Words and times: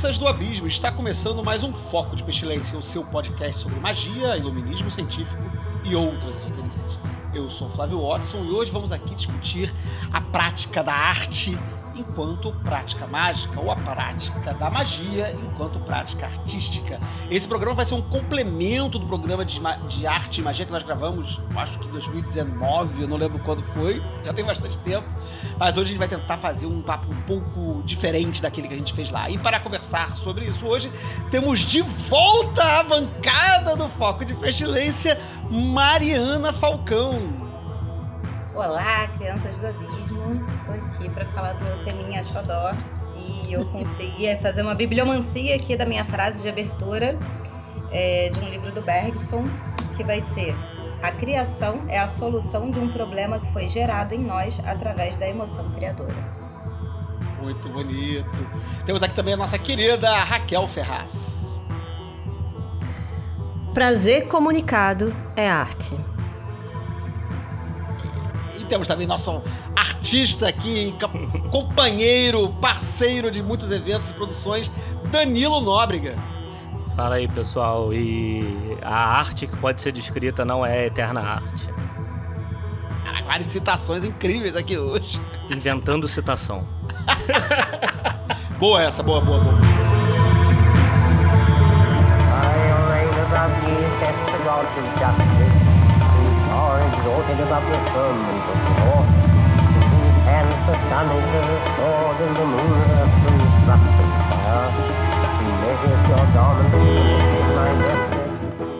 Crianças 0.00 0.18
do 0.18 0.26
abismo! 0.26 0.66
Está 0.66 0.90
começando 0.90 1.44
mais 1.44 1.62
um 1.62 1.74
Foco 1.74 2.16
de 2.16 2.22
Pestilência, 2.22 2.78
o 2.78 2.80
seu 2.80 3.04
podcast 3.04 3.60
sobre 3.60 3.78
magia, 3.78 4.34
iluminismo 4.34 4.90
científico 4.90 5.42
e 5.84 5.94
outras 5.94 6.36
esoterices. 6.36 6.98
Eu 7.34 7.50
sou 7.50 7.68
Flávio 7.68 8.00
Watson 8.00 8.42
e 8.44 8.50
hoje 8.50 8.70
vamos 8.70 8.92
aqui 8.92 9.14
discutir 9.14 9.70
a 10.10 10.22
prática 10.22 10.82
da 10.82 10.94
arte 10.94 11.54
enquanto 12.00 12.52
prática 12.64 13.06
mágica 13.06 13.60
ou 13.60 13.70
a 13.70 13.76
prática 13.76 14.52
da 14.54 14.70
magia 14.70 15.32
enquanto 15.32 15.78
prática 15.80 16.26
artística. 16.26 16.98
Esse 17.30 17.46
programa 17.46 17.76
vai 17.76 17.84
ser 17.84 17.94
um 17.94 18.02
complemento 18.02 18.98
do 18.98 19.06
programa 19.06 19.44
de, 19.44 19.60
de 19.88 20.06
arte 20.06 20.40
e 20.40 20.42
magia 20.42 20.66
que 20.66 20.72
nós 20.72 20.82
gravamos, 20.82 21.40
acho 21.56 21.78
que 21.78 21.88
em 21.88 21.90
2019, 21.90 23.02
eu 23.02 23.08
não 23.08 23.16
lembro 23.16 23.38
quando 23.40 23.62
foi, 23.74 24.02
já 24.24 24.32
tem 24.32 24.44
bastante 24.44 24.78
tempo. 24.78 25.08
Mas 25.58 25.72
hoje 25.72 25.82
a 25.82 25.88
gente 25.90 25.98
vai 25.98 26.08
tentar 26.08 26.38
fazer 26.38 26.66
um 26.66 26.82
papo 26.82 27.12
um 27.12 27.22
pouco 27.22 27.82
diferente 27.84 28.40
daquele 28.42 28.68
que 28.68 28.74
a 28.74 28.76
gente 28.76 28.92
fez 28.92 29.10
lá. 29.10 29.28
E 29.30 29.38
para 29.38 29.60
conversar 29.60 30.12
sobre 30.12 30.46
isso 30.46 30.66
hoje, 30.66 30.90
temos 31.30 31.60
de 31.60 31.82
volta 31.82 32.80
a 32.80 32.82
bancada 32.82 33.76
do 33.76 33.88
Foco 33.90 34.24
de 34.24 34.34
Pestilência, 34.34 35.20
Mariana 35.50 36.52
Falcão. 36.52 37.49
Olá, 38.54 39.06
crianças 39.16 39.58
do 39.58 39.68
abismo. 39.68 40.44
Estou 40.58 40.74
aqui 40.74 41.08
para 41.08 41.24
falar 41.26 41.52
do 41.52 41.64
meu 41.64 41.84
teminha 41.84 42.22
xodó. 42.22 42.72
E 43.16 43.52
eu 43.52 43.64
consegui 43.66 44.34
fazer 44.42 44.62
uma 44.62 44.74
bibliomancia 44.74 45.54
aqui 45.54 45.76
da 45.76 45.86
minha 45.86 46.04
frase 46.04 46.42
de 46.42 46.48
abertura 46.48 47.16
é, 47.92 48.28
de 48.28 48.40
um 48.40 48.48
livro 48.48 48.72
do 48.72 48.82
Bergson, 48.82 49.44
que 49.96 50.02
vai 50.02 50.20
ser 50.20 50.54
A 51.02 51.12
criação 51.12 51.84
é 51.88 51.98
a 51.98 52.06
solução 52.06 52.70
de 52.70 52.78
um 52.78 52.92
problema 52.92 53.38
que 53.38 53.50
foi 53.52 53.68
gerado 53.68 54.14
em 54.14 54.18
nós 54.18 54.60
através 54.66 55.16
da 55.16 55.28
emoção 55.28 55.70
criadora. 55.70 56.14
Muito 57.40 57.68
bonito. 57.68 58.46
Temos 58.84 59.02
aqui 59.02 59.14
também 59.14 59.34
a 59.34 59.36
nossa 59.36 59.58
querida 59.58 60.10
Raquel 60.24 60.66
Ferraz. 60.68 61.48
Prazer 63.72 64.26
comunicado 64.26 65.14
é 65.36 65.48
arte. 65.48 65.96
Temos 68.70 68.86
também 68.86 69.04
nosso 69.04 69.42
artista 69.74 70.48
aqui, 70.48 70.94
companheiro, 71.50 72.50
parceiro 72.60 73.28
de 73.28 73.42
muitos 73.42 73.68
eventos 73.72 74.08
e 74.10 74.12
produções, 74.12 74.70
Danilo 75.10 75.60
Nóbrega. 75.60 76.14
Fala 76.94 77.16
aí, 77.16 77.26
pessoal. 77.26 77.92
E 77.92 78.78
a 78.80 79.18
arte 79.18 79.48
que 79.48 79.56
pode 79.56 79.82
ser 79.82 79.90
descrita 79.90 80.44
não 80.44 80.64
é 80.64 80.86
eterna 80.86 81.20
arte. 81.20 81.68
Várias 83.26 83.48
citações 83.48 84.04
incríveis 84.04 84.54
aqui 84.54 84.78
hoje. 84.78 85.20
Inventando 85.50 86.06
citação. 86.06 86.64
Boa 88.60 88.82
essa, 88.82 89.02
boa, 89.02 89.20
boa, 89.20 89.40
boa. 89.40 89.58
I 95.02 95.29
the 97.02 97.08
the 97.08 97.46
hands 100.26 100.52
the 100.66 100.74
the 101.32 101.56
sword 101.76 102.20
and 102.20 102.34
the 102.36 102.44
moon 102.44 102.72
instructed 103.40 104.10
fire, 104.28 104.68
measures 105.60 106.02
your 106.08 106.24
my. 106.34 106.60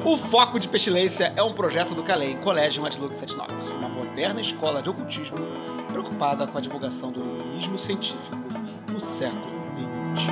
O 0.04 0.16
Foco 0.16 0.58
de 0.58 0.66
Pestilência 0.68 1.32
é 1.36 1.42
um 1.42 1.52
projeto 1.52 1.94
do 1.94 2.02
Calem, 2.02 2.36
Colégio 2.38 2.82
Matlug 2.82 3.14
Setnox, 3.14 3.68
uma 3.68 3.88
moderna 3.88 4.40
escola 4.40 4.82
de 4.82 4.88
ocultismo 4.88 5.38
preocupada 5.88 6.46
com 6.46 6.58
a 6.58 6.60
divulgação 6.60 7.12
do 7.12 7.20
iluminismo 7.20 7.78
científico 7.78 8.36
no 8.90 9.00
século 9.00 9.42
XXI. 10.16 10.30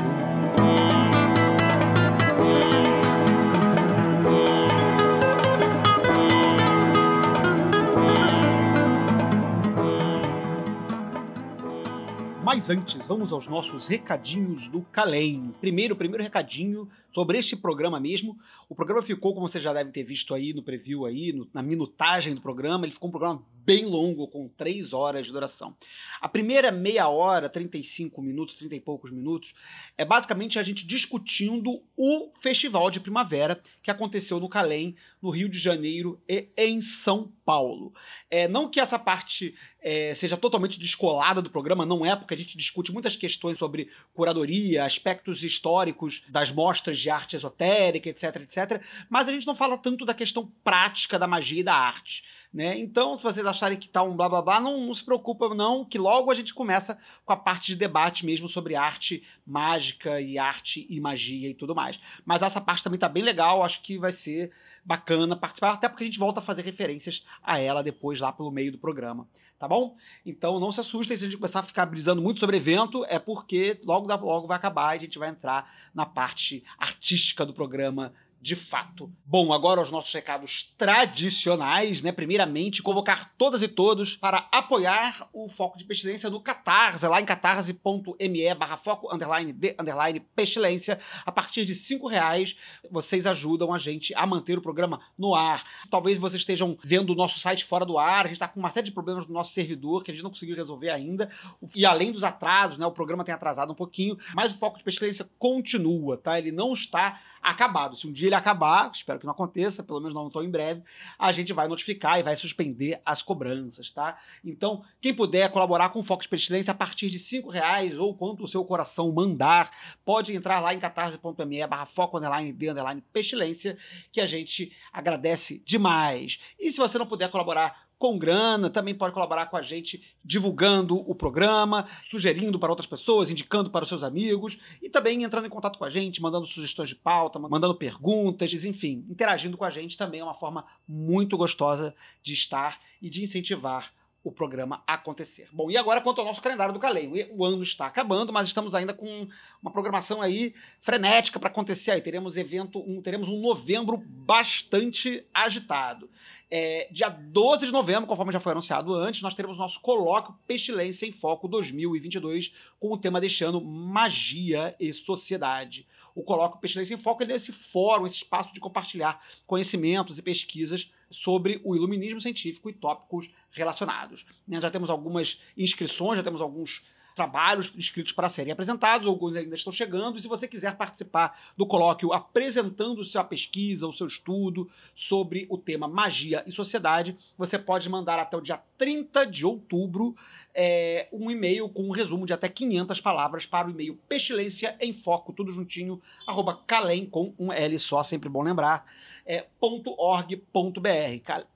Mas 12.50 12.70
antes, 12.70 13.04
vamos 13.06 13.30
aos 13.30 13.46
nossos 13.46 13.86
recadinhos 13.86 14.68
do 14.68 14.80
Calem. 14.80 15.52
Primeiro, 15.60 15.94
primeiro 15.94 16.22
recadinho 16.24 16.88
sobre 17.10 17.36
este 17.36 17.54
programa 17.54 18.00
mesmo. 18.00 18.38
O 18.70 18.74
programa 18.74 19.02
ficou, 19.02 19.34
como 19.34 19.46
vocês 19.46 19.62
já 19.62 19.70
devem 19.70 19.92
ter 19.92 20.02
visto 20.02 20.32
aí 20.32 20.54
no 20.54 20.62
preview 20.62 21.04
aí, 21.04 21.30
no- 21.30 21.46
na 21.52 21.62
minutagem 21.62 22.34
do 22.34 22.40
programa, 22.40 22.86
ele 22.86 22.94
ficou 22.94 23.08
um 23.08 23.10
programa 23.10 23.42
bem 23.68 23.84
longo, 23.84 24.26
com 24.26 24.48
três 24.48 24.94
horas 24.94 25.26
de 25.26 25.32
duração. 25.32 25.76
A 26.22 26.26
primeira 26.26 26.72
meia 26.72 27.06
hora, 27.06 27.50
35 27.50 28.22
minutos, 28.22 28.54
30 28.54 28.76
e 28.76 28.80
poucos 28.80 29.10
minutos, 29.10 29.52
é 29.98 30.06
basicamente 30.06 30.58
a 30.58 30.62
gente 30.62 30.86
discutindo 30.86 31.82
o 31.94 32.30
festival 32.40 32.90
de 32.90 32.98
primavera 32.98 33.60
que 33.82 33.90
aconteceu 33.90 34.40
no 34.40 34.48
Calem, 34.48 34.96
no 35.20 35.28
Rio 35.28 35.50
de 35.50 35.58
Janeiro 35.58 36.18
e 36.26 36.48
em 36.56 36.80
São 36.80 37.30
Paulo. 37.44 37.92
É, 38.30 38.48
não 38.48 38.70
que 38.70 38.80
essa 38.80 38.98
parte 38.98 39.54
é, 39.82 40.14
seja 40.14 40.38
totalmente 40.38 40.78
descolada 40.78 41.42
do 41.42 41.50
programa, 41.50 41.84
não 41.84 42.06
é, 42.06 42.16
porque 42.16 42.32
a 42.32 42.38
gente 42.38 42.56
discute 42.56 42.90
muitas 42.90 43.16
questões 43.16 43.58
sobre 43.58 43.90
curadoria, 44.14 44.84
aspectos 44.84 45.44
históricos 45.44 46.22
das 46.26 46.50
mostras 46.50 46.98
de 46.98 47.10
arte 47.10 47.36
esotérica, 47.36 48.08
etc, 48.08 48.36
etc, 48.36 48.82
mas 49.10 49.28
a 49.28 49.32
gente 49.32 49.46
não 49.46 49.54
fala 49.54 49.76
tanto 49.76 50.06
da 50.06 50.14
questão 50.14 50.50
prática 50.64 51.18
da 51.18 51.26
magia 51.26 51.60
e 51.60 51.64
da 51.64 51.74
arte. 51.74 52.24
Né? 52.52 52.78
Então, 52.78 53.14
se 53.14 53.22
vocês 53.22 53.44
acharem 53.44 53.78
que 53.78 53.88
tá 53.88 54.02
um 54.02 54.16
blá 54.16 54.26
blá 54.26 54.40
blá, 54.40 54.58
não, 54.58 54.86
não 54.86 54.94
se 54.94 55.04
preocupa, 55.04 55.54
não, 55.54 55.84
que 55.84 55.98
logo 55.98 56.30
a 56.30 56.34
gente 56.34 56.54
começa 56.54 56.98
com 57.24 57.32
a 57.32 57.36
parte 57.36 57.66
de 57.66 57.76
debate 57.76 58.24
mesmo 58.24 58.48
sobre 58.48 58.74
arte 58.74 59.22
mágica 59.46 60.18
e 60.18 60.38
arte 60.38 60.86
e 60.88 60.98
magia 60.98 61.50
e 61.50 61.54
tudo 61.54 61.74
mais. 61.74 62.00
Mas 62.24 62.42
essa 62.42 62.58
parte 62.58 62.82
também 62.82 62.98
tá 62.98 63.08
bem 63.08 63.22
legal, 63.22 63.62
acho 63.62 63.82
que 63.82 63.98
vai 63.98 64.12
ser 64.12 64.50
bacana 64.82 65.36
participar, 65.36 65.72
até 65.72 65.86
porque 65.90 66.04
a 66.04 66.06
gente 66.06 66.18
volta 66.18 66.40
a 66.40 66.42
fazer 66.42 66.62
referências 66.62 67.22
a 67.42 67.58
ela 67.58 67.82
depois 67.82 68.18
lá 68.18 68.32
pelo 68.32 68.50
meio 68.50 68.72
do 68.72 68.78
programa, 68.78 69.28
tá 69.58 69.68
bom? 69.68 69.94
Então 70.24 70.58
não 70.58 70.72
se 70.72 70.80
assustem 70.80 71.14
se 71.14 71.24
a 71.24 71.26
gente 71.26 71.36
começar 71.36 71.60
a 71.60 71.64
ficar 71.64 71.84
brisando 71.84 72.22
muito 72.22 72.40
sobre 72.40 72.56
evento, 72.56 73.04
é 73.10 73.18
porque 73.18 73.78
logo 73.84 74.06
logo 74.06 74.46
vai 74.46 74.56
acabar 74.56 74.94
e 74.94 74.98
a 74.98 75.00
gente 75.02 75.18
vai 75.18 75.28
entrar 75.28 75.70
na 75.92 76.06
parte 76.06 76.64
artística 76.78 77.44
do 77.44 77.52
programa 77.52 78.14
de 78.40 78.54
fato. 78.54 79.12
Bom, 79.24 79.52
agora 79.52 79.80
os 79.80 79.90
nossos 79.90 80.12
recados 80.12 80.72
tradicionais, 80.78 82.00
né? 82.02 82.12
Primeiramente, 82.12 82.82
convocar 82.82 83.34
todas 83.36 83.62
e 83.62 83.68
todos 83.68 84.16
para 84.16 84.48
apoiar 84.52 85.28
o 85.32 85.48
Foco 85.48 85.76
de 85.76 85.84
Pestilência 85.84 86.30
no 86.30 86.40
Catarse, 86.40 87.06
lá 87.06 87.20
em 87.20 87.24
catarse.me 87.24 88.54
barra 88.54 88.76
foco, 88.76 89.12
underline, 89.12 89.52
de, 89.52 89.74
underline, 89.78 90.20
pestilência. 90.20 90.98
A 91.26 91.32
partir 91.32 91.64
de 91.64 91.74
cinco 91.74 92.06
reais, 92.06 92.56
vocês 92.90 93.26
ajudam 93.26 93.74
a 93.74 93.78
gente 93.78 94.14
a 94.14 94.24
manter 94.24 94.56
o 94.56 94.62
programa 94.62 95.00
no 95.18 95.34
ar. 95.34 95.64
Talvez 95.90 96.16
vocês 96.16 96.42
estejam 96.42 96.78
vendo 96.82 97.10
o 97.10 97.16
nosso 97.16 97.38
site 97.40 97.64
fora 97.64 97.84
do 97.84 97.98
ar, 97.98 98.24
a 98.24 98.28
gente 98.28 98.34
está 98.34 98.48
com 98.48 98.60
uma 98.60 98.70
série 98.70 98.86
de 98.86 98.92
problemas 98.92 99.26
no 99.26 99.34
nosso 99.34 99.52
servidor 99.52 100.04
que 100.04 100.10
a 100.10 100.14
gente 100.14 100.22
não 100.22 100.30
conseguiu 100.30 100.54
resolver 100.54 100.90
ainda. 100.90 101.28
E 101.74 101.84
além 101.84 102.12
dos 102.12 102.24
atrasos, 102.24 102.78
né? 102.78 102.86
O 102.86 102.92
programa 102.92 103.24
tem 103.24 103.34
atrasado 103.34 103.72
um 103.72 103.76
pouquinho, 103.76 104.16
mas 104.34 104.52
o 104.52 104.58
Foco 104.58 104.78
de 104.78 104.84
Pestilência 104.84 105.28
continua, 105.38 106.16
tá? 106.16 106.38
Ele 106.38 106.52
não 106.52 106.72
está 106.72 107.20
acabado. 107.42 107.96
Se 107.96 108.06
um 108.06 108.12
dia 108.12 108.28
ele 108.28 108.34
acabar, 108.34 108.90
espero 108.92 109.18
que 109.18 109.26
não 109.26 109.32
aconteça, 109.32 109.82
pelo 109.82 110.00
menos 110.00 110.14
não 110.14 110.30
tão 110.30 110.42
em 110.42 110.50
breve, 110.50 110.82
a 111.18 111.32
gente 111.32 111.52
vai 111.52 111.68
notificar 111.68 112.18
e 112.18 112.22
vai 112.22 112.36
suspender 112.36 113.00
as 113.04 113.22
cobranças, 113.22 113.90
tá? 113.90 114.18
Então, 114.44 114.84
quem 115.00 115.14
puder 115.14 115.50
colaborar 115.50 115.90
com 115.90 116.00
o 116.00 116.02
Foco 116.02 116.22
de 116.22 116.28
Pestilência 116.28 116.70
a 116.70 116.74
partir 116.74 117.10
de 117.10 117.18
cinco 117.18 117.50
reais 117.50 117.98
ou 117.98 118.14
quanto 118.14 118.44
o 118.44 118.48
seu 118.48 118.64
coração 118.64 119.10
mandar, 119.12 119.70
pode 120.04 120.34
entrar 120.34 120.60
lá 120.60 120.74
em 120.74 120.78
catarse.me 120.78 121.66
barra 121.66 121.86
foco 121.86 122.18
underline 122.18 122.52
de 122.52 122.68
underline 122.68 123.02
pestilência, 123.12 123.76
que 124.12 124.20
a 124.20 124.26
gente 124.26 124.72
agradece 124.92 125.62
demais. 125.64 126.38
E 126.58 126.70
se 126.70 126.78
você 126.78 126.98
não 126.98 127.06
puder 127.06 127.30
colaborar 127.30 127.87
com 127.98 128.18
grana, 128.18 128.70
também 128.70 128.94
pode 128.94 129.12
colaborar 129.12 129.46
com 129.46 129.56
a 129.56 129.62
gente 129.62 130.02
divulgando 130.24 130.98
o 131.10 131.14
programa, 131.14 131.88
sugerindo 132.04 132.58
para 132.58 132.70
outras 132.70 132.86
pessoas, 132.86 133.28
indicando 133.28 133.70
para 133.70 133.82
os 133.82 133.88
seus 133.88 134.04
amigos 134.04 134.58
e 134.80 134.88
também 134.88 135.24
entrando 135.24 135.46
em 135.46 135.50
contato 135.50 135.78
com 135.78 135.84
a 135.84 135.90
gente, 135.90 136.22
mandando 136.22 136.46
sugestões 136.46 136.88
de 136.88 136.94
pauta, 136.94 137.38
mandando 137.38 137.74
perguntas, 137.74 138.52
enfim, 138.64 139.04
interagindo 139.08 139.56
com 139.56 139.64
a 139.64 139.70
gente 139.70 139.96
também 139.96 140.20
é 140.20 140.24
uma 140.24 140.34
forma 140.34 140.64
muito 140.86 141.36
gostosa 141.36 141.94
de 142.22 142.32
estar 142.32 142.80
e 143.02 143.10
de 143.10 143.22
incentivar 143.22 143.92
o 144.22 144.32
programa 144.32 144.82
acontecer. 144.86 145.48
Bom, 145.52 145.70
e 145.70 145.76
agora 145.76 146.00
quanto 146.00 146.20
ao 146.20 146.26
nosso 146.26 146.42
calendário 146.42 146.74
do 146.74 146.80
Caleio. 146.80 147.12
O 147.32 147.44
ano 147.44 147.62
está 147.62 147.86
acabando, 147.86 148.32
mas 148.32 148.46
estamos 148.46 148.74
ainda 148.74 148.92
com 148.92 149.28
uma 149.62 149.70
programação 149.70 150.20
aí 150.20 150.54
frenética 150.80 151.38
para 151.38 151.48
acontecer 151.48 151.92
aí. 151.92 152.00
Teremos 152.00 152.36
evento, 152.36 152.78
um, 152.80 153.00
teremos 153.00 153.28
um 153.28 153.40
novembro 153.40 153.96
bastante 153.96 155.24
agitado. 155.32 156.10
É, 156.50 156.88
dia 156.90 157.10
12 157.10 157.66
de 157.66 157.72
novembro, 157.72 158.06
conforme 158.06 158.32
já 158.32 158.40
foi 158.40 158.52
anunciado 158.52 158.94
antes, 158.94 159.20
nós 159.20 159.34
teremos 159.34 159.58
nosso 159.58 159.80
colóquio 159.80 160.34
Pestilência 160.46 161.04
em 161.04 161.12
Foco 161.12 161.46
2022, 161.46 162.52
com 162.80 162.90
o 162.90 162.96
tema 162.96 163.20
deste 163.20 163.44
ano 163.44 163.60
Magia 163.60 164.74
e 164.80 164.90
Sociedade. 164.92 165.86
O 166.14 166.22
colóquio 166.22 166.58
Pestilência 166.58 166.94
em 166.94 166.98
Foco 166.98 167.22
é 167.22 167.32
esse 167.32 167.52
fórum, 167.52 168.06
esse 168.06 168.16
espaço 168.16 168.54
de 168.54 168.60
compartilhar 168.60 169.22
conhecimentos 169.46 170.18
e 170.18 170.22
pesquisas 170.22 170.90
sobre 171.10 171.60
o 171.64 171.76
iluminismo 171.76 172.20
científico 172.20 172.70
e 172.70 172.72
tópicos 172.72 173.30
relacionados. 173.50 174.24
Já 174.48 174.70
temos 174.70 174.88
algumas 174.88 175.38
inscrições, 175.56 176.16
já 176.16 176.22
temos 176.22 176.40
alguns 176.40 176.82
trabalhos 177.18 177.72
inscritos 177.76 178.12
para 178.12 178.28
serem 178.28 178.52
apresentados, 178.52 179.08
alguns 179.08 179.34
ainda 179.34 179.56
estão 179.56 179.72
chegando, 179.72 180.16
e 180.16 180.22
se 180.22 180.28
você 180.28 180.46
quiser 180.46 180.76
participar 180.76 181.36
do 181.56 181.66
colóquio 181.66 182.12
apresentando 182.12 183.02
sua 183.02 183.24
pesquisa, 183.24 183.88
o 183.88 183.92
seu 183.92 184.06
estudo 184.06 184.70
sobre 184.94 185.48
o 185.50 185.58
tema 185.58 185.88
magia 185.88 186.44
e 186.46 186.52
sociedade, 186.52 187.16
você 187.36 187.58
pode 187.58 187.88
mandar 187.88 188.20
até 188.20 188.36
o 188.36 188.40
dia 188.40 188.62
30 188.76 189.26
de 189.26 189.44
outubro 189.44 190.14
é, 190.54 191.08
um 191.12 191.28
e-mail 191.28 191.68
com 191.68 191.82
um 191.82 191.90
resumo 191.90 192.24
de 192.24 192.32
até 192.32 192.48
500 192.48 193.00
palavras 193.00 193.44
para 193.46 193.66
o 193.66 193.70
e-mail 193.70 193.98
pestilência 194.08 194.76
em 194.80 194.92
foco, 194.92 195.32
tudo 195.32 195.50
juntinho, 195.50 196.00
arroba 196.26 196.62
calem 196.66 197.04
com 197.04 197.34
um 197.36 197.52
L 197.52 197.78
só, 197.80 198.04
sempre 198.04 198.28
bom 198.28 198.42
lembrar, 198.42 198.86
é, 199.26 199.46
.org.br, 199.60 200.38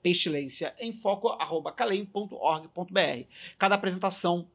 pestilência 0.01 0.75
em 0.77 0.91
foco, 0.91 1.29
arroba 1.29 1.71
calem.org.br. 1.71 3.27
Cada 3.57 3.75
apresentação 3.75 4.47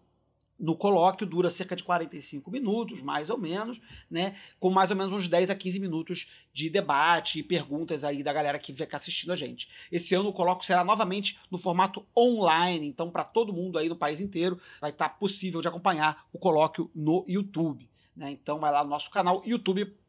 no 0.58 0.76
colóquio 0.76 1.26
dura 1.26 1.48
cerca 1.50 1.76
de 1.76 1.84
45 1.84 2.50
minutos, 2.50 3.00
mais 3.00 3.30
ou 3.30 3.38
menos, 3.38 3.80
né? 4.10 4.36
Com 4.58 4.70
mais 4.70 4.90
ou 4.90 4.96
menos 4.96 5.12
uns 5.12 5.28
10 5.28 5.50
a 5.50 5.54
15 5.54 5.78
minutos 5.78 6.28
de 6.52 6.68
debate 6.68 7.38
e 7.38 7.42
perguntas 7.42 8.02
aí 8.04 8.22
da 8.22 8.32
galera 8.32 8.58
que 8.58 8.72
fica 8.72 8.96
assistindo 8.96 9.32
a 9.32 9.36
gente. 9.36 9.68
Esse 9.92 10.14
ano 10.14 10.30
o 10.30 10.32
colóquio 10.32 10.66
será 10.66 10.82
novamente 10.82 11.38
no 11.50 11.58
formato 11.58 12.04
online, 12.16 12.88
então 12.88 13.10
para 13.10 13.24
todo 13.24 13.52
mundo 13.52 13.78
aí 13.78 13.88
no 13.88 13.96
país 13.96 14.20
inteiro 14.20 14.58
vai 14.80 14.90
estar 14.90 15.08
tá 15.08 15.14
possível 15.14 15.60
de 15.60 15.68
acompanhar 15.68 16.26
o 16.32 16.38
colóquio 16.38 16.90
no 16.94 17.24
YouTube. 17.28 17.88
Né? 18.16 18.32
Então 18.32 18.58
vai 18.58 18.72
lá 18.72 18.82
no 18.82 18.90
nosso 18.90 19.10
canal 19.10 19.42
YouTube 19.46 19.80
youtube.com 19.80 20.07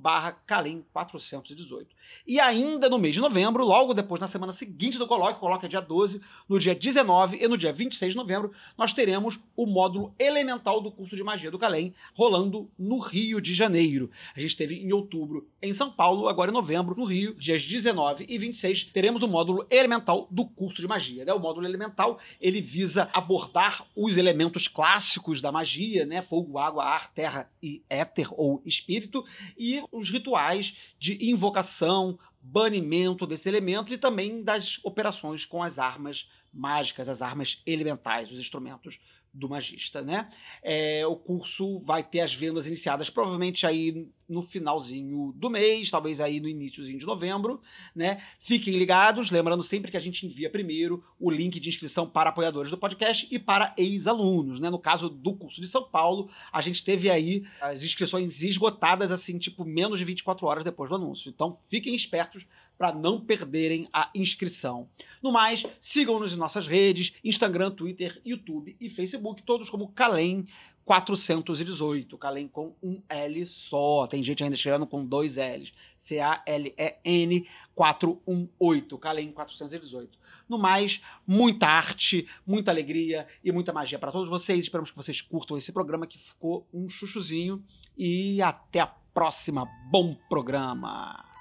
barra 0.00 0.32
Calim 0.46 0.84
418. 0.92 1.88
E 2.26 2.38
ainda 2.38 2.88
no 2.88 2.98
mês 2.98 3.14
de 3.14 3.20
novembro, 3.20 3.64
logo 3.64 3.94
depois, 3.94 4.20
na 4.20 4.26
semana 4.26 4.52
seguinte 4.52 4.98
do 4.98 5.06
colóquio, 5.06 5.40
colóquio 5.40 5.66
é 5.66 5.68
dia 5.68 5.80
12, 5.80 6.20
no 6.48 6.58
dia 6.58 6.74
19 6.74 7.38
e 7.42 7.48
no 7.48 7.56
dia 7.56 7.72
26 7.72 8.12
de 8.12 8.16
novembro, 8.16 8.52
nós 8.76 8.92
teremos 8.92 9.38
o 9.56 9.66
módulo 9.66 10.14
elemental 10.18 10.80
do 10.80 10.90
curso 10.90 11.16
de 11.16 11.24
magia 11.24 11.50
do 11.50 11.58
Calem 11.58 11.94
rolando 12.14 12.70
no 12.78 12.98
Rio 12.98 13.40
de 13.40 13.54
Janeiro. 13.54 14.10
A 14.36 14.40
gente 14.40 14.56
teve 14.56 14.76
em 14.76 14.92
outubro 14.92 15.48
em 15.60 15.72
São 15.72 15.90
Paulo, 15.90 16.28
agora 16.28 16.50
em 16.50 16.54
novembro 16.54 16.94
no 16.96 17.04
Rio, 17.04 17.34
dias 17.34 17.64
19 17.64 18.26
e 18.28 18.38
26, 18.38 18.84
teremos 18.84 19.22
o 19.22 19.28
módulo 19.28 19.66
elemental 19.70 20.28
do 20.30 20.44
curso 20.44 20.80
de 20.80 20.86
magia. 20.86 21.24
Né? 21.24 21.32
O 21.32 21.38
módulo 21.38 21.66
elemental, 21.66 22.18
ele 22.40 22.60
visa 22.60 23.08
abordar 23.12 23.86
os 23.96 24.16
elementos 24.16 24.68
clássicos 24.68 25.40
da 25.40 25.50
magia, 25.50 26.04
né? 26.04 26.22
Fogo, 26.22 26.58
água, 26.58 26.84
ar, 26.84 27.12
terra 27.12 27.50
e 27.62 27.82
éter 27.88 28.28
ou 28.32 28.62
espírito, 28.64 29.21
e 29.56 29.82
os 29.90 30.10
rituais 30.10 30.76
de 30.98 31.30
invocação, 31.30 32.18
banimento 32.40 33.26
desses 33.26 33.46
elementos 33.46 33.92
e 33.92 33.98
também 33.98 34.42
das 34.42 34.80
operações 34.84 35.44
com 35.44 35.62
as 35.62 35.78
armas 35.78 36.28
mágicas, 36.52 37.08
as 37.08 37.22
armas 37.22 37.62
elementais, 37.64 38.30
os 38.30 38.38
instrumentos 38.38 38.98
do 39.32 39.48
magista, 39.48 40.02
né? 40.02 40.28
É, 40.62 41.06
o 41.06 41.16
curso 41.16 41.78
vai 41.78 42.02
ter 42.02 42.20
as 42.20 42.34
vendas 42.34 42.66
iniciadas 42.66 43.08
provavelmente 43.08 43.66
aí 43.66 44.06
no 44.28 44.42
finalzinho 44.42 45.32
do 45.36 45.50
mês, 45.50 45.90
talvez 45.90 46.20
aí 46.20 46.40
no 46.40 46.48
iníciozinho 46.48 46.98
de 46.98 47.06
novembro, 47.06 47.60
né? 47.94 48.22
Fiquem 48.38 48.76
ligados, 48.76 49.30
lembrando 49.30 49.62
sempre 49.62 49.90
que 49.90 49.96
a 49.96 50.00
gente 50.00 50.26
envia 50.26 50.50
primeiro 50.50 51.04
o 51.18 51.30
link 51.30 51.58
de 51.58 51.68
inscrição 51.68 52.08
para 52.08 52.30
apoiadores 52.30 52.70
do 52.70 52.78
podcast 52.78 53.26
e 53.30 53.38
para 53.38 53.74
ex-alunos, 53.76 54.60
né? 54.60 54.70
No 54.70 54.78
caso 54.78 55.08
do 55.08 55.34
curso 55.34 55.60
de 55.60 55.66
São 55.66 55.84
Paulo, 55.84 56.30
a 56.52 56.60
gente 56.60 56.84
teve 56.84 57.10
aí 57.10 57.44
as 57.60 57.82
inscrições 57.82 58.42
esgotadas 58.42 59.12
assim, 59.12 59.38
tipo 59.38 59.64
menos 59.64 59.98
de 59.98 60.04
24 60.04 60.46
horas 60.46 60.64
depois 60.64 60.90
do 60.90 60.96
anúncio. 60.96 61.30
Então, 61.30 61.56
fiquem 61.68 61.94
espertos 61.94 62.46
para 62.82 62.92
não 62.92 63.20
perderem 63.20 63.88
a 63.92 64.10
inscrição. 64.12 64.88
No 65.22 65.30
mais, 65.30 65.62
sigam-nos 65.78 66.32
em 66.32 66.36
nossas 66.36 66.66
redes, 66.66 67.12
Instagram, 67.22 67.70
Twitter, 67.70 68.20
YouTube 68.26 68.76
e 68.80 68.90
Facebook, 68.90 69.40
todos 69.44 69.70
como 69.70 69.92
Calem 69.92 70.48
418, 70.84 72.18
Calem 72.18 72.48
com 72.48 72.74
um 72.82 73.00
L 73.08 73.46
só. 73.46 74.08
Tem 74.08 74.20
gente 74.20 74.42
ainda 74.42 74.56
escrevendo 74.56 74.84
com 74.84 75.06
dois 75.06 75.36
L's. 75.36 75.72
C-A-L-E-N 75.96 77.46
418, 77.72 78.98
Calem 78.98 79.30
418. 79.30 80.18
No 80.48 80.58
mais, 80.58 81.00
muita 81.24 81.68
arte, 81.68 82.26
muita 82.44 82.72
alegria 82.72 83.28
e 83.44 83.52
muita 83.52 83.72
magia 83.72 83.96
para 83.96 84.10
todos 84.10 84.28
vocês. 84.28 84.58
Esperamos 84.58 84.90
que 84.90 84.96
vocês 84.96 85.20
curtam 85.20 85.56
esse 85.56 85.70
programa 85.70 86.04
que 86.04 86.18
ficou 86.18 86.66
um 86.74 86.88
chuchuzinho. 86.88 87.64
E 87.96 88.42
até 88.42 88.80
a 88.80 88.88
próxima. 88.88 89.68
Bom 89.88 90.16
programa! 90.28 91.31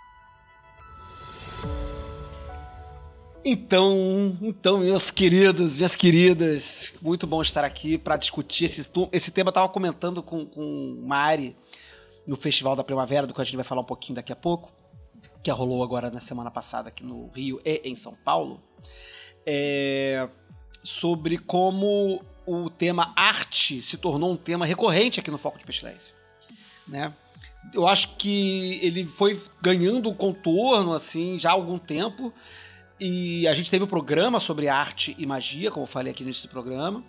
Então, 3.43 4.37
então, 4.41 4.79
meus 4.79 5.09
queridos, 5.09 5.73
minhas 5.75 5.95
queridas, 5.95 6.93
muito 7.01 7.25
bom 7.25 7.41
estar 7.41 7.63
aqui 7.63 7.97
para 7.97 8.15
discutir 8.15 8.65
esse, 8.65 8.87
esse 9.11 9.31
tema. 9.31 9.47
Eu 9.47 9.51
estava 9.51 9.69
comentando 9.69 10.21
com, 10.21 10.45
com 10.45 11.03
Mari 11.03 11.55
no 12.25 12.35
Festival 12.35 12.75
da 12.75 12.83
Primavera, 12.83 13.25
do 13.25 13.33
que 13.33 13.41
a 13.41 13.43
gente 13.43 13.55
vai 13.55 13.65
falar 13.65 13.81
um 13.81 13.85
pouquinho 13.85 14.15
daqui 14.15 14.31
a 14.31 14.35
pouco, 14.35 14.71
que 15.41 15.49
rolou 15.49 15.83
agora 15.83 16.11
na 16.11 16.19
semana 16.19 16.51
passada 16.51 16.89
aqui 16.89 17.03
no 17.03 17.29
Rio 17.29 17.59
e 17.65 17.81
em 17.83 17.95
São 17.95 18.13
Paulo, 18.13 18.61
é, 19.43 20.29
sobre 20.83 21.39
como 21.39 22.23
o 22.45 22.69
tema 22.69 23.11
arte 23.15 23.81
se 23.81 23.97
tornou 23.97 24.31
um 24.31 24.37
tema 24.37 24.67
recorrente 24.67 25.19
aqui 25.19 25.31
no 25.31 25.37
Foco 25.39 25.57
de 25.57 25.65
Pestilência. 25.65 26.13
Né? 26.87 27.11
Eu 27.73 27.87
acho 27.87 28.15
que 28.15 28.79
ele 28.81 29.05
foi 29.05 29.39
ganhando 29.61 30.13
contorno 30.13 30.93
assim 30.93 31.37
já 31.39 31.49
há 31.49 31.53
algum 31.53 31.77
tempo 31.77 32.33
e 32.99 33.47
a 33.47 33.53
gente 33.55 33.71
teve 33.71 33.83
um 33.83 33.87
programa 33.87 34.39
sobre 34.39 34.67
arte 34.67 35.15
e 35.17 35.25
magia, 35.25 35.71
como 35.71 35.83
eu 35.83 35.87
falei 35.87 36.11
aqui 36.11 36.23
no 36.23 36.29
início 36.29 36.47
do 36.47 36.51
programa. 36.51 37.03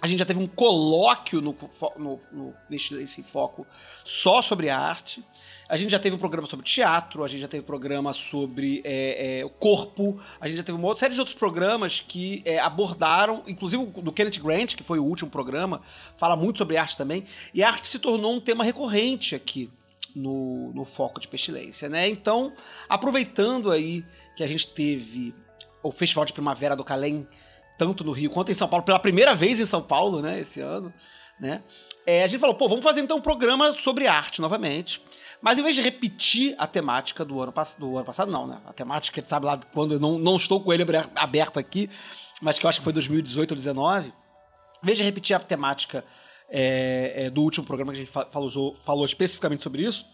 A 0.00 0.06
gente 0.06 0.18
já 0.18 0.24
teve 0.24 0.40
um 0.40 0.46
colóquio 0.46 1.42
no, 1.42 1.54
no, 1.98 2.18
no, 2.32 2.54
nesse 2.70 3.22
foco 3.22 3.66
só 4.02 4.40
sobre 4.40 4.70
arte. 4.70 5.22
A 5.68 5.76
gente 5.76 5.90
já 5.90 5.98
teve 5.98 6.16
um 6.16 6.18
programa 6.18 6.46
sobre 6.46 6.64
teatro, 6.64 7.22
a 7.22 7.28
gente 7.28 7.40
já 7.40 7.48
teve 7.48 7.62
um 7.62 7.66
programa 7.66 8.14
sobre 8.14 8.82
é, 8.84 9.40
é, 9.40 9.44
o 9.44 9.50
corpo, 9.50 10.18
a 10.40 10.48
gente 10.48 10.58
já 10.58 10.62
teve 10.62 10.78
uma 10.78 10.94
série 10.96 11.12
de 11.12 11.20
outros 11.20 11.36
programas 11.36 12.00
que 12.00 12.42
é, 12.44 12.58
abordaram, 12.58 13.42
inclusive 13.46 13.82
o 13.82 14.02
do 14.02 14.12
Kenneth 14.12 14.38
Grant, 14.42 14.74
que 14.74 14.82
foi 14.82 14.98
o 14.98 15.04
último 15.04 15.30
programa, 15.30 15.82
fala 16.16 16.36
muito 16.36 16.58
sobre 16.58 16.78
arte 16.78 16.96
também. 16.96 17.24
E 17.52 17.62
a 17.62 17.68
arte 17.68 17.88
se 17.88 17.98
tornou 17.98 18.34
um 18.34 18.40
tema 18.40 18.64
recorrente 18.64 19.34
aqui 19.34 19.70
no, 20.16 20.72
no 20.72 20.84
foco 20.84 21.20
de 21.20 21.28
pestilência, 21.28 21.88
né? 21.88 22.08
Então, 22.08 22.52
aproveitando 22.88 23.70
aí 23.70 24.04
que 24.34 24.42
a 24.42 24.46
gente 24.46 24.66
teve 24.68 25.34
o 25.82 25.92
Festival 25.92 26.24
de 26.24 26.32
Primavera 26.32 26.74
do 26.74 26.82
Calém, 26.82 27.28
tanto 27.78 28.02
no 28.02 28.12
Rio 28.12 28.30
quanto 28.30 28.50
em 28.50 28.54
São 28.54 28.66
Paulo, 28.66 28.84
pela 28.84 28.98
primeira 28.98 29.34
vez 29.34 29.60
em 29.60 29.66
São 29.66 29.82
Paulo, 29.82 30.22
né, 30.22 30.40
esse 30.40 30.60
ano, 30.60 30.92
né? 31.38 31.62
É, 32.06 32.22
a 32.22 32.26
gente 32.26 32.40
falou, 32.40 32.56
pô, 32.56 32.68
vamos 32.68 32.82
fazer 32.82 33.00
então 33.00 33.18
um 33.18 33.20
programa 33.22 33.72
sobre 33.72 34.06
arte 34.06 34.40
novamente. 34.40 35.02
Mas 35.42 35.58
em 35.58 35.62
vez 35.62 35.74
de 35.74 35.82
repetir 35.82 36.54
a 36.56 36.66
temática 36.66 37.24
do 37.24 37.42
ano, 37.42 37.52
do 37.78 37.96
ano 37.96 38.06
passado, 38.06 38.30
não, 38.30 38.46
né? 38.46 38.58
A 38.64 38.72
temática, 38.72 39.22
sabe 39.22 39.44
lá 39.44 39.60
quando 39.74 39.94
eu 39.94 40.00
não, 40.00 40.18
não 40.18 40.36
estou 40.36 40.60
com 40.62 40.72
ele 40.72 40.82
aberto 41.14 41.58
aqui, 41.58 41.90
mas 42.40 42.58
que 42.58 42.64
eu 42.64 42.70
acho 42.70 42.78
que 42.78 42.84
foi 42.84 42.92
2018 42.92 43.50
ou 43.50 43.56
2019. 43.56 44.08
Em 44.08 44.86
vez 44.86 44.96
de 44.96 45.04
repetir 45.04 45.36
a 45.36 45.40
temática 45.40 46.04
é, 46.48 47.12
é, 47.16 47.30
do 47.30 47.42
último 47.42 47.66
programa 47.66 47.92
que 47.92 47.98
a 47.98 48.04
gente 48.04 48.12
falou, 48.30 48.74
falou 48.74 49.04
especificamente 49.04 49.62
sobre 49.62 49.82
isso, 49.82 50.06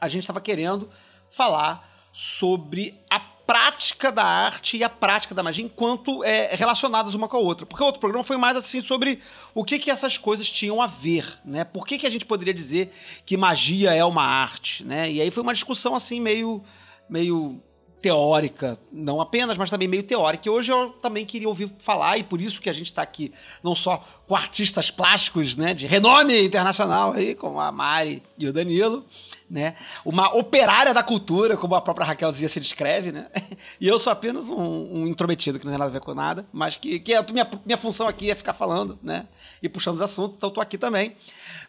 a 0.00 0.08
gente 0.08 0.22
estava 0.22 0.40
querendo 0.40 0.88
falar 1.28 2.08
sobre 2.12 2.94
a 3.10 3.18
prática 3.46 4.10
da 4.10 4.24
arte 4.24 4.76
e 4.76 4.82
a 4.82 4.88
prática 4.88 5.34
da 5.34 5.42
magia 5.42 5.64
enquanto 5.64 6.24
é, 6.24 6.54
relacionadas 6.54 7.14
uma 7.14 7.28
com 7.28 7.36
a 7.36 7.40
outra. 7.40 7.64
Porque 7.64 7.82
o 7.82 7.86
outro 7.86 8.00
programa 8.00 8.24
foi 8.24 8.36
mais 8.36 8.56
assim 8.56 8.80
sobre 8.80 9.20
o 9.54 9.64
que, 9.64 9.78
que 9.78 9.90
essas 9.90 10.18
coisas 10.18 10.50
tinham 10.50 10.82
a 10.82 10.86
ver, 10.86 11.38
né? 11.44 11.64
Por 11.64 11.86
que, 11.86 11.98
que 11.98 12.06
a 12.06 12.10
gente 12.10 12.24
poderia 12.24 12.52
dizer 12.52 12.92
que 13.24 13.36
magia 13.36 13.94
é 13.94 14.04
uma 14.04 14.24
arte, 14.24 14.84
né? 14.84 15.10
E 15.10 15.20
aí 15.20 15.30
foi 15.30 15.42
uma 15.42 15.54
discussão 15.54 15.94
assim 15.94 16.20
meio 16.20 16.62
meio 17.08 17.62
teórica, 18.06 18.78
não 18.92 19.20
apenas, 19.20 19.58
mas 19.58 19.68
também 19.68 19.88
meio 19.88 20.04
teórica. 20.04 20.46
E 20.46 20.50
hoje 20.50 20.70
eu 20.70 20.90
também 21.02 21.26
queria 21.26 21.48
ouvir 21.48 21.68
falar, 21.78 22.16
e 22.16 22.22
por 22.22 22.40
isso 22.40 22.60
que 22.60 22.70
a 22.70 22.72
gente 22.72 22.86
está 22.86 23.02
aqui, 23.02 23.32
não 23.64 23.74
só 23.74 24.04
com 24.28 24.36
artistas 24.36 24.92
plásticos 24.92 25.56
né, 25.56 25.74
de 25.74 25.88
renome 25.88 26.44
internacional, 26.44 27.14
aí, 27.14 27.34
como 27.34 27.58
a 27.58 27.72
Mari 27.72 28.22
e 28.38 28.46
o 28.46 28.52
Danilo, 28.52 29.04
né? 29.48 29.76
Uma 30.04 30.34
operária 30.34 30.92
da 30.92 31.02
cultura, 31.02 31.56
como 31.56 31.74
a 31.74 31.80
própria 31.80 32.06
Raquelzinha 32.06 32.48
se 32.48 32.60
descreve, 32.60 33.12
né? 33.12 33.26
E 33.80 33.86
eu 33.86 33.98
sou 33.98 34.12
apenas 34.12 34.48
um, 34.48 35.02
um 35.02 35.06
intrometido 35.06 35.58
que 35.58 35.64
não 35.64 35.72
tem 35.72 35.78
nada 35.78 35.90
a 35.90 35.92
ver 35.92 36.00
com 36.00 36.14
nada, 36.14 36.46
mas 36.52 36.76
que, 36.76 36.98
que 36.98 37.14
a 37.14 37.22
minha, 37.22 37.48
minha 37.64 37.76
função 37.76 38.08
aqui 38.08 38.30
é 38.30 38.34
ficar 38.34 38.52
falando, 38.52 38.98
né? 39.02 39.26
E 39.62 39.68
puxando 39.68 39.96
os 39.96 40.02
assuntos, 40.02 40.36
então 40.36 40.48
estou 40.48 40.62
aqui 40.62 40.78
também. 40.78 41.16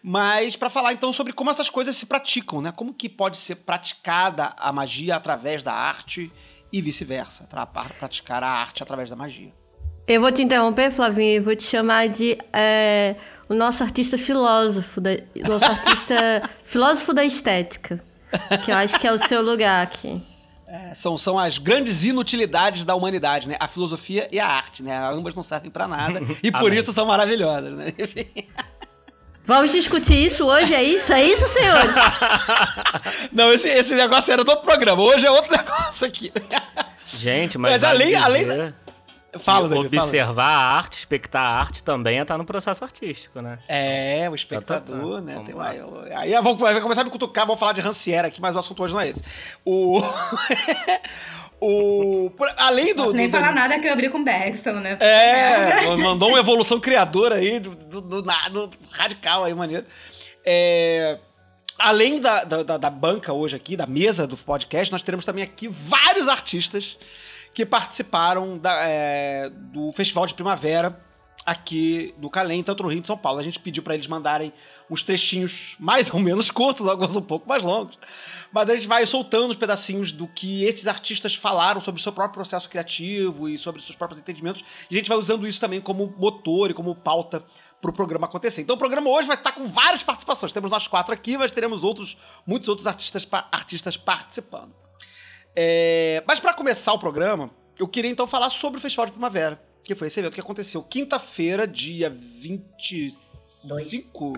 Mas 0.01 0.55
para 0.55 0.69
falar 0.69 0.93
então 0.93 1.11
sobre 1.11 1.33
como 1.33 1.49
essas 1.49 1.69
coisas 1.69 1.95
se 1.95 2.05
praticam, 2.05 2.61
né? 2.61 2.71
Como 2.71 2.93
que 2.93 3.09
pode 3.09 3.37
ser 3.37 3.55
praticada 3.55 4.53
a 4.57 4.71
magia 4.71 5.15
através 5.15 5.61
da 5.61 5.73
arte 5.73 6.31
e 6.71 6.81
vice-versa, 6.81 7.47
praticar 7.99 8.43
a 8.43 8.49
arte 8.49 8.83
através 8.83 9.09
da 9.09 9.15
magia. 9.15 9.53
Eu 10.07 10.21
vou 10.21 10.31
te 10.31 10.41
interromper, 10.41 10.89
Flavinho, 10.89 11.35
e 11.35 11.39
vou 11.39 11.53
te 11.53 11.63
chamar 11.63 12.07
de 12.07 12.37
é, 12.53 13.15
o 13.49 13.53
nosso 13.53 13.83
artista 13.83 14.17
filósofo, 14.17 14.99
da, 15.01 15.11
nosso 15.47 15.65
artista 15.65 16.15
filósofo 16.63 17.13
da 17.13 17.23
estética, 17.23 18.03
que 18.63 18.71
eu 18.71 18.75
acho 18.75 18.99
que 18.99 19.07
é 19.07 19.11
o 19.11 19.17
seu 19.17 19.41
lugar 19.41 19.83
aqui. 19.83 20.21
É, 20.67 20.93
são, 20.93 21.17
são 21.17 21.39
as 21.39 21.57
grandes 21.57 22.03
inutilidades 22.03 22.83
da 22.83 22.93
humanidade, 22.93 23.47
né? 23.47 23.55
A 23.57 23.69
filosofia 23.69 24.27
e 24.31 24.37
a 24.37 24.45
arte, 24.45 24.83
né? 24.83 24.97
Ambas 24.97 25.33
não 25.33 25.41
servem 25.41 25.71
para 25.71 25.87
nada 25.87 26.21
e 26.43 26.51
por 26.51 26.67
Amém. 26.67 26.79
isso 26.79 26.91
são 26.91 27.05
maravilhosas, 27.05 27.73
né? 27.75 27.93
Vamos 29.45 29.71
discutir 29.71 30.25
isso 30.25 30.45
hoje? 30.45 30.75
É 30.75 30.83
isso? 30.83 31.13
É 31.13 31.23
isso, 31.23 31.47
senhores? 31.47 31.95
Não, 33.31 33.49
esse, 33.53 33.69
esse 33.69 33.95
negócio 33.95 34.33
era 34.33 34.43
do 34.43 34.49
outro 34.49 34.65
programa. 34.65 35.01
Hoje 35.01 35.25
é 35.25 35.31
outro 35.31 35.55
negócio 35.55 36.05
aqui. 36.05 36.33
Gente, 37.13 37.57
mas, 37.57 37.71
Mas 37.71 37.83
além- 37.85 38.13
além 38.13 38.45
dizer 38.45 38.75
Fala, 39.39 39.67
Danilo, 39.69 39.89
fala. 39.89 40.03
observar 40.03 40.45
a 40.49 40.75
arte, 40.77 40.97
expectar 40.97 41.41
a 41.41 41.59
arte 41.59 41.83
também 41.83 42.19
é 42.19 42.21
estar 42.21 42.37
no 42.37 42.45
processo 42.45 42.83
artístico, 42.83 43.41
né? 43.41 43.59
É, 43.67 44.27
o 44.29 44.35
espectador, 44.35 44.81
Tá, 44.81 44.91
tá, 44.91 45.15
tá. 45.15 45.21
né? 45.21 45.33
Vamos 45.35 45.47
Tem 45.47 46.15
aí 46.17 46.33
eu 46.33 46.43
vou, 46.43 46.55
vai 46.55 46.79
começar 46.81 47.01
a 47.01 47.03
me 47.03 47.09
cutucar, 47.09 47.45
vamos 47.45 47.59
falar 47.59 47.73
de 47.73 47.81
Rancière 47.81 48.27
aqui, 48.27 48.41
mas 48.41 48.55
o 48.55 48.59
assunto 48.59 48.83
hoje 48.83 48.93
não 48.93 49.01
é 49.01 49.09
esse. 49.09 49.23
O. 49.65 50.01
o 51.59 52.29
por- 52.37 52.53
além 52.57 52.93
do. 52.93 53.03
Posso 53.03 53.13
nem 53.15 53.27
do- 53.29 53.31
falar 53.37 53.53
nada 53.53 53.79
que 53.79 53.87
eu 53.87 53.93
abri 53.93 54.09
com 54.09 54.23
Bergson, 54.23 54.73
né? 54.73 54.97
É, 54.99 55.87
mandou 55.97 56.29
uma 56.29 56.39
evolução 56.39 56.79
criadora 56.79 57.35
aí, 57.35 57.59
do, 57.59 57.71
do, 57.75 58.01
do 58.01 58.23
nada, 58.23 58.69
radical 58.91 59.43
aí, 59.43 59.53
maneiro. 59.53 59.85
É, 60.45 61.19
além 61.77 62.19
da, 62.21 62.43
da, 62.43 62.63
da- 62.63 62.77
da 62.77 62.89
banca 62.89 63.33
hoje 63.33 63.55
aqui, 63.55 63.75
da 63.75 63.85
mesa 63.87 64.25
do 64.27 64.37
podcast, 64.37 64.91
nós 64.91 65.01
teremos 65.03 65.25
também 65.25 65.43
aqui 65.43 65.67
vários 65.67 66.27
artistas 66.27 66.97
que 67.57 67.65
participaram 67.65 68.55
da, 68.55 68.83
é, 68.83 69.49
do 69.49 69.91
Festival 69.91 70.27
de 70.27 70.35
Primavera 70.35 71.03
aqui 71.43 72.13
no 72.19 72.29
Calém, 72.29 72.61
tanto 72.61 72.83
no 72.83 72.89
Rio 72.89 73.01
de 73.01 73.07
São 73.07 73.17
Paulo. 73.17 73.39
A 73.39 73.43
gente 73.43 73.59
pediu 73.59 73.81
para 73.81 73.95
eles 73.95 74.05
mandarem 74.05 74.53
uns 74.87 75.01
trechinhos 75.01 75.75
mais 75.79 76.13
ou 76.13 76.19
menos 76.19 76.51
curtos, 76.51 76.85
alguns 76.85 77.15
um 77.15 77.21
pouco 77.21 77.49
mais 77.49 77.63
longos. 77.63 77.97
Mas 78.51 78.69
a 78.69 78.75
gente 78.75 78.87
vai 78.87 79.03
soltando 79.07 79.49
os 79.49 79.57
pedacinhos 79.57 80.11
do 80.11 80.27
que 80.27 80.65
esses 80.65 80.85
artistas 80.85 81.33
falaram 81.33 81.81
sobre 81.81 81.99
o 81.99 82.03
seu 82.03 82.11
próprio 82.11 82.35
processo 82.35 82.69
criativo 82.69 83.49
e 83.49 83.57
sobre 83.57 83.81
seus 83.81 83.95
próprios 83.95 84.21
entendimentos. 84.21 84.63
E 84.91 84.93
a 84.93 84.99
gente 84.99 85.09
vai 85.09 85.17
usando 85.17 85.47
isso 85.47 85.59
também 85.59 85.81
como 85.81 86.13
motor 86.15 86.69
e 86.69 86.75
como 86.75 86.93
pauta 86.93 87.43
para 87.81 87.89
o 87.89 87.93
programa 87.93 88.27
acontecer. 88.27 88.61
Então 88.61 88.75
o 88.75 88.79
programa 88.79 89.09
hoje 89.09 89.27
vai 89.27 89.35
estar 89.35 89.53
com 89.53 89.65
várias 89.65 90.03
participações. 90.03 90.51
Temos 90.51 90.69
nós 90.69 90.87
quatro 90.87 91.11
aqui, 91.11 91.35
mas 91.39 91.51
teremos 91.51 91.83
outros, 91.83 92.19
muitos 92.45 92.69
outros 92.69 92.85
artistas, 92.85 93.27
artistas 93.51 93.97
participando. 93.97 94.75
É, 95.59 96.23
mas 96.27 96.39
para 96.39 96.53
começar 96.53 96.93
o 96.93 96.99
programa, 96.99 97.49
eu 97.79 97.87
queria 97.87 98.11
então 98.11 98.27
falar 98.27 98.51
sobre 98.51 98.77
o 98.77 98.81
Festival 98.81 99.07
de 99.07 99.11
Primavera, 99.13 99.59
que 99.83 99.95
foi 99.95 100.05
esse 100.07 100.19
evento 100.19 100.35
que 100.35 100.39
aconteceu 100.39 100.83
quinta-feira, 100.83 101.65
dia 101.67 102.11
25? 102.11 104.33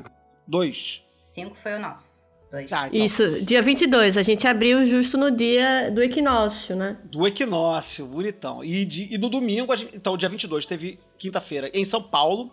2. 0.47 1.03
Cinco 1.21 1.55
foi 1.57 1.73
o 1.75 1.79
nosso. 1.79 2.17
Dois. 2.49 2.69
Tá, 2.69 2.88
então, 2.88 3.05
Isso, 3.05 3.41
dia 3.43 3.61
22. 3.61 4.15
A 4.17 4.23
gente 4.23 4.47
abriu 4.47 4.83
justo 4.85 5.17
no 5.17 5.29
dia 5.29 5.91
do 5.91 6.01
equinócio, 6.01 6.73
né? 6.75 6.97
do 7.03 7.27
equinócio, 7.27 8.07
bonitão. 8.07 8.63
E, 8.63 8.83
de- 8.85 9.13
e 9.13 9.17
no 9.19 9.29
domingo, 9.29 9.71
a 9.71 9.75
gente- 9.75 9.95
então, 9.95 10.17
dia 10.17 10.27
22, 10.29 10.65
teve 10.65 10.97
quinta-feira 11.17 11.69
em 11.73 11.85
São 11.85 12.01
Paulo. 12.01 12.51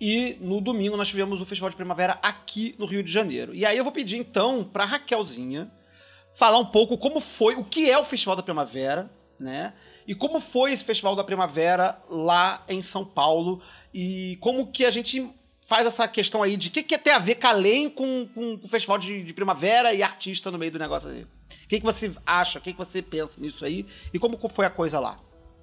E 0.00 0.38
no 0.40 0.58
domingo 0.60 0.96
nós 0.96 1.08
tivemos 1.08 1.40
o 1.40 1.44
Festival 1.44 1.68
de 1.70 1.76
Primavera 1.76 2.18
aqui 2.22 2.74
no 2.78 2.86
Rio 2.86 3.02
de 3.02 3.10
Janeiro. 3.12 3.54
E 3.54 3.66
aí 3.66 3.76
eu 3.76 3.84
vou 3.84 3.92
pedir 3.92 4.16
então 4.16 4.64
pra 4.64 4.84
Raquelzinha 4.86 5.70
falar 6.36 6.58
um 6.58 6.66
pouco 6.66 6.98
como 6.98 7.18
foi, 7.18 7.54
o 7.54 7.64
que 7.64 7.90
é 7.90 7.96
o 7.96 8.04
Festival 8.04 8.36
da 8.36 8.42
Primavera, 8.42 9.10
né? 9.40 9.72
E 10.06 10.14
como 10.14 10.38
foi 10.38 10.70
esse 10.70 10.84
Festival 10.84 11.16
da 11.16 11.24
Primavera 11.24 11.98
lá 12.10 12.62
em 12.68 12.82
São 12.82 13.06
Paulo 13.06 13.62
e 13.92 14.36
como 14.38 14.70
que 14.70 14.84
a 14.84 14.90
gente 14.90 15.30
faz 15.62 15.86
essa 15.86 16.06
questão 16.06 16.42
aí 16.42 16.58
de 16.58 16.68
o 16.68 16.70
que, 16.70 16.82
que 16.82 16.98
tem 16.98 17.14
a 17.14 17.18
ver 17.18 17.36
Calém 17.36 17.88
com, 17.88 18.28
com 18.34 18.60
o 18.62 18.68
Festival 18.68 18.98
de, 18.98 19.24
de 19.24 19.32
Primavera 19.32 19.94
e 19.94 20.02
artista 20.02 20.50
no 20.50 20.58
meio 20.58 20.70
do 20.70 20.78
negócio 20.78 21.08
aí. 21.08 21.22
O 21.22 21.68
que, 21.68 21.80
que 21.80 21.86
você 21.86 22.12
acha, 22.26 22.58
o 22.58 22.62
que, 22.62 22.72
que 22.72 22.78
você 22.78 23.00
pensa 23.00 23.40
nisso 23.40 23.64
aí 23.64 23.86
e 24.12 24.18
como 24.18 24.36
foi 24.46 24.66
a 24.66 24.70
coisa 24.70 25.00
lá? 25.00 25.18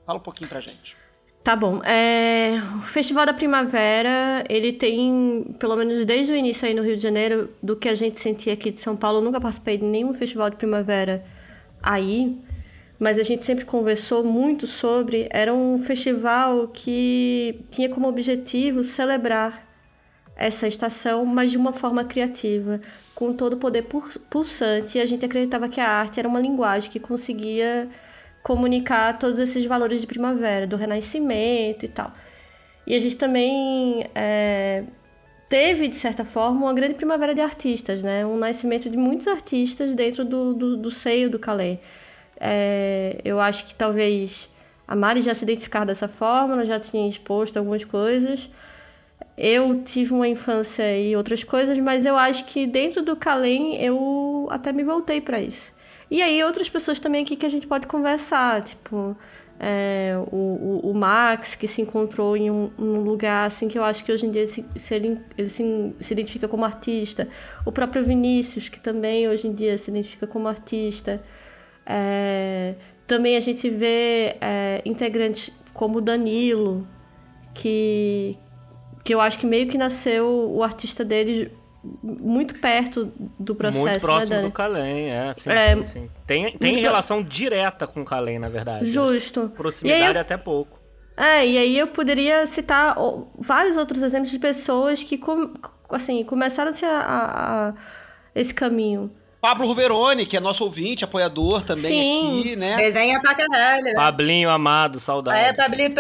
Fala 0.08 0.18
um 0.18 0.24
pouquinho 0.24 0.50
pra 0.50 0.60
gente. 0.60 1.03
Tá 1.44 1.58
bom. 1.58 1.82
É, 1.84 2.58
o 2.78 2.82
Festival 2.84 3.26
da 3.26 3.34
Primavera, 3.34 4.46
ele 4.50 4.72
tem, 4.72 5.54
pelo 5.60 5.76
menos 5.76 6.06
desde 6.06 6.32
o 6.32 6.36
início 6.36 6.66
aí 6.66 6.74
no 6.74 6.82
Rio 6.82 6.96
de 6.96 7.02
Janeiro, 7.04 7.50
do 7.62 7.76
que 7.76 7.90
a 7.90 7.96
gente 7.96 8.18
sentia 8.18 8.54
aqui 8.54 8.72
de 8.72 8.80
São 8.80 8.96
Paulo. 8.96 9.18
Eu 9.18 9.24
nunca 9.24 9.42
participei 9.42 9.78
de 9.78 9.84
nenhum 9.84 10.14
festival 10.14 10.50
de 10.50 10.56
primavera 10.56 11.26
aí, 11.82 12.38
mas 12.98 13.20
a 13.20 13.24
gente 13.24 13.44
sempre 13.44 13.66
conversou 13.66 14.24
muito 14.24 14.66
sobre. 14.68 15.28
Era 15.32 15.54
um 15.54 15.80
festival 15.84 16.70
que 16.70 17.60
tinha 17.70 17.90
como 17.90 18.08
objetivo 18.08 18.82
celebrar 18.82 19.68
essa 20.38 20.66
estação, 20.66 21.26
mas 21.26 21.52
de 21.52 21.58
uma 21.58 21.74
forma 21.74 22.06
criativa, 22.06 22.80
com 23.14 23.34
todo 23.34 23.54
o 23.54 23.58
poder 23.58 23.82
pul- 23.84 24.10
pulsante. 24.30 24.98
E 24.98 25.02
a 25.02 25.06
gente 25.06 25.26
acreditava 25.26 25.68
que 25.68 25.82
a 25.82 25.90
arte 25.90 26.20
era 26.22 26.28
uma 26.28 26.40
linguagem 26.40 26.90
que 26.90 27.02
conseguia 27.02 27.90
comunicar 28.44 29.18
todos 29.18 29.40
esses 29.40 29.66
valores 29.66 30.02
de 30.02 30.08
primavera, 30.08 30.68
do 30.68 30.76
renascimento 30.76 31.86
e 31.86 31.88
tal. 31.88 32.14
E 32.86 32.94
a 32.94 33.00
gente 33.00 33.16
também 33.16 34.06
é, 34.14 34.84
teve, 35.48 35.88
de 35.88 35.96
certa 35.96 36.26
forma, 36.26 36.66
uma 36.66 36.74
grande 36.74 36.96
primavera 36.96 37.34
de 37.34 37.42
artistas, 37.42 38.04
né? 38.04 38.26
Um 38.26 38.38
nascimento 38.38 38.90
de 38.90 38.98
muitos 38.98 39.28
artistas 39.28 39.96
dentro 39.96 40.26
do, 40.26 40.54
do, 40.54 40.78
do 40.78 40.92
seio 40.92 41.30
do 41.30 41.40
Calais. 41.40 41.80
É, 42.40 43.22
eu 43.24 43.40
acho 43.40 43.66
que 43.66 43.74
talvez 43.74 44.50
a 44.86 44.96
Mari 44.96 45.22
já 45.22 45.34
se 45.34 45.44
identificar 45.44 45.86
dessa 45.86 46.08
forma, 46.08 46.54
ela 46.54 46.66
já 46.66 46.80
tinha 46.80 47.08
exposto 47.08 47.58
algumas 47.58 47.86
coisas. 47.86 48.50
Eu 49.38 49.82
tive 49.84 50.14
uma 50.14 50.28
infância 50.28 51.00
e 51.00 51.16
outras 51.16 51.44
coisas, 51.44 51.78
mas 51.80 52.06
eu 52.06 52.16
acho 52.16 52.46
que 52.46 52.68
dentro 52.68 53.02
do 53.02 53.16
Calém 53.16 53.82
eu 53.82 54.48
até 54.52 54.72
me 54.74 54.84
voltei 54.84 55.22
para 55.22 55.42
isso. 55.42 55.73
E 56.14 56.22
aí 56.22 56.44
outras 56.44 56.70
pessoas 56.70 57.00
também 57.00 57.24
aqui 57.24 57.36
que 57.36 57.44
a 57.44 57.50
gente 57.50 57.66
pode 57.66 57.88
conversar, 57.88 58.62
tipo 58.62 59.18
é, 59.60 60.14
o, 60.32 60.36
o, 60.84 60.92
o 60.92 60.94
Max, 60.94 61.56
que 61.56 61.68
se 61.68 61.82
encontrou 61.82 62.38
em 62.38 62.52
um, 62.52 62.70
um 62.78 63.00
lugar 63.00 63.48
assim 63.48 63.68
que 63.68 63.80
eu 63.80 63.84
acho 63.84 64.06
que 64.06 64.12
hoje 64.12 64.28
em 64.28 64.30
dia 64.30 64.46
se, 64.46 64.64
se 64.76 64.94
ele, 64.94 65.20
ele 65.36 65.50
se, 65.50 65.96
se 66.00 66.14
identifica 66.14 66.48
como 66.48 66.64
artista. 66.66 67.28
O 67.66 67.72
próprio 67.72 68.04
Vinícius, 68.04 68.70
que 68.70 68.80
também 68.80 69.28
hoje 69.28 69.48
em 69.48 69.54
dia 69.54 69.76
se 69.76 69.90
identifica 69.90 70.28
como 70.28 70.48
artista. 70.48 71.20
É, 71.84 72.76
também 73.08 73.36
a 73.36 73.40
gente 73.40 73.68
vê 73.68 74.38
é, 74.40 74.84
integrantes 74.86 75.52
como 75.74 76.00
Danilo, 76.00 76.88
que, 77.56 78.38
que 79.04 79.16
eu 79.16 79.20
acho 79.20 79.40
que 79.40 79.48
meio 79.48 79.68
que 79.68 79.80
nasceu 79.80 80.28
o 80.28 80.62
artista 80.62 81.04
dele 81.04 81.52
muito 82.04 82.56
perto 82.60 83.12
do 83.40 83.54
processo, 83.54 83.86
Muito 83.88 84.02
próximo 84.02 84.30
né, 84.30 84.36
Dani? 84.38 84.48
do 84.48 84.54
Calém, 84.54 85.12
é, 85.12 85.34
sim, 85.34 85.50
É, 85.50 85.76
sim, 85.76 85.86
sim. 85.86 86.10
Tem, 86.26 86.58
tem 86.58 86.80
relação 86.80 87.22
direta 87.22 87.86
com 87.86 88.02
o 88.02 88.06
Calém, 88.06 88.40
na 88.40 88.50
verdade. 88.50 88.86
Justo. 88.86 89.40
E 89.40 89.44
aí 89.44 89.50
Proximidade 89.50 90.16
eu- 90.16 90.22
até 90.22 90.38
pouco. 90.38 90.80
É, 91.16 91.46
e 91.46 91.58
aí 91.58 91.78
eu 91.78 91.88
poderia 91.88 92.46
citar 92.48 92.96
vários 93.38 93.78
outros 93.78 94.02
exemplos 94.02 94.32
de 94.32 94.40
pessoas 94.40 95.04
que, 95.04 95.18
com- 95.18 95.54
assim, 95.90 96.24
começaram-se 96.24 96.84
a, 96.86 97.00
a- 97.00 97.68
a- 97.70 97.74
esse 98.34 98.54
caminho. 98.54 99.12
Pablo 99.44 99.68
Ruveroni, 99.68 100.26
que 100.26 100.38
é 100.38 100.40
nosso 100.40 100.64
ouvinte, 100.64 101.04
apoiador 101.04 101.64
também 101.64 101.84
Sim. 101.84 102.40
aqui, 102.40 102.56
né? 102.56 102.78
Desenha 102.78 103.20
pra 103.20 103.36
caralho. 103.36 103.94
Pablinho 103.94 104.50
amado, 104.50 105.02
saudade. 105.02 105.38
É, 105.38 105.52
Pablito. 105.52 106.00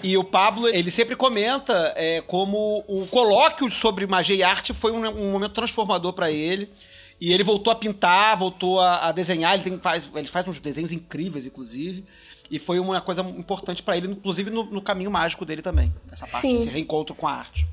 E 0.00 0.16
o 0.16 0.22
Pablo, 0.22 0.68
ele 0.68 0.92
sempre 0.92 1.16
comenta 1.16 1.92
é, 1.96 2.20
como 2.20 2.84
o 2.86 3.04
colóquio 3.08 3.68
sobre 3.68 4.06
magia 4.06 4.36
e 4.36 4.44
arte 4.44 4.72
foi 4.72 4.92
um, 4.92 5.04
um 5.08 5.32
momento 5.32 5.50
transformador 5.50 6.12
pra 6.12 6.30
ele. 6.30 6.72
E 7.20 7.32
ele 7.32 7.42
voltou 7.42 7.72
a 7.72 7.74
pintar, 7.74 8.38
voltou 8.38 8.78
a, 8.78 9.08
a 9.08 9.10
desenhar. 9.10 9.54
Ele, 9.54 9.64
tem, 9.64 9.78
faz, 9.80 10.08
ele 10.14 10.28
faz 10.28 10.46
uns 10.46 10.60
desenhos 10.60 10.92
incríveis, 10.92 11.46
inclusive. 11.46 12.04
E 12.48 12.60
foi 12.60 12.78
uma 12.78 13.00
coisa 13.00 13.22
importante 13.22 13.82
pra 13.82 13.96
ele, 13.96 14.06
inclusive 14.06 14.50
no, 14.50 14.62
no 14.66 14.80
caminho 14.80 15.10
mágico 15.10 15.44
dele 15.44 15.62
também. 15.62 15.92
Essa 16.12 16.28
parte, 16.28 16.42
Sim. 16.42 16.56
esse 16.58 16.68
reencontro 16.68 17.12
com 17.12 17.26
a 17.26 17.32
arte. 17.32 17.66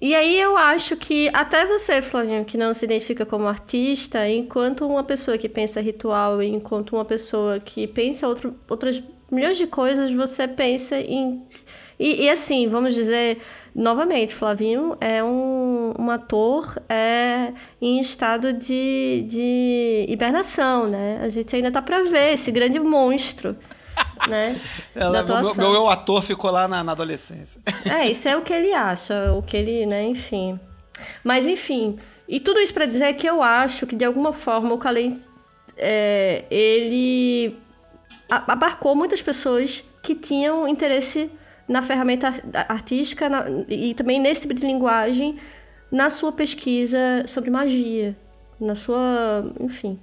E 0.00 0.14
aí 0.14 0.40
eu 0.40 0.56
acho 0.56 0.96
que 0.96 1.28
até 1.32 1.66
você, 1.66 2.00
Flavinho, 2.00 2.44
que 2.44 2.56
não 2.56 2.72
se 2.72 2.84
identifica 2.84 3.26
como 3.26 3.48
artista, 3.48 4.28
enquanto 4.28 4.86
uma 4.86 5.02
pessoa 5.02 5.36
que 5.36 5.48
pensa 5.48 5.80
ritual, 5.80 6.40
enquanto 6.40 6.94
uma 6.94 7.04
pessoa 7.04 7.58
que 7.58 7.86
pensa 7.86 8.28
outro, 8.28 8.54
outras 8.68 9.02
milhões 9.30 9.58
de 9.58 9.66
coisas, 9.66 10.12
você 10.12 10.46
pensa 10.46 10.96
em. 10.98 11.42
E, 11.98 12.26
e 12.26 12.30
assim, 12.30 12.68
vamos 12.68 12.94
dizer, 12.94 13.38
novamente, 13.74 14.32
Flavinho 14.32 14.96
é 15.00 15.22
um, 15.22 15.92
um 15.98 16.10
ator 16.10 16.80
é, 16.88 17.52
em 17.82 17.98
estado 17.98 18.52
de, 18.52 19.24
de 19.26 20.06
hibernação, 20.08 20.86
né? 20.86 21.18
A 21.20 21.28
gente 21.28 21.56
ainda 21.56 21.72
tá 21.72 21.82
pra 21.82 22.04
ver 22.04 22.34
esse 22.34 22.52
grande 22.52 22.78
monstro 22.78 23.56
né? 24.28 24.60
Ela, 24.94 25.22
meu, 25.22 25.54
meu, 25.54 25.70
meu 25.72 25.88
ator 25.88 26.22
ficou 26.22 26.50
lá 26.50 26.68
na, 26.68 26.82
na, 26.84 26.92
adolescência. 26.92 27.60
É, 27.84 28.08
isso 28.08 28.28
é 28.28 28.36
o 28.36 28.42
que 28.42 28.52
ele 28.52 28.72
acha, 28.72 29.32
o 29.32 29.42
que 29.42 29.56
ele, 29.56 29.86
né, 29.86 30.04
enfim. 30.06 30.58
Mas 31.22 31.46
enfim, 31.46 31.98
e 32.28 32.40
tudo 32.40 32.60
isso 32.60 32.74
para 32.74 32.86
dizer 32.86 33.14
que 33.14 33.26
eu 33.26 33.42
acho 33.42 33.86
que 33.86 33.96
de 33.96 34.04
alguma 34.04 34.32
forma 34.32 34.74
o 34.74 34.78
Kalei, 34.78 35.18
é, 35.76 36.44
ele 36.50 37.56
abarcou 38.28 38.94
muitas 38.94 39.22
pessoas 39.22 39.84
que 40.02 40.14
tinham 40.14 40.68
interesse 40.68 41.30
na 41.66 41.82
ferramenta 41.82 42.34
artística 42.68 43.28
na, 43.28 43.44
e 43.68 43.94
também 43.94 44.20
nesse 44.20 44.42
tipo 44.42 44.54
de 44.54 44.66
linguagem 44.66 45.38
na 45.90 46.10
sua 46.10 46.32
pesquisa 46.32 47.24
sobre 47.26 47.50
magia, 47.50 48.16
na 48.60 48.74
sua, 48.74 49.50
enfim. 49.60 49.98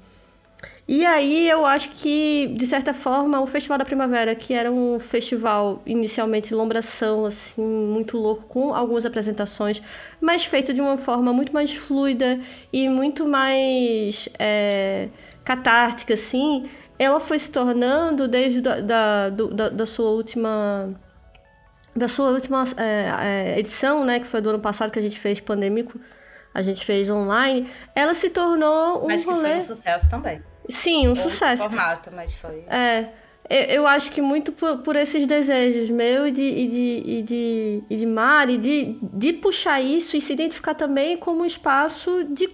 E 0.88 1.04
aí 1.04 1.50
eu 1.50 1.66
acho 1.66 1.90
que, 1.92 2.54
de 2.56 2.68
certa 2.68 2.94
forma, 2.94 3.42
o 3.42 3.48
Festival 3.48 3.78
da 3.78 3.86
Primavera, 3.86 4.36
que 4.36 4.54
era 4.54 4.72
um 4.72 5.00
festival 5.00 5.82
inicialmente 5.84 6.54
lombração, 6.54 7.26
assim, 7.26 7.64
muito 7.64 8.18
louco, 8.18 8.44
com 8.44 8.74
algumas 8.74 9.04
apresentações, 9.04 9.82
mas 10.22 10.46
feito 10.46 10.74
de 10.74 10.82
uma 10.82 10.96
forma 10.96 11.34
muito 11.34 11.52
mais 11.52 11.74
fluida 11.74 12.40
e 12.72 12.88
muito 12.88 13.28
mais 13.28 14.30
é, 14.38 15.10
catártica, 15.44 16.14
assim, 16.14 16.70
ela 17.00 17.20
foi 17.20 17.40
se 17.40 17.50
tornando, 17.50 18.28
desde 18.28 18.62
da, 18.62 18.80
da, 18.80 19.30
da, 19.30 19.70
da 19.70 19.86
sua 19.86 20.12
última 20.12 20.94
da 21.96 22.10
sua 22.10 22.30
última 22.32 22.66
é, 22.76 23.54
é, 23.56 23.60
edição, 23.60 24.04
né, 24.04 24.20
que 24.20 24.26
foi 24.26 24.42
do 24.42 24.50
ano 24.50 24.60
passado 24.60 24.92
que 24.92 25.00
a 25.00 25.02
gente 25.02 25.18
fez 25.18 25.40
pandêmico, 25.40 25.98
a 26.54 26.62
gente 26.62 26.86
fez 26.86 27.10
online, 27.10 27.70
ela 27.96 28.14
se 28.14 28.30
tornou 28.30 29.04
um 29.04 29.08
Mas 29.08 29.24
que 29.24 29.32
rolê... 29.32 29.50
foi 29.50 29.58
um 29.58 29.62
sucesso 29.62 30.10
também. 30.10 30.44
Sim, 30.70 31.08
um 31.08 31.12
Ou 31.12 31.16
sucesso. 31.16 31.64
formato, 31.64 32.12
mas 32.14 32.34
foi. 32.34 32.64
É. 32.68 33.10
Eu, 33.48 33.62
eu 33.62 33.88
acho 33.88 34.12
que 34.12 34.22
muito 34.22 34.52
por, 34.52 34.80
por 34.80 34.96
esses 34.96 35.28
desejos 35.28 35.90
meu 35.92 36.28
e 36.28 36.32
de, 36.32 36.42
e 36.42 36.68
de, 36.68 37.04
e 37.06 37.22
de, 37.22 37.84
e 37.92 37.96
de 37.98 38.06
Mari, 38.06 38.58
de, 38.58 38.98
de 39.02 39.34
puxar 39.34 39.80
isso 39.80 40.18
e 40.18 40.22
se 40.22 40.34
identificar 40.34 40.74
também 40.74 41.16
como 41.16 41.42
um 41.42 41.46
espaço 41.46 42.24
de, 42.24 42.50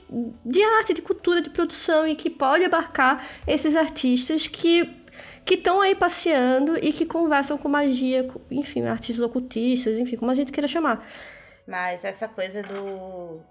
de 0.46 0.64
arte, 0.64 0.94
de 0.94 1.02
cultura, 1.02 1.42
de 1.42 1.50
produção 1.50 2.06
e 2.08 2.16
que 2.16 2.30
pode 2.30 2.66
abarcar 2.66 3.26
esses 3.48 3.76
artistas 3.76 4.48
que 4.48 4.98
que 5.44 5.56
estão 5.56 5.82
aí 5.82 5.96
passeando 5.96 6.78
e 6.78 6.94
que 6.94 7.04
conversam 7.04 7.58
com 7.58 7.68
magia, 7.68 8.30
enfim, 8.52 8.84
artistas 8.84 9.26
ocultistas, 9.26 9.98
enfim, 9.98 10.16
como 10.16 10.30
a 10.30 10.36
gente 10.36 10.52
queira 10.52 10.68
chamar. 10.68 11.04
Mas 11.68 12.06
essa 12.06 12.28
coisa 12.28 12.62
do 12.62 13.42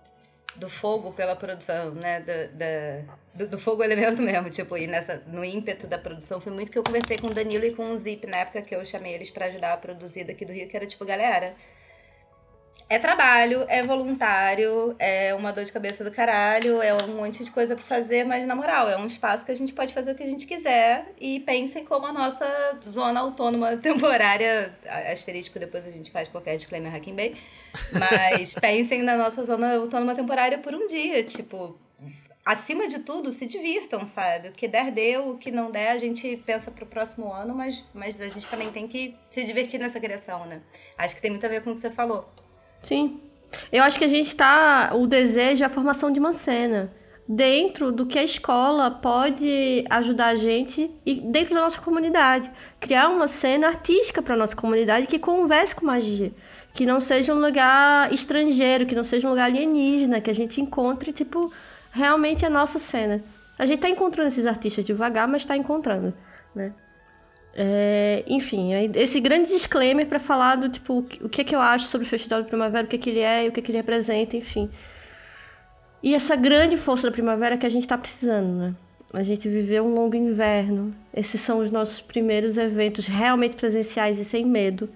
do 0.61 0.69
fogo 0.69 1.13
pela 1.13 1.35
produção, 1.35 1.93
né? 1.93 2.21
Do, 2.21 3.09
do, 3.35 3.49
do, 3.49 3.59
fogo 3.59 3.83
elemento 3.83 4.21
mesmo, 4.23 4.51
tipo, 4.51 4.77
e 4.77 4.87
nessa, 4.87 5.23
no 5.27 5.45
ímpeto 5.45 5.87
da 5.87 5.99
produção 5.99 6.41
foi 6.41 6.53
muito 6.53 6.71
que 6.71 6.79
eu 6.79 6.83
conversei 6.83 7.19
com 7.19 7.29
o 7.29 7.35
Danilo 7.35 7.65
e 7.65 7.73
com 7.73 7.91
o 7.91 7.97
Zip 7.97 8.27
na 8.27 8.39
época 8.39 8.61
que 8.63 8.75
eu 8.75 8.85
chamei 8.85 9.15
eles 9.15 9.31
para 9.31 9.47
ajudar 9.47 9.73
a 9.73 9.77
produzir 9.79 10.25
daqui 10.25 10.45
do 10.45 10.53
Rio, 10.53 10.69
que 10.69 10.77
era 10.77 10.87
tipo, 10.87 11.05
galera, 11.05 11.57
é 12.91 12.99
trabalho, 12.99 13.65
é 13.69 13.83
voluntário, 13.83 14.95
é 14.99 15.33
uma 15.35 15.53
dor 15.53 15.65
de 15.65 15.73
cabeça 15.73 16.05
do 16.05 16.11
caralho, 16.11 16.83
é 16.83 16.93
um 16.93 17.15
monte 17.17 17.43
de 17.45 17.51
coisa 17.51 17.75
para 17.75 17.85
fazer, 17.85 18.25
mas 18.25 18.45
na 18.47 18.55
moral, 18.55 18.89
é 18.89 18.97
um 18.99 19.07
espaço 19.07 19.47
que 19.47 19.53
a 19.53 19.55
gente 19.55 19.73
pode 19.73 19.95
fazer 19.95 20.13
o 20.13 20.15
que 20.15 20.25
a 20.25 20.29
gente 20.29 20.47
quiser 20.47 21.07
e 21.19 21.41
pensem 21.41 21.85
como 21.85 22.07
a 22.07 22.13
nossa 22.13 22.47
zona 22.85 23.21
autônoma 23.21 23.77
temporária, 23.79 24.77
asterístico, 25.11 25.59
depois 25.59 25.87
a 25.87 25.91
gente 25.91 26.11
faz 26.11 26.29
qualquer 26.29 26.57
disclaimer 26.57 26.95
Hacking 26.95 27.15
Bay, 27.15 27.37
mas 27.93 28.55
pensem 28.55 29.03
na 29.03 29.17
nossa 29.17 29.45
zona 29.45 29.77
autônoma 29.77 30.15
temporária 30.15 30.59
por 30.59 30.75
um 30.75 30.87
dia, 30.87 31.23
tipo, 31.23 31.79
acima 32.45 32.89
de 32.89 33.01
tudo, 33.01 33.31
se 33.31 33.47
divirtam, 33.47 34.05
sabe? 34.05 34.49
O 34.49 34.53
que 34.53 34.67
der, 34.67 34.91
deu, 34.91 35.31
o 35.31 35.39
que 35.39 35.51
não 35.51 35.71
der, 35.71 35.91
a 35.91 35.99
gente 35.99 36.37
pensa 36.45 36.71
pro 36.71 36.87
próximo 36.87 37.33
ano, 37.33 37.55
mas, 37.55 37.85
mas 37.95 38.21
a 38.21 38.29
gente 38.29 38.49
também 38.49 38.71
tem 38.71 38.89
que 38.89 39.15
se 39.29 39.45
divertir 39.45 39.79
nessa 39.79 40.01
criação, 40.01 40.47
né? 40.47 40.61
Acho 40.97 41.15
que 41.15 41.23
tem 41.23 41.31
muito 41.31 41.47
a 41.47 41.49
ver 41.49 41.63
com 41.63 41.71
o 41.71 41.75
que 41.75 41.81
você 41.81 41.91
falou. 41.91 42.29
Sim. 42.83 43.21
Eu 43.73 43.83
acho 43.83 43.99
que 43.99 44.05
a 44.05 44.09
gente 44.09 44.35
tá. 44.35 44.93
O 44.95 45.07
desejo 45.07 45.63
é 45.63 45.67
a 45.67 45.71
formação 45.71 46.11
de 46.11 46.21
uma 46.21 46.33
cena. 46.33 46.93
Dentro 47.33 47.93
do 47.93 48.07
que 48.07 48.19
a 48.19 48.25
escola 48.25 48.91
pode 48.91 49.85
ajudar 49.89 50.29
a 50.29 50.35
gente 50.35 50.91
e 51.07 51.15
dentro 51.15 51.55
da 51.55 51.61
nossa 51.61 51.81
comunidade. 51.81 52.51
Criar 52.81 53.09
uma 53.09 53.29
cena 53.29 53.69
artística 53.69 54.21
para 54.21 54.35
nossa 54.37 54.57
comunidade 54.57 55.07
que 55.07 55.19
converse 55.19 55.75
com 55.77 55.87
magia 55.87 56.33
que 56.73 56.87
não 56.87 57.01
seja 57.01 57.35
um 57.35 57.41
lugar 57.41 58.13
estrangeiro, 58.13 58.87
que 58.87 58.95
não 58.95 59.05
seja 59.05 59.27
um 59.27 59.31
lugar 59.31 59.47
alienígena, 59.47 60.21
que 60.21 60.31
a 60.31 60.35
gente 60.35 60.61
encontre, 60.61 61.13
tipo, 61.13 61.53
realmente 61.91 62.47
a 62.47 62.51
nossa 62.51 62.79
cena. 62.79 63.21
A 63.59 63.67
gente 63.67 63.81
tá 63.81 63.89
encontrando 63.89 64.29
esses 64.29 64.47
artistas 64.47 64.85
devagar, 64.85 65.29
mas 65.29 65.45
tá 65.45 65.57
encontrando, 65.57 66.15
né? 66.55 66.73
É, 67.53 68.25
enfim, 68.29 68.71
esse 68.95 69.19
grande 69.21 69.49
disclaimer 69.49 70.07
para 70.07 70.21
falar 70.21 70.55
do 70.55 70.69
tipo 70.69 71.05
o 71.21 71.29
que, 71.29 71.41
é 71.41 71.45
que 71.45 71.55
eu 71.55 71.61
acho 71.61 71.89
sobre 71.89 72.07
o 72.07 72.09
Festival 72.09 72.43
da 72.43 72.49
Primavera, 72.49 72.85
o 72.85 72.89
que, 72.89 72.95
é 72.95 72.99
que 72.99 73.11
ele 73.11 73.21
é, 73.21 73.49
o 73.49 73.53
que, 73.53 73.59
é 73.59 73.63
que 73.63 73.73
ele 73.73 73.79
representa, 73.79 74.37
enfim. 74.37 74.71
E 76.03 76.15
essa 76.15 76.35
grande 76.35 76.77
força 76.77 77.09
da 77.09 77.13
primavera 77.13 77.59
que 77.59 77.67
a 77.67 77.71
gente 77.71 77.83
está 77.83 77.99
precisando, 77.99 78.49
né? 78.49 78.75
A 79.13 79.23
gente 79.23 79.49
viveu 79.49 79.85
um 79.85 79.93
longo 79.93 80.17
inverno. 80.17 80.95
Esses 81.13 81.41
são 81.41 81.59
os 81.59 81.71
nossos 81.71 82.01
primeiros 82.01 82.57
eventos 82.57 83.07
realmente 83.07 83.57
presenciais 83.57 84.19
e 84.19 84.25
sem 84.25 84.47
medo. 84.47 84.89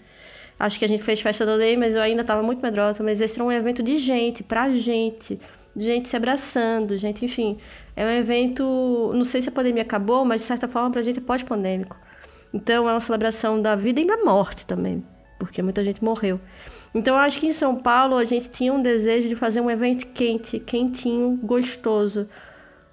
Acho 0.58 0.78
que 0.78 0.84
a 0.84 0.88
gente 0.88 1.02
fez 1.02 1.20
festa 1.20 1.44
do 1.44 1.54
Lei, 1.54 1.76
mas 1.76 1.94
eu 1.94 2.00
ainda 2.00 2.22
estava 2.22 2.42
muito 2.42 2.62
medrosa. 2.62 3.02
Mas 3.02 3.20
esse 3.20 3.36
era 3.38 3.44
um 3.44 3.50
evento 3.50 3.82
de 3.82 3.96
gente, 3.96 4.42
pra 4.42 4.70
gente. 4.70 5.40
Gente 5.76 6.08
se 6.08 6.16
abraçando, 6.16 6.96
gente, 6.96 7.24
enfim. 7.24 7.58
É 7.96 8.06
um 8.06 8.10
evento. 8.10 9.10
Não 9.14 9.24
sei 9.24 9.42
se 9.42 9.48
a 9.48 9.52
pandemia 9.52 9.82
acabou, 9.82 10.24
mas 10.24 10.42
de 10.42 10.46
certa 10.46 10.68
forma 10.68 10.90
pra 10.90 11.02
gente 11.02 11.18
é 11.18 11.22
pós-pandêmico. 11.22 11.96
Então 12.52 12.88
é 12.88 12.92
uma 12.92 13.00
celebração 13.00 13.60
da 13.60 13.74
vida 13.74 14.00
e 14.00 14.06
da 14.06 14.18
morte 14.18 14.64
também, 14.64 15.04
porque 15.44 15.62
muita 15.62 15.82
gente 15.84 16.02
morreu. 16.02 16.40
Então 16.94 17.14
eu 17.14 17.20
acho 17.20 17.38
que 17.38 17.46
em 17.46 17.52
São 17.52 17.76
Paulo 17.76 18.16
a 18.16 18.24
gente 18.24 18.48
tinha 18.50 18.72
um 18.72 18.82
desejo 18.82 19.28
de 19.28 19.34
fazer 19.34 19.60
um 19.60 19.70
evento 19.70 20.06
quente, 20.08 20.58
quentinho, 20.58 21.38
gostoso. 21.42 22.28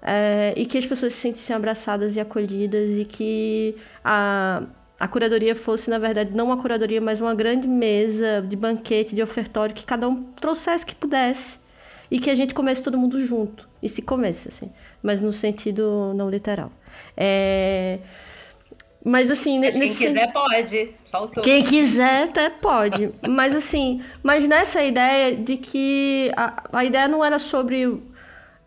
É, 0.04 0.52
e 0.56 0.66
que 0.66 0.76
as 0.76 0.84
pessoas 0.84 1.14
se 1.14 1.20
sentissem 1.20 1.54
abraçadas 1.54 2.16
e 2.16 2.20
acolhidas 2.20 2.98
e 2.98 3.04
que 3.04 3.76
a 4.04 4.64
a 5.02 5.08
curadoria 5.08 5.56
fosse, 5.56 5.90
na 5.90 5.98
verdade, 5.98 6.30
não 6.32 6.46
uma 6.46 6.56
curadoria, 6.56 7.00
mas 7.00 7.20
uma 7.20 7.34
grande 7.34 7.66
mesa 7.66 8.40
de 8.40 8.54
banquete, 8.54 9.16
de 9.16 9.20
ofertório, 9.20 9.74
que 9.74 9.84
cada 9.84 10.08
um 10.08 10.22
trouxesse 10.22 10.86
que 10.86 10.94
pudesse 10.94 11.58
e 12.08 12.20
que 12.20 12.30
a 12.30 12.36
gente 12.36 12.54
comesse 12.54 12.84
todo 12.84 12.96
mundo 12.96 13.18
junto. 13.26 13.68
E 13.82 13.88
se 13.88 14.02
comesse, 14.02 14.46
assim. 14.46 14.70
Mas 15.02 15.20
no 15.20 15.32
sentido 15.32 16.12
não 16.14 16.30
literal. 16.30 16.70
É... 17.16 17.98
Mas 19.04 19.30
assim. 19.30 19.58
Mas 19.58 19.76
nesse... 19.76 19.98
Quem 19.98 20.08
quiser 20.08 20.32
pode. 20.32 20.94
Faltou. 21.10 21.42
Quem 21.42 21.62
quiser 21.62 22.24
até 22.24 22.48
pode. 22.48 23.10
mas 23.28 23.54
assim, 23.54 24.00
mas 24.22 24.46
nessa 24.48 24.82
ideia 24.82 25.36
de 25.36 25.56
que 25.56 26.32
a, 26.36 26.62
a 26.72 26.84
ideia 26.84 27.06
não 27.06 27.24
era 27.24 27.38
sobre 27.38 28.00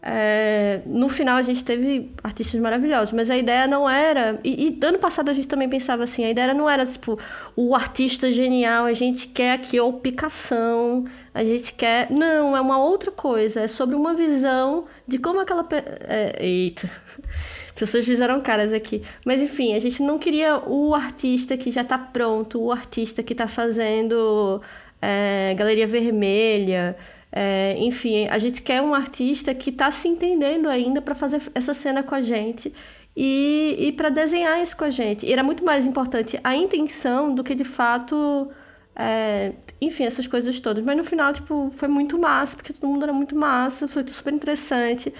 é, 0.08 0.82
no 0.86 1.10
final 1.10 1.36
a 1.36 1.42
gente 1.42 1.66
teve 1.66 2.12
artistas 2.24 2.62
maravilhosos, 2.62 3.12
mas 3.12 3.32
a 3.32 3.36
ideia 3.36 3.66
não 3.66 3.90
era. 3.90 4.40
E, 4.44 4.78
e, 4.80 4.86
ano 4.86 5.00
passado 5.00 5.30
a 5.30 5.34
gente 5.34 5.48
também 5.48 5.68
pensava 5.68 6.04
assim: 6.04 6.24
a 6.24 6.30
ideia 6.30 6.54
não 6.54 6.70
era 6.70 6.86
tipo 6.86 7.18
o 7.56 7.74
artista 7.74 8.32
genial, 8.32 8.86
a 8.86 8.94
gente 8.94 9.28
quer 9.28 9.54
aqui 9.54 9.80
a 9.80 9.92
picação, 9.94 11.06
a 11.34 11.44
gente 11.44 11.74
quer. 11.74 12.12
Não, 12.12 12.56
é 12.56 12.62
uma 12.62 12.78
outra 12.78 13.10
coisa. 13.10 13.62
É 13.62 13.68
sobre 13.68 13.96
uma 13.96 14.14
visão 14.14 14.86
de 15.08 15.18
como 15.18 15.40
aquela. 15.40 15.68
É, 15.72 16.38
eita. 16.40 16.88
Pessoas 17.74 18.06
fizeram 18.06 18.40
caras 18.42 18.72
aqui. 18.72 19.02
Mas 19.26 19.42
enfim, 19.42 19.74
a 19.74 19.80
gente 19.80 20.04
não 20.04 20.20
queria 20.20 20.62
o 20.68 20.94
artista 20.94 21.58
que 21.58 21.72
já 21.72 21.82
está 21.82 21.98
pronto, 21.98 22.62
o 22.62 22.72
artista 22.72 23.24
que 23.24 23.34
está 23.34 23.48
fazendo 23.48 24.62
é, 25.02 25.56
Galeria 25.58 25.88
Vermelha. 25.88 26.96
É, 27.38 27.76
enfim, 27.80 28.30
a 28.30 28.38
gente 28.38 28.62
quer 28.62 28.82
um 28.82 28.96
artista 28.96 29.54
que 29.54 29.70
está 29.70 29.92
se 29.92 30.08
entendendo 30.08 30.70
ainda 30.70 31.02
para 31.02 31.14
fazer 31.14 31.42
essa 31.54 31.74
cena 31.74 32.02
com 32.02 32.16
a 32.16 32.22
gente 32.22 32.72
e, 33.14 33.76
e 33.78 33.92
para 33.92 34.08
desenhar 34.08 34.64
isso 34.64 34.78
com 34.78 34.86
a 34.86 34.90
gente. 34.90 35.26
E 35.26 35.34
era 35.34 35.44
muito 35.44 35.62
mais 35.66 35.86
importante 35.86 36.40
a 36.42 36.56
intenção 36.56 37.36
do 37.36 37.44
que 37.44 37.54
de 37.54 37.66
fato. 37.66 38.50
É, 38.96 39.52
enfim, 39.82 40.06
essas 40.06 40.26
coisas 40.28 40.58
todas. 40.62 40.82
Mas 40.86 40.96
no 40.96 41.04
final, 41.04 41.34
tipo, 41.34 41.70
foi 41.74 41.90
muito 41.90 42.18
massa, 42.18 42.56
porque 42.56 42.72
todo 42.72 42.90
mundo 42.90 43.04
era 43.04 43.12
muito 43.12 43.36
massa, 43.36 43.86
foi 43.86 44.08
super 44.08 44.34
interessante. 44.34 45.14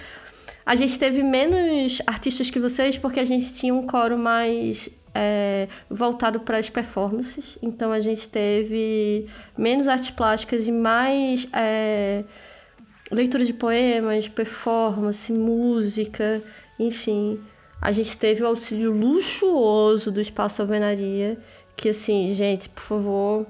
A 0.64 0.74
gente 0.74 0.98
teve 0.98 1.22
menos 1.22 2.00
artistas 2.06 2.48
que 2.48 2.58
vocês, 2.58 2.96
porque 2.96 3.20
a 3.20 3.26
gente 3.26 3.52
tinha 3.52 3.74
um 3.74 3.86
coro 3.86 4.16
mais 4.16 4.88
é, 5.16 5.68
voltado 5.88 6.40
para 6.40 6.58
as 6.58 6.68
performances. 6.68 7.56
Então 7.62 7.90
a 7.90 8.00
gente 8.00 8.28
teve 8.28 9.26
menos 9.56 9.88
artes 9.88 10.10
plásticas 10.10 10.68
e 10.68 10.72
mais 10.72 11.48
é, 11.54 12.22
leitura 13.10 13.44
de 13.44 13.54
poemas, 13.54 14.28
performance, 14.28 15.32
música, 15.32 16.42
enfim. 16.78 17.40
A 17.80 17.92
gente 17.92 18.16
teve 18.18 18.42
o 18.42 18.46
auxílio 18.46 18.92
luxuoso 18.92 20.12
do 20.12 20.20
Espaço 20.20 20.60
Alvenaria, 20.60 21.38
que 21.76 21.88
assim, 21.88 22.34
gente, 22.34 22.68
por 22.68 22.82
favor, 22.82 23.46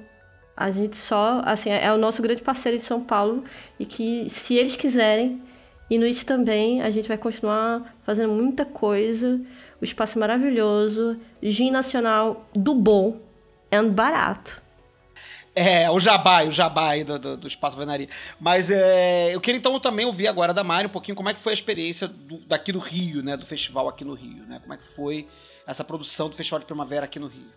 a 0.56 0.70
gente 0.70 0.96
só, 0.96 1.42
assim, 1.44 1.70
é 1.70 1.92
o 1.92 1.98
nosso 1.98 2.22
grande 2.22 2.42
parceiro 2.42 2.76
em 2.76 2.80
São 2.80 3.00
Paulo 3.02 3.44
e 3.78 3.84
que 3.84 4.28
se 4.30 4.54
eles 4.54 4.76
quiserem, 4.76 5.42
e 5.88 5.98
no 5.98 6.06
Isso 6.06 6.26
também 6.26 6.82
a 6.82 6.90
gente 6.90 7.06
vai 7.06 7.16
continuar 7.16 7.96
fazendo 8.02 8.32
muita 8.32 8.64
coisa. 8.64 9.40
O 9.80 9.84
espaço 9.84 10.18
é 10.18 10.20
maravilhoso, 10.20 11.18
gin 11.42 11.70
nacional 11.70 12.48
do 12.54 12.74
bom, 12.74 13.20
é 13.70 13.82
barato. 13.82 14.62
É, 15.54 15.90
o 15.90 15.98
jabá, 15.98 16.42
o 16.44 16.50
jabá 16.50 16.90
aí 16.90 17.02
do, 17.02 17.18
do, 17.18 17.36
do 17.38 17.46
Espaço 17.46 17.78
Venaria. 17.78 18.10
Mas 18.38 18.70
é, 18.70 19.34
eu 19.34 19.40
queria 19.40 19.58
então 19.58 19.80
também 19.80 20.04
ouvir 20.04 20.28
agora 20.28 20.52
da 20.52 20.62
Mari 20.62 20.86
um 20.86 20.90
pouquinho 20.90 21.16
como 21.16 21.30
é 21.30 21.34
que 21.34 21.40
foi 21.40 21.52
a 21.52 21.54
experiência 21.54 22.06
do, 22.06 22.38
daqui 22.40 22.72
do 22.72 22.78
Rio, 22.78 23.22
né? 23.22 23.38
Do 23.38 23.46
festival 23.46 23.88
aqui 23.88 24.04
no 24.04 24.12
Rio, 24.12 24.44
né? 24.44 24.60
Como 24.60 24.74
é 24.74 24.76
que 24.76 24.86
foi 24.86 25.26
essa 25.66 25.82
produção 25.82 26.28
do 26.28 26.36
Festival 26.36 26.60
de 26.60 26.66
Primavera 26.66 27.06
aqui 27.06 27.18
no 27.18 27.26
Rio. 27.26 27.50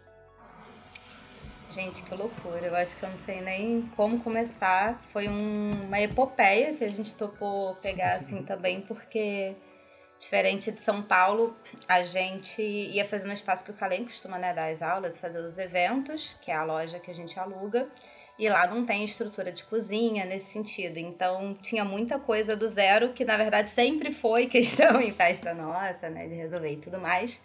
Gente, 1.70 2.02
que 2.02 2.16
loucura. 2.16 2.66
Eu 2.66 2.76
acho 2.76 2.98
que 2.98 3.04
eu 3.04 3.10
não 3.10 3.18
sei 3.18 3.42
nem 3.42 3.82
como 3.96 4.20
começar. 4.20 5.00
Foi 5.10 5.28
um, 5.28 5.72
uma 5.84 6.00
epopeia 6.00 6.74
que 6.74 6.84
a 6.84 6.88
gente 6.88 7.14
topou 7.16 7.76
pegar 7.76 8.14
assim 8.14 8.42
também, 8.44 8.82
porque 8.82 9.56
diferente 10.20 10.70
de 10.70 10.82
São 10.82 11.02
Paulo, 11.02 11.56
a 11.88 12.04
gente 12.04 12.62
ia 12.62 13.08
fazer 13.08 13.26
no 13.26 13.34
espaço 13.34 13.64
que 13.64 13.72
o 13.72 13.74
Calem 13.74 14.04
costuma 14.04 14.38
né, 14.38 14.54
dar 14.54 14.70
as 14.70 14.82
aulas, 14.82 15.18
fazer 15.18 15.40
os 15.40 15.58
eventos, 15.58 16.38
que 16.42 16.52
é 16.52 16.56
a 16.56 16.64
loja 16.64 17.00
que 17.00 17.10
a 17.10 17.16
gente 17.16 17.40
aluga. 17.40 17.90
E 18.38 18.48
lá 18.48 18.68
não 18.68 18.86
tem 18.86 19.04
estrutura 19.04 19.52
de 19.52 19.64
cozinha 19.64 20.26
nesse 20.26 20.52
sentido. 20.52 20.98
Então 20.98 21.58
tinha 21.62 21.84
muita 21.84 22.20
coisa 22.20 22.56
do 22.56 22.68
zero, 22.68 23.14
que 23.14 23.26
na 23.26 23.38
verdade 23.38 23.72
sempre 23.72 24.12
foi 24.12 24.48
questão 24.48 25.00
em 25.02 25.12
festa 25.14 25.54
nossa, 25.54 26.10
né? 26.10 26.28
De 26.28 26.36
resolver 26.36 26.72
e 26.72 26.78
tudo 26.78 27.00
mais. 27.00 27.42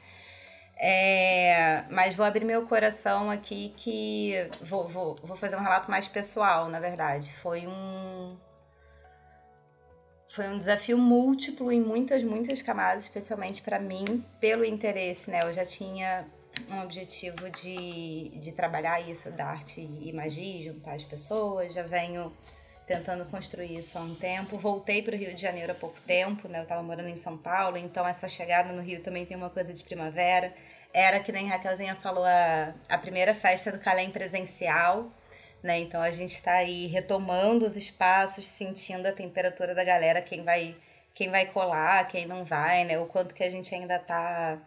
É, 0.77 1.85
mas 1.91 2.15
vou 2.15 2.27
abrir 2.27 2.45
meu 2.45 2.67
coração 2.67 3.31
aqui 3.31 3.73
que 3.77 4.35
vou, 4.61 4.89
vou, 4.89 5.17
vou 5.23 5.37
fazer 5.37 5.57
um 5.57 5.63
relato 5.63 5.91
mais 5.91 6.09
pessoal, 6.09 6.69
na 6.69 6.81
verdade. 6.81 7.33
Foi 7.33 7.67
um 7.67 8.29
foi 10.35 10.49
um 10.49 10.59
desafio 10.59 10.99
múltiplo 10.99 11.71
em 11.71 11.81
muitas, 11.81 12.25
muitas 12.25 12.61
camadas, 12.61 13.03
especialmente 13.03 13.63
para 13.63 13.79
mim, 13.79 14.05
pelo 14.41 14.65
interesse, 14.65 15.31
né? 15.31 15.41
Eu 15.45 15.53
já 15.53 15.65
tinha 15.65 16.27
um 16.73 16.83
objetivo 16.83 17.49
de, 17.51 18.31
de 18.31 18.51
trabalhar 18.51 19.01
isso 19.01 19.31
da 19.31 19.47
arte 19.47 19.81
e 19.81 20.13
magia, 20.13 20.73
juntar 20.73 20.95
as 20.95 21.05
pessoas, 21.05 21.73
já 21.73 21.85
venho 21.85 22.33
tentando 22.85 23.25
construir 23.27 23.77
isso 23.77 23.97
há 23.97 24.01
um 24.01 24.15
tempo. 24.17 24.59
Voltei 24.59 25.03
para 25.03 25.15
o 25.15 25.17
Rio 25.17 25.33
de 25.33 25.41
Janeiro 25.41 25.71
há 25.71 25.75
pouco 25.75 26.01
tempo, 26.01 26.49
né? 26.49 26.59
Eu 26.59 26.65
estava 26.65 26.83
morando 26.83 27.09
em 27.09 27.17
São 27.17 27.39
Paulo, 27.39 27.77
então 27.77 28.07
essa 28.07 28.27
chegada 28.27 28.73
no 28.73 28.83
Rio 28.83 29.01
também 29.03 29.25
tem 29.25 29.37
uma 29.37 29.51
coisa 29.51 29.73
de 29.73 29.85
primavera. 29.85 30.53
Era, 30.93 31.21
que 31.21 31.31
nem 31.31 31.47
Raquelzinha 31.47 31.95
falou, 31.95 32.25
a, 32.25 32.75
a 32.89 32.99
primeira 32.99 33.37
festa 33.37 33.71
do 33.71 33.79
Calém 33.79 34.11
presencial, 34.11 35.13
né? 35.65 35.81
Então 35.81 36.03
a 36.03 36.11
gente 36.11 36.35
está 36.35 36.57
aí 36.57 36.87
retomando 36.87 37.65
os 37.65 37.75
espaços, 37.75 38.47
sentindo 38.47 39.07
a 39.07 39.13
temperatura 39.13 39.75
da 39.75 39.83
galera, 39.83 40.21
quem 40.21 40.45
vai, 40.45 40.77
quem 41.15 41.31
vai 41.31 41.47
colar, 41.47 42.07
quem 42.07 42.27
não 42.27 42.45
vai, 42.45 42.85
né? 42.85 42.99
O 42.99 43.07
quanto 43.07 43.35
que 43.35 43.43
a 43.43 43.49
gente 43.49 43.75
ainda 43.75 43.97
está 43.97 44.59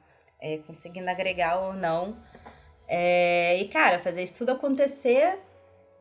é, 0.41 0.57
conseguindo 0.65 1.07
agregar 1.07 1.59
ou 1.59 1.73
não. 1.73 2.17
É, 2.87 3.57
e, 3.57 3.67
cara, 3.67 3.99
fazer 3.99 4.23
isso 4.23 4.39
tudo 4.39 4.53
acontecer 4.53 5.37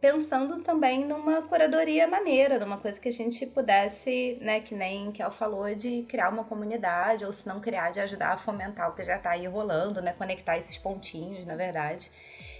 pensando 0.01 0.63
também 0.63 1.05
numa 1.05 1.43
curadoria 1.43 2.07
maneira, 2.07 2.59
numa 2.59 2.79
coisa 2.79 2.99
que 2.99 3.09
a 3.09 3.13
gente 3.13 3.45
pudesse, 3.47 4.39
né, 4.41 4.61
que 4.61 4.75
nem 4.75 5.13
que 5.13 5.23
falou, 5.31 5.75
de 5.75 6.05
criar 6.05 6.31
uma 6.31 6.45
comunidade, 6.45 7.25
ou 7.25 7.33
se 7.33 7.47
não 7.47 7.61
criar, 7.61 7.91
de 7.91 8.01
ajudar 8.01 8.33
a 8.33 8.39
fomentar 8.39 8.91
o 8.91 8.95
que 8.95 9.05
já 9.05 9.17
está 9.17 9.31
aí 9.31 9.47
rolando, 9.47 10.01
né, 10.01 10.15
conectar 10.15 10.57
esses 10.57 10.79
pontinhos, 10.79 11.45
na 11.45 11.57
verdade. 11.57 12.11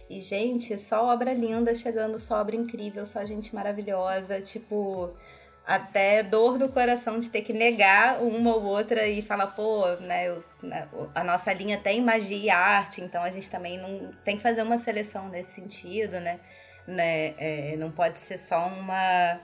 E, 0.09 0.21
gente, 0.21 0.79
só 0.79 1.07
obra 1.13 1.33
linda 1.33 1.75
chegando, 1.75 2.19
só 2.19 2.41
obra 2.41 2.55
incrível, 2.57 3.05
só 3.05 3.25
gente 3.25 3.55
maravilhosa, 3.55 4.41
tipo, 4.41 5.13
até 5.67 6.23
dor 6.23 6.59
no 6.59 6.69
coração 6.69 7.19
de 7.19 7.29
ter 7.29 7.43
que 7.43 7.53
negar 7.53 8.23
uma 8.23 8.55
ou 8.55 8.63
outra 8.63 9.07
e 9.07 9.21
falar, 9.21 9.49
pô, 9.49 9.85
né, 9.97 10.29
eu, 10.29 10.45
né, 10.63 10.89
a 11.15 11.25
nossa 11.25 11.53
linha 11.53 11.77
tem 11.77 12.01
magia 12.01 12.39
e 12.39 12.51
arte, 12.51 13.01
então 13.01 13.23
a 13.23 13.31
gente 13.31 13.51
também 13.51 13.79
não 13.79 14.13
tem 14.25 14.37
que 14.37 14.43
fazer 14.43 14.63
uma 14.63 14.79
seleção 14.79 15.29
nesse 15.29 15.53
sentido, 15.53 16.21
né? 16.21 16.39
né? 16.87 17.35
É, 17.39 17.77
não 17.77 17.91
pode 17.91 18.19
ser 18.19 18.39
só 18.39 18.67
uma 18.69 19.41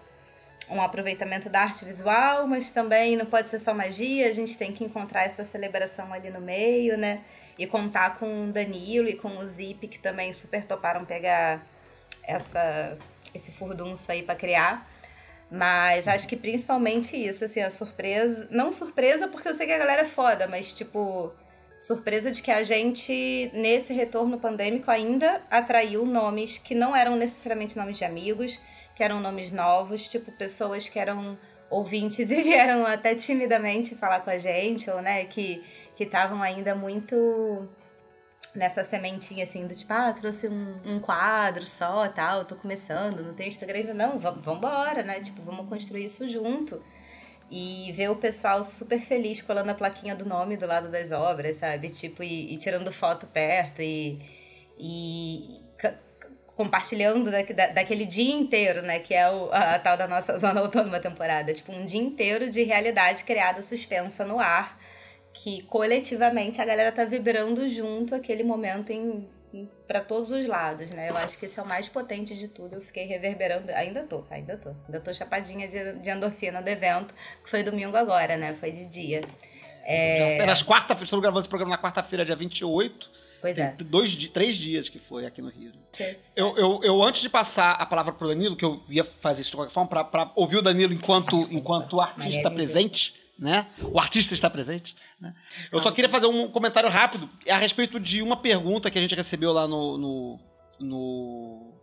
um 0.70 0.80
aproveitamento 0.80 1.50
da 1.50 1.62
arte 1.62 1.84
visual, 1.84 2.46
mas 2.46 2.70
também 2.70 3.16
não 3.16 3.26
pode 3.26 3.48
ser 3.48 3.58
só 3.58 3.74
magia, 3.74 4.28
a 4.28 4.32
gente 4.32 4.56
tem 4.56 4.72
que 4.72 4.84
encontrar 4.84 5.24
essa 5.24 5.44
celebração 5.44 6.12
ali 6.12 6.30
no 6.30 6.40
meio, 6.40 6.96
né? 6.96 7.20
E 7.58 7.66
contar 7.66 8.18
com 8.18 8.48
o 8.48 8.52
Danilo 8.52 9.08
e 9.08 9.14
com 9.14 9.38
o 9.38 9.46
Zip, 9.46 9.86
que 9.88 9.98
também 9.98 10.32
super 10.32 10.64
toparam 10.64 11.04
pegar 11.04 11.64
essa, 12.24 12.96
esse 13.34 13.52
furdunço 13.52 14.10
aí 14.10 14.22
para 14.22 14.34
criar. 14.34 14.88
Mas 15.50 16.08
acho 16.08 16.26
que 16.26 16.34
principalmente 16.34 17.14
isso, 17.14 17.44
assim, 17.44 17.60
a 17.60 17.68
surpresa. 17.68 18.48
Não 18.50 18.72
surpresa, 18.72 19.28
porque 19.28 19.48
eu 19.48 19.54
sei 19.54 19.66
que 19.66 19.72
a 19.72 19.78
galera 19.78 20.02
é 20.02 20.06
foda, 20.06 20.46
mas 20.46 20.72
tipo 20.72 21.32
surpresa 21.78 22.30
de 22.30 22.40
que 22.40 22.50
a 22.50 22.62
gente, 22.62 23.50
nesse 23.52 23.92
retorno 23.92 24.38
pandêmico, 24.38 24.88
ainda 24.88 25.42
atraiu 25.50 26.06
nomes 26.06 26.56
que 26.56 26.76
não 26.76 26.94
eram 26.94 27.16
necessariamente 27.16 27.76
nomes 27.76 27.98
de 27.98 28.04
amigos, 28.04 28.60
que 28.94 29.02
eram 29.02 29.20
nomes 29.20 29.50
novos, 29.50 30.08
tipo 30.08 30.30
pessoas 30.30 30.88
que 30.88 30.96
eram 30.96 31.36
ouvintes 31.68 32.30
e 32.32 32.40
vieram 32.40 32.86
até 32.86 33.16
timidamente 33.16 33.96
falar 33.96 34.20
com 34.20 34.30
a 34.30 34.36
gente, 34.36 34.88
ou 34.88 35.02
né, 35.02 35.24
que 35.24 35.62
estavam 36.02 36.42
ainda 36.42 36.74
muito 36.74 37.68
nessa 38.54 38.84
sementinha 38.84 39.44
assim 39.44 39.66
do 39.66 39.74
tipo, 39.74 39.92
ah, 39.92 40.12
trouxe 40.12 40.48
um, 40.48 40.76
um 40.84 41.00
quadro 41.00 41.66
só, 41.66 42.08
tal, 42.08 42.44
tô 42.44 42.54
começando, 42.54 43.22
não 43.22 43.34
tem 43.34 43.48
Instagram 43.48 43.78
ainda, 43.78 43.94
não, 43.94 44.18
vamos 44.18 44.46
embora, 44.46 45.02
né? 45.02 45.20
Tipo, 45.20 45.42
vamos 45.42 45.68
construir 45.68 46.04
isso 46.04 46.28
junto 46.28 46.82
e 47.50 47.92
ver 47.92 48.10
o 48.10 48.16
pessoal 48.16 48.64
super 48.64 48.98
feliz 48.98 49.42
colando 49.42 49.70
a 49.70 49.74
plaquinha 49.74 50.14
do 50.14 50.24
nome 50.24 50.56
do 50.56 50.66
lado 50.66 50.90
das 50.90 51.12
obras, 51.12 51.56
sabe? 51.56 51.90
Tipo, 51.90 52.22
e, 52.22 52.54
e 52.54 52.56
tirando 52.56 52.90
foto 52.92 53.26
perto 53.26 53.82
e, 53.82 54.18
e 54.78 55.60
compartilhando 56.56 57.30
da, 57.30 57.42
da, 57.42 57.66
daquele 57.68 58.04
dia 58.04 58.34
inteiro, 58.34 58.82
né? 58.82 58.98
Que 58.98 59.14
é 59.14 59.30
o, 59.30 59.50
a, 59.52 59.74
a, 59.74 59.78
tal 59.78 59.96
da 59.96 60.06
nossa 60.06 60.36
zona 60.38 60.60
autônoma 60.60 61.00
temporada. 61.00 61.52
Tipo, 61.52 61.72
um 61.72 61.84
dia 61.84 62.00
inteiro 62.00 62.48
de 62.48 62.62
realidade 62.62 63.24
criada 63.24 63.62
suspensa 63.62 64.24
no 64.24 64.38
ar, 64.38 64.78
que 65.32 65.62
coletivamente 65.62 66.60
a 66.60 66.64
galera 66.64 66.92
tá 66.92 67.04
vibrando 67.04 67.66
junto 67.66 68.14
aquele 68.14 68.42
momento 68.42 68.90
em 68.90 69.28
para 69.86 70.00
todos 70.00 70.30
os 70.30 70.46
lados, 70.46 70.90
né? 70.90 71.10
Eu 71.10 71.16
acho 71.18 71.38
que 71.38 71.44
esse 71.44 71.60
é 71.60 71.62
o 71.62 71.66
mais 71.66 71.88
potente 71.88 72.34
de 72.34 72.48
tudo. 72.48 72.76
Eu 72.76 72.80
fiquei 72.80 73.04
reverberando, 73.04 73.70
ainda 73.72 74.02
tô, 74.04 74.24
ainda 74.30 74.56
tô. 74.56 74.70
Ainda 74.86 75.00
tô 75.00 75.12
chapadinha 75.12 75.68
de, 75.68 75.98
de 75.98 76.10
endorfina 76.10 76.62
do 76.62 76.68
evento, 76.68 77.12
que 77.44 77.50
foi 77.50 77.62
domingo 77.62 77.96
agora, 77.96 78.36
né? 78.36 78.56
Foi 78.58 78.70
de 78.70 78.88
dia. 78.88 79.20
É... 79.84 80.36
Apenas 80.36 80.62
quarta-feira, 80.62 81.04
estamos 81.04 81.22
gravando 81.22 81.40
esse 81.40 81.48
programa 81.48 81.76
na 81.76 81.82
quarta-feira, 81.82 82.24
dia 82.24 82.36
28. 82.36 83.10
Pois 83.42 83.58
é. 83.58 83.74
Dois, 83.76 84.14
três 84.28 84.56
dias 84.56 84.88
que 84.88 85.00
foi 85.00 85.26
aqui 85.26 85.42
no 85.42 85.50
Rio. 85.50 85.72
Eu, 86.34 86.56
eu, 86.56 86.80
eu, 86.84 87.02
antes 87.02 87.20
de 87.20 87.28
passar 87.28 87.72
a 87.72 87.84
palavra 87.84 88.12
pro 88.12 88.28
Danilo, 88.28 88.56
que 88.56 88.64
eu 88.64 88.80
ia 88.88 89.02
fazer 89.02 89.42
isso 89.42 89.50
de 89.50 89.56
qualquer 89.56 89.72
forma, 89.72 90.04
para 90.04 90.30
ouvir 90.36 90.58
o 90.58 90.62
Danilo 90.62 90.94
enquanto, 90.94 91.48
enquanto 91.50 92.00
artista 92.00 92.50
presente, 92.50 93.14
né? 93.42 93.66
O 93.90 93.98
artista 93.98 94.34
está 94.34 94.48
presente. 94.48 94.94
Né? 95.20 95.34
Eu 95.72 95.82
só 95.82 95.90
queria 95.90 96.08
fazer 96.08 96.26
um 96.26 96.46
comentário 96.46 96.88
rápido 96.88 97.28
a 97.50 97.56
respeito 97.56 97.98
de 97.98 98.22
uma 98.22 98.36
pergunta 98.36 98.88
que 98.88 98.96
a 98.96 99.00
gente 99.00 99.16
recebeu 99.16 99.52
lá 99.52 99.66
no, 99.66 99.98
no, 99.98 100.40
no, 100.78 101.74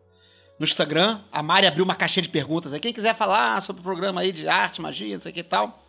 no 0.58 0.64
Instagram. 0.64 1.20
A 1.30 1.44
Mari 1.44 1.68
abriu 1.68 1.84
uma 1.84 1.96
caixinha 1.96 2.24
de 2.24 2.30
perguntas. 2.30 2.72
Quem 2.80 2.94
quiser 2.94 3.14
falar 3.14 3.62
sobre 3.62 3.82
o 3.82 3.84
programa 3.84 4.22
aí 4.22 4.32
de 4.32 4.48
arte, 4.48 4.82
magia, 4.82 5.16
não 5.16 5.20
sei 5.20 5.32
o 5.32 5.34
que 5.34 5.42
e 5.42 5.44
tal. 5.44 5.86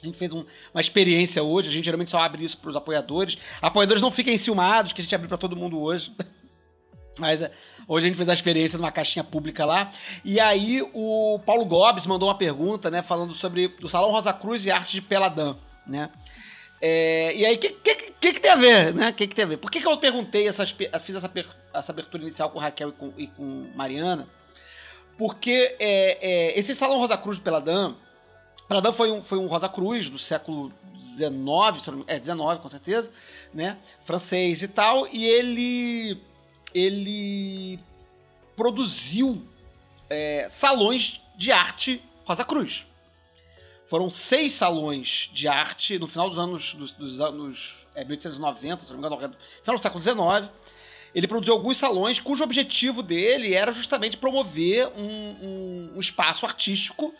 A 0.00 0.06
gente 0.06 0.16
fez 0.16 0.32
um, 0.32 0.44
uma 0.72 0.80
experiência 0.80 1.42
hoje. 1.42 1.68
A 1.68 1.72
gente 1.72 1.84
geralmente 1.84 2.12
só 2.12 2.20
abre 2.20 2.44
isso 2.44 2.56
para 2.58 2.70
os 2.70 2.76
apoiadores. 2.76 3.36
Apoiadores 3.60 4.00
não 4.00 4.12
fiquem 4.12 4.34
enciumados, 4.34 4.92
que 4.92 5.00
a 5.00 5.02
gente 5.02 5.16
abriu 5.16 5.28
para 5.28 5.36
todo 5.36 5.56
mundo 5.56 5.82
hoje. 5.82 6.14
Mas 7.18 7.42
é, 7.42 7.50
hoje 7.88 8.06
a 8.06 8.08
gente 8.08 8.16
fez 8.16 8.28
a 8.28 8.34
experiência 8.34 8.78
numa 8.78 8.92
caixinha 8.92 9.24
pública 9.24 9.64
lá. 9.64 9.90
E 10.24 10.38
aí 10.38 10.82
o 10.92 11.40
Paulo 11.44 11.64
Gobes 11.64 12.06
mandou 12.06 12.28
uma 12.28 12.36
pergunta, 12.36 12.90
né? 12.90 13.02
Falando 13.02 13.34
sobre 13.34 13.74
o 13.82 13.88
Salão 13.88 14.10
Rosa 14.10 14.32
Cruz 14.32 14.64
e 14.66 14.70
arte 14.70 14.92
de 14.92 15.02
Peladã, 15.02 15.56
né? 15.86 16.10
É, 16.80 17.34
e 17.34 17.44
aí, 17.44 17.56
o 17.56 17.58
que, 17.58 17.70
que, 17.70 17.94
que, 17.94 18.32
que, 18.34 18.40
tem 18.40 18.50
a 18.52 18.56
ver, 18.56 18.94
né? 18.94 19.10
Que, 19.10 19.26
que 19.26 19.34
tem 19.34 19.44
a 19.44 19.48
ver? 19.48 19.56
Por 19.56 19.70
que, 19.70 19.80
que 19.80 19.86
eu 19.86 19.96
perguntei, 19.96 20.46
essas, 20.46 20.70
fiz 20.70 21.16
essa, 21.16 21.30
essa 21.74 21.92
abertura 21.92 22.22
inicial 22.22 22.50
com 22.50 22.60
Raquel 22.60 22.90
e 22.90 22.92
com, 22.92 23.12
e 23.16 23.26
com 23.26 23.66
Mariana? 23.74 24.28
Porque 25.16 25.74
é, 25.80 26.18
é, 26.20 26.58
esse 26.58 26.74
Salão 26.76 26.98
Rosa 26.98 27.16
Cruz 27.16 27.38
de 27.38 27.42
Peladã, 27.42 27.96
Pradam 28.68 28.92
foi 28.92 29.10
um, 29.10 29.22
foi 29.22 29.38
um 29.38 29.46
Rosa 29.46 29.68
Cruz 29.68 30.10
do 30.10 30.18
século 30.18 30.70
XIX, 30.96 32.04
é 32.06 32.20
19 32.20 32.60
com 32.60 32.68
certeza, 32.68 33.10
né? 33.52 33.78
Francês 34.04 34.60
e 34.60 34.68
tal, 34.68 35.08
e 35.10 35.24
ele 35.26 36.20
ele 36.78 37.78
produziu 38.56 39.42
é, 40.10 40.46
salões 40.48 41.20
de 41.36 41.52
arte 41.52 42.02
Rosa 42.24 42.44
Cruz. 42.44 42.86
Foram 43.86 44.10
seis 44.10 44.52
salões 44.52 45.30
de 45.32 45.48
arte 45.48 45.98
no 45.98 46.06
final 46.06 46.28
dos 46.28 46.38
anos 46.38 46.74
dos, 46.74 46.92
dos 46.92 47.20
anos 47.20 47.86
é, 47.94 48.04
1890, 48.04 48.82
se 48.82 48.92
não 48.92 49.00
me 49.00 49.06
engano, 49.06 49.16
no 49.16 49.36
final 49.62 49.76
do 49.76 49.82
século 49.82 50.02
XIX. 50.02 50.52
Ele 51.14 51.26
produziu 51.26 51.54
alguns 51.54 51.78
salões 51.78 52.20
cujo 52.20 52.44
objetivo 52.44 53.02
dele 53.02 53.54
era 53.54 53.72
justamente 53.72 54.16
promover 54.16 54.88
um, 54.88 55.02
um, 55.02 55.92
um 55.96 56.00
espaço 56.00 56.44
artístico 56.44 57.14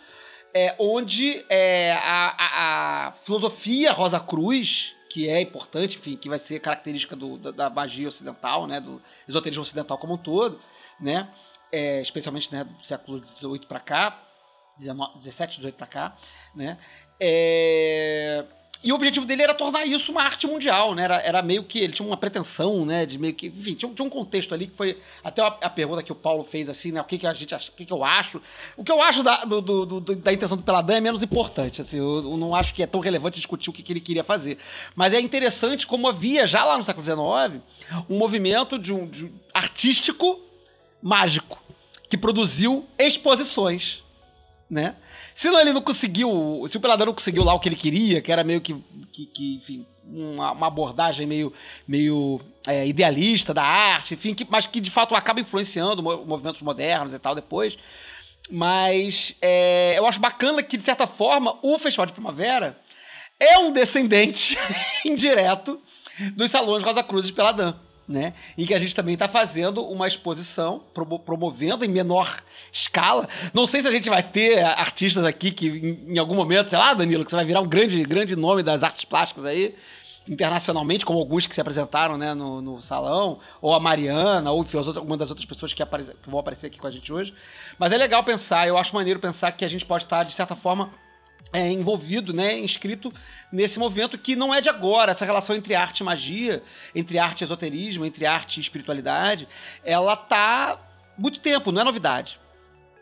é, 0.54 0.74
onde 0.78 1.44
é, 1.48 1.92
a, 1.92 2.34
a, 2.38 3.08
a, 3.08 3.12
filosofia 3.12 3.92
Rosa 3.92 4.20
Cruz, 4.20 4.94
que 5.10 5.28
é 5.28 5.40
importante, 5.40 5.96
enfim, 5.96 6.16
que 6.16 6.28
vai 6.28 6.38
ser 6.38 6.60
característica 6.60 7.16
do, 7.16 7.38
da, 7.38 7.50
da, 7.50 7.70
magia 7.70 8.08
ocidental, 8.08 8.66
né, 8.66 8.80
do 8.80 9.00
esoterismo 9.26 9.62
ocidental 9.62 9.98
como 9.98 10.14
um 10.14 10.18
todo, 10.18 10.60
né, 11.00 11.32
é, 11.72 12.00
especialmente 12.00 12.52
né, 12.52 12.64
do 12.64 12.82
século 12.82 13.24
XVIII 13.24 13.66
para 13.66 13.80
cá, 13.80 14.22
19, 14.78 15.18
17, 15.18 15.56
18 15.56 15.74
para 15.74 15.86
cá, 15.86 16.16
né, 16.54 16.78
é, 17.20 18.44
e 18.82 18.92
o 18.92 18.94
objetivo 18.94 19.26
dele 19.26 19.42
era 19.42 19.54
tornar 19.54 19.84
isso 19.84 20.12
uma 20.12 20.22
arte 20.22 20.46
mundial, 20.46 20.94
né? 20.94 21.02
Era, 21.02 21.16
era 21.16 21.42
meio 21.42 21.64
que. 21.64 21.80
Ele 21.80 21.92
tinha 21.92 22.06
uma 22.06 22.16
pretensão, 22.16 22.86
né? 22.86 23.04
De 23.04 23.18
meio 23.18 23.34
que. 23.34 23.48
Enfim, 23.48 23.74
tinha, 23.74 23.92
tinha 23.92 24.06
um 24.06 24.10
contexto 24.10 24.54
ali 24.54 24.68
que 24.68 24.76
foi. 24.76 24.96
Até 25.22 25.42
a, 25.42 25.46
a, 25.46 25.68
pergunta 25.70 26.00
que 26.00 26.12
o 26.12 26.14
Paulo 26.14 26.44
fez, 26.44 26.68
assim, 26.68 26.92
né? 26.92 27.00
O 27.00 27.04
que, 27.04 27.18
que 27.18 27.26
a 27.26 27.34
gente 27.34 27.52
acha, 27.52 27.72
o 27.72 27.74
que, 27.74 27.84
que 27.84 27.92
eu 27.92 28.04
acho. 28.04 28.40
O 28.76 28.84
que 28.84 28.92
eu 28.92 29.02
acho 29.02 29.24
da, 29.24 29.44
do, 29.44 29.60
do, 29.60 29.84
do, 29.84 30.16
da 30.16 30.32
intenção 30.32 30.56
do 30.56 30.62
Peladão 30.62 30.94
é 30.94 31.00
menos 31.00 31.24
importante. 31.24 31.80
Assim, 31.80 31.98
eu, 31.98 32.18
eu, 32.18 32.36
não 32.36 32.54
acho 32.54 32.72
que 32.72 32.80
é 32.80 32.86
tão 32.86 33.00
relevante 33.00 33.36
discutir 33.36 33.68
o 33.68 33.72
que, 33.72 33.82
que 33.82 33.92
ele 33.92 34.00
queria 34.00 34.22
fazer. 34.22 34.58
Mas 34.94 35.12
é 35.12 35.20
interessante 35.20 35.84
como 35.84 36.06
havia 36.06 36.46
já 36.46 36.64
lá 36.64 36.78
no 36.78 36.84
século 36.84 37.04
XIX 37.04 37.60
um 38.08 38.16
movimento 38.16 38.78
de 38.78 38.92
um, 38.92 39.08
de 39.08 39.24
um 39.24 39.32
artístico 39.52 40.38
mágico 41.02 41.60
que 42.08 42.16
produziu 42.16 42.86
exposições, 42.96 44.02
né? 44.70 44.96
Se 45.34 45.50
não, 45.50 45.60
ele 45.60 45.72
não 45.72 45.80
conseguiu. 45.80 46.64
Se 46.68 46.76
o 46.76 46.80
Peladão 46.80 47.06
não 47.06 47.14
conseguiu 47.14 47.44
lá 47.44 47.54
o 47.54 47.60
que 47.60 47.68
ele 47.68 47.76
queria, 47.76 48.20
que 48.20 48.30
era 48.30 48.44
meio 48.44 48.60
que. 48.60 48.74
que, 49.12 49.26
que 49.26 49.54
enfim, 49.56 49.86
uma, 50.04 50.52
uma, 50.52 50.66
abordagem 50.66 51.26
meio, 51.26 51.52
meio 51.86 52.40
é, 52.66 52.86
idealista 52.86 53.52
da 53.52 53.62
arte, 53.62 54.14
enfim, 54.14 54.34
que, 54.34 54.46
mas 54.48 54.66
que 54.66 54.80
de 54.80 54.90
fato 54.90 55.14
acaba 55.14 55.40
influenciando 55.40 56.02
movimentos 56.02 56.62
modernos 56.62 57.14
e 57.14 57.18
tal 57.18 57.34
depois. 57.34 57.78
Mas 58.50 59.34
é, 59.42 59.94
eu 59.98 60.06
acho 60.06 60.20
bacana 60.20 60.62
que, 60.62 60.76
de 60.76 60.82
certa 60.82 61.06
forma, 61.06 61.58
o 61.62 61.78
Festival 61.78 62.06
de 62.06 62.12
Primavera 62.12 62.78
é 63.38 63.58
um 63.58 63.70
descendente 63.70 64.56
indireto 65.04 65.80
dos 66.34 66.50
salões 66.50 66.82
Rosa 66.82 67.02
Cruz 67.02 67.26
de 67.26 67.32
Peladão 67.32 67.87
né? 68.08 68.32
Em 68.56 68.64
que 68.64 68.72
a 68.72 68.78
gente 68.78 68.96
também 68.96 69.12
está 69.12 69.28
fazendo 69.28 69.84
uma 69.84 70.08
exposição, 70.08 70.82
promovendo 71.24 71.84
em 71.84 71.88
menor 71.88 72.36
escala. 72.72 73.28
Não 73.52 73.66
sei 73.66 73.82
se 73.82 73.88
a 73.88 73.90
gente 73.90 74.08
vai 74.08 74.22
ter 74.22 74.64
artistas 74.64 75.24
aqui 75.24 75.50
que 75.50 75.66
em, 76.08 76.18
algum 76.18 76.34
momento, 76.34 76.68
sei 76.70 76.78
lá, 76.78 76.94
Danilo, 76.94 77.24
que 77.24 77.30
você 77.30 77.36
vai 77.36 77.44
virar 77.44 77.60
um 77.60 77.68
grande, 77.68 78.02
grande 78.02 78.34
nome 78.34 78.62
das 78.62 78.82
artes 78.82 79.04
plásticas 79.04 79.44
aí 79.44 79.74
internacionalmente, 80.28 81.06
como 81.06 81.18
alguns 81.18 81.46
que 81.46 81.54
se 81.54 81.60
apresentaram 81.60 82.18
né, 82.18 82.34
no, 82.34 82.60
no 82.60 82.80
salão, 82.82 83.38
ou 83.62 83.74
a 83.74 83.80
Mariana, 83.80 84.50
ou 84.50 84.62
enfim, 84.62 84.76
algumas 84.76 85.18
das 85.18 85.30
outras 85.30 85.46
pessoas 85.46 85.72
que, 85.72 85.82
que 85.82 86.30
vão 86.30 86.38
aparecer 86.38 86.66
aqui 86.66 86.78
com 86.78 86.86
a 86.86 86.90
gente 86.90 87.10
hoje. 87.10 87.32
Mas 87.78 87.92
é 87.92 87.96
legal 87.96 88.22
pensar, 88.22 88.68
eu 88.68 88.76
acho 88.76 88.94
maneiro 88.94 89.18
pensar 89.18 89.52
que 89.52 89.64
a 89.64 89.68
gente 89.68 89.86
pode 89.86 90.04
estar, 90.04 90.24
de 90.24 90.34
certa 90.34 90.54
forma, 90.54 90.90
é, 91.52 91.70
envolvido, 91.70 92.32
né, 92.32 92.58
inscrito 92.58 93.12
nesse 93.50 93.78
movimento 93.78 94.18
que 94.18 94.36
não 94.36 94.52
é 94.54 94.60
de 94.60 94.68
agora. 94.68 95.12
Essa 95.12 95.24
relação 95.24 95.56
entre 95.56 95.74
arte 95.74 96.00
e 96.00 96.04
magia, 96.04 96.62
entre 96.94 97.18
arte 97.18 97.40
e 97.40 97.44
esoterismo, 97.44 98.04
entre 98.04 98.26
arte 98.26 98.58
e 98.58 98.60
espiritualidade, 98.60 99.48
ela 99.84 100.16
tá 100.16 100.78
muito 101.16 101.40
tempo, 101.40 101.72
não 101.72 101.82
é 101.82 101.84
novidade. 101.84 102.40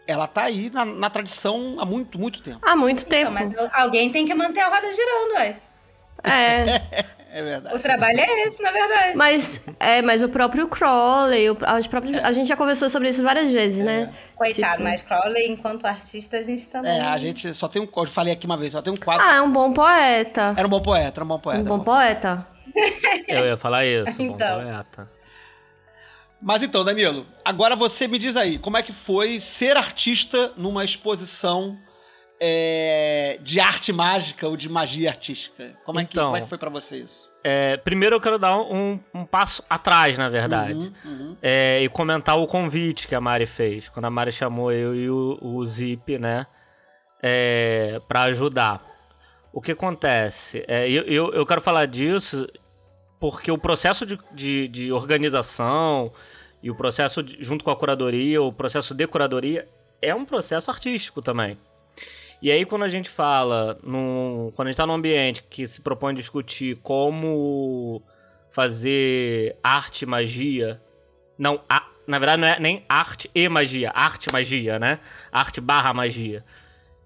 Ela 0.07 0.29
tá 0.29 0.45
aí 0.45 0.71
na, 0.71 0.85
na 0.85 1.11
tradição 1.11 1.77
há 1.81 1.85
muito, 1.85 2.19
muito 2.19 2.41
tempo. 2.41 2.61
Há 2.63 2.77
muito 2.77 3.05
tempo. 3.07 3.33
Não, 3.33 3.33
mas 3.33 3.51
alguém 3.73 4.11
tem 4.11 4.25
que 4.25 4.35
manter 4.35 4.61
a 4.61 4.69
roda 4.69 4.93
girando, 4.93 5.35
ué. 5.35 5.61
É. 6.23 7.07
É 7.37 7.43
verdade. 7.43 7.77
O 7.77 7.79
trabalho 7.79 8.19
é 8.19 8.47
esse, 8.47 8.63
na 8.63 8.73
verdade. 8.73 9.15
Mas, 9.15 9.61
é, 9.79 10.01
mas 10.01 10.23
o 10.23 10.29
próprio 10.31 10.67
Crowley, 10.69 11.51
o, 11.51 11.59
as 11.67 11.87
próprias, 11.87 12.25
a 12.25 12.33
gente 12.33 12.49
já 12.49 12.57
conversou 12.57 12.89
sobre 12.89 13.11
isso 13.11 13.23
várias 13.23 13.51
vezes, 13.51 13.85
né? 13.85 13.95
é. 13.95 14.07
né? 14.07 14.13
Coitado, 14.35 14.79
tipo... 14.79 14.85
mas 14.85 15.03
Crowley, 15.03 15.47
enquanto 15.47 15.85
artista, 15.85 16.39
a 16.39 16.43
gente 16.43 16.67
também. 16.67 16.99
É, 16.99 17.03
a 17.03 17.19
gente 17.19 17.53
só 17.53 17.69
tem 17.69 17.83
um. 17.83 17.89
Eu 17.95 18.07
falei 18.07 18.33
aqui 18.33 18.47
uma 18.47 18.57
vez, 18.57 18.73
só 18.73 18.81
tem 18.81 18.91
um 18.91 18.97
quadro. 18.97 19.23
Ah, 19.23 19.37
é 19.37 19.43
um 19.43 19.53
bom 19.53 19.71
poeta. 19.75 20.55
Era 20.57 20.67
um 20.67 20.71
bom 20.71 20.81
poeta, 20.81 21.19
era 21.19 21.25
um 21.25 21.29
bom 21.29 21.39
poeta. 21.39 21.61
Um 21.61 21.65
bom 21.65 21.81
poeta. 21.81 22.47
Eu 23.29 23.47
ia 23.47 23.59
falar 23.59 23.85
isso, 23.85 24.17
então. 24.19 24.59
bom 24.59 24.65
poeta. 24.65 25.11
Mas 26.41 26.63
então, 26.63 26.85
Danilo, 26.85 27.27
agora 27.45 27.77
você 27.77 28.09
me 28.09 28.19
diz 28.19 28.35
aí, 28.35 28.59
como 28.59 28.79
é 28.79 28.83
que 28.83 28.93
foi 28.93 29.41
ser 29.41 29.77
artista 29.77 30.55
numa 30.57 30.87
exposição 30.87 31.79
é, 32.41 33.39
de 33.43 33.61
arte 33.61 33.93
mágica 33.93 34.47
ou 34.47 34.57
de 34.57 34.69
magia 34.69 35.11
artística? 35.11 35.77
Como 35.85 36.01
é 36.01 36.05
que, 36.05 36.13
então, 36.13 36.27
como 36.27 36.37
é 36.37 36.41
que 36.41 36.49
foi 36.49 36.59
para 36.59 36.71
você 36.71 36.99
isso? 36.99 37.31
É, 37.43 37.77
primeiro 37.77 38.17
eu 38.17 38.21
quero 38.21 38.39
dar 38.39 38.59
um, 38.59 38.99
um 39.15 39.25
passo 39.25 39.63
atrás, 39.71 40.19
na 40.19 40.29
verdade, 40.29 40.75
uhum, 40.75 40.93
uhum. 41.05 41.37
É, 41.41 41.81
e 41.81 41.89
comentar 41.89 42.37
o 42.37 42.47
convite 42.47 43.07
que 43.07 43.15
a 43.15 43.21
Mari 43.21 43.47
fez, 43.47 43.89
quando 43.89 44.07
a 44.07 44.11
Mari 44.11 44.33
chamou 44.33 44.73
eu 44.73 44.97
e 44.97 45.09
o, 45.09 45.39
o 45.41 45.65
Zip, 45.65 46.19
né, 46.19 46.47
é, 47.23 48.01
para 48.09 48.23
ajudar. 48.25 48.85
O 49.53 49.61
que 49.61 49.73
acontece? 49.73 50.65
É, 50.67 50.91
eu, 50.91 51.05
eu, 51.05 51.33
eu, 51.33 51.47
quero 51.47 51.61
falar 51.61 51.87
disso 51.87 52.47
porque 53.19 53.51
o 53.51 53.57
processo 53.57 54.05
de, 54.05 54.19
de, 54.33 54.69
de 54.69 54.93
organização 54.93 56.13
e 56.63 56.71
o 56.71 56.75
processo 56.75 57.23
de, 57.23 57.43
junto 57.43 57.65
com 57.65 57.71
a 57.71 57.77
curadoria, 57.77 58.43
o 58.43 58.53
processo 58.53 58.93
de 58.93 59.07
curadoria, 59.07 59.69
é 60.03 60.15
um 60.15 60.25
processo 60.25 60.71
artístico 60.71 61.23
também. 61.23 61.57
E 62.41 62.51
aí, 62.51 62.65
quando 62.65 62.85
a 62.85 62.89
gente 62.89 63.09
fala, 63.09 63.79
num, 63.83 64.53
quando 64.55 64.69
a 64.69 64.71
gente 64.71 64.75
está 64.75 64.87
num 64.87 64.95
ambiente 64.95 65.43
que 65.49 65.67
se 65.67 65.81
propõe 65.81 66.15
discutir 66.15 66.77
como 66.83 68.03
fazer 68.53 69.57
arte 69.63 70.05
magia, 70.05 70.81
não, 71.39 71.61
a, 71.69 71.87
na 72.07 72.19
verdade 72.19 72.41
não 72.41 72.49
é 72.49 72.61
nem 72.61 72.85
arte 72.89 73.31
e 73.35 73.49
magia, 73.49 73.91
arte 73.95 74.33
magia, 74.33 74.79
né? 74.79 75.01
Arte 75.33 75.61
barra 75.61 75.93
magia. 75.93 76.45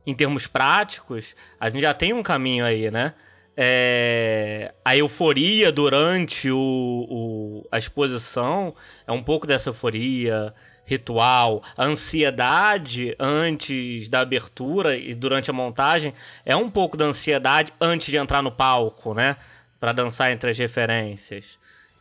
Em 0.07 0.15
termos 0.15 0.47
práticos, 0.47 1.35
a 1.59 1.71
gente 1.71 1.83
já 1.83 1.95
tem 1.95 2.13
um 2.13 2.23
caminho 2.23 2.65
aí, 2.65 2.91
né? 2.91 3.15
É, 3.57 4.73
a 4.85 4.97
euforia 4.97 5.71
durante 5.71 6.51
o, 6.51 6.57
o, 6.59 7.69
a 7.71 7.79
exposição 7.79 8.75
é 9.07 9.13
um 9.13 9.23
pouco 9.23 9.47
dessa 9.47 9.69
euforia 9.69 10.55
ritual, 10.91 11.63
a 11.77 11.85
ansiedade 11.85 13.15
antes 13.17 14.09
da 14.09 14.21
abertura 14.21 14.97
e 14.97 15.15
durante 15.15 15.49
a 15.49 15.53
montagem 15.53 16.13
é 16.45 16.57
um 16.57 16.69
pouco 16.69 16.97
da 16.97 17.05
ansiedade 17.05 17.73
antes 17.81 18.09
de 18.09 18.17
entrar 18.17 18.43
no 18.43 18.51
palco, 18.51 19.15
né? 19.15 19.37
Para 19.79 19.93
dançar 19.93 20.33
entre 20.33 20.51
as 20.51 20.59
referências. 20.59 21.45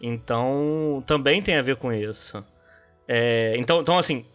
Então, 0.02 1.04
também 1.06 1.40
tem 1.40 1.56
a 1.56 1.62
ver 1.62 1.76
com 1.76 1.94
isso. 1.94 2.44
É, 3.08 3.54
então, 3.58 3.82
então, 3.82 4.00
assim, 4.00 4.26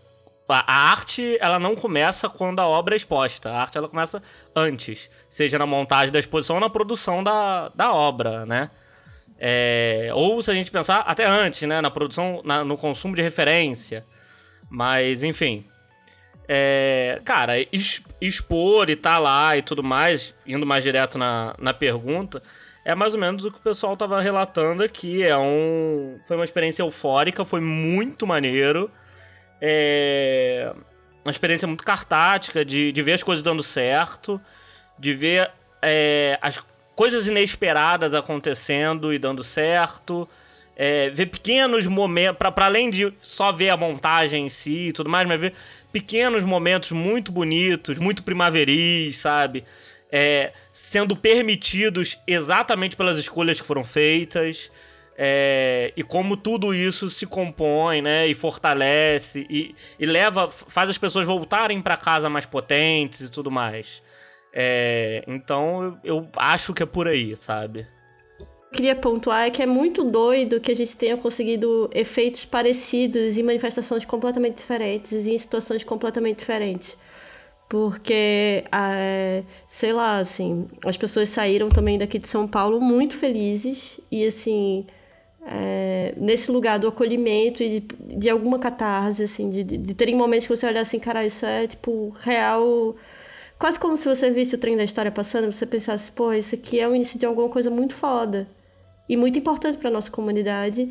a, 0.48 0.90
arte 0.90 1.36
ela 1.40 1.58
não 1.58 1.74
começa 1.74 2.28
quando 2.28 2.60
a 2.60 2.68
obra 2.68 2.94
é 2.94 2.96
exposta. 2.96 3.50
A 3.50 3.60
arte 3.60 3.76
ela 3.76 3.88
começa 3.88 4.22
antes, 4.54 5.10
seja 5.28 5.58
na 5.58 5.66
montagem 5.66 6.12
da 6.12 6.20
exposição 6.20 6.56
ou 6.56 6.60
na 6.60 6.70
produção 6.70 7.24
da, 7.24 7.70
da 7.74 7.92
obra, 7.92 8.46
né? 8.46 8.70
É, 9.36 10.10
ou 10.14 10.40
se 10.40 10.48
a 10.48 10.54
gente 10.54 10.70
pensar 10.70 11.00
até 11.00 11.26
antes, 11.26 11.66
né? 11.68 11.80
Na 11.80 11.90
produção, 11.90 12.40
na, 12.44 12.62
no 12.62 12.78
consumo 12.78 13.16
de 13.16 13.22
referência. 13.22 14.06
Mas, 14.68 15.22
enfim. 15.22 15.64
É, 16.46 17.20
cara, 17.24 17.54
expor 18.20 18.90
e 18.90 18.96
tá 18.96 19.18
lá 19.18 19.56
e 19.56 19.62
tudo 19.62 19.82
mais, 19.82 20.34
indo 20.46 20.66
mais 20.66 20.84
direto 20.84 21.16
na, 21.16 21.54
na 21.58 21.72
pergunta, 21.72 22.42
é 22.84 22.94
mais 22.94 23.14
ou 23.14 23.20
menos 23.20 23.44
o 23.46 23.50
que 23.50 23.58
o 23.58 23.62
pessoal 23.62 23.96
tava 23.96 24.20
relatando 24.20 24.82
aqui. 24.82 25.22
É 25.22 25.36
um, 25.36 26.18
foi 26.26 26.36
uma 26.36 26.44
experiência 26.44 26.82
eufórica, 26.82 27.44
foi 27.44 27.60
muito 27.60 28.26
maneiro. 28.26 28.90
É 29.60 30.74
uma 31.24 31.30
experiência 31.30 31.66
muito 31.66 31.82
cartática 31.82 32.64
de, 32.64 32.92
de 32.92 33.02
ver 33.02 33.14
as 33.14 33.22
coisas 33.22 33.42
dando 33.42 33.62
certo, 33.62 34.38
de 34.98 35.14
ver 35.14 35.50
é, 35.80 36.38
as 36.42 36.62
coisas 36.94 37.26
inesperadas 37.26 38.12
acontecendo 38.12 39.12
e 39.12 39.18
dando 39.18 39.42
certo 39.42 40.28
é, 40.76 41.10
ver 41.10 41.26
pequenos 41.26 41.86
momentos, 41.86 42.38
para 42.38 42.66
além 42.66 42.90
de 42.90 43.12
só 43.20 43.52
ver 43.52 43.70
a 43.70 43.76
montagem 43.76 44.46
em 44.46 44.48
si 44.48 44.88
e 44.88 44.92
tudo 44.92 45.08
mais, 45.08 45.26
mas 45.26 45.40
ver 45.40 45.54
pequenos 45.92 46.42
momentos 46.42 46.90
muito 46.92 47.30
bonitos, 47.30 47.98
muito 47.98 48.22
primaveris, 48.22 49.16
sabe? 49.16 49.64
É, 50.10 50.52
sendo 50.72 51.16
permitidos 51.16 52.18
exatamente 52.26 52.96
pelas 52.96 53.18
escolhas 53.18 53.60
que 53.60 53.66
foram 53.66 53.84
feitas. 53.84 54.70
É, 55.16 55.92
e 55.96 56.02
como 56.02 56.36
tudo 56.36 56.74
isso 56.74 57.08
se 57.08 57.24
compõe, 57.24 58.02
né, 58.02 58.26
e 58.26 58.34
fortalece 58.34 59.46
e, 59.48 59.72
e 59.96 60.06
leva, 60.06 60.50
faz 60.50 60.90
as 60.90 60.98
pessoas 60.98 61.24
voltarem 61.24 61.80
para 61.80 61.96
casa 61.96 62.28
mais 62.28 62.46
potentes 62.46 63.20
e 63.20 63.30
tudo 63.30 63.48
mais. 63.48 64.02
É, 64.52 65.24
então 65.26 66.00
eu 66.02 66.28
acho 66.36 66.74
que 66.74 66.82
é 66.82 66.86
por 66.86 67.06
aí, 67.06 67.36
sabe? 67.36 67.86
Queria 68.74 68.96
pontuar 68.96 69.46
é 69.46 69.50
que 69.50 69.62
é 69.62 69.66
muito 69.66 70.04
doido 70.04 70.60
que 70.60 70.72
a 70.72 70.76
gente 70.76 70.96
tenha 70.96 71.16
conseguido 71.16 71.88
efeitos 71.94 72.44
parecidos 72.44 73.38
em 73.38 73.42
manifestações 73.42 74.04
completamente 74.04 74.56
diferentes, 74.56 75.26
em 75.26 75.38
situações 75.38 75.84
completamente 75.84 76.38
diferentes. 76.38 76.96
Porque, 77.68 78.64
é, 78.72 79.42
sei 79.66 79.92
lá, 79.92 80.18
assim, 80.18 80.66
as 80.84 80.96
pessoas 80.96 81.30
saíram 81.30 81.68
também 81.68 81.96
daqui 81.98 82.18
de 82.18 82.28
São 82.28 82.46
Paulo 82.46 82.80
muito 82.80 83.16
felizes 83.16 83.98
e, 84.10 84.26
assim, 84.26 84.84
é, 85.46 86.14
nesse 86.16 86.50
lugar 86.50 86.78
do 86.78 86.88
acolhimento 86.88 87.62
e 87.62 87.80
de, 87.80 88.16
de 88.18 88.28
alguma 88.28 88.58
catarse, 88.58 89.22
assim, 89.22 89.48
de, 89.50 89.64
de, 89.64 89.78
de 89.78 89.94
terem 89.94 90.14
momentos 90.16 90.46
que 90.46 90.56
você 90.56 90.66
olha 90.66 90.80
assim, 90.80 90.98
cara, 90.98 91.24
isso 91.24 91.46
é, 91.46 91.66
tipo, 91.66 92.14
real 92.20 92.94
quase 93.58 93.78
como 93.78 93.96
se 93.96 94.08
você 94.08 94.30
visse 94.30 94.56
o 94.56 94.58
trem 94.58 94.76
da 94.76 94.84
história 94.84 95.10
passando, 95.12 95.50
você 95.50 95.64
pensasse, 95.64 96.10
pô, 96.12 96.32
isso 96.32 96.54
aqui 96.54 96.80
é 96.80 96.88
o 96.88 96.94
início 96.94 97.18
de 97.18 97.24
alguma 97.24 97.48
coisa 97.48 97.70
muito 97.70 97.94
foda 97.94 98.46
e 99.08 99.16
muito 99.16 99.38
importante 99.38 99.78
para 99.78 99.90
nossa 99.90 100.10
comunidade. 100.10 100.88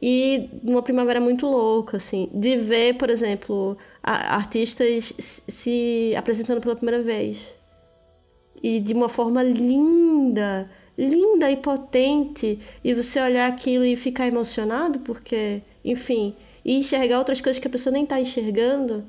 E 0.00 0.50
uma 0.62 0.82
primavera 0.82 1.20
muito 1.20 1.46
louca, 1.46 1.96
assim, 1.96 2.28
de 2.34 2.56
ver, 2.56 2.94
por 2.94 3.08
exemplo, 3.08 3.76
artistas 4.02 5.14
se 5.18 6.14
apresentando 6.16 6.60
pela 6.60 6.76
primeira 6.76 7.02
vez. 7.02 7.56
E 8.62 8.80
de 8.80 8.92
uma 8.92 9.08
forma 9.08 9.42
linda, 9.42 10.70
linda 10.96 11.50
e 11.50 11.56
potente, 11.56 12.58
e 12.82 12.92
você 12.92 13.20
olhar 13.20 13.50
aquilo 13.50 13.84
e 13.84 13.96
ficar 13.96 14.26
emocionado, 14.26 14.98
porque, 15.00 15.62
enfim, 15.84 16.34
e 16.64 16.76
enxergar 16.76 17.18
outras 17.18 17.40
coisas 17.40 17.60
que 17.60 17.68
a 17.68 17.70
pessoa 17.70 17.92
nem 17.92 18.04
está 18.04 18.20
enxergando, 18.20 19.04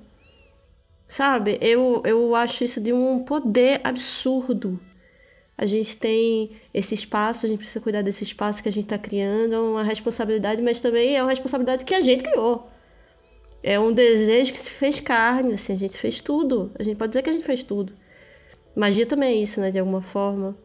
sabe? 1.08 1.58
Eu, 1.62 2.02
eu 2.06 2.36
acho 2.36 2.64
isso 2.64 2.80
de 2.80 2.94
um 2.94 3.20
poder 3.20 3.82
absurdo 3.84 4.80
a 5.58 5.66
gente 5.66 5.96
tem 5.96 6.52
esse 6.74 6.94
espaço, 6.94 7.46
a 7.46 7.50
gente 7.50 7.60
precisa 7.60 7.80
cuidar 7.80 8.02
desse 8.02 8.24
espaço 8.24 8.62
que 8.62 8.68
a 8.68 8.72
gente 8.72 8.86
está 8.86 8.98
criando, 8.98 9.54
é 9.54 9.60
uma 9.60 9.84
responsabilidade, 9.84 10.62
mas 10.62 10.80
também 10.80 11.16
é 11.16 11.22
uma 11.24 11.30
responsabilidade 11.30 11.86
que 11.86 11.96
a 11.96 12.02
gente 12.02 12.24
criou. 12.24 12.68
É 13.64 13.80
um 13.80 13.94
desejo 13.94 14.52
que 14.52 14.60
se 14.60 14.70
fez 14.70 15.00
carne, 15.00 15.54
assim, 15.54 15.74
a 15.74 15.78
gente 15.78 15.98
fez 15.98 16.20
tudo. 16.20 16.72
A 16.78 16.84
gente 16.84 16.98
pode 16.98 17.10
dizer 17.10 17.24
que 17.24 17.30
a 17.30 17.34
gente 17.34 17.46
fez 17.46 17.64
tudo. 17.64 17.94
Magia 18.76 19.06
também 19.06 19.30
é 19.30 19.42
isso, 19.42 19.60
né, 19.62 19.72
de 19.72 19.80
alguma 19.80 20.02
forma. 20.02 20.56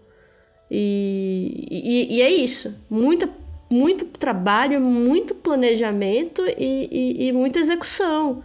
E, 0.71 1.67
e, 1.71 2.17
e 2.17 2.23
é 2.23 2.31
isso. 2.31 2.75
Muita, 2.91 3.31
muito 3.71 4.05
trabalho, 4.05 4.81
muito 4.81 5.35
planejamento 5.35 6.43
e, 6.59 6.89
e, 6.91 7.29
e 7.29 7.33
muita 7.33 7.61
execução. 7.61 8.45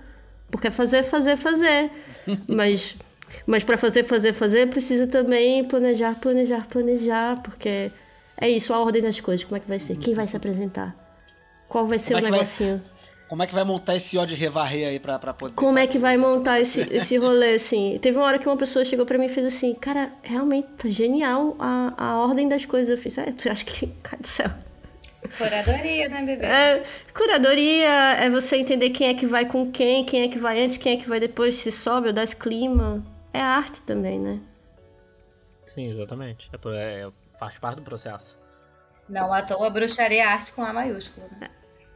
Porque 0.49 0.67
é 0.67 0.71
fazer, 0.71 1.03
fazer, 1.03 1.35
fazer. 1.35 1.91
Mas 2.47 2.95
mas 3.45 3.63
para 3.63 3.77
fazer, 3.77 4.03
fazer, 4.03 4.33
fazer, 4.33 4.67
precisa 4.67 5.07
também 5.07 5.63
planejar, 5.63 6.15
planejar, 6.15 6.67
planejar, 6.67 7.41
porque 7.41 7.91
é 8.37 8.49
isso, 8.49 8.73
a 8.73 8.79
ordem 8.79 9.01
das 9.01 9.19
coisas, 9.19 9.43
como 9.43 9.57
é 9.57 9.59
que 9.59 9.67
vai 9.67 9.79
ser? 9.79 9.97
Quem 9.97 10.13
vai 10.13 10.27
se 10.27 10.35
apresentar? 10.35 10.95
Qual 11.67 11.85
vai 11.85 11.97
ser 11.97 12.13
como 12.13 12.25
o 12.25 12.27
é 12.27 12.31
negocinho? 12.31 12.77
Vai, 12.77 12.95
como 13.27 13.43
é 13.43 13.47
que 13.47 13.55
vai 13.55 13.63
montar 13.63 13.95
esse 13.95 14.17
ó 14.17 14.25
de 14.25 14.35
revarrer 14.35 14.87
aí 14.87 14.99
pra, 14.99 15.17
pra 15.17 15.33
poder. 15.33 15.55
Como 15.55 15.79
é 15.79 15.87
que 15.87 15.97
vai 15.97 16.17
montar 16.17 16.59
esse, 16.59 16.81
esse 16.93 17.17
rolê, 17.17 17.55
assim? 17.55 17.97
Teve 18.01 18.17
uma 18.17 18.25
hora 18.25 18.37
que 18.37 18.47
uma 18.47 18.57
pessoa 18.57 18.85
chegou 18.85 19.05
pra 19.05 19.17
mim 19.17 19.25
e 19.25 19.29
fez 19.29 19.47
assim, 19.47 19.73
cara, 19.73 20.11
realmente 20.21 20.67
tá 20.77 20.87
genial 20.87 21.55
a, 21.57 21.93
a 21.97 22.19
ordem 22.19 22.47
das 22.47 22.65
coisas. 22.65 22.89
Eu 22.89 22.97
fiz, 22.97 23.17
é, 23.17 23.31
tu 23.31 23.49
acha 23.49 23.65
que. 23.65 23.87
Cara 24.03 24.21
do 24.21 24.27
céu. 24.27 24.49
Curadoria, 25.37 26.07
né, 26.07 26.21
bebê? 26.21 26.45
É, 26.45 26.83
curadoria 27.11 27.89
é 28.19 28.29
você 28.29 28.57
entender 28.57 28.91
quem 28.91 29.07
é 29.07 29.13
que 29.15 29.25
vai 29.25 29.45
com 29.45 29.71
quem, 29.71 30.05
quem 30.05 30.21
é 30.21 30.27
que 30.27 30.37
vai 30.37 30.61
antes, 30.61 30.77
quem 30.77 30.93
é 30.93 30.97
que 30.97 31.09
vai 31.09 31.19
depois, 31.19 31.55
se 31.55 31.71
sobe 31.71 32.07
ou 32.07 32.13
dá 32.13 32.27
clima 32.27 33.03
é 33.35 33.41
arte 33.41 33.81
também, 33.81 34.19
né? 34.19 34.39
Sim, 35.65 35.91
exatamente. 35.91 36.49
É, 36.53 37.01
é, 37.03 37.11
faz 37.37 37.59
parte 37.59 37.77
do 37.77 37.81
processo. 37.81 38.39
Não 39.09 39.31
à 39.33 39.41
toa 39.41 39.69
bruxaria 39.69 40.23
é 40.23 40.25
arte 40.25 40.53
com 40.53 40.63
A 40.63 40.71
maiúsculo. 40.71 41.27
Né? 41.39 41.49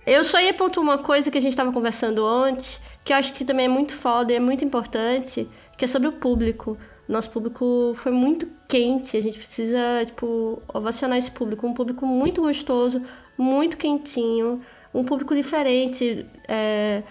Eu 0.06 0.24
só 0.24 0.40
ia 0.40 0.54
pontuar 0.54 0.84
uma 0.84 0.98
coisa 0.98 1.32
que 1.32 1.38
a 1.38 1.42
gente 1.42 1.54
estava 1.54 1.72
conversando 1.72 2.26
antes, 2.26 2.82
que 3.04 3.14
eu 3.14 3.18
acho 3.18 3.34
que 3.34 3.46
também 3.46 3.66
é 3.66 3.70
muito 3.70 3.96
foda 3.96 4.34
e 4.34 4.36
é 4.36 4.40
muito 4.40 4.66
importante, 4.66 5.50
que 5.78 5.86
é 5.86 5.88
sobre 5.88 6.10
o 6.10 6.14
público. 6.14 6.78
Nosso 7.08 7.30
público 7.32 7.94
foi 7.96 8.12
muito 8.12 8.48
quente, 8.68 9.18
a 9.18 9.22
gente 9.22 9.38
precisa, 9.38 9.80
tipo, 10.06 10.62
ovacionar 10.68 11.18
esse 11.18 11.32
público. 11.32 11.66
Um 11.66 11.74
público 11.74 12.06
muito 12.06 12.42
gostoso, 12.42 13.02
muito 13.38 13.78
quentinho, 13.78 14.62
um 14.94 15.04
público 15.04 15.34
diferente. 15.34 16.26
É... 16.48 17.02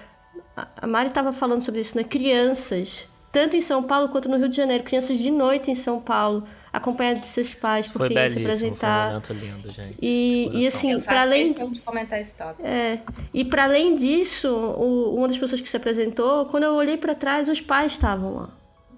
A 0.77 0.87
Mari 0.87 1.09
estava 1.09 1.33
falando 1.33 1.63
sobre 1.63 1.81
isso, 1.81 1.97
né? 1.97 2.05
Crianças 2.05 3.09
tanto 3.31 3.57
em 3.57 3.61
São 3.61 3.83
Paulo 3.83 4.09
quanto 4.09 4.29
no 4.29 4.37
Rio 4.37 4.49
de 4.49 4.57
Janeiro. 4.57 4.85
Crianças 4.85 5.19
de 5.19 5.31
noite 5.31 5.71
em 5.71 5.75
São 5.75 6.01
Paulo, 6.01 6.45
acompanhadas 6.73 7.23
de 7.23 7.29
seus 7.29 7.55
pais, 7.55 7.87
porque 7.87 8.15
iam 8.15 8.29
se 8.29 8.39
apresentar. 8.39 9.21
Foi 9.23 9.37
um 9.37 9.39
lindo, 9.39 9.73
gente. 9.73 9.97
E, 10.01 10.51
e 10.53 10.67
assim, 10.67 11.01
para 11.01 11.23
além 11.23 11.53
de 11.53 11.81
comentar 11.81 12.21
esse 12.21 12.35
tópico. 12.35 12.67
É, 12.67 13.01
e 13.33 13.45
para 13.45 13.65
além 13.65 13.97
disso, 13.97 14.49
o, 14.49 15.17
uma 15.17 15.29
das 15.29 15.39
pessoas 15.39 15.61
que 15.61 15.69
se 15.69 15.77
apresentou, 15.77 16.47
quando 16.47 16.65
eu 16.65 16.75
olhei 16.75 16.97
para 16.97 17.15
trás, 17.15 17.49
os 17.49 17.61
pais 17.61 17.93
estavam 17.93 18.35
lá. 18.35 18.51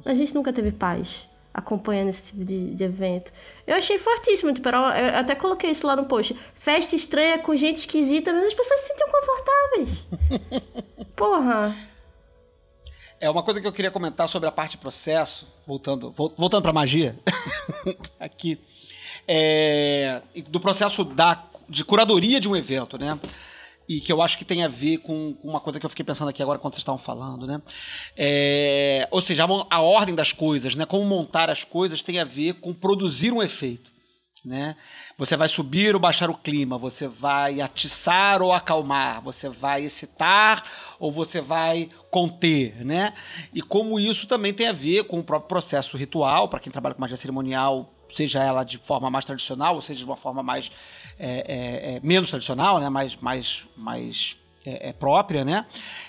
A 0.05 0.15
gente 0.15 0.35
nunca 0.35 0.53
teve 0.53 0.73
pais 0.73 1.29
acompanhando 1.53 2.09
esse 2.09 2.31
tipo 2.31 2.45
de, 2.45 2.75
de 2.75 2.85
evento. 2.85 3.33
Eu 3.67 3.77
achei 3.77 3.99
fortíssimo, 3.99 4.53
tipo, 4.53 4.69
eu 4.69 4.75
até 5.19 5.35
coloquei 5.35 5.71
isso 5.71 5.87
lá 5.87 5.97
no 5.97 6.07
post. 6.07 6.37
Festa 6.55 6.95
estranha 6.95 7.39
com 7.39 7.55
gente 7.57 7.79
esquisita, 7.79 8.33
mas 8.33 8.45
as 8.45 8.55
pessoas 8.55 8.81
se 8.81 8.89
sentiam 8.89 9.09
confortáveis. 9.11 10.07
Porra. 11.17 11.90
É 13.21 13.29
uma 13.29 13.43
coisa 13.43 13.61
que 13.61 13.67
eu 13.67 13.73
queria 13.73 13.91
comentar 13.91 14.27
sobre 14.31 14.49
a 14.49 14.53
parte 14.53 14.79
processo, 14.79 15.47
voltando, 15.67 16.11
voltando 16.11 16.63
para 16.63 16.73
magia, 16.73 17.21
aqui, 18.19 18.59
é, 19.29 20.23
do 20.49 20.59
processo 20.59 21.05
da, 21.05 21.45
de 21.69 21.85
curadoria 21.85 22.41
de 22.41 22.49
um 22.49 22.57
evento, 22.57 22.97
né? 22.97 23.21
E 23.87 24.01
que 24.01 24.11
eu 24.11 24.23
acho 24.23 24.39
que 24.39 24.45
tem 24.45 24.65
a 24.65 24.69
ver 24.69 24.99
com, 24.99 25.35
com 25.35 25.49
uma 25.49 25.61
coisa 25.61 25.79
que 25.79 25.85
eu 25.85 25.91
fiquei 25.91 26.05
pensando 26.05 26.29
aqui 26.29 26.43
agora 26.43 26.59
quando 26.59 26.73
vocês 26.73 26.81
estavam 26.81 26.97
falando, 26.97 27.47
né? 27.47 27.61
É, 28.17 29.07
ou 29.11 29.21
seja, 29.21 29.45
a, 29.45 29.67
a 29.69 29.83
ordem 29.83 30.15
das 30.15 30.33
coisas, 30.33 30.75
né? 30.75 30.87
Como 30.87 31.05
montar 31.05 31.51
as 31.51 31.63
coisas 31.63 32.01
tem 32.01 32.19
a 32.19 32.25
ver 32.25 32.55
com 32.55 32.73
produzir 32.73 33.35
um 33.35 33.43
efeito. 33.43 33.93
Né? 34.43 34.75
Você 35.21 35.37
vai 35.37 35.51
subir 35.51 35.95
ou 35.95 36.01
baixar 36.01 36.31
o 36.31 36.35
clima, 36.35 36.79
você 36.79 37.07
vai 37.07 37.61
atiçar 37.61 38.41
ou 38.41 38.55
acalmar, 38.55 39.21
você 39.21 39.51
vai 39.51 39.85
excitar 39.85 40.63
ou 40.99 41.13
você 41.13 41.43
vai 41.43 41.91
conter, 42.11 42.83
né? 42.83 43.13
E 43.53 43.61
como 43.61 44.01
isso 44.01 44.27
também 44.27 44.55
tem 44.55 44.69
a 44.69 44.73
ver 44.73 45.05
com 45.05 45.19
o 45.19 45.23
próprio 45.23 45.47
processo 45.47 45.95
ritual, 45.99 46.49
para 46.49 46.59
quem 46.59 46.73
trabalha 46.73 46.95
com 46.95 47.03
magia 47.03 47.19
cerimonial, 47.19 47.93
seja 48.09 48.43
ela 48.43 48.65
de 48.65 48.79
forma 48.79 49.11
mais 49.11 49.27
tradicional, 49.27 49.75
ou 49.75 49.83
seja 49.83 49.99
de 49.99 50.07
uma 50.07 50.17
forma 50.17 50.43
mais 50.43 50.73
é, 51.19 51.29
é, 51.29 51.97
é, 51.97 52.01
menos 52.03 52.31
tradicional, 52.31 52.81
né? 52.81 52.89
Mais, 52.89 53.15
mais, 53.17 53.67
mais 53.77 54.39
é, 54.65 54.89
é, 54.89 54.93
própria, 54.95 55.45
né? 55.45 55.67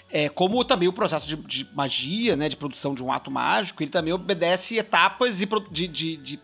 É, 0.10 0.30
como 0.30 0.63
também 0.63 0.88
o 0.88 0.93
processo 0.93 1.28
de, 1.28 1.36
de, 1.36 1.67
magia, 1.74 2.38
né? 2.38 2.47
De 2.47 2.56
produção 2.56 2.95
de 2.95 3.04
um 3.04 3.12
ato 3.12 3.30
mágico, 3.30 3.84
ele 3.84 3.91
também 3.91 4.13
obedece 4.13 4.78
etapas 4.78 5.39
de, 5.39 5.45
de, 5.69 6.15
de 6.15 6.39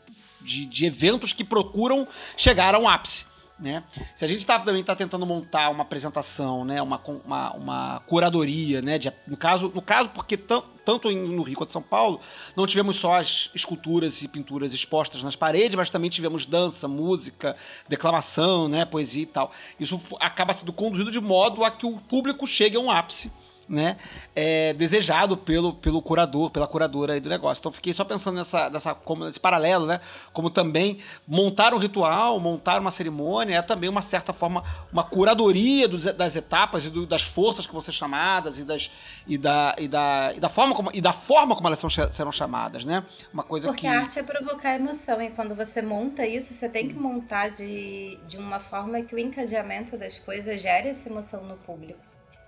de, 0.48 0.66
de 0.66 0.86
eventos 0.86 1.34
que 1.34 1.44
procuram 1.44 2.08
chegar 2.38 2.74
a 2.74 2.80
um 2.80 2.88
ápice. 2.88 3.26
Né? 3.60 3.84
Se 4.16 4.24
a 4.24 4.28
gente 4.28 4.46
tá, 4.46 4.60
também 4.60 4.82
está 4.82 4.96
tentando 4.96 5.26
montar 5.26 5.72
uma 5.72 5.82
apresentação, 5.82 6.64
né? 6.64 6.80
uma, 6.80 7.02
uma, 7.26 7.54
uma 7.54 8.00
curadoria, 8.02 8.84
né? 8.84 9.00
De, 9.00 9.12
no, 9.26 9.36
caso, 9.36 9.72
no 9.74 9.82
caso, 9.82 10.10
porque 10.10 10.38
tanto 10.38 11.12
no 11.12 11.42
Rio 11.42 11.58
quanto 11.58 11.70
em 11.70 11.74
São 11.74 11.82
Paulo, 11.82 12.22
não 12.56 12.68
tivemos 12.68 12.98
só 12.98 13.16
as 13.16 13.50
esculturas 13.56 14.22
e 14.22 14.28
pinturas 14.28 14.76
expostas 14.76 15.24
nas 15.24 15.36
paredes, 15.36 15.76
mas 15.76 15.90
também 15.90 16.08
tivemos 16.08 16.46
dança, 16.46 16.88
música, 16.88 17.56
declamação, 17.90 18.70
né? 18.70 18.86
poesia 18.86 19.24
e 19.24 19.26
tal. 19.26 19.52
Isso 19.80 20.00
acaba 20.20 20.54
sendo 20.54 20.72
conduzido 20.72 21.12
de 21.12 21.20
modo 21.20 21.64
a 21.64 21.72
que 21.72 21.86
o 21.86 21.98
público 21.98 22.46
chegue 22.46 22.78
a 22.78 22.80
um 22.80 22.92
ápice 22.92 23.32
né, 23.68 23.98
é, 24.36 24.74
desejado 24.74 25.36
pelo, 25.36 25.74
pelo 25.74 26.02
curador, 26.02 26.50
pela 26.50 26.68
curadora 26.68 27.14
aí 27.14 27.20
do 27.20 27.30
negócio. 27.30 27.60
Então 27.60 27.72
fiquei 27.72 27.94
só 27.94 28.04
pensando 28.06 28.36
nessa, 28.36 28.70
nessa 28.70 28.96
como, 28.96 29.26
nesse 29.26 29.40
paralelo, 29.40 29.86
né, 29.86 30.00
como 30.32 30.50
também 30.50 31.00
montar 31.28 31.74
um 31.74 31.78
ritual, 31.78 32.40
montar 32.40 32.80
uma 32.80 32.92
cerimônia 32.92 33.58
é 33.58 33.62
também 33.62 33.90
uma 33.90 34.02
certa 34.02 34.32
forma 34.34 34.64
uma 34.92 35.04
curadoria 35.04 35.88
dos, 35.88 36.06
das 36.06 36.36
etapas 36.36 36.86
e 36.86 36.90
do, 36.90 37.06
das 37.06 37.22
forças 37.22 37.66
que 37.66 37.72
vão 37.72 37.82
ser 37.82 37.92
chamadas 37.92 38.58
e, 38.58 38.64
das, 38.64 38.92
e, 39.28 39.38
da, 39.38 39.76
e, 39.78 39.88
da, 39.88 40.34
e 40.36 40.40
da 40.40 40.50
forma 40.50 40.76
como 40.76 40.90
e 40.94 41.02
da 41.02 41.14
forma 41.14 41.56
como 41.56 41.68
elas 41.68 41.80
são, 41.80 41.90
serão 41.90 42.32
chamadas, 42.32 42.86
né? 42.86 43.04
Uma 43.34 43.44
coisa 43.44 43.68
Porque 43.68 43.82
que... 43.82 43.88
a 43.88 44.02
arte 44.02 44.20
é 44.20 44.24
provocar 44.24 44.76
emoção 44.76 45.22
e 45.22 45.30
quando 45.32 45.56
você 45.56 45.82
monta 45.82 46.26
isso, 46.26 46.54
você 46.54 46.70
tem 46.70 46.88
que 46.88 46.94
montar 46.94 47.50
de, 47.50 48.18
de 48.28 48.38
uma 48.38 48.60
forma 48.60 49.02
que 49.02 49.14
o 49.14 49.20
encadeamento 49.20 49.98
das 49.98 50.20
coisas 50.20 50.62
gere 50.62 50.90
essa 50.90 51.10
emoção 51.10 51.44
no 51.44 51.58
público, 51.58 52.00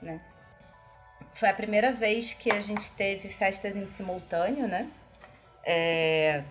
né? 0.02 0.22
Foi 1.34 1.50
a 1.50 1.54
primeira 1.54 1.92
vez 1.92 2.34
que 2.34 2.52
a 2.52 2.62
gente 2.62 2.92
teve 2.92 3.30
festas 3.30 3.76
em 3.76 3.88
simultâneo, 3.88 4.68
né? 4.68 4.90
É, 5.64 6.44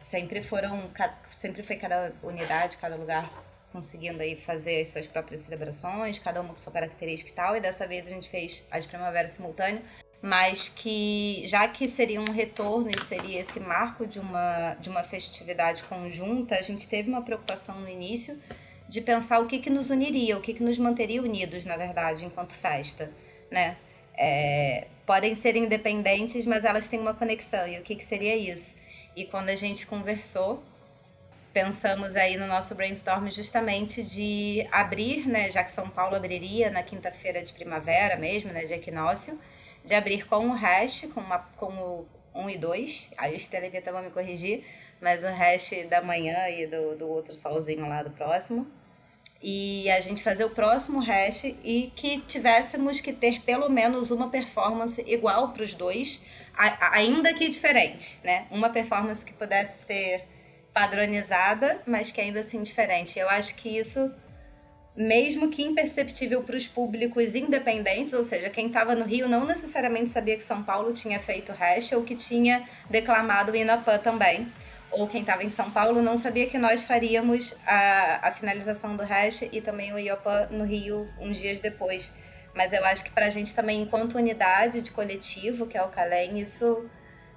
sempre 0.00 0.42
foram, 0.42 0.90
sempre 1.30 1.62
foi 1.62 1.76
cada 1.76 2.12
unidade, 2.22 2.76
cada 2.76 2.96
lugar 2.96 3.28
conseguindo 3.72 4.20
aí 4.22 4.34
fazer 4.34 4.82
as 4.82 4.88
suas 4.88 5.06
próprias 5.06 5.42
celebrações, 5.42 6.18
cada 6.18 6.40
uma 6.40 6.50
com 6.50 6.58
sua 6.58 6.72
característica 6.72 7.30
e 7.30 7.34
tal. 7.34 7.56
E 7.56 7.60
dessa 7.60 7.86
vez 7.86 8.06
a 8.06 8.10
gente 8.10 8.28
fez 8.28 8.64
a 8.70 8.78
de 8.78 8.88
primavera 8.88 9.28
simultâneo. 9.28 9.82
mas 10.22 10.68
que 10.68 11.42
já 11.46 11.66
que 11.66 11.88
seria 11.88 12.20
um 12.20 12.30
retorno 12.30 12.90
e 12.90 13.04
seria 13.04 13.40
esse 13.40 13.58
marco 13.58 14.06
de 14.06 14.20
uma, 14.20 14.74
de 14.74 14.90
uma 14.90 15.02
festividade 15.02 15.82
conjunta, 15.84 16.56
a 16.56 16.62
gente 16.62 16.86
teve 16.86 17.08
uma 17.08 17.22
preocupação 17.22 17.80
no 17.80 17.88
início 17.88 18.38
de 18.86 19.00
pensar 19.00 19.38
o 19.38 19.46
que, 19.46 19.58
que 19.60 19.70
nos 19.70 19.88
uniria, 19.88 20.36
o 20.36 20.40
que, 20.42 20.52
que 20.52 20.62
nos 20.62 20.78
manteria 20.78 21.22
unidos, 21.22 21.64
na 21.64 21.76
verdade, 21.76 22.24
enquanto 22.24 22.52
festa, 22.52 23.10
né? 23.50 23.76
É, 24.22 24.86
podem 25.06 25.34
ser 25.34 25.56
independentes, 25.56 26.44
mas 26.44 26.66
elas 26.66 26.86
têm 26.88 27.00
uma 27.00 27.14
conexão, 27.14 27.66
e 27.66 27.78
o 27.78 27.82
que, 27.82 27.96
que 27.96 28.04
seria 28.04 28.36
isso? 28.36 28.76
E 29.16 29.24
quando 29.24 29.48
a 29.48 29.56
gente 29.56 29.86
conversou, 29.86 30.62
pensamos 31.54 32.14
aí 32.16 32.36
no 32.36 32.46
nosso 32.46 32.74
brainstorm 32.74 33.28
justamente 33.30 34.02
de 34.02 34.68
abrir, 34.70 35.26
né, 35.26 35.50
já 35.50 35.64
que 35.64 35.72
São 35.72 35.88
Paulo 35.88 36.14
abriria 36.14 36.70
na 36.70 36.82
quinta-feira 36.82 37.42
de 37.42 37.50
primavera 37.50 38.14
mesmo, 38.16 38.52
né, 38.52 38.66
de 38.66 38.74
equinócio, 38.74 39.40
de 39.84 39.94
abrir 39.94 40.26
com 40.26 40.48
o 40.48 40.52
hash, 40.52 41.08
com, 41.14 41.20
uma, 41.20 41.38
com 41.56 41.72
o 41.72 42.06
1 42.34 42.50
e 42.50 42.58
2, 42.58 43.10
aí 43.16 43.34
os 43.34 43.48
televisão 43.48 43.94
vão 43.94 44.02
me 44.02 44.10
corrigir, 44.10 44.62
mas 45.00 45.24
o 45.24 45.28
hash 45.28 45.86
da 45.88 46.02
manhã 46.02 46.46
e 46.50 46.66
do, 46.66 46.94
do 46.94 47.08
outro 47.08 47.34
solzinho 47.34 47.88
lá 47.88 48.02
do 48.02 48.10
próximo. 48.10 48.66
E 49.42 49.90
a 49.90 50.00
gente 50.00 50.22
fazer 50.22 50.44
o 50.44 50.50
próximo 50.50 51.00
hash 51.00 51.44
e 51.44 51.90
que 51.96 52.18
tivéssemos 52.20 53.00
que 53.00 53.12
ter 53.12 53.40
pelo 53.40 53.70
menos 53.70 54.10
uma 54.10 54.28
performance 54.28 55.02
igual 55.06 55.52
para 55.52 55.62
os 55.62 55.72
dois, 55.72 56.22
ainda 56.92 57.32
que 57.32 57.48
diferente, 57.48 58.18
né? 58.22 58.46
Uma 58.50 58.68
performance 58.68 59.24
que 59.24 59.32
pudesse 59.32 59.86
ser 59.86 60.24
padronizada, 60.74 61.80
mas 61.86 62.12
que 62.12 62.20
ainda 62.20 62.40
assim 62.40 62.62
diferente. 62.62 63.18
Eu 63.18 63.30
acho 63.30 63.54
que 63.54 63.78
isso, 63.78 64.12
mesmo 64.94 65.48
que 65.48 65.62
imperceptível 65.62 66.42
para 66.42 66.56
os 66.56 66.66
públicos 66.66 67.34
independentes, 67.34 68.12
ou 68.12 68.22
seja, 68.22 68.50
quem 68.50 68.66
estava 68.66 68.94
no 68.94 69.06
Rio 69.06 69.26
não 69.26 69.46
necessariamente 69.46 70.10
sabia 70.10 70.36
que 70.36 70.44
São 70.44 70.62
Paulo 70.62 70.92
tinha 70.92 71.18
feito 71.18 71.50
hash 71.52 71.92
ou 71.92 72.02
que 72.02 72.14
tinha 72.14 72.62
declamado 72.90 73.52
o 73.52 73.56
Inapã 73.56 73.98
também. 73.98 74.52
Ou 74.90 75.06
quem 75.06 75.20
estava 75.20 75.44
em 75.44 75.50
São 75.50 75.70
Paulo 75.70 76.02
não 76.02 76.16
sabia 76.16 76.46
que 76.46 76.58
nós 76.58 76.82
faríamos 76.82 77.56
a, 77.66 78.28
a 78.28 78.32
finalização 78.32 78.96
do 78.96 79.04
hash 79.04 79.42
e 79.52 79.60
também 79.60 79.92
o 79.92 79.98
Iopã 79.98 80.48
no 80.50 80.64
Rio 80.64 81.08
uns 81.20 81.38
dias 81.38 81.60
depois. 81.60 82.12
Mas 82.54 82.72
eu 82.72 82.84
acho 82.84 83.04
que 83.04 83.10
para 83.10 83.26
a 83.26 83.30
gente 83.30 83.54
também, 83.54 83.82
enquanto 83.82 84.16
unidade 84.16 84.80
de 84.80 84.90
coletivo, 84.90 85.66
que 85.66 85.78
é 85.78 85.82
o 85.82 85.88
Calem, 85.88 86.40
isso 86.40 86.90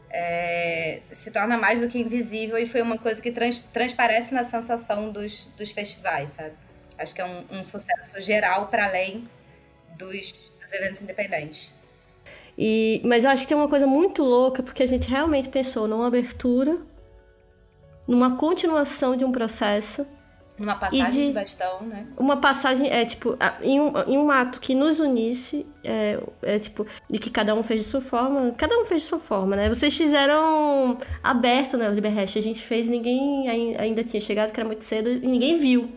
é, 0.10 1.02
se 1.12 1.32
torna 1.32 1.58
mais 1.58 1.80
do 1.80 1.88
que 1.88 2.00
invisível 2.00 2.58
e 2.58 2.66
foi 2.66 2.82
uma 2.82 2.98
coisa 2.98 3.22
que 3.22 3.32
trans, 3.32 3.60
transparece 3.72 4.34
na 4.34 4.44
sensação 4.44 5.12
dos, 5.12 5.46
dos 5.58 5.72
festivais, 5.72 6.30
sabe? 6.30 6.54
Acho 6.98 7.14
que 7.14 7.22
é 7.22 7.26
um, 7.26 7.60
um 7.60 7.64
sucesso 7.64 8.20
geral 8.22 8.68
para 8.68 8.86
além 8.86 9.28
dos, 9.98 10.32
dos 10.60 10.74
eventos 10.74 11.02
independentes. 11.02 11.74
E, 12.58 13.02
mas 13.04 13.24
eu 13.24 13.32
acho 13.32 13.44
que 13.44 13.48
tem 13.48 13.58
uma 13.58 13.68
coisa 13.68 13.88
muito 13.88 14.24
louca, 14.24 14.62
porque 14.62 14.84
a 14.84 14.88
gente 14.88 15.10
realmente 15.10 15.50
pensou 15.50 15.88
numa 15.88 16.08
abertura, 16.08 16.78
numa 18.08 18.36
continuação 18.36 19.16
de 19.16 19.24
um 19.24 19.32
processo 19.32 20.06
uma 20.58 20.76
passagem 20.76 21.10
de, 21.10 21.28
de, 21.28 21.34
bastão, 21.34 21.82
né? 21.82 22.06
Uma 22.16 22.38
passagem, 22.38 22.88
é 22.88 23.04
tipo, 23.04 23.36
em 23.62 23.82
um, 23.82 23.92
em 24.08 24.18
um 24.20 24.30
ato 24.30 24.60
que 24.60 24.76
nos 24.76 25.00
unisse, 25.00 25.66
é, 25.84 26.20
é 26.44 26.60
tipo, 26.60 26.86
e 27.12 27.18
que 27.18 27.32
cada 27.32 27.56
um 27.56 27.64
fez 27.64 27.84
de 27.84 27.90
sua 27.90 28.02
forma, 28.02 28.52
cada 28.56 28.78
um 28.78 28.86
fez 28.86 29.02
de 29.02 29.08
sua 29.08 29.18
forma, 29.18 29.56
né? 29.56 29.68
Vocês 29.68 29.96
fizeram 29.96 30.98
aberto, 31.24 31.76
né, 31.76 31.90
o 31.90 31.94
Liberrest, 31.94 32.38
a 32.38 32.42
gente 32.42 32.62
fez, 32.62 32.88
ninguém 32.88 33.76
ainda 33.80 34.04
tinha 34.04 34.22
chegado, 34.22 34.52
que 34.52 34.60
era 34.60 34.68
muito 34.68 34.84
cedo, 34.84 35.10
e 35.10 35.28
ninguém 35.28 35.58
viu. 35.58 35.90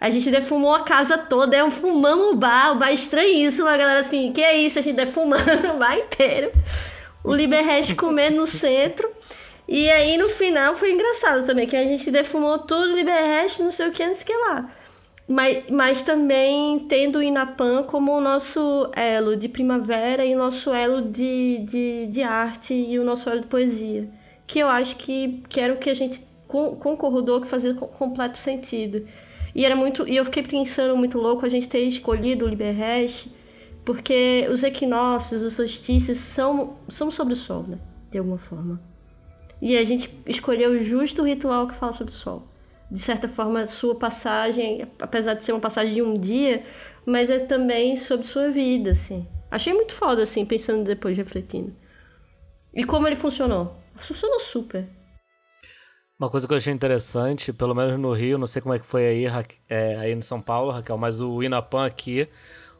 A 0.00 0.10
gente 0.10 0.28
defumou 0.30 0.74
a 0.74 0.82
casa 0.82 1.16
toda, 1.16 1.56
é 1.56 1.62
um 1.62 1.70
fumando 1.70 2.30
o 2.30 2.34
bar, 2.34 2.72
o 2.72 2.78
bar 2.78 2.90
estranhíssimo, 2.90 3.68
a 3.68 3.76
galera 3.76 4.00
assim, 4.00 4.32
que 4.32 4.42
é 4.42 4.56
isso? 4.56 4.78
A 4.78 4.82
gente 4.82 4.96
defumando 4.96 5.44
o 5.76 5.78
bar 5.78 5.96
inteiro. 5.96 6.50
O 7.22 7.34
Liberrest 7.34 7.94
comendo 7.94 8.38
no 8.38 8.46
centro. 8.46 9.08
E 9.70 9.88
aí 9.88 10.18
no 10.18 10.28
final 10.28 10.74
foi 10.74 10.90
engraçado 10.90 11.46
também, 11.46 11.64
que 11.64 11.76
a 11.76 11.84
gente 11.84 12.10
defumou 12.10 12.58
tudo, 12.58 12.96
Liberrest, 12.96 13.60
não 13.60 13.70
sei 13.70 13.86
o 13.86 13.92
que, 13.92 14.04
não 14.04 14.14
sei 14.14 14.24
o 14.24 14.26
que 14.26 14.36
lá. 14.36 14.68
Mas, 15.28 15.64
mas 15.70 16.02
também 16.02 16.80
tendo 16.88 17.20
o 17.20 17.22
Inapan 17.22 17.84
como 17.84 18.10
o 18.10 18.20
nosso 18.20 18.90
elo 18.96 19.36
de 19.36 19.48
primavera 19.48 20.24
e 20.24 20.34
o 20.34 20.38
nosso 20.38 20.70
elo 20.70 21.02
de, 21.02 21.58
de, 21.60 22.06
de 22.06 22.20
arte 22.20 22.74
e 22.74 22.98
o 22.98 23.04
nosso 23.04 23.30
elo 23.30 23.42
de 23.42 23.46
poesia. 23.46 24.10
Que 24.44 24.58
eu 24.58 24.66
acho 24.66 24.96
que, 24.96 25.40
que 25.48 25.60
era 25.60 25.72
o 25.72 25.76
que 25.76 25.88
a 25.88 25.94
gente 25.94 26.20
concordou 26.48 27.40
que 27.40 27.46
fazia 27.46 27.72
completo 27.72 28.38
sentido. 28.38 29.06
E 29.54 29.64
era 29.64 29.76
muito. 29.76 30.06
E 30.08 30.16
eu 30.16 30.24
fiquei 30.24 30.42
pensando 30.42 30.96
muito 30.96 31.16
louco 31.16 31.46
a 31.46 31.48
gente 31.48 31.68
ter 31.68 31.82
escolhido 31.82 32.44
o 32.44 32.48
Liberrest, 32.48 33.28
porque 33.84 34.48
os 34.50 34.64
equinócios, 34.64 35.42
os 35.42 35.52
solstícios 35.52 36.18
são, 36.18 36.76
são 36.88 37.08
sobre 37.08 37.34
o 37.34 37.36
sol, 37.36 37.64
né? 37.68 37.78
De 38.10 38.18
alguma 38.18 38.38
forma. 38.38 38.89
E 39.60 39.76
a 39.76 39.84
gente 39.84 40.10
escolheu 40.26 40.82
justo 40.82 41.22
o 41.22 41.24
ritual 41.26 41.68
que 41.68 41.74
fala 41.74 41.92
sobre 41.92 42.12
o 42.12 42.16
sol. 42.16 42.48
De 42.90 42.98
certa 42.98 43.28
forma, 43.28 43.66
sua 43.66 43.94
passagem, 43.94 44.86
apesar 44.98 45.34
de 45.34 45.44
ser 45.44 45.52
uma 45.52 45.60
passagem 45.60 45.94
de 45.94 46.02
um 46.02 46.18
dia, 46.18 46.64
mas 47.06 47.30
é 47.30 47.38
também 47.38 47.94
sobre 47.96 48.26
sua 48.26 48.50
vida, 48.50 48.90
assim. 48.90 49.26
Achei 49.50 49.72
muito 49.72 49.92
foda, 49.92 50.22
assim, 50.22 50.44
pensando 50.44 50.84
depois, 50.84 51.16
refletindo. 51.16 51.74
E 52.74 52.84
como 52.84 53.06
ele 53.06 53.16
funcionou? 53.16 53.76
Funcionou 53.94 54.40
super. 54.40 54.88
Uma 56.18 56.28
coisa 56.28 56.46
que 56.46 56.52
eu 56.52 56.58
achei 56.58 56.72
interessante, 56.72 57.52
pelo 57.52 57.74
menos 57.74 57.98
no 57.98 58.12
Rio, 58.12 58.38
não 58.38 58.46
sei 58.46 58.60
como 58.60 58.74
é 58.74 58.78
que 58.78 58.86
foi 58.86 59.06
aí, 59.06 59.24
é, 59.68 59.96
aí 59.96 60.12
em 60.12 60.20
São 60.20 60.40
Paulo, 60.40 60.70
Raquel, 60.70 60.98
mas 60.98 61.20
o 61.20 61.42
Inapan 61.42 61.86
aqui, 61.86 62.28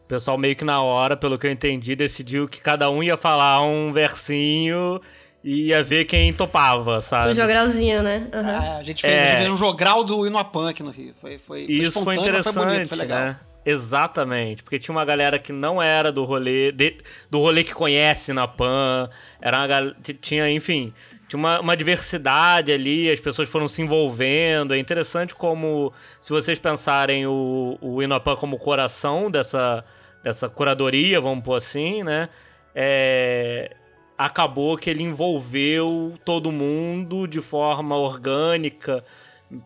o 0.05 0.07
pessoal 0.07 0.37
meio 0.37 0.55
que 0.55 0.65
na 0.65 0.83
hora, 0.83 1.17
pelo 1.17 1.39
que 1.39 1.47
eu 1.47 1.51
entendi, 1.51 1.97
decidiu 1.97 2.47
que 2.47 2.61
cada 2.61 2.91
um 2.91 3.03
ia 3.03 3.17
falar 3.17 3.63
um 3.63 3.93
versinho 3.93 5.01
e 5.43 5.69
ia 5.69 5.83
ver 5.83 6.05
quem 6.05 6.33
topava, 6.33 7.01
sabe? 7.01 7.31
O 7.31 7.35
jogralzinho, 7.35 8.03
né? 8.03 8.29
Uhum. 8.33 8.41
Ah, 8.41 8.77
a, 8.79 8.83
gente 8.83 9.03
fez, 9.03 9.13
é... 9.13 9.23
a 9.23 9.27
gente 9.27 9.39
fez 9.39 9.51
um 9.53 9.57
jogral 9.57 10.05
do 10.05 10.27
Inuapan 10.27 10.71
aqui 10.71 10.83
no 10.83 10.91
Rio. 10.91 11.15
Foi, 11.21 11.39
foi, 11.39 11.67
foi 11.67 11.73
Isso 11.73 12.03
foi 12.03 12.17
interessante, 12.17 12.55
foi 12.55 12.65
bonito, 12.67 12.89
foi 12.89 12.99
legal. 12.99 13.19
Né? 13.21 13.41
Exatamente, 13.65 14.63
porque 14.63 14.79
tinha 14.79 14.95
uma 14.95 15.05
galera 15.05 15.39
que 15.39 15.53
não 15.53 15.83
era 15.83 16.11
do 16.11 16.25
rolê, 16.25 16.73
de, 16.73 16.97
do 17.31 17.39
rolê 17.39 17.63
que 17.63 17.75
conhece 17.75 18.33
na 18.33 18.49
Pan, 18.49 19.11
era 19.41 19.67
uma, 19.67 19.97
tinha, 20.21 20.51
enfim, 20.51 20.95
tinha 21.29 21.39
uma, 21.39 21.61
uma, 21.61 21.77
diversidade 21.77 22.73
ali, 22.73 23.11
as 23.11 23.21
pessoas 23.21 23.51
foram 23.51 23.69
se 23.69 23.83
envolvendo. 23.83 24.73
É 24.73 24.79
interessante 24.79 25.35
como, 25.35 25.93
se 26.21 26.31
vocês 26.31 26.59
pensarem 26.59 27.27
o, 27.27 27.77
o 27.83 28.03
Inapan 28.03 28.35
como 28.35 28.59
coração 28.59 29.31
dessa, 29.31 29.85
dessa 30.25 30.49
curadoria, 30.49 31.21
vamos 31.21 31.45
pôr 31.45 31.55
assim, 31.55 32.03
né? 32.03 32.31
É, 32.75 33.77
acabou 34.21 34.77
que 34.77 34.91
ele 34.91 35.03
envolveu 35.03 36.15
todo 36.27 36.53
mundo 36.53 37.27
de 37.27 37.41
forma 37.41 37.97
orgânica, 37.97 39.03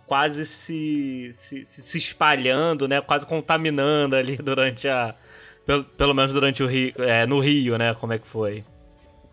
quase 0.07 0.47
se, 0.47 1.31
se, 1.33 1.65
se 1.65 1.99
espalhando, 1.99 2.87
né? 2.87 3.01
Quase 3.01 3.27
contaminando 3.27 4.15
ali 4.15 4.37
durante 4.37 4.87
a. 4.89 5.13
Pelo, 5.67 5.83
pelo 5.83 6.15
menos 6.15 6.33
durante 6.33 6.63
o 6.63 6.69
Rio. 6.69 6.93
É, 6.99 7.27
no 7.27 7.41
Rio, 7.41 7.77
né? 7.77 7.95
Como 7.95 8.13
é 8.13 8.19
que 8.19 8.29
foi? 8.29 8.63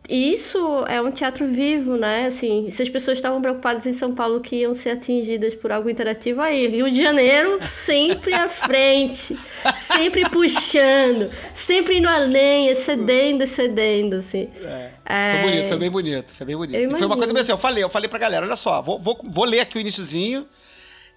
Isso 0.10 0.84
é 0.88 1.02
um 1.02 1.12
teatro 1.12 1.47
vivo, 1.47 1.95
né? 1.95 2.26
Assim, 2.26 2.70
se 2.70 2.82
as 2.82 2.89
pessoas 2.89 3.18
estavam 3.18 3.41
preocupadas 3.41 3.86
em 3.86 3.93
São 3.93 4.14
Paulo 4.14 4.41
que 4.41 4.58
iam 4.58 4.74
ser 4.74 4.91
atingidas 4.91 5.56
por 5.56 5.72
algo 5.72 5.89
interativo, 5.89 6.41
aí 6.41 6.68
Rio 6.68 6.91
de 6.91 7.02
Janeiro 7.02 7.60
sempre 7.62 8.34
à 8.34 8.49
frente, 8.49 9.38
sempre 9.78 10.30
puxando, 10.30 11.30
sempre 11.54 11.97
indo 11.97 12.10
além, 12.10 12.68
excedendo, 12.68 13.43
excedendo, 13.43 14.18
assim. 14.18 14.49
É. 14.64 14.89
É... 15.06 15.34
Foi 15.34 15.49
bonito, 15.49 15.68
foi 15.68 15.78
bem 15.78 15.91
bonito, 15.91 16.34
foi 16.34 16.45
bem 16.45 16.58
bonito. 16.58 16.97
Foi 16.97 17.06
uma 17.08 17.18
coisa 17.18 17.34
bem 17.34 17.41
assim, 17.41 17.52
eu 17.52 17.58
falei, 17.58 17.84
eu 17.84 17.89
falei 17.89 18.10
pra 18.10 18.20
galera, 18.20 18.45
olha 18.45 18.56
só, 18.56 18.82
vou, 18.82 18.99
vou, 18.99 19.20
vou 19.24 19.45
ler 19.45 19.62
aqui 19.62 19.78
o 19.78 19.82
iníciozinho, 19.82 20.45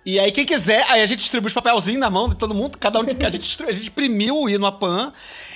e 0.07 0.20
aí, 0.20 0.30
quem 0.30 0.45
quiser, 0.45 0.85
aí 0.91 1.01
a 1.01 1.07
gente 1.07 1.20
distribui 1.20 1.49
os 1.49 1.55
papelzinhos 1.55 1.99
na 1.99 2.11
mão 2.11 2.28
de 2.28 2.37
todo 2.37 2.55
mundo, 2.55 2.76
cada 2.76 3.01
um, 3.01 3.03
a 3.03 3.30
gente, 3.30 3.64
a 3.64 3.72
gente 3.72 3.89
imprimiu 3.89 4.37
o 4.37 4.49
hino 4.49 4.66
a 4.66 4.72
pan 4.72 5.12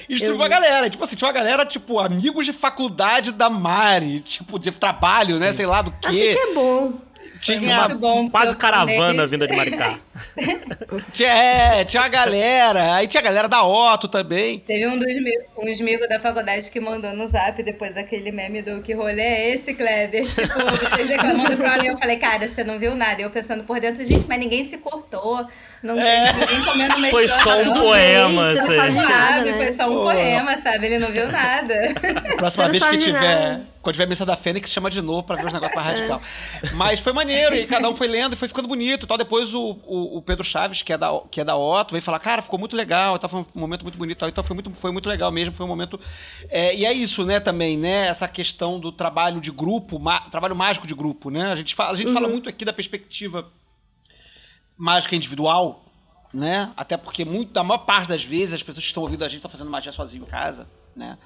e 0.09 0.15
distribuiu 0.15 0.45
a 0.45 0.49
galera. 0.49 0.89
Tipo 0.89 1.05
assim, 1.05 1.17
tinha 1.17 1.27
uma 1.27 1.35
galera, 1.35 1.67
tipo, 1.67 1.99
amigos 1.99 2.47
de 2.47 2.53
faculdade 2.53 3.33
da 3.33 3.51
Mari, 3.51 4.21
tipo, 4.21 4.59
de 4.59 4.73
trabalho, 4.73 5.39
né? 5.39 5.53
Sei 5.53 5.67
lá 5.67 5.83
do 5.83 5.91
quê. 5.91 6.07
Assim 6.09 6.33
que 6.33 6.39
é 6.39 6.55
bom. 6.55 6.93
Tinha 7.41 7.87
uma 7.87 7.89
bom, 7.95 8.29
quase 8.31 8.57
caravana 8.57 9.27
vinda 9.27 9.47
de 9.47 9.57
Maricá. 9.57 9.99
tinha, 11.13 11.29
é, 11.29 11.85
tinha 11.85 12.03
uma 12.03 12.09
galera. 12.09 12.95
Aí 12.95 13.07
tinha 13.07 13.21
a 13.21 13.25
galera 13.25 13.49
da 13.49 13.63
Otto 13.65 14.09
também. 14.09 14.61
Teve 14.61 14.87
um 14.87 14.99
dos 14.99 15.09
uns 15.57 15.81
amigos 15.81 16.09
da 16.09 16.19
faculdade 16.19 16.71
que 16.71 16.81
mandou 16.81 17.15
no 17.15 17.27
zap 17.27 17.63
depois 17.63 17.97
aquele 17.97 18.33
meme 18.33 18.63
do 18.63 18.83
que 18.83 18.93
rolê 18.93 19.23
é 19.23 19.55
esse, 19.55 19.75
Kleber? 19.75 20.27
Tipo, 20.33 20.59
vocês 20.59 21.09
reclamando 21.09 21.57
pra 21.57 21.75
ali. 21.75 21.89
Eu 21.89 21.97
falei, 21.97 22.17
cara, 22.17 22.47
você 22.47 22.63
não 22.65 22.79
viu 22.79 22.95
nada. 22.95 23.21
Eu 23.23 23.31
pensando 23.31 23.65
por 23.65 23.81
dentro, 23.81 24.05
gente, 24.05 24.27
mas 24.29 24.39
ninguém 24.39 24.65
se 24.65 24.79
cortou. 24.79 25.47
Não 25.83 25.99
é. 26.01 26.33
tem 26.33 26.41
ninguém 26.41 26.65
comendo 26.65 27.11
Foi 27.11 27.29
só 27.29 27.63
um 27.63 27.75
poema. 27.75 28.53
Isso, 28.53 28.67
sabe, 28.75 29.51
né? 29.51 29.57
Foi 29.57 29.73
só 29.73 29.89
um 29.89 29.95
Pô. 29.95 30.03
poema, 30.03 30.57
sabe? 30.57 30.87
Ele 30.87 30.99
não 30.99 31.13
viu 31.13 31.31
nada. 31.31 31.75
Próxima 32.37 32.69
vez 32.69 32.85
que 32.85 32.99
tiver. 32.99 33.21
nada. 33.21 33.78
Quando 33.89 33.95
tiver 33.95 34.07
missa 34.07 34.27
da 34.27 34.37
Fênix, 34.37 34.71
chama 34.71 34.91
de 34.91 35.01
novo 35.01 35.23
pra 35.23 35.37
ver 35.37 35.47
os 35.47 35.53
negócios 35.55 35.75
mais 35.75 35.89
radical. 35.97 36.21
Mas 36.75 37.01
foi 37.01 37.11
maneiro, 37.15 37.55
e 37.55 37.67
cada 37.67 37.89
um 37.89 37.97
foi 37.97 38.07
lendo 38.07 38.35
e 38.35 38.37
foi 38.37 38.47
ficando 38.47 38.69
bonito 38.69 39.05
e 39.05 39.07
tal. 39.07 39.17
Depois 39.17 39.55
o, 39.55 39.79
o, 39.87 40.19
o 40.19 40.21
Pedro 40.21 40.45
Chaves, 40.45 40.83
que 40.83 40.93
é, 40.93 40.99
da, 40.99 41.09
que 41.31 41.41
é 41.41 41.45
da 41.45 41.57
Otto, 41.57 41.93
veio 41.93 42.03
falar, 42.03 42.19
cara, 42.19 42.43
ficou 42.43 42.59
muito 42.59 42.77
legal, 42.77 43.17
e 43.17 43.19
tal, 43.19 43.31
foi 43.31 43.41
um 43.41 43.47
momento 43.55 43.85
muito 43.85 43.97
bonito 43.97 44.19
e 44.19 44.21
tal. 44.21 44.29
Então 44.29 44.45
foi 44.45 44.53
muito, 44.53 44.75
foi 44.75 44.93
muito 44.93 45.09
legal 45.09 45.33
mesmo, 45.33 45.55
foi 45.55 45.65
um 45.65 45.69
momento. 45.71 45.99
É, 46.51 46.77
e 46.77 46.85
é 46.85 46.93
isso, 46.93 47.25
né, 47.25 47.41
também, 47.41 47.79
né? 47.79 48.09
Essa 48.09 48.29
questão 48.29 48.79
do 48.79 48.93
trabalho 48.93 49.41
de 49.41 49.51
grupo, 49.51 49.99
trabalho 50.31 50.55
mágico 50.55 50.87
de 50.87 50.95
grupo, 50.95 51.31
né? 51.31 51.51
A 51.51 51.57
gente 51.57 51.75
fala, 51.75 51.93
a 51.93 51.97
gente 51.97 52.13
fala 52.13 52.29
muito 52.29 52.47
aqui 52.47 52.67
da 52.67 52.75
perspectiva 52.75 53.51
mágica 54.77 55.17
individual, 55.17 55.83
né? 56.35 56.71
Até 56.77 56.99
porque 56.99 57.25
muito, 57.25 57.55
da 57.55 57.65
maior 57.65 57.79
parte 57.79 58.11
das 58.11 58.23
vezes 58.23 58.53
as 58.53 58.63
pessoas 58.63 58.85
que 58.85 58.91
estão 58.91 59.03
ouvindo 59.03 59.25
a 59.25 59.29
gente 59.29 59.39
estão 59.39 59.51
fazendo 59.51 59.71
magia 59.71 59.93
sozinho 59.93 60.25
em 60.25 60.27
casa, 60.27 60.69
né? 60.95 61.17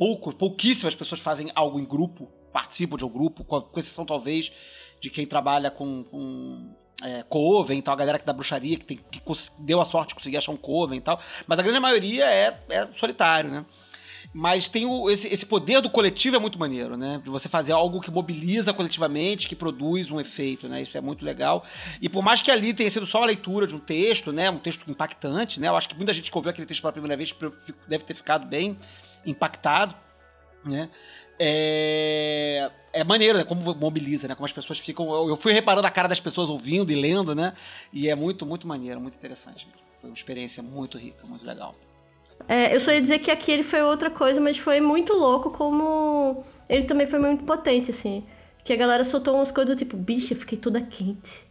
Pouco, 0.00 0.34
pouquíssimas 0.34 0.94
pessoas 0.94 1.20
fazem 1.20 1.52
algo 1.54 1.78
em 1.78 1.84
grupo, 1.84 2.26
participam 2.54 2.96
de 2.96 3.04
um 3.04 3.08
grupo, 3.10 3.44
com 3.44 3.60
com 3.60 3.78
exceção 3.78 4.06
talvez 4.06 4.50
de 4.98 5.10
quem 5.10 5.26
trabalha 5.26 5.70
com, 5.70 6.04
com 6.04 6.70
é, 7.02 7.22
coven 7.24 7.78
e 7.78 7.82
tal, 7.82 7.92
a 7.92 7.98
galera 7.98 8.18
que 8.18 8.24
da 8.24 8.32
bruxaria, 8.32 8.78
que, 8.78 8.84
tem, 8.86 8.96
que 9.10 9.20
deu 9.58 9.78
a 9.78 9.84
sorte 9.84 10.08
de 10.08 10.14
conseguir 10.14 10.38
achar 10.38 10.52
um 10.52 10.56
coven 10.56 10.96
e 10.96 11.02
tal. 11.02 11.20
Mas 11.46 11.58
a 11.58 11.62
grande 11.62 11.80
maioria 11.80 12.24
é, 12.24 12.58
é 12.70 12.88
solitário, 12.96 13.50
né? 13.50 13.66
Mas 14.32 14.68
tem 14.68 14.86
o- 14.86 15.10
esse, 15.10 15.28
esse 15.28 15.44
poder 15.44 15.82
do 15.82 15.90
coletivo 15.90 16.34
é 16.36 16.38
muito 16.38 16.58
maneiro, 16.58 16.96
né? 16.96 17.20
De 17.22 17.28
você 17.28 17.46
fazer 17.46 17.72
algo 17.72 18.00
que 18.00 18.10
mobiliza 18.10 18.72
coletivamente, 18.72 19.46
que 19.46 19.54
produz 19.56 20.10
um 20.10 20.18
efeito, 20.18 20.66
né? 20.66 20.80
Isso 20.80 20.96
é 20.96 21.00
muito 21.02 21.26
legal. 21.26 21.62
E 22.00 22.08
por 22.08 22.22
mais 22.22 22.40
que 22.40 22.50
ali 22.50 22.72
tenha 22.72 22.90
sido 22.90 23.04
só 23.04 23.18
uma 23.18 23.26
leitura 23.26 23.66
de 23.66 23.76
um 23.76 23.80
texto, 23.80 24.32
né? 24.32 24.48
Um 24.48 24.58
texto 24.58 24.90
impactante, 24.90 25.60
né? 25.60 25.68
Eu 25.68 25.76
acho 25.76 25.90
que 25.90 25.94
muita 25.94 26.14
gente 26.14 26.30
que 26.30 26.38
ouviu 26.38 26.50
aquele 26.50 26.66
texto 26.66 26.80
pela 26.80 26.92
primeira 26.92 27.18
vez 27.18 27.34
deve 27.86 28.04
ter 28.04 28.14
ficado 28.14 28.46
bem 28.46 28.78
impactado, 29.24 29.94
né? 30.64 30.88
É, 31.38 32.70
é 32.92 33.02
maneiro, 33.04 33.38
né? 33.38 33.44
Como 33.44 33.74
mobiliza, 33.74 34.28
né? 34.28 34.34
Como 34.34 34.44
as 34.44 34.52
pessoas 34.52 34.78
ficam. 34.78 35.10
Eu 35.10 35.30
eu 35.30 35.36
fui 35.36 35.52
reparando 35.52 35.86
a 35.86 35.90
cara 35.90 36.08
das 36.08 36.20
pessoas 36.20 36.50
ouvindo 36.50 36.92
e 36.92 36.94
lendo, 36.94 37.34
né? 37.34 37.54
E 37.92 38.08
é 38.08 38.14
muito, 38.14 38.44
muito 38.44 38.66
maneiro, 38.66 39.00
muito 39.00 39.16
interessante. 39.16 39.66
Foi 40.00 40.10
uma 40.10 40.16
experiência 40.16 40.62
muito 40.62 40.98
rica, 40.98 41.26
muito 41.26 41.44
legal. 41.44 41.74
É, 42.48 42.74
eu 42.74 42.80
só 42.80 42.92
ia 42.92 43.00
dizer 43.00 43.18
que 43.18 43.30
aqui 43.30 43.52
ele 43.52 43.62
foi 43.62 43.82
outra 43.82 44.10
coisa, 44.10 44.40
mas 44.40 44.56
foi 44.56 44.80
muito 44.80 45.12
louco 45.12 45.50
como 45.50 46.44
ele 46.68 46.84
também 46.84 47.06
foi 47.06 47.18
muito 47.18 47.44
potente, 47.44 47.90
assim. 47.90 48.24
Que 48.64 48.72
a 48.72 48.76
galera 48.76 49.04
soltou 49.04 49.34
umas 49.34 49.50
coisas 49.50 49.74
do 49.74 49.78
tipo, 49.78 49.96
bicha, 49.96 50.34
fiquei 50.34 50.58
toda 50.58 50.80
quente. 50.80 51.42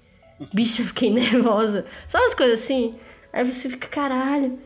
Bicha, 0.54 0.84
fiquei 0.84 1.10
nervosa. 1.12 1.86
Sabe 2.08 2.26
umas 2.26 2.36
coisas 2.36 2.62
assim? 2.62 2.92
Aí 3.34 3.44
você 3.44 3.70
fica, 3.70 3.88
caralho. 3.88 4.60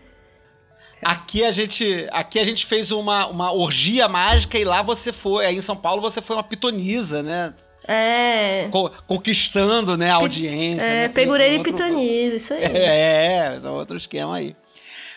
Aqui 1.05 1.43
a 1.43 1.51
gente, 1.51 2.07
aqui 2.11 2.39
a 2.39 2.43
gente 2.43 2.65
fez 2.65 2.91
uma, 2.91 3.27
uma 3.27 3.51
orgia 3.51 4.07
mágica 4.07 4.57
e 4.57 4.63
lá 4.63 4.81
você 4.81 5.11
foi, 5.11 5.45
aí 5.45 5.55
em 5.55 5.61
São 5.61 5.75
Paulo 5.75 6.01
você 6.01 6.21
foi 6.21 6.35
uma 6.35 6.43
pitonisa, 6.43 7.21
né? 7.23 7.53
É. 7.87 8.67
Co- 8.71 8.91
conquistando, 9.05 9.97
né, 9.97 10.09
a 10.09 10.15
audiência. 10.15 10.83
É, 10.85 11.07
né? 11.07 11.13
Um 11.27 11.61
e 11.61 11.63
pitoniza, 11.63 12.35
isso 12.37 12.53
aí. 12.53 12.63
É, 12.73 13.59
é 13.63 13.69
outro 13.69 13.97
esquema 13.97 14.37
aí. 14.37 14.55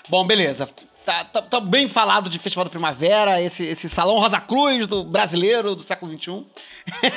Bom, 0.09 0.27
beleza. 0.27 0.69
Tá, 1.05 1.23
tá- 1.25 1.43
tá 1.43 1.61
bem 1.61 1.89
falado 1.89 2.29
de 2.29 2.37
Festival 2.39 2.65
da 2.65 2.71
Primavera, 2.71 3.41
esse, 3.41 3.65
esse 3.65 3.89
Salão 3.89 4.19
Rosa 4.19 4.41
Cruz 4.41 4.89
do 4.89 5.05
brasileiro 5.05 5.77
do 5.77 5.83
século 5.83 6.11
XXI. 6.19 6.45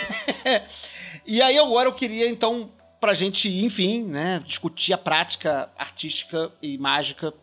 e 1.25 1.41
aí 1.41 1.57
agora 1.57 1.87
eu 1.89 1.93
queria, 1.93 2.29
então, 2.29 2.69
pra 2.99 3.13
gente, 3.15 3.49
enfim, 3.65 4.03
né, 4.03 4.41
discutir 4.45 4.93
a 4.93 4.97
prática 4.97 5.69
artística 5.77 6.51
e 6.61 6.77
mágica 6.77 7.33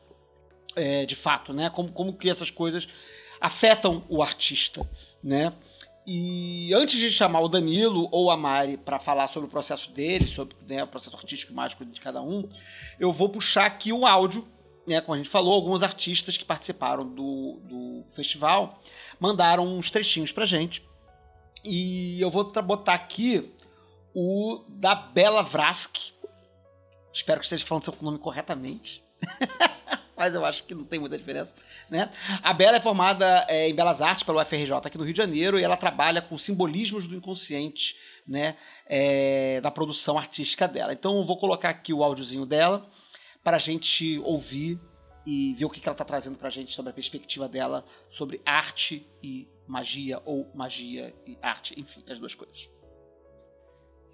é, 0.77 1.07
de 1.07 1.17
fato, 1.17 1.53
né? 1.53 1.71
Como, 1.71 1.91
como 1.91 2.13
que 2.13 2.31
essas 2.31 2.51
coisas 2.51 2.87
afetam 3.41 4.05
o 4.09 4.23
artista, 4.23 4.89
né? 5.23 5.53
E 6.07 6.73
antes 6.73 7.01
de 7.01 7.11
chamar 7.11 7.41
o 7.41 7.49
Danilo 7.49 8.09
ou 8.13 8.31
a 8.31 8.37
Mari 8.37 8.77
para 8.77 8.99
falar 8.99 9.27
sobre 9.27 9.49
o 9.49 9.51
processo 9.51 9.91
deles, 9.91 10.31
sobre 10.31 10.55
né, 10.69 10.85
o 10.85 10.87
processo 10.87 11.17
artístico 11.17 11.51
e 11.51 11.55
mágico 11.55 11.85
de 11.85 12.01
cada 12.01 12.23
um, 12.23 12.49
eu 13.01 13.13
vou 13.13 13.29
puxar 13.29 13.67
aqui 13.67 13.93
um 13.93 14.07
áudio, 14.07 14.47
né? 14.87 15.01
Como 15.01 15.15
a 15.15 15.17
gente 15.17 15.29
falou, 15.29 15.55
alguns 15.55 15.83
artistas 15.83 16.37
que 16.37 16.45
participaram 16.45 17.05
do, 17.05 17.59
do 17.65 18.05
festival 18.09 18.81
mandaram 19.19 19.67
uns 19.67 19.91
trechinhos 19.91 20.31
pra 20.31 20.45
gente. 20.45 20.87
E 21.65 22.21
eu 22.21 22.31
vou 22.31 22.45
botar 22.63 22.95
aqui 22.95 23.53
o 24.15 24.63
da 24.69 24.95
Bela 24.95 25.43
Vrask. 25.43 25.97
Espero 27.13 27.41
que 27.41 27.47
esteja 27.47 27.67
falando 27.67 27.85
seu 27.85 27.95
nome 28.01 28.19
corretamente. 28.19 29.03
Mas 30.17 30.35
eu 30.35 30.45
acho 30.45 30.65
que 30.65 30.75
não 30.75 30.85
tem 30.85 30.99
muita 30.99 31.19
diferença, 31.19 31.55
né? 31.91 32.11
A 32.43 32.53
Bela 32.55 32.79
é 32.79 32.81
formada 32.81 33.45
é, 33.49 33.69
em 33.69 33.75
Belas 33.75 34.01
Artes 34.01 34.23
pelo 34.23 34.41
UFRJ 34.41 34.73
aqui 34.73 34.97
no 34.97 35.05
Rio 35.05 35.13
de 35.13 35.19
Janeiro 35.19 35.59
e 35.59 35.63
ela 35.63 35.77
trabalha 35.77 36.23
com 36.23 36.39
simbolismos 36.39 37.07
do 37.07 37.15
inconsciente, 37.15 37.97
né? 38.27 38.57
é, 38.87 39.61
da 39.61 39.71
produção 39.71 40.17
artística 40.17 40.67
dela. 40.67 40.93
Então 40.93 41.19
eu 41.19 41.25
vou 41.25 41.37
colocar 41.37 41.71
aqui 41.71 41.93
o 41.93 42.03
áudiozinho 42.03 42.47
dela 42.47 42.89
para 43.43 43.57
a 43.57 43.61
gente 43.61 44.19
ouvir 44.21 44.81
e 45.27 45.55
ver 45.55 45.65
o 45.65 45.71
que 45.71 45.81
que 45.81 45.89
ela 45.89 45.95
está 45.95 46.05
trazendo 46.05 46.39
para 46.39 46.49
a 46.49 46.51
gente 46.51 46.73
sobre 46.73 46.91
a 46.91 46.95
perspectiva 46.95 47.49
dela 47.49 47.85
sobre 48.09 48.41
arte 48.45 49.07
e 49.23 49.49
magia 49.67 50.23
ou 50.25 50.49
magia 50.55 51.13
e 51.27 51.37
arte, 51.43 51.79
enfim, 51.79 52.05
as 52.09 52.21
duas 52.21 52.35
coisas. 52.35 52.71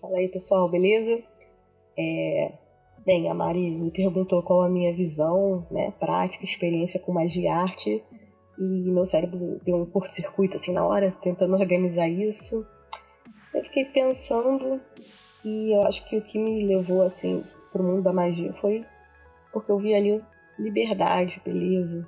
Fala 0.00 0.16
aí, 0.16 0.28
pessoal, 0.28 0.68
beleza? 0.70 1.22
É, 1.98 2.58
Bem, 3.04 3.28
a 3.28 3.34
Mari 3.34 3.68
me 3.68 3.90
perguntou 3.90 4.44
qual 4.44 4.62
a 4.62 4.68
minha 4.68 4.94
visão, 4.94 5.66
né, 5.72 5.92
prática, 5.98 6.44
experiência 6.44 7.00
com 7.00 7.12
magia 7.12 7.42
e 7.42 7.48
arte, 7.48 8.04
e 8.56 8.62
meu 8.62 9.04
cérebro 9.04 9.60
deu 9.64 9.74
um 9.74 9.84
curto-circuito 9.84 10.56
assim 10.56 10.72
na 10.72 10.86
hora, 10.86 11.10
tentando 11.20 11.56
organizar 11.56 12.08
isso. 12.08 12.64
Eu 13.52 13.64
fiquei 13.64 13.86
pensando 13.86 14.80
e 15.44 15.74
eu 15.74 15.82
acho 15.82 16.08
que 16.08 16.16
o 16.16 16.22
que 16.22 16.38
me 16.38 16.64
levou 16.64 17.02
assim 17.02 17.42
pro 17.72 17.82
mundo 17.82 18.02
da 18.02 18.12
magia 18.12 18.52
foi 18.52 18.84
porque 19.52 19.72
eu 19.72 19.78
vi 19.78 19.94
ali 19.94 20.22
liberdade, 20.56 21.42
beleza, 21.44 22.06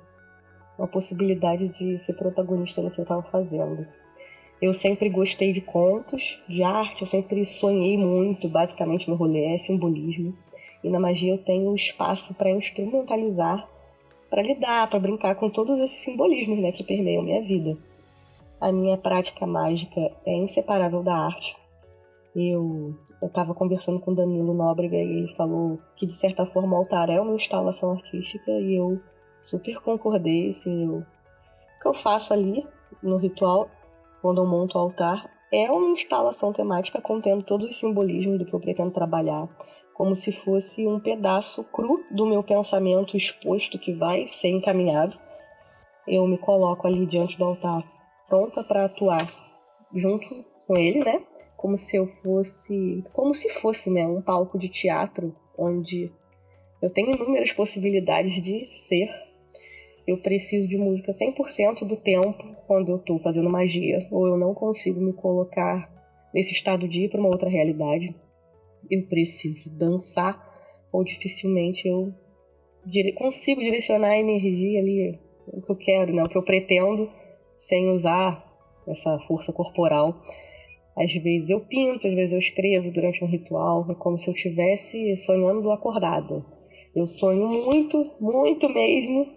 uma 0.77 0.87
possibilidade 0.87 1.67
de 1.67 1.97
ser 1.97 2.13
protagonista 2.13 2.81
no 2.81 2.89
que 2.89 2.99
eu 2.99 3.03
estava 3.03 3.21
fazendo. 3.23 3.85
Eu 4.61 4.73
sempre 4.73 5.09
gostei 5.09 5.51
de 5.51 5.59
contos, 5.59 6.41
de 6.47 6.63
arte, 6.63 7.01
eu 7.01 7.07
sempre 7.07 7.45
sonhei 7.45 7.97
muito, 7.97 8.47
basicamente 8.47 9.09
meu 9.09 9.17
rolê 9.17 9.55
é 9.55 9.57
simbolismo. 9.57 10.33
E 10.85 10.89
na 10.91 10.99
magia 10.99 11.33
eu 11.33 11.39
tenho 11.39 11.73
espaço 11.73 12.31
para 12.35 12.51
instrumentalizar, 12.51 13.67
para 14.29 14.43
lidar, 14.43 14.87
para 14.87 14.99
brincar 14.99 15.33
com 15.33 15.49
todos 15.49 15.79
esses 15.79 16.03
simbolismos 16.03 16.59
né, 16.59 16.71
que 16.71 16.83
permeiam 16.83 17.23
minha 17.23 17.41
vida. 17.41 17.75
A 18.61 18.71
minha 18.71 18.95
prática 18.95 19.47
mágica 19.47 20.11
é 20.23 20.35
inseparável 20.35 21.01
da 21.01 21.17
arte. 21.17 21.57
Eu 22.35 22.95
estava 23.19 23.55
conversando 23.55 23.99
com 23.99 24.13
Danilo 24.13 24.53
Nóbrega 24.53 24.97
e 24.97 25.23
ele 25.23 25.35
falou 25.35 25.79
que 25.95 26.05
de 26.05 26.13
certa 26.13 26.45
forma 26.45 26.75
o 26.75 26.81
altar 26.81 27.09
é 27.09 27.19
uma 27.19 27.33
instalação 27.33 27.93
artística 27.93 28.51
e 28.51 28.75
eu 28.75 29.01
super 29.41 29.79
concordei. 29.79 30.51
Assim, 30.51 30.85
eu, 30.85 30.97
o 30.97 31.81
que 31.81 31.87
eu 31.87 31.95
faço 31.95 32.31
ali 32.31 32.63
no 33.01 33.17
ritual, 33.17 33.71
quando 34.21 34.39
eu 34.39 34.45
monto 34.45 34.77
o 34.77 34.81
altar, 34.81 35.31
é 35.51 35.71
uma 35.71 35.93
instalação 35.93 36.53
temática 36.53 37.01
contendo 37.01 37.41
todos 37.41 37.65
os 37.65 37.75
simbolismos 37.75 38.37
do 38.37 38.45
que 38.45 38.53
eu 38.53 38.59
pretendo 38.59 38.91
trabalhar 38.91 39.49
como 39.95 40.13
se 40.13 40.29
fosse 40.31 40.85
um 40.85 40.99
pedaço 40.99 41.63
cru 41.63 42.03
do 42.11 42.25
meu 42.25 42.43
pensamento 42.43 43.15
exposto 43.15 43.79
que 43.79 43.93
vai 43.93 44.27
ser 44.27 44.49
encaminhado. 44.49 45.17
Eu 46.05 46.27
me 46.27 46.37
coloco 46.37 46.85
ali 46.85 47.05
diante 47.05 47.37
do 47.37 47.45
altar, 47.45 47.81
pronta 48.27 48.61
para 48.61 48.85
atuar 48.85 49.25
junto 49.93 50.27
com 50.67 50.77
ele, 50.77 50.99
né? 50.99 51.23
Como 51.55 51.77
se 51.77 51.95
eu 51.95 52.07
fosse, 52.21 53.03
como 53.13 53.33
se 53.33 53.49
fosse, 53.49 53.89
né, 53.89 54.05
um 54.05 54.21
palco 54.21 54.59
de 54.59 54.67
teatro 54.67 55.33
onde 55.57 56.11
eu 56.81 56.89
tenho 56.89 57.15
inúmeras 57.15 57.53
possibilidades 57.53 58.33
de 58.43 58.67
ser. 58.87 59.07
Eu 60.05 60.17
preciso 60.17 60.67
de 60.67 60.77
música 60.77 61.13
100% 61.13 61.87
do 61.87 61.95
tempo 61.95 62.55
quando 62.67 62.89
eu 62.91 62.97
estou 62.97 63.17
fazendo 63.19 63.49
magia, 63.49 64.05
ou 64.11 64.27
eu 64.27 64.37
não 64.37 64.53
consigo 64.53 64.99
me 64.99 65.13
colocar 65.13 65.89
nesse 66.33 66.51
estado 66.51 66.85
de 66.85 67.05
ir 67.05 67.09
para 67.09 67.19
uma 67.19 67.29
outra 67.29 67.49
realidade 67.49 68.13
eu 68.89 69.03
preciso 69.07 69.69
dançar, 69.69 70.39
ou 70.91 71.03
dificilmente 71.03 71.87
eu 71.87 72.13
dire 72.85 73.11
consigo 73.13 73.61
direcionar 73.61 74.09
a 74.09 74.19
energia 74.19 74.79
ali, 74.79 75.19
o 75.47 75.61
que 75.61 75.71
eu 75.71 75.75
quero, 75.75 76.13
né? 76.13 76.23
o 76.23 76.29
que 76.29 76.37
eu 76.37 76.43
pretendo, 76.43 77.09
sem 77.59 77.89
usar 77.89 78.43
essa 78.87 79.17
força 79.19 79.51
corporal. 79.51 80.21
Às 80.97 81.11
vezes 81.13 81.49
eu 81.49 81.59
pinto, 81.59 82.07
às 82.07 82.13
vezes 82.13 82.31
eu 82.31 82.39
escrevo 82.39 82.91
durante 82.91 83.23
um 83.23 83.27
ritual, 83.27 83.85
é 83.91 83.95
como 83.95 84.17
se 84.17 84.29
eu 84.29 84.33
estivesse 84.33 85.17
sonhando 85.17 85.69
acordada. 85.71 86.45
Eu 86.95 87.05
sonho 87.05 87.47
muito, 87.47 88.05
muito 88.21 88.69
mesmo, 88.69 89.27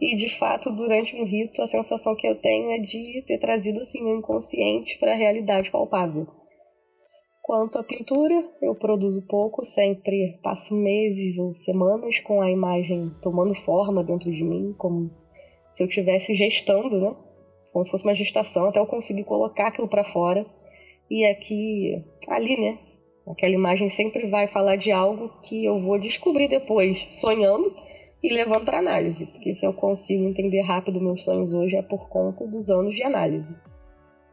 e 0.00 0.14
de 0.14 0.28
fato, 0.28 0.70
durante 0.70 1.16
um 1.16 1.24
rito, 1.24 1.60
a 1.60 1.66
sensação 1.66 2.14
que 2.14 2.26
eu 2.26 2.36
tenho 2.36 2.70
é 2.70 2.78
de 2.78 3.22
ter 3.26 3.38
trazido 3.38 3.80
assim, 3.80 4.00
o 4.00 4.16
inconsciente 4.16 4.96
para 4.98 5.12
a 5.12 5.16
realidade 5.16 5.72
palpável. 5.72 6.28
Quanto 7.48 7.78
à 7.78 7.82
pintura, 7.82 8.44
eu 8.60 8.74
produzo 8.74 9.26
pouco, 9.26 9.64
sempre 9.64 10.38
passo 10.42 10.74
meses 10.74 11.38
ou 11.38 11.54
semanas 11.54 12.20
com 12.20 12.42
a 12.42 12.50
imagem 12.50 13.10
tomando 13.22 13.54
forma 13.64 14.04
dentro 14.04 14.30
de 14.30 14.44
mim, 14.44 14.74
como 14.76 15.10
se 15.72 15.82
eu 15.82 15.86
estivesse 15.86 16.34
gestando, 16.34 17.00
né? 17.00 17.16
como 17.72 17.86
se 17.86 17.90
fosse 17.90 18.04
uma 18.04 18.12
gestação, 18.12 18.66
até 18.66 18.78
eu 18.78 18.84
conseguir 18.84 19.24
colocar 19.24 19.68
aquilo 19.68 19.88
para 19.88 20.04
fora. 20.04 20.44
E 21.10 21.24
aqui, 21.24 22.04
ali, 22.28 22.60
né? 22.60 22.78
Aquela 23.26 23.54
imagem 23.54 23.88
sempre 23.88 24.28
vai 24.28 24.46
falar 24.48 24.76
de 24.76 24.92
algo 24.92 25.30
que 25.42 25.64
eu 25.64 25.80
vou 25.80 25.98
descobrir 25.98 26.48
depois, 26.48 26.98
sonhando 27.12 27.74
e 28.22 28.28
levando 28.30 28.66
para 28.66 28.80
análise. 28.80 29.24
Porque 29.24 29.54
se 29.54 29.64
eu 29.64 29.72
consigo 29.72 30.22
entender 30.22 30.60
rápido 30.60 31.00
meus 31.00 31.24
sonhos 31.24 31.54
hoje 31.54 31.76
é 31.76 31.82
por 31.82 32.10
conta 32.10 32.46
dos 32.46 32.68
anos 32.68 32.94
de 32.94 33.02
análise. 33.02 33.56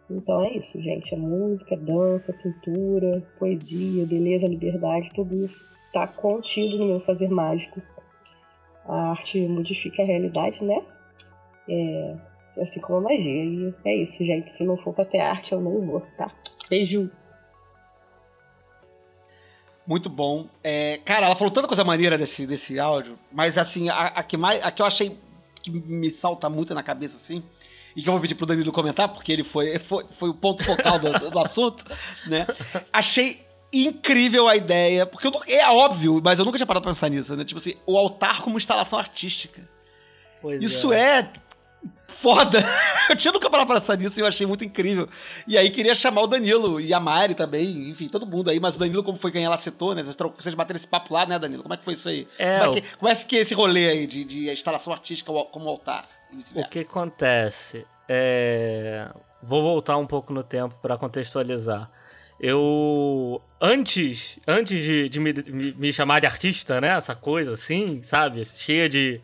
Então 0.10 0.44
é 0.44 0.52
isso, 0.52 0.80
gente. 0.82 1.14
É 1.14 1.18
música, 1.18 1.76
dança, 1.76 2.34
pintura, 2.34 3.22
poesia, 3.40 4.06
beleza, 4.06 4.48
liberdade, 4.48 5.12
tudo 5.14 5.36
isso 5.36 5.68
está 5.88 6.08
contido 6.08 6.78
no 6.78 6.86
meu 6.86 7.00
fazer 7.00 7.30
mágico. 7.30 7.82
A 8.86 9.12
arte 9.12 9.40
modifica 9.48 10.04
a 10.04 10.06
realidade, 10.06 10.64
né? 10.64 10.82
É, 11.68 12.16
assim 12.62 12.80
como 12.80 13.00
a 13.00 13.02
magia. 13.02 13.44
E 13.44 13.74
é 13.84 13.96
isso, 13.96 14.24
gente. 14.24 14.52
Se 14.52 14.64
não 14.64 14.78
for 14.78 14.94
pra 14.94 15.06
ter 15.06 15.20
arte, 15.20 15.54
eu 15.54 15.62
não 15.62 15.86
vou, 15.86 16.02
tá? 16.18 16.32
Beijo! 16.70 17.10
Muito 19.88 20.10
bom. 20.10 20.48
É, 20.64 21.00
cara, 21.06 21.28
ela 21.28 21.36
falou 21.36 21.54
tanta 21.54 21.68
coisa 21.68 21.84
maneira 21.84 22.18
desse, 22.18 22.48
desse 22.48 22.80
áudio, 22.80 23.20
mas 23.32 23.56
assim, 23.56 23.88
a, 23.90 24.08
a, 24.08 24.24
que 24.24 24.36
mais, 24.36 24.64
a 24.66 24.72
que 24.72 24.82
eu 24.82 24.86
achei 24.86 25.18
que 25.62 25.70
me 25.70 26.10
salta 26.10 26.50
muito 26.50 26.74
na 26.74 26.82
cabeça, 26.82 27.18
assim, 27.18 27.44
e 27.96 28.02
que 28.02 28.10
eu 28.10 28.14
vou 28.14 28.22
pedir 28.22 28.36
pro 28.36 28.46
Danilo 28.46 28.72
comentar, 28.72 29.08
porque 29.08 29.32
ele 29.32 29.44
foi, 29.44 29.80
foi, 29.80 30.06
foi 30.12 30.30
o 30.30 30.34
ponto 30.34 30.64
focal 30.64 31.00
do, 31.00 31.32
do 31.32 31.40
assunto, 31.40 31.86
né? 32.28 32.46
Achei 32.92 33.46
incrível 33.72 34.48
a 34.48 34.56
ideia, 34.56 35.06
porque 35.06 35.30
é 35.52 35.68
óbvio, 35.70 36.22
mas 36.24 36.40
eu 36.40 36.46
nunca 36.46 36.58
tinha 36.58 36.66
parado 36.66 36.84
pra 36.84 36.92
pensar 36.92 37.10
nisso, 37.10 37.36
né? 37.36 37.46
Tipo 37.46 37.60
assim, 37.60 37.76
o 37.86 37.98
altar 37.98 38.42
como 38.42 38.58
instalação 38.58 39.00
artística. 39.00 39.68
Pois 40.42 40.62
Isso 40.62 40.94
é, 40.94 41.20
é 41.20 41.30
foda. 42.08 42.64
Eu 43.10 43.16
tinha 43.16 43.32
nunca 43.32 43.50
parado 43.50 43.68
pra 43.68 43.80
pensar 43.80 43.98
nisso 43.98 44.20
e 44.20 44.22
eu 44.22 44.26
achei 44.26 44.48
muito 44.48 44.64
incrível. 44.64 45.08
E 45.48 45.58
aí 45.58 45.70
queria 45.70 45.94
chamar 45.94 46.24
o 46.24 46.28
Danilo 46.28 46.82
e 46.82 46.92
a 46.92 47.00
Mari 47.00 47.36
também, 47.36 47.90
enfim, 47.90 48.08
todo 48.08 48.26
mundo 48.26 48.50
aí. 48.50 48.60
Mas 48.60 48.76
o 48.76 48.80
Danilo, 48.80 49.04
como 49.04 49.18
foi 49.20 49.32
quem 49.32 49.46
ela 49.46 49.58
citou, 49.58 49.94
né? 49.94 50.02
Vocês 50.02 50.56
bateram 50.56 50.78
esse 50.78 50.88
papo 50.88 51.14
lá, 51.14 51.24
né, 51.26 51.38
Danilo? 51.38 51.62
Como 51.62 51.74
é 51.76 51.78
que 51.78 51.84
foi 51.84 51.94
isso 51.94 52.10
aí? 52.10 52.28
É, 52.40 52.60
como, 52.60 52.72
é 52.72 52.82
que, 52.82 52.88
como 52.98 53.12
é 53.12 53.16
que 53.16 53.38
é 53.38 53.40
esse 53.42 53.54
rolê 53.54 53.90
aí 53.90 54.08
de, 54.08 54.24
de 54.24 54.52
instalação 54.52 54.92
artística 54.92 55.32
como 55.52 55.70
altar? 55.70 56.08
O 56.56 56.68
que 56.70 56.80
acontece? 56.80 57.86
É... 58.08 59.08
Vou 59.42 59.62
voltar 59.62 59.98
um 59.98 60.08
pouco 60.08 60.34
no 60.34 60.44
tempo 60.44 60.76
para 60.82 60.98
contextualizar. 60.98 61.90
Eu. 62.40 63.42
Antes, 63.62 64.40
antes 64.48 64.84
de, 64.84 65.08
de 65.08 65.20
me, 65.20 65.34
me, 65.78 65.94
chamar 65.94 66.20
de 66.20 66.26
artista, 66.26 66.82
né? 66.82 66.98
Essa 66.98 67.16
coisa 67.16 67.54
assim, 67.54 68.02
sabe? 68.04 68.44
Cheia 68.46 68.90
de, 68.90 69.22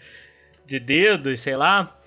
de 0.66 0.80
dedos, 0.80 1.39
sei 1.41 1.57
lá. 1.57 1.97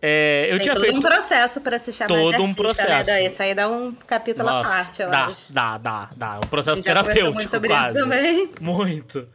É, 0.00 0.46
eu 0.46 0.56
Tem 0.56 0.60
tinha 0.60 0.74
todo 0.74 0.84
feito... 0.84 0.98
um 0.98 1.02
processo 1.02 1.60
para 1.60 1.78
se 1.78 1.92
chamar 1.92 2.08
todo 2.08 2.28
de 2.28 2.34
artista, 2.36 2.60
um 2.60 2.64
processo. 2.64 3.06
né? 3.06 3.24
Isso 3.24 3.42
aí 3.42 3.54
dá 3.54 3.68
um 3.68 3.92
capítulo 3.92 4.48
Nossa, 4.48 4.68
à 4.68 4.72
parte, 4.72 5.02
eu 5.02 5.10
dá, 5.10 5.26
acho. 5.26 5.52
Dá, 5.52 5.78
dá, 5.78 6.10
dá. 6.16 6.36
Um 6.38 6.48
processo 6.48 6.82
terapêutico. 6.82 7.32
muito 7.32 7.50
sobre 7.50 7.68
quase. 7.68 7.90
isso 7.90 8.00
também. 8.00 8.50
Muito. 8.60 9.28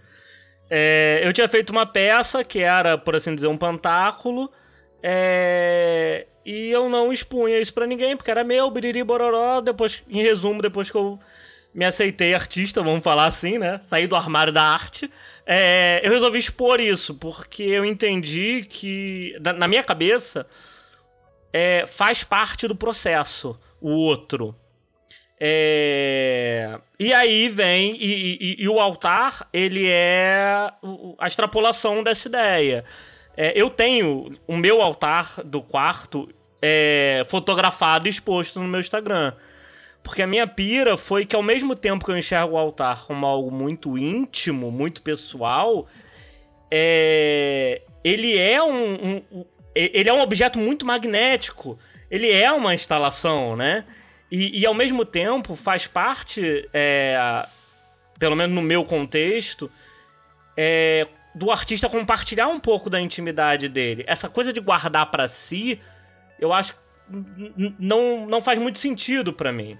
É, 0.69 1.21
eu 1.23 1.33
tinha 1.33 1.47
feito 1.47 1.69
uma 1.69 1.85
peça 1.85 2.43
que 2.43 2.59
era, 2.59 2.97
por 2.97 3.15
assim 3.15 3.35
dizer, 3.35 3.47
um 3.47 3.57
pantáculo. 3.57 4.51
É, 5.05 6.25
e 6.45 6.69
eu 6.69 6.87
não 6.87 7.11
expunha 7.11 7.59
isso 7.59 7.73
para 7.73 7.85
ninguém, 7.85 8.15
porque 8.15 8.31
era 8.31 8.43
meu, 8.43 8.71
biriri 8.71 9.03
bororó. 9.03 9.59
Depois, 9.59 10.01
em 10.09 10.21
resumo, 10.21 10.61
depois 10.61 10.89
que 10.89 10.95
eu 10.95 11.19
me 11.73 11.83
aceitei 11.83 12.33
artista, 12.33 12.81
vamos 12.81 13.03
falar 13.03 13.25
assim, 13.25 13.57
né? 13.57 13.79
Saí 13.81 14.07
do 14.07 14.15
armário 14.15 14.53
da 14.53 14.63
arte. 14.63 15.11
É, 15.45 15.99
eu 16.03 16.11
resolvi 16.11 16.39
expor 16.39 16.79
isso, 16.79 17.15
porque 17.15 17.63
eu 17.63 17.83
entendi 17.83 18.65
que, 18.69 19.35
na 19.41 19.67
minha 19.67 19.83
cabeça, 19.83 20.47
é, 21.51 21.85
faz 21.85 22.23
parte 22.23 22.67
do 22.67 22.75
processo 22.75 23.59
o 23.81 23.89
outro. 23.89 24.55
É, 25.39 26.79
e 26.97 27.13
aí 27.13 27.49
vem, 27.49 27.97
e, 27.99 28.37
e, 28.39 28.63
e, 28.63 28.69
o 28.69 28.79
altar, 28.79 29.49
ele 29.51 29.87
é 29.89 30.71
a 31.19 31.27
extrapolação 31.27 32.01
dessa 32.01 32.29
ideia. 32.29 32.85
É, 33.35 33.59
eu 33.59 33.69
tenho 33.69 34.37
o 34.47 34.55
meu 34.55 34.81
altar 34.81 35.41
do 35.43 35.61
quarto 35.61 36.29
é, 36.61 37.25
fotografado 37.29 38.07
e 38.07 38.09
exposto 38.09 38.59
no 38.59 38.67
meu 38.67 38.79
Instagram. 38.79 39.33
Porque 40.03 40.21
a 40.21 40.27
minha 40.27 40.45
pira 40.45 40.97
foi 40.97 41.25
que 41.25 41.35
ao 41.35 41.41
mesmo 41.41 41.75
tempo 41.75 42.03
que 42.03 42.11
eu 42.11 42.17
enxergo 42.17 42.53
o 42.53 42.57
altar 42.57 43.05
como 43.05 43.25
algo 43.25 43.49
muito 43.49 43.97
íntimo, 43.97 44.69
muito 44.69 45.01
pessoal, 45.01 45.87
é... 46.69 47.81
ele 48.03 48.37
é 48.37 48.61
um, 48.61 49.21
um, 49.33 49.45
ele 49.73 50.09
é 50.09 50.13
um 50.13 50.19
objeto 50.19 50.59
muito 50.59 50.85
magnético. 50.85 51.79
Ele 52.11 52.29
é 52.29 52.51
uma 52.51 52.75
instalação, 52.75 53.55
né? 53.55 53.85
E, 54.29 54.59
e 54.59 54.65
ao 54.65 54.73
mesmo 54.73 55.05
tempo 55.05 55.55
faz 55.55 55.87
parte, 55.87 56.67
é... 56.73 57.47
pelo 58.19 58.35
menos 58.35 58.53
no 58.53 58.61
meu 58.61 58.83
contexto, 58.83 59.71
é... 60.57 61.07
do 61.33 61.51
artista 61.51 61.89
compartilhar 61.89 62.47
um 62.47 62.59
pouco 62.59 62.89
da 62.89 63.01
intimidade 63.01 63.67
dele. 63.67 64.03
Essa 64.07 64.29
coisa 64.29 64.53
de 64.53 64.59
guardar 64.59 65.09
para 65.09 65.27
si, 65.27 65.79
eu 66.39 66.53
acho 66.53 66.75
não, 67.79 68.25
não 68.25 68.41
faz 68.41 68.59
muito 68.59 68.79
sentido 68.79 69.33
para 69.33 69.51
mim. 69.51 69.77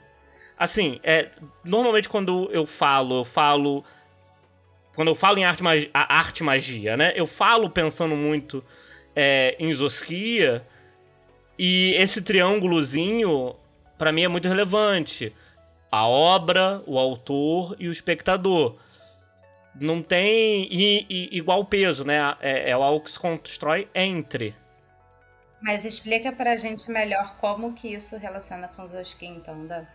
Assim, 0.57 0.99
é, 1.03 1.29
normalmente 1.63 2.09
quando 2.09 2.49
eu 2.51 2.65
falo, 2.65 3.19
eu 3.19 3.25
falo. 3.25 3.83
Quando 4.95 5.07
eu 5.07 5.15
falo 5.15 5.39
em 5.39 5.45
arte, 5.45 5.63
magia, 5.63 5.89
arte 5.93 6.43
magia, 6.43 6.95
né? 6.95 7.13
Eu 7.15 7.25
falo 7.25 7.69
pensando 7.69 8.15
muito 8.15 8.63
é, 9.15 9.55
em 9.59 9.73
Zoskia. 9.73 10.65
E 11.57 11.93
esse 11.97 12.21
triângulozinho, 12.21 13.55
para 13.97 14.11
mim, 14.11 14.23
é 14.23 14.27
muito 14.27 14.47
relevante. 14.47 15.33
A 15.91 16.07
obra, 16.07 16.81
o 16.85 16.97
autor 16.97 17.75
e 17.79 17.87
o 17.87 17.91
espectador. 17.91 18.75
Não 19.75 20.01
tem 20.01 20.67
e, 20.71 21.05
e, 21.09 21.37
igual 21.37 21.65
peso, 21.65 22.03
né? 22.03 22.35
É, 22.39 22.69
é 22.69 22.73
algo 22.73 23.03
que 23.03 23.11
se 23.11 23.19
constrói 23.19 23.89
entre. 23.93 24.55
Mas 25.61 25.85
explica 25.85 26.31
pra 26.31 26.57
gente 26.57 26.91
melhor 26.91 27.37
como 27.37 27.73
que 27.73 27.87
isso 27.87 28.17
relaciona 28.17 28.67
com 28.67 28.85
Zoskia, 28.85 29.29
então, 29.29 29.65
da. 29.65 29.87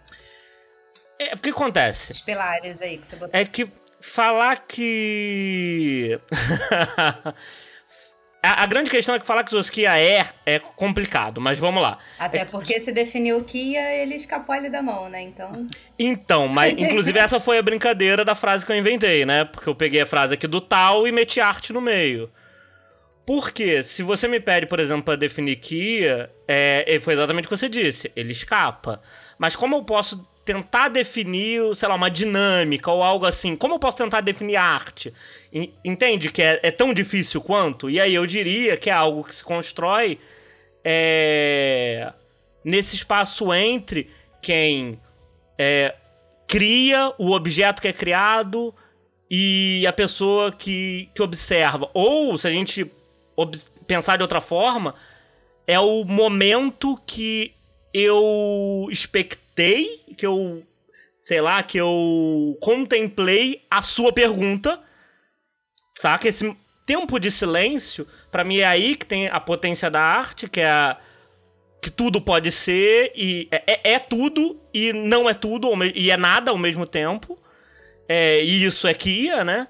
É, 1.18 1.34
o 1.34 1.38
que 1.38 1.50
acontece? 1.50 2.12
Esses 2.12 2.22
pilares 2.22 2.80
aí 2.80 2.98
que 2.98 3.06
você 3.06 3.16
botou. 3.16 3.38
É 3.38 3.44
que 3.44 3.70
falar 4.00 4.56
que. 4.66 6.18
a, 8.42 8.62
a, 8.62 8.66
grande 8.66 8.88
questão 8.88 9.14
é 9.14 9.18
que 9.18 9.26
falar 9.26 9.42
que 9.42 9.50
Zoskia 9.50 9.98
é 9.98 10.26
é 10.46 10.58
complicado, 10.58 11.40
mas 11.40 11.58
vamos 11.58 11.82
lá. 11.82 11.98
Até 12.18 12.38
é... 12.38 12.44
porque 12.44 12.78
se 12.80 12.92
definiu 12.92 13.42
Kia, 13.42 13.80
ele 13.96 14.14
escapou 14.14 14.54
ali 14.54 14.70
da 14.70 14.80
mão, 14.80 15.08
né? 15.08 15.22
Então. 15.22 15.66
Então, 15.98 16.48
mas 16.48 16.72
inclusive 16.78 17.18
essa 17.18 17.40
foi 17.40 17.58
a 17.58 17.62
brincadeira 17.62 18.24
da 18.24 18.34
frase 18.34 18.64
que 18.64 18.70
eu 18.70 18.76
inventei, 18.76 19.26
né? 19.26 19.44
Porque 19.44 19.68
eu 19.68 19.74
peguei 19.74 20.00
a 20.00 20.06
frase 20.06 20.34
aqui 20.34 20.46
do 20.46 20.60
tal 20.60 21.06
e 21.06 21.12
meti 21.12 21.40
arte 21.40 21.72
no 21.72 21.80
meio. 21.80 22.30
Porque 23.26 23.82
se 23.84 24.02
você 24.02 24.26
me 24.26 24.40
pede, 24.40 24.66
por 24.66 24.80
exemplo, 24.80 25.02
para 25.02 25.16
definir 25.16 25.56
Kia, 25.56 26.30
é, 26.46 26.98
foi 27.02 27.12
exatamente 27.12 27.44
o 27.44 27.48
que 27.48 27.56
você 27.56 27.68
disse. 27.68 28.10
Ele 28.16 28.32
escapa. 28.32 29.02
Mas 29.36 29.54
como 29.54 29.76
eu 29.76 29.84
posso 29.84 30.26
tentar 30.48 30.88
definir, 30.88 31.76
sei 31.76 31.86
lá, 31.86 31.94
uma 31.94 32.10
dinâmica 32.10 32.90
ou 32.90 33.02
algo 33.02 33.26
assim. 33.26 33.54
Como 33.54 33.74
eu 33.74 33.78
posso 33.78 33.98
tentar 33.98 34.22
definir 34.22 34.56
arte? 34.56 35.12
Entende 35.84 36.32
que 36.32 36.40
é, 36.40 36.58
é 36.62 36.70
tão 36.70 36.94
difícil 36.94 37.42
quanto? 37.42 37.90
E 37.90 38.00
aí 38.00 38.14
eu 38.14 38.26
diria 38.26 38.74
que 38.78 38.88
é 38.88 38.92
algo 38.94 39.24
que 39.24 39.34
se 39.34 39.44
constrói 39.44 40.18
é, 40.82 42.14
nesse 42.64 42.96
espaço 42.96 43.52
entre 43.52 44.10
quem 44.40 44.98
é, 45.58 45.94
cria 46.46 47.12
o 47.18 47.32
objeto 47.32 47.82
que 47.82 47.88
é 47.88 47.92
criado 47.92 48.74
e 49.30 49.84
a 49.86 49.92
pessoa 49.92 50.50
que, 50.50 51.10
que 51.14 51.22
observa. 51.22 51.90
Ou, 51.92 52.38
se 52.38 52.48
a 52.48 52.50
gente 52.50 52.90
pensar 53.86 54.16
de 54.16 54.22
outra 54.22 54.40
forma, 54.40 54.94
é 55.66 55.78
o 55.78 56.04
momento 56.04 56.98
que 57.06 57.52
eu 57.92 58.88
que 60.16 60.26
eu, 60.26 60.62
sei 61.20 61.40
lá, 61.40 61.62
que 61.62 61.78
eu 61.78 62.56
contemplei 62.60 63.62
a 63.70 63.82
sua 63.82 64.12
pergunta, 64.12 64.80
saca? 65.94 66.28
Esse 66.28 66.56
tempo 66.86 67.18
de 67.18 67.30
silêncio, 67.30 68.06
para 68.30 68.44
mim 68.44 68.58
é 68.58 68.64
aí 68.64 68.96
que 68.96 69.04
tem 69.04 69.28
a 69.28 69.40
potência 69.40 69.90
da 69.90 70.00
arte, 70.00 70.48
que 70.48 70.60
é 70.60 70.68
a, 70.70 70.96
que 71.82 71.90
tudo 71.90 72.20
pode 72.20 72.50
ser 72.50 73.12
e 73.14 73.48
é, 73.50 73.62
é, 73.66 73.92
é 73.94 73.98
tudo 73.98 74.60
e 74.72 74.92
não 74.92 75.28
é 75.28 75.34
tudo 75.34 75.68
e 75.94 76.10
é 76.10 76.16
nada 76.16 76.50
ao 76.50 76.58
mesmo 76.58 76.86
tempo. 76.86 77.38
É, 78.08 78.42
e 78.42 78.64
isso 78.64 78.88
é 78.88 78.94
que 78.94 79.10
ia, 79.10 79.44
né? 79.44 79.68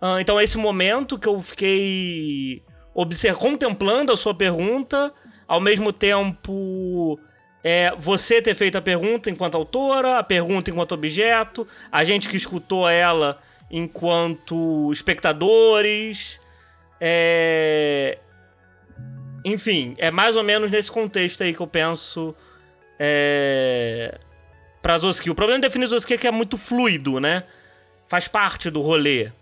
Uh, 0.00 0.18
então 0.20 0.40
esse 0.40 0.56
momento 0.56 1.18
que 1.18 1.28
eu 1.28 1.40
fiquei 1.42 2.62
observ 2.94 3.38
contemplando 3.38 4.12
a 4.12 4.16
sua 4.16 4.34
pergunta, 4.34 5.12
ao 5.46 5.60
mesmo 5.60 5.92
tempo 5.92 7.18
é, 7.64 7.92
você 7.98 8.42
ter 8.42 8.54
feito 8.54 8.76
a 8.76 8.82
pergunta 8.82 9.30
enquanto 9.30 9.56
autora, 9.56 10.18
a 10.18 10.22
pergunta 10.22 10.70
enquanto 10.70 10.92
objeto, 10.92 11.66
a 11.90 12.04
gente 12.04 12.28
que 12.28 12.36
escutou 12.36 12.88
ela 12.88 13.40
enquanto 13.70 14.90
espectadores. 14.92 16.40
É... 17.00 18.18
Enfim, 19.44 19.94
é 19.98 20.10
mais 20.10 20.36
ou 20.36 20.42
menos 20.42 20.70
nesse 20.70 20.90
contexto 20.90 21.42
aí 21.42 21.54
que 21.54 21.60
eu 21.60 21.66
penso 21.66 22.34
é, 22.98 24.18
pra 24.80 24.98
Zoski. 24.98 25.30
O 25.30 25.34
problema 25.34 25.60
de 25.60 25.66
definir 25.66 25.86
Zoski 25.86 26.14
é 26.14 26.18
que 26.18 26.28
é 26.28 26.30
muito 26.30 26.56
fluido, 26.56 27.18
né? 27.18 27.44
Faz 28.06 28.28
parte 28.28 28.70
do 28.70 28.80
rolê. 28.80 29.32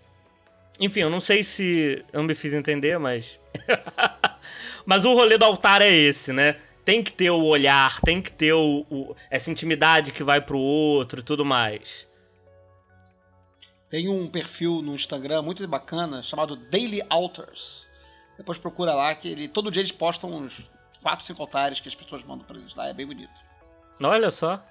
Enfim, 0.79 1.01
eu 1.01 1.11
não 1.11 1.21
sei 1.21 1.45
se 1.45 2.03
eu 2.13 2.23
me 2.23 2.35
fiz 2.35 2.55
entender, 2.55 2.99
mas. 2.99 3.39
mas 4.87 5.05
o 5.05 5.13
rolê 5.13 5.37
do 5.37 5.45
altar 5.45 5.83
é 5.83 5.91
esse, 5.91 6.33
né? 6.33 6.57
Tem 6.85 7.03
que 7.03 7.13
ter 7.13 7.31
o 7.31 7.45
olhar, 7.45 8.01
tem 8.01 8.23
que 8.23 8.33
ter 8.33 8.53
o, 8.53 8.87
o, 8.91 9.17
essa 9.31 9.51
intimidade 9.51 10.13
que 10.13 10.25
vai 10.25 10.41
pro 10.41 10.59
outro 10.59 11.21
e 11.21 11.23
tudo 11.23 11.45
mais. 11.45 12.07
Tem 13.89 14.09
um 14.09 14.29
perfil 14.29 14.81
no 14.83 14.95
Instagram 14.95 15.43
muito 15.43 15.67
bacana 15.67 16.23
chamado 16.23 16.57
Daily 16.57 17.03
Altars. 17.11 17.87
Depois 18.39 18.57
procura 18.57 18.95
lá 18.95 19.15
que 19.15 19.29
ele 19.29 19.49
todo 19.49 19.71
dia 19.71 19.83
eles 19.83 19.93
postam 19.93 20.33
uns 20.33 20.71
4, 21.03 21.27
5 21.27 21.43
altares 21.43 21.81
que 21.81 21.89
as 21.89 21.95
pessoas 21.95 22.23
mandam 22.23 22.47
pra 22.47 22.57
eles 22.57 22.75
lá, 22.75 22.89
é 22.89 22.93
bem 22.93 23.07
bonito. 23.07 23.33
Olha 24.01 24.31
só. 24.31 24.65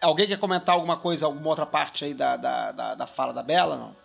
Alguém 0.00 0.26
quer 0.26 0.38
comentar 0.38 0.74
alguma 0.74 0.96
coisa, 0.96 1.26
alguma 1.26 1.48
outra 1.48 1.66
parte 1.66 2.04
aí 2.04 2.14
da, 2.14 2.36
da, 2.36 2.72
da, 2.72 2.94
da 2.94 3.06
fala 3.06 3.32
da 3.32 3.42
Bela, 3.42 3.76
não? 3.76 3.96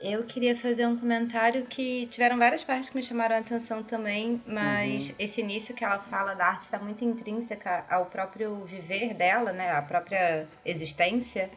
Eu 0.00 0.22
queria 0.22 0.56
fazer 0.56 0.86
um 0.86 0.96
comentário 0.96 1.66
que 1.66 2.06
tiveram 2.06 2.38
várias 2.38 2.62
partes 2.62 2.88
que 2.88 2.96
me 2.96 3.02
chamaram 3.02 3.34
a 3.34 3.40
atenção 3.40 3.82
também, 3.82 4.40
mas 4.46 5.10
uhum. 5.10 5.14
esse 5.18 5.40
início 5.40 5.74
que 5.74 5.84
ela 5.84 5.98
fala 5.98 6.34
da 6.34 6.46
arte 6.46 6.62
está 6.62 6.78
muito 6.78 7.04
intrínseca 7.04 7.84
ao 7.90 8.06
próprio 8.06 8.64
viver 8.64 9.12
dela, 9.12 9.52
né? 9.52 9.72
A 9.72 9.82
própria 9.82 10.46
existência. 10.64 11.50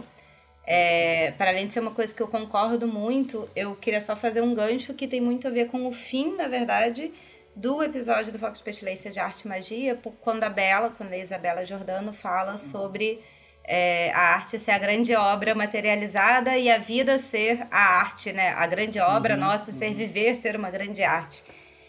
É, 0.65 1.31
para 1.37 1.51
além 1.51 1.67
de 1.67 1.73
ser 1.73 1.81
uma 1.81 1.91
coisa 1.91 2.13
que 2.13 2.21
eu 2.21 2.27
concordo 2.27 2.87
muito, 2.87 3.47
eu 3.55 3.75
queria 3.75 4.01
só 4.01 4.15
fazer 4.15 4.41
um 4.41 4.55
gancho 4.55 4.93
que 4.95 5.07
tem 5.07 5.21
muito 5.21 5.47
a 5.47 5.51
ver 5.51 5.67
com 5.67 5.85
o 5.85 5.91
fim, 5.91 6.35
na 6.35 6.47
verdade, 6.47 7.11
do 7.55 7.83
episódio 7.83 8.31
do 8.31 8.39
Fox 8.39 8.57
Specialista 8.57 9.11
de 9.11 9.19
Arte 9.19 9.41
e 9.45 9.47
Magia, 9.47 9.99
quando 10.19 10.43
a 10.43 10.49
Bela, 10.49 10.91
quando 10.97 11.13
a 11.13 11.17
Isabela 11.17 11.63
Jordano 11.63 12.11
fala 12.11 12.57
sobre 12.57 13.21
é, 13.63 14.11
a 14.11 14.35
arte 14.35 14.59
ser 14.59 14.71
a 14.71 14.77
grande 14.77 15.13
obra 15.15 15.55
materializada 15.55 16.57
e 16.57 16.69
a 16.69 16.77
vida 16.77 17.17
ser 17.17 17.65
a 17.71 17.99
arte, 17.99 18.33
né? 18.33 18.49
A 18.57 18.65
grande 18.67 18.99
obra 18.99 19.35
uhum, 19.35 19.41
nossa 19.41 19.71
ser 19.71 19.89
uhum. 19.89 19.95
viver 19.95 20.35
ser 20.35 20.55
uma 20.55 20.69
grande 20.69 21.03
arte. 21.03 21.43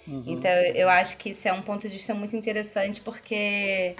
Uhum. 0.06 0.24
Então 0.26 0.50
eu 0.50 0.88
acho 0.88 1.16
que 1.16 1.30
isso 1.30 1.48
é 1.48 1.52
um 1.52 1.62
ponto 1.62 1.88
de 1.88 1.94
vista 1.94 2.14
muito 2.14 2.36
interessante 2.36 3.00
porque 3.00 3.94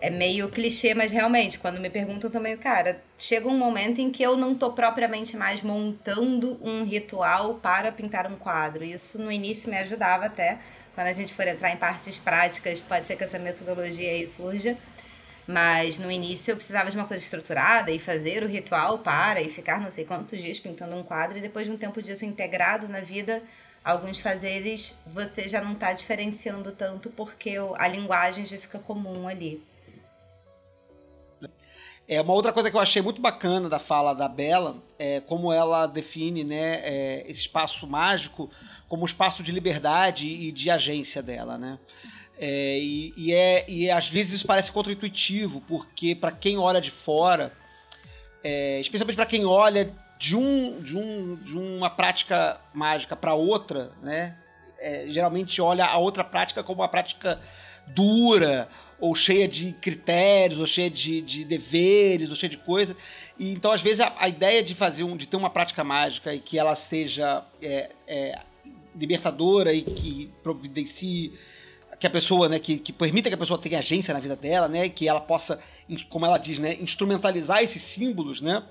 é 0.00 0.08
meio 0.08 0.48
clichê, 0.48 0.94
mas 0.94 1.12
realmente, 1.12 1.58
quando 1.58 1.78
me 1.78 1.90
perguntam 1.90 2.30
também, 2.30 2.56
cara, 2.56 3.02
chega 3.18 3.46
um 3.46 3.56
momento 3.56 4.00
em 4.00 4.10
que 4.10 4.22
eu 4.22 4.36
não 4.36 4.54
tô 4.54 4.72
propriamente 4.72 5.36
mais 5.36 5.62
montando 5.62 6.58
um 6.62 6.84
ritual 6.84 7.54
para 7.56 7.92
pintar 7.92 8.26
um 8.26 8.36
quadro. 8.36 8.82
Isso 8.82 9.20
no 9.20 9.30
início 9.30 9.68
me 9.68 9.76
ajudava 9.76 10.24
até. 10.24 10.58
Quando 10.94 11.08
a 11.08 11.12
gente 11.12 11.34
for 11.34 11.46
entrar 11.46 11.70
em 11.70 11.76
partes 11.76 12.16
práticas, 12.16 12.80
pode 12.80 13.06
ser 13.06 13.16
que 13.16 13.24
essa 13.24 13.38
metodologia 13.38 14.10
aí 14.10 14.26
surja. 14.26 14.76
Mas 15.50 15.98
no 15.98 16.12
início 16.12 16.52
eu 16.52 16.56
precisava 16.56 16.88
de 16.88 16.96
uma 16.96 17.06
coisa 17.06 17.24
estruturada 17.24 17.90
e 17.90 17.98
fazer 17.98 18.44
o 18.44 18.46
ritual 18.46 18.98
para 18.98 19.40
e 19.40 19.48
ficar 19.48 19.80
não 19.80 19.90
sei 19.90 20.04
quantos 20.04 20.40
dias 20.40 20.60
pintando 20.60 20.94
um 20.94 21.02
quadro 21.02 21.38
e 21.38 21.40
depois 21.40 21.66
de 21.66 21.72
um 21.72 21.76
tempo 21.76 22.00
disso 22.00 22.24
integrado 22.24 22.88
na 22.88 23.00
vida, 23.00 23.42
alguns 23.84 24.20
fazeres 24.20 24.96
você 25.04 25.48
já 25.48 25.60
não 25.60 25.72
está 25.72 25.92
diferenciando 25.92 26.70
tanto 26.70 27.10
porque 27.10 27.56
a 27.76 27.88
linguagem 27.88 28.46
já 28.46 28.58
fica 28.58 28.78
comum 28.78 29.26
ali. 29.26 29.60
É 32.06 32.20
uma 32.20 32.34
outra 32.34 32.52
coisa 32.52 32.70
que 32.70 32.76
eu 32.76 32.80
achei 32.80 33.02
muito 33.02 33.20
bacana 33.20 33.68
da 33.68 33.80
fala 33.80 34.14
da 34.14 34.28
Bela 34.28 34.80
é 35.00 35.20
como 35.20 35.52
ela 35.52 35.86
define 35.88 36.44
né, 36.44 36.80
é, 36.84 37.24
esse 37.28 37.40
espaço 37.40 37.88
mágico 37.88 38.48
como 38.88 39.02
um 39.02 39.06
espaço 39.06 39.42
de 39.42 39.50
liberdade 39.50 40.28
e 40.28 40.52
de 40.52 40.70
agência 40.70 41.20
dela, 41.20 41.58
né? 41.58 41.78
É, 42.42 42.78
e, 42.78 43.12
e, 43.18 43.34
é, 43.34 43.66
e 43.68 43.90
às 43.90 44.08
vezes 44.08 44.32
isso 44.32 44.46
parece 44.46 44.72
contraintuitivo, 44.72 45.60
porque 45.68 46.14
para 46.14 46.32
quem 46.32 46.56
olha 46.56 46.80
de 46.80 46.90
fora, 46.90 47.52
é, 48.42 48.80
especialmente 48.80 49.16
para 49.16 49.26
quem 49.26 49.44
olha 49.44 49.94
de, 50.18 50.34
um, 50.34 50.80
de, 50.80 50.96
um, 50.96 51.36
de 51.36 51.58
uma 51.58 51.90
prática 51.90 52.58
mágica 52.72 53.14
para 53.14 53.34
outra, 53.34 53.92
né? 54.02 54.38
É, 54.78 55.04
geralmente 55.10 55.60
olha 55.60 55.84
a 55.84 55.98
outra 55.98 56.24
prática 56.24 56.62
como 56.62 56.80
uma 56.80 56.88
prática 56.88 57.38
dura, 57.88 58.70
ou 58.98 59.14
cheia 59.14 59.46
de 59.46 59.72
critérios, 59.74 60.58
ou 60.58 60.66
cheia 60.66 60.88
de, 60.88 61.20
de 61.20 61.44
deveres, 61.44 62.30
ou 62.30 62.36
cheia 62.36 62.48
de 62.48 62.56
coisa. 62.56 62.96
E 63.38 63.52
então, 63.52 63.70
às 63.70 63.82
vezes, 63.82 64.00
a, 64.00 64.14
a, 64.18 64.28
ideia 64.28 64.62
de 64.62 64.74
fazer 64.74 65.04
um, 65.04 65.14
de 65.14 65.28
ter 65.28 65.36
uma 65.36 65.50
prática 65.50 65.84
mágica 65.84 66.34
e 66.34 66.40
que 66.40 66.58
ela 66.58 66.74
seja 66.74 67.44
é, 67.60 67.90
é, 68.06 68.38
libertadora 68.94 69.74
e 69.74 69.82
que 69.82 70.30
providencie 70.42 71.38
que 72.00 72.06
a 72.06 72.10
pessoa, 72.10 72.48
né, 72.48 72.58
que, 72.58 72.78
que 72.78 72.94
permita 72.94 73.28
que 73.28 73.34
a 73.34 73.38
pessoa 73.38 73.60
tenha 73.60 73.78
agência 73.78 74.14
na 74.14 74.20
vida 74.20 74.34
dela, 74.34 74.66
né, 74.66 74.88
que 74.88 75.06
ela 75.06 75.20
possa, 75.20 75.60
como 76.08 76.24
ela 76.24 76.38
diz, 76.38 76.58
né, 76.58 76.74
instrumentalizar 76.80 77.62
esses 77.62 77.82
símbolos, 77.82 78.40
né, 78.40 78.62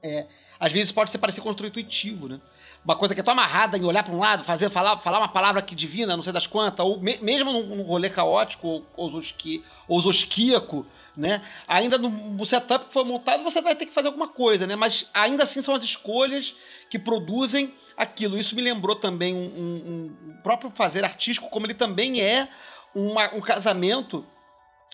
é, 0.00 0.26
às 0.60 0.70
vezes 0.70 0.92
pode 0.92 1.10
ser 1.10 1.18
parecer 1.18 1.40
contra-intuitivo, 1.40 2.28
né, 2.28 2.40
uma 2.84 2.94
coisa 2.94 3.14
que 3.14 3.20
é 3.20 3.22
tão 3.22 3.32
amarrada 3.32 3.76
em 3.76 3.84
olhar 3.84 4.04
para 4.04 4.14
um 4.14 4.18
lado, 4.18 4.44
fazer, 4.44 4.70
falar, 4.70 4.96
falar 4.98 5.18
uma 5.18 5.28
palavra 5.28 5.60
que 5.60 5.74
divina, 5.74 6.16
não 6.16 6.22
sei 6.22 6.32
das 6.32 6.46
quantas, 6.46 6.86
ou 6.86 7.00
me, 7.00 7.18
mesmo 7.18 7.52
num, 7.52 7.76
num 7.76 7.82
rolê 7.82 8.08
caótico 8.08 8.68
ou, 8.68 8.86
ou, 8.96 9.10
zosqui, 9.10 9.64
ou 9.88 10.00
zosquíaco, 10.00 10.86
né? 11.16 11.42
Ainda 11.68 11.98
no 11.98 12.44
setup 12.46 12.86
que 12.86 12.92
foi 12.92 13.04
montado, 13.04 13.44
você 13.44 13.60
vai 13.60 13.74
ter 13.74 13.86
que 13.86 13.92
fazer 13.92 14.08
alguma 14.08 14.28
coisa, 14.28 14.66
né? 14.66 14.74
Mas 14.76 15.08
ainda 15.12 15.42
assim 15.42 15.60
são 15.60 15.74
as 15.74 15.82
escolhas 15.82 16.54
que 16.88 16.98
produzem 16.98 17.74
aquilo. 17.96 18.38
Isso 18.38 18.56
me 18.56 18.62
lembrou 18.62 18.96
também 18.96 19.34
um, 19.34 19.44
um, 19.44 20.16
um 20.30 20.36
próprio 20.42 20.70
fazer 20.74 21.04
artístico, 21.04 21.50
como 21.50 21.66
ele 21.66 21.74
também 21.74 22.20
é 22.20 22.48
uma, 22.94 23.34
um 23.34 23.40
casamento 23.40 24.26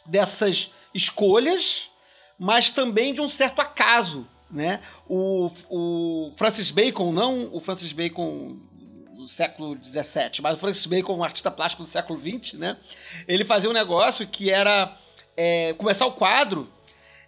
dessas 0.05 0.73
escolhas, 0.95 1.91
mas 2.39 2.71
também 2.71 3.15
de 3.15 3.21
um 3.21 3.29
certo 3.29 3.61
acaso, 3.61 4.27
né? 4.51 4.81
O, 5.09 5.51
o 5.69 6.33
Francis 6.37 6.71
Bacon, 6.71 7.13
não 7.13 7.51
o 7.53 7.61
Francis 7.61 7.93
Bacon 7.93 8.57
do 9.15 9.29
século 9.29 9.77
XVII, 9.83 10.41
mas 10.41 10.57
o 10.57 10.61
Francis 10.61 10.87
Bacon, 10.87 11.17
um 11.17 11.25
artista 11.25 11.51
plástico 11.51 11.83
do 11.83 11.89
século 11.89 12.19
XX, 12.21 12.55
né? 12.55 12.77
Ele 13.27 13.45
fazia 13.45 13.69
um 13.69 13.73
negócio 13.73 14.27
que 14.27 14.51
era 14.51 14.97
é, 15.41 15.73
começar 15.75 16.05
o 16.05 16.13
quadro 16.13 16.69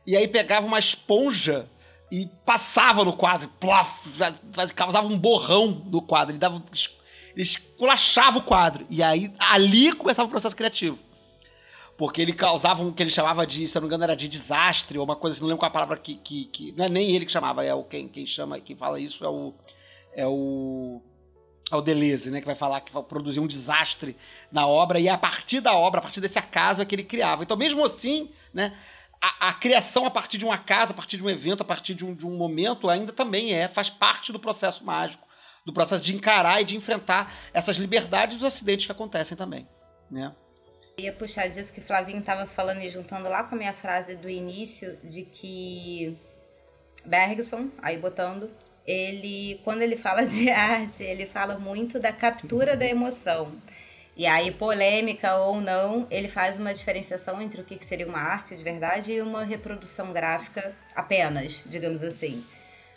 e 0.04 0.16
aí 0.16 0.26
pegava 0.26 0.66
uma 0.66 0.80
esponja 0.80 1.70
e 2.10 2.26
passava 2.44 3.04
no 3.04 3.12
quadro, 3.12 3.48
plof, 3.60 4.08
causava 4.74 5.06
um 5.06 5.16
borrão 5.16 5.84
no 5.86 6.02
quadro, 6.02 6.32
ele 6.32 6.40
dava 6.40 6.60
ele 7.32 7.42
esculachava 7.42 8.38
o 8.38 8.42
quadro 8.42 8.84
e 8.90 9.00
aí 9.00 9.32
ali 9.38 9.92
começava 9.92 10.26
o 10.26 10.30
processo 10.30 10.56
criativo. 10.56 10.98
Porque 11.96 12.20
ele 12.20 12.32
causava 12.32 12.82
um 12.82 12.90
que 12.90 13.00
ele 13.00 13.10
chamava 13.10 13.46
de, 13.46 13.68
se 13.68 13.76
eu 13.76 13.80
não 13.80 13.86
me 13.86 13.90
engano, 13.90 14.04
era 14.04 14.16
de 14.16 14.26
desastre, 14.26 14.98
ou 14.98 15.04
uma 15.04 15.14
coisa 15.14 15.36
assim, 15.36 15.42
não 15.42 15.48
lembro 15.48 15.60
qual 15.60 15.68
a 15.68 15.72
palavra 15.72 15.96
que, 15.98 16.16
que, 16.16 16.46
que. 16.46 16.72
Não 16.72 16.86
é 16.86 16.88
nem 16.88 17.14
ele 17.14 17.26
que 17.26 17.30
chamava, 17.30 17.62
é 17.62 17.74
o 17.74 17.84
quem, 17.84 18.08
quem 18.08 18.26
chama, 18.26 18.58
quem 18.58 18.74
fala 18.74 18.98
isso 18.98 19.22
é 19.22 19.28
o. 19.28 19.54
É 20.16 20.26
o 20.26 21.02
ao 21.70 21.80
é 21.80 21.82
Deleuze, 21.82 22.30
né, 22.30 22.40
que 22.40 22.46
vai 22.46 22.54
falar 22.54 22.80
que 22.80 22.92
vai 22.92 23.02
produzir 23.02 23.40
um 23.40 23.46
desastre 23.46 24.16
na 24.50 24.66
obra, 24.66 24.98
e 24.98 25.08
a 25.08 25.16
partir 25.16 25.60
da 25.60 25.74
obra, 25.74 26.00
a 26.00 26.02
partir 26.02 26.20
desse 26.20 26.38
acaso 26.38 26.82
é 26.82 26.84
que 26.84 26.94
ele 26.94 27.04
criava. 27.04 27.42
Então, 27.42 27.56
mesmo 27.56 27.84
assim, 27.84 28.30
né, 28.52 28.76
a, 29.20 29.48
a 29.48 29.54
criação 29.54 30.04
a 30.04 30.10
partir 30.10 30.38
de 30.38 30.44
um 30.44 30.52
acaso, 30.52 30.92
a 30.92 30.94
partir 30.94 31.16
de 31.16 31.24
um 31.24 31.30
evento, 31.30 31.62
a 31.62 31.64
partir 31.64 31.94
de 31.94 32.04
um, 32.04 32.14
de 32.14 32.26
um 32.26 32.36
momento, 32.36 32.88
ainda 32.88 33.12
também 33.12 33.54
é, 33.54 33.68
faz 33.68 33.88
parte 33.88 34.32
do 34.32 34.40
processo 34.40 34.84
mágico, 34.84 35.26
do 35.64 35.72
processo 35.72 36.02
de 36.02 36.14
encarar 36.14 36.60
e 36.60 36.64
de 36.64 36.76
enfrentar 36.76 37.32
essas 37.52 37.76
liberdades 37.76 38.38
dos 38.38 38.46
acidentes 38.46 38.86
que 38.86 38.92
acontecem 38.92 39.36
também, 39.36 39.68
né. 40.10 40.34
Eu 40.98 41.04
ia 41.04 41.12
puxar 41.12 41.48
disso 41.48 41.72
que 41.72 41.80
Flavinho 41.80 42.18
estava 42.18 42.46
falando 42.46 42.82
e 42.82 42.90
juntando 42.90 43.28
lá 43.28 43.44
com 43.44 43.54
a 43.54 43.58
minha 43.58 43.72
frase 43.72 44.16
do 44.16 44.28
início, 44.28 44.98
de 45.02 45.22
que 45.22 46.18
Bergson, 47.06 47.70
aí 47.80 47.96
botando, 47.96 48.50
ele, 48.90 49.60
quando 49.62 49.82
ele 49.82 49.96
fala 49.96 50.24
de 50.24 50.50
arte, 50.50 51.04
ele 51.04 51.26
fala 51.26 51.58
muito 51.58 52.00
da 52.00 52.12
captura 52.12 52.76
da 52.76 52.84
emoção. 52.84 53.52
E 54.16 54.26
aí, 54.26 54.50
polêmica 54.50 55.36
ou 55.36 55.60
não, 55.60 56.06
ele 56.10 56.28
faz 56.28 56.58
uma 56.58 56.74
diferenciação 56.74 57.40
entre 57.40 57.60
o 57.60 57.64
que 57.64 57.82
seria 57.84 58.06
uma 58.06 58.18
arte 58.18 58.54
de 58.56 58.62
verdade 58.62 59.12
e 59.12 59.22
uma 59.22 59.44
reprodução 59.44 60.12
gráfica 60.12 60.74
apenas, 60.94 61.64
digamos 61.66 62.02
assim. 62.02 62.44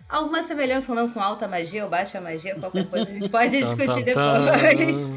Alguma 0.10 0.44
semelhança 0.44 0.92
ou 0.92 0.96
não 0.96 1.10
com 1.10 1.22
alta 1.22 1.48
magia 1.48 1.84
ou 1.84 1.90
baixa 1.90 2.20
magia, 2.20 2.56
qualquer 2.56 2.90
coisa 2.90 3.12
a 3.12 3.14
gente 3.14 3.30
pode 3.30 3.52
discutir 3.52 4.04
depois. 4.04 5.12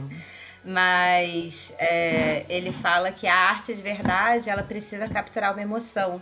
Mas 0.64 1.74
é, 1.78 2.44
ele 2.48 2.72
fala 2.72 3.10
que 3.10 3.26
a 3.26 3.34
arte 3.34 3.74
de 3.74 3.82
verdade, 3.82 4.50
ela 4.50 4.62
precisa 4.62 5.08
capturar 5.08 5.52
uma 5.52 5.62
emoção. 5.62 6.20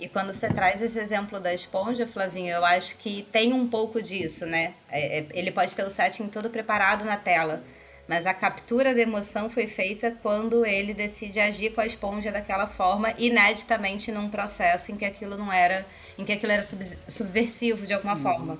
E 0.00 0.08
quando 0.08 0.32
você 0.32 0.48
traz 0.48 0.80
esse 0.80 0.98
exemplo 0.98 1.38
da 1.38 1.52
esponja, 1.52 2.06
Flavinho, 2.06 2.54
eu 2.54 2.64
acho 2.64 2.96
que 2.96 3.28
tem 3.30 3.52
um 3.52 3.68
pouco 3.68 4.00
disso, 4.00 4.46
né? 4.46 4.72
É, 4.90 5.18
é, 5.18 5.26
ele 5.34 5.52
pode 5.52 5.76
ter 5.76 5.84
o 5.84 5.90
setting 5.90 6.26
todo 6.28 6.48
preparado 6.48 7.04
na 7.04 7.18
tela, 7.18 7.62
mas 8.08 8.26
a 8.26 8.32
captura 8.32 8.94
da 8.94 9.00
emoção 9.02 9.50
foi 9.50 9.66
feita 9.66 10.16
quando 10.22 10.64
ele 10.64 10.94
decide 10.94 11.38
agir 11.38 11.74
com 11.74 11.82
a 11.82 11.86
esponja 11.86 12.32
daquela 12.32 12.66
forma, 12.66 13.12
ineditamente 13.18 14.10
num 14.10 14.30
processo 14.30 14.90
em 14.90 14.96
que 14.96 15.04
aquilo 15.04 15.36
não 15.36 15.52
era, 15.52 15.86
em 16.16 16.24
que 16.24 16.32
aquilo 16.32 16.50
era 16.50 16.62
sub, 16.62 16.82
subversivo 17.06 17.86
de 17.86 17.92
alguma 17.92 18.14
uhum. 18.14 18.22
forma. 18.22 18.58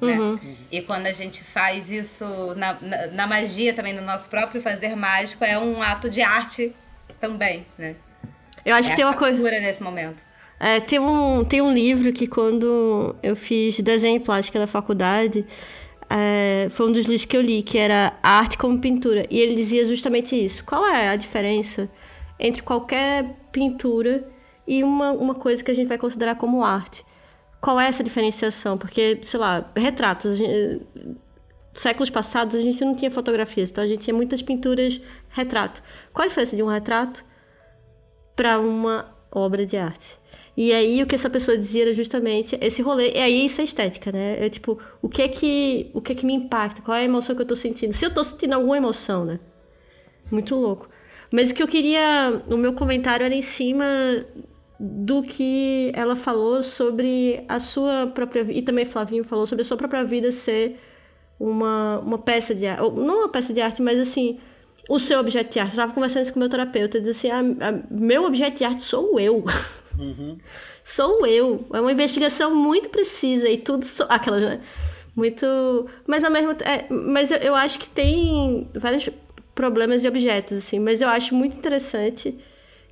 né? 0.00 0.16
Uhum. 0.16 0.56
E 0.70 0.80
quando 0.82 1.08
a 1.08 1.12
gente 1.12 1.42
faz 1.42 1.90
isso 1.90 2.54
na, 2.54 2.74
na, 2.80 3.06
na, 3.08 3.26
magia 3.26 3.74
também, 3.74 3.92
no 3.92 4.02
nosso 4.02 4.28
próprio 4.28 4.62
fazer 4.62 4.94
mágico, 4.94 5.44
é 5.44 5.58
um 5.58 5.82
ato 5.82 6.08
de 6.08 6.22
arte 6.22 6.72
também, 7.18 7.66
né? 7.76 7.96
Eu 8.64 8.76
acho 8.76 8.88
é 8.88 8.90
que 8.90 8.96
tem 8.96 9.04
uma 9.04 9.14
coisa. 9.14 9.36
nesse 9.60 9.82
momento. 9.82 10.25
É, 10.58 10.80
tem, 10.80 10.98
um, 10.98 11.44
tem 11.44 11.60
um 11.60 11.72
livro 11.72 12.12
que 12.12 12.26
quando 12.26 13.14
eu 13.22 13.36
fiz 13.36 13.78
desenho 13.80 14.16
e 14.16 14.20
plástica 14.20 14.58
na 14.58 14.66
faculdade, 14.66 15.44
é, 16.08 16.68
foi 16.70 16.88
um 16.88 16.92
dos 16.92 17.06
livros 17.06 17.24
que 17.24 17.36
eu 17.36 17.42
li, 17.42 17.62
que 17.62 17.76
era 17.78 18.18
Arte 18.22 18.56
como 18.56 18.80
Pintura. 18.80 19.26
E 19.30 19.38
ele 19.38 19.54
dizia 19.54 19.84
justamente 19.84 20.34
isso. 20.34 20.64
Qual 20.64 20.86
é 20.86 21.08
a 21.08 21.16
diferença 21.16 21.90
entre 22.38 22.62
qualquer 22.62 23.36
pintura 23.52 24.26
e 24.66 24.82
uma, 24.82 25.12
uma 25.12 25.34
coisa 25.34 25.62
que 25.62 25.70
a 25.70 25.74
gente 25.74 25.88
vai 25.88 25.98
considerar 25.98 26.36
como 26.36 26.64
arte? 26.64 27.04
Qual 27.60 27.78
é 27.80 27.88
essa 27.88 28.04
diferenciação? 28.04 28.78
Porque, 28.78 29.18
sei 29.22 29.40
lá, 29.40 29.70
retratos. 29.76 30.36
Gente, 30.36 30.86
séculos 31.74 32.08
passados 32.10 32.54
a 32.54 32.60
gente 32.60 32.82
não 32.84 32.94
tinha 32.94 33.10
fotografias, 33.10 33.70
então 33.70 33.84
a 33.84 33.86
gente 33.86 34.00
tinha 34.00 34.14
muitas 34.14 34.40
pinturas 34.40 35.00
retrato. 35.28 35.82
Qual 36.12 36.24
a 36.24 36.28
diferença 36.28 36.56
de 36.56 36.62
um 36.62 36.68
retrato 36.68 37.24
para 38.34 38.58
uma 38.58 39.14
obra 39.30 39.66
de 39.66 39.76
arte? 39.76 40.18
E 40.56 40.72
aí 40.72 41.02
o 41.02 41.06
que 41.06 41.14
essa 41.14 41.28
pessoa 41.28 41.58
dizia 41.58 41.82
era 41.82 41.94
justamente 41.94 42.56
esse 42.62 42.80
rolê. 42.80 43.12
E 43.12 43.18
aí 43.18 43.44
isso 43.44 43.60
é 43.60 43.64
estética, 43.64 44.10
né? 44.10 44.44
É 44.44 44.48
tipo, 44.48 44.78
o 45.02 45.08
que 45.08 45.20
é 45.20 45.28
que, 45.28 45.90
o 45.92 46.00
que 46.00 46.12
é 46.12 46.14
que 46.14 46.24
me 46.24 46.32
impacta? 46.32 46.80
Qual 46.80 46.96
é 46.96 47.00
a 47.02 47.04
emoção 47.04 47.36
que 47.36 47.42
eu 47.42 47.46
tô 47.46 47.54
sentindo? 47.54 47.92
Se 47.92 48.06
eu 48.06 48.12
tô 48.12 48.24
sentindo 48.24 48.54
alguma 48.54 48.76
emoção, 48.76 49.24
né? 49.24 49.38
Muito 50.30 50.54
louco. 50.54 50.88
Mas 51.30 51.50
o 51.50 51.54
que 51.54 51.62
eu 51.62 51.68
queria. 51.68 52.42
O 52.48 52.56
meu 52.56 52.72
comentário 52.72 53.24
era 53.24 53.34
em 53.34 53.42
cima 53.42 53.84
do 54.78 55.22
que 55.22 55.90
ela 55.94 56.16
falou 56.16 56.62
sobre 56.62 57.44
a 57.48 57.58
sua 57.60 58.06
própria 58.06 58.42
vida. 58.44 58.58
E 58.58 58.62
também 58.62 58.84
Flavinho 58.84 59.24
falou 59.24 59.46
sobre 59.46 59.62
a 59.62 59.64
sua 59.64 59.76
própria 59.76 60.04
vida 60.04 60.32
ser 60.32 60.78
uma, 61.38 61.98
uma 62.00 62.18
peça 62.18 62.54
de 62.54 62.66
arte. 62.66 62.82
Não 62.82 63.20
uma 63.20 63.28
peça 63.28 63.52
de 63.52 63.60
arte, 63.60 63.82
mas 63.82 64.00
assim. 64.00 64.38
O 64.88 64.98
seu 64.98 65.18
objeto 65.18 65.52
de 65.52 65.58
arte. 65.58 65.72
Eu 65.72 65.76
tava 65.76 65.92
conversando 65.92 66.22
isso 66.22 66.32
com 66.32 66.38
o 66.38 66.40
meu 66.40 66.48
terapeuta. 66.48 67.00
Disse 67.00 67.30
assim: 67.30 67.56
ah, 67.60 67.82
meu 67.90 68.24
objeto 68.24 68.58
de 68.58 68.64
arte 68.64 68.82
sou 68.82 69.18
eu. 69.18 69.44
Uhum. 69.98 70.38
Sou 70.84 71.26
eu. 71.26 71.66
É 71.72 71.80
uma 71.80 71.90
investigação 71.90 72.54
muito 72.54 72.90
precisa 72.90 73.48
e 73.48 73.58
tudo. 73.58 73.84
So... 73.84 74.04
Aquelas, 74.08 74.42
né? 74.42 74.60
Muito. 75.16 75.46
Mas 76.06 76.22
ao 76.22 76.30
mesmo. 76.30 76.52
É, 76.52 76.86
mas 76.88 77.32
eu, 77.32 77.38
eu 77.38 77.54
acho 77.54 77.78
que 77.78 77.88
tem 77.88 78.66
vários 78.74 79.08
problemas 79.54 80.02
de 80.02 80.08
objetos, 80.08 80.58
assim. 80.58 80.78
Mas 80.78 81.00
eu 81.00 81.08
acho 81.08 81.34
muito 81.34 81.56
interessante 81.56 82.38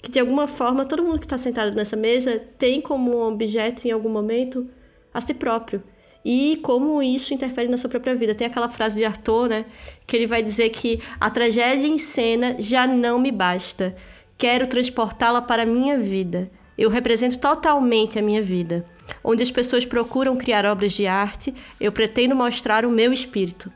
que, 0.02 0.10
de 0.10 0.18
alguma 0.18 0.48
forma, 0.48 0.84
todo 0.84 1.04
mundo 1.04 1.20
que 1.20 1.26
está 1.26 1.38
sentado 1.38 1.76
nessa 1.76 1.96
mesa 1.96 2.42
tem 2.58 2.80
como 2.80 3.28
objeto, 3.28 3.86
em 3.86 3.92
algum 3.92 4.08
momento, 4.08 4.68
a 5.12 5.20
si 5.20 5.34
próprio. 5.34 5.82
E 6.24 6.58
como 6.62 7.02
isso 7.02 7.34
interfere 7.34 7.68
na 7.68 7.76
sua 7.76 7.90
própria 7.90 8.14
vida. 8.14 8.34
Tem 8.34 8.46
aquela 8.46 8.68
frase 8.68 8.98
de 8.98 9.04
Arthur, 9.04 9.48
né? 9.48 9.66
Que 10.06 10.16
ele 10.16 10.26
vai 10.26 10.42
dizer 10.42 10.70
que 10.70 11.00
a 11.20 11.28
tragédia 11.28 11.86
em 11.86 11.98
cena 11.98 12.56
já 12.58 12.86
não 12.86 13.18
me 13.18 13.30
basta. 13.30 13.94
Quero 14.38 14.66
transportá-la 14.66 15.42
para 15.42 15.64
a 15.64 15.66
minha 15.66 15.98
vida. 15.98 16.50
Eu 16.78 16.88
represento 16.88 17.38
totalmente 17.38 18.18
a 18.18 18.22
minha 18.22 18.42
vida. 18.42 18.86
Onde 19.22 19.42
as 19.42 19.50
pessoas 19.50 19.84
procuram 19.84 20.36
criar 20.36 20.64
obras 20.64 20.92
de 20.92 21.06
arte, 21.06 21.54
eu 21.78 21.92
pretendo 21.92 22.34
mostrar 22.34 22.86
o 22.86 22.90
meu 22.90 23.12
espírito. 23.12 23.70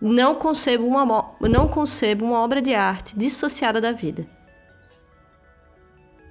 Não 0.00 0.34
concebo 0.34 0.84
uma, 0.84 1.36
não 1.40 1.68
concebo 1.68 2.24
uma 2.24 2.40
obra 2.40 2.60
de 2.60 2.74
arte 2.74 3.16
dissociada 3.16 3.80
da 3.80 3.92
vida. 3.92 4.26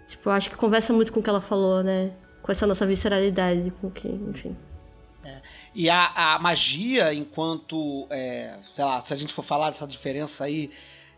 Tipo, 0.05 0.29
acho 0.29 0.49
que 0.49 0.55
conversa 0.55 0.93
muito 0.93 1.11
com 1.11 1.19
o 1.19 1.23
que 1.23 1.29
ela 1.29 1.41
falou, 1.41 1.81
né? 1.81 2.11
Com 2.43 2.51
essa 2.51 2.67
nossa 2.67 2.85
visceralidade, 2.85 3.73
com 3.81 3.89
que, 3.89 4.07
enfim. 4.07 4.55
E 5.75 5.89
a, 5.89 6.35
a, 6.35 6.39
magia, 6.39 7.13
enquanto, 7.13 8.07
é, 8.09 8.57
sei 8.73 8.85
lá, 8.85 9.01
se 9.01 9.13
a 9.13 9.17
gente 9.17 9.33
for 9.33 9.43
falar 9.43 9.71
dessa 9.71 9.85
diferença 9.85 10.45
aí, 10.45 10.71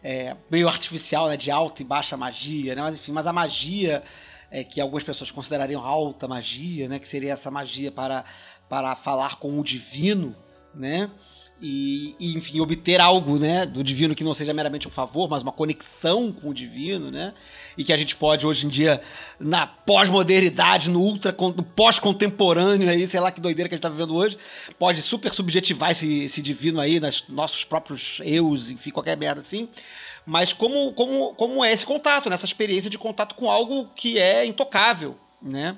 é, 0.03 0.35
meio 0.49 0.67
artificial, 0.67 1.27
né? 1.27 1.37
De 1.37 1.51
alta 1.51 1.83
e 1.83 1.85
baixa 1.85 2.17
magia, 2.17 2.73
né? 2.73 2.81
Mas 2.81 2.95
enfim, 2.95 3.11
mas 3.11 3.27
a 3.27 3.33
magia 3.33 4.03
é, 4.49 4.63
que 4.63 4.81
algumas 4.81 5.03
pessoas 5.03 5.29
considerariam 5.29 5.85
alta 5.85 6.27
magia, 6.27 6.89
né? 6.89 6.97
Que 6.97 7.07
seria 7.07 7.33
essa 7.33 7.51
magia 7.51 7.91
para, 7.91 8.25
para 8.67 8.95
falar 8.95 9.35
com 9.35 9.59
o 9.59 9.63
divino, 9.63 10.35
né? 10.73 11.11
E, 11.59 12.15
e, 12.19 12.37
enfim, 12.37 12.59
obter 12.59 13.01
algo, 13.01 13.39
né, 13.39 13.65
do 13.65 13.83
divino 13.83 14.13
que 14.13 14.23
não 14.23 14.33
seja 14.33 14.53
meramente 14.53 14.87
um 14.87 14.91
favor, 14.91 15.27
mas 15.27 15.41
uma 15.41 15.51
conexão 15.51 16.31
com 16.31 16.49
o 16.49 16.53
divino, 16.53 17.09
né? 17.09 17.33
E 17.75 17.83
que 17.83 17.91
a 17.91 17.97
gente 17.97 18.15
pode 18.15 18.45
hoje 18.45 18.67
em 18.67 18.69
dia, 18.69 19.01
na 19.39 19.65
pós-modernidade, 19.65 20.91
no 20.91 21.01
ultra, 21.01 21.31
no 21.31 21.63
pós-contemporâneo 21.63 22.87
aí, 22.87 23.07
sei 23.07 23.19
lá 23.19 23.31
que 23.31 23.41
doideira 23.41 23.67
que 23.67 23.73
a 23.73 23.77
gente 23.77 23.81
tá 23.81 23.89
vivendo 23.89 24.13
hoje, 24.13 24.37
pode 24.77 25.01
super 25.01 25.31
subjetivar 25.31 25.89
esse, 25.89 26.25
esse 26.25 26.43
divino 26.43 26.79
aí 26.79 26.99
nas 26.99 27.23
nossos 27.27 27.65
próprios 27.65 28.19
eus, 28.23 28.69
enfim, 28.69 28.91
qualquer 28.91 29.17
merda 29.17 29.41
assim. 29.41 29.67
Mas 30.27 30.53
como, 30.53 30.93
como, 30.93 31.33
como 31.33 31.65
é 31.65 31.71
esse 31.71 31.85
contato, 31.85 32.29
nessa 32.29 32.45
experiência 32.45 32.89
de 32.89 32.99
contato 32.99 33.33
com 33.33 33.49
algo 33.49 33.87
que 33.95 34.19
é 34.19 34.45
intocável, 34.45 35.17
né? 35.41 35.75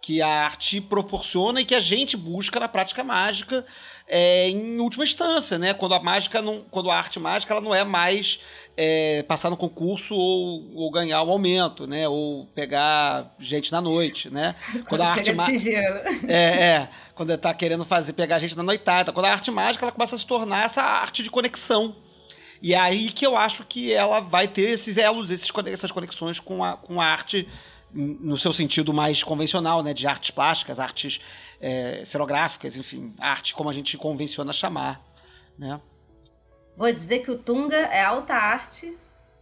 Que 0.00 0.22
a 0.22 0.44
arte 0.44 0.80
proporciona 0.80 1.60
e 1.60 1.64
que 1.64 1.74
a 1.74 1.80
gente 1.80 2.16
busca 2.16 2.60
na 2.60 2.68
prática 2.68 3.02
mágica 3.02 3.66
é, 4.08 4.48
em 4.48 4.80
última 4.80 5.04
instância, 5.04 5.58
né? 5.58 5.74
Quando 5.74 5.94
a 5.94 6.02
mágica 6.02 6.40
não, 6.40 6.64
quando 6.70 6.90
a 6.90 6.96
arte 6.96 7.20
mágica 7.20 7.52
ela 7.52 7.60
não 7.60 7.74
é 7.74 7.84
mais 7.84 8.40
é, 8.74 9.22
passar 9.28 9.50
no 9.50 9.56
concurso 9.56 10.14
ou, 10.14 10.70
ou 10.74 10.90
ganhar 10.90 11.22
um 11.22 11.30
aumento, 11.30 11.86
né? 11.86 12.08
Ou 12.08 12.46
pegar 12.54 13.34
gente 13.38 13.70
na 13.70 13.80
noite, 13.80 14.30
né? 14.30 14.54
Quando, 14.72 14.84
quando 14.88 15.00
a 15.02 15.10
arte 15.10 15.32
mágica 15.34 15.78
é, 16.26 16.34
é, 16.34 16.88
quando 17.14 17.32
está 17.32 17.52
querendo 17.52 17.84
fazer 17.84 18.14
pegar 18.14 18.38
gente 18.38 18.56
na 18.56 18.62
noitada, 18.62 19.12
quando 19.12 19.26
a 19.26 19.32
arte 19.32 19.50
mágica 19.50 19.84
ela 19.84 19.92
começa 19.92 20.16
a 20.16 20.18
se 20.18 20.26
tornar 20.26 20.64
essa 20.64 20.82
arte 20.82 21.22
de 21.22 21.30
conexão, 21.30 21.94
e 22.62 22.74
é 22.74 22.78
aí 22.78 23.12
que 23.12 23.26
eu 23.26 23.36
acho 23.36 23.64
que 23.64 23.92
ela 23.92 24.20
vai 24.20 24.48
ter 24.48 24.70
esses 24.70 24.96
elos, 24.96 25.30
esses, 25.30 25.50
essas 25.66 25.92
conexões 25.92 26.40
com 26.40 26.64
a, 26.64 26.76
com 26.76 27.00
a 27.00 27.04
arte 27.04 27.46
no 27.92 28.36
seu 28.36 28.52
sentido 28.52 28.92
mais 28.92 29.22
convencional, 29.22 29.82
né? 29.82 29.94
De 29.94 30.06
artes 30.06 30.30
plásticas, 30.30 30.78
artes 30.78 31.20
é, 31.60 32.02
cenográficas, 32.04 32.76
enfim, 32.76 33.14
arte 33.18 33.54
como 33.54 33.68
a 33.68 33.72
gente 33.72 33.96
convenciona 33.96 34.52
chamar, 34.52 35.00
né? 35.58 35.80
Vou 36.76 36.92
dizer 36.92 37.20
que 37.20 37.30
o 37.30 37.38
Tunga 37.38 37.76
é 37.76 38.02
alta 38.02 38.34
arte 38.34 38.96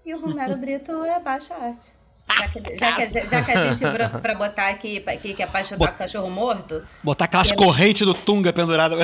e 0.04 0.14
o 0.14 0.20
Romero 0.20 0.56
Brito 0.58 1.04
é 1.04 1.20
baixa 1.20 1.54
arte. 1.54 1.92
Já 2.28 2.48
que, 2.48 2.76
já 2.76 2.92
que, 2.92 3.28
já 3.28 3.42
que 3.42 3.50
a 3.52 3.66
gente, 3.66 3.80
pra, 3.80 4.08
pra 4.08 4.34
botar 4.34 4.68
aqui, 4.68 5.02
aqui 5.06 5.32
que 5.32 5.42
é 5.42 5.46
Bot... 5.46 5.92
cachorro 5.92 6.28
morto. 6.28 6.84
Botar 7.02 7.26
aquelas 7.26 7.52
é... 7.52 7.54
correntes 7.54 8.04
do 8.04 8.14
Tunga 8.14 8.52
pendurada. 8.52 8.96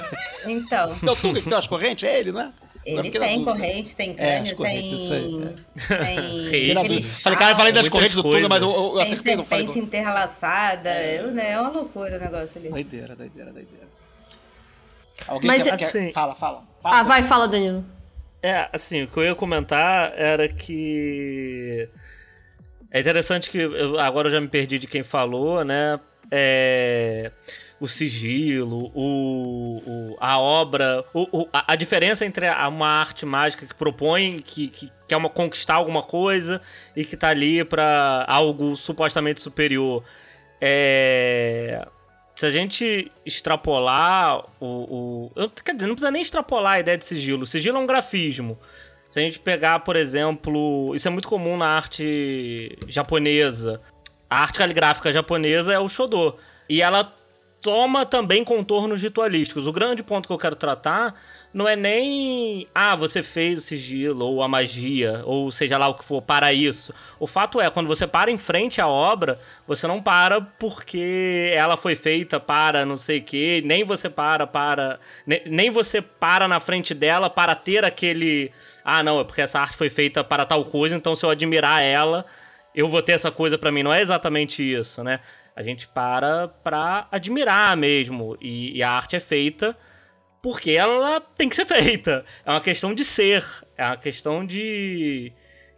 Então. 0.45 0.99
É 1.01 1.11
o 1.11 1.15
Tunga 1.15 1.39
que 1.39 1.45
tem 1.45 1.55
umas 1.55 1.69
correntes? 1.69 2.03
É 2.03 2.19
ele, 2.19 2.33
não 2.33 2.41
é? 2.41 2.53
Ele 2.85 3.11
tem 3.11 3.45
corrente, 3.45 3.95
tem 3.95 4.15
crânio, 4.15 4.53
é, 4.53 4.57
tem. 4.57 4.95
Isso 4.95 5.13
aí, 5.13 5.55
é. 5.89 6.51
tem 6.51 7.03
falei, 7.23 7.39
cara, 7.39 7.53
eu 7.53 7.57
falei 7.57 7.73
das 7.73 7.89
correntes 7.89 8.17
do 8.17 8.23
Tunga, 8.23 8.49
mas 8.49 8.63
eu, 8.63 8.71
eu 8.71 8.93
tem 8.95 9.03
acertei. 9.03 9.37
Tem 9.37 9.47
serpente 9.47 9.79
interlaçada. 9.79 10.91
É. 10.91 11.23
né, 11.29 11.53
é 11.53 11.61
uma 11.61 11.71
loucura 11.71 12.17
o 12.17 12.21
negócio 12.21 12.59
ali. 12.59 12.69
Doideira, 12.69 13.15
doideira, 13.15 13.53
doideira. 13.53 13.87
Alguém 15.29 15.47
mas, 15.47 15.63
quer, 15.63 15.75
assim, 15.75 16.07
quer... 16.07 16.13
Fala, 16.13 16.35
fala, 16.35 16.65
fala. 16.83 16.99
Ah, 16.99 17.03
vai, 17.05 17.23
fala, 17.23 17.47
Danilo. 17.47 17.85
É, 18.43 18.69
assim, 18.73 19.05
o 19.05 19.09
que 19.09 19.17
eu 19.17 19.25
ia 19.25 19.35
comentar 19.35 20.13
era 20.17 20.49
que. 20.49 21.89
É 22.91 22.99
interessante 22.99 23.49
que. 23.49 23.59
Eu, 23.59 24.01
agora 24.01 24.29
eu 24.29 24.33
já 24.33 24.41
me 24.41 24.49
perdi 24.49 24.81
de 24.81 24.89
quem 24.89 25.05
falou, 25.05 25.65
né? 25.65 26.01
É 26.31 27.31
o 27.83 27.89
sigilo, 27.89 28.93
o, 28.95 29.83
o 29.85 30.17
a 30.21 30.39
obra, 30.39 31.05
o, 31.13 31.41
o, 31.41 31.49
a, 31.53 31.73
a, 31.73 31.75
diferença 31.75 32.25
entre 32.25 32.49
uma 32.49 32.87
arte 32.87 33.27
mágica 33.27 33.67
que 33.67 33.75
propõe, 33.75 34.41
que, 34.41 34.69
que 34.69 34.93
quer 35.09 35.17
uma, 35.17 35.29
conquistar 35.29 35.75
alguma 35.75 36.01
coisa 36.01 36.63
e 36.95 37.05
que 37.05 37.17
tá 37.17 37.31
ali 37.31 37.65
para 37.65 38.25
algo 38.29 38.77
supostamente 38.77 39.41
superior. 39.43 40.05
É, 40.61 41.85
se 42.37 42.47
a 42.47 42.51
gente 42.51 43.11
extrapolar 43.27 44.45
o, 44.61 45.31
o. 45.35 45.51
Quer 45.65 45.75
dizer, 45.75 45.89
não 45.89 45.97
precisa 45.97 46.13
nem 46.13 46.23
extrapolar 46.23 46.75
a 46.75 46.81
ideia 46.81 46.97
de 46.97 47.05
sigilo. 47.05 47.43
O 47.43 47.47
sigilo 47.49 47.79
é 47.79 47.81
um 47.81 47.87
grafismo. 47.87 48.57
Se 49.11 49.19
a 49.19 49.23
gente 49.23 49.41
pegar, 49.41 49.81
por 49.81 49.97
exemplo. 49.97 50.95
Isso 50.95 51.09
é 51.09 51.11
muito 51.11 51.27
comum 51.27 51.57
na 51.57 51.67
arte 51.67 52.79
japonesa. 52.87 53.81
A 54.31 54.39
arte 54.39 54.59
caligráfica 54.61 55.13
japonesa 55.13 55.73
é 55.73 55.81
o 55.81 55.89
Shodo. 55.89 56.37
E 56.69 56.81
ela 56.81 57.13
toma 57.63 58.05
também 58.05 58.45
contornos 58.45 59.01
ritualísticos. 59.01 59.69
O 59.69 59.73
grande 59.73 60.03
ponto 60.03 60.27
que 60.27 60.33
eu 60.33 60.39
quero 60.39 60.57
tratar 60.57 61.15
não 61.55 61.69
é 61.69 61.77
nem 61.77 62.67
ah, 62.75 62.97
você 62.97 63.23
fez 63.23 63.59
o 63.59 63.63
sigilo 63.63 64.27
ou 64.27 64.43
a 64.43 64.49
magia, 64.49 65.23
ou 65.25 65.51
seja 65.53 65.79
lá 65.79 65.87
o 65.87 65.95
que 65.95 66.05
for 66.05 66.21
para 66.21 66.53
isso. 66.53 66.93
O 67.21 67.27
fato 67.27 67.61
é, 67.61 67.71
quando 67.71 67.87
você 67.87 68.07
para 68.07 68.31
em 68.31 68.39
frente 68.39 68.81
à 68.81 68.89
obra, 68.89 69.39
você 69.67 69.87
não 69.87 70.03
para 70.03 70.41
porque 70.41 71.53
ela 71.55 71.77
foi 71.77 71.95
feita 71.95 72.41
para 72.41 72.85
não 72.85 72.97
sei 72.97 73.19
o 73.19 73.23
que, 73.23 73.63
nem 73.65 73.85
você 73.85 74.11
para 74.11 74.47
para 74.47 74.99
nem 75.47 75.71
você 75.71 76.03
para 76.03 76.49
na 76.49 76.59
frente 76.59 76.93
dela 76.93 77.31
para 77.31 77.55
ter 77.55 77.85
aquele 77.85 78.51
ah, 78.85 79.03
não, 79.03 79.21
é 79.21 79.25
porque 79.25 79.41
essa 79.41 79.61
arte 79.61 79.77
foi 79.77 79.89
feita 79.89 80.25
para 80.25 80.45
tal 80.45 80.65
coisa, 80.65 80.97
então 80.97 81.15
se 81.15 81.25
eu 81.25 81.31
admirar 81.31 81.81
ela, 81.83 82.27
eu 82.75 82.89
vou 82.89 83.03
ter 83.03 83.13
essa 83.13 83.31
coisa 83.31 83.57
para 83.57 83.71
mim. 83.71 83.83
Não 83.83 83.93
é 83.93 84.01
exatamente 84.01 84.63
isso, 84.63 85.05
né? 85.05 85.21
A 85.55 85.63
gente 85.63 85.87
para 85.89 86.49
pra 86.49 87.09
admirar 87.11 87.77
mesmo. 87.77 88.37
E, 88.41 88.77
e 88.77 88.83
a 88.83 88.91
arte 88.91 89.17
é 89.17 89.21
feita 89.21 89.77
porque 90.43 90.73
ela 90.73 91.21
tem 91.21 91.49
que 91.49 91.57
ser 91.57 91.67
feita. 91.67 92.25
É 92.45 92.51
uma 92.51 92.61
questão 92.61 92.95
de 92.95 93.05
ser, 93.05 93.45
é 93.77 93.87
uma 93.87 93.97
questão 93.97 94.45
de, 94.45 95.33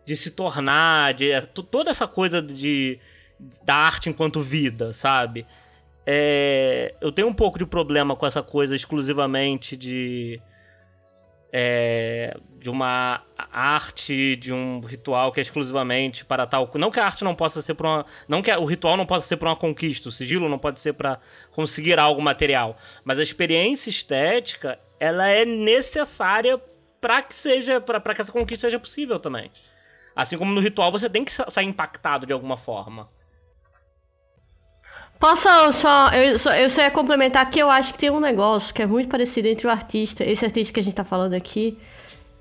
de 0.07 0.17
se 0.17 0.31
tornar, 0.31 1.13
de 1.15 1.31
é, 1.31 1.41
toda 1.43 1.91
essa 1.91 2.09
coisa 2.09 2.41
de 2.41 2.99
da 3.63 3.75
arte 3.75 4.09
enquanto 4.09 4.41
vida, 4.41 4.93
sabe? 4.93 5.47
É, 6.07 6.95
eu 7.01 7.13
tenho 7.13 7.29
um 7.29 7.35
pouco 7.35 7.59
de 7.59 7.67
problema 7.67 8.15
com 8.17 8.27
essa 8.27 8.43
coisa 8.43 8.77
exclusivamente 8.77 9.77
de 9.77 10.41
é, 11.57 12.37
de 12.59 12.69
uma 12.69 13.23
arte, 13.53 14.35
de 14.35 14.53
um 14.53 14.81
ritual 14.81 15.31
que 15.31 15.39
é 15.39 15.43
exclusivamente 15.43 16.25
para 16.25 16.49
tal. 16.49 16.69
Não 16.75 16.91
que 16.91 16.99
a 16.99 17.07
arte 17.07 17.23
não 17.23 17.33
possa 17.33 17.63
ser 17.63 17.75
para 17.75 17.89
uma. 17.89 18.07
Não 18.27 18.43
que 18.43 18.51
o 18.51 18.65
ritual 18.65 18.97
não 18.97 19.07
possa 19.07 19.25
ser 19.25 19.37
para 19.37 19.51
uma 19.51 19.57
conquista, 19.57 20.09
o 20.09 20.13
sigilo 20.13 20.49
não 20.49 20.59
pode 20.59 20.81
ser 20.81 20.95
para 20.95 21.21
conseguir 21.53 21.97
algo 21.97 22.21
material. 22.21 22.77
Mas 23.05 23.21
a 23.21 23.23
experiência 23.23 23.89
estética, 23.89 24.81
ela 24.99 25.29
é 25.29 25.45
necessária 25.45 26.61
para 27.01 27.23
que 27.23 27.33
seja. 27.33 27.81
para 27.81 28.13
que 28.13 28.21
essa 28.21 28.33
conquista 28.33 28.67
seja 28.67 28.81
possível 28.81 29.21
também. 29.21 29.49
Assim 30.17 30.37
como 30.37 30.53
no 30.53 30.61
ritual 30.61 30.91
você 30.91 31.09
tem 31.09 31.25
que 31.25 31.31
sair 31.31 31.67
impactado 31.67 32.27
de 32.27 32.33
alguma 32.33 32.57
forma. 32.57 33.09
Posso 35.25 35.73
só 35.73 36.11
eu, 36.13 36.39
só. 36.39 36.55
eu 36.55 36.69
só 36.69 36.83
ia 36.83 36.91
complementar 36.91 37.49
que 37.49 37.59
eu 37.59 37.71
acho 37.71 37.95
que 37.95 37.99
tem 37.99 38.11
um 38.11 38.21
negócio 38.21 38.75
que 38.75 38.83
é 38.83 38.87
muito 38.87 39.09
parecido 39.09 39.49
entre 39.49 39.67
o 39.67 39.71
artista, 39.71 40.23
esse 40.23 40.45
artista 40.45 40.71
que 40.71 40.81
a 40.81 40.83
gente 40.83 40.95
tá 40.95 41.03
falando 41.03 41.33
aqui, 41.33 41.79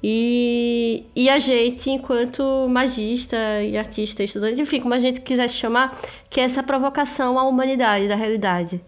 e, 0.03 1.05
e 1.15 1.29
a 1.29 1.39
gente, 1.39 1.89
enquanto 1.89 2.67
magista 2.67 3.37
e 3.63 3.77
artista, 3.77 4.21
estudante, 4.21 4.59
enfim, 4.59 4.81
como 4.81 4.93
a 4.93 4.99
gente 4.99 5.21
quiser 5.21 5.49
chamar, 5.49 5.97
que 6.29 6.41
é 6.41 6.43
essa 6.43 6.61
provocação 6.61 7.39
à 7.39 7.43
humanidade, 7.43 8.09
da 8.09 8.15
realidade. 8.15 8.81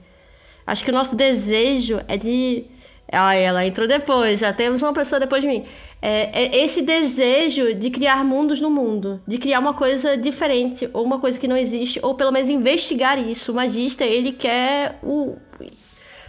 Acho 0.68 0.84
que 0.84 0.92
o 0.92 0.94
nosso 0.94 1.16
desejo 1.16 2.02
é 2.10 2.18
de. 2.18 2.66
Ah, 3.12 3.36
ela 3.36 3.66
entrou 3.66 3.88
depois, 3.88 4.40
já 4.40 4.52
temos 4.52 4.82
uma 4.82 4.94
pessoa 4.94 5.20
depois 5.20 5.42
de 5.42 5.48
mim 5.48 5.66
é, 6.08 6.44
é 6.44 6.64
esse 6.64 6.84
desejo 6.84 7.74
de 7.74 7.90
criar 7.90 8.24
mundos 8.24 8.62
no 8.62 8.70
mundo, 8.70 9.20
de 9.28 9.40
criar 9.40 9.58
uma 9.60 9.74
coisa 9.74 10.16
diferente, 10.16 10.88
ou 10.94 11.04
uma 11.04 11.18
coisa 11.18 11.40
que 11.40 11.48
não 11.48 11.58
existe, 11.58 12.00
ou 12.04 12.14
pelo 12.14 12.32
menos 12.32 12.48
investigar 12.48 13.18
isso. 13.18 13.52
O 13.52 13.56
magista, 13.56 14.06
ele 14.06 14.32
quer 14.32 15.00
o. 15.02 15.36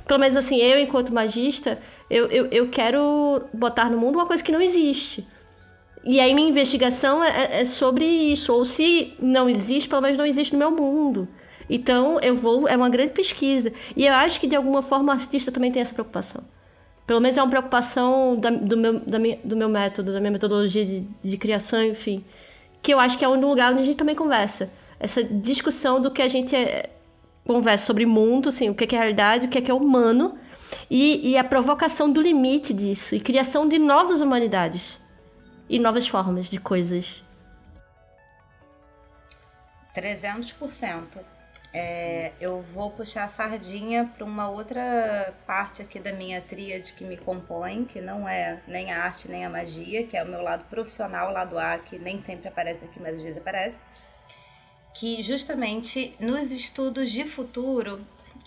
Pelo 0.06 0.18
menos 0.18 0.34
assim, 0.34 0.56
eu, 0.56 0.78
enquanto 0.78 1.12
magista, 1.12 1.78
eu, 2.08 2.26
eu, 2.28 2.46
eu 2.50 2.68
quero 2.68 3.42
botar 3.52 3.90
no 3.90 3.98
mundo 3.98 4.14
uma 4.14 4.24
coisa 4.24 4.42
que 4.42 4.50
não 4.50 4.62
existe. 4.62 5.26
E 6.04 6.20
aí 6.20 6.32
minha 6.32 6.48
investigação 6.48 7.22
é, 7.22 7.60
é 7.60 7.64
sobre 7.66 8.04
isso. 8.04 8.54
Ou 8.54 8.64
se 8.64 9.12
não 9.20 9.46
existe, 9.46 9.90
pelo 9.90 10.00
menos 10.00 10.16
não 10.16 10.24
existe 10.24 10.54
no 10.54 10.58
meu 10.58 10.70
mundo. 10.70 11.28
Então 11.68 12.18
eu 12.20 12.34
vou. 12.34 12.66
É 12.66 12.76
uma 12.78 12.88
grande 12.88 13.12
pesquisa. 13.12 13.70
E 13.94 14.06
eu 14.06 14.14
acho 14.14 14.40
que 14.40 14.46
de 14.46 14.56
alguma 14.56 14.80
forma 14.80 15.12
o 15.12 15.16
artista 15.16 15.52
também 15.52 15.70
tem 15.70 15.82
essa 15.82 15.92
preocupação. 15.92 16.55
Pelo 17.07 17.20
menos 17.20 17.38
é 17.38 17.42
uma 17.42 17.48
preocupação 17.48 18.36
da, 18.36 18.50
do, 18.50 18.76
meu, 18.76 18.98
da 19.00 19.18
minha, 19.18 19.38
do 19.44 19.57
meu 19.57 19.68
método, 19.68 20.12
da 20.12 20.18
minha 20.18 20.32
metodologia 20.32 20.84
de, 20.84 21.00
de 21.22 21.36
criação, 21.36 21.82
enfim. 21.84 22.24
Que 22.82 22.92
eu 22.92 22.98
acho 22.98 23.16
que 23.16 23.24
é 23.24 23.28
um 23.28 23.40
lugar 23.40 23.72
onde 23.72 23.82
a 23.82 23.84
gente 23.84 23.96
também 23.96 24.14
conversa. 24.14 24.72
Essa 24.98 25.22
discussão 25.22 26.00
do 26.00 26.11
que 26.11 26.20
a 26.20 26.26
gente 26.26 26.57
é, 26.57 26.90
conversa 27.46 27.86
sobre 27.86 28.04
mundo, 28.04 28.48
assim, 28.48 28.68
o 28.68 28.74
que 28.74 28.92
é, 28.92 28.98
realidade, 28.98 29.46
o 29.46 29.48
que 29.48 29.59
é, 29.59 29.61
que 29.61 29.70
é 29.70 29.74
humano, 29.74 30.36
e, 30.90 31.30
e 31.30 31.38
a 31.38 31.44
provocação 31.44 32.11
do 32.11 32.20
limite 32.20 32.74
disso, 32.74 33.14
e 33.14 33.20
criação 33.20 33.68
de 33.68 33.78
novas 33.78 34.20
humanidades 34.20 34.98
e 35.68 35.78
novas 35.78 36.09
formas 36.09 36.46
de 36.50 36.59
coisas. 36.59 37.22
300%. 39.94 41.36
É, 41.78 42.32
eu 42.40 42.62
vou 42.72 42.90
puxar 42.90 43.24
a 43.24 43.28
sardinha 43.28 44.10
para 44.16 44.24
uma 44.24 44.48
outra 44.48 45.34
parte 45.46 45.82
aqui 45.82 45.98
da 45.98 46.10
minha 46.10 46.40
tríade 46.40 46.94
que 46.94 47.04
me 47.04 47.18
compõe, 47.18 47.84
que 47.84 48.00
não 48.00 48.26
é 48.26 48.62
nem 48.66 48.90
a 48.90 49.04
arte 49.04 49.28
nem 49.28 49.44
a 49.44 49.50
magia, 49.50 50.06
que 50.06 50.16
é 50.16 50.22
o 50.22 50.26
meu 50.26 50.40
lado 50.40 50.64
profissional, 50.70 51.30
lado 51.30 51.58
A, 51.58 51.76
que 51.76 51.98
nem 51.98 52.22
sempre 52.22 52.48
aparece 52.48 52.86
aqui, 52.86 52.98
mas 52.98 53.16
às 53.16 53.20
vezes 53.20 53.36
aparece. 53.36 53.82
Que 54.94 55.22
justamente 55.22 56.14
nos 56.18 56.50
estudos 56.50 57.12
de 57.12 57.24
futuro, 57.26 58.00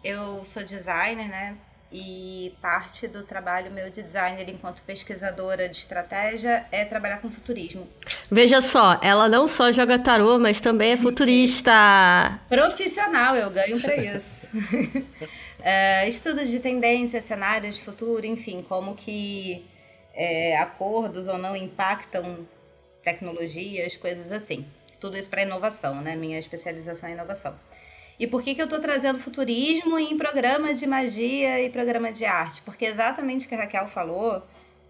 eu 0.04 0.44
sou 0.44 0.64
designer, 0.64 1.30
né? 1.30 1.56
E 1.92 2.54
parte 2.62 3.08
do 3.08 3.24
trabalho 3.24 3.72
meu 3.72 3.90
de 3.90 4.04
designer 4.04 4.48
enquanto 4.48 4.82
pesquisadora 4.84 5.68
de 5.68 5.76
estratégia 5.76 6.66
é 6.72 6.86
trabalhar 6.86 7.18
com 7.18 7.32
futurismo. 7.32 7.88
Veja 8.30 8.62
só, 8.62 9.00
ela 9.02 9.28
não 9.28 9.48
só 9.48 9.72
joga 9.72 9.98
tarô, 9.98 10.38
mas 10.38 10.62
também 10.62 10.92
é 10.92 10.98
futurista. 10.98 11.72
Profissional, 12.48 13.36
eu 13.36 13.50
ganho 13.50 13.82
para 13.82 13.96
isso. 13.96 14.48
uh, 14.54 16.08
estudos 16.08 16.50
de 16.50 16.60
tendência, 16.60 17.20
cenários 17.22 17.78
de 17.78 17.82
futuro, 17.82 18.26
enfim, 18.26 18.64
como 18.68 18.96
que 18.96 19.66
é, 20.14 20.58
acordos 20.58 21.28
ou 21.28 21.38
não 21.38 21.56
impactam 21.56 22.46
tecnologias, 23.04 23.98
coisas 23.98 24.32
assim. 24.32 24.66
Tudo 25.00 25.18
isso 25.18 25.30
para 25.30 25.44
inovação, 25.44 26.02
né? 26.02 26.16
Minha 26.16 26.38
especialização 26.38 27.10
é 27.10 27.14
inovação. 27.14 27.58
E 28.20 28.28
por 28.28 28.44
que, 28.44 28.54
que 28.54 28.62
eu 28.62 28.66
estou 28.66 28.82
trazendo 28.82 29.18
futurismo 29.18 29.98
em 29.98 30.18
programa 30.18 30.74
de 30.74 30.86
magia 30.86 31.64
e 31.64 31.70
programa 31.70 32.12
de 32.12 32.26
arte? 32.26 32.62
Porque 32.64 32.86
exatamente 32.86 33.46
o 33.46 33.50
que 33.50 33.56
a 33.56 33.60
Raquel 33.60 33.88
falou 33.88 34.44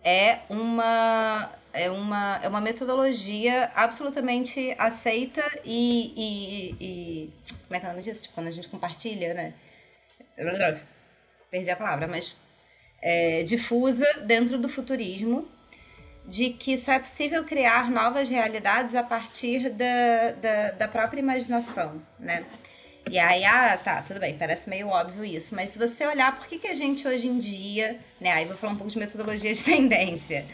é 0.04 0.40
uma, 0.50 1.52
é 1.72 1.92
uma, 1.92 2.40
é 2.42 2.48
uma 2.48 2.60
metodologia 2.60 3.72
absolutamente 3.76 4.74
aceita 4.80 5.44
e, 5.64 6.14
e, 6.18 6.76
e 6.84 7.34
Como 7.68 7.76
é 7.76 7.80
que 7.80 7.86
é 7.86 7.90
o 7.90 7.92
nome 7.92 8.04
disso? 8.04 8.24
Tipo, 8.24 8.34
quando 8.34 8.48
a 8.48 8.52
gente 8.52 8.68
compartilha, 8.68 9.34
né? 9.36 9.54
Perdi 11.52 11.70
a 11.70 11.76
palavra, 11.76 12.08
mas. 12.08 12.36
É, 13.02 13.44
difusa 13.44 14.06
dentro 14.24 14.58
do 14.58 14.68
futurismo 14.68 15.48
de 16.26 16.50
que 16.50 16.78
só 16.78 16.92
é 16.94 17.00
possível 17.00 17.46
criar 17.46 17.90
novas 17.90 18.30
realidades 18.30 18.94
a 18.94 19.02
partir 19.02 19.70
da, 19.70 20.32
da, 20.42 20.72
da 20.72 20.88
própria 20.88 21.20
imaginação, 21.22 22.02
né? 22.20 22.46
E 23.10 23.18
aí, 23.18 23.44
ah, 23.44 23.76
tá, 23.84 24.04
tudo 24.04 24.20
bem, 24.20 24.38
parece 24.38 24.70
meio 24.70 24.88
óbvio 24.88 25.26
isso, 25.26 25.56
mas 25.56 25.72
se 25.72 25.80
você 25.80 26.06
olhar 26.06 26.36
por 26.38 26.46
que, 26.46 26.60
que 26.60 26.68
a 26.68 26.76
gente 26.76 27.08
hoje 27.08 27.28
em 27.28 27.40
dia, 27.40 28.00
né, 28.22 28.32
aí 28.32 28.46
vou 28.46 28.56
falar 28.56 28.74
um 28.74 28.76
pouco 28.76 28.92
de 28.92 29.00
metodologia 29.00 29.52
de 29.52 29.64
tendência. 29.66 30.46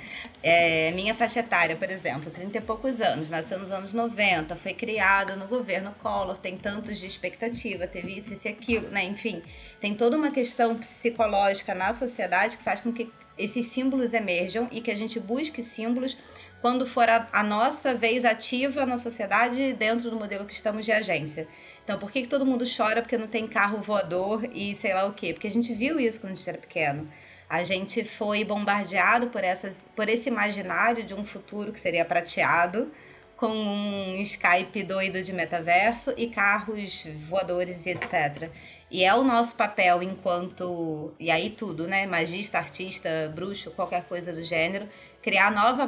É, 0.41 0.91
minha 0.91 1.13
faixa 1.13 1.41
etária, 1.41 1.75
por 1.75 1.89
exemplo, 1.89 2.31
30 2.31 2.57
e 2.57 2.61
poucos 2.61 3.01
anos, 3.01 3.29
nasceu 3.29 3.59
nos 3.59 3.71
anos 3.71 3.91
90, 3.91 4.55
foi 4.55 4.73
criada 4.73 5.35
no 5.35 5.47
governo 5.47 5.93
Collor, 6.01 6.37
tem 6.37 6.57
tantos 6.57 6.97
de 6.97 7.05
expectativa, 7.05 7.85
teve 7.87 8.17
isso, 8.19 8.33
e 8.47 8.49
aquilo, 8.49 8.87
né, 8.87 9.03
enfim. 9.03 9.43
Tem 9.81 9.93
toda 9.93 10.15
uma 10.15 10.31
questão 10.31 10.77
psicológica 10.77 11.75
na 11.75 11.91
sociedade 11.91 12.55
que 12.55 12.63
faz 12.63 12.79
com 12.79 12.93
que 12.93 13.11
esses 13.37 13.65
símbolos 13.65 14.13
emerjam 14.13 14.69
e 14.71 14.79
que 14.79 14.91
a 14.91 14.95
gente 14.95 15.19
busque 15.19 15.61
símbolos 15.61 16.17
quando 16.61 16.87
for 16.87 17.09
a, 17.09 17.27
a 17.31 17.43
nossa 17.43 17.93
vez 17.93 18.23
ativa 18.23 18.85
na 18.85 18.97
sociedade 18.97 19.73
dentro 19.73 20.09
do 20.09 20.15
modelo 20.15 20.45
que 20.45 20.53
estamos 20.53 20.85
de 20.85 20.91
agência. 20.91 21.47
Então, 21.85 21.99
por 21.99 22.11
que, 22.11 22.23
que 22.23 22.27
todo 22.27 22.43
mundo 22.43 22.65
chora 22.65 22.99
porque 22.99 23.15
não 23.15 23.27
tem 23.27 23.47
carro 23.47 23.79
voador 23.79 24.43
e 24.51 24.73
sei 24.73 24.91
lá 24.91 25.05
o 25.05 25.13
quê? 25.13 25.33
Porque 25.33 25.45
a 25.45 25.51
gente 25.51 25.71
viu 25.71 25.99
isso 25.99 26.19
quando 26.19 26.33
a 26.33 26.35
gente 26.35 26.49
era 26.49 26.57
pequeno. 26.57 27.07
A 27.47 27.63
gente 27.63 28.03
foi 28.03 28.43
bombardeado 28.43 29.27
por, 29.27 29.43
essas, 29.43 29.85
por 29.95 30.09
esse 30.09 30.27
imaginário 30.27 31.03
de 31.03 31.13
um 31.13 31.23
futuro 31.23 31.71
que 31.71 31.79
seria 31.79 32.03
prateado, 32.03 32.91
com 33.37 33.49
um 33.49 34.15
Skype 34.15 34.81
doido 34.81 35.21
de 35.21 35.31
metaverso 35.31 36.11
e 36.17 36.27
carros 36.27 37.05
voadores 37.29 37.85
e 37.85 37.91
etc. 37.91 38.49
E 38.89 39.03
é 39.03 39.13
o 39.13 39.23
nosso 39.23 39.55
papel 39.55 40.01
enquanto. 40.01 41.13
E 41.19 41.29
aí 41.29 41.51
tudo, 41.51 41.85
né? 41.85 42.07
Magista, 42.07 42.57
artista, 42.57 43.31
bruxo, 43.35 43.69
qualquer 43.71 44.05
coisa 44.05 44.33
do 44.33 44.43
gênero, 44.43 44.87
criar 45.21 45.51
nova, 45.51 45.87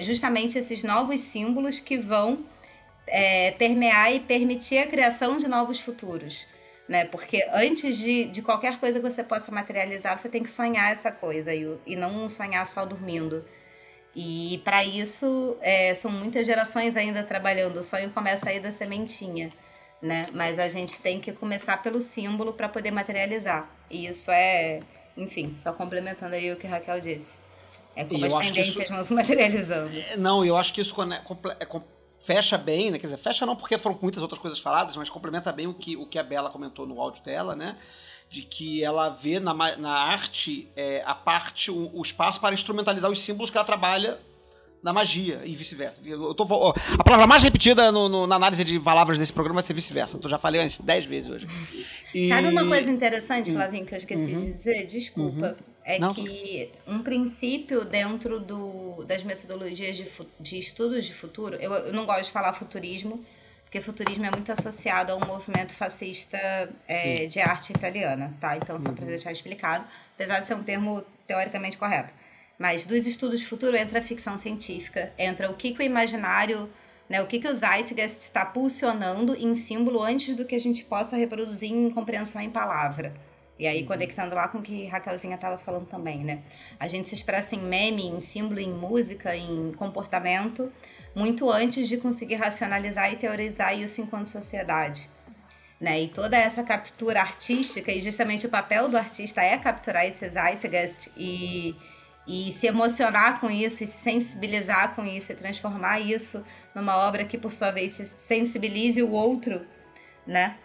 justamente 0.00 0.56
esses 0.56 0.82
novos 0.82 1.20
símbolos 1.20 1.80
que 1.80 1.98
vão 1.98 2.38
é, 3.06 3.52
permear 3.52 4.12
e 4.12 4.20
permitir 4.20 4.78
a 4.78 4.86
criação 4.86 5.36
de 5.36 5.48
novos 5.48 5.80
futuros. 5.80 6.46
Né? 6.88 7.06
Porque 7.06 7.46
antes 7.52 7.96
de, 7.96 8.26
de 8.26 8.42
qualquer 8.42 8.78
coisa 8.78 9.00
que 9.00 9.10
você 9.10 9.24
possa 9.24 9.50
materializar, 9.50 10.18
você 10.18 10.28
tem 10.28 10.42
que 10.42 10.50
sonhar 10.50 10.92
essa 10.92 11.10
coisa 11.10 11.54
e, 11.54 11.78
e 11.86 11.96
não 11.96 12.28
sonhar 12.28 12.66
só 12.66 12.84
dormindo. 12.84 13.44
E 14.14 14.60
para 14.64 14.84
isso, 14.84 15.56
é, 15.60 15.92
são 15.94 16.10
muitas 16.10 16.46
gerações 16.46 16.96
ainda 16.96 17.22
trabalhando. 17.22 17.78
O 17.78 17.82
sonho 17.82 18.10
começa 18.10 18.50
aí 18.50 18.60
da 18.60 18.70
sementinha, 18.70 19.50
né? 20.00 20.28
Mas 20.32 20.58
a 20.58 20.68
gente 20.68 21.00
tem 21.00 21.18
que 21.18 21.32
começar 21.32 21.82
pelo 21.82 22.00
símbolo 22.00 22.52
para 22.52 22.68
poder 22.68 22.92
materializar. 22.92 23.68
E 23.90 24.06
isso 24.06 24.30
é, 24.30 24.80
enfim, 25.16 25.54
só 25.56 25.72
complementando 25.72 26.34
aí 26.34 26.52
o 26.52 26.56
que 26.56 26.66
a 26.66 26.70
Raquel 26.70 27.00
disse. 27.00 27.32
É 27.96 28.04
como 28.04 28.24
as 28.24 28.34
tendências 28.34 28.76
isso... 28.76 28.92
vão 28.92 29.04
se 29.04 29.14
materializando. 29.14 29.90
É, 30.10 30.16
não, 30.16 30.44
eu 30.44 30.56
acho 30.56 30.72
que 30.72 30.80
isso 30.80 30.94
é, 31.02 31.22
é 31.60 31.66
fecha 32.24 32.56
bem, 32.56 32.90
né? 32.90 32.98
Quer 32.98 33.06
dizer, 33.06 33.18
fecha 33.18 33.44
não 33.44 33.54
porque 33.54 33.76
foram 33.76 33.98
muitas 34.00 34.22
outras 34.22 34.40
coisas 34.40 34.58
faladas, 34.58 34.96
mas 34.96 35.10
complementa 35.10 35.52
bem 35.52 35.66
o 35.66 35.74
que, 35.74 35.96
o 35.96 36.06
que 36.06 36.18
a 36.18 36.22
Bela 36.22 36.48
comentou 36.48 36.86
no 36.86 37.00
áudio 37.00 37.22
dela, 37.22 37.54
né? 37.54 37.76
De 38.30 38.42
que 38.42 38.82
ela 38.82 39.10
vê 39.10 39.38
na, 39.38 39.52
na 39.76 39.90
arte 39.90 40.66
é, 40.74 41.02
a 41.04 41.14
parte, 41.14 41.70
o, 41.70 41.90
o, 41.94 42.02
espaço 42.02 42.40
para 42.40 42.54
instrumentalizar 42.54 43.10
os 43.10 43.20
símbolos 43.20 43.50
que 43.50 43.58
ela 43.58 43.64
trabalha 43.64 44.18
na 44.82 44.92
magia 44.92 45.42
e 45.44 45.54
vice-versa. 45.54 46.00
A 46.98 47.04
palavra 47.04 47.26
mais 47.26 47.42
repetida 47.42 47.92
no, 47.92 48.08
no, 48.08 48.26
na 48.26 48.36
análise 48.36 48.64
de 48.64 48.80
palavras 48.80 49.18
desse 49.18 49.32
programa 49.32 49.60
vai 49.60 49.62
ser 49.62 49.74
vice-versa. 49.74 50.18
Eu 50.22 50.28
já 50.28 50.38
falei 50.38 50.62
antes 50.62 50.80
dez 50.80 51.04
vezes 51.04 51.28
hoje. 51.30 51.46
E... 52.14 52.28
Sabe 52.28 52.48
uma 52.48 52.66
coisa 52.66 52.90
interessante, 52.90 53.52
Flavinho, 53.52 53.84
que 53.84 53.94
eu 53.94 53.98
esqueci 53.98 54.32
uhum. 54.32 54.40
de 54.40 54.52
dizer? 54.52 54.86
Desculpa. 54.86 55.48
Uhum. 55.48 55.73
É 55.84 55.98
Não? 55.98 56.14
que 56.14 56.72
um 56.86 57.02
princípio 57.02 57.84
dentro 57.84 58.40
do, 58.40 59.04
das 59.04 59.22
metodologias 59.22 59.96
de, 59.96 60.10
de 60.40 60.58
estudos 60.58 61.04
de 61.04 61.12
futuro, 61.12 61.56
eu, 61.56 61.72
eu 61.72 61.92
não 61.92 62.06
gosto 62.06 62.24
de 62.24 62.30
falar 62.30 62.54
futurismo, 62.54 63.24
porque 63.64 63.80
futurismo 63.80 64.24
é 64.24 64.30
muito 64.30 64.50
associado 64.50 65.12
a 65.12 65.16
um 65.16 65.26
movimento 65.26 65.74
fascista 65.74 66.38
é, 66.88 67.26
de 67.26 67.40
arte 67.40 67.72
italiana, 67.72 68.32
tá? 68.40 68.56
Então, 68.56 68.78
só 68.78 68.92
para 68.92 69.04
deixar 69.04 69.32
explicado, 69.32 69.84
apesar 70.14 70.40
de 70.40 70.46
ser 70.46 70.54
um 70.54 70.62
termo 70.62 71.04
teoricamente 71.26 71.76
correto. 71.76 72.14
Mas 72.58 72.86
dos 72.86 73.06
estudos 73.06 73.40
de 73.40 73.46
futuro 73.46 73.76
entra 73.76 73.98
a 73.98 74.02
ficção 74.02 74.38
científica, 74.38 75.12
entra 75.18 75.50
o 75.50 75.54
que, 75.54 75.72
que 75.72 75.80
o 75.80 75.82
imaginário, 75.82 76.70
né, 77.08 77.20
o 77.20 77.26
que, 77.26 77.40
que 77.40 77.48
o 77.48 77.52
Zeitgeist 77.52 78.20
está 78.20 78.44
pulsionando 78.44 79.34
em 79.34 79.54
símbolo 79.54 80.02
antes 80.02 80.34
do 80.36 80.44
que 80.44 80.54
a 80.54 80.60
gente 80.60 80.84
possa 80.84 81.16
reproduzir 81.16 81.72
em 81.72 81.90
compreensão 81.90 82.40
em 82.40 82.50
palavra. 82.50 83.12
E 83.58 83.66
aí, 83.68 83.84
conectando 83.84 84.34
lá 84.34 84.48
com 84.48 84.58
o 84.58 84.62
que 84.62 84.86
Raquelzinha 84.86 85.36
estava 85.36 85.56
falando 85.56 85.86
também, 85.86 86.24
né? 86.24 86.42
A 86.78 86.88
gente 86.88 87.08
se 87.08 87.14
expressa 87.14 87.54
em 87.54 87.60
meme, 87.60 88.04
em 88.06 88.20
símbolo, 88.20 88.58
em 88.58 88.72
música, 88.72 89.36
em 89.36 89.72
comportamento, 89.72 90.72
muito 91.14 91.48
antes 91.50 91.88
de 91.88 91.96
conseguir 91.96 92.34
racionalizar 92.34 93.12
e 93.12 93.16
teorizar 93.16 93.78
isso 93.78 94.00
enquanto 94.00 94.26
sociedade. 94.26 95.08
Né? 95.80 96.02
E 96.02 96.08
toda 96.08 96.36
essa 96.36 96.64
captura 96.64 97.20
artística, 97.20 97.92
e 97.92 98.00
justamente 98.00 98.46
o 98.46 98.48
papel 98.48 98.88
do 98.88 98.96
artista 98.96 99.42
é 99.42 99.56
capturar 99.58 100.04
esse 100.04 100.28
zeitgeist 100.28 101.12
e, 101.16 101.76
e 102.26 102.50
se 102.52 102.66
emocionar 102.66 103.40
com 103.40 103.50
isso, 103.50 103.84
e 103.84 103.86
se 103.86 103.98
sensibilizar 103.98 104.96
com 104.96 105.04
isso, 105.04 105.30
e 105.30 105.34
transformar 105.36 106.00
isso 106.00 106.44
numa 106.74 106.96
obra 106.96 107.24
que, 107.24 107.38
por 107.38 107.52
sua 107.52 107.70
vez, 107.70 107.92
se 107.92 108.04
sensibilize 108.04 109.00
o 109.02 109.12
outro, 109.12 109.64
né? 110.26 110.56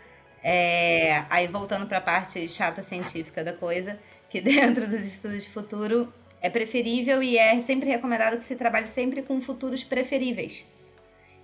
É, 0.44 1.24
aí 1.30 1.48
voltando 1.48 1.86
para 1.86 1.98
a 1.98 2.02
parte 2.02 2.48
chata 2.48 2.82
científica 2.82 3.44
da 3.44 3.54
coisa, 3.54 4.00
que 4.30 4.40
dentro 4.42 4.88
dos 4.88 5.06
estudos 5.06 5.44
de 5.44 5.50
futuro 5.50 6.14
é 6.42 6.50
preferível 6.50 7.22
e 7.22 7.38
é 7.38 7.60
sempre 7.62 7.90
recomendado 7.90 8.38
que 8.38 8.44
se 8.44 8.56
trabalhe 8.56 8.88
sempre 8.88 9.22
com 9.22 9.42
futuros 9.42 9.84
preferíveis 9.84 10.66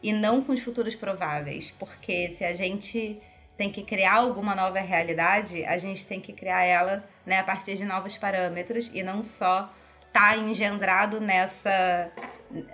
e 0.01 0.13
não 0.13 0.41
com 0.41 0.53
os 0.53 0.61
futuros 0.61 0.95
prováveis, 0.95 1.71
porque 1.71 2.29
se 2.29 2.45
a 2.45 2.53
gente 2.53 3.19
tem 3.57 3.69
que 3.69 3.81
criar 3.81 4.15
alguma 4.15 4.53
nova 4.53 4.79
realidade, 4.79 5.65
a 5.65 5.77
gente 5.77 6.05
tem 6.05 6.19
que 6.19 6.33
criar 6.33 6.63
ela 6.63 7.03
né, 7.25 7.39
a 7.39 7.43
partir 7.43 7.75
de 7.75 7.85
novos 7.85 8.17
parâmetros 8.17 8.91
e 8.93 9.01
não 9.01 9.23
só 9.23 9.71
tá 10.13 10.37
engendrado 10.37 11.19
nessa, 11.19 12.11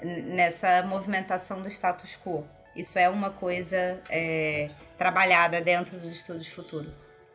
nessa 0.03 0.83
movimentação 0.83 1.61
do 1.61 1.69
status 1.69 2.17
quo. 2.17 2.45
Isso 2.75 2.99
é 2.99 3.09
uma 3.09 3.29
coisa 3.29 3.99
é, 4.09 4.69
trabalhada 5.01 5.59
dentro 5.59 5.97
dos 5.97 6.11
estudos 6.11 6.45
de 6.45 6.51
futuro. 6.51 6.85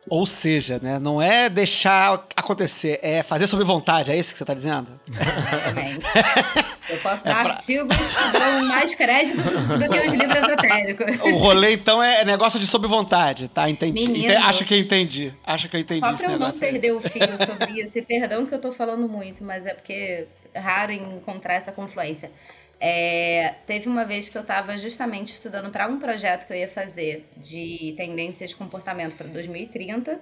Ou 0.09 0.25
seja, 0.25 0.79
né, 0.81 0.97
não 0.99 1.21
é 1.21 1.49
deixar 1.49 2.25
acontecer, 2.33 2.97
é 3.01 3.21
fazer 3.23 3.45
sob 3.45 3.61
vontade, 3.65 4.09
é 4.09 4.15
isso 4.15 4.31
que 4.31 4.37
você 4.37 4.45
tá 4.45 4.53
dizendo? 4.53 4.97
Exatamente. 5.05 6.05
Eu 6.89 6.97
posso 6.99 7.25
dar 7.25 7.45
artigos 7.47 7.93
que 7.97 8.39
dão 8.39 8.63
mais 8.69 8.95
crédito 8.95 9.41
do, 9.43 9.77
do 9.79 9.89
que 9.89 9.99
os 10.07 10.13
livros 10.13 10.37
esotéricos. 10.41 11.05
O 11.29 11.35
rolê, 11.35 11.73
então, 11.73 12.01
é 12.01 12.23
negócio 12.23 12.57
de 12.57 12.65
sob 12.65 12.87
vontade, 12.87 13.49
tá? 13.49 13.69
Entendi. 13.69 14.07
Menino. 14.07 14.31
Ente- 14.33 14.35
Acho 14.45 14.63
que 14.63 14.73
eu 14.73 14.77
entendi. 14.79 15.33
Acho 15.45 15.67
que 15.67 15.75
eu 15.75 15.81
entendi 15.81 15.99
Só 15.99 16.13
pra 16.13 16.31
eu 16.31 16.39
não 16.39 16.47
aí. 16.47 16.53
perder 16.53 16.93
o 16.93 17.01
fio 17.01 17.27
sobre 17.45 17.73
isso, 17.81 17.99
e 17.99 18.01
perdão 18.01 18.45
que 18.45 18.55
eu 18.55 18.59
tô 18.61 18.71
falando 18.71 19.09
muito, 19.09 19.43
mas 19.43 19.65
é 19.65 19.73
porque 19.73 20.25
é 20.53 20.59
raro 20.59 20.93
encontrar 20.93 21.55
essa 21.55 21.73
confluência. 21.73 22.31
É, 22.79 23.55
teve 23.65 23.89
uma 23.89 24.05
vez 24.05 24.29
que 24.29 24.37
eu 24.37 24.41
estava 24.41 24.77
justamente 24.77 25.33
estudando 25.33 25.71
para 25.71 25.87
um 25.87 25.99
projeto 25.99 26.45
que 26.45 26.53
eu 26.53 26.57
ia 26.57 26.67
fazer 26.67 27.27
de 27.35 27.93
tendências 27.97 28.51
de 28.51 28.55
comportamento 28.55 29.15
para 29.15 29.27
2030. 29.27 30.19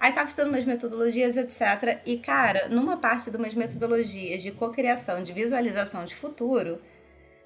Aí 0.00 0.12
tava 0.12 0.28
estudando 0.28 0.50
umas 0.50 0.64
metodologias, 0.64 1.36
etc. 1.36 2.00
E, 2.06 2.18
cara, 2.18 2.68
numa 2.68 2.96
parte 2.96 3.30
de 3.30 3.36
umas 3.36 3.54
metodologias 3.54 4.42
de 4.42 4.52
cocriação, 4.52 5.22
de 5.22 5.32
visualização 5.32 6.04
de 6.04 6.14
futuro, 6.14 6.80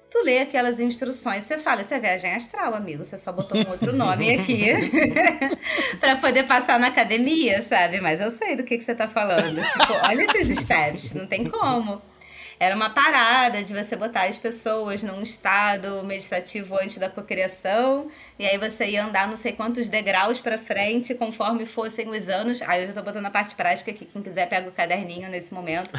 tu 0.09 0.21
lê 0.23 0.39
aquelas 0.39 0.79
instruções, 0.79 1.43
você 1.43 1.57
fala, 1.57 1.81
isso 1.81 1.91
é 1.91 1.99
viagem 1.99 2.35
astral, 2.35 2.75
amigo, 2.75 3.03
você 3.03 3.17
só 3.17 3.31
botou 3.31 3.57
um 3.57 3.71
outro 3.71 3.91
nome 3.91 4.35
aqui 4.35 4.65
pra 5.99 6.17
poder 6.17 6.43
passar 6.43 6.79
na 6.79 6.87
academia, 6.87 7.59
sabe? 7.63 7.99
Mas 7.99 8.21
eu 8.21 8.29
sei 8.29 8.55
do 8.55 8.63
que, 8.63 8.77
que 8.77 8.83
você 8.83 8.93
tá 8.93 9.07
falando. 9.07 9.59
Tipo, 9.63 9.93
olha 10.03 10.21
esses 10.21 10.59
steps, 10.59 11.15
não 11.15 11.25
tem 11.25 11.49
como. 11.49 11.99
Era 12.59 12.75
uma 12.75 12.89
parada 12.89 13.63
de 13.63 13.73
você 13.73 13.95
botar 13.95 14.23
as 14.23 14.37
pessoas 14.37 15.03
num 15.03 15.21
estado 15.21 16.03
meditativo 16.03 16.77
antes 16.77 16.97
da 16.97 17.09
cocriação, 17.09 18.09
e 18.37 18.45
aí 18.45 18.57
você 18.57 18.85
ia 18.85 19.05
andar 19.05 19.27
não 19.27 19.35
sei 19.35 19.53
quantos 19.53 19.89
degraus 19.89 20.39
pra 20.39 20.57
frente 20.57 21.13
conforme 21.15 21.65
fossem 21.65 22.09
os 22.09 22.29
anos. 22.29 22.61
Aí 22.61 22.81
eu 22.81 22.87
já 22.87 22.93
tô 22.93 23.01
botando 23.01 23.25
a 23.25 23.31
parte 23.31 23.55
prática 23.55 23.91
aqui, 23.91 24.05
quem 24.05 24.21
quiser 24.21 24.47
pega 24.47 24.69
o 24.69 24.71
caderninho 24.71 25.29
nesse 25.29 25.53
momento. 25.53 25.91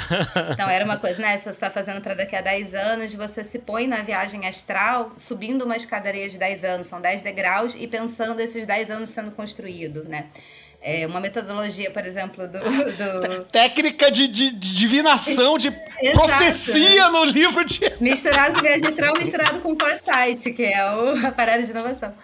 Então 0.52 0.68
era 0.68 0.84
uma 0.84 0.96
coisa, 0.96 1.20
né? 1.20 1.36
Se 1.38 1.52
você 1.52 1.61
tá 1.61 1.70
fazendo 1.70 2.00
para 2.00 2.14
daqui 2.14 2.36
a 2.36 2.40
10 2.40 2.74
anos, 2.74 3.14
você 3.14 3.44
se 3.44 3.59
põe 3.59 3.86
na 3.86 4.02
viagem 4.02 4.46
astral, 4.46 5.12
subindo 5.16 5.62
uma 5.62 5.76
escadaria 5.76 6.28
de 6.28 6.38
10 6.38 6.64
anos, 6.64 6.86
são 6.86 7.00
10 7.00 7.22
degraus, 7.22 7.74
e 7.78 7.86
pensando 7.86 8.40
esses 8.40 8.66
10 8.66 8.90
anos 8.90 9.11
sendo 9.11 9.32
construído, 9.32 10.05
né? 10.05 10.26
É 10.87 11.07
uma 11.07 11.18
metodologia, 11.18 11.91
por 11.91 12.05
exemplo, 12.05 12.47
do. 12.47 12.59
do... 12.59 13.45
Técnica 13.47 14.11
de, 14.11 14.28
de- 14.28 14.51
de 14.51 14.74
divinação, 14.74 15.57
de 15.57 15.70
profecia 16.12 17.09
no 17.09 17.24
livro 17.24 17.64
de. 17.64 17.80
Misturado 18.01 18.53
com 18.55 18.61
viagem 18.61 18.87
astral, 18.89 19.14
misturado 19.18 19.61
com 19.61 19.74
foresight, 19.78 20.53
que 20.53 20.62
é 20.62 20.85
o, 20.95 21.26
a 21.26 21.32
parada 21.32 21.62
de 21.62 21.70
inovação. 21.70 22.14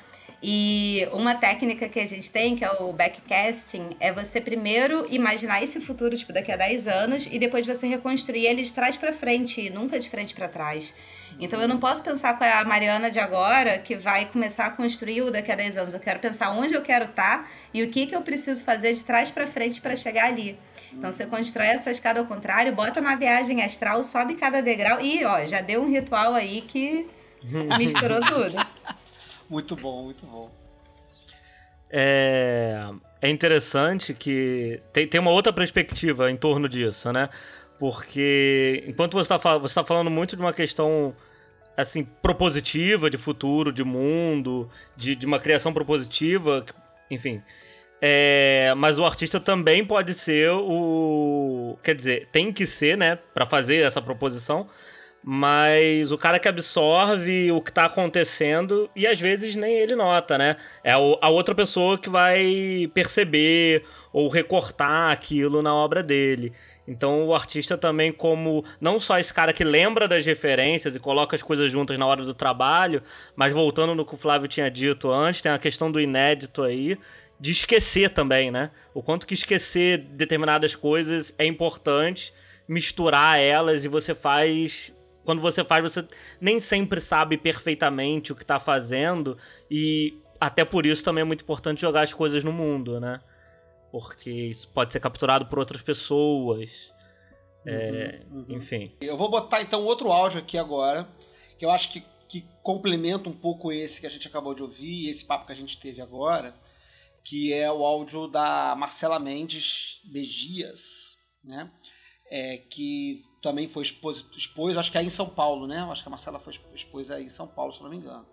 E 0.43 1.07
uma 1.13 1.35
técnica 1.35 1.89
que 1.89 2.01
a 2.01 2.07
gente 2.07 2.31
tem, 2.31 2.55
que 2.57 2.65
é 2.65 2.71
o 2.81 2.93
backcasting, 2.93 3.97
é 4.01 4.11
você 4.13 4.41
primeiro 4.41 5.07
imaginar 5.11 5.63
esse 5.63 5.81
futuro, 5.81 6.17
tipo, 6.17 6.33
daqui 6.33 6.51
a 6.53 6.57
10 6.57 6.89
anos, 6.89 7.29
e 7.31 7.39
depois 7.39 7.67
você 7.67 7.87
reconstruir 7.87 8.47
ele 8.47 8.63
de 8.63 8.73
trás 8.73 8.97
pra 8.97 9.13
frente, 9.13 9.69
nunca 9.71 9.99
de 9.99 10.09
frente 10.09 10.35
pra 10.35 10.49
trás. 10.49 10.95
Então 11.39 11.61
eu 11.61 11.68
não 11.68 11.78
posso 11.78 12.03
pensar 12.03 12.39
com 12.39 12.45
a 12.45 12.64
Mariana 12.64 13.11
de 13.11 13.18
agora, 13.18 13.78
que 13.78 13.97
vai 13.97 14.26
começar 14.26 14.66
a 14.66 14.70
construir 14.70 15.22
o 15.22 15.31
daqui 15.31 15.51
a 15.51 15.55
10 15.55 15.76
anos. 15.76 15.95
Eu 15.95 16.01
quero 16.01 16.18
pensar 16.18 16.51
onde 16.51 16.74
eu 16.74 16.83
quero 16.83 17.07
estar 17.07 17.51
e 17.72 17.83
o 17.83 17.91
que, 17.91 18.07
que 18.07 18.14
eu 18.14 18.22
preciso 18.22 18.64
fazer 18.64 18.93
de 18.95 19.05
trás 19.05 19.31
pra 19.31 19.47
frente 19.47 19.81
pra 19.81 19.97
chegar 19.97 20.26
ali. 20.26 20.59
Então 20.93 21.12
você 21.12 21.24
constrói 21.26 21.68
essa 21.68 21.91
escada 21.91 22.20
ao 22.20 22.26
contrário, 22.26 22.74
bota 22.74 23.01
na 23.01 23.14
viagem 23.14 23.62
astral, 23.62 24.03
sobe 24.03 24.35
cada 24.35 24.61
degrau 24.61 25.01
e, 25.01 25.24
ó, 25.24 25.45
já 25.47 25.61
deu 25.61 25.83
um 25.83 25.91
ritual 25.91 26.35
aí 26.35 26.62
que 26.62 27.07
misturou 27.78 28.20
tudo. 28.20 28.57
Muito 29.49 29.76
bom, 29.76 30.05
muito 30.05 30.26
bom. 30.26 30.51
É, 31.93 32.89
é 33.20 33.28
interessante 33.28 34.14
que 34.14 34.81
tem, 34.93 35.07
tem 35.07 35.20
uma 35.20 35.31
outra 35.31 35.53
perspectiva 35.53 36.31
em 36.31 36.37
torno 36.37 36.68
disso, 36.68 37.12
né? 37.12 37.28
Porque 37.81 38.85
enquanto 38.87 39.14
você 39.14 39.33
está 39.33 39.57
você 39.57 39.74
tá 39.74 39.83
falando 39.83 40.11
muito 40.11 40.37
de 40.37 40.43
uma 40.43 40.53
questão 40.53 41.16
assim 41.74 42.05
propositiva 42.05 43.09
de 43.09 43.16
futuro, 43.16 43.72
de 43.72 43.83
mundo, 43.83 44.70
de, 44.95 45.16
de 45.16 45.24
uma 45.24 45.41
criação 45.41 45.72
propositiva, 45.72 46.66
enfim. 47.11 47.43
É, 48.03 48.74
mas 48.76 48.99
o 48.99 49.05
artista 49.07 49.41
também 49.41 49.83
pode 49.83 50.12
ser 50.12 50.51
o, 50.51 51.78
quer 51.83 51.95
dizer, 51.95 52.28
tem 52.31 52.53
que 52.53 52.66
ser, 52.66 52.99
né, 52.99 53.18
para 53.33 53.47
fazer 53.47 53.78
essa 53.78 54.01
proposição, 54.01 54.68
mas 55.22 56.12
o 56.12 56.18
cara 56.18 56.39
que 56.39 56.49
absorve 56.49 57.51
o 57.53 57.62
que 57.62 57.72
tá 57.72 57.87
acontecendo 57.87 58.91
e 58.95 59.07
às 59.07 59.18
vezes 59.20 59.55
nem 59.57 59.74
ele 59.74 59.95
nota, 59.95 60.39
né? 60.39 60.57
É 60.83 60.93
a 60.93 61.28
outra 61.28 61.55
pessoa 61.55 61.99
que 61.99 62.09
vai 62.09 62.91
perceber 62.95 63.85
ou 64.12 64.28
recortar 64.28 65.12
aquilo 65.12 65.62
na 65.62 65.74
obra 65.74 66.03
dele. 66.03 66.53
Então 66.91 67.24
o 67.24 67.32
artista 67.32 67.78
também 67.78 68.11
como 68.11 68.64
não 68.80 68.99
só 68.99 69.16
esse 69.16 69.32
cara 69.32 69.53
que 69.53 69.62
lembra 69.62 70.09
das 70.09 70.26
referências 70.26 70.97
e 70.97 70.99
coloca 70.99 71.36
as 71.36 71.43
coisas 71.43 71.70
juntas 71.70 71.97
na 71.97 72.05
hora 72.05 72.24
do 72.24 72.34
trabalho, 72.34 73.01
mas 73.36 73.55
voltando 73.55 73.95
no 73.95 74.05
que 74.05 74.14
o 74.14 74.18
Flávio 74.18 74.49
tinha 74.49 74.68
dito 74.68 75.09
antes, 75.09 75.41
tem 75.41 75.53
a 75.53 75.59
questão 75.59 75.91
do 75.93 76.01
inédito 76.01 76.64
aí, 76.64 76.99
de 77.38 77.53
esquecer 77.53 78.11
também, 78.11 78.51
né? 78.51 78.72
O 78.93 79.05
quanto 79.05 79.24
que 79.24 79.34
esquecer 79.34 79.99
determinadas 79.99 80.74
coisas 80.74 81.32
é 81.38 81.45
importante, 81.45 82.34
misturar 82.66 83.38
elas 83.38 83.84
e 83.84 83.88
você 83.88 84.12
faz 84.12 84.93
quando 85.24 85.41
você 85.41 85.62
faz, 85.62 85.82
você 85.82 86.05
nem 86.41 86.59
sempre 86.59 87.01
sabe 87.01 87.36
perfeitamente 87.36 88.32
o 88.32 88.34
que 88.34 88.45
tá 88.45 88.59
fazendo. 88.59 89.38
E 89.70 90.18
até 90.41 90.64
por 90.64 90.84
isso 90.84 91.05
também 91.05 91.22
é 91.22 91.24
muito 91.24 91.45
importante 91.45 91.82
jogar 91.82 92.03
as 92.03 92.12
coisas 92.12 92.43
no 92.43 92.53
mundo, 92.53 92.99
né? 92.99 93.21
Porque 93.91 94.30
isso 94.30 94.68
pode 94.68 94.92
ser 94.92 95.00
capturado 95.00 95.46
por 95.46 95.58
outras 95.58 95.83
pessoas. 95.83 96.71
É, 97.67 98.22
Enfim. 98.49 98.92
Eu 99.00 99.17
vou 99.17 99.30
botar 99.30 99.61
então 99.61 99.84
outro 99.84 100.11
áudio 100.11 100.38
aqui 100.38 100.57
agora, 100.57 101.08
que 101.58 101.64
eu 101.64 101.71
acho 101.71 101.92
que, 101.92 102.03
que 102.29 102.45
complementa 102.62 103.29
um 103.29 103.34
pouco 103.34 103.72
esse 103.72 104.00
que 104.00 104.07
a 104.07 104.11
gente 104.11 104.26
acabou 104.26 104.54
de 104.54 104.62
ouvir, 104.62 105.08
esse 105.08 105.25
papo 105.25 105.46
que 105.46 105.53
a 105.53 105.57
gente 105.57 105.79
teve 105.79 106.00
agora, 106.00 106.54
que 107.25 107.53
é 107.53 107.71
o 107.71 107.84
áudio 107.84 108.29
da 108.29 108.75
Marcela 108.76 109.18
Mendes 109.18 110.00
Begias, 110.04 111.18
né? 111.45 111.71
É, 112.30 112.58
que 112.58 113.25
também 113.42 113.67
foi 113.67 113.83
expôs, 113.83 114.25
expôs, 114.37 114.76
acho 114.76 114.91
que 114.91 114.96
é 114.96 115.00
aí 115.00 115.07
em 115.07 115.11
São 115.11 115.29
Paulo, 115.29 115.67
né? 115.67 115.80
Eu 115.80 115.91
acho 115.91 116.03
que 116.03 116.08
a 116.08 116.11
Marcela 116.11 116.38
foi 116.38 116.54
expôs 116.75 117.11
aí 117.11 117.25
em 117.25 117.29
São 117.29 117.46
Paulo, 117.46 117.72
se 117.72 117.80
eu 117.80 117.84
não 117.84 117.91
me 117.91 117.96
engano, 117.96 118.25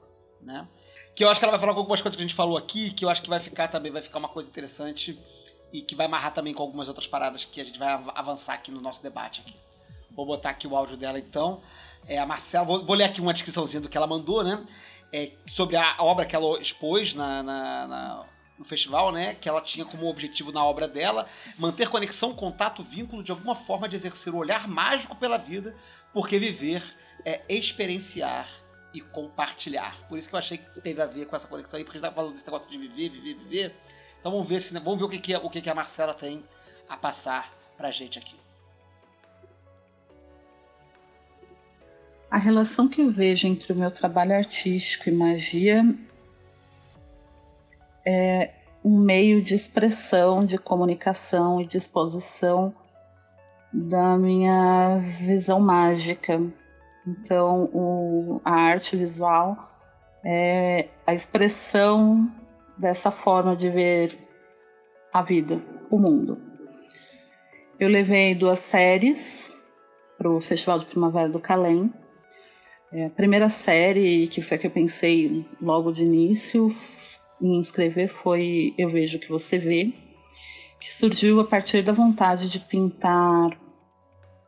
né? 0.41 0.67
Que 1.15 1.23
eu 1.23 1.29
acho 1.29 1.39
que 1.39 1.45
ela 1.45 1.51
vai 1.51 1.59
falar 1.59 1.73
com 1.73 1.79
algumas 1.79 1.99
coisas 1.99 2.15
que 2.15 2.21
a 2.21 2.27
gente 2.27 2.35
falou 2.35 2.57
aqui, 2.57 2.91
que 2.91 3.03
eu 3.03 3.09
acho 3.09 3.23
que 3.23 3.29
vai 3.29 3.39
ficar 3.39 3.67
também, 3.69 3.91
vai 3.91 4.03
ficar 4.03 4.19
uma 4.19 4.29
coisa 4.29 4.47
interessante 4.47 5.19
e 5.71 5.81
que 5.81 5.95
vai 5.95 6.05
amarrar 6.05 6.33
também 6.33 6.53
com 6.53 6.63
algumas 6.63 6.87
outras 6.87 7.07
paradas 7.07 7.45
que 7.45 7.59
a 7.59 7.63
gente 7.63 7.77
vai 7.77 7.89
avançar 8.15 8.53
aqui 8.53 8.71
no 8.71 8.81
nosso 8.81 9.01
debate 9.01 9.41
aqui. 9.41 9.55
Vou 10.15 10.25
botar 10.25 10.49
aqui 10.49 10.67
o 10.67 10.75
áudio 10.75 10.97
dela 10.97 11.19
então. 11.19 11.61
É, 12.07 12.17
a 12.17 12.25
Marcela, 12.25 12.65
vou, 12.65 12.85
vou 12.85 12.95
ler 12.95 13.03
aqui 13.03 13.21
uma 13.21 13.33
descriçãozinha 13.33 13.81
do 13.81 13.89
que 13.89 13.97
ela 13.97 14.07
mandou, 14.07 14.43
né? 14.43 14.65
É, 15.11 15.31
sobre 15.45 15.75
a 15.75 15.95
obra 15.99 16.25
que 16.25 16.35
ela 16.35 16.59
expôs 16.59 17.13
na, 17.13 17.43
na, 17.43 17.87
na, 17.87 18.25
no 18.57 18.65
festival, 18.65 19.11
né? 19.11 19.35
Que 19.35 19.47
ela 19.47 19.61
tinha 19.61 19.85
como 19.85 20.07
objetivo 20.07 20.51
na 20.51 20.63
obra 20.63 20.87
dela 20.87 21.27
manter 21.57 21.89
conexão, 21.89 22.33
contato, 22.33 22.81
vínculo, 22.81 23.23
de 23.23 23.31
alguma 23.31 23.55
forma 23.55 23.87
de 23.87 23.95
exercer 23.95 24.33
o 24.33 24.37
olhar 24.37 24.67
mágico 24.67 25.15
pela 25.15 25.37
vida, 25.37 25.75
porque 26.13 26.39
viver 26.39 26.83
é 27.25 27.41
experienciar 27.49 28.49
e 28.93 29.01
compartilhar. 29.01 30.07
Por 30.07 30.17
isso 30.17 30.29
que 30.29 30.35
eu 30.35 30.39
achei 30.39 30.57
que 30.57 30.81
teve 30.81 31.01
a 31.01 31.05
ver 31.05 31.27
com 31.27 31.35
essa 31.35 31.47
conexão 31.47 31.77
aí, 31.77 31.83
porque 31.83 31.97
a 31.97 31.99
gente 31.99 32.09
tá 32.09 32.15
falando 32.15 32.33
desse 32.33 32.45
negócio 32.45 32.69
de 32.69 32.77
viver, 32.77 33.09
viver, 33.09 33.35
viver. 33.35 33.75
Então 34.27 34.35
vamos 34.35 34.49
ver 34.49 34.61
se 34.61 34.73
vamos 34.73 34.99
ver 34.99 35.05
o 35.05 35.07
que, 35.07 35.19
que, 35.19 35.35
o 35.37 35.49
que, 35.49 35.61
que 35.61 35.69
a 35.69 35.73
Marcela 35.73 36.13
tem 36.13 36.43
a 36.89 36.97
passar 36.97 37.49
pra 37.77 37.91
gente 37.91 38.19
aqui. 38.19 38.35
A 42.29 42.37
relação 42.37 42.89
que 42.89 42.99
eu 42.99 43.09
vejo 43.09 43.47
entre 43.47 43.71
o 43.71 43.75
meu 43.77 43.89
trabalho 43.89 44.35
artístico 44.35 45.07
e 45.07 45.13
magia 45.13 45.81
é 48.05 48.51
um 48.83 48.99
meio 48.99 49.41
de 49.41 49.55
expressão, 49.55 50.45
de 50.45 50.57
comunicação 50.57 51.61
e 51.61 51.65
de 51.65 51.77
exposição 51.77 52.75
da 53.71 54.17
minha 54.17 54.97
visão 55.21 55.61
mágica. 55.61 56.41
Então, 57.07 57.69
o, 57.73 58.41
a 58.43 58.51
arte 58.51 58.97
visual 58.97 59.71
é 60.21 60.89
a 61.05 61.13
expressão 61.13 62.29
dessa 62.77 63.11
forma 63.11 63.55
de 63.55 63.69
ver 63.69 64.17
a 65.13 65.21
vida, 65.21 65.61
o 65.89 65.97
mundo. 65.97 66.37
Eu 67.79 67.89
levei 67.89 68.33
duas 68.33 68.59
séries 68.59 69.61
para 70.17 70.29
o 70.29 70.39
Festival 70.39 70.79
de 70.79 70.85
Primavera 70.85 71.29
do 71.29 71.39
Calém. 71.39 71.93
É, 72.91 73.05
a 73.05 73.09
primeira 73.09 73.49
série, 73.49 74.27
que 74.27 74.41
foi 74.41 74.57
que 74.57 74.67
eu 74.67 74.71
pensei 74.71 75.45
logo 75.61 75.91
de 75.91 76.03
início 76.03 76.73
em 77.41 77.59
escrever, 77.59 78.07
foi 78.07 78.73
Eu 78.77 78.89
Vejo 78.89 79.17
o 79.17 79.19
que 79.19 79.29
Você 79.29 79.57
Vê, 79.57 79.93
que 80.79 80.91
surgiu 80.91 81.39
a 81.39 81.43
partir 81.43 81.83
da 81.83 81.91
vontade 81.91 82.49
de 82.49 82.59
pintar 82.59 83.49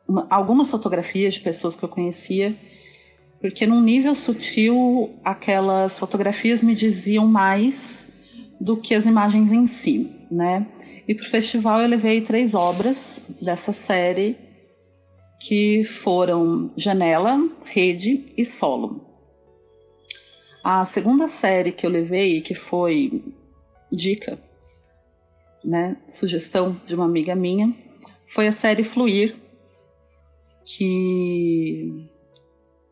uma, 0.08 0.26
algumas 0.30 0.72
fotografias 0.72 1.36
de 1.36 1.42
pessoas 1.42 1.76
que 1.76 1.84
eu 1.84 1.90
conhecia, 1.90 2.56
porque 3.40 3.68
num 3.68 3.82
nível 3.82 4.16
sutil 4.16 5.14
aquelas 5.24 6.00
fotografias 6.00 6.64
me 6.64 6.74
diziam 6.74 7.28
mais 7.28 8.09
do 8.60 8.76
que 8.78 8.94
as 8.94 9.06
imagens 9.06 9.52
em 9.52 9.66
si, 9.68 10.10
né? 10.30 10.68
E 11.08 11.16
para 11.16 11.26
o 11.26 11.30
festival 11.30 11.82
eu 11.82 11.88
levei 11.88 12.22
três 12.22 12.54
obras 12.54 13.24
dessa 13.42 13.72
série 13.72 14.38
que 15.40 15.84
foram 15.84 16.70
Janela, 16.76 17.40
Rede 17.66 18.26
e 18.38 18.44
Solo. 18.44 19.02
A 20.64 20.84
segunda 20.84 21.28
série 21.28 21.72
que 21.72 21.86
eu 21.86 21.90
levei, 21.90 22.42
que 22.42 22.54
foi 22.54 23.24
dica, 23.92 24.38
né, 25.64 25.98
sugestão 26.08 26.76
de 26.86 26.94
uma 26.94 27.06
amiga 27.06 27.34
minha, 27.34 27.74
foi 28.28 28.48
a 28.48 28.52
série 28.52 28.84
Fluir, 28.84 29.36
que 30.66 32.08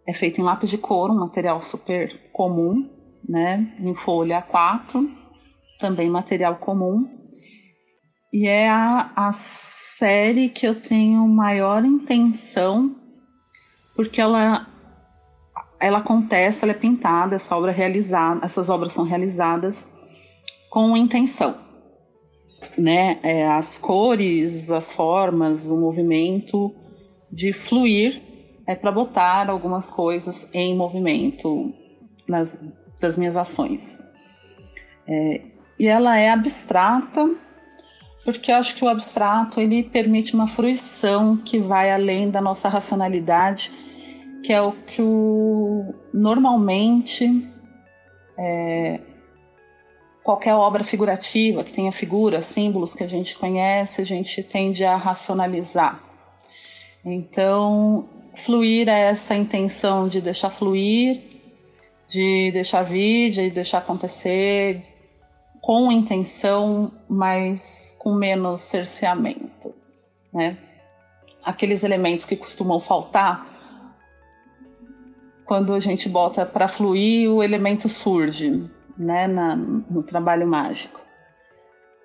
é 0.08 0.14
feita 0.14 0.42
em 0.42 0.44
lápis 0.44 0.70
de 0.70 0.78
couro, 0.78 1.14
um 1.14 1.20
material 1.20 1.60
super 1.62 2.18
comum, 2.32 2.90
né, 3.28 3.76
em 3.80 3.94
folha 3.94 4.42
A4, 4.42 5.08
também 5.78 6.10
material 6.10 6.56
comum. 6.56 7.08
E 8.32 8.46
é 8.48 8.70
a, 8.70 9.12
a 9.16 9.32
série 9.34 10.50
que 10.50 10.68
eu 10.68 10.76
tenho 10.76 11.28
maior 11.28 11.86
intenção, 11.86 12.94
porque 13.96 14.20
ela 14.20 14.68
ela 15.80 16.00
acontece, 16.00 16.66
ela 16.66 16.72
é 16.72 16.76
pintada, 16.76 17.36
essa 17.36 17.56
obra 17.56 17.72
é 17.72 17.74
realizada, 17.74 18.44
essas 18.44 18.68
obras 18.68 18.94
são 18.94 19.04
realizadas 19.04 19.88
com 20.72 20.98
intenção, 20.98 21.56
né? 22.78 23.20
É, 23.22 23.48
as 23.48 23.78
cores, 23.78 24.72
as 24.72 24.92
formas, 24.92 25.70
o 25.70 25.78
movimento 25.78 26.74
de 27.32 27.54
fluir 27.54 28.20
é 28.66 28.76
para 28.76 28.92
botar 28.92 29.50
algumas 29.50 29.90
coisas 29.90 30.50
em 30.52 30.76
movimento 30.76 31.72
nas 32.28 32.60
das 33.00 33.18
minhas 33.18 33.38
ações. 33.38 34.00
É, 35.08 35.42
e 35.80 35.88
ela 35.88 36.18
é 36.18 36.30
abstrata 36.30 37.30
porque 38.26 38.52
eu 38.52 38.56
acho 38.56 38.76
que 38.76 38.84
o 38.84 38.90
abstrato 38.90 39.62
ele 39.62 39.84
permite 39.84 40.34
uma 40.34 40.48
fruição 40.48 41.38
que 41.38 41.60
vai 41.60 41.92
além 41.92 42.30
da 42.30 42.42
nossa 42.42 42.68
racionalidade 42.68 43.72
que 44.44 44.54
é 44.54 44.62
o 44.62 44.72
que 44.72 45.02
o, 45.02 45.94
normalmente 46.14 47.46
é, 48.38 49.00
qualquer 50.28 50.54
obra 50.54 50.84
figurativa 50.84 51.64
que 51.64 51.72
tenha 51.72 51.92
figuras, 51.92 52.46
símbolos 52.46 52.94
que 52.94 53.04
a 53.04 53.08
gente 53.08 53.36
conhece, 53.38 54.02
a 54.02 54.06
gente 54.06 54.44
tende 54.44 54.84
a 54.84 54.98
racionalizar. 54.98 55.98
Então, 57.06 58.08
fluir 58.36 58.90
é 58.90 59.04
essa 59.04 59.36
intenção 59.36 60.08
de 60.08 60.20
deixar 60.20 60.50
fluir, 60.50 61.22
de 62.08 62.52
deixar 62.52 62.84
vir, 62.84 63.32
de 63.32 63.50
deixar 63.50 63.78
acontecer, 63.78 64.82
com 65.68 65.92
intenção, 65.92 66.90
mas 67.10 67.98
com 68.00 68.14
menos 68.14 68.62
cerceamento, 68.62 69.76
né? 70.34 70.56
Aqueles 71.44 71.84
elementos 71.84 72.24
que 72.24 72.38
costumam 72.38 72.80
faltar 72.80 73.46
quando 75.44 75.74
a 75.74 75.80
gente 75.82 76.08
bota 76.08 76.46
para 76.46 76.70
fluir, 76.70 77.30
o 77.30 77.44
elemento 77.44 77.90
surge 77.90 78.64
né, 78.98 79.28
na, 79.28 79.58
no 79.58 80.02
trabalho 80.04 80.48
mágico. 80.48 81.02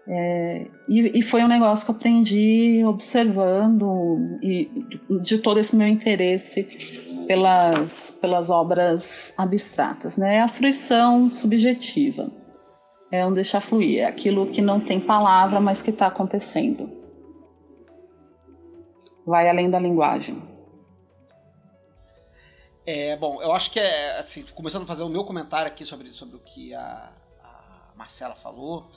É, 0.09 0.67
e, 0.89 1.21
e, 1.21 1.23
foi 1.23 1.45
um 1.45 1.49
negócio 1.49 1.87
que 1.87 1.93
eu 1.93 1.97
aprendi 1.97 2.85
observando 2.85 4.19
e 4.43 4.69
de 5.21 5.39
todo 5.39 5.61
esse 5.61 5.77
meu 5.77 5.87
interesse 5.87 6.65
pelas, 7.29 8.19
pelas 8.21 8.51
obras 8.51 9.35
abstratas, 9.39 10.17
né? 10.17 10.41
A 10.41 10.49
fruição 10.49 11.31
subjetiva 11.31 12.42
é 13.13 13.27
um 13.27 13.33
deixar 13.35 13.61
fluir, 13.61 14.01
é 14.01 14.07
aquilo 14.07 14.47
que 14.47 14.63
não 14.63 14.81
tem 14.81 14.99
palavra, 14.99 15.61
mas 15.61 15.83
que 15.83 15.91
está 15.91 16.07
acontecendo. 16.07 16.91
Vai 19.27 19.51
além 19.51 19.69
da 19.69 19.79
linguagem. 19.79 20.43
É, 22.87 23.15
bom, 23.17 23.43
eu 23.43 23.53
acho 23.53 23.71
que 23.71 23.79
é, 23.79 24.19
assim, 24.19 24.43
começando 24.55 24.85
a 24.85 24.87
fazer 24.87 25.03
o 25.03 25.11
meu 25.11 25.25
comentário 25.25 25.71
aqui 25.71 25.85
sobre, 25.85 26.11
sobre 26.11 26.37
o 26.37 26.39
que 26.41 26.75
a, 26.75 27.13
a 27.45 27.95
Marcela 27.95 28.35
falou, 28.35 28.91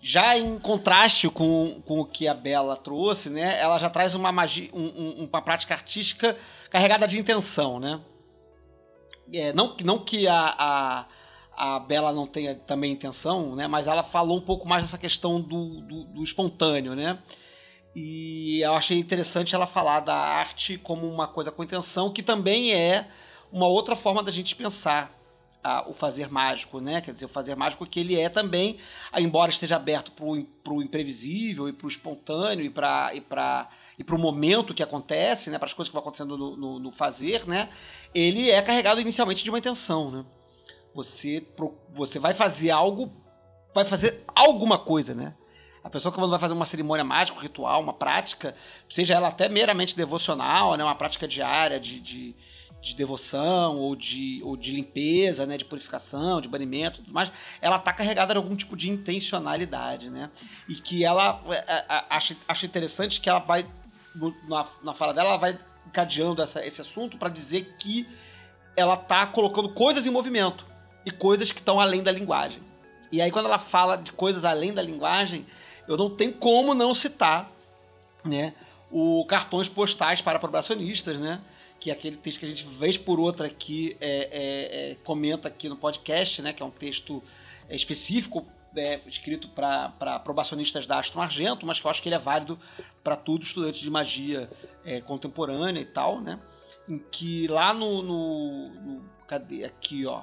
já 0.00 0.36
em 0.36 0.58
contraste 0.58 1.30
com, 1.30 1.80
com 1.86 2.00
o 2.00 2.04
que 2.04 2.26
a 2.26 2.34
Bela 2.34 2.76
trouxe, 2.76 3.30
né, 3.30 3.60
ela 3.60 3.78
já 3.78 3.88
traz 3.88 4.16
uma, 4.16 4.32
magia, 4.32 4.68
um, 4.74 4.86
um, 4.86 5.28
uma 5.30 5.40
prática 5.40 5.72
artística 5.72 6.36
carregada 6.68 7.06
de 7.06 7.16
intenção, 7.16 7.78
né? 7.78 8.00
É, 9.32 9.52
não, 9.52 9.76
não 9.84 10.00
que 10.00 10.26
a, 10.26 10.54
a, 10.58 11.06
a 11.56 11.78
Bela 11.78 12.12
não 12.12 12.26
tenha 12.26 12.54
também 12.54 12.92
intenção, 12.92 13.54
né, 13.54 13.66
mas 13.66 13.86
ela 13.86 14.02
falou 14.02 14.38
um 14.38 14.40
pouco 14.40 14.66
mais 14.66 14.84
dessa 14.84 14.98
questão 14.98 15.40
do, 15.40 15.80
do, 15.80 16.04
do 16.04 16.22
espontâneo, 16.22 16.94
né? 16.94 17.18
E 17.94 18.60
eu 18.62 18.72
achei 18.74 18.98
interessante 18.98 19.54
ela 19.54 19.66
falar 19.66 20.00
da 20.00 20.14
arte 20.14 20.78
como 20.78 21.06
uma 21.06 21.28
coisa 21.28 21.50
com 21.50 21.62
intenção, 21.62 22.10
que 22.10 22.22
também 22.22 22.72
é 22.72 23.08
uma 23.52 23.66
outra 23.66 23.94
forma 23.94 24.22
da 24.22 24.32
gente 24.32 24.56
pensar 24.56 25.14
a, 25.62 25.88
o 25.88 25.92
fazer 25.92 26.30
mágico, 26.30 26.80
né? 26.80 27.00
Quer 27.00 27.12
dizer, 27.12 27.26
o 27.26 27.28
fazer 27.28 27.54
mágico 27.54 27.86
que 27.86 28.00
ele 28.00 28.18
é 28.18 28.28
também, 28.28 28.78
embora 29.18 29.50
esteja 29.50 29.76
aberto 29.76 30.10
para 30.10 30.72
o 30.72 30.82
imprevisível 30.82 31.68
e 31.68 31.72
para 31.72 31.86
o 31.86 31.88
espontâneo 31.88 32.64
e 32.64 32.70
para 32.70 33.14
e 33.14 33.20
para 33.20 33.68
e 33.98 34.02
para 34.02 34.16
o 34.16 34.18
momento 34.18 34.72
que 34.74 34.82
acontece, 34.82 35.50
né? 35.50 35.58
Para 35.58 35.66
as 35.66 35.74
coisas 35.74 35.90
que 35.90 35.92
vão 35.92 36.00
acontecendo 36.00 36.36
no, 36.36 36.56
no, 36.56 36.78
no, 36.78 36.90
fazer, 36.90 37.46
né? 37.46 37.68
Ele 38.14 38.50
é 38.50 38.60
carregado 38.62 39.00
inicialmente 39.00 39.44
de 39.44 39.50
uma 39.50 39.58
intenção, 39.58 40.10
né? 40.10 40.24
Você 40.94 41.46
você 41.92 42.18
vai 42.18 42.34
fazer 42.34 42.70
algo, 42.70 43.12
vai 43.74 43.84
fazer 43.84 44.24
alguma 44.34 44.78
coisa, 44.78 45.14
né? 45.14 45.34
A 45.84 45.90
pessoa 45.90 46.14
que 46.14 46.20
vai 46.20 46.38
fazer 46.38 46.54
uma 46.54 46.66
cerimônia 46.66 47.04
mágica, 47.04 47.36
um 47.36 47.40
ritual, 47.40 47.82
uma 47.82 47.92
prática, 47.92 48.54
seja 48.88 49.14
ela 49.14 49.28
até 49.28 49.48
meramente 49.48 49.96
devocional, 49.96 50.76
né? 50.76 50.84
Uma 50.84 50.94
prática 50.94 51.26
diária 51.26 51.80
de, 51.80 52.00
de 52.00 52.36
de 52.82 52.96
devoção 52.96 53.78
ou 53.78 53.94
de, 53.94 54.40
ou 54.42 54.56
de 54.56 54.72
limpeza, 54.72 55.46
né, 55.46 55.56
de 55.56 55.64
purificação, 55.64 56.40
de 56.40 56.48
banimento, 56.48 57.00
tudo 57.00 57.12
mais, 57.12 57.30
ela 57.60 57.76
está 57.76 57.92
carregada 57.92 58.34
de 58.34 58.38
algum 58.38 58.56
tipo 58.56 58.76
de 58.76 58.90
intencionalidade, 58.90 60.10
né? 60.10 60.28
E 60.68 60.74
que 60.74 61.04
ela 61.04 61.40
acha, 62.10 62.36
acha 62.48 62.66
interessante 62.66 63.20
que 63.20 63.30
ela 63.30 63.38
vai 63.38 63.64
na, 64.48 64.66
na 64.82 64.92
fala 64.92 65.14
dela, 65.14 65.28
ela 65.28 65.38
vai 65.38 65.56
encadeando 65.86 66.42
essa, 66.42 66.66
esse 66.66 66.80
assunto 66.80 67.16
para 67.16 67.28
dizer 67.28 67.76
que 67.78 68.06
ela 68.76 68.94
está 68.94 69.26
colocando 69.26 69.68
coisas 69.68 70.04
em 70.04 70.10
movimento 70.10 70.66
e 71.04 71.10
coisas 71.10 71.50
que 71.50 71.60
estão 71.60 71.80
além 71.80 72.02
da 72.02 72.10
linguagem. 72.10 72.62
E 73.10 73.20
aí 73.20 73.30
quando 73.30 73.46
ela 73.46 73.58
fala 73.58 73.96
de 73.96 74.12
coisas 74.12 74.44
além 74.44 74.72
da 74.72 74.82
linguagem, 74.82 75.46
eu 75.86 75.96
não 75.96 76.08
tenho 76.08 76.32
como 76.32 76.74
não 76.74 76.94
citar, 76.94 77.50
né, 78.24 78.54
o 78.90 79.24
cartões 79.26 79.68
postais 79.68 80.20
para 80.20 80.38
probacionistas, 80.38 81.18
né, 81.18 81.40
que 81.80 81.90
é 81.90 81.92
aquele 81.92 82.16
texto 82.16 82.38
que 82.38 82.46
a 82.46 82.48
gente 82.48 82.64
vez 82.64 82.96
por 82.96 83.18
outra 83.18 83.46
aqui 83.46 83.96
é, 84.00 84.28
é, 84.30 84.90
é, 84.92 84.94
comenta 85.04 85.48
aqui 85.48 85.68
no 85.68 85.76
podcast, 85.76 86.40
né, 86.40 86.52
que 86.52 86.62
é 86.62 86.66
um 86.66 86.70
texto 86.70 87.22
específico 87.68 88.46
é, 88.76 89.00
escrito 89.06 89.48
para 89.48 90.18
probacionistas 90.20 90.86
da 90.86 90.98
Aston 90.98 91.20
Argento, 91.20 91.66
mas 91.66 91.78
que 91.78 91.86
eu 91.86 91.90
acho 91.90 92.02
que 92.02 92.08
ele 92.08 92.16
é 92.16 92.18
válido 92.18 92.58
para 93.02 93.16
todo 93.16 93.42
estudante 93.42 93.80
de 93.80 93.90
magia 93.90 94.50
é, 94.84 95.00
contemporânea 95.00 95.80
e 95.80 95.84
tal, 95.84 96.20
né? 96.20 96.38
Em 96.88 96.98
que 96.98 97.46
lá 97.48 97.72
no, 97.72 98.02
no, 98.02 98.68
no, 98.68 99.04
Cadê? 99.26 99.64
Aqui, 99.64 100.06
ó. 100.06 100.22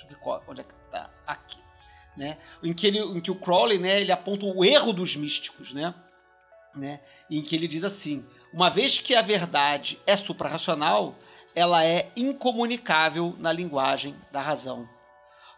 Deixa 0.00 0.06
eu 0.06 0.08
ver 0.08 0.22
qual, 0.22 0.42
onde 0.48 0.60
é 0.60 0.64
que 0.64 0.74
tá. 0.90 1.10
Aqui. 1.26 1.58
Né? 2.16 2.38
Em, 2.62 2.72
que 2.72 2.86
ele, 2.86 2.98
em 2.98 3.20
que 3.20 3.30
o 3.30 3.34
Crowley 3.34 3.78
né, 3.78 4.00
ele 4.00 4.12
aponta 4.12 4.44
o 4.44 4.64
erro 4.64 4.92
dos 4.92 5.16
místicos, 5.16 5.72
né? 5.72 5.94
né? 6.74 7.00
Em 7.30 7.42
que 7.42 7.54
ele 7.54 7.68
diz 7.68 7.84
assim: 7.84 8.24
uma 8.52 8.68
vez 8.68 8.98
que 8.98 9.14
a 9.14 9.22
verdade 9.22 9.98
é 10.06 10.16
suprarracional, 10.16 11.16
ela 11.54 11.84
é 11.84 12.10
incomunicável 12.16 13.34
na 13.38 13.52
linguagem 13.52 14.16
da 14.32 14.40
razão. 14.40 14.88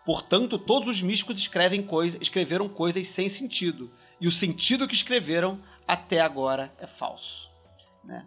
Portanto, 0.04 0.58
todos 0.58 0.88
os 0.88 1.02
místicos 1.02 1.38
escrevem 1.38 1.82
coisa, 1.82 2.18
escreveram 2.20 2.68
coisas 2.68 3.06
sem 3.06 3.28
sentido, 3.28 3.92
e 4.20 4.26
o 4.26 4.32
sentido 4.32 4.88
que 4.88 4.94
escreveram 4.94 5.62
até 5.86 6.20
agora 6.20 6.72
é 6.78 6.86
falso. 6.86 7.50
Né? 8.04 8.26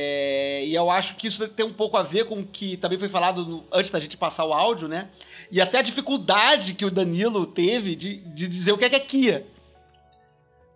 É, 0.00 0.64
e 0.64 0.76
eu 0.76 0.88
acho 0.88 1.16
que 1.16 1.26
isso 1.26 1.48
tem 1.48 1.66
um 1.66 1.72
pouco 1.72 1.96
a 1.96 2.04
ver 2.04 2.26
com 2.26 2.38
o 2.38 2.46
que 2.46 2.76
também 2.76 2.96
foi 2.96 3.08
falado 3.08 3.44
no, 3.44 3.64
antes 3.72 3.90
da 3.90 3.98
gente 3.98 4.16
passar 4.16 4.44
o 4.44 4.52
áudio, 4.52 4.86
né? 4.86 5.08
E 5.50 5.60
até 5.60 5.78
a 5.78 5.82
dificuldade 5.82 6.74
que 6.74 6.84
o 6.84 6.90
Danilo 6.90 7.44
teve 7.44 7.96
de, 7.96 8.18
de 8.18 8.46
dizer 8.46 8.70
o 8.70 8.78
que 8.78 8.84
é 8.84 8.88
que 8.88 8.94
é 8.94 9.00
Kia. 9.00 9.46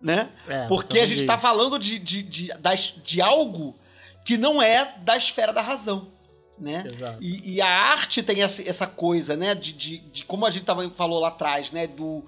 Né? 0.01 0.29
É, 0.49 0.67
Porque 0.67 0.99
a 0.99 1.05
gente 1.05 1.21
está 1.21 1.37
falando 1.37 1.79
de, 1.79 1.97
de, 1.97 2.21
de, 2.21 2.47
das, 2.59 2.93
de 3.01 3.21
algo 3.21 3.73
que 4.25 4.35
não 4.35 4.61
é 4.61 4.95
da 4.99 5.15
esfera 5.15 5.53
da 5.53 5.61
razão 5.61 6.11
né? 6.59 6.83
E, 7.19 7.55
e, 7.55 7.61
a 7.61 7.67
arte 7.67 8.21
tem 8.21 8.43
essa, 8.43 8.61
essa 8.67 8.85
coisa, 8.85 9.35
né? 9.35 9.55
De, 9.55 9.73
de, 9.73 9.97
de, 9.97 10.23
como 10.23 10.45
a 10.45 10.51
gente 10.51 10.65
tava, 10.65 10.87
falou 10.91 11.19
lá 11.19 11.29
atrás, 11.29 11.71
né? 11.71 11.87
Do 11.87 12.23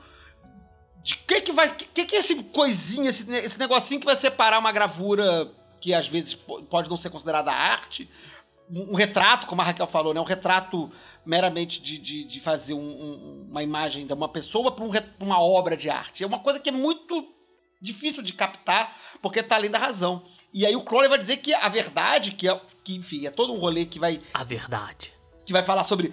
de 1.03 1.15
que 1.15 1.41
que 1.41 1.51
vai, 1.51 1.71
que 1.71 2.03
que 2.03 2.15
é 2.15 2.19
esse 2.19 2.35
coisinha, 2.45 3.11
esse, 3.11 3.31
esse 3.31 3.59
negocinho 3.59 3.99
que 3.99 4.05
vai 4.07 4.15
separar 4.15 4.57
uma 4.57 4.71
gravura 4.71 5.51
que 5.85 5.93
às 5.93 6.07
vezes 6.07 6.33
pode 6.33 6.89
não 6.89 6.97
ser 6.97 7.11
considerada 7.11 7.51
arte, 7.51 8.09
um, 8.71 8.95
retrato, 8.95 9.45
como 9.45 9.61
a 9.61 9.65
Raquel 9.65 9.85
falou, 9.85 10.15
né? 10.15 10.19
Um 10.19 10.23
retrato 10.23 10.91
meramente 11.23 11.79
de, 11.79 11.99
de, 11.99 12.23
de 12.23 12.39
fazer 12.39 12.73
um, 12.73 12.79
um, 12.79 13.47
uma 13.51 13.61
imagem 13.61 14.07
de 14.07 14.11
uma 14.11 14.27
pessoa 14.27 14.71
para 14.71 14.83
um, 14.83 14.89
uma 15.19 15.39
obra 15.39 15.77
de 15.77 15.87
arte. 15.87 16.23
É 16.23 16.25
uma 16.27 16.39
coisa 16.39 16.59
que 16.59 16.69
é 16.69 16.71
muito 16.71 17.31
difícil 17.79 18.23
de 18.23 18.33
captar 18.33 18.97
porque 19.21 19.43
tá 19.43 19.57
além 19.57 19.69
da 19.69 19.77
razão. 19.77 20.23
E 20.51 20.65
aí 20.65 20.75
o 20.75 20.83
Crowley 20.83 21.07
vai 21.07 21.19
dizer 21.19 21.37
que 21.37 21.53
a 21.53 21.69
verdade, 21.69 22.31
que, 22.31 22.49
é, 22.49 22.59
que 22.83 22.95
enfim, 22.95 23.27
é 23.27 23.29
todo 23.29 23.53
um 23.53 23.59
rolê 23.59 23.85
que 23.85 23.99
vai. 23.99 24.19
A 24.33 24.43
verdade. 24.43 25.13
Que 25.45 25.53
vai 25.53 25.61
falar 25.61 25.83
sobre 25.83 26.11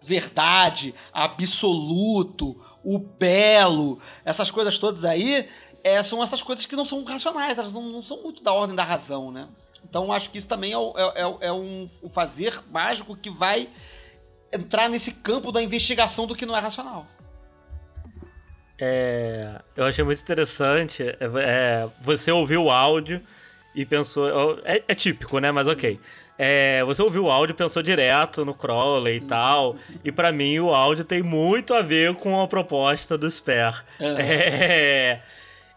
verdade, 0.00 0.94
absoluto, 1.12 2.56
o 2.84 3.00
belo, 3.00 3.98
essas 4.24 4.48
coisas 4.48 4.78
todas 4.78 5.04
aí, 5.04 5.48
é, 5.86 6.02
são 6.02 6.20
essas 6.20 6.42
coisas 6.42 6.66
que 6.66 6.74
não 6.74 6.84
são 6.84 7.04
racionais, 7.04 7.56
elas 7.56 7.72
não, 7.72 7.82
não, 7.82 8.02
são 8.02 8.20
muito 8.20 8.42
da 8.42 8.52
ordem 8.52 8.74
da 8.74 8.82
razão, 8.82 9.30
né? 9.30 9.46
Então 9.88 10.10
acho 10.10 10.28
que 10.30 10.38
isso 10.38 10.48
também 10.48 10.72
é, 10.72 10.76
é, 10.76 11.22
é, 11.22 11.36
é 11.42 11.52
um, 11.52 11.88
um 12.02 12.08
fazer 12.08 12.60
mágico 12.72 13.16
que 13.16 13.30
vai 13.30 13.68
entrar 14.52 14.88
nesse 14.88 15.12
campo 15.12 15.52
da 15.52 15.62
investigação 15.62 16.26
do 16.26 16.34
que 16.34 16.44
não 16.44 16.56
é 16.56 16.58
racional. 16.58 17.06
É, 18.76 19.60
eu 19.76 19.84
achei 19.84 20.02
muito 20.02 20.20
interessante. 20.20 21.04
É, 21.04 21.16
é, 21.20 21.88
você 22.02 22.32
ouviu 22.32 22.64
o 22.64 22.70
áudio 22.70 23.22
e 23.72 23.86
pensou. 23.86 24.58
É, 24.64 24.82
é 24.88 24.94
típico, 24.94 25.38
né? 25.38 25.52
Mas 25.52 25.68
ok. 25.68 26.00
É, 26.36 26.82
você 26.84 27.00
ouviu 27.00 27.24
o 27.26 27.30
áudio 27.30 27.54
e 27.54 27.56
pensou 27.56 27.80
direto 27.80 28.44
no 28.44 28.54
Crowley 28.54 29.18
e 29.18 29.20
tal. 29.20 29.76
E 30.04 30.10
para 30.10 30.32
mim 30.32 30.58
o 30.58 30.74
áudio 30.74 31.04
tem 31.04 31.22
muito 31.22 31.72
a 31.72 31.80
ver 31.80 32.12
com 32.16 32.40
a 32.40 32.48
proposta 32.48 33.16
do 33.16 33.30
Sper. 33.30 33.84
É, 34.00 35.20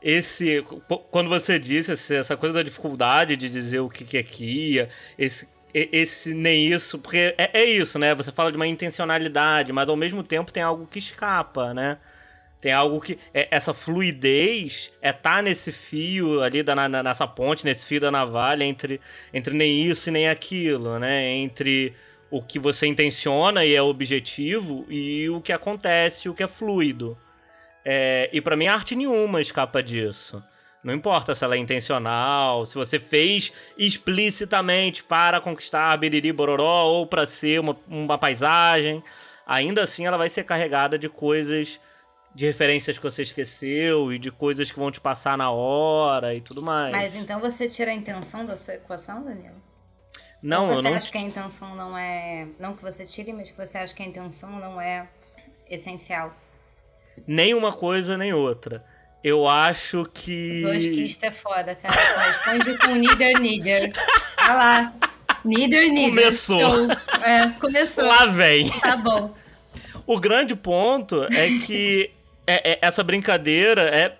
esse. 0.02 0.64
Quando 1.12 1.30
você 1.30 1.60
disse 1.60 1.92
essa 2.14 2.38
coisa 2.38 2.56
da 2.56 2.64
dificuldade 2.64 3.36
de 3.36 3.50
dizer 3.50 3.80
o 3.80 3.90
que 3.90 4.18
é 4.18 4.24
Kia, 4.24 4.90
esse 5.18 5.48
esse 5.74 6.34
nem 6.34 6.68
isso, 6.68 6.98
porque 6.98 7.36
é, 7.38 7.62
é, 7.62 7.66
isso, 7.66 8.00
né? 8.00 8.16
Você 8.16 8.32
fala 8.32 8.52
de 8.52 8.58
uma 8.58 8.66
intencionalidade, 8.68 9.72
mas 9.72 9.88
ao 9.88 9.96
mesmo 9.96 10.24
tempo 10.24 10.52
tem 10.52 10.64
algo 10.64 10.88
que 10.88 10.98
escapa, 10.98 11.74
né? 11.74 11.98
Tem 12.62 12.74
algo 12.74 13.00
que. 13.00 13.18
É, 13.34 13.48
essa 13.52 13.74
fluidez 13.74 14.92
é 15.02 15.14
tá 15.14 15.42
nesse 15.42 15.72
fio 15.72 16.42
ali, 16.42 16.64
da, 16.64 16.76
na, 16.76 17.04
nessa 17.04 17.28
ponte, 17.28 17.66
nesse 17.66 17.86
fio 17.86 18.02
da 18.02 18.12
navalha, 18.12 18.64
entre, 18.64 19.00
entre 19.34 19.54
nem 19.56 19.86
isso 19.86 20.10
e 20.10 20.12
nem 20.12 20.28
aquilo, 20.28 20.98
né? 21.00 21.28
Entre 21.28 21.94
o 22.32 22.42
que 22.42 22.60
você 22.60 22.88
intenciona 22.88 23.66
e 23.66 23.74
é 23.76 23.82
objetivo 23.82 24.86
e 24.90 25.30
o 25.30 25.42
que 25.42 25.54
acontece, 25.54 26.30
o 26.30 26.34
que 26.34 26.44
é 26.44 26.48
fluido. 26.48 27.18
É, 27.92 28.30
e 28.32 28.40
para 28.40 28.56
mim, 28.56 28.68
arte 28.68 28.96
nenhuma 28.96 29.42
escapa 29.42 29.82
disso. 29.82 30.44
Não 30.84 30.94
importa 30.94 31.34
se 31.34 31.44
ela 31.44 31.56
é 31.56 31.58
intencional, 31.58 32.64
se 32.68 32.76
você 32.76 33.00
fez 33.00 33.52
explicitamente 33.76 35.04
para 35.04 35.42
conquistar 35.42 35.98
Biriri 35.98 36.32
Bororó 36.32 36.86
ou 36.86 37.08
para 37.08 37.26
ser 37.26 37.60
uma, 37.60 37.76
uma 37.88 38.16
paisagem, 38.16 39.04
ainda 39.44 39.82
assim 39.82 40.06
ela 40.06 40.18
vai 40.20 40.30
ser 40.30 40.44
carregada 40.44 41.00
de 41.00 41.10
coisas 41.10 41.82
de 42.36 42.46
referências 42.46 42.96
que 42.96 43.04
você 43.04 43.24
esqueceu 43.24 44.14
e 44.14 44.20
de 44.20 44.30
coisas 44.30 44.70
que 44.70 44.78
vão 44.78 44.92
te 44.92 45.02
passar 45.02 45.36
na 45.36 45.50
hora 45.50 46.36
e 46.36 46.42
tudo 46.42 46.62
mais. 46.62 46.92
Mas 46.92 47.16
então 47.16 47.40
você 47.40 47.68
tira 47.68 47.90
a 47.90 47.94
intenção 47.96 48.46
da 48.46 48.56
sua 48.56 48.76
equação, 48.76 49.24
Daniel? 49.24 49.56
Não, 50.44 50.68
Ou 50.68 50.76
você 50.76 50.78
eu 50.78 50.84
não. 50.84 50.94
acha 50.94 51.12
que 51.12 51.18
a 51.18 51.22
intenção 51.22 51.76
não 51.76 51.98
é. 51.98 52.48
Não 52.60 52.76
que 52.76 52.84
você 52.84 53.04
tire, 53.04 53.34
mas 53.34 53.50
que 53.50 53.58
você 53.58 53.80
acha 53.80 53.96
que 53.96 54.04
a 54.04 54.06
intenção 54.06 54.52
não 54.60 54.80
é 54.80 55.10
essencial? 55.68 56.32
Nem 57.28 57.54
uma 57.54 57.74
coisa 57.74 58.18
nem 58.18 58.34
outra. 58.34 58.84
Eu 59.24 59.48
acho 59.48 60.06
que. 60.14 60.54
Zosquista 60.62 61.28
é 61.28 61.32
foda, 61.32 61.76
cara. 61.76 62.14
Só 62.14 62.20
responde 62.20 62.78
com 62.78 62.96
neither, 62.96 63.40
neither. 63.40 63.94
Olha 64.40 64.54
lá. 64.54 64.94
Neither, 65.44 65.92
neither. 65.92 66.24
Começou. 66.24 66.58
Então, 66.58 66.98
é, 67.24 67.50
começou. 67.60 68.06
Lá 68.06 68.26
vem. 68.26 68.70
Tá 68.80 68.96
bom. 68.96 69.36
O 70.06 70.20
grande 70.20 70.56
ponto 70.56 71.24
é 71.26 71.48
que 71.66 72.12
é, 72.48 72.72
é, 72.72 72.80
essa 72.82 73.04
brincadeira 73.04 73.84
é, 73.84 74.18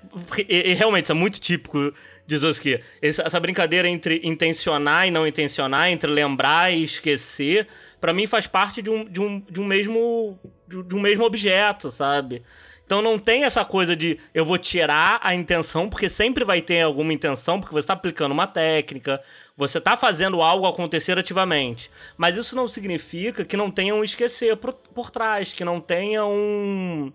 é, 0.48 0.74
realmente 0.74 1.06
isso 1.06 1.12
é 1.12 1.16
muito 1.16 1.40
típico 1.40 1.94
de 2.28 2.38
Zoski. 2.38 2.80
Essa 3.02 3.40
brincadeira 3.40 3.88
entre 3.88 4.22
intencionar 4.24 5.08
e 5.08 5.12
não 5.12 5.26
intencionar, 5.26 5.90
entre 5.90 6.12
lembrar 6.12 6.72
e 6.72 6.84
esquecer, 6.84 7.68
para 8.00 8.14
mim 8.14 8.28
faz 8.28 8.46
parte 8.46 8.84
de 8.84 8.90
um, 8.92 9.04
de 9.04 9.20
um, 9.20 9.40
de 9.40 9.60
um 9.60 9.66
mesmo 9.66 10.40
de 10.68 10.96
um 10.96 11.00
mesmo 11.00 11.24
objeto, 11.24 11.90
sabe? 11.90 12.44
Então 12.90 13.04
não 13.04 13.20
tem 13.20 13.44
essa 13.44 13.64
coisa 13.64 13.96
de 13.96 14.18
eu 14.34 14.44
vou 14.44 14.58
tirar 14.58 15.20
a 15.22 15.36
intenção, 15.36 15.88
porque 15.88 16.10
sempre 16.10 16.44
vai 16.44 16.60
ter 16.60 16.82
alguma 16.82 17.14
intenção, 17.14 17.60
porque 17.60 17.72
você 17.72 17.82
está 17.82 17.94
aplicando 17.94 18.32
uma 18.32 18.48
técnica, 18.48 19.22
você 19.56 19.78
está 19.78 19.96
fazendo 19.96 20.42
algo 20.42 20.66
acontecer 20.66 21.16
ativamente. 21.16 21.92
Mas 22.18 22.36
isso 22.36 22.56
não 22.56 22.68
significa 22.68 23.46
que 23.46 23.56
não 23.56 23.70
tenha 23.70 23.94
um 23.94 24.04
esquecer 24.04 24.58
por, 24.58 24.74
por 24.74 25.12
trás, 25.12 25.54
que 25.54 25.64
não 25.64 25.80
tenha 25.80 26.26
um 26.26 27.12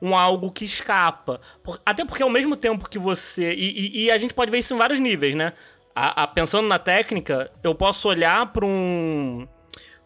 um 0.00 0.16
algo 0.16 0.52
que 0.52 0.64
escapa. 0.64 1.40
Até 1.84 2.04
porque 2.04 2.22
ao 2.22 2.30
mesmo 2.30 2.56
tempo 2.56 2.88
que 2.88 2.96
você. 2.98 3.52
E, 3.52 3.96
e, 3.96 4.04
e, 4.04 4.10
a 4.12 4.18
gente 4.18 4.32
pode 4.32 4.52
ver 4.52 4.58
isso 4.58 4.74
em 4.74 4.78
vários 4.78 5.00
níveis, 5.00 5.34
né? 5.34 5.54
A, 5.92 6.22
a, 6.22 6.26
pensando 6.28 6.68
na 6.68 6.78
técnica, 6.78 7.50
eu 7.64 7.74
posso 7.74 8.08
olhar 8.08 8.52
para 8.52 8.64
um. 8.64 9.48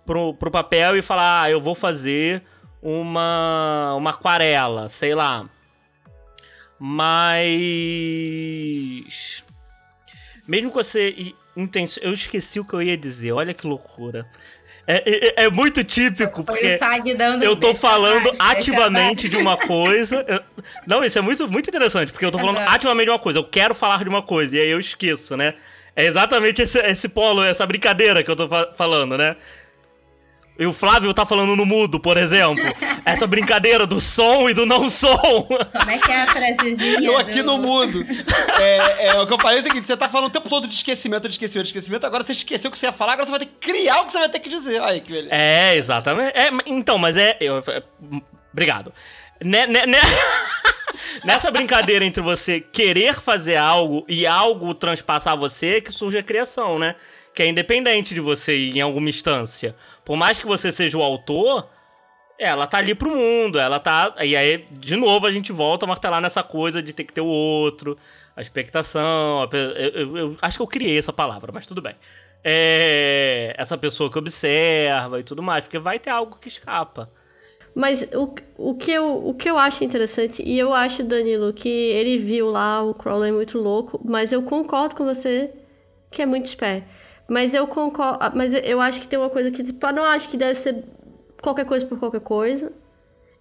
Pro, 0.06 0.32
pro 0.32 0.50
papel 0.50 0.96
e 0.96 1.02
falar, 1.02 1.42
ah, 1.42 1.50
eu 1.50 1.60
vou 1.60 1.74
fazer 1.74 2.42
uma, 2.82 3.94
uma 3.96 4.10
aquarela, 4.10 4.88
sei 4.88 5.14
lá. 5.14 5.48
Mas. 6.78 7.44
Mesmo 10.48 10.70
que 10.70 10.76
você. 10.76 11.34
Eu 12.00 12.14
esqueci 12.14 12.58
o 12.58 12.64
que 12.64 12.72
eu 12.72 12.82
ia 12.82 12.96
dizer, 12.96 13.32
olha 13.32 13.52
que 13.52 13.66
loucura. 13.66 14.26
É, 14.86 15.02
é, 15.06 15.44
é, 15.44 15.50
muito 15.50 15.84
típico, 15.84 16.42
porque 16.42 16.78
eu 17.42 17.54
tô 17.54 17.74
falando 17.76 18.28
ativamente 18.40 19.28
de 19.28 19.36
uma 19.36 19.56
coisa. 19.56 20.24
Eu, 20.26 20.40
não, 20.86 21.04
isso 21.04 21.16
é 21.18 21.22
muito, 21.22 21.46
muito 21.48 21.68
interessante, 21.68 22.10
porque 22.10 22.24
eu 22.24 22.30
tô 22.32 22.38
falando 22.38 22.58
ativamente 22.58 23.04
de 23.04 23.10
uma 23.10 23.18
coisa. 23.18 23.38
Eu 23.38 23.44
quero 23.44 23.72
falar 23.74 24.02
de 24.02 24.08
uma 24.08 24.22
coisa, 24.22 24.56
e 24.56 24.60
aí 24.60 24.70
eu 24.70 24.80
esqueço, 24.80 25.36
né? 25.36 25.54
É 25.94 26.06
exatamente 26.06 26.62
esse, 26.62 26.78
esse 26.78 27.08
polo, 27.08 27.44
essa 27.44 27.64
brincadeira 27.66 28.24
que 28.24 28.30
eu 28.30 28.36
tô 28.36 28.48
fa 28.48 28.72
falando, 28.76 29.16
né? 29.16 29.36
E 30.60 30.66
o 30.66 30.74
Flávio 30.74 31.14
tá 31.14 31.24
falando 31.24 31.56
no 31.56 31.64
mudo, 31.64 31.98
por 31.98 32.18
exemplo. 32.18 32.62
Essa 33.06 33.26
brincadeira 33.26 33.86
do 33.86 33.98
som 33.98 34.46
e 34.46 34.52
do 34.52 34.66
não 34.66 34.90
som. 34.90 35.16
Como 35.16 35.90
é 35.90 35.96
que 35.96 36.12
é 36.12 36.20
a 36.20 36.26
frasezinha? 36.26 37.00
Eu 37.00 37.16
aqui 37.16 37.42
do... 37.42 37.52
no 37.52 37.58
mudo. 37.58 38.04
É, 38.60 39.06
é, 39.06 39.18
o 39.18 39.26
que 39.26 39.32
eu 39.32 39.38
falei 39.38 39.60
é 39.60 39.62
o 39.62 39.64
seguinte: 39.64 39.86
você 39.86 39.96
tá 39.96 40.06
falando 40.06 40.28
o 40.28 40.30
tempo 40.30 40.50
todo 40.50 40.68
de 40.68 40.74
esquecimento, 40.74 41.26
de 41.26 41.32
esquecimento, 41.32 41.64
de 41.64 41.70
esquecimento. 41.70 42.06
Agora 42.06 42.22
você 42.22 42.32
esqueceu 42.32 42.68
o 42.68 42.72
que 42.72 42.78
você 42.78 42.84
ia 42.84 42.92
falar, 42.92 43.14
agora 43.14 43.24
você 43.24 43.30
vai 43.30 43.38
ter 43.40 43.46
que 43.46 43.72
criar 43.72 44.02
o 44.02 44.04
que 44.04 44.12
você 44.12 44.18
vai 44.18 44.28
ter 44.28 44.38
que 44.38 44.50
dizer. 44.50 44.82
Aí, 44.82 45.00
que 45.00 45.10
beleza. 45.10 45.34
É, 45.34 45.76
exatamente. 45.76 46.36
É, 46.36 46.50
então, 46.66 46.98
mas 46.98 47.16
é. 47.16 47.38
Eu, 47.40 47.56
é, 47.66 47.82
obrigado. 48.52 48.92
Né, 49.42 49.66
né, 49.66 49.86
né... 49.86 49.98
Nessa 51.24 51.50
brincadeira 51.50 52.04
entre 52.04 52.22
você 52.22 52.60
querer 52.60 53.14
fazer 53.14 53.56
algo 53.56 54.04
e 54.06 54.26
algo 54.26 54.74
transpassar 54.74 55.38
você, 55.38 55.80
que 55.80 55.90
surge 55.90 56.18
a 56.18 56.22
criação, 56.22 56.78
né? 56.78 56.96
Que 57.34 57.44
é 57.44 57.46
independente 57.46 58.12
de 58.12 58.20
você 58.20 58.54
em 58.54 58.80
alguma 58.82 59.08
instância. 59.08 59.74
Por 60.04 60.16
mais 60.16 60.38
que 60.38 60.46
você 60.46 60.72
seja 60.72 60.96
o 60.98 61.02
autor, 61.02 61.68
ela 62.38 62.66
tá 62.66 62.78
ali 62.78 62.94
pro 62.94 63.10
mundo, 63.10 63.58
ela 63.58 63.78
tá. 63.78 64.14
E 64.20 64.34
aí, 64.34 64.66
de 64.72 64.96
novo, 64.96 65.26
a 65.26 65.32
gente 65.32 65.52
volta 65.52 65.84
a 65.84 65.88
martelar 65.88 66.20
nessa 66.22 66.42
coisa 66.42 66.82
de 66.82 66.92
ter 66.92 67.04
que 67.04 67.12
ter 67.12 67.20
o 67.20 67.26
outro, 67.26 67.98
a 68.34 68.40
expectação. 68.40 69.42
A... 69.42 69.56
Eu, 69.56 69.70
eu, 69.92 70.16
eu, 70.16 70.36
acho 70.40 70.56
que 70.56 70.62
eu 70.62 70.66
criei 70.66 70.98
essa 70.98 71.12
palavra, 71.12 71.52
mas 71.52 71.66
tudo 71.66 71.82
bem. 71.82 71.94
É... 72.42 73.54
Essa 73.58 73.76
pessoa 73.76 74.10
que 74.10 74.18
observa 74.18 75.20
e 75.20 75.22
tudo 75.22 75.42
mais, 75.42 75.64
porque 75.64 75.78
vai 75.78 75.98
ter 75.98 76.10
algo 76.10 76.38
que 76.40 76.48
escapa. 76.48 77.10
Mas 77.74 78.08
o, 78.14 78.34
o, 78.56 78.74
que 78.74 78.90
eu, 78.90 79.28
o 79.28 79.34
que 79.34 79.48
eu 79.48 79.56
acho 79.58 79.84
interessante, 79.84 80.42
e 80.42 80.58
eu 80.58 80.74
acho, 80.74 81.04
Danilo, 81.04 81.52
que 81.52 81.68
ele 81.68 82.18
viu 82.18 82.50
lá 82.50 82.82
o 82.82 82.94
Crowley 82.94 83.30
muito 83.32 83.58
louco, 83.58 84.00
mas 84.04 84.32
eu 84.32 84.42
concordo 84.42 84.96
com 84.96 85.04
você 85.04 85.50
que 86.10 86.22
é 86.22 86.26
muito 86.26 86.46
espé. 86.46 86.84
Mas 87.30 87.54
eu 87.54 87.64
concordo. 87.68 88.36
Mas 88.36 88.52
eu 88.52 88.80
acho 88.80 89.00
que 89.00 89.06
tem 89.06 89.16
uma 89.16 89.30
coisa 89.30 89.52
que. 89.52 89.62
Tipo, 89.62 89.86
eu 89.86 89.92
não 89.92 90.04
acho 90.04 90.28
que 90.28 90.36
deve 90.36 90.58
ser 90.58 90.84
qualquer 91.40 91.64
coisa 91.64 91.86
por 91.86 91.96
qualquer 91.96 92.20
coisa. 92.20 92.72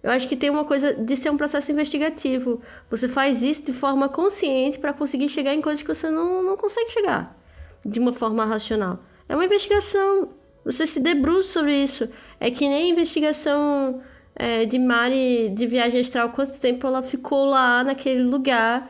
Eu 0.00 0.12
acho 0.12 0.28
que 0.28 0.36
tem 0.36 0.48
uma 0.48 0.64
coisa 0.64 0.94
de 0.94 1.16
ser 1.16 1.28
um 1.28 1.36
processo 1.36 1.72
investigativo. 1.72 2.62
Você 2.88 3.08
faz 3.08 3.42
isso 3.42 3.66
de 3.66 3.72
forma 3.72 4.08
consciente 4.08 4.78
para 4.78 4.92
conseguir 4.92 5.28
chegar 5.28 5.52
em 5.54 5.60
coisas 5.60 5.82
que 5.82 5.92
você 5.92 6.08
não, 6.08 6.40
não 6.40 6.56
consegue 6.56 6.88
chegar 6.92 7.36
de 7.84 7.98
uma 7.98 8.12
forma 8.12 8.44
racional. 8.44 9.00
É 9.28 9.34
uma 9.34 9.44
investigação. 9.44 10.28
Você 10.64 10.86
se 10.86 11.00
debruça 11.00 11.54
sobre 11.54 11.74
isso. 11.74 12.08
É 12.38 12.48
que 12.48 12.68
nem 12.68 12.84
a 12.84 12.94
investigação 12.94 14.00
é, 14.36 14.66
de 14.66 14.78
Mari 14.78 15.48
de 15.48 15.66
viagem 15.66 16.00
astral, 16.00 16.30
quanto 16.30 16.60
tempo 16.60 16.86
ela 16.86 17.02
ficou 17.02 17.44
lá 17.44 17.82
naquele 17.82 18.22
lugar. 18.22 18.88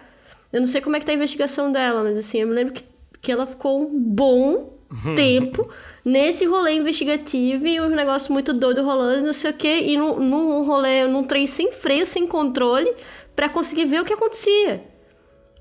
Eu 0.52 0.60
não 0.60 0.68
sei 0.68 0.82
como 0.82 0.94
é 0.94 1.00
que 1.00 1.06
tá 1.06 1.12
a 1.12 1.14
investigação 1.14 1.72
dela, 1.72 2.02
mas 2.02 2.18
assim, 2.18 2.40
eu 2.42 2.48
me 2.48 2.52
lembro 2.52 2.74
que, 2.74 2.84
que 3.22 3.32
ela 3.32 3.46
ficou 3.46 3.80
um 3.80 3.98
bom 3.98 4.79
tempo 5.14 5.68
nesse 6.04 6.44
rolê 6.46 6.72
investigativo 6.72 7.66
e 7.66 7.80
um 7.80 7.88
negócio 7.88 8.32
muito 8.32 8.52
doido 8.52 8.82
rolando, 8.82 9.26
não 9.26 9.32
sei 9.32 9.50
o 9.50 9.54
quê, 9.54 9.80
e 9.86 9.96
num, 9.96 10.18
num 10.18 10.64
rolê, 10.64 11.06
num 11.06 11.24
trem 11.24 11.46
sem 11.46 11.72
freio, 11.72 12.06
sem 12.06 12.26
controle, 12.26 12.92
para 13.36 13.48
conseguir 13.48 13.84
ver 13.84 14.00
o 14.00 14.04
que 14.04 14.12
acontecia. 14.12 14.82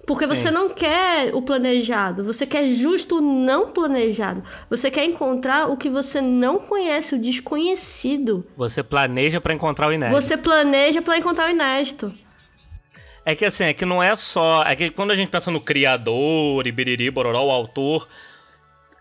Porque 0.07 0.25
Sim. 0.25 0.35
você 0.35 0.49
não 0.49 0.69
quer 0.69 1.35
o 1.35 1.41
planejado, 1.41 2.23
você 2.23 2.43
quer 2.43 2.67
justo 2.69 3.19
o 3.19 3.21
não 3.21 3.67
planejado. 3.67 4.43
Você 4.67 4.89
quer 4.89 5.05
encontrar 5.05 5.69
o 5.69 5.77
que 5.77 5.87
você 5.87 6.19
não 6.19 6.57
conhece, 6.57 7.13
o 7.13 7.21
desconhecido. 7.21 8.43
Você 8.57 8.81
planeja 8.81 9.39
para 9.39 9.53
encontrar 9.53 9.87
o 9.87 9.93
inédito. 9.93 10.19
Você 10.19 10.35
planeja 10.35 10.99
para 10.99 11.15
encontrar 11.15 11.47
o 11.47 11.51
inédito. 11.51 12.11
É 13.23 13.35
que 13.35 13.45
assim, 13.45 13.65
é 13.65 13.73
que 13.73 13.85
não 13.85 14.01
é 14.01 14.15
só. 14.15 14.63
É 14.63 14.75
que 14.75 14.89
quando 14.89 15.11
a 15.11 15.15
gente 15.15 15.29
pensa 15.29 15.51
no 15.51 15.61
criador, 15.61 16.65
Ibiriri, 16.65 17.11
Bororó, 17.11 17.45
o 17.45 17.51
autor, 17.51 18.07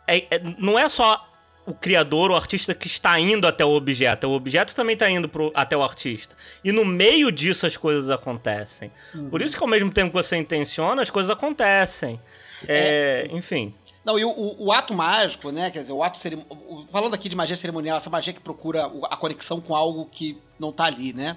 é, 0.09 0.27
é, 0.31 0.41
não 0.59 0.79
é 0.79 0.89
só 0.89 1.29
o 1.67 1.75
criador, 1.75 2.31
o 2.31 2.35
artista 2.35 2.75
que 2.75 2.87
está 2.87 3.21
indo 3.21 3.47
até 3.47 3.63
o 3.63 3.71
objeto. 3.71 4.27
O 4.27 4.33
objeto 4.33 4.75
também 4.75 4.95
está 4.95 5.09
indo 5.11 5.29
pro, 5.29 5.53
até 5.55 5.77
o 5.77 5.83
artista. 5.83 6.35
E 6.65 6.73
no 6.73 6.83
meio 6.83 7.31
disso 7.31 7.67
as 7.67 7.77
coisas 7.77 8.09
acontecem. 8.09 8.91
Uhum. 9.15 9.29
Por 9.29 9.43
isso 9.43 9.55
que 9.55 9.63
ao 9.63 9.69
mesmo 9.69 9.93
tempo 9.93 10.09
que 10.11 10.17
você 10.17 10.39
intenciona, 10.39 11.03
as 11.03 11.11
coisas 11.11 11.31
acontecem. 11.31 12.19
É, 12.67 13.29
é... 13.31 13.37
Enfim. 13.37 13.75
Não, 14.03 14.19
e 14.19 14.25
o, 14.25 14.31
o, 14.31 14.67
o, 14.67 14.73
ato 14.73 14.95
mágico, 14.95 15.51
né? 15.51 15.71
Quer 15.71 15.81
dizer, 15.81 15.93
o 15.93 16.03
ato 16.03 16.19
Falando 16.91 17.13
aqui 17.13 17.29
de 17.29 17.37
magia 17.37 17.55
cerimonial, 17.55 17.99
essa 17.99 18.09
magia 18.09 18.33
que 18.33 18.41
procura 18.41 18.91
a 19.11 19.17
conexão 19.19 19.61
com 19.61 19.77
algo 19.77 20.07
que 20.07 20.39
não 20.59 20.71
está 20.71 20.85
ali, 20.85 21.13
né? 21.13 21.37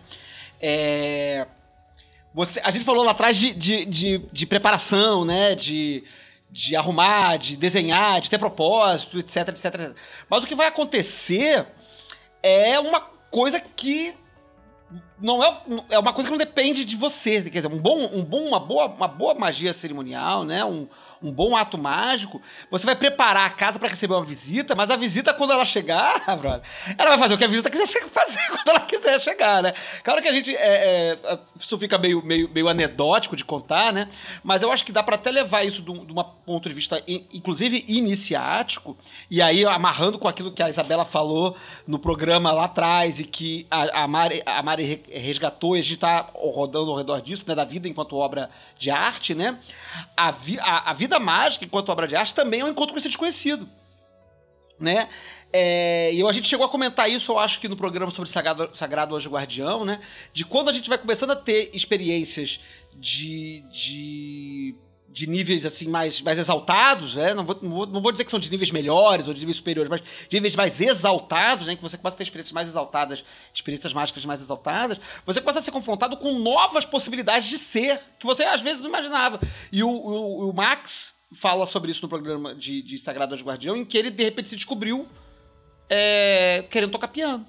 É. 0.61 1.45
Você, 2.34 2.61
a 2.64 2.72
gente 2.72 2.85
falou 2.85 3.03
lá 3.03 3.11
atrás 3.11 3.35
de, 3.35 3.53
de, 3.53 3.84
de, 3.84 4.22
de 4.31 4.45
preparação, 4.45 5.26
né? 5.26 5.53
De 5.53 6.06
de 6.52 6.76
arrumar, 6.76 7.38
de 7.38 7.56
desenhar, 7.56 8.19
de 8.19 8.30
ter 8.30 8.38
propósito, 8.38 9.18
etc, 9.19 9.48
etc, 9.49 9.65
etc. 9.65 9.95
Mas 10.30 10.44
o 10.44 10.48
que 10.48 10.56
vai 10.56 10.68
acontecer 10.68 11.65
é 12.44 12.78
uma 12.80 12.99
coisa 12.99 13.60
que 13.60 14.14
não 15.22 15.43
é, 15.43 15.61
é 15.91 15.99
uma 15.99 16.11
coisa 16.14 16.27
que 16.27 16.31
não 16.31 16.38
depende 16.38 16.84
de 16.84 16.95
você. 16.95 17.41
Quer 17.43 17.61
dizer, 17.61 17.68
um 17.68 17.77
bom, 17.77 18.10
um 18.11 18.23
bom, 18.23 18.48
uma, 18.48 18.60
boa, 18.60 18.88
uma 18.88 19.07
boa 19.07 19.34
magia 19.35 19.72
cerimonial, 19.72 20.43
né? 20.43 20.65
Um, 20.65 20.88
um 21.22 21.31
bom 21.31 21.56
ato 21.56 21.77
mágico. 21.77 22.41
Você 22.72 22.85
vai 22.85 22.95
preparar 22.95 23.45
a 23.45 23.49
casa 23.49 23.77
para 23.77 23.89
receber 23.89 24.15
uma 24.15 24.26
visita, 24.26 24.76
mas 24.76 24.89
a 24.89 24.95
visita, 24.95 25.34
quando 25.34 25.53
ela 25.53 25.64
chegar, 25.64 26.19
brother, 26.38 26.61
ela 26.98 27.11
vai 27.11 27.19
fazer 27.19 27.35
o 27.35 27.38
que 27.38 27.43
a 27.43 27.48
visita 27.48 27.69
quiser 27.69 27.88
fazer 28.10 28.39
quando 28.49 28.68
ela 28.69 28.80
quiser 28.80 29.19
chegar, 29.19 29.61
né? 29.61 29.73
Claro 30.03 30.22
que 30.22 30.27
a 30.27 30.34
gente. 30.34 30.56
É, 30.56 31.18
é, 31.23 31.39
isso 31.60 31.77
fica 31.77 31.98
meio, 31.98 32.23
meio, 32.26 32.49
meio 32.49 32.68
anedótico 32.68 33.35
de 33.35 33.45
contar, 33.45 33.93
né? 33.93 34.10
Mas 34.43 34.64
eu 34.64 34.72
acho 34.72 34.84
que 34.84 34.91
dá 34.91 35.03
para 35.03 35.15
até 35.15 35.30
levar 35.30 35.64
isso 35.64 35.81
de 35.81 35.91
um, 35.91 36.06
de 36.06 36.11
um 36.11 36.23
ponto 36.45 36.68
de 36.68 36.73
vista, 36.73 37.02
inclusive 37.07 37.85
iniciático, 37.88 38.98
e 39.30 39.41
aí 39.41 39.64
amarrando 39.65 40.18
com 40.18 40.27
aquilo 40.27 40.52
que 40.52 40.64
a 40.64 40.69
Isabela 40.69 41.06
falou 41.06 41.56
no 41.85 41.99
programa 41.99 42.52
lá 42.52 42.65
atrás 42.65 43.19
e 43.19 43.23
que 43.23 43.68
a, 43.69 44.03
a 44.03 44.07
Mari, 44.07 44.41
a 44.45 44.64
Mari 44.64 45.03
resgatou, 45.18 45.76
e 45.76 45.80
a 45.80 45.84
gente 45.84 45.96
está 45.96 46.30
rodando 46.34 46.92
ao 46.92 46.98
redor 46.98 47.22
disso, 47.22 47.44
né, 47.48 47.56
da 47.56 47.64
vida 47.64 47.88
enquanto 47.88 48.16
obra 48.16 48.50
de 48.78 48.90
arte, 48.90 49.34
né? 49.36 49.60
A, 50.16 50.32
vi, 50.32 50.60
a, 50.60 50.92
a, 50.92 50.94
vida 50.94 51.20
mágica 51.20 51.66
enquanto 51.66 51.90
obra 51.90 52.08
de 52.08 52.16
arte 52.16 52.34
também 52.34 52.62
é 52.62 52.66
um 52.66 52.70
encontro 52.70 52.94
com 52.94 52.98
esse 52.98 53.08
desconhecido, 53.08 53.68
né? 54.80 55.10
É, 55.54 56.14
e 56.14 56.26
a 56.26 56.32
gente 56.32 56.48
chegou 56.48 56.66
a 56.66 56.70
comentar 56.70 57.10
isso, 57.10 57.32
eu 57.32 57.40
acho 57.40 57.60
que 57.60 57.68
no 57.68 57.76
programa 57.76 58.12
sobre 58.12 58.30
Sagrado, 58.30 58.70
Sagrado 58.74 59.16
Anjo 59.16 59.30
Guardião, 59.30 59.84
né? 59.84 60.00
De 60.34 60.46
quando 60.46 60.70
a 60.70 60.74
gente 60.74 60.88
vai 60.88 60.98
começando 60.98 61.32
a 61.32 61.36
ter 61.36 61.70
experiências 61.74 62.60
de, 62.94 63.62
de 63.70 64.76
de 65.12 65.28
níveis 65.28 65.66
assim 65.66 65.88
mais, 65.88 66.22
mais 66.22 66.40
exaltados, 66.40 67.16
né? 67.16 67.34
Não 67.34 67.44
vou, 67.44 67.60
não, 67.62 67.70
vou, 67.70 67.86
não 67.86 68.02
vou 68.02 68.12
dizer 68.12 68.24
que 68.24 68.32
são 68.32 68.40
de 68.40 68.50
níveis 68.50 68.72
melhores 68.72 69.28
ou 69.28 69.34
de 69.34 69.40
níveis 69.40 69.58
superiores, 69.58 69.90
mas 69.90 70.02
de 70.02 70.36
níveis 70.38 70.56
mais 70.56 70.80
exaltados, 70.80 71.68
né? 71.68 71.76
Que 71.76 71.82
você 71.82 71.98
começa 71.98 72.16
a 72.16 72.18
ter 72.18 72.24
experiências 72.24 72.54
mais 72.54 72.68
exaltadas, 72.68 73.24
experiências 73.54 73.94
mágicas 73.94 74.26
mais 74.26 74.42
exaltadas, 74.42 75.00
você 75.26 75.42
começa 75.42 75.60
a 75.60 75.62
ser 75.62 75.72
confrontado 75.72 76.18
com 76.18 76.40
novas 76.40 76.86
possibilidades 76.86 77.50
de 77.50 77.58
ser, 77.58 78.00
que 78.20 78.26
você 78.26 78.44
às 78.44 78.62
vezes 78.62 78.82
não 78.82 78.90
imaginava. 78.90 79.40
E 79.72 79.84
o, 79.84 79.90
o, 79.90 80.50
o 80.50 80.54
Max 80.54 81.14
fala 81.34 81.66
sobre 81.66 81.92
isso 81.92 82.02
no 82.02 82.10
programa 82.10 82.56
de, 82.56 82.82
de 82.82 82.98
Sagrado 82.98 83.34
Anjo 83.34 83.46
Guardião, 83.46 83.76
em 83.76 83.86
que 83.86 83.98
ele 83.98 84.10
de 84.10 84.24
repente 84.24 84.50
se 84.50 84.56
descobriu 84.56 85.08
é, 85.90 86.64
querendo 86.70 86.92
tocar 86.92 87.08
piano. 87.08 87.46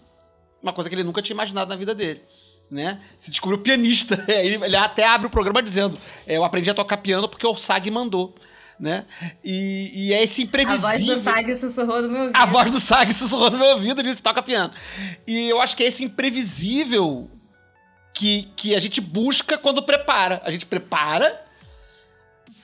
Uma 0.63 0.73
coisa 0.73 0.89
que 0.89 0.95
ele 0.95 1.05
nunca 1.05 1.21
tinha 1.23 1.35
imaginado 1.35 1.69
na 1.69 1.77
vida 1.77 1.95
dele 1.95 2.23
né? 2.71 3.01
Se 3.19 3.31
descobriu 3.31 3.61
pianista. 3.61 4.25
Ele, 4.29 4.65
ele 4.65 4.77
até 4.77 5.07
abre 5.07 5.27
o 5.27 5.31
programa 5.31 5.63
dizendo: 5.63 5.99
é, 6.27 6.37
Eu 6.37 6.45
aprendi 6.45 6.71
a 6.71 6.75
tocar 6.75 6.97
piano 6.97 7.29
porque 7.29 7.47
o 7.47 7.57
SAG 7.57 7.91
mandou. 7.91 8.35
Né? 8.81 9.05
E, 9.45 9.93
e 9.95 10.13
é 10.13 10.23
esse 10.23 10.43
imprevisível. 10.43 10.89
A 10.89 10.93
voz 10.93 11.07
do 11.07 11.21
SAG 11.21 11.55
sussurrou 11.55 12.03
no 12.03 12.09
meu 12.09 12.21
ouvido. 12.23 12.37
A 12.37 12.47
voz 12.47 12.71
do 12.73 12.81
SAG 12.81 13.13
sussurrou 13.13 13.51
no 13.51 13.59
meu 13.59 13.69
ouvido 13.69 14.01
e 14.01 14.05
disse: 14.05 14.23
toca 14.23 14.43
piano. 14.43 14.73
E 15.27 15.49
eu 15.49 15.61
acho 15.61 15.77
que 15.77 15.85
é 15.85 15.87
esse 15.87 16.03
imprevisível 16.03 17.31
que, 18.15 18.49
que 18.57 18.75
a 18.75 18.81
gente 18.81 19.01
busca 19.01 19.57
quando 19.59 19.83
prepara. 19.83 20.41
A 20.45 20.51
gente 20.51 20.67
prepara 20.67 21.41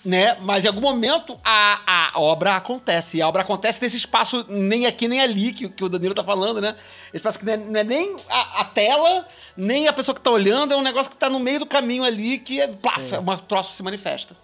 né? 0.04 0.36
Mas 0.40 0.64
em 0.64 0.68
algum 0.68 0.80
momento 0.80 1.38
a, 1.44 2.12
a 2.14 2.20
obra 2.20 2.56
acontece. 2.56 3.18
E 3.18 3.22
a 3.22 3.28
obra 3.28 3.42
acontece 3.42 3.82
nesse 3.82 3.96
espaço 3.96 4.44
nem 4.48 4.86
aqui 4.86 5.08
nem 5.08 5.20
ali 5.20 5.52
que, 5.52 5.68
que 5.68 5.84
o 5.84 5.88
Danilo 5.88 6.14
tá 6.14 6.24
falando, 6.24 6.60
né? 6.60 6.76
Esse 7.08 7.16
espaço 7.16 7.38
que 7.38 7.44
não 7.44 7.52
é, 7.52 7.56
não 7.56 7.80
é 7.80 7.84
nem 7.84 8.16
a, 8.28 8.60
a, 8.60 8.64
tela, 8.64 9.26
nem 9.56 9.88
a 9.88 9.92
pessoa 9.92 10.14
que 10.14 10.20
tá 10.20 10.30
olhando, 10.30 10.72
é 10.72 10.76
um 10.76 10.82
negócio 10.82 11.10
que 11.10 11.16
tá 11.16 11.28
no 11.28 11.40
meio 11.40 11.60
do 11.60 11.66
caminho 11.66 12.04
ali 12.04 12.38
que 12.38 12.60
é, 12.60 12.68
plaf, 12.68 13.14
é 13.14 13.18
uma 13.18 13.36
troço 13.36 13.74
se 13.74 13.82
manifesta. 13.82 14.36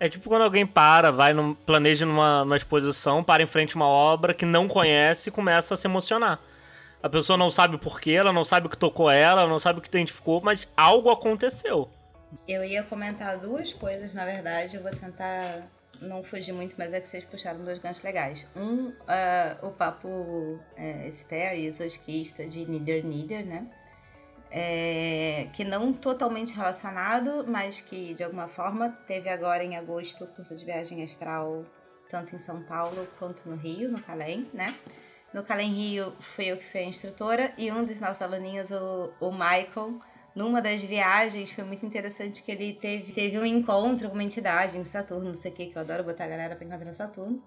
É 0.00 0.08
tipo 0.08 0.28
quando 0.28 0.42
alguém 0.42 0.64
para, 0.64 1.10
vai, 1.10 1.32
num, 1.32 1.54
planeja 1.54 2.06
numa, 2.06 2.44
numa 2.44 2.56
exposição, 2.56 3.24
para 3.24 3.42
em 3.42 3.46
frente 3.46 3.74
a 3.74 3.76
uma 3.76 3.88
obra 3.88 4.32
que 4.32 4.44
não 4.44 4.68
conhece 4.68 5.28
e 5.28 5.32
começa 5.32 5.74
a 5.74 5.76
se 5.76 5.86
emocionar. 5.88 6.38
A 7.02 7.08
pessoa 7.08 7.36
não 7.36 7.50
sabe 7.50 7.76
o 7.76 7.78
porquê, 7.78 8.12
ela 8.12 8.32
não 8.32 8.44
sabe 8.44 8.66
o 8.66 8.70
que 8.70 8.76
tocou 8.76 9.10
ela, 9.10 9.46
não 9.46 9.58
sabe 9.58 9.78
o 9.78 9.82
que 9.82 9.88
identificou, 9.88 10.40
mas 10.42 10.68
algo 10.76 11.10
aconteceu. 11.10 11.88
Eu 12.46 12.64
ia 12.64 12.82
comentar 12.82 13.38
duas 13.38 13.72
coisas, 13.72 14.14
na 14.14 14.24
verdade. 14.24 14.76
Eu 14.76 14.82
vou 14.82 14.90
tentar 14.90 15.62
não 16.00 16.22
fugir 16.22 16.52
muito, 16.52 16.74
mas 16.78 16.92
é 16.92 17.00
que 17.00 17.08
vocês 17.08 17.24
puxaram 17.24 17.64
dois 17.64 17.78
ganchos 17.78 18.02
legais. 18.02 18.46
Um, 18.56 18.88
uh, 18.88 19.66
o 19.66 19.72
papo 19.72 20.08
uh, 20.08 21.10
spare, 21.10 21.64
exosquista 21.64 22.46
de 22.46 22.66
Nieder 22.66 23.04
Nieder, 23.04 23.44
né? 23.44 23.66
É, 24.50 25.48
que 25.52 25.62
não 25.62 25.92
totalmente 25.92 26.54
relacionado, 26.54 27.44
mas 27.46 27.82
que 27.82 28.14
de 28.14 28.24
alguma 28.24 28.48
forma 28.48 28.88
teve 29.06 29.28
agora 29.28 29.62
em 29.62 29.76
agosto 29.76 30.24
o 30.24 30.26
curso 30.26 30.56
de 30.56 30.64
viagem 30.64 31.02
astral, 31.02 31.66
tanto 32.08 32.34
em 32.34 32.38
São 32.38 32.62
Paulo 32.62 33.06
quanto 33.18 33.46
no 33.46 33.56
Rio, 33.56 33.90
no 33.90 34.00
Calem, 34.00 34.48
né? 34.54 34.74
No 35.34 35.42
Calem 35.42 35.70
Rio 35.70 36.14
fui 36.18 36.46
eu 36.46 36.56
que 36.56 36.64
fui 36.64 36.80
a 36.80 36.84
instrutora 36.84 37.52
e 37.58 37.70
um 37.70 37.84
dos 37.84 38.00
nossos 38.00 38.22
aluninhos, 38.22 38.70
o, 38.70 39.12
o 39.20 39.30
Michael, 39.30 40.00
numa 40.38 40.62
das 40.62 40.84
viagens 40.84 41.50
foi 41.50 41.64
muito 41.64 41.84
interessante 41.84 42.44
que 42.44 42.52
ele 42.52 42.72
teve, 42.72 43.12
teve 43.12 43.36
um 43.36 43.44
encontro 43.44 44.08
com 44.08 44.14
uma 44.14 44.22
entidade 44.22 44.78
em 44.78 44.84
Saturno, 44.84 45.26
não 45.26 45.34
sei 45.34 45.50
o 45.50 45.54
que, 45.54 45.66
que 45.66 45.76
eu 45.76 45.82
adoro 45.82 46.04
botar 46.04 46.26
a 46.26 46.28
galera 46.28 46.54
pra 46.54 46.64
encontrar 46.64 46.92
Saturno. 46.92 47.42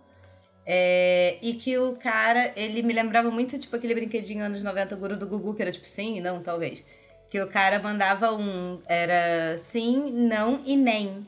É, 0.66 1.38
e 1.42 1.54
que 1.54 1.78
o 1.78 1.96
cara, 1.96 2.52
ele 2.54 2.84
me 2.84 2.94
lembrava 2.94 3.32
muito, 3.32 3.58
tipo, 3.58 3.74
aquele 3.78 3.96
brinquedinho 3.96 4.44
anos 4.44 4.62
90, 4.62 4.94
o 4.94 4.98
guru 4.98 5.18
do 5.18 5.26
Gugu, 5.26 5.56
que 5.56 5.62
era 5.62 5.72
tipo 5.72 5.88
sim 5.88 6.18
e 6.18 6.22
não, 6.22 6.44
talvez. 6.44 6.86
Que 7.30 7.40
o 7.40 7.48
cara 7.48 7.80
mandava 7.80 8.34
um, 8.34 8.82
era 8.86 9.58
sim, 9.58 10.12
não 10.12 10.62
e 10.66 10.76
nem. 10.76 11.26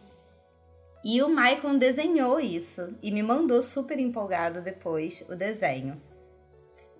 E 1.03 1.23
o 1.23 1.30
Maicon 1.30 1.77
desenhou 1.77 2.41
isso 2.41 2.94
e 3.02 3.10
me 3.10 3.23
mandou 3.23 3.64
super 3.64 3.98
empolgado 3.98 4.61
depois 4.61 5.26
o 5.30 5.35
desenho. 5.35 5.99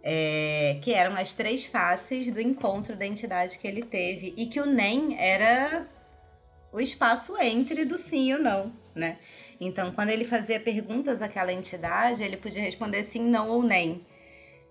É, 0.06 0.78
que 0.82 0.94
eram 0.94 1.16
as 1.16 1.32
três 1.32 1.66
faces 1.66 2.30
do 2.30 2.42
encontro 2.42 2.94
da 2.96 3.06
entidade 3.06 3.58
que 3.58 3.66
ele 3.68 3.82
teve. 3.84 4.34
E 4.36 4.48
que 4.48 4.60
o 4.60 4.66
NEM 4.66 5.16
era 5.18 5.88
o 6.74 6.82
espaço 6.82 7.38
entre 7.40 7.86
do 7.86 7.98
sim 7.98 8.32
e 8.32 8.34
o 8.36 8.40
não, 8.40 8.72
né? 8.94 9.18
Então, 9.62 9.92
quando 9.92 10.10
ele 10.10 10.26
fazia 10.26 10.60
perguntas 10.60 11.22
àquela 11.22 11.54
entidade, 11.54 12.22
ele 12.22 12.36
podia 12.36 12.62
responder 12.62 13.04
sim, 13.04 13.22
não 13.24 13.48
ou 13.48 13.64
nem. 13.64 14.02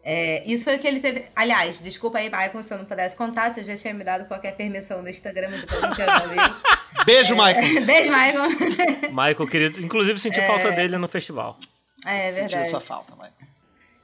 É, 0.04 0.42
isso 0.44 0.64
foi 0.64 0.76
o 0.76 0.78
que 0.80 0.86
ele 0.86 1.00
teve. 1.00 1.24
Aliás, 1.34 1.80
desculpa 1.80 2.18
aí, 2.18 2.24
Michael, 2.28 2.62
se 2.62 2.74
eu 2.74 2.78
não 2.78 2.84
pudesse 2.84 3.16
contar, 3.16 3.54
você 3.54 3.62
já 3.62 3.76
tinha 3.76 3.94
me 3.94 4.02
dado 4.02 4.26
qualquer 4.26 4.54
permissão 4.56 5.00
no 5.00 5.08
Instagram, 5.08 5.48
depois 5.60 5.82
a 5.82 5.86
gente 5.86 5.98
resolve 6.00 6.50
isso. 6.50 6.62
Beijo, 7.06 7.34
É, 7.34 7.36
Michael. 7.36 7.86
Beijo, 7.86 8.10
Michael. 8.12 9.10
Michael, 9.12 9.48
querido. 9.48 9.80
Inclusive, 9.80 10.18
senti 10.18 10.40
falta 10.42 10.72
dele 10.72 10.98
no 10.98 11.08
festival. 11.08 11.56
É 12.04 12.32
Sentindo 12.32 12.48
verdade. 12.50 12.70
sua 12.70 12.80
falta, 12.80 13.12
Michael. 13.12 13.32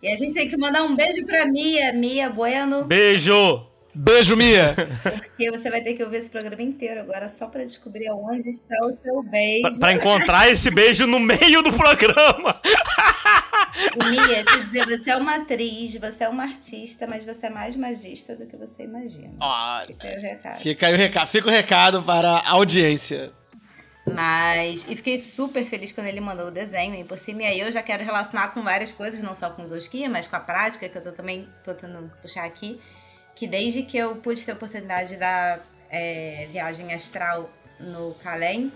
E 0.03 0.09
a 0.13 0.17
gente 0.17 0.33
tem 0.35 0.49
que 0.49 0.57
mandar 0.57 0.83
um 0.83 0.95
beijo 0.95 1.25
pra 1.27 1.45
Mia, 1.47 1.93
Mia 1.93 2.31
Bueno, 2.31 2.85
Beijo! 2.85 3.67
Beijo, 3.95 4.37
Mia. 4.37 4.77
porque 5.03 5.51
você 5.51 5.69
vai 5.71 5.81
ter 5.81 5.95
que 5.95 6.05
ouvir 6.05 6.19
esse 6.19 6.31
programa 6.31 6.63
inteiro 6.63 7.01
agora 7.01 7.29
só 7.29 7.49
pra 7.49 7.65
descobrir 7.65 8.09
onde 8.13 8.49
está 8.49 8.77
o 8.87 8.93
seu 8.93 9.21
beijo. 9.25 9.63
Pra, 9.63 9.79
pra 9.81 9.93
encontrar 9.93 10.49
esse 10.49 10.71
beijo 10.71 11.05
no 11.05 11.19
meio 11.19 11.63
do 11.63 11.73
programa. 11.73 12.61
Mia, 14.09 14.45
te 14.45 14.61
dizer, 14.65 14.87
você 14.87 15.11
é 15.11 15.17
uma 15.17 15.37
atriz, 15.37 15.97
você 15.97 16.25
é 16.25 16.29
uma 16.29 16.45
artista, 16.45 17.09
mas 17.09 17.25
você 17.25 17.47
é 17.47 17.51
mais 17.51 17.75
magista 17.75 18.37
do 18.37 18.47
que 18.47 18.57
você 18.57 18.85
imagina. 18.85 19.33
Ó, 19.41 19.81
Fica 19.87 20.07
aí 20.07 20.17
o 20.17 20.21
recado. 20.21 20.61
fica 20.61 20.87
aí 20.87 20.95
o 20.95 20.97
recado, 20.97 21.29
fica 21.29 21.49
o 21.49 21.51
recado 21.51 22.03
para 22.03 22.31
a 22.31 22.51
audiência. 22.51 23.33
Mas. 24.15 24.87
E 24.89 24.97
fiquei 24.97 25.19
super 25.19 25.65
feliz 25.65 25.93
quando 25.93 26.07
ele 26.07 26.21
mandou 26.21 26.49
o 26.49 26.51
desenho 26.51 26.95
e 26.95 27.05
por 27.05 27.19
cima. 27.19 27.43
E 27.43 27.47
aí 27.47 27.61
eu 27.61 27.71
já 27.71 27.83
quero 27.83 28.05
relacionar 28.05 28.49
com 28.49 28.63
várias 28.63 28.93
coisas, 28.93 29.23
não 29.23 29.35
só 29.35 29.51
com 29.51 29.63
os 29.63 29.71
Oskia, 29.71 30.09
mas 30.09 30.27
com 30.27 30.37
a 30.37 30.41
prática, 30.41 30.89
que 30.89 30.97
eu 30.97 31.03
tô 31.03 31.13
também 31.13 31.49
tô 31.65 31.75
tentando 31.75 32.11
puxar 32.23 32.45
aqui. 32.45 32.81
Que 33.35 33.47
desde 33.47 33.83
que 33.83 33.97
eu 33.97 34.17
pude 34.17 34.45
ter 34.45 34.53
a 34.53 34.55
oportunidade 34.55 35.11
de 35.11 35.17
dar 35.17 35.61
é, 35.91 36.49
viagem 36.51 36.93
astral 36.93 37.51
no 37.79 38.15
Calem, 38.15 38.73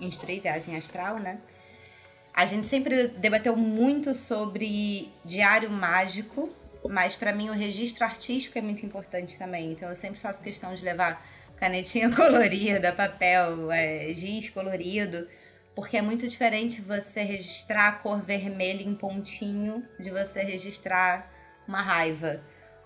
instruir 0.00 0.42
viagem 0.42 0.76
astral, 0.76 1.18
né? 1.18 1.38
A 2.34 2.46
gente 2.46 2.66
sempre 2.66 3.08
debateu 3.08 3.54
muito 3.56 4.14
sobre 4.14 5.10
diário 5.24 5.70
mágico, 5.70 6.48
mas 6.88 7.14
pra 7.14 7.32
mim 7.32 7.50
o 7.50 7.52
registro 7.52 8.04
artístico 8.04 8.58
é 8.58 8.62
muito 8.62 8.84
importante 8.86 9.38
também. 9.38 9.72
Então 9.72 9.88
eu 9.88 9.96
sempre 9.96 10.18
faço 10.18 10.42
questão 10.42 10.74
de 10.74 10.82
levar 10.82 11.22
canetinha 11.62 12.10
colorida, 12.16 12.92
papel, 12.92 13.70
é, 13.70 14.12
giz 14.12 14.48
colorido, 14.48 15.28
porque 15.76 15.96
é 15.96 16.02
muito 16.02 16.26
diferente 16.26 16.82
você 16.82 17.22
registrar 17.22 17.86
a 17.86 17.92
cor 17.92 18.20
vermelha 18.20 18.82
em 18.82 18.92
pontinho 18.96 19.86
de 19.96 20.10
você 20.10 20.42
registrar 20.42 21.30
uma 21.68 21.80
raiva. 21.80 22.40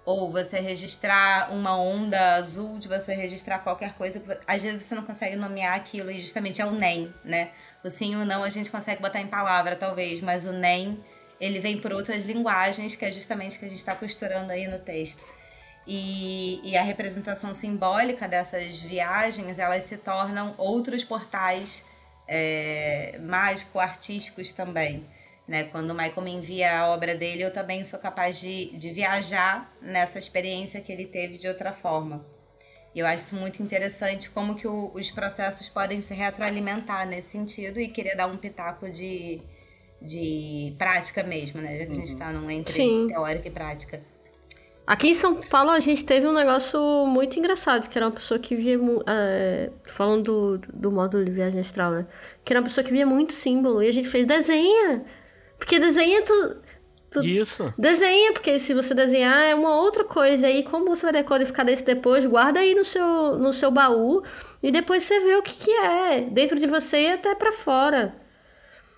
Ou 0.04 0.30
você 0.30 0.60
registrar 0.60 1.50
uma 1.52 1.76
onda 1.76 2.34
azul, 2.34 2.78
de 2.78 2.86
você 2.86 3.14
registrar 3.14 3.58
qualquer 3.60 3.94
coisa. 3.94 4.22
Às 4.46 4.62
vezes 4.62 4.84
você 4.84 4.94
não 4.94 5.02
consegue 5.02 5.34
nomear 5.36 5.74
aquilo 5.74 6.10
e 6.10 6.20
justamente 6.20 6.60
é 6.60 6.66
o 6.66 6.70
NEM, 6.70 7.12
né? 7.24 7.50
O 7.82 7.88
sim 7.88 8.12
e 8.12 8.16
o 8.16 8.24
não 8.24 8.44
a 8.44 8.48
gente 8.50 8.70
consegue 8.70 9.02
botar 9.02 9.20
em 9.20 9.26
palavra, 9.26 9.74
talvez, 9.74 10.20
mas 10.20 10.46
o 10.46 10.52
NEM, 10.52 11.02
ele 11.40 11.58
vem 11.58 11.80
por 11.80 11.92
outras 11.92 12.24
linguagens, 12.24 12.94
que 12.94 13.04
é 13.04 13.10
justamente 13.10 13.56
o 13.56 13.58
que 13.58 13.64
a 13.64 13.68
gente 13.68 13.78
está 13.78 13.96
costurando 13.96 14.52
aí 14.52 14.68
no 14.68 14.78
texto. 14.78 15.24
E, 15.86 16.60
e 16.64 16.76
a 16.76 16.82
representação 16.82 17.54
simbólica 17.54 18.26
dessas 18.26 18.80
viagens, 18.80 19.58
elas 19.58 19.84
se 19.84 19.96
tornam 19.96 20.54
outros 20.58 21.04
portais 21.04 21.84
é, 22.26 23.18
mágico-artísticos 23.22 24.52
também. 24.52 25.04
Né? 25.46 25.64
Quando 25.64 25.90
o 25.90 25.94
Michael 25.94 26.22
me 26.22 26.32
envia 26.32 26.80
a 26.80 26.88
obra 26.88 27.14
dele, 27.14 27.44
eu 27.44 27.52
também 27.52 27.84
sou 27.84 28.00
capaz 28.00 28.40
de, 28.40 28.76
de 28.76 28.90
viajar 28.92 29.72
nessa 29.80 30.18
experiência 30.18 30.80
que 30.80 30.90
ele 30.90 31.06
teve 31.06 31.38
de 31.38 31.46
outra 31.46 31.72
forma. 31.72 32.26
E 32.92 32.98
eu 32.98 33.06
acho 33.06 33.36
muito 33.36 33.62
interessante 33.62 34.28
como 34.30 34.56
que 34.56 34.66
o- 34.66 34.90
os 34.92 35.10
processos 35.12 35.68
podem 35.68 36.00
se 36.00 36.14
retroalimentar 36.14 37.06
nesse 37.06 37.28
sentido 37.28 37.78
e 37.78 37.86
queria 37.88 38.16
dar 38.16 38.26
um 38.26 38.36
pitaco 38.38 38.90
de, 38.90 39.40
de 40.02 40.74
prática 40.78 41.22
mesmo, 41.22 41.60
né? 41.60 41.78
Já 41.78 41.86
que 41.86 41.92
a 41.92 41.94
gente 41.94 42.08
está 42.08 42.32
num 42.32 42.50
entre 42.50 42.72
Sim. 42.72 43.06
teórica 43.08 43.46
e 43.46 43.50
prática. 43.50 44.00
Aqui 44.86 45.08
em 45.08 45.14
São 45.14 45.34
Paulo 45.34 45.70
a 45.70 45.80
gente 45.80 46.04
teve 46.04 46.28
um 46.28 46.32
negócio 46.32 46.80
muito 47.06 47.36
engraçado, 47.36 47.88
que 47.88 47.98
era 47.98 48.06
uma 48.06 48.12
pessoa 48.12 48.38
que 48.38 48.54
via. 48.54 48.78
é, 49.08 49.70
falando 49.86 50.58
do, 50.58 50.72
do 50.72 50.92
módulo 50.92 51.24
de 51.24 51.30
viagem 51.32 51.58
astral, 51.58 51.90
né? 51.90 52.06
Que 52.44 52.52
era 52.52 52.60
uma 52.60 52.68
pessoa 52.68 52.84
que 52.84 52.92
via 52.92 53.04
muito 53.04 53.32
símbolo. 53.32 53.82
E 53.82 53.88
a 53.88 53.92
gente 53.92 54.06
fez 54.06 54.24
desenha. 54.24 55.04
Porque 55.58 55.80
desenha 55.80 56.22
tu. 56.22 56.56
tu 57.10 57.24
Isso. 57.24 57.74
Desenha, 57.76 58.32
porque 58.32 58.60
se 58.60 58.74
você 58.74 58.94
desenhar 58.94 59.46
é 59.46 59.56
uma 59.56 59.74
outra 59.74 60.04
coisa. 60.04 60.48
E 60.48 60.62
como 60.62 60.84
você 60.84 61.02
vai 61.02 61.14
decodificar 61.14 61.68
isso 61.68 61.84
depois, 61.84 62.24
guarda 62.24 62.60
aí 62.60 62.72
no 62.72 62.84
seu, 62.84 63.36
no 63.38 63.52
seu 63.52 63.72
baú. 63.72 64.22
E 64.62 64.70
depois 64.70 65.02
você 65.02 65.18
vê 65.18 65.34
o 65.34 65.42
que, 65.42 65.64
que 65.64 65.70
é. 65.72 66.20
Dentro 66.20 66.60
de 66.60 66.66
você 66.68 67.08
e 67.08 67.12
até 67.14 67.34
pra 67.34 67.50
fora. 67.50 68.14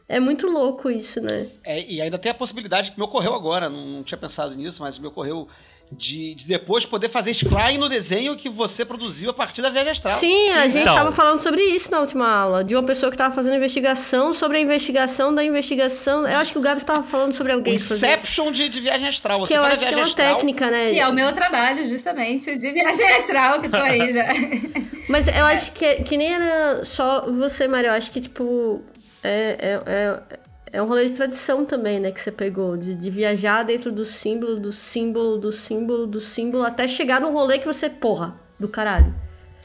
É 0.06 0.20
muito 0.20 0.46
louco 0.46 0.90
isso, 0.90 1.20
né? 1.20 1.50
É, 1.64 1.82
e 1.82 2.00
ainda 2.00 2.18
tem 2.18 2.32
a 2.32 2.34
possibilidade 2.34 2.92
que 2.92 2.98
me 2.98 3.04
ocorreu 3.04 3.34
agora, 3.34 3.68
não, 3.68 3.84
não 3.84 4.02
tinha 4.02 4.16
pensado 4.16 4.54
nisso, 4.54 4.82
mas 4.82 4.98
me 4.98 5.06
ocorreu 5.06 5.46
de, 5.90 6.34
de 6.34 6.46
depois 6.46 6.84
poder 6.84 7.08
fazer 7.08 7.32
scrying 7.32 7.78
no 7.78 7.88
desenho 7.88 8.36
que 8.36 8.48
você 8.48 8.84
produziu 8.84 9.30
a 9.30 9.32
partir 9.34 9.62
da 9.62 9.70
viagem 9.70 9.92
astral. 9.92 10.14
Sim, 10.18 10.50
a 10.50 10.68
gente 10.68 10.82
Então. 10.82 10.94
tava 10.94 11.12
falando 11.12 11.38
sobre 11.38 11.62
isso 11.62 11.90
na 11.90 12.00
última 12.00 12.28
aula. 12.28 12.62
De 12.62 12.74
uma 12.74 12.82
pessoa 12.82 13.10
que 13.10 13.16
tava 13.16 13.34
fazendo 13.34 13.56
investigação 13.56 14.34
sobre 14.34 14.58
a 14.58 14.60
investigação 14.60 15.34
da 15.34 15.42
investigação. 15.42 16.28
Eu 16.28 16.36
acho 16.38 16.52
que 16.52 16.58
o 16.58 16.62
Gabi 16.62 16.84
tava 16.84 17.02
falando 17.02 17.32
sobre 17.32 17.52
O 17.52 17.56
alguém 17.56 17.78
fazia. 17.78 17.96
Inception 17.96 18.52
de, 18.52 18.68
de 18.68 18.80
viagem 18.80 19.08
astral. 19.08 19.40
Você 19.40 19.52
Que 19.54 19.58
eu 19.58 19.64
acho 19.64 19.78
que 19.78 19.86
é 19.86 19.96
uma 19.96 20.02
astral, 20.04 20.34
técnica, 20.34 20.70
né? 20.70 20.90
Que 20.90 21.00
é 21.00 21.08
o 21.08 21.12
meu 21.12 21.32
trabalho, 21.32 21.86
justamente, 21.86 22.54
de 22.54 22.72
viagem 22.72 23.10
astral, 23.16 23.60
que 23.60 23.68
tô 23.68 23.76
aí 23.76 24.12
já. 24.12 24.26
Mas 25.08 25.26
eu 25.28 25.46
acho 25.46 25.72
que, 25.72 25.94
que 26.04 26.16
nem 26.18 26.34
era 26.34 26.84
só 26.84 27.24
você, 27.30 27.66
Mário. 27.66 27.88
Eu 27.88 27.94
acho 27.94 28.10
que, 28.10 28.20
tipo, 28.20 28.82
é, 29.24 29.56
é, 29.58 29.80
é, 29.86 30.38
é 30.72 30.82
um 30.82 30.86
rolê 30.86 31.06
de 31.06 31.14
tradição 31.14 31.64
também, 31.64 32.00
né? 32.00 32.10
Que 32.10 32.20
você 32.20 32.32
pegou. 32.32 32.76
De, 32.76 32.94
de 32.94 33.10
viajar 33.10 33.62
dentro 33.62 33.90
do 33.90 34.04
símbolo, 34.04 34.58
do 34.58 34.72
símbolo, 34.72 35.38
do 35.38 35.52
símbolo, 35.52 36.06
do 36.06 36.20
símbolo, 36.20 36.64
até 36.64 36.86
chegar 36.86 37.20
num 37.20 37.32
rolê 37.32 37.58
que 37.58 37.66
você, 37.66 37.88
porra, 37.88 38.38
do 38.58 38.68
caralho. 38.68 39.14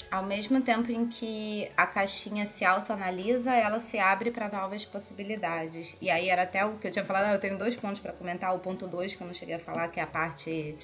Ao 0.10 0.24
mesmo 0.24 0.62
tempo 0.62 0.92
em 0.92 1.08
que 1.08 1.70
a 1.76 1.88
caixinha 1.88 2.46
se 2.46 2.64
autoanalisa, 2.64 3.52
ela 3.56 3.80
se 3.80 3.98
abre 3.98 4.30
para 4.30 4.48
novas 4.48 4.86
possibilidades. 4.86 5.98
E 6.00 6.10
aí 6.10 6.30
era 6.30 6.44
até 6.44 6.64
o 6.64 6.78
que 6.78 6.88
eu 6.88 6.92
tinha 6.92 7.04
falado, 7.04 7.26
ah, 7.26 7.34
eu 7.34 7.40
tenho 7.40 7.58
dois 7.58 7.76
pontos 7.76 8.00
para 8.00 8.14
comentar. 8.14 8.54
O 8.54 8.60
ponto 8.60 8.88
dois, 8.88 9.16
que 9.16 9.24
eu 9.24 9.28
não 9.28 9.34
cheguei 9.34 9.56
a 9.56 9.60
falar, 9.60 9.88
que 9.88 10.00
é 10.00 10.04
a 10.04 10.08
parte 10.08 10.78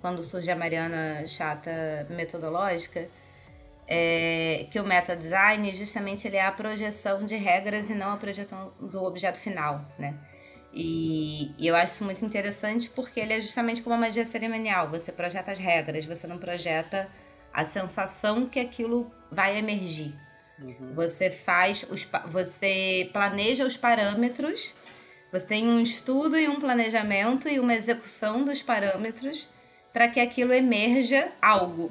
quando 0.00 0.22
surge 0.22 0.50
a 0.50 0.56
Mariana 0.56 1.26
chata 1.26 2.06
metodológica, 2.10 3.08
é 3.90 4.66
que 4.70 4.78
o 4.78 4.84
meta-design, 4.84 5.74
justamente, 5.74 6.26
ele 6.26 6.36
é 6.36 6.46
a 6.46 6.52
projeção 6.52 7.26
de 7.26 7.34
regras 7.34 7.90
e 7.90 7.94
não 7.94 8.12
a 8.12 8.16
projeção 8.16 8.72
do 8.80 9.02
objeto 9.02 9.38
final, 9.38 9.84
né? 9.98 10.14
E, 10.72 11.52
e 11.58 11.66
eu 11.66 11.74
acho 11.74 11.94
isso 11.94 12.04
muito 12.04 12.24
interessante 12.24 12.88
porque 12.88 13.18
ele 13.18 13.32
é 13.32 13.40
justamente 13.40 13.82
como 13.82 13.94
uma 13.94 14.06
magia 14.06 14.24
cerimonial. 14.24 14.88
Você 14.90 15.10
projeta 15.10 15.50
as 15.50 15.58
regras, 15.58 16.06
você 16.06 16.26
não 16.26 16.38
projeta 16.38 17.08
a 17.52 17.64
sensação 17.64 18.46
que 18.46 18.60
aquilo 18.60 19.10
vai 19.30 19.58
emergir. 19.58 20.14
Você 20.94 21.30
faz 21.30 21.84
os, 21.88 22.06
você 22.26 23.08
planeja 23.12 23.64
os 23.64 23.76
parâmetros, 23.76 24.74
você 25.32 25.46
tem 25.46 25.68
um 25.68 25.80
estudo 25.80 26.38
e 26.38 26.48
um 26.48 26.60
planejamento 26.60 27.48
e 27.48 27.58
uma 27.58 27.74
execução 27.74 28.44
dos 28.44 28.62
parâmetros 28.62 29.48
para 29.92 30.06
que 30.08 30.20
aquilo 30.20 30.52
emerja 30.52 31.32
algo. 31.40 31.90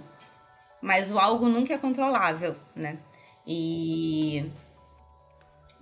Mas 0.82 1.12
o 1.12 1.20
algo 1.20 1.48
nunca 1.48 1.74
é 1.74 1.78
controlável, 1.78 2.56
né? 2.76 2.98
E 3.46 4.50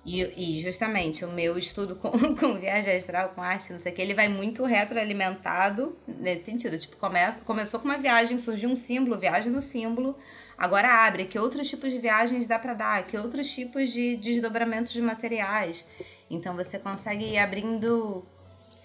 e, 0.08 0.22
e 0.38 0.60
justamente 0.62 1.26
o 1.26 1.28
meu 1.28 1.58
estudo 1.58 1.98
com, 1.98 2.10
com 2.34 2.58
viagem 2.58 2.96
astral, 2.96 3.34
com 3.36 3.42
arte, 3.42 3.74
não 3.74 3.80
sei 3.80 3.92
o 3.92 3.96
que, 3.96 4.02
ele 4.02 4.14
vai 4.14 4.30
muito 4.30 4.64
retroalimentado 4.64 5.98
nesse 6.08 6.46
sentido. 6.46 6.80
Tipo, 6.80 6.96
começa, 6.96 7.42
começou 7.42 7.78
com 7.78 7.90
uma 7.90 7.98
viagem, 7.98 8.40
surgiu 8.40 8.70
um 8.70 8.76
símbolo, 8.76 9.20
viagem 9.20 9.52
no 9.52 9.62
símbolo, 9.62 10.18
agora 10.58 11.06
abre. 11.06 11.26
Que 11.26 11.38
outros 11.38 11.68
tipos 11.68 11.92
de 11.92 12.00
viagens 12.00 12.48
dá 12.48 12.58
para 12.58 12.74
dar? 12.74 13.06
Que 13.06 13.18
outros 13.18 13.54
tipos 13.54 13.92
de 13.92 14.16
desdobramentos 14.16 14.94
de 14.94 15.02
materiais? 15.02 15.86
Então 16.32 16.56
você 16.56 16.80
consegue 16.80 17.26
ir 17.26 17.38
abrindo 17.38 18.24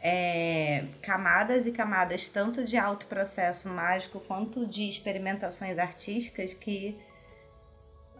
é, 0.02 0.84
camadas 1.00 1.66
e 1.66 1.72
camadas, 1.72 2.28
tanto 2.28 2.64
de 2.64 2.76
alto 2.76 3.06
processo 3.06 3.68
mágico 3.68 4.18
quanto 4.20 4.66
de 4.66 4.88
experimentações 4.88 5.78
artísticas 5.78 6.52
que 6.52 6.98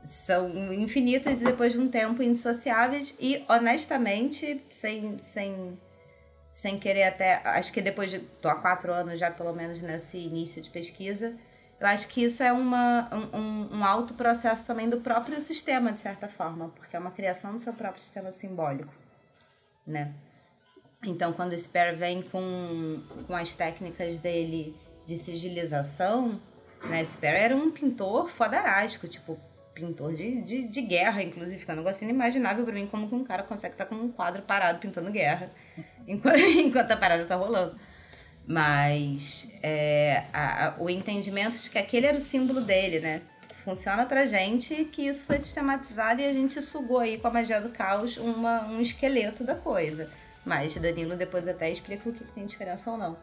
são 0.06 0.72
infinitas 0.72 1.42
e 1.42 1.44
depois 1.44 1.72
de 1.72 1.78
um 1.78 1.88
tempo 1.88 2.22
indissociáveis 2.22 3.14
e 3.20 3.44
honestamente 3.48 4.60
sem 4.70 5.16
sem 5.18 5.78
sem 6.52 6.76
querer 6.76 7.04
até 7.04 7.40
acho 7.44 7.72
que 7.72 7.80
depois 7.80 8.10
de 8.10 8.18
tô 8.18 8.48
há 8.48 8.56
quatro 8.56 8.92
anos 8.92 9.20
já 9.20 9.30
pelo 9.30 9.52
menos 9.52 9.80
nesse 9.80 10.18
início 10.18 10.60
de 10.60 10.70
pesquisa 10.70 11.36
eu 11.82 11.88
acho 11.88 12.06
que 12.06 12.22
isso 12.22 12.44
é 12.44 12.52
uma, 12.52 13.08
um, 13.12 13.78
um 13.78 13.84
alto 13.84 14.14
processo 14.14 14.64
também 14.64 14.88
do 14.88 15.00
próprio 15.00 15.40
sistema, 15.40 15.90
de 15.90 16.00
certa 16.00 16.28
forma, 16.28 16.68
porque 16.68 16.94
é 16.94 16.98
uma 16.98 17.10
criação 17.10 17.54
do 17.54 17.58
seu 17.58 17.72
próprio 17.72 18.00
sistema 18.00 18.30
simbólico, 18.30 18.94
né? 19.84 20.14
Então, 21.04 21.32
quando 21.32 21.52
o 21.52 21.58
Spare 21.58 21.96
vem 21.96 22.22
com, 22.22 23.00
com 23.26 23.34
as 23.34 23.54
técnicas 23.54 24.18
dele 24.18 24.74
de 25.04 25.16
sigilização, 25.16 26.40
né? 26.84 27.04
Spare 27.04 27.38
era 27.38 27.56
um 27.56 27.70
pintor 27.70 28.30
fodarásco, 28.30 29.08
tipo, 29.08 29.38
pintor 29.74 30.14
de, 30.14 30.40
de, 30.42 30.64
de 30.64 30.80
guerra, 30.80 31.22
inclusive, 31.22 31.64
é 31.66 31.72
um 31.72 31.76
negócio 31.76 32.04
inimaginável 32.04 32.64
para 32.64 32.74
mim 32.74 32.86
como 32.86 33.08
que 33.08 33.14
um 33.14 33.24
cara 33.24 33.42
consegue 33.42 33.74
estar 33.74 33.86
com 33.86 33.94
um 33.94 34.12
quadro 34.12 34.42
parado 34.42 34.78
pintando 34.78 35.10
guerra 35.10 35.50
enquanto, 36.06 36.38
enquanto 36.38 36.92
a 36.92 36.96
parada 36.96 37.24
tá 37.24 37.34
rolando. 37.34 37.76
Mas 38.46 39.52
é, 39.62 40.24
a, 40.32 40.74
o 40.78 40.90
entendimento 40.90 41.60
de 41.60 41.70
que 41.70 41.78
aquele 41.78 42.06
era 42.06 42.16
o 42.16 42.20
símbolo 42.20 42.60
dele, 42.60 43.00
né? 43.00 43.22
Funciona 43.64 44.04
pra 44.04 44.26
gente 44.26 44.84
que 44.86 45.06
isso 45.06 45.24
foi 45.24 45.38
sistematizado 45.38 46.20
e 46.20 46.26
a 46.26 46.32
gente 46.32 46.60
sugou 46.60 46.98
aí 46.98 47.18
com 47.18 47.28
a 47.28 47.30
magia 47.30 47.60
do 47.60 47.68
caos 47.68 48.16
uma, 48.16 48.66
um 48.66 48.80
esqueleto 48.80 49.44
da 49.44 49.54
coisa. 49.54 50.10
Mas 50.44 50.74
Danilo 50.76 51.16
depois 51.16 51.46
até 51.46 51.70
explica 51.70 52.08
o 52.08 52.12
que 52.12 52.24
tem 52.24 52.46
diferença 52.46 52.90
ou 52.90 52.98
não. 52.98 53.16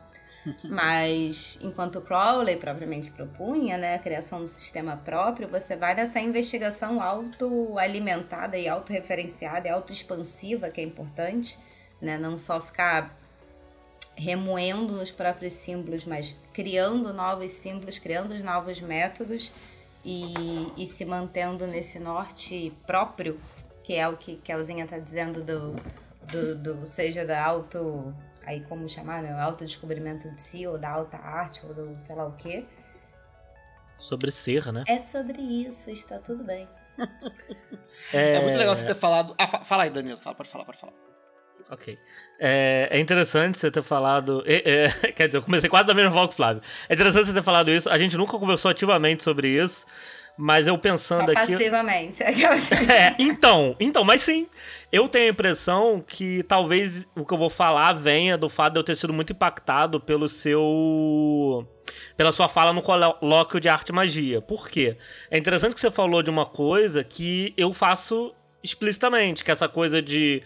Mas 0.63 1.59
enquanto 1.61 2.01
Crowley 2.01 2.57
propriamente 2.57 3.11
propunha, 3.11 3.77
né, 3.77 3.95
a 3.95 3.99
criação 3.99 4.39
do 4.39 4.47
sistema 4.47 4.97
próprio, 4.97 5.47
você 5.47 5.75
vai 5.75 5.93
nessa 5.93 6.19
investigação 6.19 7.01
autoalimentada 7.01 8.57
e 8.57 8.67
autorreferenciada 8.67 9.67
e 9.67 9.71
autoexpansiva, 9.71 10.69
que 10.69 10.79
é 10.79 10.83
importante, 10.83 11.57
né, 12.01 12.17
não 12.17 12.37
só 12.37 12.59
ficar 12.61 13.15
remoendo 14.15 14.93
nos 14.93 15.11
próprios 15.11 15.53
símbolos, 15.53 16.05
mas 16.05 16.35
criando 16.53 17.13
novos 17.13 17.51
símbolos, 17.53 17.97
criando 17.99 18.37
novos 18.43 18.81
métodos 18.81 19.51
e, 20.03 20.33
e 20.77 20.85
se 20.85 21.05
mantendo 21.05 21.65
nesse 21.65 21.99
norte 21.99 22.73
próprio, 22.85 23.39
que 23.81 23.93
é 23.93 24.07
o 24.07 24.17
que 24.17 24.35
Kelzinha 24.37 24.83
está 24.83 24.97
dizendo 24.97 25.41
do, 25.41 25.73
do, 26.31 26.55
do, 26.55 26.85
seja 26.85 27.25
da 27.25 27.43
auto, 27.43 28.13
aí 28.45 28.61
como 28.61 28.87
chamar, 28.87 29.21
né, 29.21 29.31
autodescobrimento 29.39 30.29
de 30.31 30.41
si, 30.41 30.67
ou 30.67 30.77
da 30.77 30.89
alta 30.89 31.17
arte, 31.17 31.65
ou 31.65 31.73
do 31.73 31.99
sei 31.99 32.15
lá 32.15 32.25
o 32.25 32.33
quê. 32.33 32.65
Sobre 33.97 34.31
ser, 34.31 34.71
né? 34.71 34.83
É 34.87 34.99
sobre 34.99 35.41
isso, 35.41 35.91
está 35.91 36.17
tudo 36.19 36.43
bem. 36.43 36.67
é... 38.13 38.35
é 38.35 38.41
muito 38.41 38.57
legal 38.57 38.73
você 38.73 38.85
ter 38.85 38.95
falado. 38.95 39.35
Ah, 39.37 39.47
fala 39.47 39.83
aí, 39.83 39.89
Danilo, 39.89 40.19
fala, 40.21 40.35
pode 40.35 40.49
falar, 40.49 40.65
pode 40.65 40.79
falar. 40.79 40.93
Ok. 41.69 41.99
É, 42.39 42.87
é, 42.91 42.99
interessante 42.99 43.57
você 43.57 43.69
ter 43.69 43.83
falado. 43.83 44.43
É, 44.45 44.85
é, 44.85 44.89
quer 45.13 45.27
dizer, 45.27 45.37
eu 45.37 45.43
comecei 45.43 45.69
quase 45.69 45.85
da 45.85 45.93
mesma 45.93 46.11
forma 46.11 46.27
que 46.27 46.33
o 46.33 46.37
Flávio. 46.37 46.63
É 46.87 46.93
interessante 46.93 47.27
você 47.27 47.33
ter 47.33 47.43
falado 47.43 47.69
isso. 47.69 47.89
A 47.89 47.97
gente 47.97 48.17
nunca 48.17 48.37
conversou 48.39 48.71
ativamente 48.71 49.23
sobre 49.23 49.49
isso. 49.49 49.85
Mas 50.41 50.67
eu 50.67 50.77
pensando 50.77 51.25
Só 51.25 51.31
aqui. 51.33 51.51
Passivamente. 51.51 52.23
É, 52.89 53.13
então, 53.19 53.75
então, 53.77 54.05
mas 54.05 54.21
sim. 54.21 54.47
Eu 54.89 55.09
tenho 55.09 55.25
a 55.25 55.29
impressão 55.29 56.01
que 56.05 56.43
talvez 56.43 57.05
o 57.13 57.25
que 57.25 57.33
eu 57.33 57.37
vou 57.37 57.49
falar 57.49 57.91
venha 57.91 58.37
do 58.37 58.47
fato 58.47 58.73
de 58.73 58.79
eu 58.79 58.83
ter 58.83 58.95
sido 58.95 59.11
muito 59.11 59.33
impactado 59.33 59.99
pelo 59.99 60.29
seu. 60.29 61.67
pela 62.15 62.31
sua 62.31 62.47
fala 62.47 62.71
no 62.71 62.81
colóquio 62.81 63.59
de 63.59 63.67
arte 63.67 63.89
e 63.89 63.93
magia. 63.93 64.41
Por 64.41 64.69
quê? 64.69 64.95
É 65.29 65.37
interessante 65.37 65.75
que 65.75 65.81
você 65.81 65.91
falou 65.91 66.23
de 66.23 66.29
uma 66.29 66.45
coisa 66.45 67.03
que 67.03 67.53
eu 67.57 67.73
faço 67.73 68.33
explicitamente, 68.63 69.43
que 69.43 69.51
é 69.51 69.53
essa 69.53 69.67
coisa 69.67 70.01
de 70.01 70.41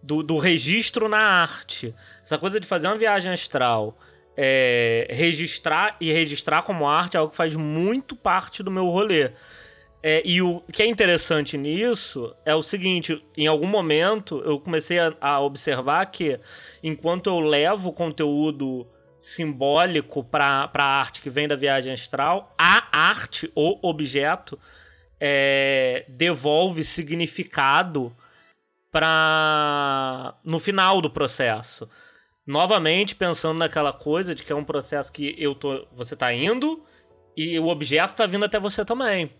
do, 0.00 0.22
do 0.22 0.38
registro 0.38 1.08
na 1.08 1.18
arte. 1.18 1.92
Essa 2.22 2.38
coisa 2.38 2.60
de 2.60 2.68
fazer 2.68 2.86
uma 2.86 2.96
viagem 2.96 3.32
astral, 3.32 3.98
é, 4.36 5.06
registrar 5.10 5.96
e 6.00 6.12
registrar 6.12 6.62
como 6.62 6.86
arte 6.86 7.16
é 7.16 7.20
algo 7.20 7.30
que 7.30 7.36
faz 7.36 7.54
muito 7.54 8.16
parte 8.16 8.62
do 8.62 8.70
meu 8.70 8.86
rolê. 8.86 9.30
É, 10.02 10.22
e 10.24 10.42
o 10.42 10.60
que 10.70 10.82
é 10.82 10.86
interessante 10.86 11.56
nisso 11.56 12.36
é 12.44 12.54
o 12.54 12.62
seguinte: 12.62 13.24
em 13.36 13.46
algum 13.46 13.66
momento 13.66 14.42
eu 14.44 14.60
comecei 14.60 14.98
a, 14.98 15.14
a 15.20 15.40
observar 15.40 16.04
que 16.06 16.38
enquanto 16.82 17.28
eu 17.28 17.40
levo 17.40 17.92
conteúdo 17.92 18.86
simbólico 19.18 20.22
para 20.22 20.70
a 20.74 20.82
arte 20.82 21.22
que 21.22 21.30
vem 21.30 21.48
da 21.48 21.56
viagem 21.56 21.92
astral, 21.92 22.54
a 22.58 22.86
arte, 22.92 23.50
o 23.54 23.78
objeto, 23.88 24.58
é, 25.18 26.04
devolve 26.06 26.84
significado 26.84 28.14
para 28.92 30.34
no 30.44 30.58
final 30.58 31.00
do 31.00 31.08
processo. 31.10 31.88
Novamente 32.46 33.14
pensando 33.14 33.58
naquela 33.58 33.92
coisa 33.92 34.34
de 34.34 34.42
que 34.42 34.52
é 34.52 34.56
um 34.56 34.64
processo 34.64 35.10
que 35.10 35.34
eu 35.38 35.54
tô, 35.54 35.86
você 35.92 36.14
está 36.14 36.32
indo 36.32 36.84
e 37.36 37.58
o 37.58 37.68
objeto 37.68 38.10
está 38.10 38.26
vindo 38.26 38.44
até 38.44 38.60
você 38.60 38.84
também. 38.84 39.30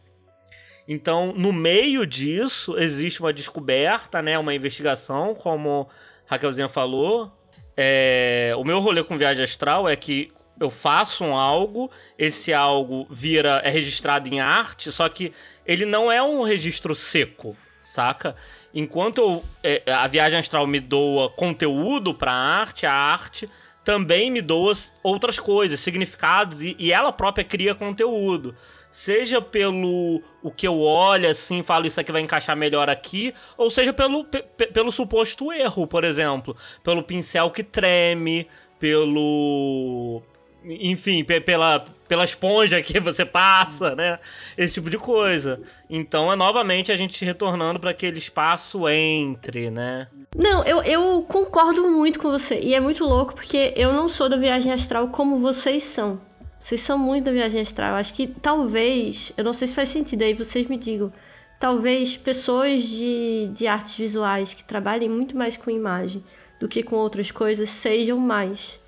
Então, 0.89 1.33
no 1.35 1.53
meio 1.53 2.07
disso, 2.07 2.77
existe 2.79 3.21
uma 3.21 3.33
descoberta, 3.33 4.21
né, 4.21 4.39
uma 4.39 4.55
investigação, 4.55 5.35
como 5.35 5.89
Raquelzinha 6.27 6.69
falou. 6.69 7.33
É, 7.77 8.53
o 8.57 8.65
meu 8.65 8.81
rolê 8.81 9.03
com 9.03 9.19
viagem 9.19 9.45
astral 9.45 9.89
é 9.89 9.97
que 9.97 10.31
eu 10.61 10.71
faço 10.71 11.25
um 11.25 11.37
algo, 11.37 11.91
esse 12.19 12.53
algo 12.53 13.07
vira 13.11 13.61
é 13.65 13.71
registrado 13.71 14.29
em 14.29 14.41
arte, 14.41 14.93
só 14.93 15.09
que 15.09 15.33
ele 15.67 15.85
não 15.85 16.11
é 16.13 16.23
um 16.23 16.43
registro 16.43 16.95
seco, 16.95 17.57
saca? 17.85 18.35
enquanto 18.75 19.19
eu, 19.19 19.45
é, 19.63 19.83
a 19.93 20.09
viagem 20.09 20.39
astral 20.39 20.67
me 20.67 20.81
doa 20.81 21.31
conteúdo 21.31 22.13
para 22.13 22.33
arte, 22.33 22.87
a 22.87 22.93
arte 22.93 23.49
também 23.85 24.31
me 24.31 24.41
doa 24.41 24.75
outras 25.03 25.39
coisas, 25.39 25.79
significados, 25.79 26.63
e, 26.63 26.75
e, 26.79 26.91
ela 26.91 27.13
própria 27.13 27.45
cria 27.45 27.75
conteúdo. 27.75 28.57
Seja 28.91 29.43
pelo 29.43 30.23
o 30.43 30.51
que 30.51 30.67
eu 30.67 30.81
olho 30.81 31.29
assim, 31.29 31.63
falo 31.63 31.87
isso 31.87 32.01
aqui 32.01 32.11
vai 32.11 32.23
encaixar 32.23 32.57
melhor 32.57 32.89
aqui, 32.89 33.35
ou 33.59 33.71
seja 33.71 33.93
pelo, 33.93 34.25
pelo 34.25 34.91
suposto 34.91 35.53
erro, 35.53 35.87
por 35.87 36.03
exemplo. 36.03 36.57
Pelo 36.83 37.03
pincel 37.03 37.51
que 37.51 37.63
treme, 37.63 38.49
pelo 38.79 40.23
enfim, 40.65 41.23
pela, 41.25 41.85
pela 42.09 42.25
esponja 42.25 42.81
que 42.83 42.99
você 42.99 43.25
passa, 43.25 43.95
né? 43.95 44.19
Esse 44.57 44.75
tipo 44.75 44.89
de 44.89 44.97
coisa. 44.97 45.61
Então 45.89 46.33
é 46.33 46.37
novamente 46.37 46.91
a 46.91 46.97
gente 46.97 47.25
retornando 47.25 47.79
para 47.79 47.91
aquele 47.91 48.19
espaço 48.19 48.89
entre, 48.89 49.71
né? 49.71 50.09
Não, 50.37 50.65
eu, 50.65 50.83
eu 50.83 51.23
concordo 51.29 51.83
muito 51.91 52.19
com 52.19 52.31
você. 52.31 52.59
E 52.61 52.75
é 52.75 52.81
muito 52.81 53.05
louco 53.05 53.35
porque 53.35 53.73
eu 53.77 53.93
não 53.93 54.09
sou 54.09 54.29
da 54.29 54.37
viagem 54.37 54.73
astral 54.73 55.09
como 55.09 55.39
vocês 55.39 55.83
são. 55.83 56.21
Vocês 56.59 56.81
são 56.81 56.99
muito 56.99 57.25
da 57.25 57.33
viagem 57.33 57.61
astral. 57.61 57.95
Acho 57.95 58.15
que 58.15 58.27
talvez, 58.27 59.33
eu 59.37 59.45
não 59.45 59.53
sei 59.53 59.69
se 59.69 59.75
faz 59.75 59.91
sentido, 59.91 60.23
aí 60.23 60.33
vocês 60.33 60.67
me 60.67 60.79
digam. 60.79 61.13
Talvez 61.61 62.17
pessoas 62.17 62.83
de, 62.83 63.51
de 63.53 63.67
artes 63.67 63.97
visuais 63.97 64.55
que 64.55 64.65
trabalhem 64.65 65.09
muito 65.09 65.37
mais 65.37 65.57
com 65.57 65.71
imagem 65.71 66.25
do 66.59 66.69
que 66.69 66.83
com 66.83 66.97
outras 66.97 67.31
coisas 67.31 67.71
sejam 67.71 68.19
mais 68.19 68.81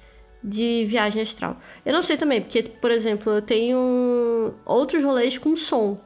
de 0.47 0.85
viagem 0.87 1.21
astral. 1.21 1.57
Eu 1.85 1.93
não 1.93 2.05
sei 2.05 2.17
também, 2.17 2.41
porque, 2.41 2.63
por 2.63 2.93
exemplo, 2.93 3.33
eu 3.33 3.43
tenho 3.43 4.55
outros 4.65 5.03
rolês 5.03 5.37
com 5.37 5.57
som. 5.57 6.01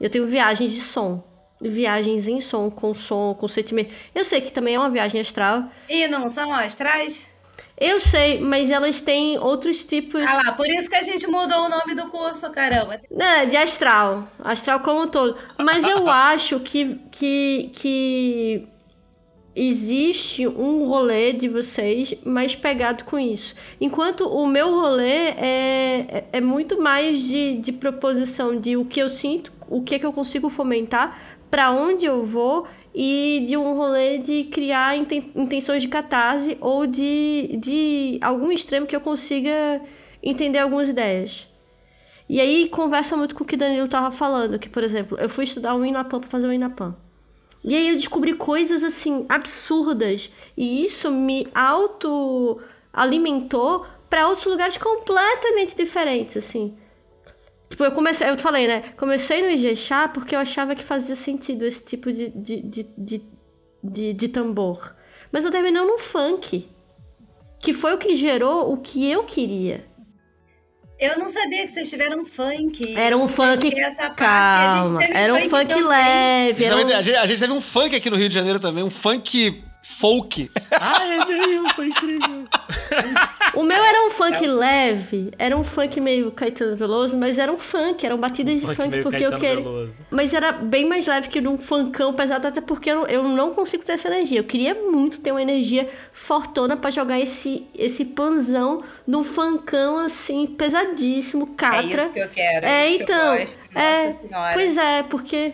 Eu 0.00 0.10
tenho 0.10 0.26
viagens 0.26 0.72
de 0.72 0.80
som. 0.80 1.22
Viagens 1.60 2.26
em 2.26 2.40
som, 2.40 2.68
com 2.68 2.92
som, 2.92 3.34
com 3.34 3.46
sentimento. 3.46 3.94
Eu 4.12 4.24
sei 4.24 4.40
que 4.40 4.50
também 4.50 4.74
é 4.74 4.78
uma 4.78 4.90
viagem 4.90 5.20
astral. 5.20 5.70
E 5.88 6.08
não 6.08 6.28
são 6.28 6.52
astrais? 6.52 7.30
Eu 7.78 8.00
sei, 8.00 8.40
mas 8.40 8.70
elas 8.70 9.00
têm 9.00 9.38
outros 9.38 9.84
tipos. 9.84 10.22
Ah 10.22 10.42
lá, 10.44 10.52
por 10.52 10.68
isso 10.68 10.88
que 10.90 10.96
a 10.96 11.02
gente 11.02 11.26
mudou 11.28 11.66
o 11.66 11.68
nome 11.68 11.94
do 11.94 12.08
curso, 12.08 12.50
caramba. 12.50 13.00
Não, 13.10 13.46
de 13.46 13.56
astral. 13.56 14.28
Astral 14.40 14.80
como 14.80 15.02
um 15.02 15.08
todo. 15.08 15.36
Mas 15.58 15.84
eu 15.84 16.06
acho 16.10 16.60
que, 16.60 16.96
que, 17.10 17.70
que 17.72 18.68
existe 19.54 20.46
um 20.46 20.84
rolê 20.86 21.32
de 21.32 21.48
vocês 21.48 22.14
mais 22.24 22.54
pegado 22.54 23.04
com 23.04 23.18
isso. 23.18 23.54
Enquanto 23.80 24.26
o 24.26 24.46
meu 24.46 24.74
rolê 24.74 25.28
é, 25.36 26.06
é, 26.08 26.24
é 26.32 26.40
muito 26.40 26.80
mais 26.80 27.20
de, 27.20 27.58
de 27.58 27.72
proposição 27.72 28.58
de 28.58 28.76
o 28.76 28.84
que 28.84 29.00
eu 29.00 29.08
sinto, 29.08 29.52
o 29.68 29.82
que, 29.82 29.94
é 29.94 29.98
que 29.98 30.06
eu 30.06 30.12
consigo 30.12 30.48
fomentar, 30.50 31.38
para 31.50 31.70
onde 31.70 32.04
eu 32.04 32.24
vou 32.24 32.66
e 32.94 33.44
de 33.46 33.56
um 33.56 33.76
rolê 33.76 34.18
de 34.18 34.44
criar 34.44 34.96
intenções 34.96 35.82
de 35.82 35.88
catarse 35.88 36.56
ou 36.60 36.86
de, 36.86 37.56
de 37.60 38.18
algum 38.20 38.50
extremo 38.50 38.86
que 38.86 38.94
eu 38.94 39.00
consiga 39.00 39.80
entender 40.22 40.58
algumas 40.58 40.88
ideias. 40.88 41.48
E 42.28 42.40
aí 42.40 42.68
conversa 42.70 43.16
muito 43.16 43.34
com 43.34 43.44
o 43.44 43.46
que 43.46 43.56
Danilo 43.56 43.86
tava 43.86 44.10
falando, 44.10 44.58
que, 44.58 44.68
por 44.68 44.82
exemplo, 44.82 45.18
eu 45.18 45.28
fui 45.28 45.44
estudar 45.44 45.74
um 45.74 45.84
Inapam 45.84 46.20
para 46.20 46.30
fazer 46.30 46.48
um 46.48 46.52
Inapam. 46.52 47.03
E 47.64 47.74
aí 47.74 47.88
eu 47.88 47.96
descobri 47.96 48.34
coisas 48.34 48.84
assim 48.84 49.24
absurdas 49.26 50.30
e 50.54 50.84
isso 50.84 51.10
me 51.10 51.48
auto 51.54 52.60
alimentou 52.92 53.86
para 54.10 54.28
outros 54.28 54.44
lugares 54.44 54.76
completamente 54.76 55.74
diferentes, 55.74 56.36
assim. 56.36 56.76
Tipo, 57.70 57.84
eu 57.84 57.92
comecei, 57.92 58.28
eu 58.28 58.38
falei, 58.38 58.68
né? 58.68 58.82
Comecei 58.96 59.42
no 59.42 59.50
Ijexá 59.50 60.06
porque 60.06 60.36
eu 60.36 60.38
achava 60.38 60.74
que 60.74 60.82
fazia 60.82 61.16
sentido 61.16 61.64
esse 61.64 61.84
tipo 61.84 62.12
de, 62.12 62.28
de, 62.28 62.60
de, 62.60 62.82
de, 62.96 63.22
de, 63.82 64.12
de 64.12 64.28
tambor. 64.28 64.94
Mas 65.32 65.44
eu 65.44 65.50
terminei 65.50 65.82
no 65.82 65.98
funk. 65.98 66.68
Que 67.58 67.72
foi 67.72 67.94
o 67.94 67.98
que 67.98 68.14
gerou 68.14 68.72
o 68.72 68.76
que 68.76 69.10
eu 69.10 69.24
queria. 69.24 69.84
Eu 71.04 71.18
não 71.18 71.28
sabia 71.30 71.64
que 71.66 71.72
vocês 71.72 71.90
tiveram 71.90 72.24
funk. 72.24 72.94
Era 72.96 73.16
um 73.16 73.28
funk. 73.28 73.70
Calma. 74.16 75.02
Era 75.04 75.34
um 75.34 75.48
funk 75.50 75.66
também. 75.68 75.84
leve. 75.86 76.64
Era 76.64 76.74
A 76.74 76.78
um... 76.78 76.80
gente, 76.80 76.92
a 76.94 77.02
gente- 77.02 77.16
a 77.16 77.26
gente 77.26 77.38
teve 77.40 77.52
um 77.52 77.60
funk 77.60 77.94
aqui 77.94 78.08
no 78.10 78.16
Rio 78.16 78.28
de 78.28 78.34
Janeiro 78.34 78.58
também, 78.58 78.82
um 78.82 78.90
funk 78.90 79.62
folk. 79.82 80.50
Ah, 80.70 81.04
é 81.04 81.24
mesmo, 81.26 81.68
foi 81.74 81.88
incrível. 81.88 82.46
Funk 84.32 84.46
leve. 84.46 85.30
Era 85.38 85.56
um 85.56 85.64
funk 85.64 86.00
meio 86.00 86.30
Caetano 86.32 86.76
Veloso, 86.76 87.16
mas 87.16 87.38
era 87.38 87.52
um 87.52 87.58
funk. 87.58 88.04
Eram 88.04 88.18
batidas 88.18 88.60
de 88.60 88.66
Funk 88.66 88.76
funk 88.76 89.02
porque 89.02 89.24
eu 89.24 89.30
Caetano 89.30 89.38
queria. 89.40 89.56
Veloso. 89.56 89.92
Mas 90.10 90.32
era 90.34 90.52
bem 90.52 90.86
mais 90.88 91.06
leve 91.06 91.28
que 91.28 91.40
num 91.40 91.56
funkão 91.58 92.12
pesado, 92.14 92.46
até 92.46 92.60
porque 92.60 92.90
eu, 92.90 93.06
eu 93.06 93.22
não 93.24 93.54
consigo 93.54 93.84
ter 93.84 93.92
essa 93.92 94.08
energia. 94.08 94.38
Eu 94.40 94.44
queria 94.44 94.74
muito 94.74 95.20
ter 95.20 95.30
uma 95.32 95.42
energia 95.42 95.88
fortona 96.12 96.76
pra 96.76 96.90
jogar 96.90 97.20
esse, 97.20 97.66
esse 97.76 98.04
panzão 98.06 98.82
no 99.06 99.24
funkão, 99.24 99.98
assim, 99.98 100.46
pesadíssimo, 100.46 101.50
É 101.52 101.56
catra. 101.56 101.86
isso 101.88 102.10
que 102.12 102.20
eu 102.20 102.28
quero. 102.28 102.66
É, 102.66 102.70
é 102.70 102.88
isso 102.90 103.02
então. 103.02 103.36
Que 103.36 103.42
eu 103.42 103.46
gosto. 103.46 103.60
é, 103.74 104.06
Nossa 104.06 104.18
senhora. 104.28 104.52
pois 104.54 104.76
é, 104.76 105.02
porque 105.04 105.52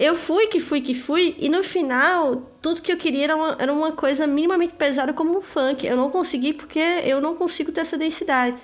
eu 0.00 0.14
fui 0.14 0.46
que 0.46 0.58
fui 0.58 0.80
que 0.80 0.94
fui, 0.94 1.36
e 1.38 1.50
no 1.50 1.62
final, 1.62 2.36
tudo 2.62 2.80
que 2.80 2.90
eu 2.90 2.96
queria 2.96 3.24
era 3.24 3.36
uma, 3.36 3.56
era 3.58 3.70
uma 3.70 3.92
coisa 3.92 4.26
minimamente 4.26 4.72
pesada 4.72 5.12
como 5.12 5.36
um 5.36 5.42
funk. 5.42 5.86
Eu 5.86 5.94
não 5.94 6.10
consegui 6.10 6.54
porque 6.54 6.78
eu 7.04 7.20
não 7.20 7.36
consigo 7.36 7.70
ter 7.70 7.82
essa 7.82 7.98
densidade. 7.98 8.56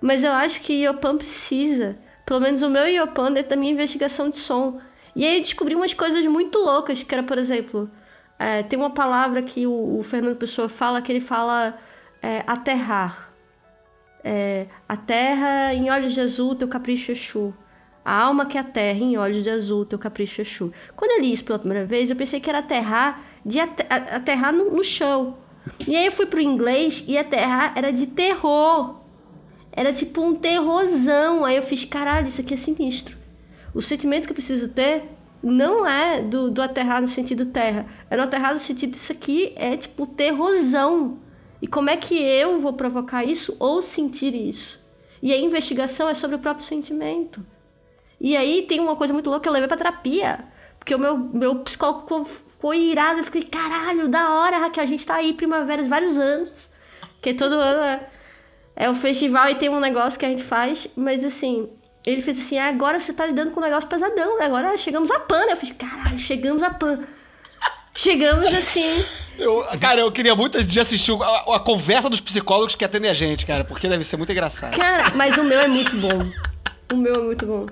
Mas 0.00 0.24
eu 0.24 0.32
acho 0.32 0.62
que 0.62 0.72
Iopan 0.84 1.18
precisa, 1.18 1.98
pelo 2.24 2.40
menos 2.40 2.62
o 2.62 2.70
meu 2.70 2.88
Iopan, 2.88 3.30
dentro 3.30 3.50
da 3.50 3.56
minha 3.56 3.72
investigação 3.72 4.30
de 4.30 4.38
som. 4.38 4.80
E 5.14 5.26
aí 5.26 5.36
eu 5.36 5.42
descobri 5.42 5.74
umas 5.74 5.92
coisas 5.92 6.24
muito 6.24 6.58
loucas, 6.58 7.02
que 7.02 7.14
era, 7.14 7.22
por 7.22 7.36
exemplo, 7.36 7.90
é, 8.38 8.62
tem 8.62 8.78
uma 8.78 8.90
palavra 8.90 9.42
que 9.42 9.66
o, 9.66 9.98
o 9.98 10.02
Fernando 10.02 10.36
Pessoa 10.36 10.70
fala, 10.70 11.02
que 11.02 11.12
ele 11.12 11.20
fala 11.20 11.78
é, 12.22 12.42
aterrar. 12.46 13.30
É, 14.24 14.66
a 14.88 14.96
terra 14.96 15.74
em 15.74 15.90
olhos 15.90 16.14
de 16.14 16.20
azul, 16.22 16.54
teu 16.54 16.66
capricho 16.66 17.12
Exu. 17.12 17.52
A 18.08 18.22
alma 18.22 18.46
que 18.46 18.56
aterra 18.56 19.00
em 19.00 19.18
olhos 19.18 19.42
de 19.42 19.50
azul, 19.50 19.84
teu 19.84 19.98
capricho 19.98 20.40
Exu. 20.40 20.72
Quando 20.96 21.10
eu 21.10 21.20
li 21.20 21.30
isso 21.30 21.44
pela 21.44 21.58
primeira 21.58 21.84
vez, 21.84 22.08
eu 22.08 22.16
pensei 22.16 22.40
que 22.40 22.48
era 22.48 22.60
aterrar, 22.60 23.22
de 23.44 23.60
aterrar 23.60 24.50
no, 24.50 24.74
no 24.74 24.82
chão. 24.82 25.36
E 25.86 25.94
aí 25.94 26.06
eu 26.06 26.12
fui 26.12 26.24
pro 26.24 26.40
inglês 26.40 27.04
e 27.06 27.18
aterrar 27.18 27.74
era 27.76 27.92
de 27.92 28.06
terror. 28.06 28.94
Era 29.70 29.92
tipo 29.92 30.22
um 30.22 30.34
terrorzão. 30.34 31.44
Aí 31.44 31.56
eu 31.56 31.62
fiz, 31.62 31.84
caralho, 31.84 32.28
isso 32.28 32.40
aqui 32.40 32.54
é 32.54 32.56
sinistro. 32.56 33.14
O 33.74 33.82
sentimento 33.82 34.24
que 34.24 34.32
eu 34.32 34.36
preciso 34.36 34.68
ter 34.68 35.04
não 35.42 35.86
é 35.86 36.22
do, 36.22 36.50
do 36.50 36.62
aterrar 36.62 37.02
no 37.02 37.08
sentido 37.08 37.44
terra. 37.44 37.84
É 38.08 38.16
no 38.16 38.22
aterrar 38.22 38.54
no 38.54 38.58
sentido 38.58 38.94
isso 38.94 39.12
aqui 39.12 39.52
é 39.54 39.76
tipo 39.76 40.06
terrorzão. 40.06 41.18
E 41.60 41.66
como 41.66 41.90
é 41.90 41.96
que 41.98 42.16
eu 42.16 42.58
vou 42.58 42.72
provocar 42.72 43.22
isso 43.22 43.54
ou 43.60 43.82
sentir 43.82 44.34
isso? 44.34 44.80
E 45.22 45.30
a 45.30 45.38
investigação 45.38 46.08
é 46.08 46.14
sobre 46.14 46.36
o 46.36 46.38
próprio 46.38 46.64
sentimento. 46.64 47.44
E 48.20 48.36
aí 48.36 48.62
tem 48.62 48.80
uma 48.80 48.96
coisa 48.96 49.12
muito 49.12 49.28
louca 49.30 49.44
que 49.44 49.48
eu 49.48 49.52
levei 49.52 49.68
pra 49.68 49.76
terapia. 49.76 50.40
Porque 50.78 50.94
o 50.94 50.98
meu, 50.98 51.16
meu 51.16 51.56
psicólogo 51.56 52.24
ficou, 52.24 52.74
irado. 52.74 53.20
Eu 53.20 53.24
fiquei, 53.24 53.42
caralho, 53.42 54.08
da 54.08 54.30
hora, 54.34 54.58
Raquel. 54.58 54.82
A 54.84 54.86
gente 54.86 55.04
tá 55.04 55.16
aí 55.16 55.32
primavera 55.32 55.82
de 55.82 55.88
vários 55.88 56.18
anos. 56.18 56.70
Que 57.20 57.34
todo 57.34 57.54
ano 57.56 57.82
é, 57.82 58.06
é 58.74 58.90
um 58.90 58.94
festival 58.94 59.48
e 59.50 59.54
tem 59.54 59.68
um 59.68 59.80
negócio 59.80 60.18
que 60.18 60.26
a 60.26 60.28
gente 60.28 60.42
faz. 60.42 60.88
Mas 60.96 61.24
assim, 61.24 61.68
ele 62.06 62.22
fez 62.22 62.38
assim: 62.38 62.58
"Ah, 62.58 62.68
agora 62.68 62.98
você 62.98 63.12
tá 63.12 63.26
lidando 63.26 63.50
com 63.50 63.60
um 63.60 63.62
negócio 63.62 63.88
pesadão, 63.88 64.38
né? 64.38 64.46
Agora 64.46 64.76
chegamos 64.78 65.10
a 65.10 65.20
pan, 65.20 65.44
né? 65.46 65.52
Eu 65.52 65.56
fiz, 65.56 65.72
caralho, 65.72 66.18
chegamos 66.18 66.62
a 66.62 66.70
pan. 66.70 67.00
Chegamos 67.94 68.52
assim. 68.54 69.04
Eu, 69.36 69.64
cara, 69.80 70.00
eu 70.00 70.12
queria 70.12 70.34
muito 70.34 70.62
de 70.62 70.80
assistir 70.80 71.12
a, 71.20 71.56
a 71.56 71.60
conversa 71.60 72.08
dos 72.08 72.20
psicólogos 72.20 72.74
que 72.74 72.84
atendem 72.84 73.10
a 73.10 73.14
gente, 73.14 73.44
cara, 73.44 73.64
porque 73.64 73.88
deve 73.88 74.04
ser 74.04 74.16
muito 74.16 74.30
engraçado. 74.30 74.76
Cara, 74.76 75.12
mas 75.16 75.36
o 75.36 75.42
meu 75.42 75.60
é 75.60 75.68
muito 75.68 75.96
bom. 75.96 76.30
O 76.92 76.96
meu 76.96 77.16
é 77.16 77.18
muito 77.18 77.44
bom. 77.44 77.66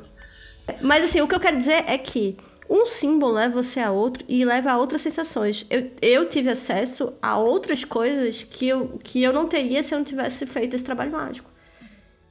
Mas 0.81 1.05
assim, 1.05 1.21
o 1.21 1.29
que 1.29 1.35
eu 1.35 1.41
quero 1.41 1.57
dizer 1.57 1.85
é 1.87 1.97
que 1.99 2.37
um 2.69 2.85
símbolo 2.85 3.33
leva 3.33 3.63
você 3.63 3.79
a 3.81 3.93
outro 3.93 4.25
e 4.29 4.45
leva 4.45 4.73
a 4.73 4.79
outras 4.79 5.01
sensações. 5.03 5.65
Eu, 5.71 5.91
eu 6.03 6.29
tive 6.29 6.51
acesso 6.51 7.15
a 7.23 7.39
outras 7.39 7.85
coisas 7.85 8.43
que 8.43 8.67
eu, 8.69 8.99
que 9.03 9.23
eu 9.23 9.33
não 9.33 9.47
teria 9.47 9.83
se 9.83 9.95
eu 9.95 9.99
não 9.99 10.05
tivesse 10.05 10.47
feito 10.47 10.75
esse 10.75 10.85
trabalho 10.85 11.13
mágico. 11.13 11.51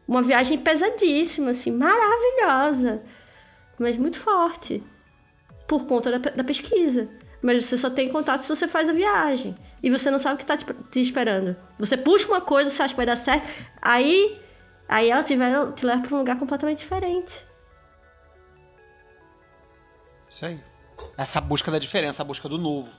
Uma 0.07 0.21
viagem 0.21 0.57
pesadíssima, 0.57 1.51
assim, 1.51 1.71
maravilhosa, 1.71 3.01
mas 3.79 3.97
muito 3.97 4.19
forte. 4.19 4.83
Por 5.67 5.87
conta 5.87 6.19
da, 6.19 6.29
da 6.31 6.43
pesquisa. 6.43 7.09
Mas 7.41 7.65
você 7.65 7.77
só 7.77 7.89
tem 7.89 8.09
contato 8.09 8.41
se 8.41 8.49
você 8.49 8.67
faz 8.67 8.89
a 8.89 8.93
viagem. 8.93 9.55
E 9.81 9.89
você 9.89 10.11
não 10.11 10.19
sabe 10.19 10.35
o 10.35 10.37
que 10.37 10.45
tá 10.45 10.57
te, 10.57 10.65
te 10.91 11.01
esperando. 11.01 11.55
Você 11.79 11.95
puxa 11.97 12.27
uma 12.27 12.41
coisa, 12.41 12.69
você 12.69 12.83
acha 12.83 12.93
que 12.93 12.97
vai 12.97 13.05
dar 13.05 13.15
certo. 13.15 13.47
Aí, 13.81 14.39
aí 14.87 15.09
ela 15.09 15.23
te, 15.23 15.35
vai- 15.35 15.71
te 15.73 15.85
leva 15.85 16.01
pra 16.01 16.15
um 16.15 16.19
lugar 16.19 16.37
completamente 16.37 16.79
diferente. 16.79 17.45
Isso 20.35 20.45
aí. 20.45 20.59
Essa 21.17 21.39
busca 21.39 21.71
da 21.71 21.79
diferença, 21.79 22.21
a 22.21 22.25
busca 22.25 22.49
do 22.49 22.57
novo. 22.57 22.91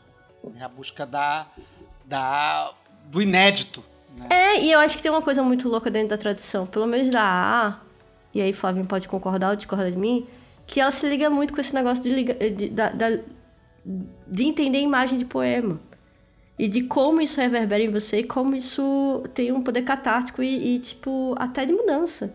É 0.59 0.65
a 0.65 0.69
busca 0.71 1.05
da, 1.05 1.47
da 2.03 2.73
do 3.11 3.21
inédito. 3.21 3.85
Né? 4.17 4.27
É, 4.31 4.61
e 4.65 4.73
eu 4.73 4.79
acho 4.81 4.97
que 4.97 5.03
tem 5.03 5.11
uma 5.11 5.21
coisa 5.21 5.43
muito 5.43 5.69
louca 5.69 5.91
dentro 5.91 6.09
da 6.09 6.17
tradição, 6.17 6.67
pelo 6.67 6.87
menos 6.87 7.11
da 7.11 7.21
AA, 7.21 7.81
e 8.33 8.41
aí 8.41 8.55
Flavinho 8.55 8.87
pode 8.87 9.07
concordar 9.07 9.51
ou 9.51 9.57
discordar 9.57 9.91
de 9.93 9.99
mim, 9.99 10.27
que 10.67 10.81
ela 10.81 10.91
se 10.91 11.07
liga 11.07 11.29
muito 11.29 11.53
com 11.53 11.61
esse 11.61 11.75
negócio 11.75 12.03
de, 12.03 12.09
liga, 12.09 12.33
de, 12.33 12.71
da- 12.71 12.89
da- 12.89 13.19
de 13.85 14.45
entender 14.45 14.79
a 14.79 14.81
imagem 14.81 15.19
de 15.19 15.27
poema. 15.27 15.79
E 16.59 16.69
de 16.69 16.85
como 16.85 17.21
isso 17.21 17.39
reverbera 17.39 17.83
em 17.83 17.91
você 17.91 18.21
e 18.21 18.25
como 18.25 18.57
isso 18.57 19.23
tem 19.35 19.53
um 19.53 19.63
poder 19.63 19.83
catártico 19.83 20.43
e, 20.43 20.77
e, 20.77 20.79
tipo, 20.79 21.35
até 21.39 21.67
de 21.67 21.75
mudança 21.75 22.33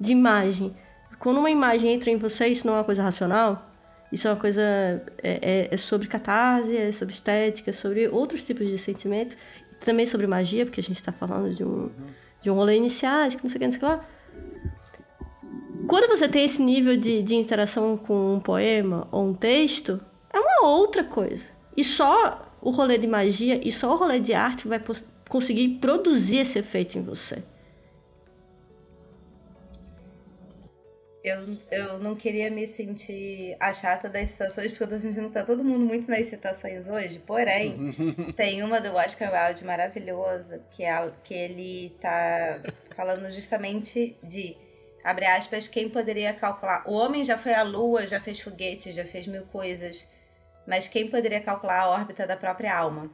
de 0.00 0.10
imagem. 0.10 0.74
Quando 1.20 1.38
uma 1.38 1.50
imagem 1.50 1.92
entra 1.92 2.10
em 2.10 2.16
você, 2.16 2.48
isso 2.48 2.66
não 2.66 2.74
é 2.74 2.78
uma 2.78 2.84
coisa 2.84 3.00
racional, 3.04 3.70
isso 4.14 4.26
é 4.28 4.30
uma 4.30 4.40
coisa. 4.40 4.60
É, 4.62 5.02
é- 5.22 5.68
é 5.70 5.76
sobre 5.76 6.06
catarse, 6.08 6.76
é 6.76 6.92
sobre 6.92 7.14
estética, 7.14 7.70
é 7.70 7.72
sobre 7.72 8.08
outros 8.08 8.44
tipos 8.44 8.66
de 8.68 8.78
sentimento, 8.78 9.36
também 9.80 10.06
sobre 10.06 10.26
magia, 10.26 10.64
porque 10.64 10.80
a 10.80 10.82
gente 10.82 10.96
está 10.96 11.12
falando 11.12 11.54
de 11.54 11.62
um, 11.64 11.90
de 12.40 12.50
um 12.50 12.54
rolê 12.54 12.76
iniciático, 12.76 13.42
não 13.44 13.50
sei 13.50 13.56
o 13.56 13.60
que, 13.60 13.66
não 13.66 13.72
sei 13.72 13.78
o 13.78 13.80
que 13.80 13.86
lá. 13.86 14.04
Quando 15.86 16.08
você 16.08 16.26
tem 16.28 16.44
esse 16.44 16.62
nível 16.62 16.96
de, 16.96 17.22
de 17.22 17.34
interação 17.34 17.96
com 17.96 18.34
um 18.36 18.40
poema 18.40 19.06
ou 19.12 19.28
um 19.28 19.34
texto, 19.34 20.00
é 20.32 20.38
uma 20.38 20.68
outra 20.68 21.04
coisa. 21.04 21.44
E 21.76 21.84
só 21.84 22.50
o 22.62 22.70
rolê 22.70 22.96
de 22.96 23.06
magia 23.06 23.60
e 23.62 23.70
só 23.70 23.92
o 23.92 23.96
rolê 23.96 24.18
de 24.18 24.32
arte 24.32 24.66
vai 24.66 24.82
conseguir 25.28 25.68
produzir 25.80 26.38
esse 26.38 26.58
efeito 26.58 26.96
em 26.96 27.02
você. 27.02 27.42
Eu, 31.24 31.56
eu 31.70 31.98
não 31.98 32.14
queria 32.14 32.50
me 32.50 32.66
sentir 32.66 33.56
a 33.58 33.72
chata 33.72 34.10
das 34.10 34.28
citações, 34.28 34.70
porque 34.70 34.84
eu 34.84 34.88
tô 34.88 34.98
sentindo 34.98 35.28
que 35.28 35.32
tá 35.32 35.42
todo 35.42 35.64
mundo 35.64 35.82
muito 35.82 36.10
nas 36.10 36.26
citações 36.26 36.86
hoje. 36.86 37.18
Porém, 37.20 37.94
tem 38.36 38.62
uma 38.62 38.78
do 38.78 38.94
Oscar 38.94 39.32
Wilde 39.32 39.64
maravilhosa, 39.64 40.62
que, 40.70 40.84
é, 40.84 41.12
que 41.24 41.32
ele 41.32 41.96
tá 41.98 42.60
falando 42.94 43.30
justamente 43.30 44.14
de, 44.22 44.54
abre 45.02 45.24
aspas, 45.24 45.66
quem 45.66 45.88
poderia 45.88 46.34
calcular. 46.34 46.84
O 46.86 46.92
homem 46.92 47.24
já 47.24 47.38
foi 47.38 47.54
à 47.54 47.62
lua, 47.62 48.06
já 48.06 48.20
fez 48.20 48.38
foguete, 48.40 48.92
já 48.92 49.06
fez 49.06 49.26
mil 49.26 49.46
coisas, 49.46 50.06
mas 50.66 50.88
quem 50.88 51.08
poderia 51.08 51.40
calcular 51.40 51.80
a 51.80 51.88
órbita 51.88 52.26
da 52.26 52.36
própria 52.36 52.76
alma? 52.76 53.10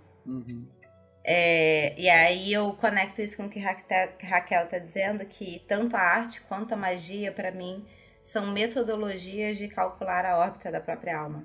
É, 1.23 1.95
e 1.97 2.11
aí 2.11 2.53
eu 2.53 2.73
conecto 2.73 3.23
isso 3.23 3.37
com 3.37 3.45
o 3.45 3.49
que 3.49 3.61
Raquel, 3.61 4.09
que 4.19 4.27
Raquel 4.27 4.67
tá 4.67 4.79
dizendo, 4.79 5.25
que 5.25 5.63
tanto 5.69 5.95
a 5.95 6.01
arte 6.01 6.41
quanto 6.41 6.73
a 6.73 6.77
magia, 6.77 7.31
para 7.31 7.53
mim, 7.53 7.87
são 8.25 8.47
metodologias 8.53 9.57
de 9.57 9.69
calcular 9.69 10.25
a 10.25 10.39
órbita 10.39 10.71
da 10.71 10.81
própria 10.81 11.19
alma. 11.19 11.45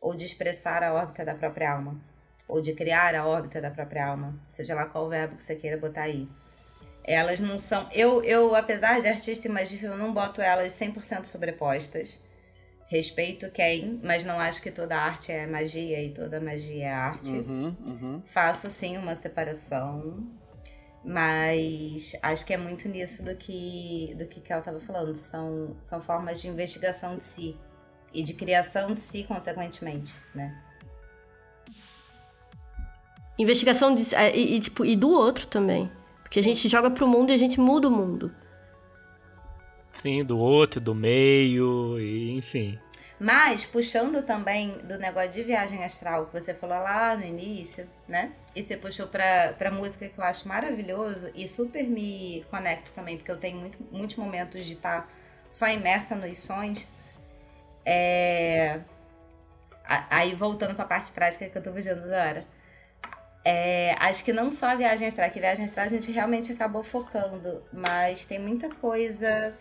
Ou 0.00 0.14
de 0.14 0.24
expressar 0.24 0.82
a 0.82 0.92
órbita 0.92 1.24
da 1.24 1.34
própria 1.34 1.72
alma. 1.72 2.00
Ou 2.46 2.60
de 2.60 2.72
criar 2.74 3.14
a 3.14 3.26
órbita 3.26 3.60
da 3.60 3.70
própria 3.70 4.06
alma. 4.06 4.38
Seja 4.48 4.74
lá 4.74 4.86
qual 4.86 5.08
verbo 5.08 5.36
que 5.36 5.44
você 5.44 5.56
queira 5.56 5.76
botar 5.76 6.02
aí. 6.02 6.28
Elas 7.02 7.40
não 7.40 7.58
são... 7.58 7.88
Eu, 7.92 8.22
eu 8.24 8.54
apesar 8.54 9.00
de 9.00 9.08
artista 9.08 9.48
e 9.48 9.50
magista, 9.50 9.86
eu 9.86 9.96
não 9.96 10.12
boto 10.12 10.40
elas 10.40 10.72
100% 10.72 11.24
sobrepostas. 11.24 12.22
Respeito 12.86 13.50
quem, 13.50 13.98
mas 14.02 14.24
não 14.24 14.38
acho 14.38 14.60
que 14.60 14.70
toda 14.70 14.96
arte 14.96 15.32
é 15.32 15.46
magia 15.46 16.02
e 16.02 16.10
toda 16.10 16.40
magia 16.40 16.84
é 16.84 16.92
arte. 16.92 17.32
Uhum, 17.32 17.76
uhum. 17.80 18.22
Faço 18.26 18.68
sim 18.68 18.98
uma 18.98 19.14
separação, 19.14 20.22
mas 21.04 22.16
acho 22.22 22.46
que 22.46 22.54
é 22.54 22.56
muito 22.56 22.88
nisso 22.88 23.22
do 23.22 23.36
que 23.36 24.14
do 24.16 24.26
que 24.26 24.40
Kel 24.40 24.60
estava 24.60 24.80
falando. 24.80 25.14
São, 25.14 25.76
são 25.80 26.00
formas 26.00 26.40
de 26.40 26.48
investigação 26.48 27.18
de 27.18 27.24
si 27.24 27.56
e 28.12 28.22
de 28.22 28.32
criação 28.32 28.94
de 28.94 29.00
si, 29.00 29.24
consequentemente, 29.24 30.14
né? 30.34 30.56
Investigação 33.38 33.94
de, 33.94 34.14
é, 34.14 34.34
e, 34.34 34.56
e, 34.56 34.60
tipo, 34.60 34.84
e 34.84 34.94
do 34.94 35.10
outro 35.10 35.46
também. 35.48 35.90
Porque 36.22 36.38
a 36.38 36.42
gente 36.42 36.68
joga 36.68 36.90
pro 36.90 37.06
mundo 37.06 37.30
e 37.30 37.34
a 37.34 37.38
gente 37.38 37.60
muda 37.60 37.88
o 37.88 37.90
mundo. 37.90 38.34
Sim, 39.90 40.24
do 40.24 40.38
outro, 40.38 40.80
do 40.80 40.94
meio, 40.94 41.98
e 42.00 42.32
enfim. 42.32 42.78
Mas, 43.18 43.66
puxando 43.66 44.22
também 44.24 44.78
do 44.78 44.98
negócio 44.98 45.30
de 45.30 45.42
viagem 45.42 45.84
astral 45.84 46.26
que 46.26 46.40
você 46.40 46.54
falou 46.54 46.78
lá 46.78 47.16
no 47.16 47.24
início, 47.24 47.88
né? 48.08 48.32
E 48.54 48.62
você 48.62 48.76
puxou 48.76 49.08
pra, 49.08 49.52
pra 49.58 49.70
música 49.70 50.08
que 50.08 50.18
eu 50.18 50.24
acho 50.24 50.46
maravilhoso 50.46 51.30
e 51.34 51.48
super 51.48 51.82
me 51.84 52.44
conecto 52.50 52.92
também, 52.92 53.16
porque 53.16 53.30
eu 53.30 53.36
tenho 53.36 53.58
muito, 53.58 53.78
muitos 53.90 54.16
momentos 54.16 54.64
de 54.64 54.74
estar 54.74 55.02
tá 55.02 55.08
só 55.50 55.68
imersa 55.68 56.14
nos 56.14 56.38
sons. 56.38 56.86
É... 57.84 58.80
Aí, 60.08 60.34
voltando 60.34 60.74
pra 60.74 60.84
parte 60.84 61.10
prática 61.12 61.48
que 61.48 61.58
eu 61.58 61.62
tô 61.62 61.72
fugindo 61.72 62.08
da 62.08 62.24
hora. 62.24 62.46
É, 63.44 63.94
acho 64.00 64.24
que 64.24 64.32
não 64.32 64.50
só 64.50 64.70
a 64.70 64.74
viagem 64.74 65.06
astral, 65.06 65.30
que 65.30 65.38
a 65.38 65.42
viagem 65.42 65.66
astral 65.66 65.84
a 65.86 65.90
gente 65.90 66.10
realmente 66.10 66.50
acabou 66.50 66.82
focando, 66.82 67.62
mas 67.70 68.24
tem 68.24 68.38
muita 68.38 68.70
coisa 68.70 69.52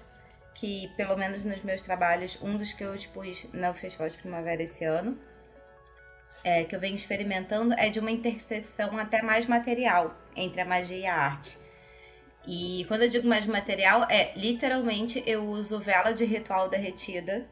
que, 0.55 0.87
pelo 0.95 1.17
menos 1.17 1.43
nos 1.43 1.61
meus 1.63 1.81
trabalhos, 1.81 2.39
um 2.41 2.55
dos 2.55 2.71
que 2.71 2.83
eu 2.83 2.95
expus 2.95 3.51
no 3.51 3.73
Festival 3.73 4.07
de 4.07 4.17
Primavera 4.17 4.63
esse 4.63 4.85
ano, 4.85 5.19
é, 6.43 6.63
que 6.63 6.75
eu 6.75 6.79
venho 6.79 6.95
experimentando, 6.95 7.73
é 7.75 7.89
de 7.89 7.99
uma 7.99 8.11
intersecção 8.11 8.97
até 8.97 9.21
mais 9.21 9.45
material 9.45 10.15
entre 10.35 10.61
a 10.61 10.65
magia 10.65 10.97
e 10.97 11.05
a 11.05 11.15
arte. 11.15 11.57
E 12.45 12.85
quando 12.87 13.03
eu 13.03 13.09
digo 13.09 13.27
mais 13.27 13.45
material, 13.45 14.05
é 14.09 14.33
literalmente 14.35 15.23
eu 15.25 15.45
uso 15.45 15.79
vela 15.79 16.11
de 16.11 16.25
ritual 16.25 16.67
derretida 16.67 17.47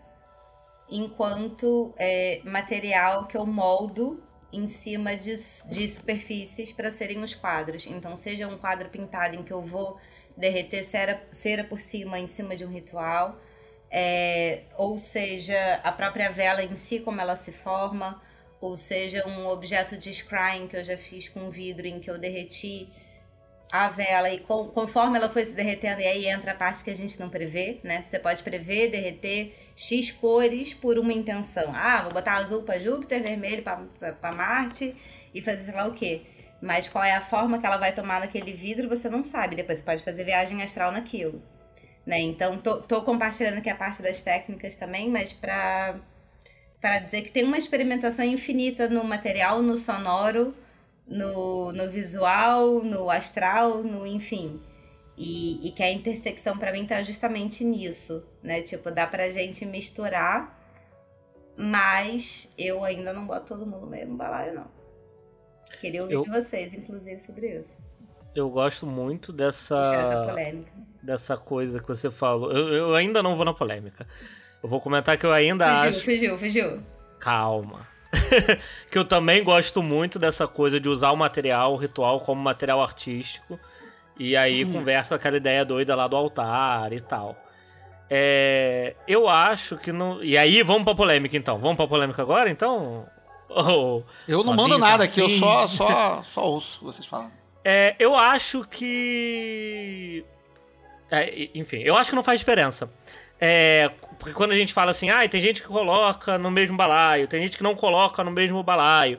enquanto 0.90 1.94
é, 1.98 2.42
material 2.44 3.26
que 3.26 3.38
eu 3.38 3.46
moldo 3.46 4.22
em 4.52 4.68
cima 4.68 5.16
de, 5.16 5.34
de 5.70 5.88
superfícies 5.88 6.74
para 6.74 6.92
serem 6.92 7.24
os 7.24 7.34
quadros. 7.34 7.88
Então, 7.88 8.18
seja 8.18 8.48
um 8.48 8.58
quadro 8.58 8.90
pintado 8.90 9.36
em 9.38 9.44
que 9.44 9.54
eu 9.54 9.62
vou 9.62 9.98
derreter 10.36 10.84
cera, 10.84 11.26
cera 11.32 11.64
por 11.64 11.80
cima, 11.80 12.20
em 12.20 12.28
cima 12.28 12.56
de 12.56 12.66
um 12.66 12.70
ritual, 12.70 13.40
é, 13.90 14.64
ou 14.78 14.98
seja, 14.98 15.76
a 15.84 15.92
própria 15.92 16.30
vela 16.30 16.64
em 16.64 16.76
si, 16.76 17.00
como 17.00 17.22
ela 17.22 17.38
se 17.38 17.52
forma, 17.54 18.22
ou 18.62 18.76
seja, 18.76 19.28
um 19.28 19.48
objeto 19.48 19.98
de 19.98 20.14
scrying 20.14 20.68
que 20.68 20.78
eu 20.78 20.84
já 20.84 20.96
fiz 20.96 21.28
com 21.28 21.50
vidro, 21.50 21.88
em 21.88 22.00
que 22.00 22.10
eu 22.10 22.18
derreti 22.20 22.88
a 23.72 23.88
vela 23.90 24.30
e 24.30 24.40
com, 24.40 24.68
conforme 24.68 25.18
ela 25.18 25.30
foi 25.30 25.46
se 25.46 25.56
derretendo, 25.56 26.02
e 26.02 26.06
aí 26.06 26.28
entra 26.28 26.52
a 26.52 26.56
parte 26.56 26.84
que 26.84 26.92
a 26.92 26.96
gente 26.96 27.20
não 27.20 27.30
prevê, 27.30 27.80
né? 27.84 28.04
Você 28.04 28.20
pode 28.20 28.44
prever, 28.44 28.92
derreter 28.92 29.56
X 29.76 30.12
cores 30.12 30.74
por 30.74 31.00
uma 31.00 31.12
intenção. 31.12 31.74
Ah, 31.74 32.02
vou 32.04 32.12
botar 32.12 32.36
azul 32.36 32.64
para 32.64 32.80
Júpiter, 32.80 33.24
vermelho 33.24 33.64
para 33.64 34.32
Marte 34.32 34.94
e 35.34 35.42
fazer 35.42 35.64
sei 35.64 35.74
lá 35.74 35.88
o 35.88 35.94
quê. 35.94 36.22
Mas 36.62 36.88
qual 36.88 37.04
é 37.04 37.14
a 37.14 37.22
forma 37.22 37.58
que 37.60 37.66
ela 37.66 37.78
vai 37.78 37.94
tomar 37.94 38.20
naquele 38.20 38.54
vidro, 38.54 38.88
você 38.88 39.10
não 39.10 39.24
sabe. 39.24 39.56
Depois 39.56 39.80
você 39.80 39.86
pode 39.86 40.04
fazer 40.04 40.24
viagem 40.26 40.62
astral 40.62 40.92
naquilo. 40.92 41.42
Né? 42.06 42.20
Então, 42.20 42.58
tô, 42.58 42.82
tô 42.82 43.02
compartilhando 43.04 43.58
aqui 43.58 43.70
a 43.70 43.76
parte 43.76 44.02
das 44.04 44.22
técnicas 44.22 44.76
também, 44.76 45.10
mas 45.10 45.34
para 45.34 46.00
para 46.82 47.00
dizer 47.00 47.22
que 47.22 47.32
tem 47.32 47.44
uma 47.44 47.58
experimentação 47.58 48.26
infinita 48.26 48.90
no 48.90 49.04
material, 49.04 49.62
no 49.62 49.78
sonoro, 49.78 50.54
no, 51.08 51.72
no 51.72 51.90
visual, 51.90 52.84
no 52.84 53.10
astral, 53.10 53.84
no 53.84 54.06
enfim. 54.08 54.60
E, 55.16 55.68
e 55.68 55.72
que 55.72 55.84
a 55.84 55.92
intersecção 55.92 56.58
para 56.58 56.72
mim 56.72 56.88
tá 56.88 57.04
justamente 57.04 57.64
nisso, 57.64 58.26
né? 58.42 58.62
Tipo, 58.62 58.90
dá 58.90 59.06
pra 59.06 59.30
gente 59.30 59.64
misturar, 59.66 60.60
mas 61.56 62.52
eu 62.58 62.84
ainda 62.84 63.14
não 63.14 63.28
boto 63.28 63.54
todo 63.54 63.68
mundo 63.68 63.82
no 63.82 63.88
mesmo 63.88 64.18
balaio, 64.18 64.56
não. 64.56 64.72
Queria 65.80 66.02
ouvir 66.02 66.16
eu, 66.16 66.24
de 66.24 66.30
vocês, 66.32 66.74
inclusive, 66.74 67.20
sobre 67.20 67.60
isso. 67.60 67.78
Eu 68.34 68.50
gosto 68.50 68.88
muito 68.88 69.32
dessa. 69.32 69.80
Essa 69.80 70.26
polêmica. 70.26 70.72
Dessa 71.04 71.38
coisa 71.38 71.80
que 71.80 71.88
você 71.88 72.10
falou. 72.10 72.52
Eu, 72.52 72.74
eu 72.74 72.96
ainda 72.96 73.22
não 73.22 73.36
vou 73.36 73.46
na 73.46 73.54
polêmica. 73.54 74.08
Eu 74.64 74.70
vou 74.70 74.80
comentar 74.80 75.18
que 75.18 75.26
eu 75.26 75.34
ainda 75.34 75.68
fugiu, 75.68 75.90
acho. 75.90 76.02
Fugiu, 76.02 76.38
fugiu, 76.38 76.38
fugiu. 76.38 76.84
Calma. 77.20 77.88
que 78.92 78.98
eu 78.98 79.06
também 79.06 79.44
gosto 79.44 79.82
muito 79.82 80.20
dessa 80.20 80.48
coisa 80.48 80.80
de 80.80 80.90
usar 80.90 81.12
o 81.12 81.18
material, 81.18 81.74
o 81.74 81.78
ritual, 81.78 82.20
como 82.20 82.42
material 82.42 82.82
artístico. 82.82 83.60
E 84.20 84.36
aí 84.36 84.64
hum. 84.64 84.74
conversa 84.74 85.16
aquela 85.16 85.38
ideia 85.38 85.66
doida 85.66 85.96
lá 85.96 86.08
do 86.08 86.16
altar 86.16 86.94
e 86.94 87.02
tal. 87.02 87.36
É, 88.14 88.94
eu 89.08 89.30
acho 89.30 89.78
que 89.78 89.92
não. 89.92 90.22
E 90.22 90.38
aí, 90.38 90.62
vamos 90.64 90.84
pra 90.84 90.94
polêmica 90.94 91.38
então. 91.38 91.58
Vamos 91.58 91.78
pra 91.78 91.88
polêmica 91.88 92.22
agora 92.22 92.50
então? 92.50 93.08
Oh, 93.54 94.02
eu 94.30 94.46
não 94.46 94.54
mando 94.54 94.78
nada 94.78 95.04
aqui, 95.04 95.20
eu 95.20 95.28
só, 95.28 95.68
só, 95.68 96.24
só 96.24 96.46
ouço 96.46 96.86
vocês 96.86 97.06
falando. 97.06 97.34
É, 97.66 97.98
eu 98.00 98.16
acho 98.16 98.62
que. 98.64 100.24
É, 101.12 101.50
enfim, 101.54 101.80
eu 101.80 101.98
acho 101.98 102.12
que 102.12 102.16
não 102.16 102.24
faz 102.24 102.40
diferença. 102.40 102.90
É, 103.44 103.90
porque 104.20 104.36
quando 104.36 104.52
a 104.52 104.56
gente 104.56 104.72
fala 104.72 104.92
assim, 104.92 105.10
ah, 105.10 105.28
tem 105.28 105.42
gente 105.42 105.64
que 105.64 105.68
coloca 105.68 106.38
no 106.38 106.52
mesmo 106.52 106.78
balaio, 106.78 107.28
tem 107.28 107.42
gente 107.42 107.58
que 107.58 107.64
não 107.64 107.74
coloca 107.74 108.24
no 108.24 108.30
mesmo 108.30 108.62
balaio. 108.62 109.18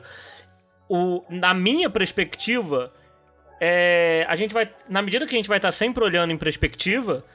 O, 0.87 1.25
na 1.29 1.53
minha 1.53 1.89
perspectiva, 1.89 2.93
é, 3.59 4.25
a 4.29 4.37
gente 4.37 4.53
vai. 4.53 4.69
Na 4.87 5.01
medida 5.01 5.27
que 5.27 5.35
a 5.35 5.37
gente 5.37 5.49
vai 5.49 5.57
estar 5.57 5.73
sempre 5.73 6.01
olhando 6.05 6.31
em 6.31 6.37
perspectiva, 6.37 7.25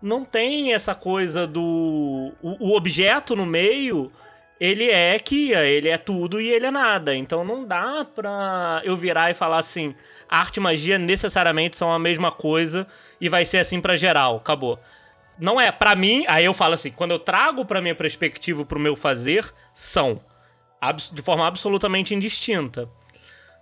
não 0.00 0.24
tem 0.24 0.72
essa 0.72 0.94
coisa 0.94 1.46
do. 1.46 2.32
O, 2.42 2.70
o 2.70 2.76
objeto 2.76 3.36
no 3.36 3.44
meio 3.44 4.10
ele 4.58 4.90
é 4.90 5.18
Kia, 5.18 5.64
ele 5.66 5.88
é 5.88 5.98
tudo 5.98 6.40
e 6.40 6.48
ele 6.48 6.64
é 6.64 6.70
nada. 6.70 7.14
Então 7.14 7.44
não 7.44 7.66
dá 7.66 8.06
pra 8.06 8.80
eu 8.84 8.96
virar 8.96 9.30
e 9.30 9.34
falar 9.34 9.58
assim: 9.58 9.94
arte 10.30 10.56
e 10.56 10.60
magia 10.60 10.98
necessariamente 10.98 11.76
são 11.76 11.92
a 11.92 11.98
mesma 11.98 12.32
coisa 12.32 12.86
e 13.20 13.28
vai 13.28 13.44
ser 13.44 13.58
assim 13.58 13.82
para 13.82 13.98
geral, 13.98 14.36
acabou 14.36 14.78
não 15.38 15.60
é, 15.60 15.70
para 15.70 15.94
mim, 15.94 16.24
aí 16.26 16.44
eu 16.44 16.54
falo 16.54 16.74
assim, 16.74 16.90
quando 16.90 17.12
eu 17.12 17.18
trago 17.18 17.64
para 17.64 17.80
minha 17.80 17.94
perspectiva, 17.94 18.64
pro 18.64 18.78
meu 18.78 18.96
fazer, 18.96 19.52
são 19.72 20.20
de 21.12 21.22
forma 21.22 21.46
absolutamente 21.46 22.14
indistinta. 22.14 22.88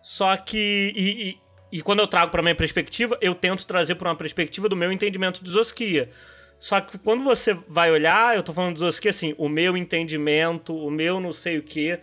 Só 0.02 0.36
que 0.36 0.92
e, 0.94 1.30
e, 1.30 1.78
e 1.78 1.82
quando 1.82 2.00
eu 2.00 2.06
trago 2.06 2.30
para 2.30 2.42
minha 2.42 2.54
perspectiva, 2.54 3.18
eu 3.20 3.34
tento 3.34 3.66
trazer 3.66 3.96
para 3.96 4.10
uma 4.10 4.16
perspectiva 4.16 4.68
do 4.68 4.76
meu 4.76 4.92
entendimento 4.92 5.42
de 5.42 5.50
Zosquia. 5.50 6.10
Só 6.58 6.80
que 6.80 6.98
quando 6.98 7.24
você 7.24 7.54
vai 7.68 7.90
olhar, 7.90 8.36
eu 8.36 8.42
tô 8.42 8.52
falando 8.52 8.74
de 8.74 8.80
Zosquia 8.80 9.10
assim, 9.10 9.34
o 9.36 9.48
meu 9.48 9.76
entendimento, 9.76 10.76
o 10.76 10.90
meu 10.90 11.20
não 11.20 11.32
sei 11.32 11.58
o 11.58 11.62
que, 11.62 11.98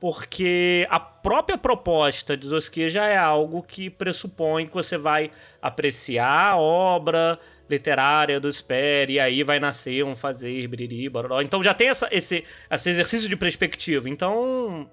porque 0.00 0.86
a 0.90 0.98
própria 0.98 1.56
proposta 1.56 2.36
de 2.36 2.48
Zosquia 2.48 2.88
já 2.88 3.06
é 3.06 3.16
algo 3.16 3.62
que 3.62 3.88
pressupõe 3.88 4.66
que 4.66 4.74
você 4.74 4.98
vai 4.98 5.30
apreciar 5.60 6.52
a 6.52 6.56
obra, 6.56 7.38
literária 7.72 8.38
do 8.38 8.52
Sper, 8.52 9.10
e 9.10 9.18
aí 9.18 9.42
vai 9.42 9.58
nascer 9.58 10.04
um 10.04 10.14
fazer, 10.14 10.66
biriri, 10.68 11.08
bororó. 11.08 11.40
Então 11.40 11.62
já 11.62 11.72
tem 11.74 11.88
essa, 11.88 12.08
esse, 12.12 12.44
esse 12.70 12.90
exercício 12.90 13.28
de 13.28 13.36
perspectiva. 13.36 14.08
Então. 14.08 14.88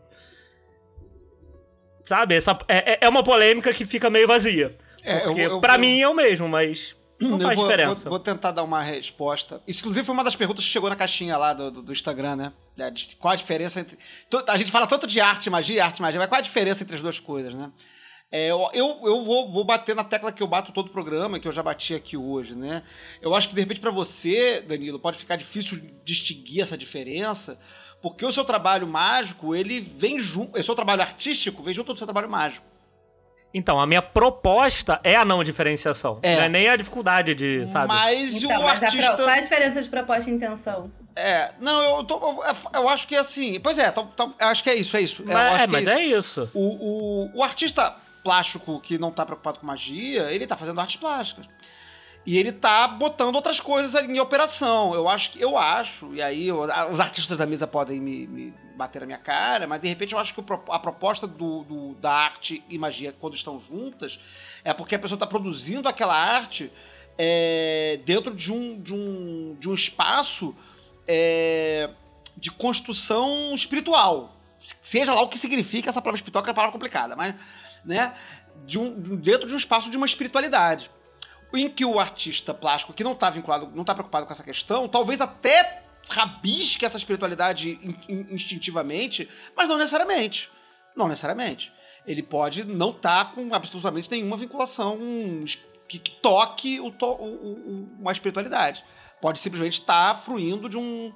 Sabe? 2.06 2.36
Essa, 2.36 2.58
é, 2.68 2.94
é, 2.94 2.98
é 3.02 3.10
uma 3.10 3.24
polêmica 3.24 3.72
que 3.74 3.86
fica 3.86 4.10
meio 4.10 4.28
vazia. 4.28 4.76
É, 5.04 5.20
porque 5.20 5.42
eu, 5.42 5.52
eu, 5.52 5.62
pra 5.62 5.76
eu, 5.76 5.80
mim 5.80 6.02
é 6.02 6.08
o 6.08 6.16
mesmo, 6.16 6.48
mas. 6.48 6.96
Não 7.20 7.40
faz 7.40 7.58
vou, 7.58 7.68
diferença. 7.68 8.02
Vou, 8.02 8.12
vou, 8.12 8.20
tentar 8.20 8.52
dar 8.52 8.64
uma 8.64 8.82
resposta. 8.82 9.62
Isso, 9.68 9.82
inclusive, 9.82 10.06
foi 10.06 10.14
uma 10.14 10.24
das 10.24 10.38
perguntas 10.38 10.64
que 10.64 10.72
chegou 10.72 10.90
na 10.90 10.96
caixinha 10.96 11.38
lá 11.38 11.54
do, 11.54 11.70
do, 11.70 11.82
do 11.82 11.92
Instagram, 11.92 12.36
né? 12.38 12.54
Qual 13.20 13.34
a 13.34 13.36
diferença 13.36 13.82
entre. 13.82 13.98
A 14.48 14.58
gente 14.58 14.72
fala 14.72 14.88
tanto 14.88 15.06
de 15.06 15.20
arte 15.20 15.48
e 15.48 15.50
magia, 15.50 15.84
arte 15.84 15.98
e 15.98 16.02
magia, 16.02 16.20
mas 16.20 16.30
qual 16.30 16.40
a 16.40 16.42
diferença 16.42 16.82
entre 16.82 16.96
as 16.96 17.02
duas 17.02 17.20
coisas, 17.20 17.54
né? 17.54 17.70
É, 18.32 18.50
eu 18.50 18.70
eu 18.74 19.24
vou, 19.26 19.50
vou 19.50 19.64
bater 19.64 19.96
na 19.96 20.04
tecla 20.04 20.32
que 20.32 20.44
eu 20.44 20.48
bato 20.48 20.72
todo 20.72 20.88
o 20.88 20.92
programa, 20.92 21.40
que 21.40 21.48
eu 21.48 21.52
já 21.52 21.64
bati 21.64 21.96
aqui 21.96 22.16
hoje, 22.16 22.54
né? 22.54 22.84
Eu 23.22 23.34
acho 23.34 23.50
que 23.50 23.56
de 23.56 23.62
repente 23.62 23.80
para 23.80 23.90
você, 23.90 24.62
Danilo, 24.62 25.00
pode 25.00 25.18
ficar 25.18 25.36
difícil 25.36 25.82
distinguir 26.06 26.62
essa 26.62 26.78
diferença, 26.78 27.58
porque 28.02 28.24
o 28.24 28.32
seu 28.32 28.44
trabalho 28.46 28.86
mágico, 28.86 29.56
ele 29.56 29.80
vem 29.80 30.20
junto, 30.20 30.60
o 30.60 30.64
seu 30.64 30.76
trabalho 30.76 31.02
artístico 31.02 31.64
vem 31.64 31.74
junto 31.74 31.92
do 31.92 31.98
seu 31.98 32.06
trabalho 32.06 32.30
mágico. 32.30 32.66
Então, 33.52 33.80
a 33.80 33.88
minha 33.88 34.02
proposta 34.02 35.00
é 35.04 35.16
a 35.16 35.26
não 35.26 35.44
diferenciação. 35.44 36.20
É. 36.22 36.36
Não 36.36 36.44
é 36.44 36.50
nem 36.50 36.70
a 36.70 36.76
dificuldade 36.76 37.34
de, 37.34 37.68
sabe? 37.68 37.88
Mas 37.88 38.44
então, 38.44 38.62
o 38.62 38.64
mas 38.64 38.84
artista... 38.84 39.14
Pro... 39.14 39.24
Qual 39.24 39.30
é 39.30 39.40
a 39.40 39.42
diferença 39.42 39.82
de 39.82 39.90
proposta 39.90 40.30
e 40.30 40.34
intenção? 40.36 40.92
É, 41.16 41.52
não, 41.60 41.98
eu, 41.98 42.04
tô, 42.04 42.44
eu, 42.44 42.56
eu 42.76 42.90
acho 42.90 43.08
que 43.08 43.16
é 43.16 43.18
assim. 43.18 43.60
Pois 43.60 43.80
é, 43.80 43.90
tô, 43.90 44.04
tô, 44.04 44.32
acho 44.38 44.64
que 44.64 44.70
é 44.70 44.76
isso, 44.76 44.96
é 44.96 45.02
isso. 45.02 45.24
Mas, 45.26 45.62
é, 45.62 45.68
mas 45.68 45.88
é, 45.88 46.00
isso. 46.00 46.00
é 46.00 46.20
isso. 46.20 46.52
O, 46.54 47.32
o, 47.34 47.40
o 47.40 47.44
artista 47.44 47.96
plástico 48.30 48.80
que 48.80 49.00
não 49.00 49.10
tá 49.10 49.26
preocupado 49.26 49.60
com 49.60 49.66
magia, 49.66 50.32
ele 50.32 50.46
tá 50.46 50.56
fazendo 50.56 50.80
artes 50.80 50.98
plásticas. 50.98 51.50
E 52.24 52.38
ele 52.38 52.52
tá 52.52 52.88
botando 52.88 53.34
outras 53.34 53.60
coisas 53.60 53.96
em 54.08 54.20
operação. 54.20 54.94
Eu 54.94 55.10
acho 55.10 55.32
que 55.32 55.42
eu 55.42 55.58
acho, 55.58 56.14
e 56.14 56.22
aí 56.22 56.52
os 56.52 57.00
artistas 57.00 57.36
da 57.36 57.48
mesa 57.48 57.66
podem 57.66 58.00
me, 58.00 58.28
me, 58.28 58.54
bater 58.76 59.00
na 59.00 59.08
minha 59.08 59.18
cara, 59.18 59.66
mas 59.66 59.82
de 59.82 59.88
repente 59.88 60.14
eu 60.14 60.20
acho 60.20 60.36
que 60.36 60.44
a 60.70 60.78
proposta 60.78 61.26
do, 61.26 61.64
do, 61.64 61.96
da 61.96 62.12
arte 62.12 62.64
e 62.70 62.78
magia 62.78 63.16
quando 63.20 63.34
estão 63.34 63.60
juntas 63.60 64.20
é 64.64 64.76
porque 64.76 64.94
a 64.94 65.00
pessoa 65.00 65.16
está 65.16 65.26
produzindo 65.26 65.90
aquela 65.90 66.16
arte 66.16 66.72
é, 67.18 68.00
dentro 68.06 68.36
de 68.36 68.54
um, 68.54 68.80
de 68.80 68.94
um, 68.94 69.58
de 69.60 69.68
um 69.68 69.74
espaço 69.74 70.56
é, 71.08 71.90
de 72.38 72.52
construção 72.52 73.56
espiritual. 73.56 74.36
Seja 74.84 75.16
lá 75.16 75.22
o 75.24 75.30
que 75.30 75.38
significa 75.38 75.90
essa 75.90 76.00
palavra 76.00 76.18
espiritual, 76.18 76.44
que 76.44 76.50
é 76.50 76.52
uma 76.52 76.56
palavra 76.56 76.74
complicada, 76.74 77.16
mas 77.16 77.34
né, 77.86 78.14
de 78.66 78.78
um, 78.80 78.92
dentro 79.18 79.48
de 79.48 79.54
um 79.54 79.58
espaço 79.58 79.90
de 79.90 79.98
uma 79.98 80.06
espiritualidade. 80.06 80.90
Em 81.54 81.68
que 81.70 81.84
o 81.84 82.00
artista 82.00 82.54
plástico 82.54 82.94
que 82.94 83.04
não 83.04 83.14
está 83.14 83.30
vinculado, 83.30 83.72
não 83.74 83.82
está 83.82 83.94
preocupado 83.94 84.26
com 84.26 84.32
essa 84.34 84.44
questão, 84.44 84.88
talvez 84.88 85.20
até 85.20 85.82
rabisque 86.10 86.86
essa 86.86 86.98
espiritualidade 86.98 87.72
in- 87.82 87.96
in- 88.08 88.28
instintivamente, 88.36 89.28
mas 89.56 89.68
não 89.68 89.78
necessariamente. 89.78 90.50
Não 90.96 91.08
necessariamente. 91.08 91.72
Ele 92.06 92.22
pode 92.24 92.64
não 92.64 92.92
estar 92.92 93.34
com 93.34 93.54
absolutamente 93.54 94.10
nenhuma 94.12 94.38
vinculação 94.38 94.98
que, 95.88 95.98
que 96.00 96.12
toque 96.12 96.80
o 96.80 96.88
o- 96.88 97.24
o- 97.26 97.90
uma 98.00 98.12
espiritualidade. 98.12 98.84
Pode 99.22 99.40
simplesmente 99.40 99.74
estar 99.74 100.16
fruindo 100.18 100.70
de 100.70 100.78
um 100.78 101.12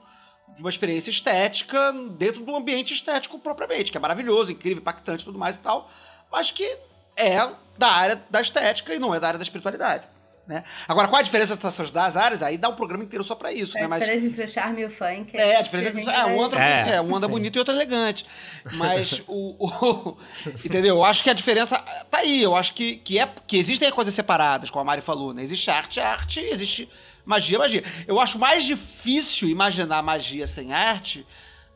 de 0.56 0.62
uma 0.62 0.70
experiência 0.70 1.10
estética 1.10 1.92
dentro 2.12 2.44
do 2.46 2.56
ambiente 2.56 2.94
estético 2.94 3.40
propriamente, 3.40 3.92
que 3.92 3.98
é 3.98 4.02
maravilhoso, 4.02 4.52
incrível, 4.52 4.82
impactante 4.82 5.26
tudo 5.26 5.40
mais 5.40 5.56
e 5.56 5.60
tal, 5.60 5.90
mas 6.34 6.52
que 6.52 6.78
é 7.16 7.48
da 7.78 7.88
área 7.90 8.22
da 8.30 8.42
estética 8.42 8.94
e 8.94 9.00
não 9.00 9.16
é 9.16 9.20
da 9.22 9.28
área 9.28 9.38
da 9.40 9.44
espiritualidade. 9.44 10.12
Né? 10.46 10.62
Agora, 10.90 11.08
qual 11.08 11.20
a 11.22 11.24
diferença 11.24 11.56
dessas 11.56 11.90
das 11.90 12.18
áreas? 12.18 12.44
Aí 12.44 12.58
dá 12.58 12.68
um 12.68 12.76
programa 12.76 13.02
inteiro 13.06 13.24
só 13.24 13.34
pra 13.34 13.54
isso, 13.54 13.78
É 13.78 13.82
né? 13.82 13.86
a 13.86 13.90
Mas 13.90 14.00
diferença 14.02 14.26
entre 14.28 14.44
o 14.44 14.48
charme 14.50 14.82
e 14.82 14.86
o 14.86 14.90
funk. 14.90 15.38
é, 15.38 15.42
a 15.42 15.62
isso 15.62 15.70
que 15.72 15.78
diferença 15.78 15.94
gente 16.00 16.10
é, 16.10 16.20
é, 16.20 16.26
um, 16.26 16.44
anda, 16.44 16.60
É, 16.60 16.96
é, 16.96 17.02
um 17.02 17.16
anda 17.16 17.30
bonito 17.30 17.56
e 17.56 17.60
outro 17.60 17.74
elegante. 17.74 18.26
Mas 18.74 19.22
o, 19.26 19.56
o- 19.58 20.18
Entendeu? 20.66 20.98
Eu 20.98 21.06
acho 21.06 21.24
que 21.24 21.30
a 21.30 21.34
diferença 21.34 21.78
tá 22.12 22.18
aí. 22.18 22.44
Eu 22.44 22.58
acho 22.58 22.74
que, 22.74 22.98
que, 22.98 23.18
é, 23.20 23.30
que 23.48 23.56
existem 23.58 23.90
coisas 23.92 24.14
separadas, 24.14 24.70
como 24.70 24.82
a 24.82 24.84
Mari 24.84 25.02
falou, 25.02 25.34
né? 25.34 25.42
Existe 25.44 25.72
arte, 25.72 26.02
arte, 26.02 26.42
existe 26.42 26.90
magia, 27.26 27.58
magia. 27.58 27.82
Eu 28.06 28.20
acho 28.20 28.38
mais 28.38 28.66
difícil 28.66 29.48
imaginar 29.48 30.02
magia 30.04 30.46
sem 30.46 30.74
arte 30.74 31.26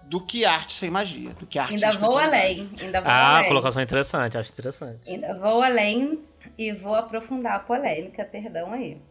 do 0.10 0.22
que 0.22 0.46
arte 0.46 0.74
sem 0.74 0.90
magia. 0.90 1.32
Do 1.34 1.46
que 1.46 1.60
arte 1.60 1.74
Ainda 1.74 1.92
sem 1.92 2.00
vou 2.00 2.18
além. 2.18 2.70
Ainda 2.80 3.02
vou 3.02 3.12
Ah, 3.12 3.38
além. 3.38 3.48
colocação 3.50 3.82
interessante, 3.82 4.38
acho 4.38 4.52
interessante. 4.52 5.00
Ainda 5.08 5.38
vou 5.38 5.62
além 5.62 6.22
e 6.58 6.72
vou 6.72 6.96
aprofundar 6.96 7.56
a 7.56 7.60
polêmica, 7.60 8.24
perdão 8.26 8.72
aí. 8.72 9.02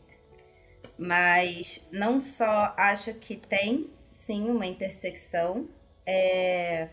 Mas 0.98 1.86
não 1.92 2.18
só 2.18 2.74
acho 2.78 3.12
que 3.14 3.36
tem, 3.36 3.90
sim, 4.10 4.48
uma 4.50 4.66
intersecção. 4.66 5.68
É... 6.06 6.88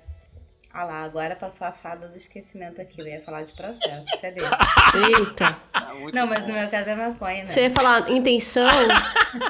Ah 0.76 0.86
lá, 0.86 1.04
agora 1.04 1.36
passou 1.36 1.68
a 1.68 1.72
fada 1.72 2.08
do 2.08 2.18
esquecimento 2.18 2.82
aqui. 2.82 3.00
Eu 3.00 3.06
ia 3.08 3.22
falar 3.22 3.44
de 3.44 3.54
processo. 3.54 4.08
Cadê? 4.20 4.42
Eita. 4.42 5.56
Ah, 5.72 5.94
muito 5.94 6.16
Não, 6.16 6.26
mas 6.26 6.42
bom. 6.42 6.48
no 6.48 6.54
meu 6.56 6.68
caso 6.68 6.90
é 6.90 6.96
maconha, 6.96 7.38
né? 7.40 7.46
Você 7.46 7.62
ia 7.66 7.70
falar 7.72 8.10
intenção, 8.10 8.68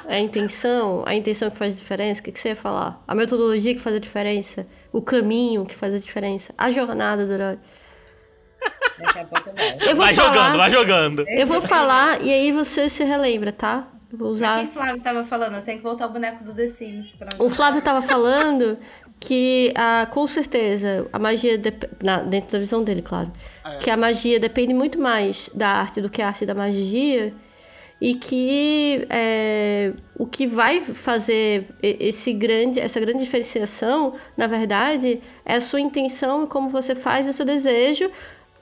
a 0.09 0.19
intenção, 0.19 1.03
a 1.07 1.15
intenção 1.15 1.49
que 1.49 1.55
faz 1.57 1.79
diferença, 1.79 2.19
o 2.19 2.23
que, 2.25 2.31
que 2.33 2.39
você 2.39 2.49
ia 2.49 2.55
falar? 2.57 3.01
A 3.07 3.15
metodologia 3.15 3.73
que 3.73 3.79
faz 3.79 3.95
a 3.95 3.99
diferença, 3.99 4.67
o 4.91 5.01
caminho 5.01 5.65
que 5.65 5.75
faz 5.75 5.93
a 5.93 5.97
diferença, 5.99 6.53
a 6.57 6.69
jornada 6.69 7.25
do 7.25 7.31
herói. 7.33 7.57
Daqui 8.99 9.19
a 9.19 9.23
pouco 9.25 9.53
vai. 9.53 9.77
Eu 9.81 9.95
vou 9.95 10.05
Vai 10.05 10.13
falar, 10.15 10.27
jogando, 10.33 10.57
vai 10.57 10.71
jogando. 10.71 11.25
eu 11.27 11.47
vou 11.47 11.61
falar 11.61 12.21
e 12.21 12.33
aí 12.33 12.51
você 12.51 12.89
se 12.89 13.03
relembra, 13.05 13.53
tá? 13.53 13.87
Vou 14.15 14.27
O 14.27 14.31
usar. 14.31 14.59
que 14.61 14.65
o 14.69 14.71
Flávio 14.71 15.01
tava 15.01 15.23
falando? 15.23 15.55
Eu 15.55 15.61
tenho 15.63 15.77
que 15.79 15.83
voltar 15.83 16.05
o 16.05 16.09
boneco 16.11 16.43
do 16.43 16.53
The 16.53 16.67
Sims 16.67 17.15
pra 17.15 17.31
O 17.39 17.49
Flávio 17.49 17.81
tava 17.81 17.99
falando 18.01 18.77
que, 19.19 19.73
ah, 19.75 20.05
com 20.11 20.27
certeza, 20.27 21.07
a 21.11 21.17
magia, 21.17 21.57
dep- 21.57 21.89
na- 22.03 22.19
dentro 22.21 22.51
da 22.51 22.59
visão 22.59 22.83
dele, 22.83 23.01
claro, 23.01 23.31
que 23.79 23.89
a 23.89 23.97
magia 23.97 24.39
depende 24.39 24.73
muito 24.73 24.99
mais 24.99 25.49
da 25.53 25.67
arte 25.69 25.99
do 25.99 26.09
que 26.11 26.21
a 26.21 26.27
arte 26.27 26.45
da 26.45 26.53
magia 26.53 27.33
e 27.99 28.13
que 28.15 29.07
é, 29.09 29.93
o 30.19 30.27
que 30.27 30.45
vai 30.45 30.81
fazer 30.81 31.69
esse 31.81 32.33
grande, 32.33 32.79
essa 32.79 32.99
grande 32.99 33.19
diferenciação, 33.19 34.13
na 34.37 34.45
verdade, 34.45 35.21
é 35.45 35.55
a 35.55 35.61
sua 35.61 35.79
intenção 35.79 36.43
e 36.43 36.47
como 36.47 36.69
você 36.69 36.93
faz 36.93 37.27
o 37.27 37.33
seu 37.33 37.45
desejo, 37.45 38.11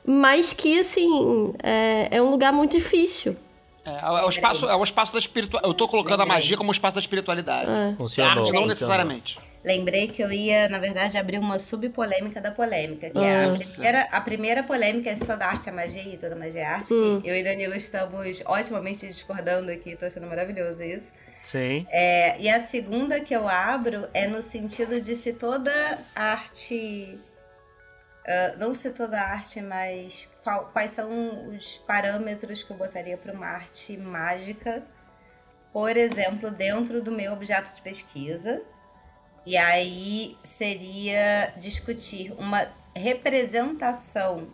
mas 0.05 0.53
que, 0.53 0.79
assim, 0.79 1.53
é, 1.61 2.07
é 2.11 2.21
um 2.21 2.29
lugar 2.29 2.53
muito 2.53 2.71
difícil. 2.71 3.35
É, 3.83 3.89
é 4.05 4.25
o 4.25 4.29
espaço, 4.29 4.69
é 4.69 4.75
o 4.75 4.83
espaço 4.83 5.11
da 5.13 5.19
espiritualidade. 5.19 5.71
Eu 5.71 5.73
tô 5.75 5.87
colocando 5.87 6.19
a 6.21 6.23
Lembrei. 6.23 6.37
magia 6.37 6.57
como 6.57 6.69
o 6.69 6.71
espaço 6.71 6.95
da 6.95 7.01
espiritualidade. 7.01 7.69
A 7.69 7.95
Funcionou. 7.97 8.29
arte 8.29 8.39
não 8.39 8.45
funcionou. 8.45 8.67
necessariamente. 8.67 9.39
Lembrei 9.63 10.07
que 10.07 10.21
eu 10.23 10.31
ia, 10.31 10.69
na 10.69 10.77
verdade, 10.79 11.17
abrir 11.17 11.37
uma 11.39 11.57
subpolêmica 11.59 12.39
da 12.41 12.51
polêmica, 12.51 13.09
que 13.09 13.17
é 13.17 13.45
a 13.45 13.51
primeira, 13.57 14.01
a 14.11 14.21
primeira 14.21 14.63
polêmica 14.63 15.09
é 15.09 15.15
se 15.15 15.25
toda 15.25 15.45
arte 15.45 15.69
é 15.69 15.71
magia 15.71 16.01
e 16.13 16.17
toda 16.17 16.35
magia 16.35 16.61
é 16.61 16.65
arte. 16.65 16.87
que 16.87 17.27
eu 17.27 17.35
e 17.35 17.43
Danilo 17.43 17.75
estamos 17.75 18.41
otimamente 18.45 19.05
discordando 19.07 19.71
aqui, 19.71 19.95
tô 19.95 20.05
achando 20.05 20.27
maravilhoso 20.27 20.81
isso. 20.83 21.11
Sim. 21.43 21.85
É, 21.89 22.39
e 22.39 22.47
a 22.49 22.59
segunda 22.59 23.19
que 23.19 23.35
eu 23.35 23.47
abro 23.49 24.07
é 24.13 24.27
no 24.27 24.41
sentido 24.43 25.01
de 25.01 25.15
se 25.15 25.33
toda 25.33 25.71
arte. 26.15 27.17
Ah, 28.27 28.55
não 28.57 28.73
se 28.73 28.91
toda 28.91 29.19
arte, 29.21 29.61
mas 29.61 30.25
qual- 30.43 30.65
quais 30.71 30.91
são 30.91 31.49
os 31.55 31.77
parâmetros 31.77 32.63
que 32.63 32.71
eu 32.71 32.77
botaria 32.77 33.17
para 33.17 33.33
uma 33.33 33.47
arte 33.47 33.97
mágica, 33.97 34.83
por 35.73 35.95
exemplo, 35.97 36.51
dentro 36.51 37.01
do 37.01 37.11
meu 37.11 37.33
objeto 37.33 37.73
de 37.75 37.81
pesquisa. 37.81 38.61
E 39.45 39.57
aí 39.57 40.37
seria 40.43 41.53
discutir 41.57 42.31
uma 42.37 42.67
representação 42.95 44.53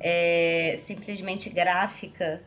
é, 0.00 0.76
simplesmente 0.82 1.50
gráfica 1.50 2.42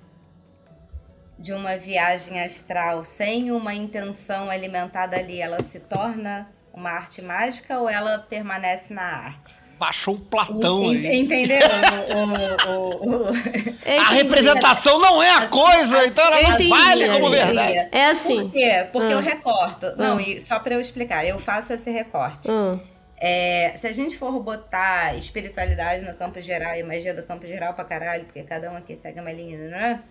de 1.38 1.54
uma 1.54 1.78
viagem 1.78 2.42
astral 2.42 3.04
sem 3.04 3.52
uma 3.52 3.74
intenção 3.74 4.50
alimentada 4.50 5.18
ali, 5.18 5.42
ela 5.42 5.62
se 5.62 5.80
torna 5.80 6.50
uma 6.74 6.92
arte 6.92 7.22
mágica 7.22 7.80
ou 7.80 7.90
ela 7.90 8.20
permanece 8.20 8.94
na 8.94 9.04
arte? 9.04 9.71
Baixou 9.82 10.14
um 10.14 10.20
Platão 10.20 10.84
En- 10.84 10.96
aí. 11.08 11.18
Entendeu? 11.22 11.58
O- 12.14 12.70
o- 12.70 13.06
o- 13.06 13.32
o- 13.32 14.00
A 14.00 14.10
representação 14.12 15.00
não 15.00 15.24
é 15.24 15.32
a 15.32 15.48
coisa, 15.48 16.06
então 16.06 16.24
ela 16.24 16.40
não 16.42 16.52
entendi, 16.52 16.70
vale 16.70 17.10
como 17.10 17.30
verdade. 17.32 17.88
É 17.92 18.06
assim. 18.12 18.44
Por 18.44 18.52
quê? 18.52 18.88
Porque 18.92 19.08
Ah. 19.08 19.12
eu 19.16 19.20
recorto. 19.20 19.96
Não, 19.98 20.20
e 20.20 20.40
só 20.40 20.60
pra 20.60 20.76
eu 20.76 20.82
explicar, 20.82 21.26
eu 21.26 21.40
faço 21.40 21.74
esse 21.74 21.90
recorte. 21.90 22.50
Hum. 22.52 22.80
É, 23.20 23.74
se 23.76 23.88
a 23.88 23.92
gente 23.92 24.16
for 24.20 24.40
botar 24.40 25.18
espiritualidade 25.18 26.06
no 26.06 26.14
campo 26.14 26.40
geral 26.40 26.76
e 26.76 26.84
magia 26.84 27.14
do 27.16 27.24
campo 27.24 27.48
geral 27.48 27.74
pra 27.74 27.84
caralho, 27.84 28.26
porque 28.26 28.44
cada 28.44 28.72
um 28.72 28.76
aqui 28.78 28.96
segue 28.96 29.20
uma 29.20 29.32
linha, 29.32 29.58
né? 29.68 30.04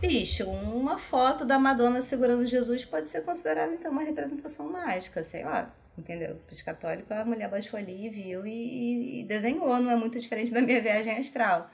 Bicho, 0.00 0.44
uma 0.44 0.98
foto 0.98 1.44
da 1.44 1.56
Madonna 1.58 2.00
segurando 2.02 2.44
Jesus 2.46 2.84
pode 2.84 3.06
ser 3.06 3.20
considerada 3.22 3.72
então 3.72 3.92
uma 3.92 4.02
representação 4.02 4.68
mágica, 4.70 5.22
sei 5.22 5.44
lá. 5.44 5.68
Entendeu? 5.96 6.36
Para 6.46 6.54
os 6.54 6.62
católicos, 6.62 7.10
a 7.10 7.24
mulher 7.24 7.48
baixou 7.50 7.78
ali, 7.78 8.08
viu 8.08 8.46
e, 8.46 9.20
e 9.20 9.24
desenhou. 9.24 9.78
Não 9.80 9.90
é 9.90 9.96
muito 9.96 10.18
diferente 10.18 10.52
da 10.52 10.62
minha 10.62 10.80
viagem 10.82 11.16
astral. 11.18 11.70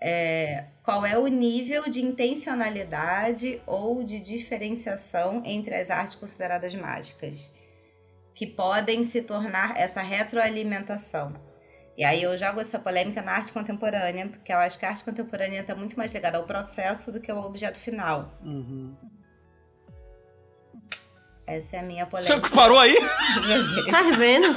É, 0.00 0.64
qual 0.82 1.06
é 1.06 1.16
o 1.16 1.26
nível 1.28 1.88
de 1.88 2.02
intencionalidade 2.02 3.60
ou 3.66 4.02
de 4.02 4.20
diferenciação 4.20 5.42
entre 5.44 5.74
as 5.74 5.90
artes 5.90 6.16
consideradas 6.16 6.74
mágicas? 6.74 7.52
que 8.34 8.46
podem 8.46 9.02
se 9.04 9.22
tornar 9.22 9.76
essa 9.76 10.02
retroalimentação. 10.02 11.32
E 11.96 12.04
aí 12.04 12.22
eu 12.22 12.36
jogo 12.38 12.60
essa 12.60 12.78
polêmica 12.78 13.20
na 13.20 13.32
arte 13.32 13.52
contemporânea, 13.52 14.26
porque 14.26 14.52
eu 14.52 14.58
acho 14.58 14.78
que 14.78 14.86
a 14.86 14.88
arte 14.88 15.04
contemporânea 15.04 15.60
está 15.60 15.74
muito 15.74 15.96
mais 15.96 16.12
ligada 16.12 16.38
ao 16.38 16.44
processo 16.44 17.12
do 17.12 17.20
que 17.20 17.30
ao 17.30 17.44
objeto 17.44 17.78
final. 17.78 18.32
Essa 21.56 21.76
é 21.76 21.80
a 21.80 21.82
minha 21.82 22.04
Você 22.04 22.10
polêmica. 22.10 22.40
que 22.48 22.54
parou 22.54 22.78
aí? 22.78 22.96
Tá 23.90 24.02
vendo? 24.16 24.56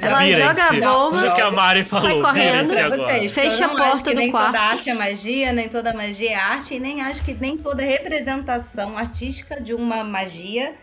Ela 0.00 0.26
joga 0.30 0.64
a 0.68 0.72
bomba. 0.72 1.34
Que 1.34 1.40
a 1.40 1.50
Mari 1.50 1.84
falou. 1.84 2.10
sai 2.10 2.20
correndo. 2.20 2.68
vocês, 2.96 3.32
Fecha 3.32 3.64
a 3.64 3.68
porta 3.70 3.84
acho 3.92 4.04
que 4.04 4.10
do 4.10 4.16
nem 4.16 4.30
quarto. 4.30 4.46
toda 4.46 4.60
arte 4.60 4.90
é 4.90 4.94
magia, 4.94 5.52
nem 5.52 5.68
toda 5.68 5.92
magia 5.94 6.30
é 6.30 6.34
arte, 6.34 6.74
e 6.74 6.78
nem 6.80 7.02
acho 7.02 7.24
que 7.24 7.34
nem 7.34 7.56
toda 7.56 7.82
representação 7.82 8.96
artística 8.98 9.60
de 9.60 9.74
uma 9.74 10.04
magia 10.04 10.74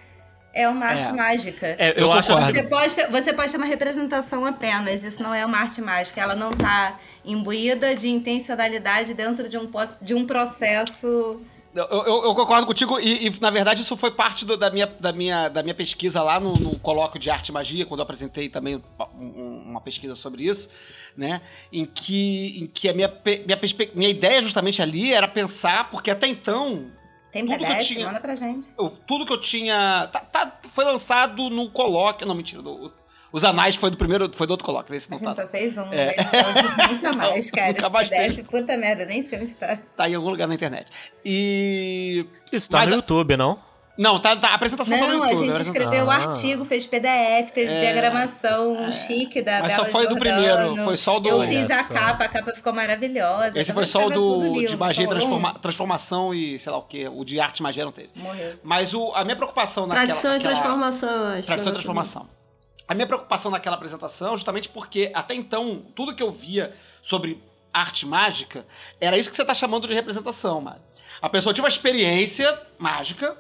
é 0.54 0.68
uma 0.68 0.86
arte 0.88 1.10
É. 1.10 1.12
mágica. 1.14 1.68
É, 1.78 1.92
eu, 1.92 2.06
Eu 2.08 2.12
acho 2.14 2.34
assim, 2.34 2.52
Você 2.54 2.64
pode, 2.64 2.96
ter, 2.96 3.08
você 3.08 3.34
pode 3.34 3.52
ter 3.52 3.58
uma 3.58 3.66
representação 3.68 4.46
apenas, 4.46 5.04
isso 5.04 5.22
não 5.22 5.34
é 5.34 5.46
uma 5.46 5.60
arte 5.60 5.82
mágica, 5.82 6.20
ela 6.20 6.36
não 6.36 6.52
está 6.52 6.98
imbuída 7.24 7.96
de 7.96 8.10
intencionalidade 8.10 9.14
dentro 9.14 9.48
de 9.48 9.58
um, 9.58 9.70
de 10.02 10.14
um 10.14 10.26
processo. 10.26 11.40
Eu, 11.76 11.84
eu- 12.04 12.24
eu 12.24 12.36
concordo 12.36 12.66
contigo 12.66 12.98
e, 13.00 13.28
e, 13.28 13.40
na 13.42 13.50
verdade, 13.50 13.82
isso 13.82 13.98
foi 13.98 14.10
parte 14.10 14.46
do- 14.46 14.56
da, 14.56 14.70
minha, 14.72 14.88
da, 14.88 15.12
minha, 15.12 15.50
da 15.50 15.62
minha 15.62 15.76
pesquisa 15.76 16.24
lá 16.24 16.40
no, 16.40 16.56
no 16.56 16.80
colóquio 16.80 17.20
de 17.20 17.30
arte 17.30 17.50
e 17.50 17.52
magia, 17.52 17.86
quando 17.86 18.00
eu 18.00 18.04
apresentei 18.04 18.48
também 18.48 18.78
um- 18.78 18.82
um- 19.26 19.64
uma 19.72 19.82
pesquisa 19.82 20.16
sobre 20.16 20.46
isso, 20.46 20.70
né? 21.18 21.42
Em 21.74 21.86
que, 21.86 22.60
em 22.62 22.68
que 22.68 22.88
a 22.88 22.94
minha, 22.94 23.10
minha, 23.46 23.60
minha 23.94 24.10
ideia 24.10 24.42
justamente 24.42 24.82
ali 24.82 25.14
era 25.14 25.28
pensar, 25.28 25.90
porque 25.90 26.10
até 26.10 26.28
então 26.28 26.92
Tem 27.32 27.46
Tudo 27.46 27.58
que 27.58 27.64
eu 27.66 27.68
PDF? 27.68 27.88
tinha- 27.88 28.06
Manda 28.06 28.22
pra 28.22 28.34
gente. 28.34 28.70
eu- 28.80 28.90
tudo 29.06 29.26
que 29.26 29.34
eu 29.34 29.42
tinha. 29.42 30.08
tá- 30.14 30.22
tá- 30.22 30.58
foi 30.72 30.86
lançado 30.86 31.50
no 31.50 31.70
colóquio. 31.70 32.26
Não, 32.26 32.34
mentira. 32.34 32.62
do- 32.62 32.94
os 33.36 33.44
anais 33.44 33.76
foi 33.76 33.92
do 33.92 33.98
primeiro. 33.98 34.30
Foi 34.34 34.48
do 34.48 34.52
outro 34.52 34.66
colóquio. 34.66 34.96
Esse 34.96 35.08
A 35.08 35.12
não 35.12 35.18
gente 35.18 35.28
tá, 35.36 35.42
só 35.44 35.48
fez 35.48 35.78
um, 35.78 35.92
É. 35.94 36.14
edição 36.14 36.92
nunca 36.92 37.14
mais, 37.18 37.52
cara. 37.52 37.68
Nunca 37.74 37.90
mais 37.90 38.10
PDF, 38.10 38.44
puta 38.50 38.78
merda, 38.78 39.06
nem 39.06 39.22
sei 39.22 39.40
onde 39.42 39.54
tá. 39.56 39.78
tá 39.98 40.10
em 40.10 40.16
algum 40.16 40.30
lugar 40.30 40.48
na 40.48 40.56
internet. 40.56 40.88
E. 41.24 42.26
isso 42.52 42.70
tá 42.70 42.80
Mas 42.80 42.88
no 42.90 42.94
a- 42.94 42.98
YouTube, 42.98 43.36
não? 43.38 43.60
Não, 43.98 44.20
tá, 44.20 44.36
tá 44.36 44.50
a 44.50 44.56
apresentação 44.56 45.00
tá 45.00 45.08
no 45.08 45.14
Não, 45.14 45.24
a 45.24 45.30
YouTube. 45.30 45.48
gente 45.48 45.62
escreveu 45.62 46.06
o 46.08 46.12
Ah. 46.12 46.16
artigo, 46.16 46.66
fez 46.66 46.86
PDF, 46.86 47.52
teve 47.54 47.72
É, 47.72 47.78
diagramação 47.78 48.92
chique 48.92 49.42
da 49.42 49.62
Mas 49.62 49.72
Bela 49.74 49.86
só 49.86 49.92
foi 49.92 50.08
do 50.08 50.16
Giordano. 50.16 50.36
primeiro, 50.66 50.84
foi 50.84 50.98
só 50.98 51.16
o 51.16 51.20
do- 51.22 51.30
Eu 51.30 51.38
Olha 51.38 51.48
fiz 51.48 51.72
a 51.72 51.82
capa, 51.82 52.26
a 52.26 52.28
capa 52.28 52.54
ficou 52.54 52.74
maravilhosa. 52.74 53.58
Esse 53.58 53.72
foi 53.72 53.86
só 53.86 54.08
o 54.08 54.10
do, 54.10 54.66
de 54.68 54.76
magia 54.76 55.04
e 55.04 55.08
só 55.08 55.12
transforma- 55.14 55.54
transformação 55.60 56.34
e 56.34 56.60
sei 56.60 56.72
lá 56.74 56.78
o 56.78 56.82
que. 56.82 57.08
O 57.08 57.24
de 57.24 57.40
arte 57.40 57.60
e 57.60 57.64
magia 57.64 57.86
não 57.86 57.94
teve. 57.94 58.10
Morreu. 58.16 58.56
Mas 58.64 58.94
o, 58.94 59.14
a 59.14 59.24
minha 59.24 59.38
preocupação 59.38 59.88
naquela... 59.88 60.08
Tradição 60.08 60.36
e 60.36 60.40
transformação, 60.42 61.10
eu 61.10 61.28
acho. 61.38 61.44
Tradição 61.48 61.72
e 61.72 61.76
transformação. 61.76 62.28
A 62.88 62.94
minha 62.94 63.08
preocupação 63.08 63.50
naquela 63.52 63.76
apresentação, 63.76 64.38
justamente 64.38 64.70
porque 64.70 65.12
até 65.14 65.34
então, 65.34 65.84
tudo 65.96 66.16
que 66.16 66.22
eu 66.22 66.32
via 66.32 66.76
sobre 67.02 67.44
arte 67.74 68.06
mágica 68.06 68.66
era 69.02 69.18
isso 69.18 69.30
que 69.30 69.36
você 69.36 69.44
tá 69.44 69.54
chamando 69.54 69.88
de 69.88 69.94
representação, 69.94 70.62
mano. 70.62 70.82
A 71.22 71.30
pessoa 71.30 71.54
tinha 71.54 71.64
uma 71.64 71.70
experiência 71.70 72.62
mágica, 72.78 73.38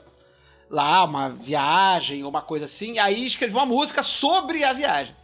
lá, 0.70 1.04
uma 1.04 1.30
viagem 1.30 2.24
ou 2.24 2.30
uma 2.30 2.42
coisa 2.42 2.66
assim, 2.66 2.94
e 2.94 3.00
aí 3.00 3.26
escrevia 3.26 3.58
uma 3.58 3.66
música 3.66 4.02
sobre 4.02 4.64
a 4.64 4.74
viagem. 4.74 5.16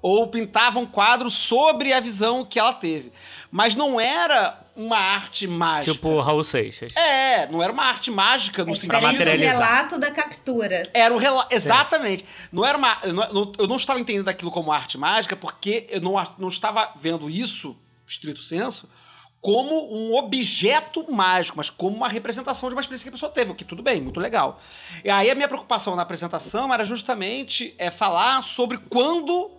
Ou 0.00 0.28
pintava 0.28 0.78
um 0.78 0.86
quadro 0.86 1.28
sobre 1.30 1.92
a 1.92 2.00
visão 2.00 2.44
que 2.44 2.58
ela 2.58 2.72
teve. 2.72 3.12
Mas 3.50 3.74
não 3.76 4.00
era 4.00 4.65
uma 4.76 4.98
arte 4.98 5.46
mágica. 5.46 5.92
Tipo 5.94 6.20
Raul 6.20 6.44
Seixas. 6.44 6.94
É, 6.94 7.48
não 7.50 7.62
era 7.62 7.72
uma 7.72 7.84
arte 7.84 8.10
mágica 8.10 8.64
no 8.64 8.72
É 8.72 8.74
sentido 8.74 8.96
do 8.96 9.02
materializar. 9.02 9.54
relato 9.54 9.98
da 9.98 10.10
captura. 10.10 10.82
era 10.92 11.12
um 11.14 11.16
relato. 11.16 11.54
Exatamente. 11.54 12.24
Não 12.52 12.64
era 12.64 12.76
uma. 12.76 12.98
Eu 13.02 13.12
não, 13.14 13.52
eu 13.58 13.66
não 13.66 13.76
estava 13.76 13.98
entendendo 13.98 14.28
aquilo 14.28 14.50
como 14.50 14.70
arte 14.70 14.98
mágica, 14.98 15.34
porque 15.34 15.86
eu 15.88 16.00
não, 16.00 16.14
não 16.38 16.48
estava 16.48 16.92
vendo 17.00 17.30
isso, 17.30 17.76
estrito 18.06 18.42
senso, 18.42 18.88
como 19.40 19.94
um 19.94 20.14
objeto 20.16 21.10
mágico, 21.10 21.56
mas 21.56 21.70
como 21.70 21.96
uma 21.96 22.08
representação 22.08 22.68
de 22.68 22.74
uma 22.74 22.80
experiência 22.80 23.04
que 23.04 23.08
a 23.10 23.12
pessoa 23.12 23.30
teve, 23.32 23.52
o 23.52 23.54
que 23.54 23.64
tudo 23.64 23.82
bem, 23.82 24.00
muito 24.00 24.20
legal. 24.20 24.60
E 25.04 25.08
aí 25.08 25.30
a 25.30 25.34
minha 25.34 25.48
preocupação 25.48 25.94
na 25.96 26.02
apresentação 26.02 26.72
era 26.74 26.84
justamente 26.84 27.74
é, 27.78 27.90
falar 27.90 28.42
sobre 28.42 28.76
quando 28.76 29.50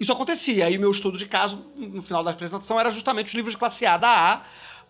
isso 0.00 0.10
acontecia. 0.12 0.66
Aí 0.66 0.76
o 0.76 0.80
meu 0.80 0.90
estudo 0.90 1.16
de 1.18 1.26
caso, 1.26 1.64
no 1.76 2.02
final 2.02 2.24
da 2.24 2.30
apresentação, 2.32 2.80
era 2.80 2.90
justamente 2.90 3.28
os 3.28 3.34
livros 3.34 3.52
de 3.54 3.58
classe 3.58 3.84
A 3.86 3.96
da 3.96 4.08
A, 4.32 4.42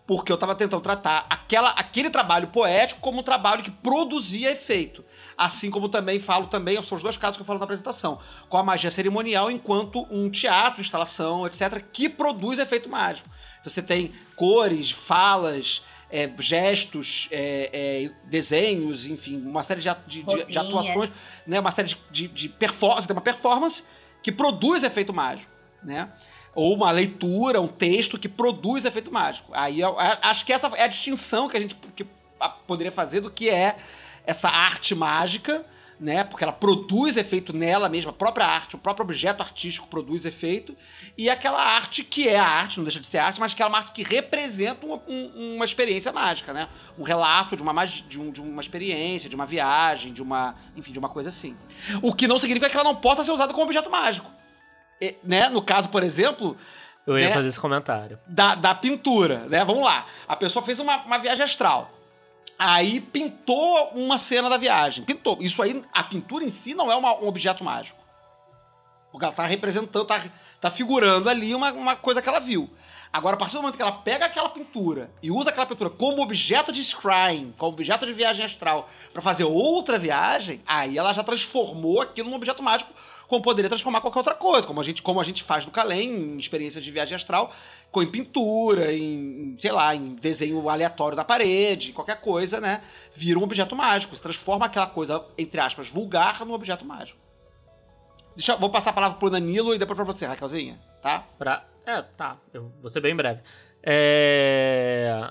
porque 0.07 0.31
eu 0.31 0.35
estava 0.35 0.55
tentando 0.55 0.81
tratar 0.81 1.25
aquela, 1.29 1.69
aquele 1.71 2.09
trabalho 2.09 2.47
poético 2.47 2.99
como 3.01 3.19
um 3.19 3.23
trabalho 3.23 3.61
que 3.61 3.69
produzia 3.71 4.51
efeito. 4.51 5.03
Assim 5.37 5.69
como 5.69 5.87
também 5.89 6.19
falo 6.19 6.47
também, 6.47 6.81
são 6.81 6.95
os 6.97 7.03
dois 7.03 7.17
casos 7.17 7.37
que 7.37 7.41
eu 7.41 7.45
falo 7.45 7.59
na 7.59 7.65
apresentação, 7.65 8.19
com 8.49 8.57
a 8.57 8.63
magia 8.63 8.89
cerimonial 8.91 9.49
enquanto 9.51 10.07
um 10.11 10.29
teatro, 10.29 10.81
instalação, 10.81 11.45
etc., 11.45 11.83
que 11.91 12.09
produz 12.09 12.57
efeito 12.59 12.89
mágico. 12.89 13.29
Então 13.59 13.71
você 13.71 13.81
tem 13.81 14.11
cores, 14.35 14.91
falas, 14.91 15.81
é, 16.09 16.29
gestos, 16.39 17.27
é, 17.31 17.69
é, 17.71 18.11
desenhos, 18.29 19.07
enfim, 19.07 19.37
uma 19.45 19.63
série 19.63 19.81
de, 19.81 19.89
de- 20.07 20.23
de- 20.23 20.45
de 20.45 20.57
atuações, 20.57 21.09
né? 21.47 21.59
Uma 21.59 21.71
série 21.71 21.87
de, 21.89 21.97
de, 22.09 22.27
de 22.27 22.49
performance, 22.49 23.07
tem 23.07 23.15
uma 23.15 23.21
performance 23.21 23.83
que 24.21 24.31
produz 24.31 24.83
efeito 24.83 25.13
mágico, 25.13 25.51
né? 25.83 26.09
Ou 26.53 26.75
uma 26.75 26.91
leitura, 26.91 27.61
um 27.61 27.67
texto 27.67 28.19
que 28.19 28.27
produz 28.27 28.85
efeito 28.85 29.11
mágico. 29.11 29.51
Aí 29.53 29.79
eu, 29.79 29.95
acho 29.97 30.45
que 30.45 30.51
essa 30.51 30.67
é 30.75 30.83
a 30.83 30.87
distinção 30.87 31.47
que 31.47 31.57
a 31.57 31.59
gente 31.59 31.75
que 31.95 32.05
poderia 32.67 32.91
fazer 32.91 33.21
do 33.21 33.31
que 33.31 33.49
é 33.49 33.77
essa 34.25 34.49
arte 34.49 34.93
mágica, 34.93 35.65
né? 36.01 36.23
Porque 36.23 36.43
ela 36.43 36.51
produz 36.51 37.15
efeito 37.15 37.53
nela 37.55 37.87
mesma, 37.87 38.09
a 38.09 38.13
própria 38.13 38.43
arte, 38.47 38.75
o 38.75 38.79
próprio 38.79 39.03
objeto 39.03 39.43
artístico 39.43 39.87
produz 39.87 40.25
efeito, 40.25 40.75
e 41.15 41.29
aquela 41.29 41.61
arte 41.63 42.03
que 42.03 42.27
é 42.27 42.39
a 42.39 42.43
arte, 42.45 42.77
não 42.77 42.83
deixa 42.83 42.99
de 42.99 43.05
ser 43.05 43.19
arte, 43.19 43.39
mas 43.39 43.53
que 43.53 43.61
é 43.61 43.65
uma 43.67 43.77
arte 43.77 43.91
que 43.91 44.01
representa 44.01 44.83
uma, 44.83 44.95
um- 45.07 45.53
uma 45.57 45.63
experiência 45.63 46.11
mágica, 46.11 46.51
né? 46.53 46.67
Um 46.97 47.03
relato 47.03 47.55
de 47.55 47.61
uma, 47.61 47.85
de, 47.85 48.19
um- 48.19 48.31
de 48.31 48.41
uma 48.41 48.61
experiência, 48.61 49.29
de 49.29 49.35
uma 49.35 49.45
viagem, 49.45 50.11
de 50.11 50.23
uma, 50.23 50.55
enfim, 50.75 50.91
de 50.91 50.97
uma 50.97 51.07
coisa 51.09 51.29
assim. 51.29 51.55
O 52.01 52.13
que 52.15 52.27
não 52.27 52.39
significa 52.39 52.67
que 52.69 52.75
ela 52.75 52.83
não 52.83 52.95
possa 52.95 53.23
ser 53.23 53.31
usada 53.31 53.53
como 53.53 53.65
objeto 53.65 53.89
mágico. 53.91 54.29
E, 54.99 55.15
né? 55.23 55.49
No 55.49 55.61
caso, 55.61 55.87
por 55.89 56.01
exemplo, 56.01 56.57
Eu 57.05 57.17
ia 57.19 57.27
né? 57.29 57.33
fazer 57.35 57.47
esse 57.49 57.59
comentário. 57.59 58.17
da, 58.27 58.55
da 58.55 58.73
pintura, 58.73 59.45
né? 59.49 59.63
Vamos 59.63 59.83
lá. 59.83 60.07
A 60.27 60.35
pessoa 60.35 60.65
fez 60.65 60.79
uma, 60.79 60.97
uma 61.03 61.19
viagem 61.19 61.43
astral. 61.43 61.91
Aí 62.63 63.01
pintou 63.01 63.89
uma 63.95 64.19
cena 64.19 64.47
da 64.47 64.55
viagem. 64.55 65.03
Pintou. 65.03 65.35
Isso 65.41 65.63
aí, 65.63 65.83
a 65.91 66.03
pintura 66.03 66.43
em 66.45 66.49
si 66.49 66.75
não 66.75 66.91
é 66.91 66.95
uma- 66.95 67.15
um 67.19 67.27
objeto 67.27 67.63
mágico. 67.63 67.99
Porque 69.11 69.25
ela 69.25 69.33
tá 69.33 69.47
representando, 69.47 70.05
tá, 70.05 70.23
tá 70.59 70.69
figurando 70.69 71.27
ali 71.27 71.55
uma, 71.55 71.71
uma 71.73 71.95
coisa 71.95 72.21
que 72.21 72.29
ela 72.29 72.39
viu. 72.39 72.69
Agora, 73.11 73.35
a 73.35 73.39
partir 73.39 73.55
do 73.55 73.63
momento 73.63 73.77
que 73.77 73.81
ela 73.81 73.91
pega 73.91 74.25
aquela 74.27 74.47
pintura 74.47 75.09
e 75.23 75.31
usa 75.31 75.49
aquela 75.49 75.65
pintura 75.65 75.89
como 75.89 76.21
objeto 76.21 76.71
de 76.71 76.83
scrying, 76.83 77.51
como 77.57 77.73
objeto 77.73 78.05
de 78.05 78.13
viagem 78.13 78.45
astral, 78.45 78.87
pra 79.11 79.23
fazer 79.23 79.43
outra 79.43 79.97
viagem, 79.97 80.61
aí 80.67 80.99
ela 80.99 81.11
já 81.13 81.23
transformou 81.23 81.99
aquilo 81.99 82.29
num 82.29 82.35
objeto 82.35 82.61
mágico, 82.61 82.93
como 83.27 83.41
poderia 83.41 83.69
transformar 83.69 84.01
qualquer 84.01 84.19
outra 84.19 84.35
coisa, 84.35 84.67
como 84.67 84.79
a 84.79 84.83
gente, 84.83 85.01
como 85.01 85.19
a 85.19 85.23
gente 85.23 85.41
faz 85.41 85.65
no 85.65 85.71
Calem, 85.71 86.09
em 86.09 86.37
experiências 86.37 86.83
de 86.83 86.91
viagem 86.91 87.15
astral, 87.15 87.51
em 87.99 88.07
pintura, 88.07 88.93
em, 88.93 89.55
sei 89.59 89.71
lá, 89.71 89.93
em 89.93 90.15
desenho 90.15 90.69
aleatório 90.69 91.15
da 91.15 91.25
parede, 91.25 91.91
qualquer 91.91 92.21
coisa, 92.21 92.61
né? 92.61 92.81
Vira 93.13 93.37
um 93.37 93.43
objeto 93.43 93.75
mágico, 93.75 94.15
se 94.15 94.21
transforma 94.21 94.67
aquela 94.67 94.87
coisa, 94.87 95.25
entre 95.37 95.59
aspas, 95.59 95.89
vulgar 95.89 96.45
num 96.45 96.53
objeto 96.53 96.85
mágico. 96.85 97.19
Deixa, 98.35 98.55
vou 98.55 98.69
passar 98.69 98.91
a 98.91 98.93
palavra 98.93 99.17
pro 99.17 99.29
Danilo 99.29 99.73
e 99.73 99.77
depois 99.77 99.95
pra 99.95 100.05
você, 100.05 100.25
Raquelzinha, 100.25 100.79
tá? 101.01 101.25
Pra... 101.37 101.65
É, 101.85 102.01
tá. 102.15 102.37
Eu 102.53 102.71
vou 102.79 102.89
ser 102.89 103.01
bem 103.01 103.15
breve. 103.15 103.41
É... 103.83 105.29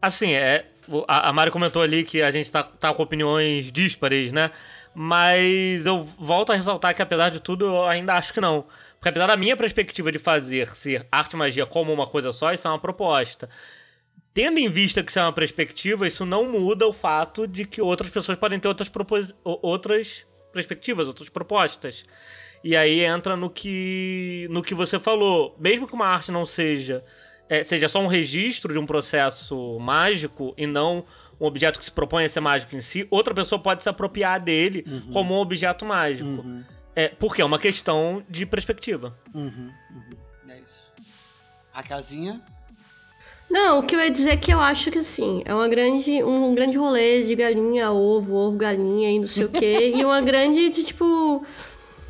Assim, 0.00 0.32
é... 0.32 0.64
a 1.06 1.28
a 1.28 1.32
Mari 1.32 1.50
comentou 1.50 1.82
ali 1.82 2.04
que 2.04 2.22
a 2.22 2.30
gente 2.30 2.50
tá, 2.50 2.62
tá 2.62 2.94
com 2.94 3.02
opiniões 3.02 3.70
díspares, 3.70 4.32
né? 4.32 4.50
Mas 4.94 5.84
eu 5.84 6.02
volto 6.18 6.50
a 6.50 6.56
ressaltar 6.56 6.94
que, 6.94 7.02
apesar 7.02 7.30
de 7.30 7.40
tudo, 7.40 7.66
eu 7.66 7.84
ainda 7.86 8.14
acho 8.14 8.32
que 8.32 8.40
não. 8.40 8.64
Porque 8.98 9.10
apesar 9.10 9.28
da 9.28 9.36
minha 9.36 9.56
perspectiva 9.56 10.10
de 10.10 10.18
fazer 10.18 10.74
ser 10.74 11.06
arte 11.10 11.34
e 11.34 11.36
magia 11.36 11.64
como 11.64 11.92
uma 11.92 12.06
coisa 12.06 12.32
só, 12.32 12.52
isso 12.52 12.66
é 12.66 12.70
uma 12.70 12.80
proposta. 12.80 13.48
Tendo 14.34 14.58
em 14.58 14.68
vista 14.68 15.02
que 15.02 15.10
isso 15.10 15.18
é 15.18 15.22
uma 15.22 15.32
perspectiva, 15.32 16.06
isso 16.06 16.26
não 16.26 16.50
muda 16.50 16.86
o 16.86 16.92
fato 16.92 17.46
de 17.46 17.64
que 17.64 17.80
outras 17.80 18.10
pessoas 18.10 18.36
podem 18.36 18.58
ter 18.58 18.68
outras, 18.68 18.88
propos... 18.88 19.34
outras 19.44 20.26
perspectivas, 20.52 21.06
outras 21.06 21.28
propostas. 21.28 22.04
E 22.62 22.74
aí 22.74 23.04
entra 23.04 23.36
no 23.36 23.48
que, 23.48 24.48
no 24.50 24.62
que 24.62 24.74
você 24.74 24.98
falou. 24.98 25.56
Mesmo 25.58 25.86
que 25.86 25.94
uma 25.94 26.06
arte 26.06 26.32
não 26.32 26.44
seja, 26.44 27.04
é, 27.48 27.62
seja 27.62 27.88
só 27.88 28.00
um 28.00 28.08
registro 28.08 28.72
de 28.72 28.78
um 28.78 28.86
processo 28.86 29.78
mágico 29.78 30.54
e 30.56 30.66
não 30.66 31.04
um 31.40 31.46
objeto 31.46 31.78
que 31.78 31.84
se 31.84 31.92
propõe 31.92 32.24
a 32.24 32.28
ser 32.28 32.40
mágico 32.40 32.74
em 32.74 32.80
si, 32.80 33.06
outra 33.10 33.32
pessoa 33.32 33.60
pode 33.60 33.84
se 33.84 33.88
apropriar 33.88 34.40
dele 34.40 34.84
como 35.12 35.34
um 35.34 35.38
objeto 35.38 35.84
mágico. 35.84 36.42
É, 36.98 37.06
porque 37.10 37.40
é 37.40 37.44
uma 37.44 37.60
questão 37.60 38.24
de 38.28 38.44
perspectiva. 38.44 39.16
Uhum, 39.32 39.70
É 40.48 40.58
isso. 40.58 40.92
Raquelzinha? 41.70 42.42
Não, 43.48 43.78
o 43.78 43.82
que 43.84 43.94
eu 43.94 44.00
ia 44.00 44.10
dizer 44.10 44.30
é 44.30 44.36
que 44.36 44.52
eu 44.52 44.60
acho 44.60 44.90
que 44.90 44.98
assim, 44.98 45.40
é 45.44 45.54
uma 45.54 45.68
grande, 45.68 46.24
um 46.24 46.52
grande 46.56 46.76
rolê 46.76 47.22
de 47.22 47.36
galinha, 47.36 47.92
ovo, 47.92 48.34
ovo, 48.34 48.56
galinha 48.56 49.12
e 49.12 49.20
não 49.20 49.28
sei 49.28 49.44
o 49.44 49.48
quê. 49.48 49.92
e 49.94 50.04
uma 50.04 50.20
grande, 50.20 50.70
de, 50.70 50.82
tipo. 50.82 51.46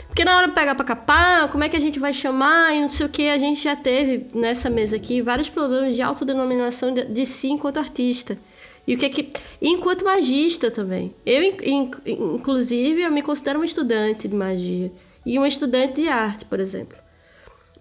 Porque 0.06 0.24
na 0.24 0.38
hora 0.38 0.48
de 0.48 0.54
pegar 0.54 0.74
pra 0.74 0.86
capar, 0.86 1.48
como 1.50 1.62
é 1.64 1.68
que 1.68 1.76
a 1.76 1.80
gente 1.80 1.98
vai 1.98 2.14
chamar 2.14 2.74
e 2.74 2.80
não 2.80 2.88
sei 2.88 3.04
o 3.04 3.10
que, 3.10 3.28
a 3.28 3.36
gente 3.36 3.62
já 3.62 3.76
teve 3.76 4.26
nessa 4.34 4.70
mesa 4.70 4.96
aqui 4.96 5.20
vários 5.20 5.50
problemas 5.50 5.94
de 5.94 6.00
autodenominação 6.00 6.94
de, 6.94 7.04
de 7.04 7.26
si 7.26 7.48
enquanto 7.48 7.76
artista. 7.78 8.38
E 8.88 8.94
o 8.94 8.98
que 8.98 9.04
é 9.04 9.08
que. 9.10 9.28
enquanto 9.60 10.02
magista 10.02 10.70
também. 10.70 11.14
Eu, 11.26 11.42
in- 11.42 11.56
in- 11.62 11.90
inclusive, 12.36 13.02
eu 13.02 13.12
me 13.12 13.20
considero 13.20 13.58
uma 13.58 13.64
estudante 13.66 14.26
de 14.26 14.34
magia. 14.34 14.90
E 15.26 15.36
uma 15.36 15.46
estudante 15.46 16.00
de 16.00 16.08
arte, 16.08 16.46
por 16.46 16.58
exemplo. 16.58 16.96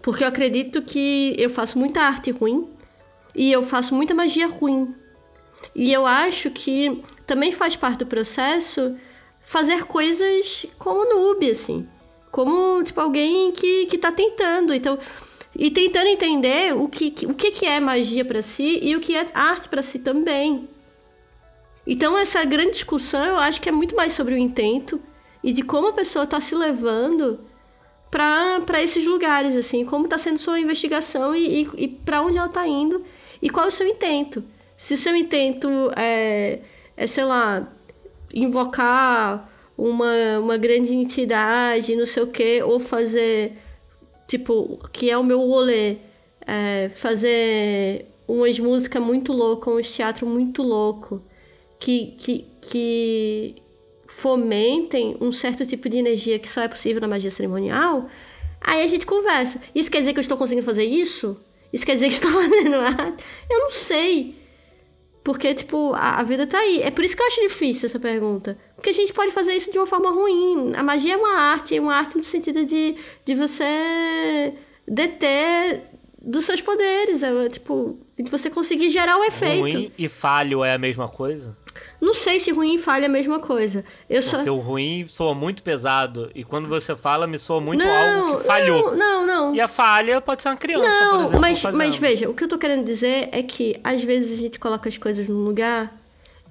Porque 0.02 0.22
eu 0.22 0.28
acredito 0.28 0.82
que 0.82 1.34
eu 1.38 1.48
faço 1.48 1.78
muita 1.78 2.02
arte 2.02 2.30
ruim 2.30 2.68
e 3.34 3.50
eu 3.50 3.62
faço 3.62 3.94
muita 3.94 4.12
magia 4.14 4.46
ruim. 4.46 4.94
E 5.74 5.90
eu 5.90 6.06
acho 6.06 6.50
que 6.50 7.02
também 7.26 7.52
faz 7.52 7.74
parte 7.74 8.00
do 8.00 8.06
processo 8.06 8.94
fazer 9.42 9.84
coisas 9.84 10.66
como 10.78 11.08
noob, 11.08 11.50
assim. 11.50 11.88
Como, 12.30 12.82
tipo, 12.84 13.00
alguém 13.00 13.50
que, 13.52 13.86
que 13.86 13.96
tá 13.96 14.12
tentando. 14.12 14.74
Então, 14.74 14.98
e 15.56 15.70
tentando 15.70 16.08
entender 16.08 16.76
o 16.76 16.86
que, 16.86 17.14
o 17.26 17.32
que, 17.32 17.50
que 17.50 17.64
é 17.64 17.80
magia 17.80 18.26
pra 18.26 18.42
si 18.42 18.78
e 18.82 18.94
o 18.94 19.00
que 19.00 19.16
é 19.16 19.26
arte 19.32 19.70
pra 19.70 19.82
si 19.82 20.00
também. 20.00 20.68
Então, 21.90 22.18
essa 22.18 22.44
grande 22.44 22.72
discussão 22.72 23.24
eu 23.24 23.38
acho 23.38 23.62
que 23.62 23.68
é 23.70 23.72
muito 23.72 23.96
mais 23.96 24.12
sobre 24.12 24.34
o 24.34 24.38
intento 24.38 25.00
e 25.42 25.52
de 25.52 25.62
como 25.62 25.88
a 25.88 25.92
pessoa 25.94 26.26
tá 26.26 26.38
se 26.38 26.54
levando 26.54 27.40
para 28.10 28.82
esses 28.82 29.06
lugares, 29.06 29.56
assim, 29.56 29.86
como 29.86 30.04
está 30.04 30.18
sendo 30.18 30.38
sua 30.38 30.60
investigação 30.60 31.34
e, 31.34 31.62
e, 31.62 31.70
e 31.76 31.88
para 31.88 32.20
onde 32.20 32.36
ela 32.36 32.46
está 32.46 32.68
indo 32.68 33.02
e 33.40 33.48
qual 33.48 33.64
é 33.64 33.68
o 33.68 33.72
seu 33.72 33.86
intento. 33.86 34.44
Se 34.76 34.92
o 34.92 34.96
seu 34.98 35.16
intento 35.16 35.66
é, 35.96 36.60
é 36.94 37.06
sei 37.06 37.24
lá, 37.24 37.66
invocar 38.34 39.50
uma, 39.76 40.38
uma 40.40 40.58
grande 40.58 40.94
entidade, 40.94 41.96
não 41.96 42.04
sei 42.04 42.22
o 42.22 42.26
quê, 42.26 42.62
ou 42.62 42.78
fazer, 42.78 43.56
tipo, 44.26 44.78
que 44.92 45.10
é 45.10 45.16
o 45.16 45.24
meu 45.24 45.40
rolê, 45.40 45.96
é, 46.46 46.90
fazer 46.90 48.06
umas 48.26 48.58
músicas 48.58 49.02
muito 49.02 49.32
loucas, 49.32 49.72
uns 49.72 49.90
teatro 49.90 50.26
muito 50.26 50.62
louco, 50.62 51.22
que, 51.78 52.14
que, 52.18 52.46
que 52.60 53.54
fomentem 54.06 55.16
um 55.20 55.30
certo 55.30 55.64
tipo 55.64 55.88
de 55.88 55.96
energia 55.96 56.38
que 56.38 56.48
só 56.48 56.62
é 56.62 56.68
possível 56.68 57.00
na 57.00 57.08
magia 57.08 57.30
cerimonial, 57.30 58.08
aí 58.60 58.82
a 58.82 58.86
gente 58.86 59.06
conversa. 59.06 59.60
Isso 59.74 59.90
quer 59.90 60.00
dizer 60.00 60.12
que 60.12 60.18
eu 60.18 60.22
estou 60.22 60.36
conseguindo 60.36 60.66
fazer 60.66 60.84
isso? 60.84 61.40
Isso 61.72 61.84
quer 61.84 61.94
dizer 61.94 62.08
que 62.08 62.14
estou 62.14 62.30
fazendo 62.32 62.76
arte? 62.76 63.24
Eu 63.48 63.58
não 63.60 63.70
sei. 63.72 64.34
Porque, 65.22 65.52
tipo, 65.54 65.92
a, 65.92 66.20
a, 66.20 66.22
vida 66.22 66.46
tá 66.46 66.58
aí. 66.58 66.80
É 66.80 66.90
por 66.90 67.04
isso 67.04 67.14
que 67.14 67.22
eu 67.22 67.26
acho 67.26 67.42
difícil 67.42 67.86
essa 67.86 68.00
pergunta. 68.00 68.56
Porque 68.74 68.88
a 68.88 68.94
gente 68.94 69.12
pode 69.12 69.30
fazer 69.30 69.52
isso 69.54 69.70
de 69.70 69.78
uma 69.78 69.86
forma 69.86 70.10
ruim. 70.10 70.72
A 70.74 70.82
magia 70.82 71.14
é 71.14 71.16
uma 71.18 71.36
arte, 71.36 71.76
é 71.76 71.80
uma 71.80 71.94
arte 71.94 72.16
no 72.16 72.24
sentido 72.24 72.64
de, 72.64 72.96
de 73.26 73.34
você 73.34 74.54
deter 74.86 75.82
dos 76.20 76.46
seus 76.46 76.62
poderes. 76.62 77.22
É, 77.22 77.48
tipo, 77.50 77.98
de 78.18 78.30
você 78.30 78.48
conseguir 78.48 78.88
gerar 78.88 79.18
o 79.18 79.24
efeito. 79.24 79.60
Ruim 79.60 79.92
e 79.98 80.08
falho 80.08 80.64
é 80.64 80.72
a 80.72 80.78
mesma 80.78 81.08
coisa? 81.08 81.54
Não 82.00 82.14
sei 82.14 82.38
se 82.38 82.52
ruim 82.52 82.76
e 82.76 82.78
falha 82.78 83.04
é 83.04 83.06
a 83.06 83.08
mesma 83.08 83.40
coisa. 83.40 83.84
Eu 84.08 84.22
Porque 84.22 84.44
só... 84.44 84.52
o 84.52 84.58
ruim 84.58 85.06
soa 85.08 85.34
muito 85.34 85.62
pesado. 85.62 86.30
E 86.34 86.44
quando 86.44 86.68
você 86.68 86.94
fala, 86.94 87.26
me 87.26 87.38
soa 87.38 87.60
muito 87.60 87.84
não, 87.84 88.22
algo 88.22 88.38
que 88.38 88.46
falhou. 88.46 88.96
Não, 88.96 89.26
não, 89.26 89.26
não. 89.26 89.54
E 89.54 89.60
a 89.60 89.66
falha 89.66 90.20
pode 90.20 90.42
ser 90.42 90.48
uma 90.48 90.56
criança, 90.56 90.88
não, 90.88 91.10
por 91.10 91.24
exemplo, 91.24 91.40
mas, 91.40 91.62
mas 91.74 91.96
veja, 91.96 92.28
o 92.30 92.34
que 92.34 92.44
eu 92.44 92.48
tô 92.48 92.56
querendo 92.56 92.84
dizer 92.84 93.28
é 93.32 93.42
que 93.42 93.78
às 93.82 94.02
vezes 94.02 94.38
a 94.38 94.42
gente 94.42 94.58
coloca 94.58 94.88
as 94.88 94.96
coisas 94.96 95.28
num 95.28 95.44
lugar 95.44 95.92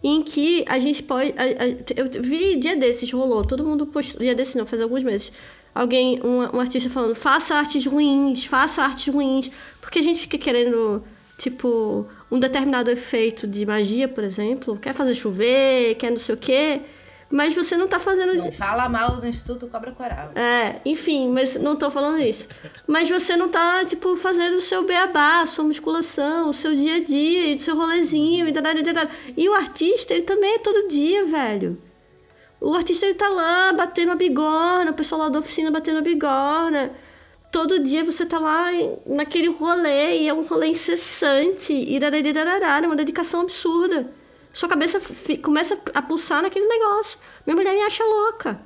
em 0.04 0.22
que 0.22 0.66
a 0.68 0.80
gente 0.80 1.02
pode. 1.04 1.34
A, 1.38 1.44
a, 1.44 1.68
eu 1.96 2.22
vi 2.22 2.58
dia 2.58 2.76
desses, 2.76 3.12
rolou, 3.12 3.44
todo 3.44 3.64
mundo 3.64 3.86
postou. 3.86 4.22
Dia 4.22 4.36
desses 4.36 4.56
não, 4.56 4.66
faz 4.66 4.82
alguns 4.82 5.04
meses. 5.04 5.32
Alguém, 5.74 6.20
um, 6.24 6.58
um 6.58 6.60
artista 6.60 6.90
falando, 6.90 7.16
faça 7.16 7.56
artes 7.56 7.86
ruins, 7.86 8.46
faça 8.46 8.84
artes 8.84 9.14
ruins. 9.14 9.52
Porque 9.80 10.00
a 10.00 10.04
gente 10.04 10.20
fica 10.20 10.38
querendo, 10.38 11.04
tipo 11.38 12.08
um 12.30 12.40
determinado 12.40 12.90
efeito 12.90 13.48
de 13.48 13.66
magia, 13.66 14.08
por 14.08 14.24
exemplo, 14.24 14.78
quer 14.78 14.94
fazer 14.94 15.16
chover, 15.16 15.96
quer 15.96 16.12
não 16.12 16.18
sei 16.18 16.36
o 16.36 16.38
quê, 16.38 16.82
mas 17.30 17.54
você 17.54 17.76
não 17.76 17.88
tá 17.88 18.00
fazendo. 18.00 18.36
Não 18.36 18.52
fala 18.52 18.88
mal 18.88 19.18
do 19.18 19.28
Instituto 19.28 19.68
Cobra 19.68 19.92
Coral. 19.92 20.32
É, 20.36 20.82
enfim, 20.86 21.30
mas 21.30 21.56
não 21.56 21.76
tô 21.76 21.92
falando 21.92 22.22
isso. 22.22 22.48
Mas 22.86 23.10
você 23.10 23.36
não 23.36 23.50
tá, 23.50 23.84
tipo, 23.86 24.16
fazendo 24.16 24.58
o 24.58 24.62
seu 24.62 24.86
beabá, 24.86 25.42
a 25.42 25.48
sua 25.48 25.66
musculação, 25.66 26.50
o 26.50 26.54
seu 26.54 26.74
dia 26.74 26.96
a 26.96 27.04
dia, 27.04 27.56
o 27.56 27.60
seu 27.60 27.76
rolezinho, 27.76 28.48
e 28.48 28.54
tal, 28.54 28.64
E 29.36 29.50
o 29.50 29.54
artista, 29.54 30.14
ele 30.14 30.24
também 30.24 30.56
é 30.56 30.60
todo 30.60 30.88
dia, 30.88 31.26
velho. 31.26 31.82
O 32.60 32.74
artista, 32.74 33.06
ele 33.06 33.16
tá 33.16 33.28
lá 33.28 33.74
batendo 33.74 34.12
a 34.14 34.16
bigorna, 34.16 34.92
o 34.92 34.94
pessoal 34.94 35.22
lá 35.22 35.30
da 35.30 35.40
oficina 35.40 35.70
batendo 35.70 36.00
a 36.00 36.02
bigorna 36.02 36.92
todo 37.52 37.84
dia 37.84 38.04
você 38.04 38.26
tá 38.26 38.40
lá 38.40 38.68
naquele 39.06 39.50
rolê 39.50 40.20
e 40.20 40.28
é 40.28 40.34
um 40.34 40.44
rolê 40.44 40.68
incessante 40.68 41.74
e 41.74 41.98
é 41.98 42.88
uma 42.88 42.96
dedicação 42.96 43.42
absurda. 43.42 44.10
Sua 44.54 44.68
cabeça 44.68 45.00
começa 45.42 45.80
a 45.94 46.02
pulsar 46.02 46.42
naquele 46.42 46.66
negócio. 46.66 47.20
Minha 47.46 47.56
mulher 47.56 47.76
me 47.76 47.82
acha 47.84 48.04
louca. 48.04 48.60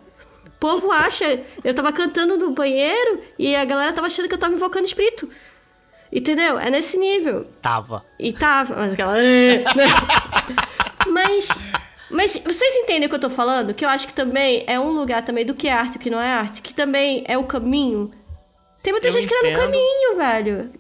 O 0.48 0.52
povo 0.60 0.92
acha. 0.92 1.44
Eu 1.64 1.74
tava 1.74 1.92
cantando 1.92 2.38
no 2.38 2.52
banheiro 2.52 3.22
e 3.38 3.56
a 3.56 3.66
galera 3.66 3.92
tava 3.92 4.08
achando 4.08 4.30
que 4.30 4.34
eu 4.34 4.40
tava 4.40 4.54
invocando 4.54 4.86
espírito. 4.86 5.30
Entendeu? 6.12 6.60
É 6.60 6.70
nesse 6.70 6.98
nível. 6.98 7.46
Tava. 7.62 8.06
E 8.20 8.32
tava. 8.32 8.76
Mas 8.76 8.94
aquela. 8.94 9.16
mas. 11.08 11.50
Mas 12.10 12.36
vocês 12.36 12.76
entendem 12.76 13.06
o 13.06 13.10
que 13.10 13.16
eu 13.16 13.20
tô 13.20 13.30
falando? 13.30 13.74
Que 13.74 13.86
eu 13.86 13.90
acho 13.90 14.08
que 14.08 14.14
também 14.14 14.64
é 14.68 14.78
um 14.80 14.92
lugar 14.92 15.24
também 15.24 15.46
do 15.46 15.54
que 15.54 15.68
é 15.68 15.74
arte 15.74 15.96
e 15.96 15.98
o 15.98 16.00
que 16.00 16.10
não 16.10 16.20
é 16.20 16.32
arte, 16.32 16.62
que 16.62 16.74
também 16.74 17.24
é 17.26 17.38
o 17.38 17.46
caminho 17.46 18.12
tem 18.82 18.94
muita 18.94 19.08
eu 19.08 19.12
gente 19.12 19.26
entendo. 19.26 19.40
que 19.40 19.46
tá 19.46 19.52
no 19.52 19.60
caminho, 19.60 20.18
velho. 20.18 20.72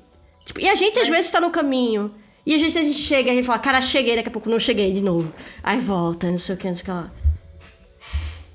Tipo, 0.45 0.59
e 0.59 0.69
a 0.69 0.75
gente 0.75 0.99
às 0.99 1.07
vezes 1.07 1.31
tá 1.31 1.39
no 1.39 1.51
caminho. 1.51 2.13
E 2.45 2.55
às 2.55 2.61
vezes 2.61 2.75
a 2.75 2.83
gente 2.83 2.97
chega 2.97 3.29
e 3.29 3.31
a 3.31 3.35
gente 3.35 3.45
fala, 3.45 3.59
cara, 3.59 3.81
cheguei, 3.81 4.15
daqui 4.15 4.29
a 4.29 4.31
pouco 4.31 4.49
não 4.49 4.59
cheguei 4.59 4.91
de 4.91 5.01
novo. 5.01 5.31
Aí 5.63 5.79
volta, 5.79 6.29
não 6.31 6.39
sei 6.39 6.55
o 6.55 6.57
que, 6.57 6.67
não 6.67 6.73
sei 6.73 6.81
o 6.81 6.85
que 6.85 6.91
lá. 6.91 7.11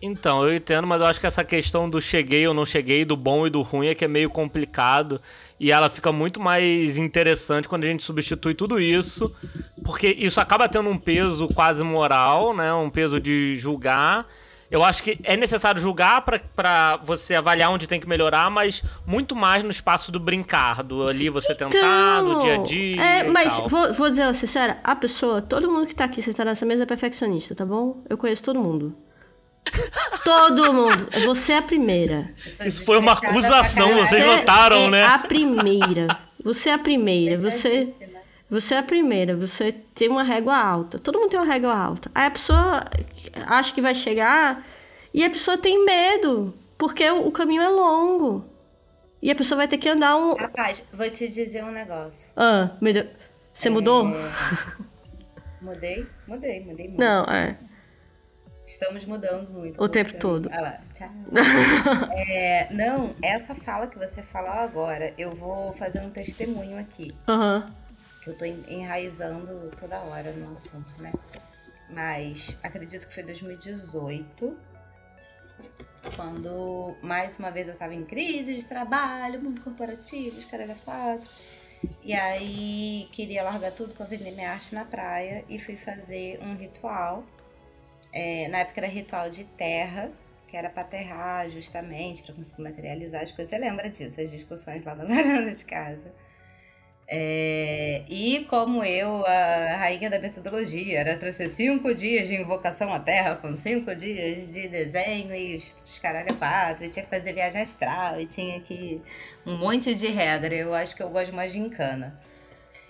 Então, 0.03 0.47
eu 0.47 0.55
entendo, 0.55 0.87
mas 0.87 1.01
eu 1.01 1.07
acho 1.07 1.19
que 1.19 1.27
essa 1.27 1.43
questão 1.43 1.89
do 1.89 2.01
cheguei 2.01 2.47
ou 2.47 2.53
não 2.53 2.67
cheguei, 2.67 3.05
do 3.05 3.17
bom 3.17 3.47
e 3.47 3.51
do 3.51 3.63
ruim, 3.63 3.89
é 3.89 3.95
que 3.95 4.05
é 4.05 4.09
meio 4.09 4.29
complicado. 4.29 5.21
E 5.59 5.73
ela 5.73 5.89
fica 5.89 6.13
muito 6.13 6.39
mais 6.39 6.99
interessante 6.99 7.67
quando 7.67 7.85
a 7.85 7.87
gente 7.87 8.05
substitui 8.05 8.55
tudo 8.55 8.79
isso. 8.79 9.35
Porque 9.85 10.09
isso 10.09 10.41
acaba 10.41 10.69
tendo 10.69 10.91
um 10.91 10.99
peso 10.99 11.49
quase 11.49 11.83
moral, 11.83 12.55
né? 12.55 12.73
Um 12.75 12.91
peso 12.91 13.19
de 13.19 13.57
julgar. 13.57 14.27
Eu 14.71 14.83
acho 14.83 15.03
que 15.03 15.19
é 15.23 15.37
necessário 15.37 15.81
julgar 15.81 16.23
para 16.23 16.97
você 17.05 17.35
avaliar 17.35 17.71
onde 17.71 17.87
tem 17.87 18.01
que 18.01 18.09
melhorar, 18.09 18.51
mas 18.51 18.83
muito 19.07 19.37
mais 19.37 19.63
no 19.63 19.71
espaço 19.71 20.11
do 20.11 20.19
brincar, 20.19 20.83
do 20.83 21.09
ali 21.09 21.29
você 21.29 21.53
então, 21.53 21.69
tentar, 21.69 22.23
no 22.23 22.43
dia 22.43 22.55
a 22.55 22.63
dia. 22.65 23.03
É, 23.03 23.23
mas 23.23 23.59
vou, 23.59 23.93
vou 23.95 24.11
dizer 24.11 24.33
sincera, 24.35 24.79
a 24.83 24.97
pessoa, 24.97 25.41
todo 25.41 25.71
mundo 25.71 25.87
que 25.87 25.95
tá 25.95 26.05
aqui 26.05 26.21
sentado 26.21 26.47
nessa 26.47 26.67
mesa 26.67 26.83
é 26.83 26.87
perfeccionista, 26.87 27.55
tá 27.55 27.65
bom? 27.65 28.03
Eu 28.09 28.19
conheço 28.19 28.43
todo 28.43 28.59
mundo. 28.59 28.97
Todo 30.23 30.73
mundo. 30.73 31.09
Você 31.25 31.53
é 31.53 31.59
a 31.59 31.63
primeira. 31.63 32.33
Isso 32.65 32.85
foi 32.85 32.99
uma 32.99 33.13
acusação, 33.13 33.95
vocês 33.95 34.25
notaram, 34.25 34.85
é 34.85 34.91
né? 34.91 35.05
A 35.05 35.19
primeira. 35.19 36.19
Você 36.43 36.71
é 36.71 36.75
a 36.75 36.79
primeira. 36.79 37.37
Você. 37.37 37.93
Você 38.49 38.75
é 38.75 38.79
a 38.79 38.83
primeira, 38.83 39.35
você 39.35 39.73
tem 39.73 40.09
uma 40.09 40.23
régua 40.23 40.57
alta. 40.57 40.99
Todo 40.99 41.19
mundo 41.19 41.31
tem 41.31 41.41
uma 41.41 41.53
régua 41.53 41.75
alta. 41.75 42.11
Aí 42.15 42.27
a 42.27 42.31
pessoa 42.31 42.85
acha 43.47 43.75
que 43.75 43.83
vai 43.83 43.95
chegar 43.95 44.65
e 45.13 45.25
a 45.25 45.31
pessoa 45.31 45.59
tem 45.59 45.85
medo, 45.85 46.55
porque 46.79 47.09
o, 47.11 47.31
caminho 47.33 47.63
é 47.63 47.69
longo. 47.69 48.45
E 49.21 49.31
a 49.31 49.35
pessoa 49.35 49.59
vai 49.59 49.69
ter 49.69 49.79
que 49.79 49.89
andar 49.89 50.17
um. 50.17 50.35
Rapaz, 50.35 50.87
vou 50.93 51.09
te 51.11 51.29
dizer 51.29 51.65
um 51.65 51.73
negócio. 51.73 52.33
Ah, 52.37 52.77
meu 52.81 53.09
Você 53.53 53.67
é... 53.67 53.71
mudou? 53.71 54.05
Mudei? 55.61 56.07
Mudei, 56.29 56.61
mudei 56.61 56.87
muito. 56.87 57.01
Não, 57.01 57.25
é. 57.25 57.59
Estamos 58.65 59.05
mudando 59.05 59.51
muito. 59.51 59.83
O 59.83 59.89
tempo 59.89 60.15
todo. 60.19 60.49
Ah 60.53 60.61
lá, 60.61 60.81
tchau. 60.93 61.11
é, 62.15 62.73
não, 62.73 63.17
essa 63.23 63.55
fala 63.55 63.89
que 63.89 63.99
você 63.99 64.23
falou 64.23 64.51
agora, 64.51 65.13
eu 65.19 65.35
vou 65.35 65.73
fazer 65.73 66.01
um 66.01 66.11
testemunho 66.11 66.79
aqui. 66.79 67.13
Aham. 67.27 67.65
Uhum 67.67 67.86
eu 68.31 68.37
tô 68.37 68.45
enraizando 68.45 69.71
toda 69.77 69.99
hora 70.01 70.33
no 70.33 70.53
assunto, 70.53 70.91
né? 71.01 71.13
Mas 71.89 72.59
acredito 72.63 73.07
que 73.07 73.15
foi 73.15 73.23
2018, 73.23 74.59
quando 76.15 76.97
mais 77.03 77.39
uma 77.39 77.51
vez 77.51 77.69
eu 77.69 77.77
tava 77.77 77.95
em 77.95 78.05
crise 78.05 78.57
de 78.57 78.65
trabalho, 78.65 79.41
mundo 79.41 79.61
corporativo, 79.61 80.45
caralho 80.49 80.75
quatro. 80.85 81.29
E 82.03 82.15
aí 82.15 83.09
queria 83.13 83.43
largar 83.43 83.73
tudo 83.73 83.95
pra 83.95 84.07
vender 84.07 84.33
minha 84.33 84.51
arte 84.51 84.75
na 84.75 84.85
praia 84.85 85.45
e 85.49 85.59
fui 85.59 85.77
fazer 85.77 86.41
um 86.43 86.57
ritual. 86.57 87.25
É, 88.13 88.49
na 88.49 88.59
época 88.59 88.81
era 88.81 88.87
ritual 88.87 89.29
de 89.29 89.45
terra, 89.45 90.11
que 90.49 90.57
era 90.57 90.71
pra 90.71 90.85
terrar 90.85 91.49
justamente, 91.51 92.23
para 92.23 92.35
conseguir 92.35 92.63
materializar 92.63 93.23
as 93.23 93.33
coisas. 93.33 93.51
Você 93.51 93.59
lembra 93.59 93.91
disso, 93.91 94.21
as 94.21 94.31
discussões 94.31 94.83
lá 94.85 94.95
na 94.95 95.05
varanda 95.05 95.55
de 95.55 95.65
casa? 95.65 96.13
É, 97.09 98.03
e 98.09 98.45
como 98.51 98.83
eu, 98.83 99.25
a 99.25 99.77
rainha 99.77 100.11
da 100.11 100.19
metodologia, 100.19 100.99
era 100.99 101.17
para 101.17 101.31
ser 101.31 101.49
cinco 101.49 101.95
dias 101.95 102.27
de 102.27 102.35
invocação 102.35 102.93
à 102.93 102.99
Terra, 102.99 103.37
com 103.37 103.57
cinco 103.57 103.95
dias 103.95 104.53
de 104.53 104.67
desenho 104.67 105.33
e 105.35 105.55
os, 105.55 105.73
os 105.85 105.99
caralho 106.01 106.35
quatro, 106.35 106.89
tinha 106.91 107.05
que 107.05 107.11
fazer 107.11 107.33
viagem 107.33 107.63
astral, 107.63 108.21
e 108.21 108.27
tinha 108.27 108.61
que. 108.61 109.01
um 109.47 109.57
monte 109.57 109.95
de 109.95 110.09
regra. 110.09 110.53
Eu 110.55 110.75
acho 110.75 110.97
que 110.97 111.03
eu 111.03 111.11
gosto 111.11 111.33
mais 111.33 111.53
de 111.53 111.61
encana. 111.61 112.19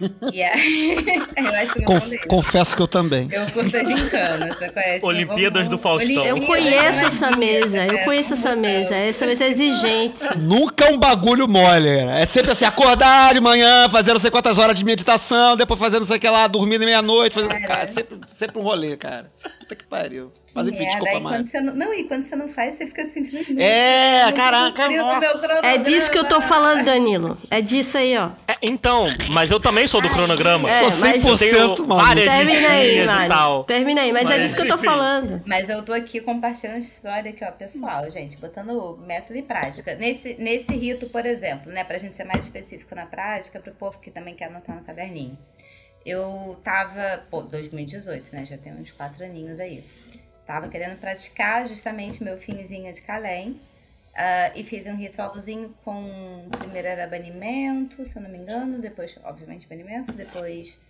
Aí, 0.01 1.05
eu 1.37 1.55
acho 1.55 1.73
que 1.73 1.83
Conf, 1.83 2.11
Confesso 2.29 2.77
que 2.77 2.83
eu 2.83 2.87
também. 2.87 3.29
Eu 3.33 3.47
curto 3.51 3.77
a 3.77 3.85
gincana, 3.85 4.49
você 4.49 4.69
conhece? 4.69 5.07
Olimpíadas 5.07 5.69
do 5.69 5.79
Faustão. 5.79 6.27
Eu 6.27 6.41
conheço 6.43 7.05
essa 7.07 7.37
mesa, 7.37 7.87
eu 7.87 8.05
conheço 8.05 8.35
essa 8.35 8.55
mesa. 8.55 8.95
Essa 8.95 9.27
mesa 9.27 9.45
é 9.45 9.49
exigente. 9.49 10.23
Nunca 10.39 10.87
é 10.87 10.93
um 10.93 10.99
bagulho 10.99 11.49
mole. 11.49 11.89
É 11.89 12.27
sempre 12.27 12.53
assim, 12.53 12.65
acordar 12.65 13.35
de 13.35 13.41
manhã, 13.41 13.89
fazer 13.89 14.13
não 14.13 14.21
sei 14.21 14.31
quantas 14.31 14.59
horas 14.59 14.77
de 14.79 14.85
meditação, 14.85 15.57
depois 15.57 15.81
fazer 15.81 15.99
não 15.99 16.07
sei 16.07 16.19
o 16.19 16.21
que 16.21 16.29
lá, 16.29 16.47
dormir 16.47 16.79
meia-noite. 16.79 17.35
Fazer... 17.35 17.49
Cara, 17.67 17.83
é 17.83 17.87
sempre, 17.87 18.21
sempre 18.31 18.59
um 18.59 18.63
rolê, 18.63 18.97
cara. 18.97 19.31
Puta 19.67 19.75
que 19.75 19.85
pariu. 19.85 20.33
Mas 20.55 20.69
enfim, 20.69 20.85
desculpa, 20.85 21.11
aí, 21.11 21.21
quando 21.21 21.45
você 21.45 21.61
não, 21.61 21.75
não, 21.75 21.93
e 21.93 22.05
quando 22.05 22.23
você 22.23 22.37
não 22.37 22.49
faz, 22.49 22.75
você 22.75 22.87
fica 22.87 23.05
sentindo... 23.05 23.61
É, 23.61 24.31
caraca, 24.31 24.89
nossa. 24.89 25.61
É 25.65 25.77
disso 25.77 26.09
que 26.09 26.17
eu 26.17 26.25
tô 26.25 26.41
falando, 26.41 26.85
Danilo. 26.85 27.37
É 27.51 27.61
disso 27.61 27.99
aí, 27.99 28.17
ó. 28.17 28.31
É, 28.47 28.55
então, 28.63 29.09
mas 29.33 29.51
eu 29.51 29.59
também 29.59 29.89
sou 29.89 30.01
do 30.01 30.09
cronograma. 30.09 30.71
É, 30.71 30.89
sou 30.89 31.11
100% 31.11 31.85
mano. 31.85 32.21
Termina 32.21 32.69
aí, 32.69 33.05
Mário. 33.05 33.65
Termina 33.65 34.01
aí, 34.03 34.13
mas, 34.13 34.29
mas 34.29 34.39
é 34.39 34.43
disso 34.43 34.55
que 34.55 34.63
eu 34.63 34.69
tô 34.69 34.79
falando. 34.79 35.43
Mas 35.45 35.69
eu 35.69 35.83
tô 35.83 35.93
aqui 35.93 36.21
compartilhando 36.21 36.83
história 36.83 37.33
aqui, 37.33 37.45
ó, 37.45 37.51
pessoal, 37.51 38.09
gente, 38.09 38.37
botando 38.37 38.97
método 39.05 39.37
e 39.37 39.43
prática. 39.43 39.97
Nesse, 39.97 40.37
nesse 40.39 40.77
rito, 40.77 41.07
por 41.09 41.27
exemplo, 41.27 41.73
né, 41.73 41.83
pra 41.83 41.99
gente 41.99 42.17
ser 42.17 42.25
mais 42.25 42.45
específico 42.45 42.95
na 42.95 43.07
prática, 43.07 43.59
pro 43.59 43.73
povo 43.73 43.99
que 43.99 44.13
também 44.13 44.37
quer 44.37 44.45
anotar 44.45 44.77
no 44.77 44.85
caderninho. 44.85 45.37
Eu 46.07 46.57
tava, 46.63 47.27
pô, 47.29 47.43
2018, 47.43 48.33
né, 48.33 48.47
já 48.47 48.57
tem 48.57 48.73
uns 48.73 48.93
quatro 48.93 49.25
aninhos 49.25 49.59
aí. 49.59 49.83
Tava 50.47 50.69
querendo 50.69 50.97
praticar 51.01 51.67
justamente 51.67 52.23
meu 52.23 52.39
finzinho 52.39 52.93
de 52.93 53.01
Calém. 53.01 53.61
Uh, 54.15 54.55
e 54.55 54.65
fiz 54.65 54.87
um 54.87 54.95
ritualzinho 54.97 55.75
com. 55.85 56.49
Primeiro 56.59 56.89
era 56.89 57.07
banimento, 57.07 58.03
se 58.05 58.17
eu 58.17 58.23
não 58.23 58.31
me 58.31 58.39
engano, 58.39 58.81
depois, 58.81 59.19
obviamente, 59.25 59.67
banimento, 59.67 60.15
depois 60.15 60.81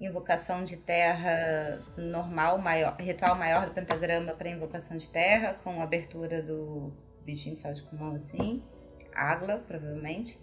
invocação 0.00 0.64
de 0.64 0.78
terra 0.78 1.78
normal, 1.98 2.56
maior, 2.56 2.96
ritual 2.98 3.36
maior 3.36 3.66
do 3.66 3.74
pentagrama 3.74 4.32
para 4.32 4.48
invocação 4.48 4.96
de 4.96 5.06
terra, 5.06 5.54
com 5.62 5.82
abertura 5.82 6.40
do 6.40 6.90
bichinho 7.22 7.58
faz 7.58 7.82
com 7.82 7.96
mão 7.96 8.14
assim, 8.14 8.62
Agla, 9.14 9.58
provavelmente. 9.58 10.38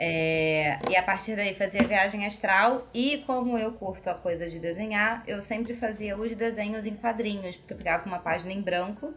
É, 0.00 0.78
e 0.88 0.96
a 0.96 1.02
partir 1.02 1.34
daí 1.34 1.54
fazia 1.54 1.82
viagem 1.82 2.24
astral 2.24 2.86
e 2.94 3.18
como 3.26 3.58
eu 3.58 3.72
curto 3.72 4.08
a 4.08 4.14
coisa 4.14 4.48
de 4.48 4.60
desenhar, 4.60 5.24
eu 5.26 5.42
sempre 5.42 5.74
fazia 5.74 6.16
os 6.16 6.32
desenhos 6.36 6.86
em 6.86 6.94
quadrinhos, 6.94 7.56
porque 7.56 7.72
eu 7.72 7.76
pegava 7.76 8.06
uma 8.06 8.20
página 8.20 8.52
em 8.52 8.62
branco 8.62 9.12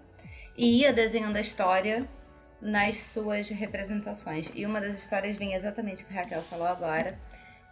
e 0.58 0.82
ia 0.82 0.92
desenhando 0.92 1.38
a 1.38 1.42
história 1.42 2.10
nas 2.60 2.98
suas 2.98 3.50
representações. 3.50 4.52
E 4.56 4.66
uma 4.66 4.82
das 4.82 4.98
histórias 4.98 5.38
vinha 5.38 5.56
exatamente 5.56 6.04
o 6.04 6.08
que 6.08 6.18
a 6.18 6.22
Raquel 6.22 6.42
falou 6.44 6.68
agora, 6.68 7.16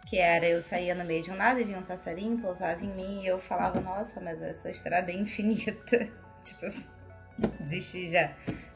que 0.06 0.18
era 0.18 0.46
eu 0.46 0.62
saía 0.62 0.94
no 0.94 1.04
meio 1.04 1.22
de 1.22 1.32
um 1.32 1.36
nada 1.36 1.60
e 1.60 1.64
vinha 1.64 1.78
um 1.78 1.82
passarinho, 1.82 2.38
pousava 2.38 2.84
em 2.84 2.94
mim 2.94 3.22
e 3.22 3.26
eu 3.26 3.40
falava, 3.40 3.80
nossa, 3.80 4.20
mas 4.20 4.40
essa 4.40 4.70
estrada 4.70 5.10
é 5.10 5.16
infinita. 5.16 6.08
tipo, 6.44 6.66
desisti 7.58 8.08
já. 8.08 8.30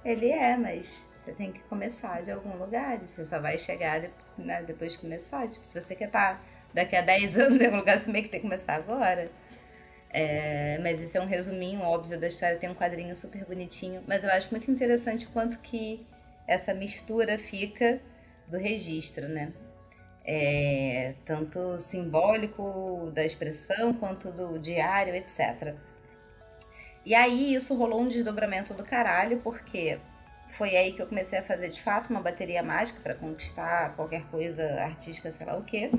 Ele 0.04 0.30
é, 0.30 0.56
mas 0.56 1.12
você 1.24 1.32
tem 1.32 1.50
que 1.50 1.60
começar 1.60 2.22
de 2.22 2.30
algum 2.30 2.54
lugar 2.58 3.02
e 3.02 3.06
você 3.06 3.24
só 3.24 3.40
vai 3.40 3.56
chegar 3.56 4.10
né, 4.36 4.62
depois 4.62 4.92
de 4.92 4.98
começar. 4.98 5.48
Tipo, 5.48 5.64
se 5.64 5.80
você 5.80 5.96
quer 5.96 6.08
estar 6.08 6.34
tá 6.34 6.44
daqui 6.74 6.94
a 6.94 7.00
10 7.00 7.38
anos 7.48 7.60
em 7.60 7.64
algum 7.64 7.78
lugar, 7.78 7.98
você 7.98 8.12
meio 8.12 8.24
que 8.24 8.30
tem 8.30 8.40
que 8.40 8.46
começar 8.46 8.74
agora. 8.74 9.30
É, 10.10 10.78
mas 10.82 11.00
isso 11.00 11.16
é 11.16 11.20
um 11.22 11.26
resuminho 11.26 11.80
óbvio 11.80 12.20
da 12.20 12.26
história, 12.26 12.58
tem 12.58 12.68
um 12.68 12.74
quadrinho 12.74 13.16
super 13.16 13.42
bonitinho. 13.46 14.04
Mas 14.06 14.22
eu 14.22 14.30
acho 14.30 14.50
muito 14.50 14.70
interessante 14.70 15.26
o 15.26 15.30
quanto 15.30 15.60
que 15.60 16.06
essa 16.46 16.74
mistura 16.74 17.38
fica 17.38 18.02
do 18.46 18.58
registro, 18.58 19.26
né? 19.26 19.50
É, 20.26 21.14
tanto 21.24 21.78
simbólico 21.78 23.10
da 23.14 23.24
expressão 23.24 23.94
quanto 23.94 24.30
do 24.30 24.58
diário, 24.58 25.14
etc. 25.14 25.74
E 27.04 27.14
aí 27.14 27.54
isso 27.54 27.74
rolou 27.74 28.02
um 28.02 28.08
desdobramento 28.08 28.74
do 28.74 28.84
caralho, 28.84 29.40
porque 29.40 29.98
foi 30.56 30.76
aí 30.76 30.92
que 30.92 31.02
eu 31.02 31.06
comecei 31.06 31.38
a 31.38 31.42
fazer 31.42 31.68
de 31.68 31.82
fato 31.82 32.10
uma 32.10 32.20
bateria 32.20 32.62
mágica 32.62 33.00
para 33.02 33.14
conquistar 33.14 33.94
qualquer 33.96 34.24
coisa 34.26 34.80
artística, 34.82 35.30
sei 35.30 35.46
lá 35.46 35.56
o 35.56 35.64
quê. 35.64 35.90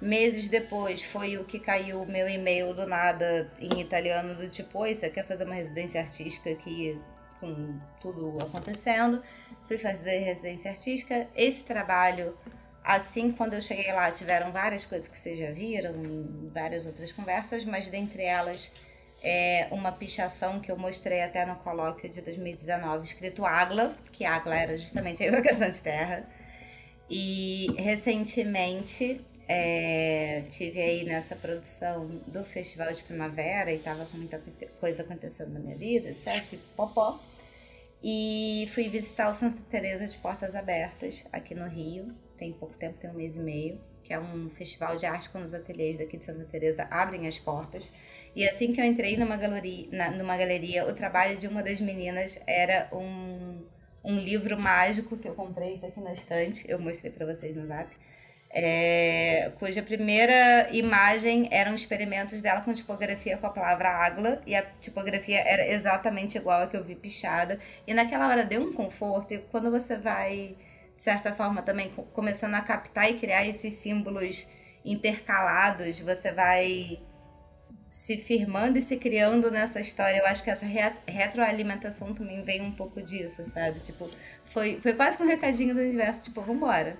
Meses 0.00 0.48
depois 0.48 1.02
foi 1.02 1.38
o 1.38 1.44
que 1.44 1.58
caiu 1.58 2.02
o 2.02 2.06
meu 2.06 2.28
e-mail 2.28 2.74
do 2.74 2.86
nada 2.86 3.50
em 3.60 3.80
italiano 3.80 4.34
do 4.34 4.48
tipo, 4.48 4.80
oi, 4.80 4.94
você 4.94 5.08
quer 5.08 5.24
fazer 5.24 5.44
uma 5.44 5.54
residência 5.54 6.00
artística 6.00 6.50
aqui 6.50 7.00
com 7.40 7.78
tudo 8.00 8.36
acontecendo? 8.42 9.22
Fui 9.68 9.78
fazer 9.78 10.18
residência 10.18 10.70
artística. 10.70 11.28
Esse 11.34 11.64
trabalho, 11.64 12.36
assim, 12.82 13.30
quando 13.30 13.54
eu 13.54 13.62
cheguei 13.62 13.92
lá, 13.92 14.10
tiveram 14.10 14.50
várias 14.50 14.84
coisas 14.84 15.08
que 15.08 15.16
vocês 15.16 15.38
já 15.38 15.52
viram 15.52 15.94
em 16.04 16.50
várias 16.52 16.84
outras 16.84 17.12
conversas, 17.12 17.64
mas 17.64 17.86
dentre 17.86 18.24
elas 18.24 18.72
é 19.24 19.68
uma 19.70 19.90
pichação 19.90 20.60
que 20.60 20.70
eu 20.70 20.76
mostrei 20.76 21.22
até 21.22 21.46
no 21.46 21.56
colóquio 21.56 22.10
de 22.10 22.20
2019, 22.20 23.04
escrito 23.04 23.44
Agla, 23.44 23.96
que 24.12 24.24
Agla 24.24 24.54
era 24.54 24.76
justamente 24.76 25.22
a 25.22 25.26
evocação 25.26 25.68
de 25.68 25.82
terra. 25.82 26.28
E 27.08 27.66
recentemente 27.78 29.20
é, 29.48 30.42
tive 30.48 30.80
aí 30.80 31.04
nessa 31.04 31.36
produção 31.36 32.06
do 32.26 32.44
Festival 32.44 32.92
de 32.92 33.02
Primavera 33.02 33.72
e 33.72 33.78
tava 33.78 34.04
com 34.06 34.16
muita 34.16 34.40
coisa 34.80 35.02
acontecendo 35.02 35.52
na 35.52 35.60
minha 35.60 35.76
vida, 35.76 36.10
etc. 36.10 36.58
Popó. 36.76 37.18
E 38.02 38.68
fui 38.74 38.88
visitar 38.88 39.30
o 39.30 39.34
Santa 39.34 39.62
Teresa 39.70 40.06
de 40.06 40.18
Portas 40.18 40.54
Abertas 40.54 41.24
aqui 41.32 41.54
no 41.54 41.66
Rio. 41.66 42.14
Tem 42.36 42.52
pouco 42.52 42.76
tempo, 42.76 42.98
tem 42.98 43.08
um 43.08 43.14
mês 43.14 43.36
e 43.36 43.40
meio, 43.40 43.80
que 44.04 44.12
é 44.12 44.20
um 44.20 44.50
festival 44.50 44.96
de 44.96 45.06
arte 45.06 45.30
quando 45.30 45.46
os 45.46 45.54
ateliês 45.54 45.96
daqui 45.96 46.18
de 46.18 46.24
Santa 46.24 46.44
Teresa 46.44 46.86
abrem 46.90 47.26
as 47.26 47.38
portas. 47.38 47.90
E 48.36 48.46
assim 48.46 48.72
que 48.72 48.80
eu 48.80 48.84
entrei 48.84 49.16
numa 49.16 49.36
galeria, 49.36 49.88
na, 49.90 50.10
numa 50.10 50.36
galeria, 50.36 50.86
o 50.86 50.92
trabalho 50.92 51.36
de 51.38 51.48
uma 51.48 51.62
das 51.62 51.80
meninas 51.80 52.40
era 52.46 52.88
um, 52.92 53.64
um 54.04 54.18
livro 54.18 54.58
mágico 54.58 55.16
que 55.16 55.26
eu 55.26 55.34
comprei 55.34 55.78
tá 55.78 55.86
aqui 55.86 56.00
na 56.00 56.12
estante. 56.12 56.64
Eu 56.68 56.78
mostrei 56.78 57.10
para 57.10 57.24
vocês 57.26 57.56
no 57.56 57.66
Zap. 57.66 57.90
É, 58.56 59.50
cuja 59.58 59.82
primeira 59.82 60.68
imagem 60.70 61.48
eram 61.50 61.74
experimentos 61.74 62.40
dela 62.40 62.60
com 62.60 62.72
tipografia 62.72 63.36
com 63.36 63.48
a 63.48 63.50
palavra 63.50 63.88
agla 63.88 64.40
e 64.46 64.54
a 64.54 64.62
tipografia 64.80 65.40
era 65.40 65.66
exatamente 65.66 66.38
igual 66.38 66.62
a 66.62 66.66
que 66.68 66.76
eu 66.76 66.84
vi 66.84 66.94
pichada 66.94 67.58
e 67.84 67.92
naquela 67.92 68.28
hora 68.28 68.44
deu 68.44 68.62
um 68.62 68.72
conforto 68.72 69.34
e 69.34 69.38
quando 69.38 69.72
você 69.72 69.96
vai 69.96 70.54
de 70.96 71.02
certa 71.02 71.32
forma 71.32 71.62
também 71.62 71.90
começando 72.12 72.54
a 72.54 72.60
captar 72.60 73.10
e 73.10 73.14
criar 73.14 73.46
esses 73.46 73.74
símbolos 73.74 74.46
intercalados 74.84 76.00
você 76.00 76.30
vai 76.30 77.00
se 77.94 78.16
firmando 78.16 78.76
e 78.76 78.82
se 78.82 78.96
criando 78.96 79.50
nessa 79.52 79.80
história. 79.80 80.18
Eu 80.18 80.26
acho 80.26 80.42
que 80.42 80.50
essa 80.50 80.66
retroalimentação 81.06 82.12
também 82.12 82.42
vem 82.42 82.60
um 82.60 82.72
pouco 82.72 83.00
disso, 83.00 83.44
sabe? 83.44 83.78
Tipo, 83.78 84.10
foi, 84.46 84.80
foi 84.80 84.94
quase 84.94 85.16
que 85.16 85.22
um 85.22 85.26
recadinho 85.26 85.72
do 85.72 85.80
universo, 85.80 86.24
tipo, 86.24 86.42
vambora. 86.42 86.96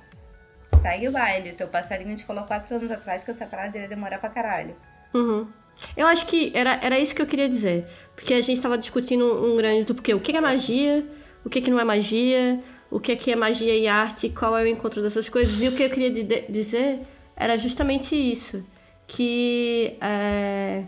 Segue 0.73 1.09
o 1.09 1.13
baile. 1.13 1.53
Teu 1.53 1.67
passarinho 1.67 2.15
te 2.15 2.25
falou 2.25 2.45
quatro 2.45 2.77
anos 2.77 2.93
atrás 2.93 3.25
que 3.25 3.31
essa 3.33 3.45
parada 3.45 3.77
ia 3.77 3.89
demorar 3.89 4.19
pra 4.19 4.29
caralho. 4.29 4.77
Uhum. 5.13 5.49
Eu 5.97 6.07
acho 6.07 6.27
que 6.27 6.53
era, 6.55 6.79
era 6.81 6.97
isso 6.97 7.13
que 7.13 7.23
eu 7.23 7.27
queria 7.27 7.49
dizer. 7.49 7.87
Porque 8.15 8.33
a 8.33 8.41
gente 8.41 8.61
tava 8.61 8.79
discutindo 8.79 9.25
um 9.45 9.57
grande 9.57 9.85
do 9.85 9.97
porque 9.97 10.15
o 10.15 10.21
que 10.21 10.37
é 10.37 10.41
magia, 10.41 11.05
o 11.45 11.51
que, 11.51 11.61
que 11.61 11.73
não 11.73 11.81
é 11.81 11.85
magia, 11.85 12.63
o 12.95 13.01
que, 13.01 13.17
que 13.17 13.33
é 13.33 13.35
magia 13.35 13.77
e 13.77 13.89
arte, 13.89 14.29
qual 14.29 14.57
é 14.57 14.63
o 14.63 14.67
encontro 14.69 15.03
dessas 15.03 15.29
coisas. 15.29 15.61
E 15.61 15.67
o 15.67 15.73
que 15.73 15.83
eu 15.83 15.91
queria 15.91 16.13
dizer 16.49 17.01
era 17.35 17.59
justamente 17.59 18.15
isso 18.15 18.65
que 19.05 19.97
é, 20.01 20.85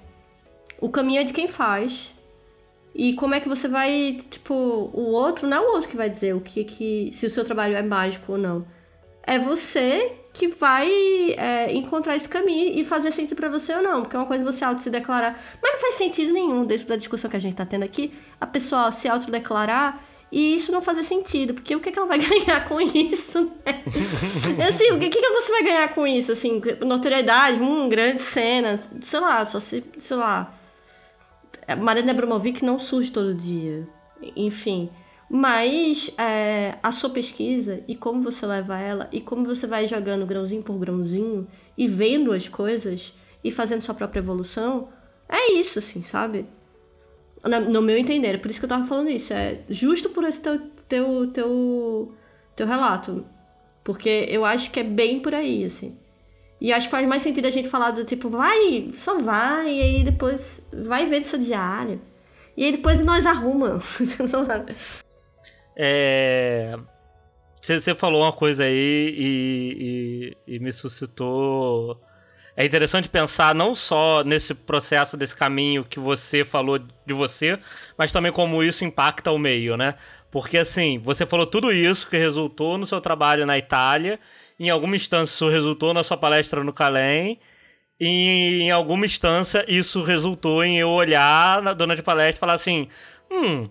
o 0.80 0.88
caminho 0.88 1.20
é 1.22 1.24
de 1.24 1.32
quem 1.32 1.48
faz. 1.48 2.14
E 2.94 3.14
como 3.14 3.34
é 3.34 3.40
que 3.40 3.48
você 3.48 3.66
vai, 3.66 4.20
tipo, 4.30 4.54
o 4.54 5.10
outro 5.10 5.48
não 5.48 5.56
é 5.56 5.60
o 5.60 5.72
outro 5.72 5.88
que 5.88 5.96
vai 5.96 6.08
dizer 6.08 6.32
o 6.32 6.40
que 6.40 6.62
que 6.62 7.10
se 7.12 7.26
o 7.26 7.30
seu 7.30 7.44
trabalho 7.44 7.74
é 7.74 7.82
mágico 7.82 8.32
ou 8.32 8.38
não. 8.38 8.64
É 9.24 9.36
você 9.36 10.12
que 10.32 10.46
vai 10.46 10.88
é, 11.36 11.72
encontrar 11.72 12.14
esse 12.14 12.28
caminho 12.28 12.78
e 12.78 12.84
fazer 12.84 13.10
sentido 13.10 13.36
para 13.36 13.48
você 13.48 13.74
ou 13.74 13.82
não, 13.82 14.02
porque 14.02 14.14
é 14.14 14.18
uma 14.20 14.26
coisa 14.26 14.44
você 14.44 14.64
auto 14.64 14.80
se 14.80 14.90
declarar, 14.90 15.36
mas 15.60 15.72
não 15.72 15.80
faz 15.80 15.96
sentido 15.96 16.32
nenhum 16.32 16.64
dentro 16.64 16.86
da 16.86 16.94
discussão 16.94 17.28
que 17.28 17.36
a 17.36 17.40
gente 17.40 17.56
tá 17.56 17.66
tendo 17.66 17.82
aqui, 17.82 18.14
a 18.40 18.46
pessoa 18.46 18.92
se 18.92 19.08
autodeclarar 19.08 20.00
e 20.30 20.54
isso 20.54 20.72
não 20.72 20.82
fazer 20.82 21.02
sentido, 21.02 21.54
porque 21.54 21.74
o 21.74 21.80
que, 21.80 21.88
é 21.88 21.92
que 21.92 21.98
ela 21.98 22.08
vai 22.08 22.18
ganhar 22.20 22.68
com 22.68 22.80
isso, 22.80 23.44
né? 23.64 23.82
assim, 24.68 24.90
o 24.90 24.98
que, 24.98 25.08
que 25.08 25.20
você 25.20 25.52
vai 25.52 25.62
ganhar 25.62 25.94
com 25.94 26.06
isso? 26.06 26.32
Assim, 26.32 26.60
notoriedade, 26.84 27.60
hum, 27.60 27.88
grande 27.88 28.20
cena, 28.20 28.78
sei 29.00 29.20
lá, 29.20 29.44
só 29.44 29.60
se, 29.60 29.84
sei 29.96 30.16
lá. 30.16 30.52
Marina 31.80 32.12
Abramovic 32.12 32.64
não 32.64 32.78
surge 32.78 33.10
todo 33.10 33.34
dia. 33.34 33.88
Enfim. 34.36 34.90
Mas 35.28 36.10
é, 36.16 36.78
a 36.82 36.92
sua 36.92 37.10
pesquisa 37.10 37.82
e 37.88 37.96
como 37.96 38.22
você 38.22 38.46
leva 38.46 38.78
ela 38.78 39.08
e 39.10 39.20
como 39.20 39.44
você 39.44 39.66
vai 39.66 39.88
jogando 39.88 40.24
grãozinho 40.24 40.62
por 40.62 40.78
grãozinho 40.78 41.48
e 41.76 41.88
vendo 41.88 42.32
as 42.32 42.48
coisas 42.48 43.12
e 43.42 43.50
fazendo 43.50 43.82
sua 43.82 43.94
própria 43.94 44.20
evolução, 44.20 44.88
é 45.28 45.54
isso, 45.54 45.80
assim, 45.80 46.04
sabe? 46.04 46.46
No 47.48 47.82
meu 47.82 47.96
entender, 47.96 48.34
é 48.34 48.38
por 48.38 48.50
isso 48.50 48.58
que 48.58 48.64
eu 48.64 48.68
tava 48.68 48.84
falando 48.86 49.10
isso. 49.10 49.32
É 49.32 49.60
justo 49.68 50.10
por 50.10 50.24
esse 50.24 50.40
teu, 50.40 50.60
teu, 50.88 51.26
teu, 51.28 52.14
teu 52.54 52.66
relato. 52.66 53.24
Porque 53.84 54.26
eu 54.28 54.44
acho 54.44 54.70
que 54.70 54.80
é 54.80 54.84
bem 54.84 55.20
por 55.20 55.34
aí, 55.34 55.64
assim. 55.64 55.98
E 56.60 56.72
acho 56.72 56.86
que 56.86 56.90
faz 56.90 57.06
mais 57.06 57.22
sentido 57.22 57.46
a 57.46 57.50
gente 57.50 57.68
falar 57.68 57.90
do 57.90 58.04
tipo, 58.04 58.30
vai, 58.30 58.90
só 58.96 59.18
vai, 59.18 59.68
e 59.68 59.82
aí 59.82 60.04
depois 60.04 60.68
vai 60.72 61.06
ver 61.06 61.22
seu 61.24 61.38
diário. 61.38 62.00
E 62.56 62.64
aí 62.64 62.72
depois 62.72 63.04
nós 63.04 63.26
arrumamos. 63.26 63.98
é. 65.76 66.76
Você 67.60 67.94
falou 67.94 68.22
uma 68.22 68.32
coisa 68.32 68.62
aí 68.64 69.14
e, 69.18 70.36
e, 70.48 70.54
e 70.54 70.58
me 70.60 70.72
suscitou 70.72 72.00
é 72.56 72.64
interessante 72.64 73.08
pensar 73.08 73.54
não 73.54 73.74
só 73.74 74.24
nesse 74.24 74.54
processo, 74.54 75.16
desse 75.16 75.36
caminho 75.36 75.84
que 75.84 76.00
você 76.00 76.42
falou 76.42 76.78
de 76.78 77.12
você, 77.12 77.58
mas 77.98 78.12
também 78.12 78.32
como 78.32 78.62
isso 78.62 78.82
impacta 78.82 79.30
o 79.30 79.38
meio, 79.38 79.76
né? 79.76 79.94
Porque 80.30 80.56
assim, 80.56 80.98
você 80.98 81.26
falou 81.26 81.46
tudo 81.46 81.70
isso 81.70 82.08
que 82.08 82.16
resultou 82.16 82.78
no 82.78 82.86
seu 82.86 83.00
trabalho 83.00 83.44
na 83.44 83.58
Itália, 83.58 84.18
em 84.58 84.70
alguma 84.70 84.96
instância 84.96 85.34
isso 85.34 85.48
resultou 85.50 85.92
na 85.92 86.02
sua 86.02 86.16
palestra 86.16 86.64
no 86.64 86.72
Calem, 86.72 87.38
e 88.00 88.60
em 88.62 88.70
alguma 88.70 89.04
instância 89.04 89.64
isso 89.68 90.02
resultou 90.02 90.64
em 90.64 90.78
eu 90.78 90.88
olhar 90.88 91.62
na 91.62 91.74
dona 91.74 91.94
de 91.94 92.02
palestra 92.02 92.38
e 92.38 92.40
falar 92.40 92.54
assim: 92.54 92.88
hum, 93.30 93.68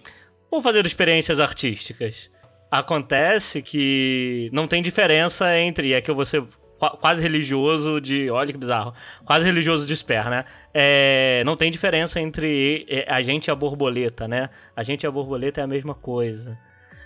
vou 0.49 0.62
fazer 0.62 0.86
experiências 0.86 1.40
artísticas. 1.40 2.30
Acontece 2.72 3.62
que 3.62 4.49
não 4.53 4.68
tem 4.68 4.84
diferença 4.84 5.57
entre. 5.57 5.94
É 5.94 6.02
que 6.02 6.12
você 6.12 6.44
quase 6.80 7.22
religioso 7.22 8.00
de. 8.00 8.30
Olha 8.30 8.52
que 8.52 8.58
bizarro. 8.58 8.94
Quase 9.24 9.46
religioso 9.46 9.86
de 9.86 9.94
Esper, 9.94 10.30
né? 10.30 10.46
É, 10.74 11.44
não 11.46 11.56
tem 11.56 11.72
diferença 11.72 12.20
entre 12.20 12.86
a 13.08 13.22
gente 13.22 13.48
e 13.48 13.52
a 13.52 13.56
borboleta, 13.56 14.28
né? 14.28 14.50
A 14.76 14.84
gente 14.84 15.04
e 15.04 15.08
a 15.08 15.12
borboleta 15.12 15.62
é 15.62 15.64
a 15.64 15.68
mesma 15.68 15.94
coisa. 15.94 16.58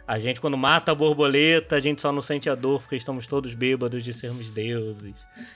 A 0.07 0.17
gente, 0.17 0.41
quando 0.41 0.57
mata 0.57 0.91
a 0.91 0.95
borboleta, 0.95 1.75
a 1.75 1.79
gente 1.79 2.01
só 2.01 2.11
não 2.11 2.21
sente 2.21 2.49
a 2.49 2.55
dor 2.55 2.81
porque 2.81 2.95
estamos 2.95 3.27
todos 3.27 3.53
bêbados 3.53 4.03
de 4.03 4.11
sermos 4.11 4.49
deuses. 4.49 5.13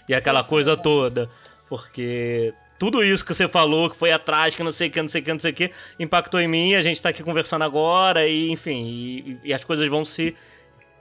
E 0.08 0.14
aquela 0.14 0.44
coisa 0.44 0.78
toda. 0.78 1.28
Porque 1.68 2.54
tudo 2.78 3.04
isso 3.04 3.26
que 3.26 3.34
você 3.34 3.48
falou, 3.48 3.90
que 3.90 3.98
foi 3.98 4.12
atrás, 4.12 4.54
que 4.54 4.62
não 4.62 4.72
sei 4.72 4.90
o 4.90 4.92
que, 4.92 5.02
não 5.02 5.10
sei 5.10 5.22
o 5.22 5.24
que, 5.24 5.34
não 5.34 5.40
sei 5.40 5.52
o 5.52 5.56
que, 5.56 5.72
impactou 5.98 6.40
em 6.40 6.48
mim, 6.48 6.76
a 6.76 6.84
gente 6.84 7.02
tá 7.02 7.10
aqui 7.10 7.24
conversando 7.24 7.64
agora, 7.64 8.28
e 8.28 8.52
enfim, 8.52 8.86
e, 8.86 9.40
e 9.46 9.54
as 9.54 9.64
coisas 9.64 9.88
vão 9.88 10.06
se 10.06 10.36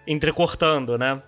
entrecortando, 0.07 0.97
né? 0.97 1.21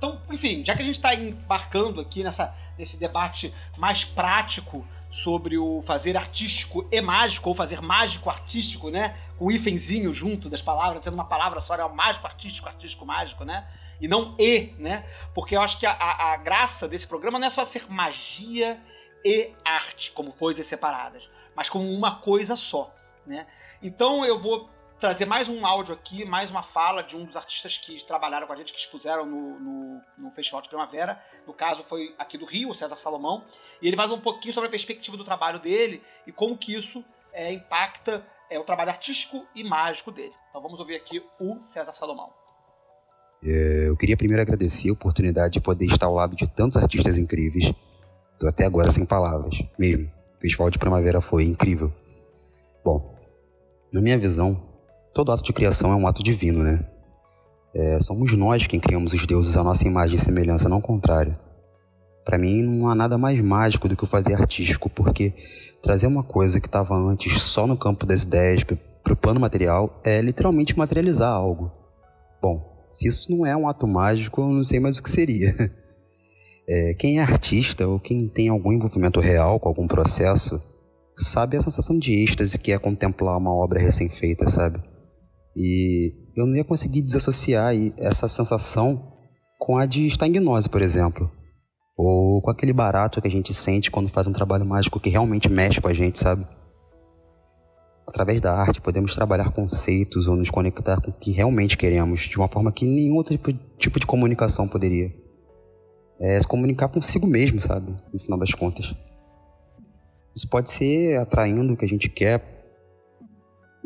Então, 0.00 0.18
enfim, 0.30 0.64
já 0.64 0.74
que 0.74 0.80
a 0.80 0.84
gente 0.84 0.94
está 0.96 1.14
embarcando 1.14 2.00
aqui 2.00 2.24
nessa, 2.24 2.56
nesse 2.78 2.96
debate 2.96 3.52
mais 3.76 4.02
prático 4.02 4.88
sobre 5.10 5.58
o 5.58 5.82
fazer 5.82 6.16
artístico 6.16 6.88
e 6.90 7.02
mágico, 7.02 7.50
ou 7.50 7.54
fazer 7.54 7.82
mágico 7.82 8.30
artístico, 8.30 8.88
né? 8.88 9.14
Com 9.36 9.48
o 9.48 9.52
hífenzinho 9.52 10.14
junto 10.14 10.48
das 10.48 10.62
palavras, 10.62 11.04
sendo 11.04 11.12
uma 11.12 11.26
palavra 11.26 11.60
só, 11.60 11.74
é 11.74 11.84
o 11.84 11.94
mágico 11.94 12.26
artístico, 12.26 12.66
artístico 12.66 13.04
mágico, 13.04 13.44
né? 13.44 13.68
E 14.00 14.08
não 14.08 14.34
e, 14.38 14.72
né? 14.78 15.04
Porque 15.34 15.54
eu 15.54 15.60
acho 15.60 15.78
que 15.78 15.84
a, 15.84 15.92
a, 15.92 16.32
a 16.32 16.36
graça 16.38 16.88
desse 16.88 17.06
programa 17.06 17.38
não 17.38 17.48
é 17.48 17.50
só 17.50 17.62
ser 17.62 17.84
magia 17.90 18.80
e 19.22 19.50
arte 19.62 20.12
como 20.12 20.32
coisas 20.32 20.64
separadas, 20.64 21.28
mas 21.54 21.68
como 21.68 21.92
uma 21.92 22.14
coisa 22.22 22.56
só, 22.56 22.90
né? 23.26 23.46
Então 23.82 24.24
eu 24.24 24.38
vou 24.38 24.70
trazer 25.00 25.24
mais 25.24 25.48
um 25.48 25.64
áudio 25.64 25.94
aqui, 25.94 26.26
mais 26.26 26.50
uma 26.50 26.62
fala 26.62 27.02
de 27.02 27.16
um 27.16 27.24
dos 27.24 27.34
artistas 27.34 27.78
que 27.78 28.04
trabalharam 28.04 28.46
com 28.46 28.52
a 28.52 28.56
gente, 28.56 28.72
que 28.72 28.78
expuseram 28.78 29.24
no, 29.24 29.58
no, 29.58 30.00
no, 30.18 30.30
Festival 30.32 30.60
de 30.60 30.68
Primavera. 30.68 31.18
No 31.46 31.54
caso, 31.54 31.82
foi 31.82 32.14
aqui 32.18 32.36
do 32.36 32.44
Rio, 32.44 32.68
o 32.68 32.74
César 32.74 32.96
Salomão. 32.96 33.42
E 33.80 33.88
ele 33.88 33.96
faz 33.96 34.12
um 34.12 34.20
pouquinho 34.20 34.52
sobre 34.52 34.68
a 34.68 34.70
perspectiva 34.70 35.16
do 35.16 35.24
trabalho 35.24 35.58
dele 35.58 36.02
e 36.26 36.32
como 36.32 36.56
que 36.56 36.74
isso 36.74 37.02
é, 37.32 37.50
impacta 37.50 38.24
é, 38.50 38.58
o 38.58 38.64
trabalho 38.64 38.90
artístico 38.90 39.46
e 39.54 39.64
mágico 39.64 40.12
dele. 40.12 40.34
Então 40.50 40.60
vamos 40.60 40.78
ouvir 40.78 40.96
aqui 40.96 41.24
o 41.40 41.60
César 41.62 41.94
Salomão. 41.94 42.30
É, 43.42 43.88
eu 43.88 43.96
queria 43.96 44.18
primeiro 44.18 44.42
agradecer 44.42 44.90
a 44.90 44.92
oportunidade 44.92 45.54
de 45.54 45.60
poder 45.60 45.86
estar 45.86 46.06
ao 46.06 46.14
lado 46.14 46.36
de 46.36 46.46
tantos 46.46 46.76
artistas 46.76 47.16
incríveis. 47.16 47.72
Estou 48.34 48.48
até 48.48 48.66
agora 48.66 48.90
sem 48.90 49.06
palavras, 49.06 49.62
mesmo. 49.78 50.12
O 50.36 50.40
Festival 50.40 50.70
de 50.70 50.78
Primavera 50.78 51.22
foi 51.22 51.44
incrível. 51.44 51.90
Bom, 52.84 53.18
na 53.92 54.00
minha 54.00 54.18
visão, 54.18 54.69
todo 55.12 55.32
ato 55.32 55.42
de 55.42 55.52
criação 55.52 55.92
é 55.92 55.96
um 55.96 56.06
ato 56.06 56.22
divino, 56.22 56.62
né? 56.62 56.84
É, 57.72 58.00
somos 58.00 58.32
nós 58.36 58.66
quem 58.66 58.80
criamos 58.80 59.12
os 59.12 59.26
deuses 59.26 59.56
à 59.56 59.62
nossa 59.62 59.86
imagem 59.86 60.16
e 60.16 60.18
semelhança, 60.18 60.68
não 60.68 60.78
o 60.78 60.82
contrário. 60.82 61.36
Para 62.24 62.38
mim, 62.38 62.62
não 62.62 62.88
há 62.88 62.94
nada 62.94 63.16
mais 63.16 63.40
mágico 63.40 63.88
do 63.88 63.96
que 63.96 64.04
o 64.04 64.06
fazer 64.06 64.34
artístico, 64.34 64.90
porque 64.90 65.32
trazer 65.82 66.06
uma 66.06 66.22
coisa 66.22 66.60
que 66.60 66.66
estava 66.66 66.94
antes 66.94 67.40
só 67.42 67.66
no 67.66 67.76
campo 67.76 68.04
das 68.04 68.24
ideias 68.24 68.64
para 68.64 69.12
o 69.12 69.16
plano 69.16 69.40
material 69.40 70.00
é 70.04 70.20
literalmente 70.20 70.76
materializar 70.76 71.32
algo. 71.32 71.70
Bom, 72.42 72.86
se 72.90 73.06
isso 73.08 73.30
não 73.30 73.46
é 73.46 73.56
um 73.56 73.68
ato 73.68 73.86
mágico, 73.86 74.40
eu 74.40 74.48
não 74.48 74.62
sei 74.62 74.80
mais 74.80 74.98
o 74.98 75.02
que 75.02 75.10
seria. 75.10 75.54
É, 76.72 76.94
quem 76.94 77.18
é 77.18 77.22
artista 77.22 77.88
ou 77.88 77.98
quem 77.98 78.28
tem 78.28 78.48
algum 78.48 78.72
envolvimento 78.72 79.18
real 79.18 79.58
com 79.58 79.68
algum 79.68 79.88
processo 79.88 80.62
sabe 81.16 81.56
a 81.56 81.60
sensação 81.60 81.98
de 81.98 82.12
êxtase 82.22 82.56
que 82.56 82.70
é 82.70 82.78
contemplar 82.78 83.36
uma 83.36 83.52
obra 83.52 83.80
recém-feita, 83.80 84.48
sabe? 84.48 84.80
E 85.56 86.12
eu 86.36 86.46
não 86.46 86.56
ia 86.56 86.64
conseguir 86.64 87.02
desassociar 87.02 87.74
essa 87.96 88.28
sensação 88.28 89.12
com 89.58 89.76
a 89.76 89.86
de 89.86 90.06
estagnose, 90.06 90.68
por 90.68 90.80
exemplo. 90.80 91.30
Ou 91.96 92.40
com 92.40 92.50
aquele 92.50 92.72
barato 92.72 93.20
que 93.20 93.28
a 93.28 93.30
gente 93.30 93.52
sente 93.52 93.90
quando 93.90 94.08
faz 94.08 94.26
um 94.26 94.32
trabalho 94.32 94.64
mágico 94.64 94.98
que 94.98 95.10
realmente 95.10 95.50
mexe 95.50 95.80
com 95.80 95.88
a 95.88 95.92
gente, 95.92 96.18
sabe? 96.18 96.46
Através 98.06 98.40
da 98.40 98.52
arte, 98.52 98.80
podemos 98.80 99.14
trabalhar 99.14 99.52
conceitos 99.52 100.26
ou 100.26 100.34
nos 100.34 100.50
conectar 100.50 101.00
com 101.00 101.10
o 101.10 101.14
que 101.14 101.30
realmente 101.30 101.76
queremos, 101.76 102.22
de 102.22 102.36
uma 102.36 102.48
forma 102.48 102.72
que 102.72 102.86
nenhum 102.86 103.14
outro 103.14 103.36
tipo, 103.36 103.52
tipo 103.78 104.00
de 104.00 104.06
comunicação 104.06 104.66
poderia. 104.66 105.14
É 106.18 106.38
se 106.40 106.46
comunicar 106.48 106.88
consigo 106.88 107.26
mesmo, 107.26 107.60
sabe? 107.60 107.94
No 108.12 108.18
final 108.18 108.38
das 108.38 108.52
contas. 108.52 108.94
Isso 110.34 110.48
pode 110.48 110.70
ser 110.70 111.18
atraindo 111.18 111.72
o 111.72 111.76
que 111.76 111.84
a 111.84 111.88
gente 111.88 112.08
quer 112.08 112.59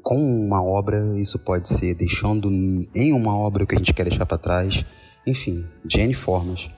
com 0.04 0.18
uma 0.46 0.62
obra, 0.62 1.18
isso 1.18 1.38
pode 1.38 1.66
ser 1.66 1.94
deixando 1.94 2.50
em 2.94 3.12
uma 3.14 3.34
obra 3.34 3.64
o 3.64 3.66
que 3.66 3.74
a 3.74 3.78
gente 3.78 3.94
quer 3.94 4.04
deixar 4.04 4.26
para 4.26 4.36
trás, 4.36 4.84
enfim, 5.26 5.64
de 5.82 5.98
N 5.98 6.12
formas. 6.12 6.68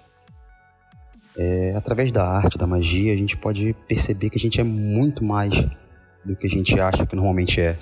É, 1.36 1.74
através 1.76 2.12
da 2.12 2.24
arte, 2.24 2.56
da 2.56 2.68
magia, 2.68 3.12
a 3.12 3.16
gente 3.16 3.36
pode 3.36 3.74
perceber 3.88 4.30
que 4.30 4.38
a 4.38 4.40
gente 4.40 4.60
é 4.60 4.64
muito 4.64 5.24
mais 5.24 5.52
do 6.24 6.36
que 6.36 6.46
a 6.46 6.50
gente 6.50 6.78
acha 6.78 7.04
que 7.04 7.16
normalmente 7.16 7.60
é. 7.60 7.76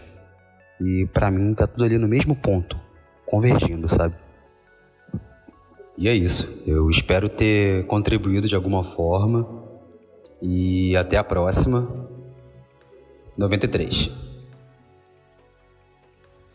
E 0.80 1.06
para 1.12 1.30
mim 1.30 1.52
tá 1.52 1.66
tudo 1.66 1.84
ali 1.84 1.98
no 1.98 2.08
mesmo 2.08 2.34
ponto, 2.34 2.80
convergindo, 3.26 3.86
sabe? 3.86 4.16
E 5.96 6.08
é 6.08 6.14
isso. 6.14 6.50
Eu 6.66 6.88
espero 6.88 7.28
ter 7.28 7.86
contribuído 7.86 8.48
de 8.48 8.56
alguma 8.56 8.82
forma. 8.82 9.62
E 10.42 10.96
até 10.96 11.16
a 11.16 11.22
próxima. 11.22 12.08
93. 13.36 14.23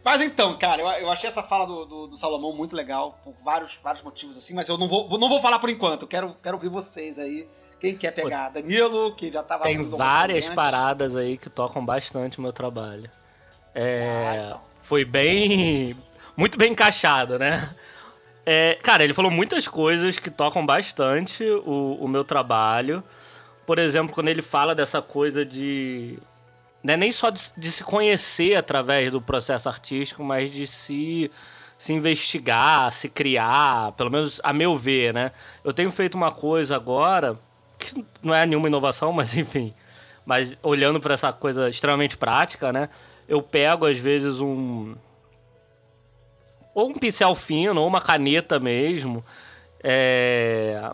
Mas 0.09 0.21
então, 0.21 0.57
cara, 0.57 0.81
eu, 0.81 0.87
eu 0.87 1.11
achei 1.11 1.29
essa 1.29 1.43
fala 1.43 1.67
do, 1.67 1.85
do, 1.85 2.07
do, 2.07 2.17
Salomão 2.17 2.51
muito 2.51 2.75
legal, 2.75 3.19
por 3.23 3.35
vários, 3.45 3.77
vários 3.83 4.01
motivos 4.01 4.35
assim, 4.35 4.55
mas 4.55 4.67
eu 4.67 4.75
não 4.75 4.87
vou, 4.87 5.07
não 5.19 5.29
vou 5.29 5.39
falar 5.39 5.59
por 5.59 5.69
enquanto, 5.69 6.01
eu 6.01 6.07
quero, 6.07 6.35
quero 6.41 6.57
ouvir 6.57 6.67
vocês 6.67 7.19
aí. 7.19 7.47
Quem 7.79 7.95
quer 7.95 8.09
pegar? 8.09 8.49
Danilo, 8.49 9.13
que 9.13 9.31
já 9.31 9.43
tava... 9.43 9.65
Tem 9.65 9.87
várias 9.87 10.49
paradas 10.49 11.15
aí 11.15 11.37
que 11.37 11.47
tocam 11.47 11.85
bastante 11.85 12.39
o 12.39 12.41
meu 12.41 12.51
trabalho. 12.51 13.07
É, 13.75 14.03
ah, 14.03 14.45
então. 14.47 14.61
Foi 14.81 15.05
bem... 15.05 15.95
Muito 16.35 16.57
bem 16.57 16.71
encaixado, 16.71 17.37
né? 17.37 17.69
É, 18.43 18.79
cara, 18.81 19.03
ele 19.03 19.13
falou 19.13 19.29
muitas 19.29 19.67
coisas 19.67 20.17
que 20.17 20.31
tocam 20.31 20.65
bastante 20.65 21.43
o, 21.43 21.99
o 22.01 22.07
meu 22.07 22.23
trabalho. 22.23 23.03
Por 23.63 23.77
exemplo, 23.77 24.11
quando 24.11 24.29
ele 24.29 24.41
fala 24.41 24.73
dessa 24.73 25.03
coisa 25.03 25.45
de 25.45 26.17
não 26.83 26.93
é 26.93 26.97
nem 26.97 27.11
só 27.11 27.29
de, 27.29 27.41
de, 27.57 27.71
se 27.71 27.83
conhecer 27.83 28.55
através 28.55 29.11
do 29.11 29.21
processo 29.21 29.67
artístico, 29.67 30.23
mas 30.23 30.51
de 30.51 30.65
se, 30.65 31.29
se 31.77 31.91
investigar, 31.91 32.91
se 32.91 33.09
criar, 33.09 33.91
pelo 33.93 34.09
menos 34.09 34.39
a 34.43 34.53
meu 34.53 34.77
ver, 34.77 35.13
né? 35.13 35.31
Eu 35.63 35.73
tenho 35.73 35.91
feito 35.91 36.15
uma 36.15 36.31
coisa 36.31 36.75
agora, 36.75 37.37
que 37.77 38.05
não 38.23 38.33
é 38.33 38.45
nenhuma 38.45 38.67
inovação, 38.67 39.11
mas 39.13 39.35
enfim, 39.35 39.73
mas 40.25 40.57
olhando 40.63 40.99
para 40.99 41.13
essa 41.13 41.33
coisa 41.33 41.67
extremamente 41.67 42.17
prática, 42.17 42.71
né? 42.71 42.89
Eu 43.27 43.41
pego 43.41 43.85
às 43.85 43.97
vezes 43.97 44.39
um 44.39 44.95
ou 46.73 46.89
um 46.89 46.93
pincel 46.93 47.35
fino 47.35 47.81
ou 47.81 47.87
uma 47.87 47.99
caneta 47.99 48.57
mesmo, 48.57 49.25
é... 49.83 50.93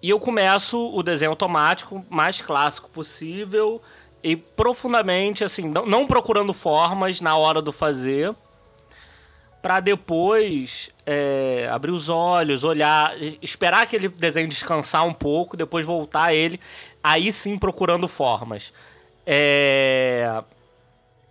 e 0.00 0.08
eu 0.08 0.18
começo 0.18 0.78
o 0.94 1.02
desenho 1.02 1.32
automático 1.32 2.04
mais 2.08 2.40
clássico 2.40 2.88
possível 2.88 3.82
e 4.22 4.36
profundamente, 4.36 5.44
assim, 5.44 5.62
não, 5.62 5.86
não 5.86 6.06
procurando 6.06 6.52
formas 6.52 7.20
na 7.20 7.36
hora 7.36 7.62
do 7.62 7.72
fazer, 7.72 8.34
para 9.62 9.80
depois 9.80 10.90
é, 11.04 11.68
abrir 11.70 11.90
os 11.90 12.08
olhos, 12.08 12.64
olhar, 12.64 13.14
esperar 13.42 13.82
aquele 13.82 14.08
desenho 14.08 14.48
descansar 14.48 15.06
um 15.06 15.12
pouco, 15.12 15.56
depois 15.56 15.84
voltar 15.84 16.24
a 16.24 16.34
ele, 16.34 16.60
aí 17.02 17.32
sim 17.32 17.58
procurando 17.58 18.08
formas. 18.08 18.72
É, 19.26 20.42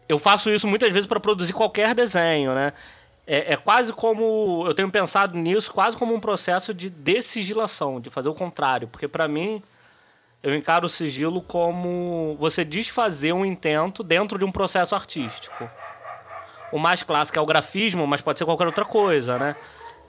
eu 0.08 0.20
faço 0.20 0.50
isso 0.50 0.68
muitas 0.68 0.92
vezes 0.92 1.08
para 1.08 1.20
produzir 1.20 1.54
qualquer 1.54 1.94
desenho, 1.96 2.54
né? 2.54 2.74
É, 3.26 3.54
é, 3.54 3.58
quase 3.58 3.92
como. 3.92 4.64
Eu 4.66 4.74
tenho 4.74 4.90
pensado 4.90 5.38
nisso 5.38 5.74
quase 5.74 5.98
como 5.98 6.14
um 6.14 6.20
processo 6.20 6.74
de 6.74 6.90
desigilação, 6.90 8.00
de 8.00 8.10
fazer 8.10 8.30
o 8.30 8.34
contrário, 8.34 8.88
porque 8.88 9.06
para 9.08 9.28
mim 9.28 9.62
eu 10.48 10.56
encaro 10.56 10.86
o 10.86 10.90
sigilo 10.90 11.42
como 11.42 12.38
você 12.40 12.64
desfazer 12.64 13.34
um 13.34 13.46
intento 13.46 14.02
dentro 14.02 14.40
de 14.40 14.46
um 14.46 14.52
processo 14.52 14.96
artístico. 14.96 15.70
O 16.72 16.80
mais 16.80 17.04
clássico 17.04 17.38
é 17.38 17.42
o 17.42 17.46
grafismo, 17.46 18.08
mas 18.08 18.22
pode 18.22 18.40
ser 18.40 18.46
qualquer 18.46 18.66
outra 18.66 18.86
coisa, 18.86 19.38
né? 19.38 19.58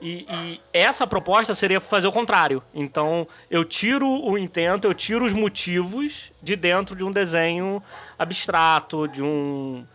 E, 0.01 0.25
e, 0.29 0.61
essa 0.71 1.05
proposta 1.05 1.53
seria 1.53 1.81
fazer 1.81 2.07
o 2.07 2.11
contrário. 2.13 2.63
Então, 2.73 3.27
eu 3.51 3.65
tiro 3.65 4.07
o 4.07 4.37
intento, 4.37 4.85
eu 4.85 4.93
tiro 4.93 5.25
os 5.25 5.33
motivos 5.33 6.31
de 6.41 6.55
dentro 6.55 6.95
de 6.95 7.03
um 7.03 7.11
desenho 7.11 7.83
abstrato, 8.17 9.09
de 9.09 9.21
um, 9.21 9.85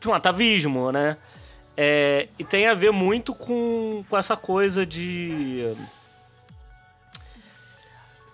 de 0.00 0.08
um 0.08 0.14
atavismo, 0.14 0.90
né? 0.90 1.16
É, 1.76 2.26
e 2.36 2.42
tem 2.44 2.66
a 2.66 2.74
ver 2.74 2.90
muito 2.90 3.32
com, 3.32 4.04
com 4.10 4.18
essa 4.18 4.36
coisa 4.36 4.84
de 4.84 5.76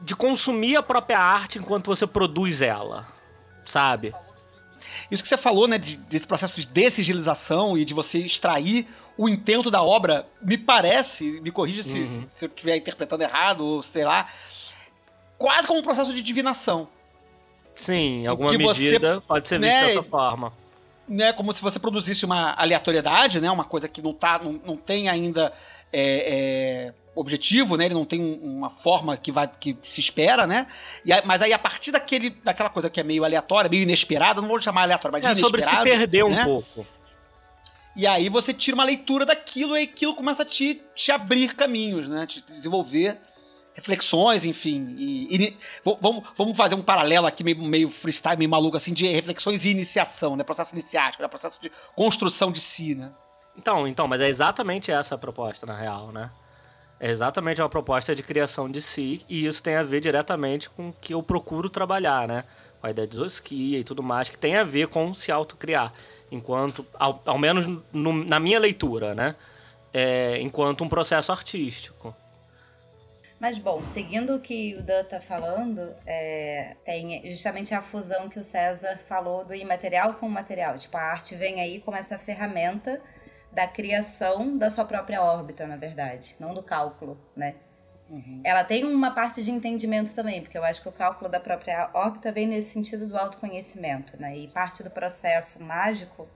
de 0.02 0.16
consumir 0.16 0.76
a 0.76 0.82
própria 0.82 1.18
arte 1.18 1.58
enquanto 1.58 1.86
você 1.86 2.06
produz 2.06 2.60
ela, 2.60 3.06
sabe? 3.64 4.14
Isso 5.10 5.22
que 5.22 5.28
você 5.28 5.36
falou, 5.36 5.68
né, 5.68 5.78
de, 5.78 5.96
desse 5.96 6.26
processo 6.26 6.60
de 6.60 6.66
dessigilização 6.66 7.78
e 7.78 7.84
de 7.84 7.94
você 7.94 8.18
extrair 8.18 8.86
o 9.16 9.28
intento 9.28 9.70
da 9.70 9.82
obra, 9.82 10.26
me 10.40 10.58
parece, 10.58 11.40
me 11.40 11.50
corrija 11.50 11.82
se, 11.82 12.00
uhum. 12.00 12.26
se, 12.26 12.44
eu 12.44 12.48
estiver 12.48 12.76
interpretando 12.76 13.22
errado, 13.22 13.64
ou 13.64 13.82
sei 13.82 14.04
lá, 14.04 14.28
quase 15.38 15.68
como 15.68 15.80
um 15.80 15.82
processo 15.82 16.12
de 16.12 16.22
divinação. 16.22 16.88
Sim, 17.74 18.26
alguma 18.26 18.50
medida 18.52 19.14
você, 19.14 19.20
pode 19.20 19.48
ser 19.48 19.58
visto 19.58 19.70
né, 19.70 19.86
dessa 19.86 20.02
forma. 20.02 20.52
Né, 21.08 21.32
como 21.32 21.52
se 21.52 21.60
você 21.60 21.78
produzisse 21.78 22.24
uma 22.24 22.52
aleatoriedade, 22.52 23.40
né, 23.40 23.50
uma 23.50 23.64
coisa 23.64 23.88
que 23.88 24.00
não, 24.00 24.14
tá, 24.14 24.40
não, 24.42 24.60
não 24.64 24.76
tem 24.76 25.08
ainda 25.08 25.52
é, 25.92 26.90
é, 26.90 26.94
objetivo, 27.14 27.76
né? 27.76 27.84
Ele 27.86 27.94
não 27.94 28.04
tem 28.04 28.20
um- 28.20 28.56
uma 28.58 28.70
forma 28.70 29.16
que 29.16 29.30
vai 29.30 29.46
que 29.48 29.76
se 29.86 30.00
espera, 30.00 30.46
né? 30.46 30.66
E 31.04 31.10
mas 31.26 31.42
aí 31.42 31.52
a 31.52 31.58
partir 31.58 31.90
daquele 31.90 32.30
daquela 32.30 32.70
coisa 32.70 32.88
que 32.88 32.98
é 33.00 33.02
meio 33.02 33.24
aleatória, 33.24 33.68
meio 33.68 33.82
inesperada, 33.82 34.40
não 34.40 34.48
vou 34.48 34.58
chamar 34.60 34.82
aleatória, 34.82 35.12
mas 35.12 35.22
de 35.36 35.38
É 35.40 35.44
sobre 35.44 35.60
se 35.62 35.76
perder 35.82 36.24
um 36.24 36.30
né? 36.30 36.44
pouco. 36.44 36.86
E 37.94 38.06
aí 38.06 38.28
você 38.30 38.54
tira 38.54 38.74
uma 38.74 38.84
leitura 38.84 39.26
daquilo 39.26 39.76
e 39.76 39.82
aquilo 39.82 40.14
começa 40.14 40.42
a 40.42 40.46
te, 40.46 40.80
te 40.94 41.12
abrir 41.12 41.54
caminhos, 41.54 42.08
né? 42.08 42.26
Te 42.26 42.40
desenvolver 42.50 43.18
reflexões, 43.74 44.44
enfim. 44.46 44.94
E, 44.98 45.36
e- 45.36 45.56
vamos, 46.00 46.24
vamos 46.36 46.56
fazer 46.56 46.74
um 46.74 46.82
paralelo 46.82 47.26
aqui 47.26 47.44
meio, 47.44 47.60
meio 47.62 47.90
freestyle, 47.90 48.36
meio 48.38 48.50
maluco, 48.50 48.76
assim, 48.76 48.92
de 48.94 49.06
reflexões 49.06 49.64
e 49.64 49.70
iniciação, 49.70 50.36
né? 50.36 50.44
Processo 50.44 50.74
iniciático, 50.74 51.22
né? 51.22 51.28
Processo 51.28 51.60
de 51.60 51.70
construção 51.94 52.50
de 52.50 52.60
si, 52.60 52.94
né? 52.94 53.10
Então, 53.56 53.86
então, 53.86 54.08
mas 54.08 54.20
é 54.22 54.28
exatamente 54.28 54.90
essa 54.90 55.14
a 55.14 55.18
proposta, 55.18 55.66
na 55.66 55.76
real, 55.76 56.10
né? 56.12 56.30
É 57.02 57.10
exatamente 57.10 57.60
uma 57.60 57.68
proposta 57.68 58.14
de 58.14 58.22
criação 58.22 58.70
de 58.70 58.80
si, 58.80 59.26
e 59.28 59.44
isso 59.44 59.60
tem 59.60 59.74
a 59.74 59.82
ver 59.82 60.00
diretamente 60.00 60.70
com 60.70 60.90
o 60.90 60.92
que 60.92 61.12
eu 61.12 61.20
procuro 61.20 61.68
trabalhar, 61.68 62.28
né? 62.28 62.44
Com 62.80 62.86
a 62.86 62.90
ideia 62.92 63.08
de 63.08 63.16
zosquia 63.16 63.80
e 63.80 63.82
tudo 63.82 64.04
mais, 64.04 64.28
que 64.28 64.38
tem 64.38 64.54
a 64.56 64.62
ver 64.62 64.86
com 64.86 65.12
se 65.12 65.32
autocriar. 65.32 65.92
Enquanto, 66.30 66.86
ao, 66.94 67.20
ao 67.26 67.38
menos 67.38 67.66
no- 67.92 68.24
na 68.24 68.38
minha 68.38 68.60
leitura, 68.60 69.16
né? 69.16 69.34
É, 69.92 70.38
enquanto 70.40 70.84
um 70.84 70.88
processo 70.88 71.32
artístico. 71.32 72.14
Mas, 73.40 73.58
bom, 73.58 73.84
seguindo 73.84 74.36
o 74.36 74.40
que 74.40 74.76
o 74.76 74.82
Dan 74.84 75.02
tá 75.02 75.20
falando, 75.20 75.80
é, 76.06 76.76
tem 76.84 77.28
justamente 77.28 77.74
a 77.74 77.82
fusão 77.82 78.28
que 78.28 78.38
o 78.38 78.44
César 78.44 78.96
falou 79.08 79.44
do 79.44 79.52
imaterial 79.52 80.14
com 80.14 80.26
o 80.26 80.30
material. 80.30 80.78
Tipo, 80.78 80.96
a 80.96 81.00
arte 81.00 81.34
vem 81.34 81.60
aí 81.60 81.80
como 81.80 81.96
essa 81.96 82.16
ferramenta 82.16 83.00
da 83.52 83.66
criação 83.66 84.56
da 84.56 84.70
sua 84.70 84.84
própria 84.84 85.22
órbita, 85.22 85.66
na 85.66 85.76
verdade, 85.76 86.36
não 86.40 86.54
do 86.54 86.62
cálculo, 86.62 87.18
né? 87.36 87.56
Ela 88.44 88.62
tem 88.62 88.84
uma 88.84 89.10
parte 89.10 89.42
de 89.42 89.50
entendimento 89.50 90.14
também, 90.14 90.42
porque 90.42 90.58
eu 90.58 90.64
acho 90.64 90.82
que 90.82 90.88
o 90.88 90.92
cálculo 90.92 91.30
da 91.30 91.40
própria 91.40 91.90
órbita 91.94 92.30
vem 92.30 92.46
nesse 92.46 92.70
sentido 92.70 93.06
do 93.06 93.16
autoconhecimento, 93.16 94.20
né? 94.20 94.36
E 94.36 94.50
parte 94.50 94.82
do 94.82 94.90
processo 94.90 95.62
mágico 95.62 96.28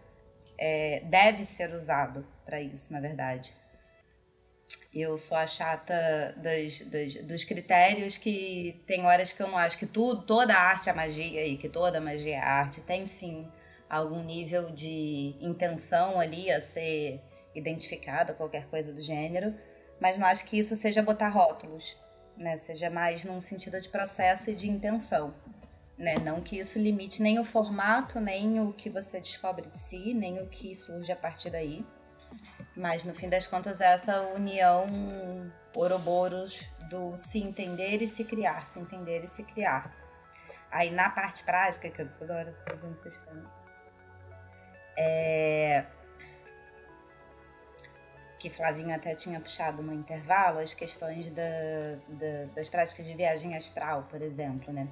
é, 0.59 1.02
deve 1.05 1.44
ser 1.44 1.74
usado 1.74 2.26
para 2.47 2.60
isso, 2.62 2.90
na 2.93 3.01
verdade. 3.01 3.55
Eu 4.93 5.18
sou 5.18 5.36
a 5.36 5.47
chata 5.47 6.34
dos, 6.38 6.80
dos, 6.80 7.14
dos 7.26 7.44
critérios 7.44 8.16
que 8.16 8.82
tem 8.86 9.05
horas 9.05 9.30
que 9.32 9.43
eu 9.43 9.48
não 9.48 9.59
acho 9.59 9.76
que 9.76 9.84
tudo, 9.84 10.22
toda 10.22 10.55
arte 10.55 10.88
é 10.88 10.93
magia 10.94 11.47
e 11.47 11.59
que 11.59 11.68
toda 11.68 12.01
magia 12.01 12.36
é 12.36 12.40
arte. 12.40 12.80
Tem 12.80 13.05
sim 13.05 13.47
algum 13.89 14.23
nível 14.23 14.71
de 14.71 15.35
intenção 15.41 16.19
ali 16.19 16.51
a 16.51 16.61
ser 16.61 17.21
identificada, 17.55 18.35
qualquer 18.35 18.67
coisa 18.67 18.93
do 18.93 19.01
gênero, 19.01 19.55
mas 20.01 20.19
não 20.19 20.27
acho 20.27 20.45
que 20.45 20.59
isso 20.59 20.77
seja 20.77 21.03
botar 21.03 21.29
rótulos, 21.29 21.97
né? 22.37 22.57
Seja 22.57 22.91
mais 22.91 23.25
num 23.25 23.41
sentido 23.41 23.81
de 23.81 23.89
processo 23.89 24.51
e 24.51 24.55
de 24.55 24.69
intenção. 24.69 25.35
Né? 25.97 26.17
Não 26.19 26.43
que 26.43 26.59
isso 26.59 26.79
limite 26.79 27.23
nem 27.23 27.39
o 27.39 27.45
formato, 27.45 28.21
nem 28.21 28.61
o 28.61 28.71
que 28.73 28.91
você 28.91 29.19
descobre 29.19 29.67
de 29.71 29.79
si, 29.79 30.13
nem 30.13 30.43
o 30.43 30.47
que 30.47 30.75
surge 30.75 31.11
a 31.11 31.17
partir 31.17 31.49
daí. 31.49 31.87
Mas 32.77 33.03
no 33.03 33.15
fim 33.15 33.31
das 33.31 33.47
contas, 33.47 33.81
é 33.81 33.87
essa 33.87 34.21
união 34.35 34.87
Ouroboros 35.75 36.71
do 36.91 37.17
se 37.17 37.39
entender 37.39 38.03
e 38.03 38.07
se 38.07 38.25
criar, 38.25 38.65
se 38.67 38.79
entender 38.79 39.25
e 39.25 39.29
se 39.29 39.43
criar. 39.43 39.95
Aí 40.71 40.91
na 40.91 41.09
parte 41.09 41.45
prática, 41.45 41.89
que 41.89 42.03
eu 42.03 42.13
toda 42.13 42.35
hora 42.35 42.55
fazendo 42.67 43.01
questão, 43.01 43.35
é... 44.98 45.85
que 48.39 48.51
Flavinho 48.51 48.94
até 48.94 49.14
tinha 49.14 49.40
puxado 49.40 49.82
no 49.82 49.93
intervalo, 49.93 50.59
as 50.59 50.74
questões 50.74 51.31
da, 51.31 51.43
da- 52.09 52.44
das 52.55 52.68
práticas 52.68 53.06
de 53.06 53.14
viagem 53.14 53.56
astral, 53.56 54.05
por 54.10 54.20
exemplo, 54.23 54.73
né? 54.73 54.89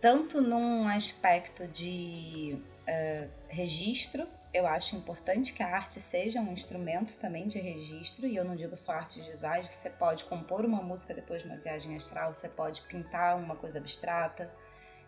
Tanto 0.00 0.40
num 0.40 0.88
aspecto 0.88 1.66
de 1.68 2.58
eh, 2.86 3.28
registro, 3.48 4.26
eu 4.52 4.66
acho 4.66 4.96
importante 4.96 5.52
que 5.52 5.62
a 5.62 5.68
arte 5.76 6.00
seja 6.00 6.40
um 6.40 6.52
instrumento 6.52 7.16
também 7.18 7.46
de 7.46 7.58
registro, 7.60 8.26
e 8.26 8.34
eu 8.34 8.44
não 8.44 8.56
digo 8.56 8.76
só 8.76 8.92
artes 8.92 9.24
visuais, 9.24 9.68
você 9.72 9.88
pode 9.90 10.24
compor 10.24 10.64
uma 10.64 10.82
música 10.82 11.14
depois 11.14 11.42
de 11.42 11.48
uma 11.48 11.56
viagem 11.56 11.94
astral, 11.94 12.34
você 12.34 12.48
pode 12.48 12.82
pintar 12.82 13.36
uma 13.36 13.54
coisa 13.54 13.78
abstrata, 13.78 14.52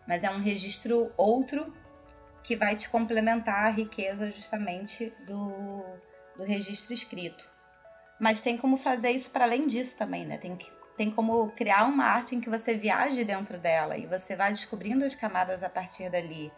mas 0.07 0.23
é 0.23 0.29
um 0.29 0.39
registro 0.39 1.11
outro 1.17 1.73
que 2.43 2.55
vai 2.55 2.75
te 2.75 2.87
complementar 2.89 3.65
a 3.65 3.69
riqueza 3.69 4.29
justamente 4.29 5.11
do, 5.25 5.83
do 6.37 6.43
registro 6.43 6.93
escrito. 6.93 7.49
Mas 8.19 8.39
tem 8.39 8.55
como 8.55 8.77
fazer 8.77 9.09
isso 9.11 9.31
para 9.31 9.45
além 9.45 9.65
disso 9.67 9.97
também, 9.97 10.25
né? 10.25 10.37
Tem, 10.37 10.55
que, 10.55 10.71
tem 10.95 11.09
como 11.09 11.49
criar 11.51 11.85
uma 11.85 12.05
arte 12.05 12.35
em 12.35 12.39
que 12.39 12.49
você 12.49 12.75
viaje 12.75 13.23
dentro 13.23 13.57
dela 13.57 13.97
e 13.97 14.05
você 14.05 14.35
vai 14.35 14.51
descobrindo 14.51 15.03
as 15.03 15.15
camadas 15.15 15.63
a 15.63 15.69
partir 15.69 16.09
dali. 16.09 16.51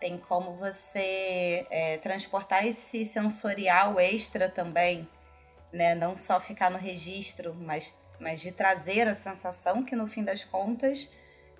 Tem 0.00 0.16
como 0.16 0.54
você 0.54 1.66
é, 1.68 1.98
transportar 1.98 2.64
esse 2.64 3.04
sensorial 3.04 3.98
extra 3.98 4.48
também, 4.48 5.06
né? 5.72 5.96
Não 5.96 6.16
só 6.16 6.38
ficar 6.38 6.70
no 6.70 6.78
registro, 6.78 7.54
mas, 7.54 8.00
mas 8.20 8.40
de 8.40 8.52
trazer 8.52 9.08
a 9.08 9.16
sensação 9.16 9.82
que 9.82 9.96
no 9.96 10.06
fim 10.06 10.22
das 10.22 10.44
contas 10.44 11.10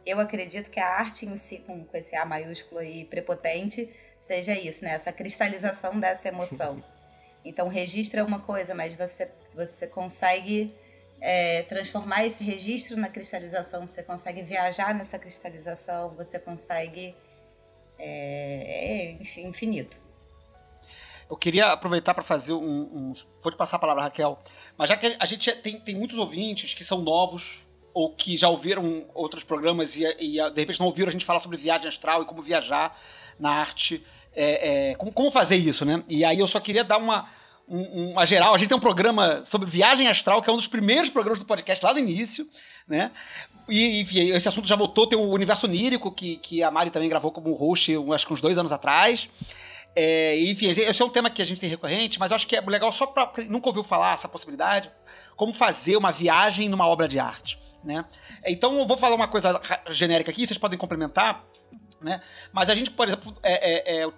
eu 0.09 0.21
acredito 0.21 0.71
que 0.71 0.81
a 0.81 0.89
arte 0.89 1.27
em 1.27 1.37
si, 1.37 1.59
com, 1.59 1.85
com 1.85 1.97
esse 1.97 2.17
A 2.17 2.25
maiúsculo 2.25 2.83
e 2.83 3.05
prepotente, 3.05 3.93
seja 4.19 4.53
isso, 4.53 4.85
né? 4.85 4.93
Essa 4.93 5.13
cristalização 5.13 5.99
dessa 5.99 6.29
emoção. 6.29 6.83
Então, 7.45 7.69
registro 7.69 8.19
é 8.21 8.23
uma 8.23 8.41
coisa, 8.41 8.75
mas 8.75 8.95
você, 8.95 9.31
você 9.55 9.87
consegue 9.87 10.75
é, 11.21 11.63
transformar 11.63 12.27
esse 12.27 12.45
registro 12.45 12.97
na 12.97 13.09
cristalização, 13.09 13.87
você 13.87 14.03
consegue 14.03 14.43
viajar 14.43 14.93
nessa 14.95 15.19
cristalização, 15.19 16.11
você 16.11 16.39
consegue. 16.39 17.15
É, 17.99 19.17
é 19.39 19.43
infinito. 19.43 20.01
Eu 21.31 21.37
queria 21.37 21.73
aproveitar 21.73 22.13
para 22.13 22.23
fazer 22.23 22.53
um, 22.53 22.81
um. 22.83 23.13
Vou 23.43 23.53
te 23.53 23.57
passar 23.57 23.77
a 23.77 23.81
palavra, 23.81 24.03
Raquel. 24.03 24.39
Mas 24.77 24.89
já 24.89 24.97
que 24.97 25.17
a 25.19 25.27
gente 25.27 25.51
tem, 25.57 25.81
tem 25.81 25.95
muitos 25.95 26.19
ouvintes 26.19 26.75
que 26.75 26.85
são 26.85 27.03
novos 27.03 27.67
ou 27.95 28.13
que 28.15 28.37
já 28.37 28.49
ouviram 28.49 29.05
outros 29.15 29.43
programas 29.45 29.97
e, 29.97 30.05
e 30.19 30.51
de 30.51 30.61
repente 30.61 30.79
não 30.81 30.87
ouviram 30.87 31.09
a 31.09 31.13
gente 31.13 31.25
falar 31.25 31.41
sobre 31.41 31.57
viagem 31.57 31.89
astral 31.89 32.23
e 32.23 32.27
como 32.27 32.43
viajar 32.43 32.97
na 33.39 33.51
arte, 33.51 34.05
é, 34.35 34.91
é, 34.91 34.95
como, 34.97 35.13
como 35.13 35.31
fazer 35.31 35.57
isso, 35.57 35.85
né? 35.85 36.03
E 36.09 36.25
aí 36.25 36.39
eu 36.39 36.47
só 36.47 36.61
queria 36.61 36.85
dar 36.85 36.99
uma, 36.99 37.29
um- 37.69 38.11
uma 38.13 38.25
geral. 38.27 38.55
A 38.55 38.59
gente 38.59 38.69
tem 38.69 38.77
um 38.77 38.81
programa 38.81 39.43
sobre 39.45 39.69
viagem 39.69 40.07
astral, 40.09 40.41
que 40.43 40.49
é 40.51 40.53
um 40.53 40.57
dos 40.57 40.69
primeiros 40.69 41.09
programas 41.11 41.39
do 41.41 41.45
podcast 41.47 41.85
lá 41.85 41.93
do 41.93 41.99
início, 41.99 42.49
né? 42.87 43.11
E, 43.69 44.01
enfim, 44.01 44.31
esse 44.31 44.49
assunto 44.49 44.67
já 44.67 44.77
voltou. 44.77 45.07
Tem 45.07 45.19
o 45.19 45.29
Universo 45.31 45.67
Onírico, 45.67 46.11
que, 46.11 46.37
que 46.37 46.63
a 46.63 46.71
Mari 46.71 46.91
também 46.91 47.09
gravou 47.09 47.31
como 47.31 47.53
host, 47.53 47.93
acho 48.15 48.27
que 48.27 48.33
uns 48.33 48.41
dois 48.41 48.57
anos 48.59 48.73
atrás. 48.73 49.29
É, 49.95 50.39
enfim, 50.41 50.69
esse 50.69 51.03
é 51.03 51.05
um 51.05 51.09
tema 51.11 51.29
que 51.29 51.43
a 51.43 51.45
gente 51.45 51.61
tem 51.61 51.69
recorrente, 51.69 52.21
mas 52.21 52.31
eu 52.31 52.37
acho 52.37 52.47
que 52.47 52.55
é 52.55 52.61
legal 52.61 52.93
só 52.93 53.07
para 53.07 53.27
quem 53.27 53.47
nunca 53.47 53.69
ouviu 53.69 53.83
falar 53.83 54.15
essa 54.15 54.29
possibilidade, 54.29 54.91
como 55.37 55.53
fazer 55.53 55.97
uma 55.97 56.13
viagem 56.13 56.69
numa 56.69 56.87
obra 56.87 57.09
de 57.09 57.19
arte, 57.19 57.59
né? 57.83 58.05
Então 58.45 58.79
eu 58.79 58.87
vou 58.87 58.97
falar 58.97 59.15
uma 59.15 59.29
coisa 59.29 59.61
genérica 59.89 60.31
aqui, 60.31 60.47
vocês 60.47 60.59
podem 60.59 60.79
complementar, 60.79 61.45
né? 62.01 62.21
Mas 62.53 62.71
a 62.71 62.75
gente, 62.75 62.91
por 62.91 63.07
exemplo, 63.09 63.35
é- 63.43 64.03
é- 64.03 64.05
é, 64.05 64.11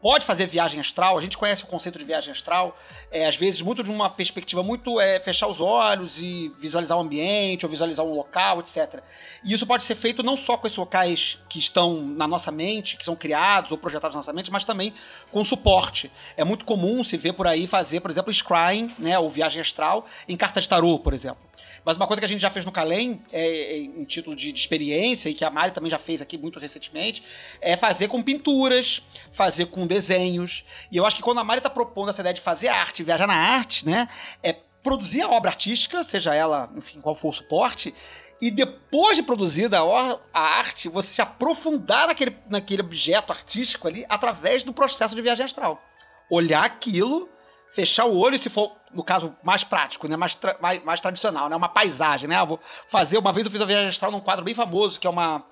pode 0.00 0.24
fazer 0.24 0.46
viagem 0.46 0.78
astral, 0.78 1.18
a 1.18 1.20
gente 1.20 1.36
conhece 1.36 1.64
o 1.64 1.66
conceito 1.66 1.98
de 1.98 2.04
viagem 2.04 2.30
astral, 2.30 2.76
é, 3.10 3.26
às 3.26 3.34
vezes 3.34 3.60
muito 3.60 3.82
de 3.82 3.90
uma 3.90 4.08
perspectiva 4.08 4.62
muito 4.62 5.00
é, 5.00 5.18
fechar 5.18 5.48
os 5.48 5.60
olhos 5.60 6.20
e 6.20 6.52
visualizar 6.58 6.96
o 6.96 7.00
ambiente, 7.00 7.64
ou 7.64 7.70
visualizar 7.70 8.04
um 8.04 8.14
local, 8.14 8.60
etc. 8.60 9.02
E 9.42 9.52
isso 9.52 9.66
pode 9.66 9.82
ser 9.84 9.94
feito 9.94 10.22
não 10.22 10.36
só 10.36 10.56
com 10.56 10.66
esses 10.66 10.78
locais 10.78 11.38
que 11.48 11.58
estão 11.58 12.02
na 12.02 12.28
nossa 12.28 12.52
mente, 12.52 12.96
que 12.96 13.04
são 13.04 13.16
criados 13.16 13.72
ou 13.72 13.78
projetados 13.78 14.14
na 14.14 14.20
nossa 14.20 14.32
mente, 14.32 14.50
mas 14.52 14.64
também 14.64 14.92
com 15.32 15.44
suporte. 15.44 16.12
É 16.36 16.44
muito 16.44 16.64
comum 16.64 17.02
se 17.02 17.16
ver 17.16 17.32
por 17.32 17.46
aí 17.46 17.66
fazer, 17.66 18.00
por 18.00 18.10
exemplo, 18.10 18.32
scrying, 18.32 18.94
né, 18.98 19.18
ou 19.18 19.28
viagem 19.30 19.60
astral, 19.60 20.06
em 20.28 20.36
carta 20.36 20.60
de 20.60 20.68
tarô, 20.68 20.98
por 20.98 21.14
exemplo. 21.14 21.45
Mas 21.84 21.96
uma 21.96 22.06
coisa 22.06 22.20
que 22.20 22.24
a 22.24 22.28
gente 22.28 22.40
já 22.40 22.50
fez 22.50 22.64
no 22.64 22.72
Calem, 22.72 23.22
é, 23.32 23.46
é, 23.46 23.78
em 23.78 24.04
título 24.04 24.34
de, 24.34 24.52
de 24.52 24.58
experiência, 24.58 25.28
e 25.28 25.34
que 25.34 25.44
a 25.44 25.50
Mari 25.50 25.72
também 25.72 25.90
já 25.90 25.98
fez 25.98 26.20
aqui 26.20 26.36
muito 26.36 26.58
recentemente, 26.58 27.22
é 27.60 27.76
fazer 27.76 28.08
com 28.08 28.22
pinturas, 28.22 29.02
fazer 29.32 29.66
com 29.66 29.86
desenhos. 29.86 30.64
E 30.90 30.96
eu 30.96 31.06
acho 31.06 31.16
que 31.16 31.22
quando 31.22 31.38
a 31.38 31.44
Mari 31.44 31.58
está 31.58 31.70
propondo 31.70 32.10
essa 32.10 32.20
ideia 32.20 32.34
de 32.34 32.40
fazer 32.40 32.68
arte, 32.68 33.02
viajar 33.02 33.26
na 33.26 33.36
arte, 33.36 33.86
né, 33.86 34.08
é 34.42 34.52
produzir 34.82 35.22
a 35.22 35.28
obra 35.28 35.50
artística, 35.50 36.04
seja 36.04 36.34
ela, 36.34 36.70
enfim, 36.76 37.00
qual 37.00 37.14
for 37.14 37.28
o 37.28 37.32
suporte, 37.32 37.92
e 38.40 38.50
depois 38.50 39.16
de 39.16 39.22
produzida 39.22 39.78
a, 39.80 40.18
arte, 40.40 40.88
você 40.88 41.14
se 41.14 41.22
aprofundar 41.22 42.06
naquele, 42.06 42.36
naquele 42.48 42.82
objeto 42.82 43.32
artístico 43.32 43.88
ali 43.88 44.04
através 44.08 44.62
do 44.62 44.72
processo 44.72 45.14
de 45.14 45.22
viagem 45.22 45.44
astral. 45.44 45.82
Olhar 46.28 46.64
aquilo, 46.64 47.28
fechar 47.70 48.06
o 48.06 48.16
olho, 48.16 48.38
se 48.38 48.48
for, 48.48 48.72
no 48.92 49.04
caso, 49.04 49.34
mais 49.42 49.64
prático, 49.64 50.08
né? 50.08 50.16
mais, 50.16 50.34
tra- 50.34 50.56
mais, 50.60 50.82
mais 50.82 51.00
tradicional, 51.00 51.48
né? 51.48 51.56
uma 51.56 51.68
paisagem. 51.68 52.28
Né? 52.28 52.38
Eu 52.40 52.46
vou 52.46 52.60
fazer, 52.88 53.18
uma 53.18 53.32
vez 53.32 53.46
eu 53.46 53.52
fiz 53.52 53.60
a 53.60 53.64
viagem 53.66 53.88
astral 53.88 54.10
num 54.10 54.20
quadro 54.20 54.44
bem 54.44 54.54
famoso, 54.54 54.98
que 55.00 55.06
é 55.06 55.10
uma 55.10 55.44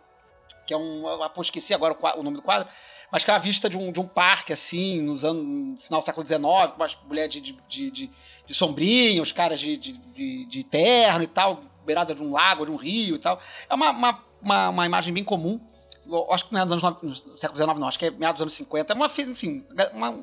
que 0.66 0.72
é 0.72 0.76
um. 0.76 1.06
Eu 1.06 1.42
esqueci 1.42 1.74
agora 1.74 1.94
o, 1.94 2.20
o, 2.20 2.22
nome 2.22 2.36
do 2.36 2.42
quadro, 2.42 2.68
mas 3.10 3.24
que 3.24 3.30
é 3.30 3.34
uma 3.34 3.40
vista 3.40 3.68
de 3.68 3.76
um, 3.76 3.92
de 3.92 4.00
um 4.00 4.06
parque, 4.06 4.52
assim, 4.52 5.00
nos 5.00 5.24
anos, 5.24 5.44
no 5.44 5.76
final 5.76 6.00
do 6.00 6.04
século 6.04 6.26
XIX, 6.26 6.40
com 6.40 6.76
umas 6.76 6.98
mulheres 7.06 7.34
de, 7.34 7.40
de, 7.40 7.90
de, 7.90 8.10
de, 8.46 8.54
sombrinha, 8.54 9.20
os 9.22 9.32
caras 9.32 9.60
de, 9.60 9.76
de, 9.76 10.46
de, 10.46 10.64
terno 10.64 11.22
e 11.22 11.26
tal, 11.26 11.62
beirada 11.84 12.14
de 12.14 12.22
um 12.22 12.32
lago, 12.32 12.64
de 12.64 12.72
um 12.72 12.76
rio 12.76 13.16
e 13.16 13.18
tal. 13.18 13.40
É 13.68 13.74
uma, 13.74 13.90
uma, 13.90 14.24
uma, 14.40 14.68
uma 14.70 14.86
imagem 14.86 15.12
bem 15.12 15.24
comum. 15.24 15.60
Eu 16.06 16.30
acho 16.32 16.46
que 16.46 16.52
não 16.52 16.60
é 16.60 16.66
dos 16.66 16.82
anos, 16.82 17.24
no 17.24 17.38
século 17.38 17.56
XIX, 17.56 17.78
não, 17.78 17.88
acho 17.88 17.98
que 17.98 18.06
é 18.06 18.10
meados 18.10 18.38
dos 18.38 18.42
anos 18.42 18.54
50. 18.54 18.92
É 18.92 18.96
uma, 18.96 19.06
enfim, 19.06 19.64
uma, 19.92 20.20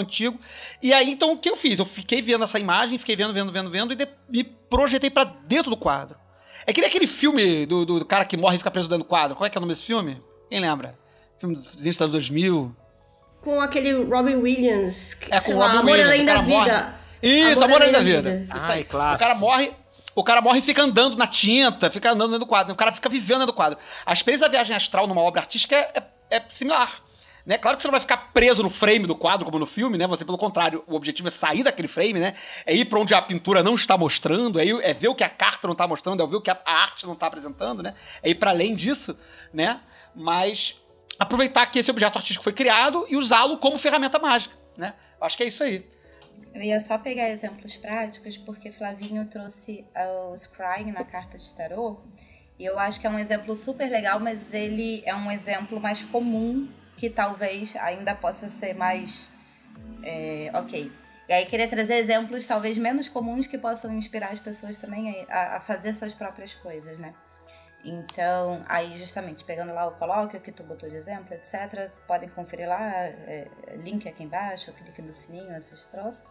antigo. 0.00 0.38
E 0.82 0.92
aí, 0.92 1.10
então, 1.10 1.32
o 1.32 1.38
que 1.38 1.48
eu 1.50 1.56
fiz? 1.56 1.78
Eu 1.78 1.84
fiquei 1.84 2.22
vendo 2.22 2.44
essa 2.44 2.58
imagem, 2.58 2.98
fiquei 2.98 3.16
vendo, 3.16 3.32
vendo, 3.32 3.52
vendo, 3.52 3.70
vendo, 3.70 3.92
e 3.92 3.96
de, 3.96 4.08
me 4.28 4.44
projetei 4.44 5.10
para 5.10 5.24
dentro 5.24 5.70
do 5.70 5.76
quadro. 5.76 6.16
É 6.66 6.72
que 6.72 6.80
nem 6.80 6.88
aquele 6.88 7.06
filme 7.06 7.66
do, 7.66 7.84
do, 7.84 7.98
do, 8.00 8.04
cara 8.04 8.24
que 8.24 8.36
morre 8.36 8.54
e 8.56 8.58
fica 8.58 8.70
preso 8.70 8.88
dentro 8.88 9.04
do 9.04 9.08
quadro. 9.08 9.36
Qual 9.36 9.46
é 9.46 9.50
que 9.50 9.56
é 9.56 9.60
o 9.60 9.62
nome 9.62 9.72
desse 9.72 9.84
filme? 9.84 10.22
Quem 10.48 10.60
lembra? 10.60 10.98
Filme 11.38 11.56
dos 11.56 12.00
anos 12.00 12.12
2000. 12.12 12.76
Com 13.40 13.60
aquele 13.60 13.92
Robin 14.04 14.36
Williams. 14.36 15.18
É, 15.28 15.40
com 15.40 15.54
o 15.54 15.58
Robin 15.58 15.76
lá, 15.76 15.80
Williams. 15.80 15.80
Amor 15.80 16.00
Além 16.00 16.24
da 16.24 16.40
Vida. 16.40 16.52
Morre. 16.52 17.50
Isso, 17.50 17.64
Amor 17.64 17.82
Além 17.82 17.92
da 17.92 18.00
Vida. 18.00 18.30
vida. 18.30 18.46
Ai, 18.50 18.84
claro. 18.84 19.16
O 19.16 19.18
cara 19.18 19.34
morre... 19.34 19.72
O 20.14 20.22
cara 20.22 20.42
morre 20.42 20.58
e 20.58 20.62
fica 20.62 20.82
andando 20.82 21.16
na 21.16 21.26
tinta, 21.26 21.88
fica 21.90 22.10
andando 22.10 22.32
dentro 22.32 22.44
do 22.44 22.46
quadro. 22.46 22.74
O 22.74 22.76
cara 22.76 22.92
fica 22.92 23.08
vivendo 23.08 23.38
dentro 23.38 23.46
do 23.46 23.54
quadro. 23.54 23.78
A 24.04 24.12
experiência 24.12 24.46
da 24.46 24.50
viagem 24.50 24.76
astral 24.76 25.06
numa 25.06 25.22
obra 25.22 25.40
artística 25.40 25.74
é, 25.74 25.90
é, 26.30 26.36
é 26.36 26.42
similar. 26.54 27.02
Né? 27.44 27.58
Claro 27.58 27.76
que 27.76 27.82
você 27.82 27.88
não 27.88 27.92
vai 27.92 28.00
ficar 28.00 28.16
preso 28.32 28.62
no 28.62 28.70
frame 28.70 29.06
do 29.06 29.16
quadro, 29.16 29.44
como 29.44 29.58
no 29.58 29.66
filme, 29.66 29.98
né? 29.98 30.06
Você, 30.06 30.24
pelo 30.24 30.38
contrário, 30.38 30.84
o 30.86 30.94
objetivo 30.94 31.26
é 31.28 31.30
sair 31.30 31.64
daquele 31.64 31.88
frame, 31.88 32.20
né? 32.20 32.34
É 32.64 32.74
ir 32.74 32.84
para 32.84 33.00
onde 33.00 33.14
a 33.14 33.20
pintura 33.20 33.62
não 33.62 33.74
está 33.74 33.98
mostrando, 33.98 34.60
é, 34.60 34.64
ir, 34.64 34.80
é 34.82 34.94
ver 34.94 35.08
o 35.08 35.14
que 35.14 35.24
a 35.24 35.28
carta 35.28 35.66
não 35.66 35.72
está 35.72 35.86
mostrando, 35.86 36.22
é 36.22 36.26
ver 36.26 36.36
o 36.36 36.40
que 36.40 36.50
a, 36.50 36.60
a 36.64 36.72
arte 36.72 37.04
não 37.04 37.14
está 37.14 37.26
apresentando, 37.26 37.82
né? 37.82 37.94
É 38.22 38.30
ir 38.30 38.36
para 38.36 38.50
além 38.50 38.74
disso, 38.74 39.18
né? 39.52 39.80
Mas 40.14 40.80
aproveitar 41.18 41.66
que 41.66 41.78
esse 41.80 41.90
objeto 41.90 42.16
artístico 42.16 42.44
foi 42.44 42.52
criado 42.52 43.06
e 43.08 43.16
usá-lo 43.16 43.58
como 43.58 43.76
ferramenta 43.76 44.18
mágica, 44.18 44.54
né? 44.76 44.94
Acho 45.20 45.36
que 45.36 45.42
é 45.42 45.46
isso 45.46 45.64
aí. 45.64 45.84
Eu 46.54 46.62
ia 46.62 46.80
só 46.80 46.96
pegar 46.96 47.28
exemplos 47.28 47.76
práticos, 47.76 48.36
porque 48.38 48.70
Flavinho 48.70 49.24
trouxe 49.26 49.86
o 50.30 50.36
Scrying 50.36 50.92
na 50.92 51.04
carta 51.04 51.36
de 51.36 51.54
tarô, 51.54 52.00
e 52.58 52.64
eu 52.64 52.78
acho 52.78 53.00
que 53.00 53.06
é 53.06 53.10
um 53.10 53.18
exemplo 53.18 53.56
super 53.56 53.90
legal, 53.90 54.20
mas 54.20 54.52
ele 54.52 55.02
é 55.04 55.14
um 55.14 55.30
exemplo 55.30 55.80
mais 55.80 56.04
comum 56.04 56.68
que 57.02 57.10
talvez 57.10 57.74
ainda 57.74 58.14
possa 58.14 58.48
ser 58.48 58.74
mais. 58.74 59.28
É, 60.04 60.52
ok. 60.54 60.92
E 61.28 61.32
aí 61.32 61.44
queria 61.46 61.66
trazer 61.66 61.94
exemplos 61.94 62.46
talvez 62.46 62.78
menos 62.78 63.08
comuns 63.08 63.48
que 63.48 63.58
possam 63.58 63.92
inspirar 63.92 64.30
as 64.30 64.38
pessoas 64.38 64.78
também 64.78 65.26
a, 65.28 65.56
a 65.56 65.60
fazer 65.60 65.96
suas 65.96 66.14
próprias 66.14 66.54
coisas, 66.54 67.00
né? 67.00 67.12
Então, 67.84 68.64
aí 68.68 68.96
justamente 68.96 69.42
pegando 69.42 69.74
lá 69.74 69.84
o 69.88 69.96
colóquio 69.96 70.40
que 70.40 70.52
tu 70.52 70.62
botou 70.62 70.88
de 70.88 70.94
exemplo, 70.94 71.34
etc., 71.34 71.90
podem 72.06 72.28
conferir 72.28 72.68
lá, 72.68 72.88
é, 72.88 73.48
link 73.82 74.08
aqui 74.08 74.22
embaixo, 74.22 74.72
clique 74.72 75.02
no 75.02 75.12
sininho, 75.12 75.56
esses 75.56 75.84
troços. 75.86 76.24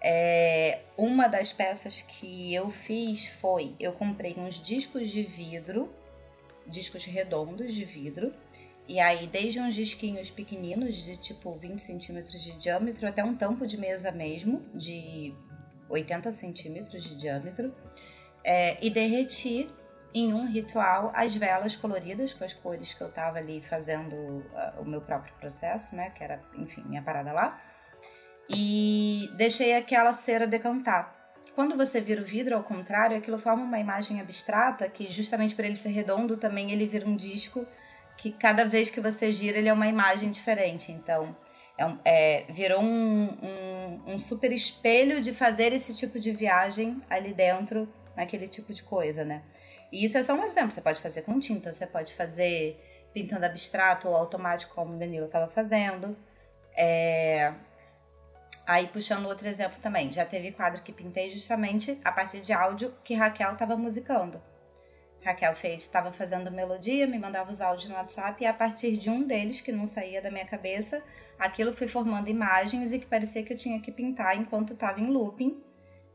É, 0.00 0.78
uma 0.96 1.26
das 1.26 1.52
peças 1.52 2.02
que 2.02 2.54
eu 2.54 2.70
fiz 2.70 3.26
foi, 3.26 3.74
eu 3.80 3.92
comprei 3.94 4.36
uns 4.38 4.62
discos 4.62 5.10
de 5.10 5.24
vidro, 5.24 5.92
discos 6.68 7.04
redondos 7.04 7.74
de 7.74 7.84
vidro, 7.84 8.32
e 8.88 8.98
aí, 8.98 9.26
desde 9.26 9.60
uns 9.60 9.74
disquinhos 9.74 10.30
pequeninos, 10.30 10.94
de 10.96 11.18
tipo 11.18 11.52
20 11.52 11.78
centímetros 11.78 12.42
de 12.42 12.56
diâmetro, 12.56 13.06
até 13.06 13.22
um 13.22 13.36
tampo 13.36 13.66
de 13.66 13.76
mesa 13.76 14.10
mesmo, 14.10 14.64
de 14.74 15.34
80 15.90 16.32
centímetros 16.32 17.04
de 17.04 17.14
diâmetro, 17.14 17.74
é, 18.42 18.82
e 18.82 18.88
derreti 18.88 19.68
em 20.14 20.32
um 20.32 20.46
ritual 20.46 21.12
as 21.14 21.36
velas 21.36 21.76
coloridas 21.76 22.32
com 22.32 22.44
as 22.44 22.54
cores 22.54 22.94
que 22.94 23.02
eu 23.02 23.10
tava 23.10 23.36
ali 23.36 23.60
fazendo 23.60 24.14
uh, 24.16 24.80
o 24.80 24.84
meu 24.86 25.02
próprio 25.02 25.34
processo, 25.34 25.94
né? 25.94 26.08
Que 26.08 26.24
era, 26.24 26.42
enfim, 26.56 26.82
minha 26.86 27.02
parada 27.02 27.30
lá. 27.30 27.60
E 28.48 29.30
deixei 29.34 29.74
aquela 29.74 30.14
cera 30.14 30.46
decantar. 30.46 31.14
Quando 31.54 31.76
você 31.76 32.00
vira 32.00 32.22
o 32.22 32.24
vidro 32.24 32.56
ao 32.56 32.62
contrário, 32.62 33.18
aquilo 33.18 33.38
forma 33.38 33.64
uma 33.64 33.78
imagem 33.78 34.18
abstrata 34.18 34.88
que, 34.88 35.10
justamente 35.10 35.54
por 35.54 35.64
ele 35.64 35.76
ser 35.76 35.90
redondo, 35.90 36.38
também 36.38 36.72
ele 36.72 36.86
vira 36.86 37.06
um 37.06 37.16
disco 37.16 37.66
que 38.18 38.32
cada 38.32 38.64
vez 38.64 38.90
que 38.90 39.00
você 39.00 39.32
gira 39.32 39.58
ele 39.58 39.68
é 39.68 39.72
uma 39.72 39.86
imagem 39.86 40.30
diferente. 40.30 40.90
Então, 40.90 41.34
é, 41.78 41.94
é, 42.04 42.52
virou 42.52 42.82
um, 42.82 43.28
um, 43.40 44.12
um, 44.12 44.18
super 44.18 44.50
espelho 44.50 45.22
de 45.22 45.32
fazer 45.32 45.72
esse 45.72 45.96
tipo 45.96 46.18
de 46.18 46.32
viagem 46.32 47.00
ali 47.08 47.32
dentro, 47.32 47.88
naquele 48.16 48.48
tipo 48.48 48.74
de 48.74 48.82
coisa, 48.82 49.24
né? 49.24 49.42
E 49.92 50.04
isso 50.04 50.18
é 50.18 50.22
só 50.22 50.34
um 50.34 50.42
exemplo. 50.42 50.72
Você 50.72 50.80
pode 50.80 51.00
fazer 51.00 51.22
com 51.22 51.38
tinta, 51.38 51.72
você 51.72 51.86
pode 51.86 52.12
fazer 52.14 52.84
pintando 53.14 53.46
abstrato 53.46 54.08
ou 54.08 54.16
automático, 54.16 54.74
como 54.74 54.94
o 54.94 54.98
Danilo 54.98 55.26
estava 55.26 55.48
fazendo. 55.48 56.16
É... 56.76 57.54
Aí, 58.66 58.88
puxando 58.88 59.26
outro 59.26 59.46
exemplo 59.46 59.78
também, 59.80 60.12
já 60.12 60.26
teve 60.26 60.50
quadro 60.50 60.82
que 60.82 60.92
pintei 60.92 61.30
justamente 61.30 61.98
a 62.04 62.12
partir 62.12 62.40
de 62.40 62.52
áudio 62.52 62.92
que 63.04 63.14
Raquel 63.14 63.52
estava 63.52 63.76
musicando. 63.76 64.42
Raquel 65.22 65.54
fez, 65.54 65.82
estava 65.82 66.12
fazendo 66.12 66.50
melodia, 66.50 67.06
me 67.06 67.18
mandava 67.18 67.50
os 67.50 67.60
áudios 67.60 67.88
no 67.88 67.96
WhatsApp 67.96 68.42
e 68.42 68.46
a 68.46 68.54
partir 68.54 68.96
de 68.96 69.10
um 69.10 69.26
deles, 69.26 69.60
que 69.60 69.72
não 69.72 69.86
saía 69.86 70.22
da 70.22 70.30
minha 70.30 70.46
cabeça, 70.46 71.02
aquilo 71.38 71.72
foi 71.72 71.88
formando 71.88 72.28
imagens 72.28 72.92
e 72.92 72.98
que 72.98 73.06
parecia 73.06 73.42
que 73.42 73.52
eu 73.52 73.56
tinha 73.56 73.80
que 73.80 73.90
pintar 73.90 74.36
enquanto 74.36 74.72
estava 74.72 75.00
em 75.00 75.06
looping 75.06 75.62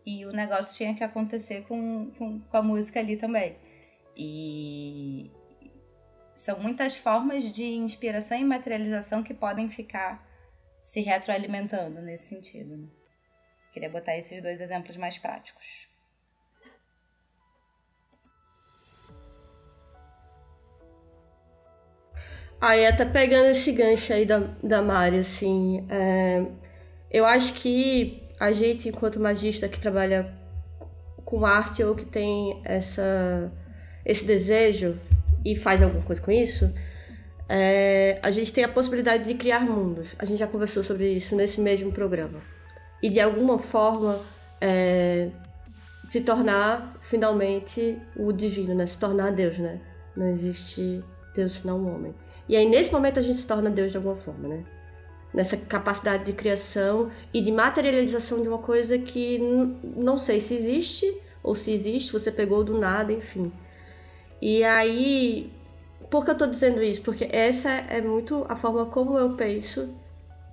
e 0.05 0.25
o 0.25 0.31
negócio 0.31 0.75
tinha 0.75 0.93
que 0.93 1.03
acontecer 1.03 1.63
com, 1.63 2.11
com, 2.17 2.39
com 2.39 2.57
a 2.57 2.61
música 2.61 2.99
ali 2.99 3.15
também. 3.15 3.57
E 4.15 5.31
são 6.33 6.59
muitas 6.59 6.95
formas 6.95 7.51
de 7.51 7.63
inspiração 7.63 8.37
e 8.37 8.43
materialização 8.43 9.23
que 9.23 9.33
podem 9.33 9.69
ficar 9.69 10.27
se 10.81 11.01
retroalimentando 11.01 12.01
nesse 12.01 12.29
sentido. 12.29 12.77
Né? 12.77 12.87
Queria 13.71 13.89
botar 13.89 14.17
esses 14.17 14.41
dois 14.41 14.59
exemplos 14.59 14.97
mais 14.97 15.17
práticos. 15.17 15.92
Aí, 22.63 22.85
até 22.85 23.03
pegando 23.03 23.47
esse 23.47 23.73
gancho 23.73 24.13
aí 24.13 24.25
da, 24.25 24.41
da 24.63 24.81
Mari, 24.81 25.17
assim, 25.17 25.85
é, 25.89 26.45
eu 27.11 27.25
acho 27.25 27.55
que 27.55 28.23
a 28.39 28.53
gente, 28.53 28.87
enquanto 28.87 29.19
magista 29.19 29.67
que 29.67 29.77
trabalha 29.77 30.33
com 31.25 31.45
arte 31.45 31.83
ou 31.83 31.93
que 31.93 32.05
tem 32.05 32.61
essa, 32.63 33.51
esse 34.05 34.23
desejo 34.23 34.97
e 35.43 35.57
faz 35.57 35.83
alguma 35.83 36.01
coisa 36.03 36.21
com 36.21 36.31
isso, 36.31 36.73
é, 37.49 38.17
a 38.23 38.31
gente 38.31 38.53
tem 38.53 38.63
a 38.63 38.69
possibilidade 38.69 39.25
de 39.25 39.33
criar 39.33 39.59
mundos. 39.59 40.15
A 40.17 40.23
gente 40.23 40.39
já 40.39 40.47
conversou 40.47 40.83
sobre 40.83 41.09
isso 41.09 41.35
nesse 41.35 41.59
mesmo 41.59 41.91
programa. 41.91 42.39
E 43.01 43.09
de 43.09 43.19
alguma 43.19 43.59
forma 43.59 44.21
é, 44.61 45.27
se 46.05 46.21
tornar 46.21 46.97
finalmente 47.01 47.97
o 48.15 48.31
divino, 48.31 48.73
né? 48.73 48.85
Se 48.85 48.97
tornar 48.97 49.33
Deus, 49.33 49.57
né? 49.57 49.81
Não 50.15 50.29
existe 50.29 51.03
Deus 51.35 51.59
senão 51.59 51.81
o 51.81 51.93
homem. 51.93 52.22
E 52.47 52.55
aí, 52.55 52.67
nesse 52.67 52.91
momento, 52.91 53.19
a 53.19 53.21
gente 53.21 53.39
se 53.39 53.47
torna 53.47 53.69
Deus 53.69 53.91
de 53.91 53.97
alguma 53.97 54.15
forma, 54.15 54.47
né? 54.47 54.63
Nessa 55.33 55.57
capacidade 55.57 56.25
de 56.25 56.33
criação 56.33 57.09
e 57.33 57.41
de 57.41 57.51
materialização 57.51 58.41
de 58.41 58.47
uma 58.47 58.59
coisa 58.59 58.97
que 58.99 59.39
não 59.95 60.17
sei 60.17 60.39
se 60.39 60.53
existe 60.53 61.05
ou 61.41 61.55
se 61.55 61.71
existe, 61.71 62.11
você 62.11 62.31
pegou 62.31 62.63
do 62.63 62.77
nada, 62.77 63.11
enfim. 63.11 63.51
E 64.41 64.63
aí, 64.63 65.51
por 66.09 66.23
que 66.23 66.31
eu 66.31 66.37
tô 66.37 66.45
dizendo 66.45 66.83
isso? 66.83 67.01
Porque 67.01 67.27
essa 67.31 67.69
é 67.69 68.01
muito 68.01 68.45
a 68.47 68.55
forma 68.55 68.85
como 68.85 69.17
eu 69.17 69.31
penso 69.31 69.89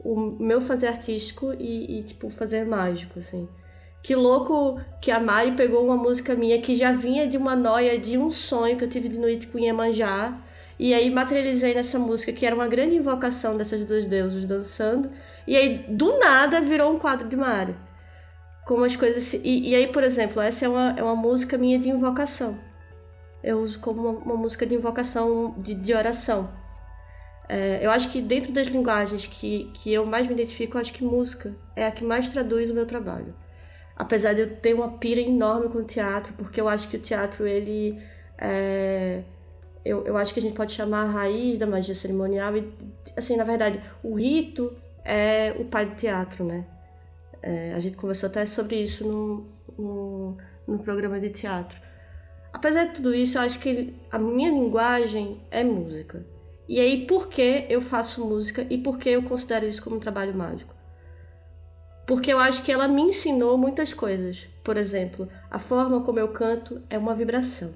o 0.02 0.16
meu 0.16 0.60
fazer 0.60 0.88
artístico 0.88 1.52
e, 1.58 1.98
e 1.98 2.02
tipo, 2.02 2.30
fazer 2.30 2.64
mágico, 2.64 3.18
assim. 3.18 3.48
Que 4.02 4.14
louco 4.14 4.80
que 5.00 5.10
a 5.10 5.20
Mari 5.20 5.52
pegou 5.52 5.84
uma 5.84 5.96
música 5.96 6.34
minha 6.34 6.60
que 6.60 6.74
já 6.74 6.92
vinha 6.92 7.26
de 7.26 7.36
uma 7.36 7.54
noia, 7.54 7.98
de 7.98 8.16
um 8.16 8.30
sonho 8.30 8.78
que 8.78 8.84
eu 8.84 8.88
tive 8.88 9.08
de 9.10 9.18
noite 9.18 9.46
com 9.48 9.58
Iemanjá 9.58 10.40
e 10.82 10.94
aí 10.94 11.10
materializei 11.10 11.74
nessa 11.74 11.98
música, 11.98 12.32
que 12.32 12.46
era 12.46 12.54
uma 12.54 12.66
grande 12.66 12.96
invocação 12.96 13.54
dessas 13.54 13.84
duas 13.84 14.06
deusas 14.06 14.46
dançando. 14.46 15.10
E 15.46 15.54
aí, 15.54 15.84
do 15.86 16.18
nada, 16.18 16.58
virou 16.58 16.90
um 16.94 16.98
quadro 16.98 17.28
de 17.28 17.36
Mário. 17.36 17.76
Como 18.64 18.82
as 18.82 18.96
coisas. 18.96 19.34
E, 19.34 19.68
e, 19.68 19.74
aí, 19.74 19.88
por 19.88 20.02
exemplo, 20.02 20.40
essa 20.40 20.64
é 20.64 20.68
uma, 20.70 20.94
é 20.96 21.02
uma 21.02 21.14
música 21.14 21.58
minha 21.58 21.78
de 21.78 21.90
invocação. 21.90 22.58
Eu 23.44 23.60
uso 23.60 23.78
como 23.78 24.00
uma, 24.00 24.18
uma 24.20 24.36
música 24.36 24.64
de 24.64 24.74
invocação, 24.74 25.54
de, 25.58 25.74
de 25.74 25.92
oração. 25.92 26.50
É, 27.46 27.80
eu 27.82 27.90
acho 27.90 28.10
que 28.10 28.22
dentro 28.22 28.50
das 28.50 28.68
linguagens 28.68 29.26
que, 29.26 29.70
que 29.74 29.92
eu 29.92 30.06
mais 30.06 30.26
me 30.26 30.32
identifico, 30.32 30.78
eu 30.78 30.80
acho 30.80 30.94
que 30.94 31.04
música 31.04 31.54
é 31.76 31.86
a 31.86 31.90
que 31.90 32.02
mais 32.02 32.26
traduz 32.30 32.70
o 32.70 32.74
meu 32.74 32.86
trabalho. 32.86 33.34
Apesar 33.94 34.32
de 34.32 34.40
eu 34.40 34.56
ter 34.56 34.72
uma 34.72 34.96
pira 34.96 35.20
enorme 35.20 35.68
com 35.68 35.80
o 35.80 35.84
teatro, 35.84 36.32
porque 36.38 36.58
eu 36.58 36.66
acho 36.66 36.88
que 36.88 36.96
o 36.96 37.00
teatro, 37.00 37.46
ele. 37.46 38.00
É, 38.38 39.24
eu, 39.84 40.06
eu 40.06 40.16
acho 40.16 40.34
que 40.34 40.40
a 40.40 40.42
gente 40.42 40.54
pode 40.54 40.72
chamar 40.72 41.02
a 41.02 41.10
raiz 41.10 41.58
da 41.58 41.66
magia 41.66 41.94
cerimonial 41.94 42.56
e, 42.56 42.72
assim, 43.16 43.36
na 43.36 43.44
verdade, 43.44 43.80
o 44.02 44.14
rito 44.14 44.76
é 45.04 45.54
o 45.58 45.64
pai 45.64 45.86
do 45.86 45.94
teatro, 45.94 46.44
né? 46.44 46.66
É, 47.42 47.72
a 47.72 47.80
gente 47.80 47.96
conversou 47.96 48.28
até 48.28 48.44
sobre 48.44 48.76
isso 48.76 49.06
no, 49.06 49.46
no, 49.78 50.36
no, 50.66 50.78
programa 50.82 51.18
de 51.18 51.30
teatro. 51.30 51.78
Apesar 52.52 52.86
de 52.86 52.94
tudo 52.94 53.14
isso, 53.14 53.38
eu 53.38 53.42
acho 53.42 53.58
que 53.58 53.94
a 54.10 54.18
minha 54.18 54.50
linguagem 54.50 55.40
é 55.50 55.64
música. 55.64 56.26
E 56.68 56.78
aí, 56.78 57.06
por 57.06 57.28
que 57.28 57.66
eu 57.70 57.80
faço 57.80 58.26
música 58.26 58.66
e 58.68 58.76
por 58.76 58.98
que 58.98 59.08
eu 59.08 59.22
considero 59.22 59.66
isso 59.66 59.82
como 59.82 59.96
um 59.96 60.00
trabalho 60.00 60.34
mágico? 60.34 60.74
Porque 62.06 62.32
eu 62.32 62.38
acho 62.38 62.62
que 62.62 62.72
ela 62.72 62.86
me 62.86 63.02
ensinou 63.02 63.56
muitas 63.56 63.94
coisas. 63.94 64.48
Por 64.62 64.76
exemplo, 64.76 65.28
a 65.50 65.58
forma 65.58 66.02
como 66.02 66.18
eu 66.18 66.28
canto 66.28 66.82
é 66.90 66.98
uma 66.98 67.14
vibração. 67.14 67.72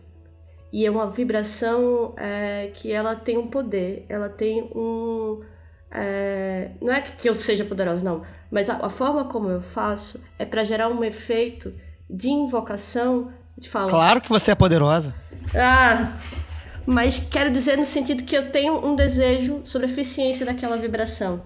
E 0.74 0.84
é 0.84 0.90
uma 0.90 1.08
vibração 1.08 2.14
é, 2.16 2.68
que 2.74 2.90
ela 2.90 3.14
tem 3.14 3.38
um 3.38 3.46
poder, 3.46 4.04
ela 4.08 4.28
tem 4.28 4.60
um. 4.74 5.40
É, 5.88 6.72
não 6.82 6.92
é 6.92 7.00
que 7.00 7.28
eu 7.28 7.34
seja 7.36 7.64
poderosa, 7.64 8.04
não, 8.04 8.22
mas 8.50 8.68
a, 8.68 8.84
a 8.84 8.90
forma 8.90 9.26
como 9.26 9.48
eu 9.48 9.62
faço 9.62 10.20
é 10.36 10.44
para 10.44 10.64
gerar 10.64 10.88
um 10.88 11.04
efeito 11.04 11.72
de 12.10 12.28
invocação 12.28 13.30
de 13.56 13.68
fala. 13.68 13.88
Claro 13.88 14.20
que 14.20 14.28
você 14.28 14.50
é 14.50 14.54
poderosa. 14.56 15.14
Ah, 15.54 16.12
mas 16.84 17.18
quero 17.30 17.52
dizer 17.52 17.78
no 17.78 17.86
sentido 17.86 18.24
que 18.24 18.36
eu 18.36 18.50
tenho 18.50 18.84
um 18.84 18.96
desejo 18.96 19.60
sobre 19.64 19.86
a 19.86 19.90
eficiência 19.90 20.44
daquela 20.44 20.76
vibração 20.76 21.40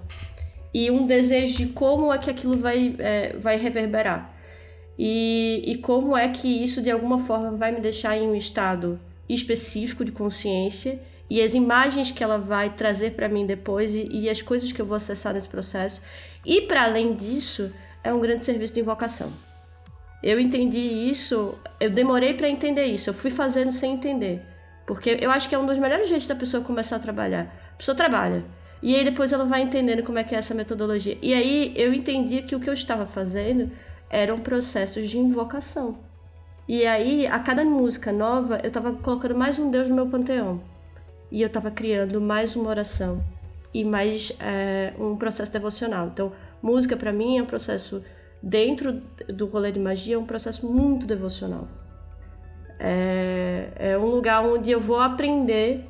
e 0.72 0.90
um 0.90 1.06
desejo 1.06 1.54
de 1.54 1.66
como 1.66 2.10
é 2.10 2.16
que 2.16 2.30
aquilo 2.30 2.56
vai, 2.56 2.96
é, 2.98 3.36
vai 3.38 3.58
reverberar 3.58 4.34
e, 4.98 5.62
e 5.66 5.76
como 5.76 6.16
é 6.16 6.28
que 6.28 6.48
isso 6.64 6.80
de 6.80 6.90
alguma 6.90 7.18
forma 7.18 7.50
vai 7.50 7.72
me 7.72 7.80
deixar 7.82 8.16
em 8.16 8.26
um 8.26 8.34
estado 8.34 8.98
específico 9.28 10.04
de 10.04 10.12
consciência 10.12 11.00
e 11.30 11.42
as 11.42 11.54
imagens 11.54 12.10
que 12.10 12.24
ela 12.24 12.38
vai 12.38 12.70
trazer 12.70 13.12
para 13.12 13.28
mim 13.28 13.44
depois 13.44 13.94
e, 13.94 14.08
e, 14.10 14.30
as 14.30 14.40
coisas 14.40 14.72
que 14.72 14.80
eu 14.80 14.86
vou 14.86 14.96
acessar 14.96 15.34
nesse 15.34 15.48
processo. 15.48 16.02
E 16.44 16.62
para 16.62 16.84
além 16.84 17.14
disso, 17.14 17.70
é 18.02 18.12
um 18.12 18.20
grande 18.20 18.44
serviço 18.44 18.74
de 18.74 18.80
invocação. 18.80 19.30
Eu 20.22 20.40
entendi 20.40 20.78
isso, 20.78 21.56
eu 21.78 21.90
demorei 21.90 22.34
para 22.34 22.48
entender 22.48 22.86
isso, 22.86 23.10
eu 23.10 23.14
fui 23.14 23.30
fazendo 23.30 23.70
sem 23.70 23.92
entender. 23.92 24.42
Porque 24.86 25.18
eu 25.20 25.30
acho 25.30 25.48
que 25.48 25.54
é 25.54 25.58
um 25.58 25.66
dos 25.66 25.78
melhores 25.78 26.08
jeitos 26.08 26.26
da 26.26 26.34
pessoa 26.34 26.64
começar 26.64 26.96
a 26.96 26.98
trabalhar. 27.00 27.54
A 27.74 27.76
pessoa 27.76 27.94
trabalha. 27.94 28.42
E 28.82 28.96
aí 28.96 29.04
depois 29.04 29.32
ela 29.32 29.44
vai 29.44 29.60
entendendo 29.60 30.02
como 30.02 30.18
é 30.18 30.24
que 30.24 30.34
é 30.34 30.38
essa 30.38 30.54
metodologia. 30.54 31.18
E 31.20 31.34
aí 31.34 31.74
eu 31.76 31.92
entendi 31.92 32.42
que 32.42 32.56
o 32.56 32.60
que 32.60 32.70
eu 32.70 32.74
estava 32.74 33.04
fazendo 33.04 33.70
eram 34.08 34.38
processos 34.38 35.08
de 35.08 35.18
invocação. 35.18 36.07
E 36.68 36.86
aí, 36.86 37.26
a 37.26 37.38
cada 37.38 37.64
música 37.64 38.12
nova, 38.12 38.60
eu 38.62 38.68
estava 38.68 38.92
colocando 38.92 39.34
mais 39.34 39.58
um 39.58 39.70
Deus 39.70 39.88
no 39.88 39.94
meu 39.94 40.06
panteão. 40.06 40.60
E 41.30 41.40
eu 41.40 41.46
estava 41.46 41.70
criando 41.70 42.20
mais 42.20 42.54
uma 42.56 42.68
oração 42.68 43.24
e 43.72 43.82
mais 43.82 44.32
é, 44.38 44.92
um 44.98 45.16
processo 45.16 45.50
devocional. 45.50 46.08
Então, 46.08 46.30
música 46.60 46.94
para 46.94 47.10
mim 47.10 47.38
é 47.38 47.42
um 47.42 47.46
processo 47.46 48.04
dentro 48.42 49.00
do 49.32 49.46
rolê 49.46 49.72
de 49.72 49.80
magia, 49.80 50.16
é 50.16 50.18
um 50.18 50.26
processo 50.26 50.70
muito 50.70 51.06
devocional. 51.06 51.66
É, 52.78 53.68
é 53.74 53.98
um 53.98 54.04
lugar 54.04 54.44
onde 54.44 54.70
eu 54.70 54.78
vou 54.78 55.00
aprender 55.00 55.88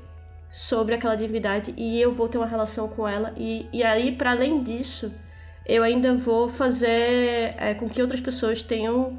sobre 0.48 0.94
aquela 0.94 1.16
divindade 1.16 1.74
e 1.76 2.00
eu 2.00 2.14
vou 2.14 2.28
ter 2.28 2.38
uma 2.38 2.46
relação 2.46 2.86
com 2.86 3.06
ela. 3.06 3.34
E, 3.36 3.66
e 3.72 3.82
aí, 3.82 4.12
para 4.12 4.30
além 4.30 4.62
disso, 4.62 5.12
eu 5.66 5.82
ainda 5.82 6.14
vou 6.14 6.48
fazer 6.48 7.56
é, 7.58 7.74
com 7.74 7.88
que 7.88 8.00
outras 8.00 8.20
pessoas 8.20 8.62
tenham, 8.62 9.18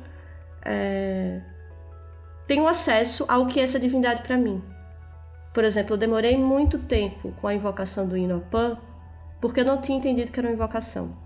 é, 0.70 1.42
tenham 2.46 2.68
acesso 2.68 3.26
ao 3.28 3.48
que 3.48 3.60
é 3.60 3.64
essa 3.64 3.80
divindade 3.80 4.22
para 4.22 4.38
mim. 4.38 4.64
Por 5.52 5.64
exemplo, 5.64 5.96
eu 5.96 5.98
demorei 5.98 6.38
muito 6.38 6.78
tempo 6.78 7.34
com 7.42 7.48
a 7.48 7.56
invocação 7.56 8.08
do 8.08 8.16
Inopan 8.16 8.78
porque 9.42 9.62
eu 9.62 9.66
não 9.66 9.82
tinha 9.82 9.98
entendido 9.98 10.32
que 10.32 10.40
era 10.40 10.48
uma 10.48 10.54
invocação. 10.54 11.18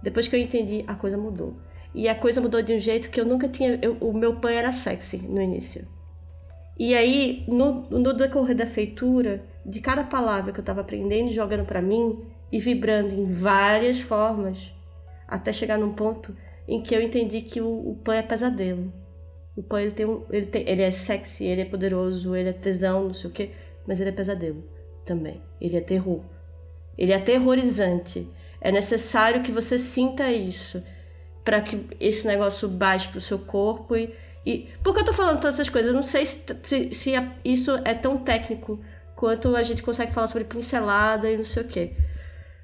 Depois 0.00 0.28
que 0.28 0.36
eu 0.36 0.40
entendi, 0.40 0.84
a 0.86 0.94
coisa 0.94 1.18
mudou. 1.18 1.56
E 1.92 2.08
a 2.08 2.14
coisa 2.14 2.40
mudou 2.40 2.62
de 2.62 2.72
um 2.72 2.78
jeito 2.78 3.10
que 3.10 3.20
eu 3.20 3.26
nunca 3.26 3.48
tinha. 3.48 3.78
Eu, 3.82 3.94
o 3.94 4.12
meu 4.12 4.36
pai 4.36 4.56
era 4.56 4.70
sexy 4.70 5.18
no 5.18 5.42
início. 5.42 5.88
E 6.78 6.94
aí, 6.94 7.44
no, 7.48 7.88
no 7.90 8.12
decorrer 8.12 8.54
da 8.54 8.66
feitura, 8.66 9.42
de 9.66 9.80
cada 9.80 10.04
palavra 10.04 10.52
que 10.52 10.60
eu 10.60 10.62
estava 10.62 10.82
aprendendo 10.82 11.30
jogando 11.30 11.66
para 11.66 11.82
mim 11.82 12.22
e 12.52 12.60
vibrando 12.60 13.12
em 13.12 13.24
várias 13.32 14.00
formas, 14.00 14.72
até 15.26 15.52
chegar 15.52 15.78
num 15.78 15.92
ponto 15.92 16.36
em 16.68 16.82
que 16.82 16.94
eu 16.94 17.00
entendi 17.00 17.40
que 17.40 17.60
o, 17.62 17.90
o 17.90 17.96
Pan 17.96 18.16
é 18.16 18.22
pesadelo. 18.22 18.92
O 19.56 19.62
Pan 19.62 19.80
ele 19.80 19.92
tem 19.92 20.06
um, 20.06 20.22
ele, 20.30 20.46
tem, 20.46 20.68
ele 20.68 20.82
é 20.82 20.90
sexy, 20.90 21.46
ele 21.46 21.62
é 21.62 21.64
poderoso, 21.64 22.36
ele 22.36 22.50
é 22.50 22.52
tesão, 22.52 23.06
não 23.06 23.14
sei 23.14 23.30
o 23.30 23.32
quê, 23.32 23.50
mas 23.86 24.00
ele 24.00 24.10
é 24.10 24.12
pesadelo 24.12 24.62
também. 25.04 25.40
Ele 25.58 25.76
é 25.76 25.80
terror. 25.80 26.20
Ele 26.96 27.12
é 27.12 27.16
aterrorizante. 27.16 28.28
É 28.60 28.70
necessário 28.70 29.42
que 29.42 29.50
você 29.50 29.78
sinta 29.78 30.30
isso 30.30 30.82
para 31.44 31.62
que 31.62 31.86
esse 31.98 32.26
negócio 32.26 32.68
baixe 32.68 33.08
pro 33.08 33.20
seu 33.20 33.38
corpo 33.38 33.96
e, 33.96 34.14
e 34.44 34.68
por 34.84 34.92
que 34.92 35.00
eu 35.00 35.04
tô 35.06 35.14
falando 35.14 35.40
todas 35.40 35.54
essas 35.54 35.70
coisas? 35.70 35.88
Eu 35.88 35.94
não 35.94 36.02
sei 36.02 36.26
se, 36.26 36.44
se, 36.62 36.94
se 36.94 37.12
isso 37.42 37.80
é 37.84 37.94
tão 37.94 38.18
técnico 38.18 38.78
quanto 39.16 39.56
a 39.56 39.62
gente 39.62 39.82
consegue 39.82 40.12
falar 40.12 40.26
sobre 40.26 40.44
pincelada 40.44 41.30
e 41.30 41.36
não 41.36 41.44
sei 41.44 41.62
o 41.62 41.66
quê. 41.66 41.92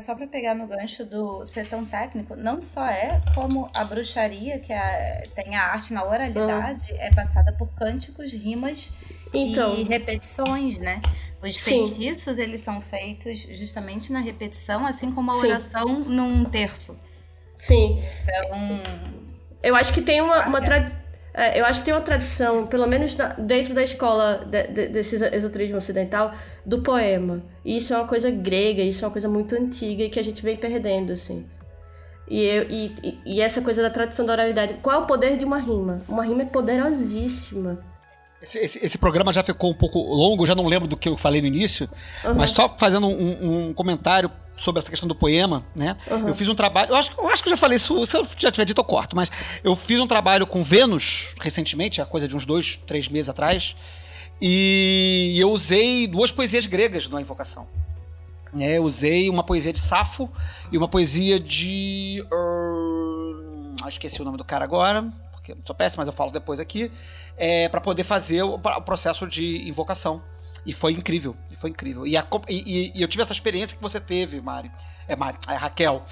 Só 0.01 0.15
para 0.15 0.27
pegar 0.27 0.55
no 0.55 0.67
gancho 0.67 1.05
do 1.05 1.45
ser 1.45 1.69
tão 1.69 1.85
técnico, 1.85 2.35
não 2.35 2.61
só 2.61 2.85
é 2.87 3.23
como 3.35 3.71
a 3.75 3.85
bruxaria, 3.85 4.59
que 4.59 4.73
é, 4.73 5.23
tem 5.35 5.55
a 5.55 5.67
arte 5.67 5.93
na 5.93 6.05
oralidade, 6.05 6.93
é 6.95 7.11
passada 7.15 7.53
por 7.53 7.69
cânticos, 7.75 8.33
rimas 8.33 8.93
então, 9.33 9.77
e 9.77 9.85
repetições, 9.85 10.79
né? 10.79 11.01
Os 11.41 11.55
sim. 11.57 11.87
feitiços, 11.87 12.39
eles 12.39 12.61
são 12.61 12.81
feitos 12.81 13.41
justamente 13.41 14.13
na 14.13 14.21
repetição, 14.21 14.85
assim 14.85 15.13
como 15.13 15.31
a 15.31 15.37
oração 15.37 15.87
sim. 15.87 16.11
num 16.11 16.45
terço. 16.45 16.99
Sim. 17.57 18.03
Então. 18.23 18.83
Eu 19.63 19.77
acho 19.77 19.93
que 19.95 20.03
tem 20.03 20.21
uma, 20.21 20.47
uma 20.47 20.61
tradição. 20.61 21.04
É, 21.37 21.61
eu 21.61 21.67
acho 21.67 21.81
que 21.81 21.87
tem 21.87 21.95
uma 21.95 22.01
tradição, 22.01 22.65
pelo 22.69 22.87
menos 22.87 23.17
dentro 23.37 23.75
da 23.75 23.83
escola 23.83 24.47
de, 24.47 24.69
de, 24.69 24.87
desse 24.87 25.17
esoterismo 25.17 25.77
ocidental, 25.77 26.33
do 26.65 26.81
poema. 26.81 27.43
E 27.65 27.77
isso 27.77 27.93
é 27.93 27.97
uma 27.97 28.07
coisa 28.07 28.31
grega, 28.31 28.81
isso 28.81 29.05
é 29.05 29.09
uma 29.09 29.13
coisa 29.13 29.29
muito 29.29 29.53
antiga 29.57 30.05
e 30.05 30.09
que 30.09 30.21
a 30.21 30.23
gente 30.23 30.41
vem 30.43 30.57
perdendo, 30.57 31.13
assim. 31.13 31.45
E, 32.29 32.41
eu, 32.41 32.63
e, 32.71 33.19
e, 33.27 33.41
essa 33.41 33.61
coisa 33.61 33.83
da 33.83 33.91
tradição 33.91 34.25
da 34.25 34.33
oralidade. 34.33 34.75
Qual 34.81 34.95
é 34.95 34.99
o 35.03 35.07
poder 35.07 35.37
de 35.37 35.45
uma 35.45 35.59
rima? 35.59 36.01
Uma 36.09 36.25
rima 36.25 36.43
é 36.43 36.47
poderosíssima. 36.47 37.85
Esse, 38.45 38.59
esse, 38.59 38.85
esse, 38.85 38.99
programa 38.99 39.33
já 39.33 39.43
ficou 39.43 39.71
um 39.71 39.75
pouco 39.75 39.99
longo, 39.99 40.47
já 40.47 40.55
não 40.55 40.67
lembro 40.67 40.87
do 40.87 40.99
que 40.99 41.09
eu 41.09 41.17
falei 41.17 41.41
no 41.41 41.47
início, 41.47 41.89
uhum. 42.23 42.35
mas 42.35 42.51
só 42.51 42.69
fazendo 42.77 43.07
um, 43.07 43.69
um, 43.69 43.73
comentário 43.73 44.31
sobre 44.55 44.81
essa 44.81 44.91
questão 44.91 45.09
do 45.09 45.15
poema, 45.15 45.65
né? 45.75 45.97
Uhum. 46.11 46.29
Eu 46.29 46.35
fiz 46.35 46.47
um 46.47 46.55
trabalho, 46.55 46.91
eu 46.91 46.97
acho, 46.97 47.11
eu 47.17 47.29
acho 47.31 47.43
que 47.43 47.49
eu 47.49 47.53
já 47.53 47.57
falei 47.57 47.77
isso, 47.77 48.05
se 48.05 48.19
eu 48.19 48.27
já 48.37 48.53
tiver 48.53 48.67
dito 48.67 48.79
eu 48.79 48.85
corto, 48.85 49.17
mas 49.17 49.31
eu 49.65 49.75
fiz 49.75 49.99
um 49.99 50.07
trabalho 50.07 50.47
com 50.47 50.63
Vênus 50.63 51.35
recentemente, 51.41 52.03
a 52.03 52.05
coisa 52.05 52.29
de 52.29 52.37
uns 52.37 52.45
dois, 52.45 52.79
três 52.87 53.09
meses 53.09 53.31
atrás, 53.31 53.75
e 54.39 55.35
eu 55.39 55.51
usei 55.51 56.07
duas 56.07 56.31
poesias 56.31 56.67
gregas 56.67 57.09
na 57.09 57.23
invocação. 57.23 57.67
É, 58.61 58.77
eu 58.77 58.85
usei 58.85 59.31
uma 59.31 59.43
poesia 59.43 59.73
de 59.73 59.81
Safo 59.81 60.31
e 60.71 60.77
uma 60.77 60.87
poesia 60.87 61.41
de. 61.41 62.23
Uh, 62.31 63.89
esqueci 63.89 64.21
o 64.21 64.25
nome 64.25 64.37
do 64.37 64.45
cara 64.45 64.65
agora, 64.65 65.11
porque 65.33 65.53
eu 65.53 65.59
sou 65.65 65.75
péssimo, 65.75 66.03
mas 66.03 66.09
eu 66.09 66.13
falo 66.13 66.31
depois 66.31 66.61
aqui 66.61 66.93
é, 67.37 67.69
para 67.69 67.81
poder 67.81 68.05
fazer 68.05 68.43
o, 68.43 68.55
o, 68.55 68.83
processo 68.83 69.27
de 69.27 69.69
invocação. 69.69 70.23
E 70.67 70.73
foi 70.73 70.93
incrível, 70.93 71.37
e 71.51 71.57
foi 71.57 71.71
incrível. 71.71 72.07
E, 72.07 72.17
a, 72.17 72.27
e, 72.49 72.93
e, 72.95 73.03
eu 73.03 73.09
tive 73.09 73.23
essa 73.23 73.33
experiência 73.33 73.77
que 73.77 73.83
você 73.83 74.01
teve, 74.01 74.41
Mari, 74.41 74.71
é 75.07 75.15
Mari, 75.15 75.37
é 75.47 75.55
Raquel, 75.55 76.03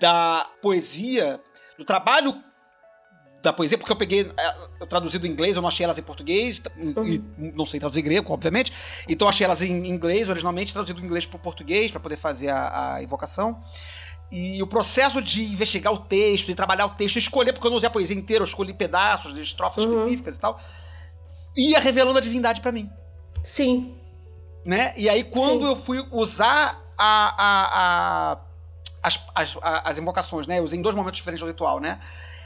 da 0.00 0.48
poesia, 0.62 1.38
do 1.76 1.84
trabalho 1.84 2.42
da 3.42 3.52
poesia, 3.52 3.78
porque 3.78 3.92
eu 3.92 3.96
peguei, 3.96 4.32
é, 4.36 4.56
eu 4.80 4.86
traduzi 4.86 5.18
do 5.18 5.26
inglês, 5.26 5.54
eu 5.56 5.62
não 5.62 5.68
achei 5.68 5.84
elas 5.84 5.98
em 5.98 6.02
português, 6.02 6.60
uhum. 6.76 7.52
não 7.54 7.64
sei 7.64 7.78
traduzir 7.78 8.02
grego, 8.02 8.32
obviamente, 8.32 8.72
então 9.08 9.26
eu 9.26 9.30
achei 9.30 9.44
elas 9.44 9.62
em 9.62 9.86
inglês, 9.86 10.28
originalmente, 10.28 10.72
traduzido 10.72 11.00
do 11.00 11.06
inglês 11.06 11.24
para 11.24 11.36
o 11.36 11.40
português, 11.40 11.90
para 11.90 12.00
poder 12.00 12.16
fazer 12.16 12.48
a, 12.48 12.94
a 12.94 13.02
invocação. 13.02 13.60
E 14.30 14.62
o 14.62 14.66
processo 14.66 15.22
de 15.22 15.42
investigar 15.42 15.92
o 15.92 15.98
texto, 15.98 16.46
de 16.48 16.54
trabalhar 16.54 16.86
o 16.86 16.90
texto, 16.90 17.16
escolher, 17.16 17.52
porque 17.52 17.66
eu 17.66 17.70
não 17.70 17.78
usei 17.78 17.86
a 17.86 17.90
poesia 17.90 18.16
inteira, 18.16 18.42
eu 18.42 18.46
escolhi 18.46 18.74
pedaços 18.74 19.34
de 19.34 19.40
estrofes 19.40 19.84
uhum. 19.84 19.94
específicas 19.94 20.36
e 20.36 20.40
tal, 20.40 20.60
ia 21.56 21.80
revelando 21.80 22.18
a 22.18 22.20
divindade 22.20 22.60
para 22.60 22.70
mim. 22.70 22.90
Sim. 23.42 23.94
Né? 24.66 24.92
E 24.96 25.08
aí, 25.08 25.24
quando 25.24 25.60
Sim. 25.60 25.66
eu 25.66 25.76
fui 25.76 26.06
usar 26.10 26.78
a, 26.98 27.34
a, 27.38 28.32
a 28.32 28.38
as, 29.02 29.20
as, 29.34 29.56
as, 29.62 29.98
invocações, 29.98 30.46
né? 30.46 30.58
Eu 30.58 30.64
usei 30.64 30.78
em 30.78 30.82
dois 30.82 30.94
momentos 30.94 31.16
diferentes 31.16 31.40
do 31.40 31.46
ritual, 31.46 31.80
né? 31.80 32.00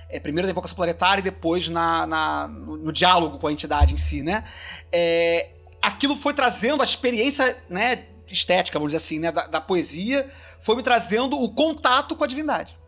É, 0.09 0.21
primeiro 0.21 0.47
na 0.47 0.53
invocação 0.53 0.77
planetária 0.77 1.21
e 1.21 1.25
depois 1.25 1.69
na, 1.69 2.07
na 2.07 2.47
no, 2.47 2.77
no, 2.77 2.93
diálogo 2.93 3.39
com 3.39 3.47
a 3.47 3.53
entidade 3.53 3.95
em 3.95 3.97
si, 3.97 4.23
né? 4.23 4.45
É, 4.93 5.49
aquilo 5.81 6.15
foi 6.15 6.35
trazendo 6.35 6.83
a 6.83 6.85
experiência, 6.85 7.57
né? 7.69 8.05
Estética, 8.29 8.79
vamos 8.79 8.93
dizer 8.93 9.05
assim, 9.05 9.19
né? 9.19 9.33
Da, 9.33 9.47
da 9.47 9.61
poesia 9.61 10.31
foi 10.63 10.77
me 10.77 10.83
trazendo 10.83 11.39
o 11.39 11.53
contato 11.53 12.17
com 12.17 12.25
a 12.25 12.27
divindade. 12.27 12.79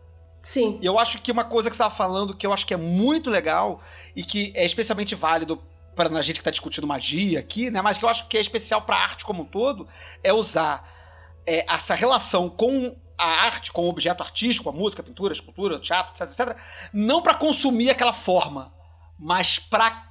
Sim. 0.41 0.79
E 0.81 0.85
eu 0.85 0.97
acho 0.97 1.21
que 1.21 1.31
uma 1.31 1.43
coisa 1.43 1.69
que 1.69 1.75
você 1.75 1.81
estava 1.81 1.95
falando 1.95 2.35
que 2.35 2.47
eu 2.47 2.53
acho 2.53 2.65
que 2.65 2.73
é 2.73 2.77
muito 2.77 3.29
legal 3.29 3.81
e 4.15 4.23
que 4.23 4.51
é 4.55 4.65
especialmente 4.65 5.13
válido 5.13 5.61
para 5.95 6.09
a 6.09 6.21
gente 6.21 6.35
que 6.35 6.41
está 6.41 6.51
discutindo 6.51 6.87
magia 6.87 7.39
aqui, 7.39 7.69
né? 7.69 7.81
Mas 7.81 7.97
que 7.97 8.05
eu 8.05 8.09
acho 8.09 8.27
que 8.27 8.37
é 8.37 8.41
especial 8.41 8.81
para 8.81 8.95
a 8.95 9.01
arte 9.01 9.25
como 9.25 9.43
um 9.43 9.45
todo, 9.45 9.87
é 10.23 10.31
usar 10.31 10.89
é, 11.45 11.65
essa 11.71 11.95
relação 11.95 12.49
com 12.49 12.95
a 13.17 13.25
arte, 13.25 13.71
com 13.71 13.85
o 13.85 13.89
objeto 13.89 14.21
artístico, 14.21 14.69
a 14.69 14.73
música, 14.73 15.01
a 15.01 15.05
pintura, 15.05 15.33
a 15.33 15.35
escultura, 15.35 15.75
o 15.75 15.79
teatro, 15.79 16.13
etc, 16.13 16.39
etc, 16.39 16.57
não 16.93 17.21
para 17.21 17.33
consumir 17.33 17.89
aquela 17.89 18.13
forma, 18.13 18.73
mas 19.17 19.57
para 19.57 20.05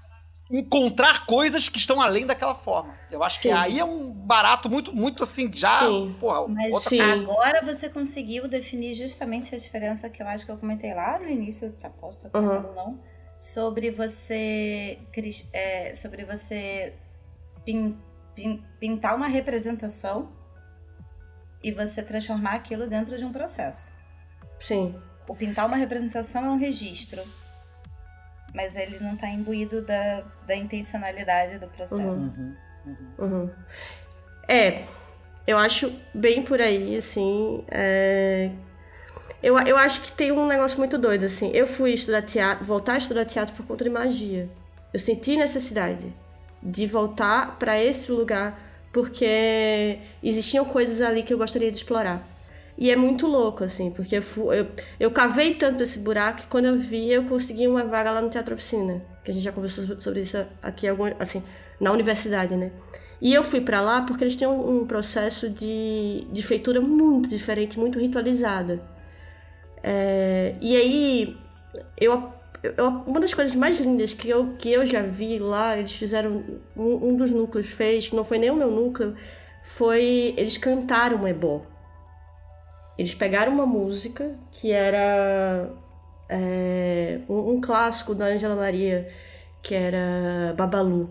encontrar 0.51 1.25
coisas 1.27 1.69
que 1.69 1.79
estão 1.79 2.01
além 2.01 2.27
daquela 2.27 2.55
forma. 2.55 2.95
Eu 3.11 3.23
acho 3.23 3.39
Sim. 3.39 3.49
que 3.49 3.55
aí 3.55 3.79
é 3.79 3.85
um 3.85 4.11
barato 4.13 4.69
muito, 4.69 4.95
muito 4.95 5.23
assim, 5.23 5.51
já. 5.55 5.81
Sim. 5.81 6.15
Porra, 6.21 6.47
Mas 6.49 6.73
outra 6.73 6.91
Sim. 6.91 7.01
agora 7.01 7.63
você 7.65 7.89
conseguiu 7.89 8.47
definir 8.47 8.95
justamente 8.95 9.55
a 9.55 9.59
diferença 9.59 10.09
que 10.11 10.23
eu 10.23 10.27
acho 10.29 10.45
que 10.45 10.53
eu 10.53 10.59
comentei 10.59 10.93
lá 10.93 11.19
no 11.19 11.29
início, 11.29 11.73
tá, 11.73 11.89
posso 11.89 12.27
estar 12.27 12.39
Uhum. 12.39 12.75
não, 12.75 13.01
sobre 13.39 13.91
você, 13.91 14.99
é, 15.53 15.95
sobre 15.95 16.25
você 16.25 16.95
pin- 17.65 17.99
pin- 18.35 18.63
pintar 18.79 19.17
uma 19.17 19.27
representação 19.29 20.29
e 21.63 21.73
você 21.73 22.03
transformar 22.03 22.53
aquilo 22.55 22.87
dentro 22.87 23.17
de 23.17 23.25
um 23.25 23.33
processo. 23.33 23.93
Sim. 24.61 24.95
O 25.27 25.35
pintar 25.35 25.67
uma 25.67 25.77
representação 25.77 26.45
é 26.45 26.49
um 26.51 26.59
registro, 26.59 27.23
mas 28.55 28.77
ele 28.77 28.99
não 29.01 29.15
está 29.15 29.29
imbuído 29.29 29.83
da, 29.83 30.23
da 30.47 30.57
intencionalidade 30.57 31.59
do 31.59 31.67
processo. 31.69 32.33
Uhum. 32.39 32.57
Uhum. 33.19 33.51
É, 34.49 34.85
eu 35.47 35.59
acho 35.59 35.93
bem 36.15 36.43
por 36.45 36.61
aí, 36.61 36.97
assim. 36.97 37.65
é, 37.71 38.51
Eu, 39.43 39.59
eu 39.61 39.77
acho 39.77 40.01
que 40.03 40.13
tem 40.13 40.33
um 40.33 40.47
negócio 40.47 40.79
muito 40.79 40.97
doido, 40.99 41.25
assim. 41.27 41.51
Eu 41.53 41.67
fui 41.67 41.93
estudar 41.93 42.23
teatro, 42.23 42.65
voltar 42.65 42.95
a 42.95 42.99
estudar 42.99 43.25
teatro 43.27 43.55
por 43.55 43.67
conta 43.67 43.85
de 43.85 43.91
magia. 43.91 44.49
Eu 44.93 45.01
senti 45.01 45.37
necessidade 45.37 46.13
de 46.63 46.87
voltar 46.87 47.59
para 47.59 47.83
esse 47.83 48.11
lugar 48.13 48.59
porque 48.93 49.99
existiam 50.23 50.65
coisas 50.65 51.03
ali 51.03 51.23
que 51.23 51.35
eu 51.35 51.39
gostaria 51.39 51.71
de 51.71 51.77
explorar. 51.79 52.23
E 52.77 52.91
é 52.91 52.97
muito 52.97 53.27
louco, 53.27 53.63
assim, 53.63 53.91
porque 53.91 54.17
eu, 54.17 54.23
fu- 54.23 54.53
eu, 54.53 54.67
eu 54.99 55.11
cavei 55.11 55.55
tanto 55.55 55.83
esse 55.83 56.01
buraco 56.01 56.43
que 56.43 56.47
quando 56.49 56.65
eu 56.67 56.77
vi, 56.77 57.11
eu 57.11 57.25
consegui 57.25 57.69
uma 57.69 57.85
vaga 57.85 58.11
lá 58.11 58.21
no 58.21 58.29
Teatro 58.31 58.55
Oficina. 58.55 59.01
Que 59.25 59.31
a 59.31 59.35
gente 59.35 59.45
já 59.45 59.53
conversou 59.53 60.01
sobre 60.01 60.21
isso 60.23 60.37
aqui, 60.63 60.87
assim, 61.19 61.43
na 61.81 61.93
universidade, 61.93 62.55
né? 62.57 62.73
E 63.21 63.33
eu 63.33 63.43
fui 63.45 63.61
pra 63.61 63.81
lá 63.81 64.03
porque 64.03 64.25
eles 64.25 64.37
tinham 64.37 64.59
um 64.69 64.87
processo 64.87 65.49
de, 65.49 66.27
de 66.31 66.43
feitura 66.43 66.81
muito 66.81 67.29
diferente, 67.29 67.79
muito 67.79 67.99
ritualizada. 67.99 68.83
É, 69.83 70.55
e 70.61 70.77
aí, 70.77 71.37
eu, 72.01 72.33
eu- 72.63 72.87
uma 73.07 73.21
das 73.21 73.35
coisas 73.35 73.55
mais 73.55 73.79
lindas 73.81 74.13
que 74.15 74.29
eu, 74.29 74.55
que 74.59 74.71
eu 74.73 74.87
já 74.87 75.03
vi 75.03 75.39
lá, 75.39 75.77
eles 75.77 75.93
fizeram, 75.93 76.43
um, 76.77 77.09
um 77.11 77.17
dos 77.17 77.31
núcleos 77.31 77.69
fez, 77.71 78.09
que 78.09 78.17
não 78.17 78.25
foi 78.25 78.39
nem 78.39 78.51
o 78.51 78.57
meu 78.57 78.71
núcleo, 78.71 79.15
foi, 79.63 80.35
eles 80.37 80.57
cantaram 80.57 81.19
um 81.23 81.29
ebó. 81.29 81.63
Eles 82.97 83.15
pegaram 83.15 83.53
uma 83.53 83.67
música 83.67 84.33
que 84.53 84.71
era 84.71 85.69
é, 86.29 87.21
um, 87.29 87.55
um 87.55 87.61
clássico 87.61 88.15
da 88.15 88.27
Angela 88.27 88.55
Maria, 88.55 89.09
que 89.63 89.75
era 89.75 90.55
Babalu. 90.57 91.11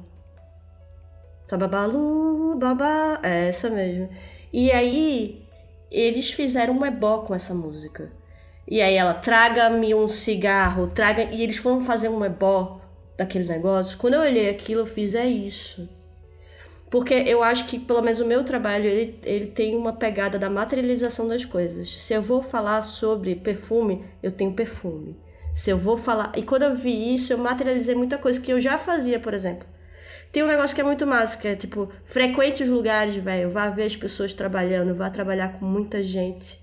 Só 1.48 1.58
Babalu, 1.58 2.56
babá, 2.56 3.20
é 3.22 3.50
essa 3.50 3.70
mesmo. 3.70 4.10
E 4.52 4.72
aí, 4.72 5.46
eles 5.92 6.32
fizeram 6.32 6.78
um 6.78 6.86
ebó 6.86 7.20
com 7.20 7.36
essa 7.36 7.54
música. 7.54 8.12
E 8.68 8.82
aí 8.82 8.96
ela, 8.96 9.14
traga-me 9.14 9.94
um 9.94 10.08
cigarro, 10.08 10.88
traga... 10.88 11.24
E 11.24 11.44
eles 11.44 11.58
foram 11.58 11.82
fazer 11.82 12.10
um 12.10 12.24
ebó 12.24 12.80
daquele 13.18 13.48
negócio. 13.48 13.98
Quando 13.98 14.14
eu 14.14 14.22
olhei 14.22 14.50
aquilo, 14.50 14.82
eu 14.82 14.86
fiz, 14.86 15.16
é 15.16 15.26
isso. 15.26 15.88
Porque 16.94 17.16
eu 17.16 17.42
acho 17.42 17.66
que, 17.66 17.80
pelo 17.80 18.04
menos 18.04 18.20
o 18.20 18.28
meu 18.28 18.44
trabalho, 18.44 18.86
ele, 18.86 19.20
ele 19.24 19.48
tem 19.48 19.76
uma 19.76 19.94
pegada 19.94 20.38
da 20.38 20.48
materialização 20.48 21.28
das 21.28 21.44
coisas. 21.44 21.90
Se 21.90 22.14
eu 22.14 22.22
vou 22.22 22.44
falar 22.44 22.84
sobre 22.84 23.34
perfume, 23.34 24.06
eu 24.22 24.32
tenho 24.32 24.54
perfume. 24.54 25.20
Se 25.56 25.72
eu 25.72 25.78
vou 25.80 25.98
falar... 25.98 26.32
E 26.38 26.44
quando 26.44 26.62
eu 26.62 26.76
vi 26.76 27.16
isso, 27.16 27.34
eu 27.34 27.40
materializei 27.40 27.96
muita 27.96 28.20
coisa 28.20 28.40
que 28.40 28.54
eu 28.54 28.62
já 28.62 28.78
fazia, 28.78 29.20
por 29.20 29.34
exemplo. 29.34 29.68
Tem 30.32 30.44
um 30.44 30.48
negócio 30.48 30.76
que 30.76 30.82
é 30.82 30.84
muito 30.84 31.08
massa, 31.08 31.36
que 31.36 31.48
é 31.48 31.56
tipo, 31.56 31.90
frequente 32.06 32.62
os 32.62 32.70
lugares, 32.70 33.16
velho. 33.16 33.50
Vá 33.50 33.72
ver 33.72 33.86
as 33.86 33.96
pessoas 33.96 34.36
trabalhando, 34.36 34.94
vá 34.94 35.10
trabalhar 35.10 35.54
com 35.54 35.66
muita 35.66 36.04
gente. 36.04 36.62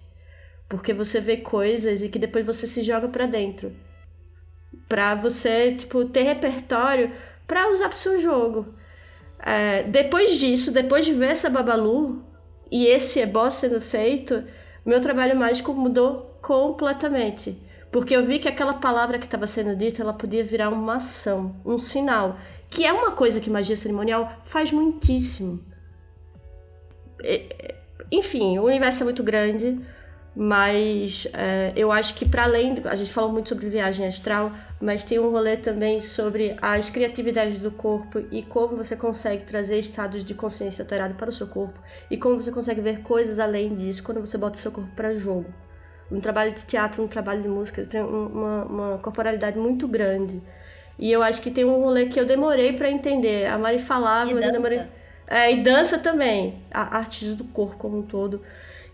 Porque 0.69 0.95
você 0.95 1.21
vê 1.21 1.39
coisas 1.39 2.05
e 2.05 2.09
que 2.09 2.21
depois 2.21 2.47
você 2.47 2.69
se 2.69 2.85
joga 2.85 3.09
pra 3.09 3.27
dentro. 3.27 3.75
Pra 4.89 5.17
você, 5.17 5.75
tipo, 5.75 6.05
ter 6.05 6.23
repertório 6.23 7.11
pra 7.49 7.69
usar 7.69 7.89
pro 7.89 7.99
seu 7.99 8.21
jogo. 8.21 8.79
É, 9.43 9.85
depois 9.85 10.39
disso, 10.39 10.71
depois 10.71 11.05
de 11.05 11.13
ver 11.13 11.31
essa 11.31 11.49
Babalu 11.49 12.23
e 12.71 12.87
esse 12.87 13.21
ebó 13.21 13.51
sendo 13.51 13.81
feito, 13.81 14.45
meu 14.85 15.01
trabalho 15.01 15.37
mágico 15.37 15.73
mudou 15.73 16.39
completamente. 16.43 17.61
Porque 17.91 18.15
eu 18.15 18.25
vi 18.25 18.39
que 18.39 18.49
aquela 18.49 18.75
palavra 18.75 19.19
que 19.19 19.25
estava 19.25 19.47
sendo 19.47 19.75
dita, 19.75 20.03
ela 20.03 20.13
podia 20.13 20.45
virar 20.45 20.69
uma 20.69 20.97
ação, 20.97 21.57
um 21.65 21.79
sinal. 21.79 22.39
Que 22.69 22.87
é 22.87 22.93
uma 22.93 23.11
coisa 23.13 23.41
que 23.41 23.51
magia 23.51 23.77
cerimonial 23.77 24.33
faz 24.45 24.71
muitíssimo. 24.71 25.65
Enfim, 28.13 28.59
o 28.59 28.65
universo 28.65 29.03
é 29.03 29.05
muito 29.05 29.23
grande, 29.25 29.81
mas 30.35 31.27
é, 31.35 31.73
eu 31.77 31.91
acho 31.91 32.15
que 32.15 32.25
para 32.25 32.45
além, 32.45 32.81
a 32.85 32.95
gente 32.95 33.13
falou 33.13 33.31
muito 33.33 33.49
sobre 33.49 33.69
viagem 33.69 34.07
astral, 34.07 34.53
mas 34.81 35.05
tem 35.05 35.19
um 35.19 35.31
rolê 35.31 35.57
também 35.57 36.01
sobre 36.01 36.57
as 36.63 36.89
criatividades 36.89 37.59
do 37.59 37.71
corpo 37.71 38.23
e 38.31 38.43
como 38.43 38.77
você 38.77 38.97
consegue 38.97 39.45
trazer 39.45 39.79
estados 39.79 40.25
de 40.25 40.33
consciência 40.35 40.83
alterado 40.83 41.15
para 41.15 41.29
o 41.31 41.33
seu 41.33 41.47
corpo 41.49 41.79
e 42.11 42.17
como 42.17 42.41
você 42.41 42.53
consegue 42.53 42.81
ver 42.81 43.01
coisas 43.01 43.39
além 43.39 43.75
disso 43.75 44.03
quando 44.03 44.21
você 44.21 44.39
bota 44.39 44.57
o 44.57 44.61
seu 44.63 44.71
corpo 44.73 44.91
para 44.95 45.13
jogo. 45.15 45.53
Um 46.11 46.21
trabalho 46.21 46.53
de 46.53 46.65
teatro, 46.65 47.03
um 47.03 47.09
trabalho 47.09 47.43
de 47.43 47.49
música, 47.49 47.85
tem 47.85 48.03
um- 48.03 48.27
uma, 48.27 48.65
uma 48.65 48.99
corporalidade 48.99 49.59
muito 49.59 49.87
grande. 49.87 50.41
E 50.99 51.11
eu 51.11 51.23
acho 51.23 51.41
que 51.41 51.51
tem 51.51 51.65
um 51.65 51.81
rolê 51.83 52.07
que 52.07 52.19
eu 52.19 52.27
demorei 52.27 52.73
para 52.73 52.91
entender. 52.91 53.47
A 53.47 53.57
Mari 53.59 53.79
falava, 53.79 54.31
E 54.31 54.35
mas 54.35 54.45
eu 54.45 54.53
dança. 54.53 54.53
demorei. 54.53 54.83
É, 55.27 55.53
e 55.53 55.63
dança 55.63 55.99
também, 55.99 56.65
a 56.71 56.97
artes 56.99 57.37
do 57.37 57.45
corpo 57.45 57.77
como 57.77 57.99
um 57.99 58.03
todo. 58.03 58.43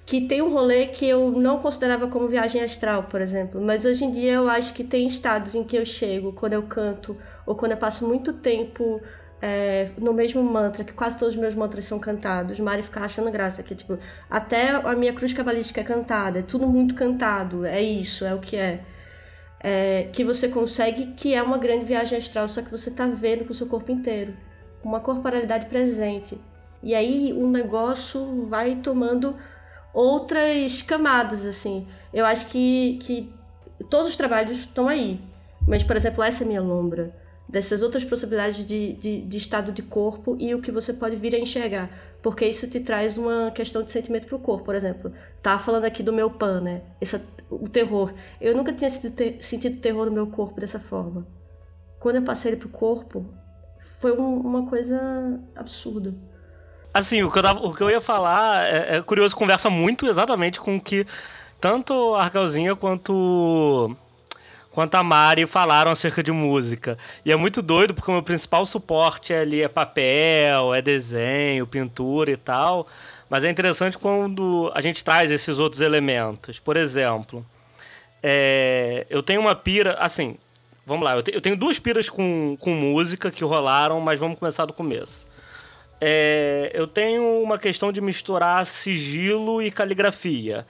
Que 0.07 0.20
tem 0.20 0.41
um 0.41 0.52
rolê 0.52 0.86
que 0.86 1.07
eu 1.07 1.33
não 1.33 1.59
considerava 1.59 2.07
como 2.07 2.28
viagem 2.28 2.62
astral, 2.62 3.05
por 3.05 3.20
exemplo. 3.20 3.60
Mas 3.60 3.85
hoje 3.85 4.05
em 4.05 4.10
dia 4.12 4.35
eu 4.35 4.49
acho 4.49 4.73
que 4.73 4.85
tem 4.85 5.07
estados 5.07 5.55
em 5.55 5.65
que 5.65 5.76
eu 5.76 5.85
chego, 5.85 6.33
quando 6.33 6.52
eu 6.52 6.62
canto, 6.62 7.17
ou 7.44 7.57
quando 7.57 7.73
eu 7.73 7.76
passo 7.76 8.07
muito 8.07 8.33
tempo 8.33 9.02
é, 9.41 9.91
no 9.99 10.12
mesmo 10.12 10.43
mantra, 10.43 10.85
que 10.85 10.93
quase 10.93 11.18
todos 11.18 11.35
os 11.35 11.41
meus 11.41 11.55
mantras 11.55 11.85
são 11.85 11.99
cantados. 11.99 12.59
Mari 12.60 12.83
fica 12.83 13.01
achando 13.01 13.31
graça, 13.31 13.62
que 13.62 13.75
tipo, 13.75 13.99
até 14.31 14.70
a 14.70 14.94
minha 14.94 15.12
cruz 15.12 15.33
cabalística 15.33 15.81
é 15.81 15.85
cantada, 15.85 16.39
é 16.39 16.43
tudo 16.43 16.67
muito 16.67 16.94
cantado, 16.94 17.65
é 17.65 17.83
isso, 17.83 18.25
é 18.25 18.35
o 18.35 18.39
que 18.39 18.57
é. 18.57 18.81
É, 19.60 20.09
que 20.12 20.23
você 20.23 20.49
consegue, 20.49 21.15
que 21.17 21.35
é 21.35 21.43
uma 21.43 21.59
grande 21.59 21.85
viagem 21.85 22.18
astral, 22.18 22.47
só 22.47 22.62
que 22.62 22.70
você 22.70 22.91
tá 22.91 23.07
vendo 23.07 23.44
com 23.44 23.52
o 23.52 23.55
seu 23.55 23.67
corpo 23.67 23.91
inteiro, 23.91 24.35
com 24.81 24.89
uma 24.89 25.01
corporalidade 25.01 25.67
presente. 25.67 26.39
E 26.83 26.94
aí 26.94 27.33
o 27.33 27.49
negócio 27.49 28.49
vai 28.49 28.76
tomando 28.76 29.35
outras 29.97 30.83
camadas, 30.83 31.44
assim. 31.47 31.86
Eu 32.12 32.26
acho 32.26 32.49
que, 32.49 32.99
que 33.02 33.33
todos 33.89 34.10
os 34.10 34.16
trabalhos 34.16 34.58
estão 34.58 34.89
aí. 34.89 35.20
Mas, 35.66 35.83
por 35.83 35.97
exemplo, 35.97 36.23
essa 36.23 36.44
é 36.44 36.47
minha 36.47 36.60
lombra. 36.60 37.16
Dessas 37.49 37.81
outras 37.81 38.05
possibilidades 38.05 38.66
de, 38.66 38.92
de, 38.94 39.23
de 39.23 39.36
estado 39.36 39.73
de 39.73 39.81
corpo 39.83 40.36
e 40.39 40.55
o 40.55 40.60
que 40.60 40.70
você 40.73 40.92
pode 40.92 41.16
vir 41.16 41.34
a 41.34 41.39
enxergar. 41.39 41.89
Porque 42.23 42.44
isso 42.44 42.68
te 42.68 42.81
traz 42.81 43.16
uma 43.16 43.50
questão 43.52 43.83
de 43.83 43.91
sentimento 43.92 44.26
pro 44.26 44.39
corpo, 44.39 44.65
por 44.65 44.75
exemplo. 44.75 45.12
Tá 45.41 45.58
falando 45.58 45.84
aqui 45.84 46.02
do 46.02 46.12
meu 46.12 46.28
pan, 46.28 46.60
né? 46.60 46.83
Essa, 47.00 47.25
o 47.49 47.68
terror. 47.68 48.12
Eu 48.41 48.55
nunca 48.57 48.73
tinha 48.73 48.91
sentido, 48.91 49.15
ter- 49.15 49.39
sentido 49.42 49.81
terror 49.81 50.07
no 50.07 50.12
meu 50.12 50.26
corpo 50.26 50.60
dessa 50.60 50.78
forma. 50.81 51.26
Quando 52.00 52.16
eu 52.16 52.23
passei 52.23 52.50
ele 52.52 52.60
pro 52.60 52.68
corpo, 52.68 53.25
foi 53.78 54.12
um- 54.18 54.41
uma 54.41 54.66
coisa 54.66 55.41
absurda. 55.55 56.15
Assim, 56.99 57.23
o 57.23 57.31
que 57.31 57.39
eu, 57.39 57.42
tava- 57.42 57.60
o 57.60 57.75
que 57.75 57.83
eu 57.83 57.91
ia 57.91 58.00
falar 58.00 58.66
é, 58.66 58.97
é 58.97 59.02
curioso, 59.02 59.36
conversa 59.36 59.68
muito 59.68 60.07
exatamente 60.07 60.58
com 60.58 60.76
o 60.76 60.81
que 60.81 61.07
tanto 61.60 62.15
a 62.15 62.23
Arcalzinha 62.25 62.75
quanto, 62.75 63.94
quanto 64.70 64.94
a 64.94 65.02
Mari 65.02 65.47
falaram 65.47 65.91
acerca 65.91 66.23
de 66.23 66.33
música. 66.33 66.97
E 67.23 67.31
é 67.31 67.36
muito 67.36 67.60
doido, 67.60 67.92
porque 67.92 68.10
o 68.10 68.15
meu 68.15 68.23
principal 68.23 68.65
suporte 68.65 69.34
ali 69.34 69.60
é 69.62 69.68
papel, 69.68 70.73
é 70.75 70.81
desenho, 70.81 71.66
pintura 71.66 72.31
e 72.31 72.36
tal. 72.39 72.86
Mas 73.28 73.44
é 73.44 73.50
interessante 73.50 73.99
quando 73.99 74.70
a 74.75 74.81
gente 74.81 75.05
traz 75.05 75.31
esses 75.31 75.58
outros 75.58 75.83
elementos. 75.83 76.58
Por 76.58 76.78
exemplo, 76.78 77.44
é, 78.23 79.07
eu 79.10 79.23
tenho 79.23 79.42
uma 79.42 79.55
pira, 79.55 79.99
assim, 80.00 80.39
vamos 80.86 81.05
lá, 81.05 81.15
eu, 81.16 81.23
te- 81.23 81.34
eu 81.34 81.42
tenho 81.42 81.57
duas 81.58 81.78
piras 81.78 82.08
com, 82.08 82.57
com 82.58 82.70
música 82.70 83.31
que 83.31 83.44
rolaram, 83.44 84.00
mas 84.00 84.18
vamos 84.18 84.39
começar 84.39 84.65
do 84.65 84.73
começo. 84.73 85.25
É, 86.00 86.70
eu 86.75 86.86
tenho 86.86 87.42
uma 87.42 87.58
questão 87.58 87.91
de 87.91 88.00
misturar 88.00 88.65
sigilo 88.66 89.62
e 89.62 89.70
caligrafia. 89.70 90.66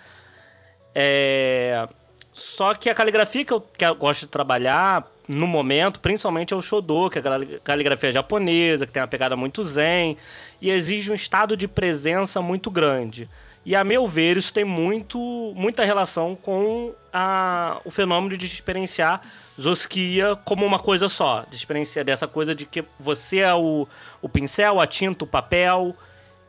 É, 0.94 1.88
só 2.32 2.74
que 2.74 2.88
a 2.88 2.94
caligrafia 2.94 3.44
que 3.44 3.52
eu, 3.52 3.60
que 3.60 3.84
eu 3.84 3.94
gosto 3.94 4.22
de 4.22 4.28
trabalhar 4.28 5.06
no 5.28 5.46
momento, 5.46 6.00
principalmente 6.00 6.54
é 6.54 6.56
o 6.56 6.62
Shodo, 6.62 7.10
que 7.10 7.18
é 7.18 7.22
a 7.22 7.60
caligrafia 7.64 8.12
japonesa, 8.12 8.86
que 8.86 8.92
tem 8.92 9.02
uma 9.02 9.08
pegada 9.08 9.36
muito 9.36 9.64
zen, 9.64 10.16
e 10.60 10.70
exige 10.70 11.10
um 11.10 11.14
estado 11.14 11.56
de 11.56 11.66
presença 11.66 12.40
muito 12.40 12.70
grande. 12.70 13.28
E 13.66 13.74
a 13.74 13.82
meu 13.82 14.06
ver, 14.06 14.36
isso 14.36 14.54
tem 14.54 14.64
muito, 14.64 15.18
muita 15.56 15.84
relação 15.84 16.36
com 16.36 16.94
a, 17.12 17.80
o 17.84 17.90
fenômeno 17.90 18.36
de 18.36 18.46
experienciar 18.46 19.20
Zosquia 19.60 20.36
como 20.44 20.64
uma 20.64 20.78
coisa 20.78 21.08
só. 21.08 21.44
De 21.50 21.56
experienciar 21.56 22.04
dessa 22.04 22.28
coisa 22.28 22.54
de 22.54 22.64
que 22.64 22.84
você 22.96 23.38
é 23.38 23.52
o, 23.52 23.88
o 24.22 24.28
pincel, 24.28 24.78
a 24.78 24.86
tinta, 24.86 25.24
o 25.24 25.26
papel, 25.26 25.96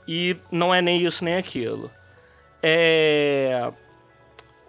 e 0.08 0.38
não 0.52 0.72
é 0.72 0.80
nem 0.80 1.04
isso 1.04 1.26
nem 1.26 1.38
aquilo. 1.38 1.90
É... 2.62 3.74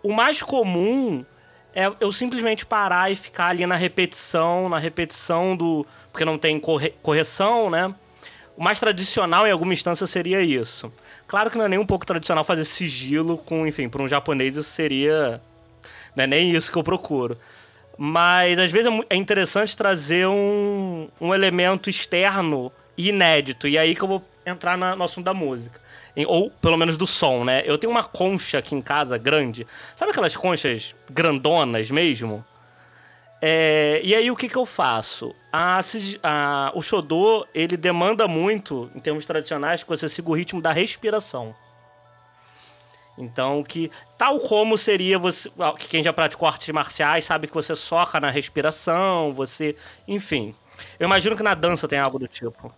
O 0.03 0.11
mais 0.11 0.43
comum 0.43 1.27
é 1.75 1.93
eu 2.01 2.11
simplesmente 2.11 2.65
parar 2.65 3.13
e 3.13 3.15
ficar 3.15 3.49
ali 3.49 3.67
na 3.67 3.77
repetição, 3.77 4.71
na 4.71 4.79
repetição 4.79 5.55
do. 5.55 5.87
Porque 6.11 6.25
não 6.25 6.39
tem 6.39 6.59
corre... 6.59 6.95
correção, 7.03 7.69
né? 7.69 7.95
O 8.59 8.63
mais 8.65 8.81
tradicional 8.81 9.47
em 9.47 9.53
alguma 9.53 9.73
instância 9.73 10.05
seria 10.05 10.41
isso. 10.41 10.93
Claro 11.29 11.49
que 11.49 11.57
não 11.57 11.67
é 11.67 11.69
nem 11.69 11.79
um 11.79 11.87
pouco 11.87 12.05
tradicional 12.05 12.43
fazer 12.43 12.65
sigilo 12.65 13.39
com, 13.39 13.65
enfim, 13.65 13.89
para 13.89 14.03
um 14.03 14.09
japonês 14.09 14.57
isso 14.57 14.69
seria. 14.69 15.41
Não 16.17 16.25
é 16.25 16.27
nem 16.27 16.51
isso 16.51 16.73
que 16.73 16.77
eu 16.77 16.83
procuro. 16.83 17.39
Mas 17.97 18.59
às 18.59 18.73
vezes 18.73 18.91
é, 18.93 19.01
é 19.11 19.17
interessante 19.17 19.77
trazer 19.77 20.27
um, 20.27 21.09
um 21.21 21.33
elemento 21.33 21.89
externo 21.89 22.73
e 22.97 23.11
inédito. 23.11 23.69
E 23.69 23.79
aí 23.79 23.95
que 23.95 24.03
eu 24.03 24.09
vou 24.09 24.29
entrar 24.45 24.77
na, 24.77 24.97
no 24.97 25.05
assunto 25.05 25.27
da 25.27 25.33
música. 25.33 25.81
Ou 26.27 26.51
pelo 26.51 26.77
menos 26.77 26.97
do 26.97 27.07
som, 27.07 27.45
né? 27.45 27.63
Eu 27.65 27.79
tenho 27.79 27.93
uma 27.93 28.03
concha 28.03 28.59
aqui 28.59 28.75
em 28.75 28.81
casa 28.81 29.17
grande. 29.17 29.69
Sabe 29.95 30.11
aquelas 30.11 30.37
conchas 30.37 30.97
grandonas 31.09 31.93
mesmo? 31.93 32.45
É, 33.41 34.01
e 34.03 34.17
aí 34.17 34.33
o 34.33 34.35
que, 34.35 34.49
que 34.49 34.57
eu 34.57 34.67
faço? 34.67 35.33
A, 35.61 35.81
a, 36.23 36.73
o 36.73 36.81
Shodô, 36.81 37.45
ele 37.53 37.77
demanda 37.77 38.29
muito, 38.29 38.89
em 38.95 39.01
termos 39.01 39.27
tradicionais, 39.27 39.83
que 39.83 39.89
você 39.89 40.09
siga 40.09 40.31
o 40.31 40.33
ritmo 40.33 40.63
da 40.63 40.71
respiração. 40.71 41.53
Então, 43.19 43.65
que 43.65 43.91
tal 44.17 44.39
como 44.39 44.79
seria 44.79 45.19
você, 45.19 45.51
que 45.81 45.89
quem 45.89 46.01
já 46.01 46.13
praticou 46.13 46.47
artes 46.47 46.69
marciais 46.69 47.25
sabe 47.25 47.49
que 47.49 47.55
você 47.55 47.75
soca 47.75 48.21
na 48.21 48.31
respiração, 48.31 49.33
você, 49.35 49.75
enfim. 50.07 50.55
Eu 50.97 51.07
imagino 51.07 51.37
que 51.37 51.43
na 51.43 51.55
dança 51.55 51.89
tem 51.89 51.99
algo 51.99 52.21
do 52.21 52.29
tipo. 52.29 52.73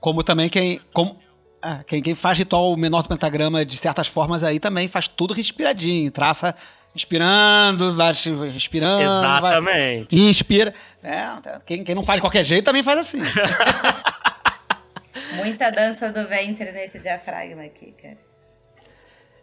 Como 0.00 0.24
também 0.24 0.48
quem, 0.48 0.80
como, 0.92 1.20
ah, 1.62 1.84
quem, 1.86 2.02
quem 2.02 2.16
faz 2.16 2.36
ritual 2.36 2.76
menor 2.76 3.02
do 3.02 3.08
pentagrama 3.08 3.64
de 3.64 3.76
certas 3.76 4.08
formas 4.08 4.42
aí 4.42 4.58
também 4.58 4.88
faz 4.88 5.06
tudo 5.06 5.32
respiradinho, 5.32 6.10
traça 6.10 6.52
inspirando, 6.94 7.94
vai 7.94 8.12
respirando. 8.52 9.02
Exatamente. 9.02 10.16
Vai, 10.16 10.28
inspira. 10.28 10.74
É, 11.02 11.26
quem, 11.66 11.84
quem 11.84 11.94
não 11.94 12.04
faz 12.04 12.18
de 12.18 12.22
qualquer 12.22 12.44
jeito 12.44 12.64
também 12.64 12.82
faz 12.82 13.00
assim. 13.00 13.20
Muita 15.36 15.70
dança 15.70 16.12
do 16.12 16.26
ventre 16.28 16.70
nesse 16.72 16.98
diafragma 16.98 17.64
aqui, 17.64 17.94
cara. 18.00 18.18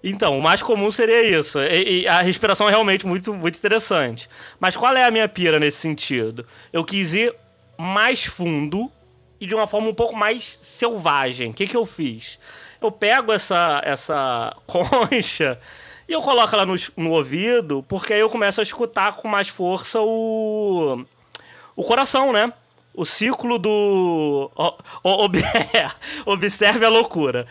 Então, 0.03 0.37
o 0.37 0.41
mais 0.41 0.63
comum 0.63 0.89
seria 0.89 1.37
isso. 1.37 1.59
E, 1.59 2.01
e, 2.01 2.07
a 2.07 2.21
respiração 2.21 2.67
é 2.67 2.71
realmente 2.71 3.05
muito, 3.05 3.33
muito 3.33 3.57
interessante. 3.57 4.27
Mas 4.59 4.75
qual 4.75 4.95
é 4.95 5.03
a 5.03 5.11
minha 5.11 5.29
pira 5.29 5.59
nesse 5.59 5.77
sentido? 5.77 6.45
Eu 6.73 6.83
quis 6.83 7.13
ir 7.13 7.35
mais 7.77 8.25
fundo 8.25 8.91
e 9.39 9.45
de 9.45 9.53
uma 9.53 9.67
forma 9.67 9.89
um 9.89 9.93
pouco 9.93 10.15
mais 10.15 10.57
selvagem. 10.61 11.51
O 11.51 11.53
que, 11.53 11.67
que 11.67 11.77
eu 11.77 11.85
fiz? 11.85 12.39
Eu 12.81 12.91
pego 12.91 13.31
essa, 13.31 13.79
essa 13.85 14.55
concha 14.65 15.59
e 16.11 16.13
eu 16.13 16.21
coloco 16.21 16.53
ela 16.53 16.65
no, 16.65 16.75
no 16.97 17.11
ouvido, 17.11 17.85
porque 17.87 18.11
aí 18.11 18.19
eu 18.19 18.29
começo 18.29 18.59
a 18.59 18.63
escutar 18.63 19.15
com 19.15 19.29
mais 19.29 19.47
força 19.47 20.01
o, 20.01 21.05
o 21.73 21.83
coração, 21.85 22.33
né? 22.33 22.51
O 22.93 23.05
ciclo 23.05 23.57
do. 23.57 24.51
O, 24.53 25.25
o, 25.25 25.29
observe 26.29 26.85
a 26.85 26.89
loucura. 26.89 27.47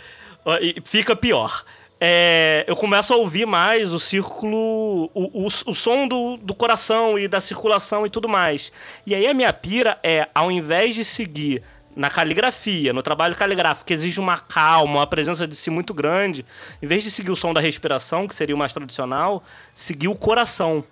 E 0.60 0.76
fica 0.84 1.16
pior. 1.16 1.64
É, 1.98 2.66
eu 2.68 2.76
começo 2.76 3.14
a 3.14 3.16
ouvir 3.16 3.46
mais 3.46 3.94
o 3.94 3.98
círculo, 3.98 5.10
o, 5.14 5.44
o, 5.44 5.46
o 5.46 5.74
som 5.74 6.06
do, 6.06 6.36
do 6.36 6.54
coração 6.54 7.18
e 7.18 7.26
da 7.26 7.40
circulação 7.40 8.04
e 8.04 8.10
tudo 8.10 8.28
mais. 8.28 8.70
E 9.06 9.14
aí 9.14 9.26
a 9.26 9.32
minha 9.32 9.54
pira 9.54 9.98
é, 10.02 10.28
ao 10.34 10.52
invés 10.52 10.94
de 10.94 11.02
seguir 11.02 11.62
na 11.94 12.08
caligrafia, 12.08 12.92
no 12.92 13.02
trabalho 13.02 13.34
caligráfico, 13.34 13.86
que 13.86 13.92
exige 13.92 14.20
uma 14.20 14.38
calma, 14.38 14.98
uma 14.98 15.06
presença 15.06 15.46
de 15.46 15.56
si 15.56 15.70
muito 15.70 15.92
grande, 15.92 16.44
em 16.80 16.86
vez 16.86 17.02
de 17.02 17.10
seguir 17.10 17.30
o 17.30 17.36
som 17.36 17.52
da 17.52 17.60
respiração, 17.60 18.28
que 18.28 18.34
seria 18.34 18.54
o 18.54 18.58
mais 18.58 18.72
tradicional, 18.72 19.42
seguir 19.74 20.08
o 20.08 20.14
coração. 20.14 20.84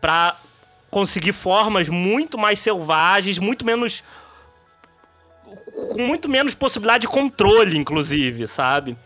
Para 0.00 0.36
conseguir 0.90 1.32
formas 1.32 1.88
muito 1.88 2.38
mais 2.38 2.58
selvagens, 2.58 3.38
muito 3.38 3.64
menos 3.64 4.02
com 5.92 6.02
muito 6.02 6.28
menos 6.28 6.54
possibilidade 6.54 7.02
de 7.02 7.08
controle, 7.08 7.76
inclusive, 7.76 8.46
sabe? 8.46 8.96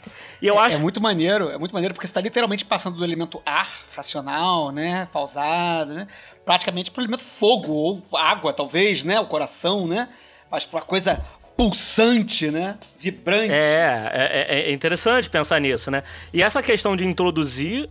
E 0.41 0.47
eu 0.47 0.57
é, 0.57 0.67
acho... 0.67 0.77
é 0.77 0.81
muito 0.81 1.01
maneiro, 1.01 1.51
é 1.51 1.59
muito 1.59 1.73
maneiro 1.73 1.95
porque 1.95 2.07
você 2.07 2.11
está 2.11 2.21
literalmente 2.21 2.65
passando 2.65 2.97
do 2.97 3.05
elemento 3.05 3.43
ar, 3.45 3.71
racional, 3.95 4.71
né, 4.71 5.09
pausado, 5.13 5.95
né, 5.95 6.09
praticamente 6.45 6.91
para 6.91 7.01
o 7.01 7.03
elemento 7.03 7.25
fogo 7.25 7.73
ou 7.73 8.03
água, 8.17 8.53
talvez, 8.53 9.05
né, 9.05 9.21
o 9.21 9.27
coração, 9.27 9.87
né, 9.87 10.09
mas 10.51 10.65
para 10.65 10.81
uma 10.81 10.87
coisa 10.87 11.23
pulsante, 11.57 12.51
né, 12.51 12.79
vibrante. 12.99 13.53
É, 13.53 14.11
é, 14.13 14.61
é, 14.61 14.73
interessante 14.73 15.29
pensar 15.29 15.61
nisso, 15.61 15.91
né? 15.91 16.03
E 16.33 16.43
essa 16.43 16.63
questão 16.63 16.97
de 16.97 17.07
introduzir 17.07 17.91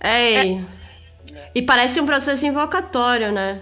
é, 0.00 0.46
é... 0.46 0.64
E 1.54 1.62
parece 1.62 2.00
um 2.00 2.06
processo 2.06 2.46
invocatório, 2.46 3.32
né? 3.32 3.60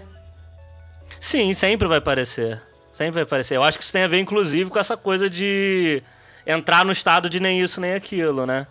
Sim, 1.19 1.53
sempre 1.53 1.87
vai 1.87 2.01
parecer. 2.01 2.61
Sempre 2.97 3.13
vai 3.13 3.25
parecer. 3.27 3.55
Eu 3.55 3.61
acho 3.61 3.77
que 3.77 3.83
isso 3.83 3.93
tem 3.93 4.01
a 4.01 4.07
ver, 4.07 4.19
inclusive, 4.19 4.71
com 4.71 4.79
essa 4.79 4.97
coisa 4.97 5.29
de 5.29 6.01
entrar 6.47 6.83
no 6.83 6.91
estado 6.91 7.29
de 7.29 7.39
nem 7.39 7.61
isso 7.61 7.79
nem 7.79 7.93
aquilo, 7.93 8.47
né? 8.47 8.65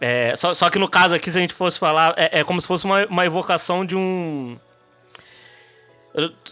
É, 0.00 0.34
só, 0.34 0.52
só 0.52 0.68
que 0.68 0.76
no 0.76 0.88
caso 0.88 1.14
aqui, 1.14 1.30
se 1.30 1.38
a 1.38 1.40
gente 1.40 1.54
fosse 1.54 1.78
falar, 1.78 2.14
é, 2.16 2.40
é 2.40 2.44
como 2.44 2.60
se 2.60 2.66
fosse 2.66 2.84
uma, 2.84 3.06
uma 3.06 3.24
evocação 3.24 3.86
de 3.86 3.94
um. 3.94 4.58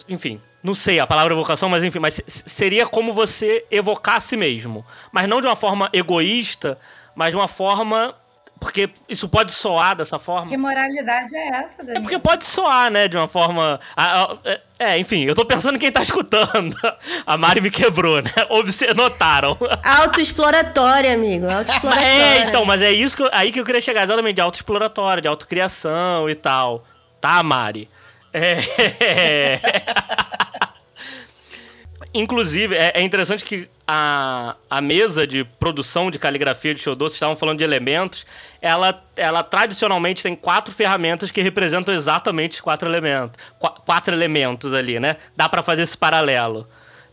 Enfim, 0.09 0.41
não 0.63 0.77
sei 0.77 1.01
a 1.01 1.09
palavra 1.09 1.35
evocação, 1.35 1.69
mas 1.69 1.83
enfim, 1.83 1.99
mas 1.99 2.23
seria 2.25 2.87
como 2.87 3.13
você 3.13 3.67
evocar 3.69 4.15
a 4.15 4.21
si 4.21 4.37
mesmo. 4.37 4.87
Mas 5.11 5.29
não 5.29 5.41
de 5.41 5.49
uma 5.49 5.57
forma 5.57 5.91
egoísta, 5.93 6.79
mas 7.17 7.31
de 7.31 7.37
uma 7.37 7.49
forma 7.49 8.15
porque 8.61 8.91
isso 9.09 9.27
pode 9.27 9.53
soar 9.53 9.97
dessa 9.97 10.19
forma. 10.19 10.49
Que 10.49 10.57
moralidade 10.57 11.35
é 11.35 11.49
essa, 11.49 11.79
Daniel? 11.79 11.97
É 11.97 12.01
porque 12.01 12.19
pode 12.19 12.45
soar, 12.45 12.91
né, 12.91 13.09
de 13.09 13.17
uma 13.17 13.27
forma. 13.27 13.81
É, 14.45 14.61
é, 14.79 14.99
enfim, 14.99 15.25
eu 15.25 15.35
tô 15.35 15.47
pensando 15.47 15.77
em 15.77 15.79
quem 15.79 15.91
tá 15.91 16.03
escutando. 16.03 16.77
A 17.27 17.39
Mari 17.39 17.63
me 17.63 17.71
quebrou, 17.71 18.21
né? 18.21 18.31
Obse 18.51 18.87
notaram. 18.95 19.57
Autoexploratória, 19.83 21.15
amigo. 21.15 21.47
Autoexploratória. 21.51 22.07
É, 22.07 22.39
então, 22.43 22.67
mas 22.67 22.83
é 22.83 22.93
isso 22.93 23.17
que 23.17 23.23
eu, 23.23 23.31
aí 23.33 23.51
que 23.51 23.59
eu 23.59 23.65
queria 23.65 23.81
chegar, 23.81 24.03
exatamente, 24.03 24.35
de 24.37 24.43
autoexploratória, 24.43 25.23
de 25.23 25.29
autocriação 25.29 26.29
e 26.29 26.35
tal. 26.35 26.85
Tá, 27.19 27.43
Mari? 27.43 27.89
É. 28.33 29.61
Inclusive, 32.13 32.75
é, 32.75 32.93
é, 32.97 33.03
interessante 33.03 33.45
que 33.45 33.69
a, 33.87 34.57
a 34.69 34.81
mesa 34.81 35.25
de 35.25 35.45
produção 35.45 36.11
de 36.11 36.19
caligrafia 36.19 36.75
de 36.75 36.81
Shodo, 36.81 37.05
vocês 37.05 37.15
estavam 37.15 37.37
falando 37.37 37.59
de 37.59 37.65
elementos, 37.65 38.27
ela, 38.61 39.01
ela 39.17 39.45
tradicionalmente 39.45 40.23
tem 40.23 40.35
quatro 40.35 40.75
ferramentas 40.75 41.31
que 41.31 41.41
representam 41.41 41.95
exatamente 41.95 42.55
os 42.55 42.61
quatro 42.61 42.89
elementos. 42.89 43.41
Qu 43.61 43.69
quatro 43.87 44.13
elementos 44.13 44.75
ali, 44.75 44.99
né? 44.99 45.17
Dá 45.37 45.49
para 45.49 45.63
fazer 45.63 45.83
esse 45.83 45.97
paralelo. 45.97 46.67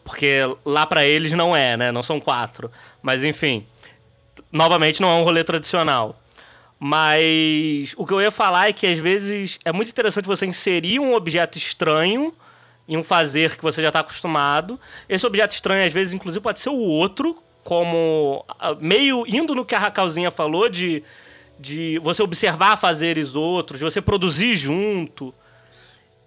Porque 0.03 0.39
lá 0.65 0.85
para 0.85 1.05
eles 1.05 1.33
não 1.33 1.55
é, 1.55 1.77
né? 1.77 1.91
Não 1.91 2.01
são 2.01 2.19
quatro. 2.19 2.71
Mas 2.99 3.23
enfim, 3.23 3.67
novamente 4.51 4.99
não 4.99 5.09
é 5.09 5.13
um 5.13 5.23
rolê 5.23 5.43
tradicional. 5.43 6.19
Mas 6.79 7.93
o 7.97 8.05
que 8.05 8.13
eu 8.13 8.21
ia 8.21 8.31
falar 8.31 8.69
é 8.69 8.73
que 8.73 8.87
às 8.87 8.97
vezes 8.97 9.59
é 9.63 9.71
muito 9.71 9.89
interessante 9.89 10.25
você 10.25 10.45
inserir 10.45 10.99
um 10.99 11.13
objeto 11.13 11.57
estranho 11.57 12.33
em 12.87 12.95
um 12.95 13.03
fazer 13.03 13.55
que 13.57 13.63
você 13.63 13.81
já 13.81 13.89
está 13.89 13.99
acostumado. 13.99 14.79
Esse 15.09 15.25
objeto 15.25 15.51
estranho, 15.51 15.85
às 15.85 15.93
vezes, 15.93 16.13
inclusive, 16.13 16.41
pode 16.41 16.59
ser 16.59 16.69
o 16.69 16.77
outro, 16.77 17.37
como 17.63 18.45
ah, 18.47 18.75
meio 18.79 19.25
indo 19.27 19.53
no 19.53 19.65
que 19.65 19.75
a 19.75 19.79
Raquelzinha 19.79 20.31
falou 20.31 20.69
de, 20.69 21.03
de 21.59 21.99
você 21.99 22.23
observar 22.23 22.77
fazeres 22.77 23.35
outros, 23.35 23.79
de 23.79 23.85
você 23.85 24.01
produzir 24.01 24.55
junto. 24.55 25.33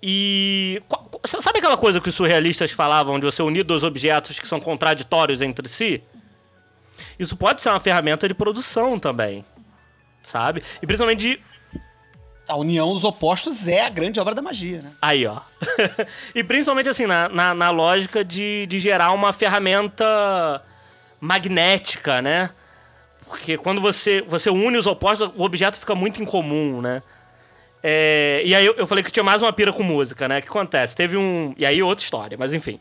E 0.03 0.83
sabe 1.25 1.59
aquela 1.59 1.77
coisa 1.77 2.01
que 2.01 2.09
os 2.09 2.15
surrealistas 2.15 2.71
falavam 2.73 3.19
de 3.19 3.27
você 3.27 3.43
unir 3.43 3.65
dois 3.65 3.85
objetos 3.85 4.39
que 4.39 4.49
são 4.49 4.61
contraditórios 4.61 5.43
entre 5.43 5.69
si? 5.69 6.03
Isso 7.19 7.37
pode 7.37 7.61
ser 7.63 7.71
uma 7.71 7.81
ferramenta 7.81 8.27
de 8.29 8.35
produção 8.35 8.99
também, 8.99 9.45
sabe? 10.23 10.63
E 10.83 10.87
principalmente 10.87 11.21
de 11.21 11.41
a 12.51 12.57
união 12.57 12.93
dos 12.93 13.05
opostos 13.05 13.69
é 13.69 13.81
a 13.85 13.89
grande 13.89 14.19
obra 14.19 14.35
da 14.35 14.43
magia, 14.43 14.83
né? 14.83 14.91
Aí, 15.01 15.25
ó. 15.27 15.39
e 16.35 16.43
principalmente 16.43 16.89
assim, 16.89 17.07
na, 17.07 17.29
na, 17.29 17.55
na, 17.55 17.71
lógica 17.71 18.25
de, 18.25 18.67
de 18.67 18.79
gerar 18.79 19.13
uma 19.13 19.33
ferramenta 19.33 20.61
magnética, 21.21 22.21
né? 22.21 22.51
Porque 23.27 23.57
quando 23.57 23.81
você, 23.81 24.23
você 24.23 24.51
une 24.51 24.77
os 24.77 24.87
opostos, 24.87 25.31
o 25.37 25.43
objeto 25.43 25.79
fica 25.79 25.95
muito 25.95 26.21
incomum, 26.21 26.81
né? 26.81 27.03
É, 27.83 28.43
e 28.45 28.55
aí 28.55 28.67
eu, 28.67 28.75
eu, 28.75 28.87
falei 28.87 29.03
que 29.03 29.11
tinha 29.11 29.23
mais 29.23 29.41
uma 29.41 29.53
pira 29.53 29.73
com 29.73 29.83
música, 29.83 30.29
né? 30.29 30.41
O 30.41 30.43
que 30.43 30.49
acontece? 30.49 30.97
Teve 30.97 31.17
um. 31.17 31.55
E 31.57 31.65
aí 31.65 31.83
outra 31.83 32.03
história, 32.03 32.37
mas 32.39 32.53
enfim. 32.53 32.79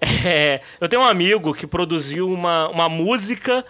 É, 0.24 0.60
eu 0.80 0.88
tenho 0.88 1.02
um 1.02 1.04
amigo 1.04 1.52
que 1.52 1.66
produziu 1.66 2.28
uma, 2.30 2.68
uma 2.68 2.88
música 2.88 3.64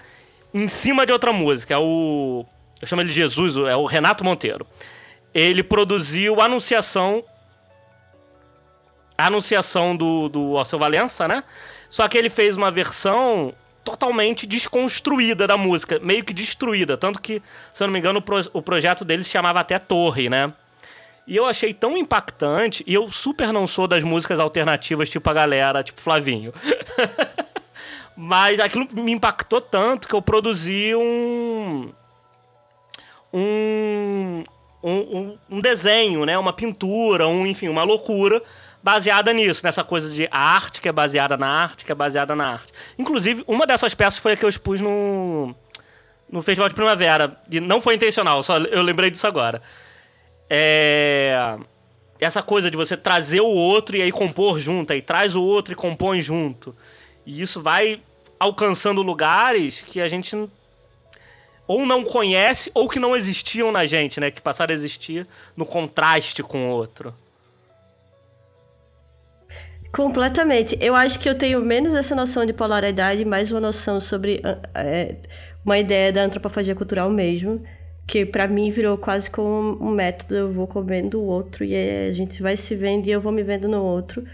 em 0.53 0.69
cima 0.69 1.07
de 1.07 1.13
outra 1.13 1.33
música. 1.33 1.73
É 1.73 1.79
o. 1.79 2.45
Eu 2.81 2.87
chamo 2.87 3.01
ele 3.01 3.09
de 3.09 3.15
Jesus, 3.15 3.57
é 3.57 3.75
o 3.75 3.87
Renato 3.87 4.23
Monteiro. 4.23 4.67
Ele 5.39 5.63
produziu 5.63 6.41
Anunciação. 6.41 7.23
Anunciação 9.17 9.97
do, 9.97 10.29
do 10.29 10.59
Alceu 10.59 10.79
Valença, 10.79 11.29
né? 11.29 11.45
Só 11.89 12.09
que 12.09 12.19
ele 12.19 12.29
fez 12.29 12.57
uma 12.57 12.71
versão 12.71 13.55
totalmente 13.85 14.47
desconstruída 14.47 15.47
da 15.47 15.57
música, 15.57 16.01
meio 16.01 16.25
que 16.25 16.33
destruída. 16.33 16.97
Tanto 16.97 17.21
que, 17.21 17.41
se 17.73 17.83
eu 17.83 17.87
não 17.87 17.93
me 17.93 18.01
engano, 18.01 18.19
o, 18.19 18.23
pro, 18.23 18.41
o 18.53 18.61
projeto 18.61 19.05
dele 19.05 19.23
se 19.23 19.31
chamava 19.31 19.61
até 19.61 19.79
Torre, 19.79 20.29
né? 20.29 20.53
E 21.25 21.37
eu 21.37 21.47
achei 21.47 21.73
tão 21.73 21.97
impactante, 21.97 22.83
e 22.87 22.93
eu 22.93 23.11
super 23.11 23.53
não 23.53 23.67
sou 23.67 23.87
das 23.87 24.03
músicas 24.03 24.41
alternativas, 24.41 25.09
tipo 25.09 25.29
a 25.31 25.35
galera, 25.35 25.85
tipo 25.85 26.01
Flavinho. 26.01 26.53
Mas 28.17 28.59
aquilo 28.59 28.89
me 28.93 29.13
impactou 29.13 29.61
tanto 29.61 30.09
que 30.09 30.15
eu 30.15 30.23
produzi 30.23 30.95
um. 30.97 31.93
Um, 33.33 34.43
um, 34.83 35.39
um, 35.51 35.61
desenho, 35.61 36.25
né? 36.25 36.39
Uma 36.39 36.53
pintura, 36.53 37.27
um, 37.27 37.47
enfim, 37.47 37.69
uma 37.69 37.83
loucura 37.83 38.43
baseada 38.83 39.33
nisso, 39.33 39.61
nessa 39.65 39.83
coisa 39.83 40.09
de 40.09 40.29
arte 40.31 40.81
que 40.81 40.89
é 40.89 40.93
baseada 40.93 41.37
na 41.37 41.49
arte, 41.49 41.85
que 41.85 41.93
é 41.93 41.95
baseada 41.95 42.35
na 42.35 42.53
arte. 42.53 42.73
Inclusive, 42.99 43.43
uma 43.47 43.67
dessas 43.67 43.95
peças 43.95 44.19
foi 44.19 44.33
a 44.33 44.37
que 44.37 44.45
eu 44.45 44.49
expus 44.49 44.81
no, 44.81 45.55
no 46.31 46.43
Festival 46.43 46.69
de 46.69 46.75
Primavera. 46.75 47.37
E 47.51 47.61
não 47.61 47.81
foi 47.81 47.95
intencional, 47.95 48.43
só 48.43 48.59
eu 48.59 48.83
lembrei 48.83 49.11
disso 49.11 49.27
agora. 49.27 49.61
É. 50.49 51.57
Essa 52.21 52.43
coisa 52.43 52.69
de 52.69 52.77
você 52.77 52.97
trazer 52.97 53.41
o 53.41 53.47
outro 53.47 53.97
e 53.97 54.03
aí 54.03 54.11
compor 54.11 54.59
junto, 54.59 54.93
aí 54.93 55.01
traz 55.01 55.37
o 55.37 55.43
outro 55.43 55.73
e 55.73 55.77
compõe 55.77 56.21
junto. 56.21 56.75
E 57.25 57.41
isso 57.41 57.63
vai 57.63 58.03
alcançando 58.41 59.03
lugares 59.03 59.83
que 59.83 60.01
a 60.01 60.09
gente 60.09 60.35
ou 61.69 61.85
não 61.85 62.03
conhece 62.03 62.71
ou 62.75 62.89
que 62.89 62.99
não 62.99 63.15
existiam 63.15 63.71
na 63.71 63.85
gente, 63.85 64.19
né? 64.19 64.31
Que 64.31 64.41
passaram 64.41 64.73
a 64.73 64.75
existir 64.75 65.27
no 65.55 65.67
contraste 65.67 66.43
com 66.43 66.71
o 66.71 66.71
outro. 66.71 67.15
Completamente. 69.93 70.77
Eu 70.81 70.95
acho 70.95 71.19
que 71.19 71.29
eu 71.29 71.35
tenho 71.35 71.61
menos 71.61 71.95
essa 71.95 72.15
noção 72.15 72.47
de 72.47 72.53
polaridade, 72.53 73.25
mais 73.25 73.51
uma 73.51 73.61
noção 73.61 74.01
sobre 74.01 74.41
é, 74.75 75.17
uma 75.65 75.79
ideia 75.79 76.13
da 76.13 76.23
antropofagia 76.23 76.75
cultural 76.75 77.11
mesmo, 77.11 77.63
que 78.07 78.25
para 78.25 78.49
mim 78.49 78.71
virou 78.71 78.97
quase 78.97 79.31
como 79.31 79.79
um 79.81 79.91
método. 79.91 80.35
Eu 80.35 80.53
vou 80.53 80.67
comendo 80.67 81.21
o 81.21 81.25
outro 81.27 81.65
e 81.65 81.75
a 82.09 82.13
gente 82.13 82.43
vai 82.43 82.57
se 82.57 82.75
vendo 82.75 83.07
e 83.07 83.11
eu 83.11 83.21
vou 83.21 83.33
me 83.33 83.43
vendo 83.43 83.69
no 83.69 83.83
outro. 83.83 84.25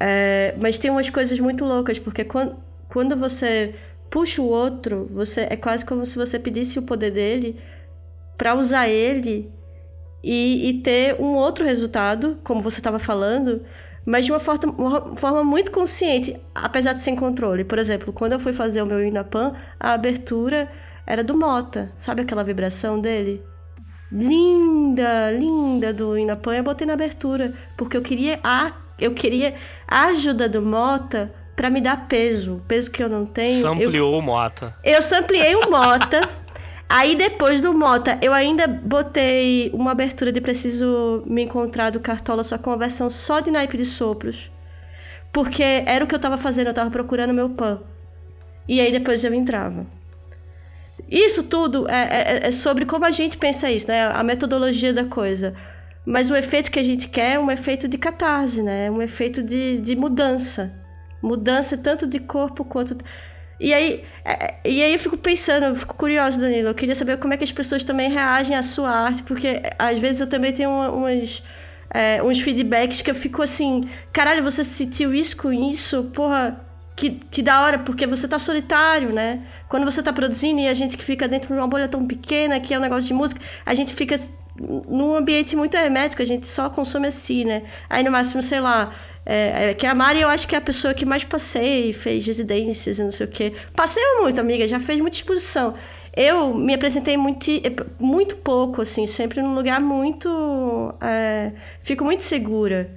É, 0.00 0.54
mas 0.58 0.78
tem 0.78 0.90
umas 0.90 1.10
coisas 1.10 1.38
muito 1.40 1.64
loucas, 1.64 1.98
porque 1.98 2.24
quando, 2.24 2.56
quando 2.88 3.16
você 3.16 3.74
puxa 4.10 4.42
o 4.42 4.48
outro, 4.48 5.08
você 5.10 5.46
é 5.50 5.56
quase 5.56 5.84
como 5.84 6.04
se 6.06 6.16
você 6.16 6.38
pedisse 6.38 6.78
o 6.78 6.82
poder 6.82 7.10
dele 7.10 7.60
para 8.36 8.54
usar 8.54 8.88
ele 8.88 9.52
e, 10.22 10.68
e, 10.68 10.74
ter 10.80 11.20
um 11.20 11.34
outro 11.34 11.64
resultado, 11.64 12.38
como 12.42 12.60
você 12.60 12.80
estava 12.80 12.98
falando, 12.98 13.62
mas 14.04 14.24
de 14.24 14.32
uma 14.32 14.40
forma, 14.40 14.74
uma 14.76 15.16
forma 15.16 15.44
muito 15.44 15.70
consciente, 15.70 16.40
apesar 16.54 16.92
de 16.92 17.00
sem 17.00 17.14
controle. 17.14 17.64
Por 17.64 17.78
exemplo, 17.78 18.12
quando 18.12 18.32
eu 18.32 18.40
fui 18.40 18.52
fazer 18.52 18.82
o 18.82 18.86
meu 18.86 19.04
Inapan, 19.04 19.52
a 19.78 19.92
abertura 19.92 20.68
era 21.06 21.22
do 21.22 21.36
Mota, 21.36 21.92
sabe 21.96 22.22
aquela 22.22 22.44
vibração 22.44 23.00
dele? 23.00 23.42
Linda, 24.10 25.30
linda 25.30 25.92
do 25.92 26.16
Inapan, 26.16 26.56
eu 26.56 26.64
botei 26.64 26.86
na 26.86 26.94
abertura, 26.94 27.52
porque 27.76 27.96
eu 27.96 28.02
queria 28.02 28.40
a, 28.42 28.72
eu 28.98 29.12
queria 29.12 29.54
a 29.86 30.06
ajuda 30.06 30.48
do 30.48 30.62
Mota 30.62 31.32
para 31.58 31.70
me 31.70 31.80
dar 31.80 32.06
peso, 32.06 32.62
peso 32.68 32.88
que 32.88 33.02
eu 33.02 33.08
não 33.08 33.26
tenho. 33.26 33.60
Sampleou 33.60 34.12
eu, 34.12 34.18
o 34.20 34.22
Mota. 34.22 34.76
Eu 34.84 35.02
sampliei 35.02 35.56
o 35.56 35.68
Mota. 35.68 36.28
Aí 36.88 37.16
depois 37.16 37.60
do 37.60 37.74
Mota, 37.74 38.16
eu 38.22 38.32
ainda 38.32 38.68
botei 38.68 39.68
uma 39.74 39.90
abertura 39.90 40.30
de 40.30 40.40
Preciso 40.40 41.20
Me 41.26 41.42
Encontrar 41.42 41.90
do 41.90 41.98
Cartola, 41.98 42.44
só 42.44 42.56
com 42.58 42.70
uma 42.70 42.76
versão 42.76 43.10
só 43.10 43.40
de 43.40 43.50
naipe 43.50 43.76
de 43.76 43.84
sopros. 43.84 44.52
Porque 45.32 45.82
era 45.84 46.04
o 46.04 46.06
que 46.06 46.14
eu 46.14 46.20
tava 46.20 46.38
fazendo, 46.38 46.68
eu 46.68 46.74
tava 46.74 46.92
procurando 46.92 47.34
meu 47.34 47.50
pan. 47.50 47.80
E 48.68 48.80
aí 48.80 48.92
depois 48.92 49.24
eu 49.24 49.34
entrava. 49.34 49.84
Isso 51.10 51.42
tudo 51.42 51.88
é, 51.88 52.44
é, 52.44 52.46
é 52.46 52.50
sobre 52.52 52.86
como 52.86 53.04
a 53.04 53.10
gente 53.10 53.36
pensa 53.36 53.68
isso, 53.68 53.88
né? 53.88 54.06
A 54.12 54.22
metodologia 54.22 54.92
da 54.92 55.04
coisa. 55.04 55.54
Mas 56.06 56.30
o 56.30 56.36
efeito 56.36 56.70
que 56.70 56.78
a 56.78 56.84
gente 56.84 57.08
quer 57.08 57.34
é 57.34 57.38
um 57.38 57.50
efeito 57.50 57.88
de 57.88 57.98
catarse, 57.98 58.62
né? 58.62 58.88
Um 58.88 59.02
efeito 59.02 59.42
de, 59.42 59.78
de 59.78 59.96
mudança. 59.96 60.86
Mudança 61.22 61.76
tanto 61.76 62.06
de 62.06 62.18
corpo 62.18 62.64
quanto. 62.64 62.96
E 63.60 63.74
aí, 63.74 64.04
é, 64.24 64.54
e 64.64 64.82
aí 64.82 64.92
eu 64.92 64.98
fico 64.98 65.16
pensando, 65.16 65.64
eu 65.66 65.74
fico 65.74 65.94
curiosa, 65.96 66.40
Danilo. 66.40 66.68
Eu 66.68 66.74
queria 66.74 66.94
saber 66.94 67.18
como 67.18 67.34
é 67.34 67.36
que 67.36 67.44
as 67.44 67.52
pessoas 67.52 67.82
também 67.82 68.10
reagem 68.10 68.56
à 68.56 68.62
sua 68.62 68.90
arte, 68.90 69.22
porque 69.24 69.62
às 69.78 69.98
vezes 69.98 70.20
eu 70.20 70.28
também 70.28 70.52
tenho 70.52 70.70
umas, 70.70 71.42
é, 71.90 72.22
uns 72.22 72.40
feedbacks 72.40 73.02
que 73.02 73.10
eu 73.10 73.14
fico 73.14 73.42
assim, 73.42 73.82
caralho, 74.12 74.42
você 74.42 74.62
sentiu 74.62 75.12
isso 75.12 75.36
com 75.36 75.52
isso? 75.52 76.04
Porra, 76.14 76.60
que, 76.94 77.10
que 77.30 77.42
da 77.42 77.62
hora, 77.62 77.78
porque 77.78 78.06
você 78.06 78.26
tá 78.28 78.38
solitário, 78.38 79.12
né? 79.12 79.42
Quando 79.68 79.84
você 79.84 80.02
tá 80.02 80.12
produzindo 80.12 80.60
e 80.60 80.68
a 80.68 80.74
gente 80.74 80.96
que 80.96 81.04
fica 81.04 81.28
dentro 81.28 81.48
de 81.48 81.54
uma 81.54 81.68
bolha 81.68 81.88
tão 81.88 82.06
pequena, 82.06 82.60
que 82.60 82.74
é 82.74 82.78
um 82.78 82.82
negócio 82.82 83.06
de 83.08 83.14
música, 83.14 83.40
a 83.64 83.72
gente 83.72 83.94
fica 83.94 84.16
num 84.88 85.14
ambiente 85.14 85.54
muito 85.54 85.76
hermético, 85.76 86.20
a 86.20 86.24
gente 86.24 86.46
só 86.46 86.68
consome 86.68 87.06
assim, 87.06 87.44
né? 87.44 87.62
Aí 87.88 88.02
no 88.02 88.10
máximo, 88.10 88.42
sei 88.42 88.60
lá, 88.60 88.92
é, 89.30 89.68
é, 89.68 89.74
que 89.74 89.84
a 89.84 89.94
Mari, 89.94 90.22
eu 90.22 90.28
acho 90.28 90.48
que 90.48 90.54
é 90.54 90.58
a 90.58 90.60
pessoa 90.60 90.94
que 90.94 91.04
mais 91.04 91.22
passei, 91.22 91.92
fez 91.92 92.24
residências 92.24 92.98
e 92.98 93.02
não 93.02 93.10
sei 93.10 93.26
o 93.26 93.28
quê. 93.28 93.52
Passei 93.76 94.02
muito, 94.22 94.40
amiga, 94.40 94.66
já 94.66 94.80
fez 94.80 94.98
muita 95.00 95.18
exposição. 95.18 95.74
Eu 96.16 96.54
me 96.54 96.72
apresentei 96.72 97.18
muito, 97.18 97.46
muito 98.00 98.36
pouco, 98.36 98.80
assim, 98.80 99.06
sempre 99.06 99.42
num 99.42 99.54
lugar 99.54 99.82
muito. 99.82 100.94
É, 100.98 101.52
fico 101.82 102.06
muito 102.06 102.22
segura. 102.22 102.90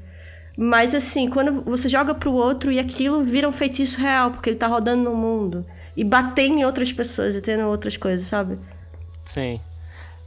Mas, 0.58 0.96
assim, 0.96 1.30
quando 1.30 1.64
você 1.64 1.90
joga 1.90 2.16
pro 2.16 2.32
outro 2.32 2.72
e 2.72 2.80
aquilo 2.80 3.24
vira 3.24 3.48
um 3.48 3.52
feitiço 3.52 4.00
real, 4.00 4.32
porque 4.32 4.52
ele 4.52 4.58
tá 4.58 4.68
rodando 4.68 5.04
no 5.04 5.14
mundo. 5.14 5.66
E 5.98 6.04
bater 6.06 6.46
em 6.46 6.64
outras 6.64 6.94
pessoas 6.94 7.36
e 7.36 7.42
tendo 7.42 7.66
outras 7.68 7.98
coisas, 7.98 8.26
sabe? 8.26 8.58
Sim. 9.26 9.60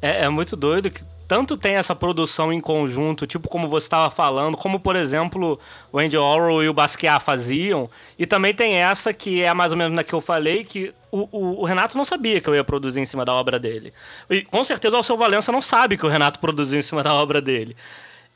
É, 0.02 0.24
é 0.24 0.28
muito 0.28 0.54
doido 0.54 0.90
que 0.90 1.02
tanto 1.26 1.56
tem 1.56 1.76
essa 1.76 1.94
produção 1.94 2.52
em 2.52 2.60
conjunto, 2.60 3.26
tipo 3.26 3.48
como 3.48 3.68
você 3.68 3.86
estava 3.86 4.10
falando, 4.10 4.56
como 4.56 4.78
por 4.78 4.96
exemplo 4.96 5.58
o 5.92 5.98
Andy 5.98 6.16
Orwell 6.16 6.62
e 6.62 6.68
o 6.68 6.74
Basquiat 6.74 7.24
faziam, 7.24 7.88
e 8.18 8.26
também 8.26 8.54
tem 8.54 8.74
essa 8.74 9.12
que 9.12 9.42
é 9.42 9.52
mais 9.54 9.72
ou 9.72 9.78
menos 9.78 9.94
na 9.94 10.04
que 10.04 10.12
eu 10.12 10.20
falei, 10.20 10.64
que 10.64 10.92
o, 11.10 11.28
o, 11.30 11.60
o, 11.62 11.64
Renato 11.64 11.96
não 11.96 12.04
sabia 12.04 12.40
que 12.40 12.48
eu 12.48 12.54
ia 12.54 12.64
produzir 12.64 13.00
em 13.00 13.06
cima 13.06 13.24
da 13.24 13.32
obra 13.32 13.58
dele. 13.58 13.94
E 14.28 14.42
com 14.42 14.64
certeza 14.64 14.94
o 14.94 14.98
Alceu 14.98 15.16
Valença 15.16 15.52
não 15.52 15.62
sabe 15.62 15.96
que 15.96 16.04
o 16.04 16.08
Renato 16.08 16.40
produziu 16.40 16.78
em 16.78 16.82
cima 16.82 17.02
da 17.02 17.14
obra 17.14 17.40
dele. 17.40 17.76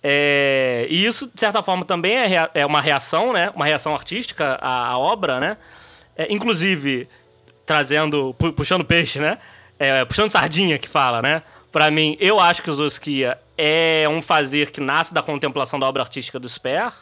É, 0.03 0.87
e 0.89 1.05
isso, 1.05 1.31
de 1.35 1.41
certa 1.41 1.63
forma, 1.63 1.85
também 1.85 2.17
é, 2.17 2.51
é 2.55 2.65
uma 2.65 2.81
reação, 2.81 3.33
né? 3.33 3.51
Uma 3.55 3.65
reação 3.65 3.95
artística 3.95 4.59
à, 4.61 4.91
à 4.91 4.99
obra, 4.99 5.41
né? 5.41 5.57
É, 6.17 6.33
inclusive, 6.33 7.09
trazendo, 7.67 8.35
puxando 8.57 8.85
peixe, 8.85 9.19
né? 9.19 9.39
É, 9.79 10.05
puxando 10.05 10.31
sardinha 10.31 10.79
que 10.79 10.89
fala, 10.89 11.21
né? 11.21 11.43
Para 11.71 11.91
mim, 11.91 12.17
eu 12.19 12.41
acho 12.41 12.63
que 12.63 12.71
o 12.71 12.75
Zoskia 12.75 13.39
é 13.57 14.07
um 14.09 14.23
fazer 14.23 14.71
que 14.71 14.81
nasce 14.81 15.13
da 15.13 15.23
contemplação 15.23 15.79
da 15.79 15.87
obra 15.87 16.03
artística 16.03 16.39
do 16.39 16.49
Sper. 16.49 16.93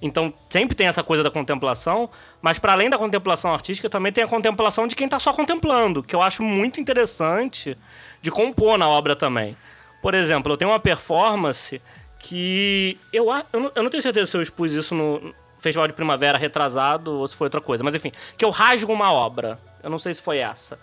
Então, 0.00 0.32
sempre 0.48 0.76
tem 0.76 0.86
essa 0.86 1.02
coisa 1.02 1.22
da 1.22 1.30
contemplação, 1.30 2.08
mas 2.40 2.58
para 2.58 2.72
além 2.72 2.88
da 2.88 2.96
contemplação 2.96 3.52
artística, 3.52 3.88
também 3.88 4.12
tem 4.12 4.22
a 4.24 4.28
contemplação 4.28 4.86
de 4.86 4.94
quem 4.94 5.06
está 5.06 5.18
só 5.18 5.32
contemplando, 5.32 6.02
que 6.02 6.14
eu 6.14 6.22
acho 6.22 6.42
muito 6.42 6.80
interessante 6.80 7.76
de 8.22 8.30
compor 8.30 8.78
na 8.78 8.88
obra 8.88 9.16
também. 9.16 9.56
Por 10.00 10.14
exemplo, 10.14 10.52
eu 10.52 10.56
tenho 10.56 10.70
uma 10.70 10.78
performance 10.78 11.82
que 12.18 12.98
eu, 13.12 13.26
eu, 13.52 13.60
não, 13.60 13.72
eu 13.74 13.82
não 13.82 13.90
tenho 13.90 14.02
certeza 14.02 14.30
se 14.30 14.36
eu 14.36 14.42
expus 14.42 14.72
isso 14.72 14.94
no 14.94 15.34
Festival 15.58 15.88
de 15.88 15.94
Primavera 15.94 16.38
retrasado 16.38 17.12
ou 17.12 17.26
se 17.26 17.34
foi 17.34 17.46
outra 17.46 17.60
coisa, 17.60 17.82
mas 17.82 17.94
enfim, 17.94 18.12
que 18.36 18.44
eu 18.44 18.50
rasgo 18.50 18.92
uma 18.92 19.12
obra. 19.12 19.58
Eu 19.82 19.90
não 19.90 19.98
sei 19.98 20.14
se 20.14 20.22
foi 20.22 20.38
essa. 20.38 20.78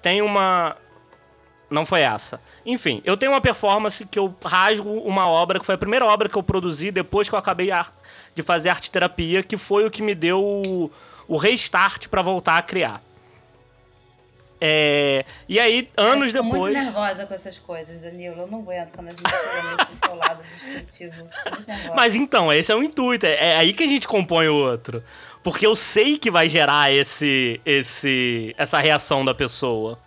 Tem 0.00 0.22
uma 0.22 0.76
não 1.74 1.84
foi 1.84 2.00
essa. 2.00 2.40
Enfim, 2.64 3.02
eu 3.04 3.16
tenho 3.16 3.32
uma 3.32 3.40
performance 3.40 4.06
que 4.06 4.18
eu 4.18 4.34
rasgo 4.44 4.90
uma 5.00 5.28
obra, 5.28 5.58
que 5.58 5.66
foi 5.66 5.74
a 5.74 5.78
primeira 5.78 6.06
obra 6.06 6.28
que 6.28 6.36
eu 6.36 6.42
produzi 6.42 6.90
depois 6.90 7.28
que 7.28 7.34
eu 7.34 7.38
acabei 7.38 7.70
de 8.34 8.42
fazer 8.42 8.70
arte 8.70 8.90
terapia, 8.90 9.42
que 9.42 9.56
foi 9.56 9.84
o 9.86 9.90
que 9.90 10.02
me 10.02 10.14
deu 10.14 10.42
o, 10.42 10.90
o 11.28 11.36
restart 11.36 12.08
para 12.08 12.22
voltar 12.22 12.56
a 12.56 12.62
criar. 12.62 13.02
É, 14.66 15.26
e 15.46 15.60
aí, 15.60 15.90
anos 15.94 16.32
eu 16.32 16.42
depois. 16.42 16.54
Eu 16.54 16.72
muito 16.72 16.84
nervosa 16.84 17.26
com 17.26 17.34
essas 17.34 17.58
coisas, 17.58 18.00
Danilo. 18.00 18.42
Eu 18.42 18.46
não 18.46 18.60
aguento 18.60 18.92
quando 18.92 19.08
a 19.08 19.10
gente 19.10 19.28
chega 19.28 19.84
nesse 19.84 19.96
seu 19.96 20.14
lado 20.14 20.42
destrutivo. 20.42 21.28
Mas 21.94 22.14
então, 22.14 22.50
esse 22.50 22.72
é 22.72 22.74
o 22.74 22.82
intuito. 22.82 23.26
É, 23.26 23.34
é 23.34 23.56
aí 23.56 23.74
que 23.74 23.82
a 23.82 23.86
gente 23.86 24.08
compõe 24.08 24.48
o 24.48 24.54
outro. 24.54 25.04
Porque 25.42 25.66
eu 25.66 25.76
sei 25.76 26.16
que 26.16 26.30
vai 26.30 26.48
gerar 26.48 26.90
esse, 26.90 27.60
esse, 27.66 28.54
essa 28.56 28.78
reação 28.78 29.22
da 29.22 29.34
pessoa. 29.34 29.98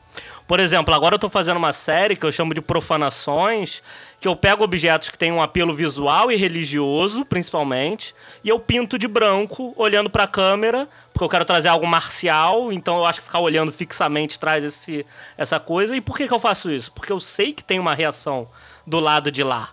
Por 0.47 0.61
exemplo, 0.61 0.93
agora 0.95 1.15
eu 1.15 1.19
tô 1.19 1.29
fazendo 1.29 1.57
uma 1.57 1.73
série 1.73 2.15
que 2.15 2.25
eu 2.25 2.31
chamo 2.31 2.53
de 2.53 2.61
Profanações, 2.61 3.83
que 4.19 4.27
eu 4.27 4.35
pego 4.35 4.63
objetos 4.63 5.09
que 5.09 5.17
têm 5.17 5.31
um 5.31 5.41
apelo 5.41 5.73
visual 5.73 6.31
e 6.31 6.37
religioso, 6.37 7.25
principalmente, 7.25 8.15
e 8.43 8.47
eu 8.49 8.57
pinto 8.57 8.97
de 8.97 9.07
branco, 9.09 9.73
olhando 9.75 10.09
pra 10.09 10.25
câmera, 10.25 10.87
porque 11.11 11.25
eu 11.25 11.29
quero 11.29 11.43
trazer 11.43 11.67
algo 11.67 11.85
marcial, 11.85 12.71
então 12.71 12.97
eu 12.97 13.05
acho 13.05 13.19
que 13.19 13.25
ficar 13.27 13.39
olhando 13.39 13.71
fixamente 13.73 14.39
traz 14.39 14.63
esse, 14.63 15.05
essa 15.37 15.59
coisa. 15.59 15.95
E 15.95 15.99
por 16.01 16.15
que, 16.17 16.25
que 16.27 16.33
eu 16.33 16.39
faço 16.39 16.71
isso? 16.71 16.93
Porque 16.93 17.11
eu 17.11 17.19
sei 17.19 17.51
que 17.51 17.63
tem 17.63 17.77
uma 17.79 17.93
reação 17.93 18.47
do 18.85 18.99
lado 19.01 19.29
de 19.29 19.43
lá, 19.43 19.71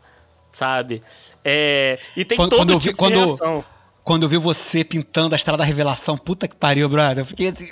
sabe? 0.51 1.03
É, 1.45 1.99
e 2.17 2.25
tem 2.25 2.37
Quando- 2.37 2.51
todo 2.51 2.59
quando 2.61 2.71
eu 2.73 2.79
vi- 2.81 2.89
tipo 2.89 2.99
quando- 2.99 3.13
de 3.13 3.19
reação. 3.19 3.65
Quando 4.03 4.25
eu 4.25 4.29
vi 4.29 4.37
você 4.39 4.85
pintando 4.85 5.35
a 5.35 5.37
estrada 5.37 5.59
da 5.59 5.65
revelação, 5.65 6.19
puta 6.19 6.47
que 6.47 6.55
pariu, 6.57 6.89
brother. 6.91 7.21
Eu 7.21 7.27
fiquei 7.27 7.49
assim. 7.49 7.71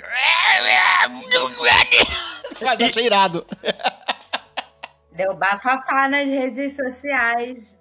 Mas 2.65 2.79
eu 2.79 2.87
achei 2.87 3.05
irado. 3.05 3.45
Deu 5.11 5.35
bafafá 5.35 6.07
nas 6.07 6.27
redes 6.27 6.75
sociais. 6.75 7.79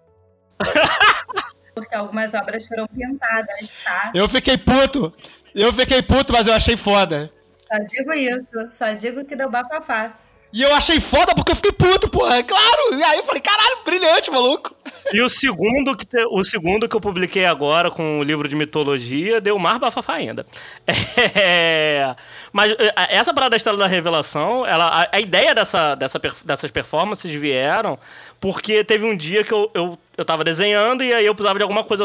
Porque 1.75 1.95
algumas 1.95 2.35
obras 2.35 2.67
foram 2.67 2.87
pintadas, 2.87 3.73
tá? 3.83 4.13
Eu 4.15 4.29
fiquei 4.29 4.59
puto. 4.59 5.13
Eu 5.55 5.73
fiquei 5.73 6.03
puto, 6.03 6.33
mas 6.33 6.47
eu 6.47 6.55
achei 6.55 6.77
foda. 6.77 7.33
Só 7.71 7.79
digo 7.85 8.13
isso. 8.13 8.69
Só 8.71 8.93
digo 8.93 9.25
que 9.25 9.35
deu 9.35 9.51
bafafá. 9.51 10.19
E 10.53 10.63
eu 10.63 10.75
achei 10.75 11.01
foda 11.01 11.35
porque 11.35 11.51
eu 11.53 11.57
fiquei 11.57 11.73
puto, 11.73 12.09
porra. 12.11 12.43
Claro. 12.43 12.95
E 12.99 13.03
aí 13.03 13.19
eu 13.19 13.25
falei, 13.25 13.41
caralho, 13.41 13.79
brilhante, 13.85 14.31
maluco. 14.31 14.75
E 15.13 15.21
o 15.23 15.29
segundo, 15.29 15.97
que 15.97 16.05
te- 16.05 16.27
o 16.31 16.45
segundo 16.45 16.87
que 16.89 16.95
eu 16.95 17.01
publiquei 17.01 17.47
agora 17.47 17.91
com 17.91 18.19
o 18.19 18.23
livro 18.23 18.47
de 18.47 18.55
mitologia 18.55 19.41
deu 19.41 19.59
mais 19.59 19.79
bafafá 19.79 20.15
ainda. 20.15 20.47
É, 21.35 22.15
Mas 22.53 22.73
é, 22.73 22.93
essa 23.17 23.33
parada 23.33 23.51
da 23.51 23.57
Estrela 23.57 23.79
da 23.79 23.87
Revelação, 23.87 24.67
ela, 24.67 24.87
a, 24.89 25.09
a 25.17 25.21
ideia 25.21 25.55
dessa, 25.55 25.95
dessa, 25.95 26.21
dessas 26.45 26.71
performances 26.71 27.31
vieram 27.33 27.99
porque 28.41 28.85
teve 28.85 29.05
um 29.07 29.17
dia 29.17 29.45
que 29.45 29.53
eu, 29.53 29.71
eu, 29.75 29.99
eu 30.17 30.25
tava 30.25 30.45
desenhando 30.45 31.03
e 31.03 31.13
aí 31.13 31.25
eu 31.25 31.35
precisava 31.35 31.59
de 31.59 31.63
alguma 31.63 31.85
coisa. 31.85 32.05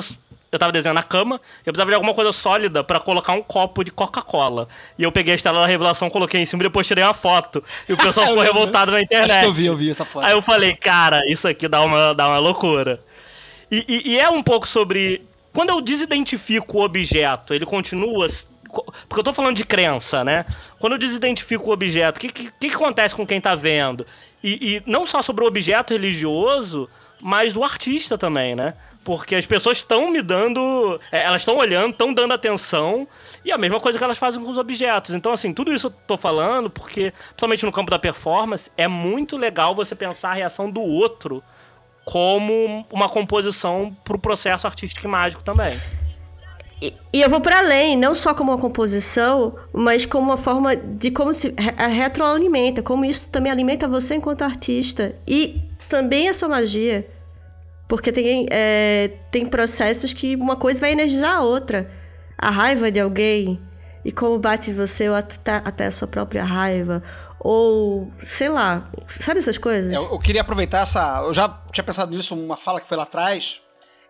Eu 0.58 0.60
tava 0.60 0.72
desenhando 0.72 0.95
na 0.95 1.03
cama, 1.03 1.36
eu 1.66 1.72
precisava 1.72 1.90
de 1.92 1.95
alguma 1.95 2.14
coisa 2.14 2.32
sólida 2.32 2.84
pra 2.84 3.00
colocar 3.00 3.34
um 3.34 3.42
copo 3.42 3.84
de 3.84 3.92
Coca-Cola. 3.92 4.68
E 4.98 5.03
eu 5.03 5.11
peguei 5.11 5.34
a 5.34 5.36
Estrela 5.36 5.61
da 5.61 5.66
Revelação, 5.68 6.10
coloquei 6.10 6.42
em 6.42 6.45
cima 6.45 6.64
e 6.64 6.66
depois 6.66 6.86
tirei 6.88 7.03
uma 7.03 7.14
foto. 7.14 7.64
E 7.88 7.94
o 7.94 7.98
pessoal 7.98 8.27
ficou 8.27 8.42
revoltado 8.44 8.92
na 8.92 9.02
internet. 9.02 9.32
Acho 9.32 9.40
que 9.42 9.45
eu 9.48 9.53
vi, 9.53 9.66
eu 9.68 9.77
vi 9.77 9.92
essa 9.92 10.03
foto. 10.03 10.26
Aí 10.26 10.34
eu 10.34 10.42
falei, 10.42 10.76
cara, 10.76 11.22
isso 11.32 11.48
aqui 11.48 11.68
dá 11.68 11.82
uma, 11.84 12.14
dá 12.14 12.27
uma 12.27 12.40
loucura. 12.40 13.00
E, 13.72 13.86
e- 13.88 14.11
e 14.14 14.19
é 14.19 14.30
um 14.30 14.42
pouco 14.42 14.68
sobre. 14.68 15.26
Quando 15.53 15.69
eu 15.69 15.80
desidentifico 15.82 16.77
o 16.80 16.84
objeto, 16.84 17.53
ele 17.53 17.66
continua. 17.66 18.27
Porque 19.08 19.19
eu 19.19 19.24
tô 19.24 19.34
falando 19.34 19.56
de 19.56 19.64
crença, 19.66 20.24
né? 20.24 20.45
Quando 20.80 20.94
eu 20.94 21.00
desidentifico 21.00 21.69
o 21.69 21.74
objeto, 21.74 22.18
o 22.18 22.19
que, 22.22 22.30
que, 22.30 22.52
que 22.52 22.68
acontece 22.68 23.16
com 23.16 23.26
quem 23.26 23.40
tá 23.40 23.56
vendo? 23.56 24.06
E, 24.44 24.77
e 24.77 24.84
não 24.86 25.06
só 25.08 25.22
sobre 25.22 25.44
o 25.44 25.48
objeto 25.48 25.94
religioso, 25.94 26.90
mas 27.19 27.53
do 27.53 27.64
artista 27.64 28.18
também, 28.18 28.56
né? 28.56 28.74
Porque 29.08 29.36
as 29.36 29.45
pessoas 29.45 29.77
estão 29.77 30.11
me 30.11 30.22
dando. 30.22 31.00
é, 31.14 31.24
Elas 31.24 31.40
estão 31.40 31.56
olhando, 31.56 31.92
estão 31.92 32.14
dando 32.14 32.34
atenção. 32.34 33.08
E 33.45 33.53
a 33.53 33.58
mesma 33.58 33.80
coisa 33.80 33.98
que 33.98 34.03
elas 34.03 34.18
fazem 34.18 34.44
com 34.44 34.52
os 34.52 34.58
objetos. 34.58 35.16
Então, 35.16 35.32
assim, 35.32 35.53
tudo 35.53 35.74
isso 35.74 35.88
eu 35.88 35.92
tô 35.92 36.18
falando 36.18 36.69
porque, 36.69 37.14
principalmente 37.30 37.66
no 37.66 37.72
campo 37.72 37.90
da 37.90 37.98
performance, 37.98 38.69
é 38.76 38.86
muito 38.86 39.38
legal 39.38 39.74
você 39.74 39.95
pensar 39.95 40.32
a 40.32 40.34
reação 40.34 40.69
do 40.69 40.82
outro 40.82 41.42
como 42.03 42.86
uma 42.92 43.08
composição 43.08 43.95
pro 44.03 44.19
processo 44.19 44.68
artístico 44.68 45.08
e 45.08 45.10
mágico 45.10 45.42
também. 45.42 45.80
E, 46.82 46.94
e 47.14 47.22
eu 47.22 47.30
vou 47.30 47.40
para 47.40 47.60
além, 47.60 47.95
não 47.95 48.14
só 48.14 48.34
como 48.34 48.52
uma 48.52 48.60
composição, 48.60 49.56
mas 49.72 50.06
como 50.06 50.26
uma 50.26 50.38
forma 50.38 50.76
de 50.76 51.11
como 51.11 51.34
se 51.34 51.56
retroalimenta, 51.98 52.84
como 52.84 53.06
isso 53.06 53.30
também 53.30 53.53
alimenta 53.53 53.88
você 53.88 54.16
enquanto 54.16 54.42
artista. 54.42 55.16
E 55.26 55.61
também 55.88 56.27
a 56.27 56.34
sua 56.34 56.50
magia. 56.50 57.08
Porque 57.88 58.12
tem, 58.12 58.46
é, 58.52 59.12
tem 59.32 59.46
processos 59.46 60.14
que 60.14 60.36
uma 60.36 60.56
coisa 60.56 60.80
vai 60.80 60.92
energizar 60.92 61.38
a 61.38 61.42
outra. 61.42 61.90
A 62.38 62.50
raiva 62.50 62.92
de 62.92 63.00
alguém 63.00 63.60
e 64.04 64.12
como 64.12 64.40
bate 64.40 64.72
você 64.72 65.10
ou 65.10 65.16
até, 65.16 65.56
até 65.66 65.86
a 65.86 65.92
sua 65.92 66.08
própria 66.08 66.44
raiva. 66.44 67.04
Ou, 67.40 68.12
sei 68.20 68.50
lá, 68.50 68.90
sabe 69.20 69.40
essas 69.40 69.58
coisas? 69.58 69.92
Eu, 69.92 70.04
eu 70.12 70.20
queria 70.20 70.42
aproveitar 70.42 70.80
essa. 70.80 71.22
Eu 71.24 71.34
já 71.34 71.50
tinha 71.72 71.84
pensado 71.84 72.16
nisso, 72.16 72.34
uma 72.34 72.58
fala 72.58 72.80
que 72.80 72.88
foi 72.88 72.98
lá 72.98 73.04
atrás. 73.04 73.62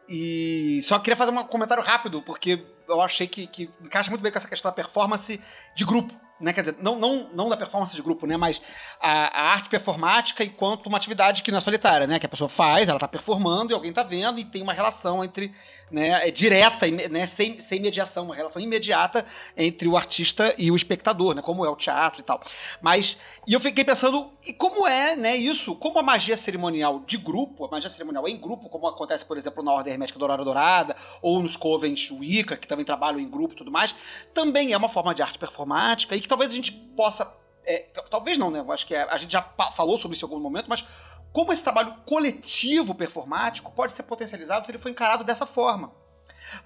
E 0.07 0.79
só 0.83 0.99
queria 0.99 1.15
fazer 1.15 1.31
um 1.31 1.43
comentário 1.43 1.83
rápido, 1.83 2.21
porque 2.21 2.63
eu 2.87 3.01
achei 3.01 3.27
que, 3.27 3.47
que 3.47 3.69
encaixa 3.83 4.09
muito 4.09 4.21
bem 4.21 4.31
com 4.31 4.37
essa 4.37 4.47
questão 4.47 4.69
da 4.69 4.75
performance 4.75 5.41
de 5.75 5.83
grupo. 5.83 6.13
Né? 6.39 6.53
Quer 6.53 6.61
dizer, 6.61 6.77
não, 6.79 6.99
não, 6.99 7.29
não 7.33 7.49
da 7.49 7.57
performance 7.57 7.95
de 7.95 8.01
grupo, 8.01 8.27
né? 8.27 8.37
Mas 8.37 8.61
a, 9.01 9.41
a 9.41 9.51
arte 9.51 9.69
performática 9.69 10.43
enquanto 10.43 10.87
uma 10.87 10.97
atividade 10.97 11.41
que 11.41 11.51
não 11.51 11.57
é 11.57 11.61
solitária, 11.61 12.05
né? 12.05 12.19
Que 12.19 12.25
a 12.25 12.29
pessoa 12.29 12.47
faz, 12.47 12.87
ela 12.87 12.99
tá 12.99 13.07
performando 13.07 13.71
e 13.71 13.73
alguém 13.73 13.91
tá 13.91 14.03
vendo 14.03 14.39
e 14.39 14.45
tem 14.45 14.61
uma 14.61 14.73
relação 14.73 15.23
entre, 15.23 15.53
né? 15.89 16.27
É 16.27 16.31
direta, 16.31 16.85
né? 17.09 17.25
Sem, 17.27 17.59
sem 17.59 17.79
mediação, 17.79 18.25
uma 18.25 18.35
relação 18.35 18.61
imediata 18.61 19.25
entre 19.55 19.87
o 19.87 19.95
artista 19.95 20.53
e 20.57 20.69
o 20.71 20.75
espectador, 20.75 21.33
né? 21.33 21.41
Como 21.41 21.65
é 21.65 21.69
o 21.69 21.75
teatro 21.75 22.19
e 22.19 22.23
tal. 22.23 22.41
Mas, 22.81 23.17
e 23.47 23.53
eu 23.53 23.59
fiquei 23.59 23.83
pensando, 23.83 24.31
e 24.45 24.53
como 24.53 24.87
é, 24.87 25.15
né, 25.15 25.35
isso? 25.37 25.75
Como 25.75 25.97
a 25.97 26.03
magia 26.03 26.35
cerimonial 26.35 26.99
de 27.05 27.17
grupo, 27.17 27.65
a 27.65 27.69
magia 27.69 27.89
cerimonial 27.89 28.27
em 28.27 28.37
grupo, 28.37 28.67
como 28.69 28.87
acontece, 28.87 29.25
por 29.25 29.37
exemplo, 29.37 29.63
na 29.63 29.71
Ordem 29.71 29.93
Hermética 29.93 30.19
da 30.19 30.25
Aurora 30.25 30.43
Dourada, 30.43 30.95
ou 31.21 31.41
nos 31.41 31.55
covens 31.55 32.11
Wicca, 32.11 32.57
que 32.57 32.67
também 32.67 32.83
trabalham 32.85 33.19
em 33.19 33.29
grupo 33.29 33.53
e 33.53 33.57
tudo 33.57 33.71
mais, 33.71 33.95
também 34.33 34.73
é 34.73 34.77
uma 34.77 34.89
forma 34.89 35.15
de 35.15 35.21
arte 35.21 35.39
performática 35.39 36.15
e 36.15 36.21
que 36.21 36.27
talvez 36.27 36.51
a 36.51 36.55
gente 36.55 36.71
possa. 36.71 37.31
é, 37.69 37.79
talvez 38.09 38.37
não, 38.37 38.49
né? 38.49 38.59
Eu 38.59 38.71
acho 38.71 38.87
que 38.87 38.95
é- 38.95 39.05
a 39.09 39.17
gente 39.17 39.31
já 39.31 39.41
falou 39.75 39.97
sobre 39.97 40.15
isso 40.15 40.25
em 40.25 40.29
algum 40.29 40.41
momento, 40.41 40.67
mas 40.69 40.85
como 41.37 41.53
esse 41.53 41.61
trabalho 41.61 41.93
coletivo 42.03 42.95
performático 42.95 43.71
pode 43.71 43.93
ser 43.93 44.01
potencializado 44.01 44.65
se 44.65 44.71
ele 44.71 44.79
for 44.79 44.89
encarado 44.89 45.23
dessa 45.23 45.45
forma. 45.45 45.91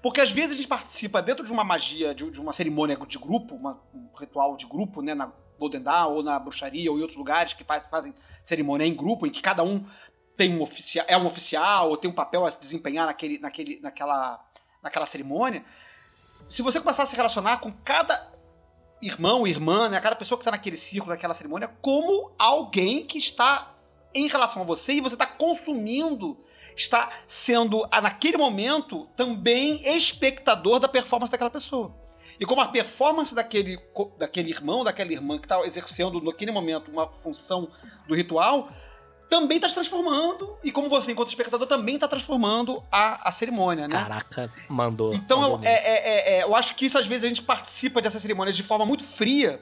Porque 0.00 0.18
às 0.18 0.30
vezes 0.30 0.52
a 0.52 0.56
gente 0.56 0.66
participa 0.66 1.20
dentro 1.20 1.44
de 1.44 1.52
uma 1.52 1.62
magia, 1.62 2.14
de, 2.14 2.30
de 2.30 2.40
uma 2.40 2.54
cerimônia 2.54 2.96
de 3.06 3.18
grupo, 3.18 3.54
uma- 3.54 3.78
um 3.92 4.08
ritual 4.18 4.56
de 4.56 4.64
grupo, 4.64 5.02
né, 5.02 5.12
na 5.14 5.30
Golden 5.58 5.82
Dawn 5.82 6.14
ou 6.14 6.22
na 6.22 6.38
bruxaria 6.38 6.90
ou 6.90 6.96
em 6.98 7.02
outros 7.02 7.18
lugares 7.18 7.52
que 7.52 7.62
fa- 7.64 7.82
fazem 7.90 8.14
cerimônia 8.42 8.86
em 8.86 8.94
grupo, 8.94 9.26
em 9.26 9.30
que 9.30 9.42
cada 9.42 9.62
um 9.62 9.84
tem 10.38 10.56
um 10.56 10.62
oficial, 10.62 11.04
é 11.06 11.18
um 11.18 11.26
oficial 11.26 11.90
ou 11.90 11.96
tem 11.98 12.10
um 12.10 12.14
papel 12.14 12.46
a 12.46 12.50
se 12.50 12.58
desempenhar 12.58 13.04
naquele, 13.04 13.38
naquele, 13.38 13.78
naquela, 13.80 14.42
naquela 14.82 15.04
cerimônia. 15.04 15.62
Se 16.48 16.62
você 16.62 16.80
começar 16.80 17.02
a 17.02 17.06
se 17.06 17.14
relacionar 17.14 17.58
com 17.58 17.70
cada 17.70 18.32
irmão, 19.02 19.46
irmã, 19.46 19.90
né, 19.90 20.00
cada 20.00 20.16
pessoa 20.16 20.38
que 20.38 20.42
está 20.42 20.50
naquele 20.50 20.78
círculo, 20.78 21.10
naquela 21.12 21.34
cerimônia, 21.34 21.68
como 21.82 22.34
alguém 22.38 23.04
que 23.04 23.18
está 23.18 23.71
em 24.14 24.28
relação 24.28 24.62
a 24.62 24.64
você 24.64 24.94
e 24.94 25.00
você 25.00 25.14
está 25.14 25.26
consumindo, 25.26 26.38
está 26.76 27.10
sendo, 27.26 27.86
naquele 27.90 28.36
momento, 28.36 29.06
também 29.16 29.82
espectador 29.96 30.78
da 30.78 30.88
performance 30.88 31.30
daquela 31.30 31.50
pessoa. 31.50 31.94
E 32.38 32.46
como 32.46 32.60
a 32.60 32.68
performance 32.68 33.34
daquele, 33.34 33.78
daquele 34.18 34.50
irmão, 34.50 34.82
daquela 34.82 35.12
irmã 35.12 35.38
que 35.38 35.44
está 35.44 35.60
exercendo 35.64 36.20
naquele 36.20 36.50
momento 36.50 36.90
uma 36.90 37.06
função 37.06 37.68
do 38.08 38.14
ritual, 38.14 38.68
também 39.32 39.56
está 39.56 39.66
se 39.66 39.74
transformando, 39.74 40.58
e 40.62 40.70
como 40.70 40.90
você, 40.90 41.12
enquanto 41.12 41.30
espectador, 41.30 41.66
também 41.66 41.94
está 41.94 42.06
transformando 42.06 42.82
a, 42.92 43.28
a 43.28 43.32
cerimônia, 43.32 43.88
né? 43.88 43.94
Caraca, 43.94 44.52
mandou. 44.68 45.14
Então, 45.14 45.40
mandou 45.40 45.60
eu, 45.60 45.64
é, 45.64 45.72
é, 45.72 45.92
é, 45.94 46.38
é, 46.40 46.42
eu 46.42 46.54
acho 46.54 46.74
que 46.74 46.84
isso, 46.84 46.98
às 46.98 47.06
vezes, 47.06 47.24
a 47.24 47.28
gente 47.28 47.40
participa 47.40 48.02
dessas 48.02 48.20
cerimônias 48.20 48.54
de 48.54 48.62
forma 48.62 48.84
muito 48.84 49.04
fria, 49.04 49.58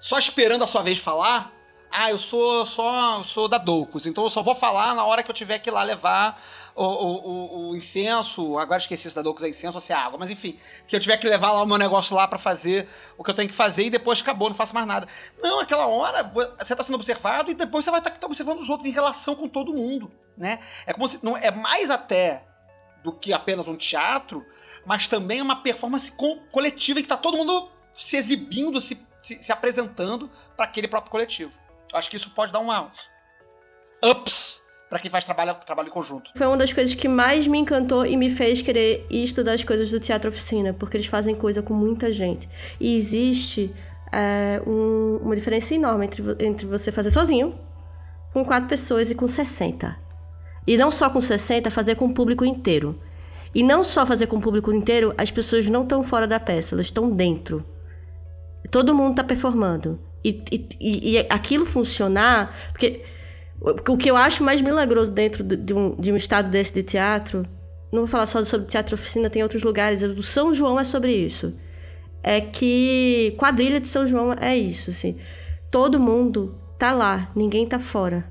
só 0.00 0.18
esperando 0.18 0.64
a 0.64 0.66
sua 0.66 0.82
vez 0.82 0.98
falar. 0.98 1.52
Ah, 1.94 2.10
eu 2.10 2.16
sou 2.16 2.64
só 2.64 3.22
sou 3.22 3.46
da 3.48 3.58
Doucos, 3.58 4.06
então 4.06 4.24
eu 4.24 4.30
só 4.30 4.42
vou 4.42 4.54
falar 4.54 4.94
na 4.94 5.04
hora 5.04 5.22
que 5.22 5.30
eu 5.30 5.34
tiver 5.34 5.58
que 5.58 5.68
ir 5.68 5.72
lá 5.72 5.82
levar 5.82 6.42
o, 6.74 6.82
o, 6.84 7.68
o- 7.70 7.76
incenso. 7.76 8.56
Agora 8.56 8.78
esqueci 8.80 9.10
se 9.10 9.14
da 9.14 9.20
Doucos 9.20 9.42
é 9.42 9.48
incenso 9.50 9.76
ou 9.76 9.80
se 9.80 9.92
é 9.92 9.96
água, 9.96 10.18
mas 10.18 10.30
enfim, 10.30 10.58
que 10.88 10.96
eu 10.96 11.00
tiver 11.00 11.18
que 11.18 11.28
levar 11.28 11.52
lá 11.52 11.62
o 11.62 11.66
meu 11.66 11.76
negócio 11.76 12.16
lá 12.16 12.26
pra 12.26 12.38
fazer 12.38 12.88
o 13.18 13.22
que 13.22 13.28
eu 13.30 13.34
tenho 13.34 13.48
que 13.48 13.54
fazer 13.54 13.84
e 13.84 13.90
depois 13.90 14.22
acabou, 14.22 14.48
não 14.48 14.56
faço 14.56 14.74
mais 14.74 14.86
nada. 14.86 15.06
Não, 15.42 15.60
aquela 15.60 15.86
hora 15.86 16.22
você 16.58 16.74
tá 16.74 16.82
sendo 16.82 16.94
observado 16.94 17.50
e 17.50 17.54
depois 17.54 17.84
você 17.84 17.90
vai 17.90 18.00
estar 18.00 18.16
observando 18.24 18.60
os 18.60 18.70
outros 18.70 18.88
em 18.88 18.92
relação 18.92 19.34
com 19.34 19.46
todo 19.46 19.74
mundo, 19.74 20.10
né? 20.34 20.60
É 20.86 20.94
como 20.94 21.06
se 21.08 21.18
não 21.22 21.36
é 21.36 21.50
mais 21.50 21.90
até 21.90 22.42
do 23.04 23.12
que 23.12 23.34
apenas 23.34 23.68
um 23.68 23.76
teatro, 23.76 24.42
mas 24.86 25.08
também 25.08 25.40
é 25.40 25.42
uma 25.42 25.56
performance 25.56 26.10
co- 26.12 26.38
coletiva 26.50 27.00
em 27.00 27.02
que 27.02 27.08
tá 27.08 27.18
todo 27.18 27.36
mundo 27.36 27.68
se 27.92 28.16
exibindo, 28.16 28.80
se, 28.80 28.98
se, 29.22 29.42
se 29.42 29.52
apresentando 29.52 30.30
para 30.56 30.64
aquele 30.64 30.88
próprio 30.88 31.10
coletivo. 31.10 31.52
Eu 31.92 31.98
acho 31.98 32.08
que 32.10 32.16
isso 32.16 32.30
pode 32.30 32.52
dar 32.52 32.60
uma 32.60 32.90
ups 34.04 34.60
para 34.88 34.98
quem 34.98 35.10
faz 35.10 35.24
trabalho, 35.24 35.54
trabalho 35.64 35.88
em 35.88 35.92
conjunto. 35.92 36.30
Foi 36.36 36.46
uma 36.46 36.56
das 36.56 36.72
coisas 36.72 36.94
que 36.94 37.08
mais 37.08 37.46
me 37.46 37.58
encantou 37.58 38.04
e 38.04 38.16
me 38.16 38.30
fez 38.30 38.60
querer 38.60 39.06
estudar 39.10 39.52
as 39.54 39.64
coisas 39.64 39.90
do 39.90 39.98
Teatro 39.98 40.28
Oficina, 40.30 40.72
porque 40.74 40.96
eles 40.98 41.06
fazem 41.06 41.34
coisa 41.34 41.62
com 41.62 41.72
muita 41.72 42.12
gente. 42.12 42.48
E 42.80 42.94
existe 42.96 43.72
é, 44.14 44.60
um- 44.66 45.20
uma 45.22 45.34
diferença 45.34 45.74
enorme 45.74 46.04
entre, 46.04 46.22
entre 46.44 46.66
você 46.66 46.92
fazer 46.92 47.10
sozinho, 47.10 47.58
com 48.34 48.44
quatro 48.44 48.68
pessoas 48.68 49.10
e 49.10 49.14
com 49.14 49.26
60. 49.26 49.96
E 50.66 50.76
não 50.76 50.90
só 50.90 51.08
com 51.08 51.18
60, 51.18 51.70
fazer 51.70 51.94
com 51.94 52.04
o 52.04 52.12
público 52.12 52.44
inteiro. 52.44 53.00
E 53.54 53.62
não 53.62 53.82
só 53.82 54.04
fazer 54.04 54.26
com 54.26 54.36
o 54.36 54.40
público 54.42 54.70
inteiro, 54.70 55.14
as 55.16 55.30
pessoas 55.30 55.66
não 55.66 55.82
estão 55.84 56.02
fora 56.02 56.26
da 56.26 56.38
peça, 56.38 56.74
elas 56.74 56.86
estão 56.88 57.10
dentro. 57.10 57.64
Todo 58.70 58.94
mundo 58.94 59.12
está 59.12 59.24
performando. 59.24 59.98
E, 60.24 60.42
e, 60.80 61.14
e 61.14 61.26
aquilo 61.28 61.66
funcionar, 61.66 62.54
porque 62.70 63.02
o 63.88 63.96
que 63.96 64.10
eu 64.10 64.16
acho 64.16 64.42
mais 64.42 64.60
milagroso 64.60 65.12
dentro 65.12 65.44
de 65.44 65.72
um, 65.72 65.94
de 65.96 66.12
um 66.12 66.16
estado 66.16 66.50
desse 66.50 66.74
de 66.74 66.82
teatro, 66.82 67.44
não 67.92 68.00
vou 68.00 68.08
falar 68.08 68.26
só 68.26 68.44
sobre 68.44 68.66
teatro 68.66 68.94
oficina, 68.94 69.30
tem 69.30 69.42
outros 69.42 69.62
lugares, 69.62 70.02
o 70.02 70.22
São 70.22 70.52
João 70.52 70.80
é 70.80 70.84
sobre 70.84 71.12
isso. 71.12 71.54
É 72.22 72.40
que 72.40 73.34
quadrilha 73.36 73.80
de 73.80 73.88
São 73.88 74.06
João 74.06 74.32
é 74.32 74.56
isso, 74.56 74.90
assim. 74.90 75.18
Todo 75.70 75.98
mundo 76.00 76.56
tá 76.78 76.92
lá, 76.92 77.30
ninguém 77.34 77.66
tá 77.66 77.78
fora. 77.78 78.30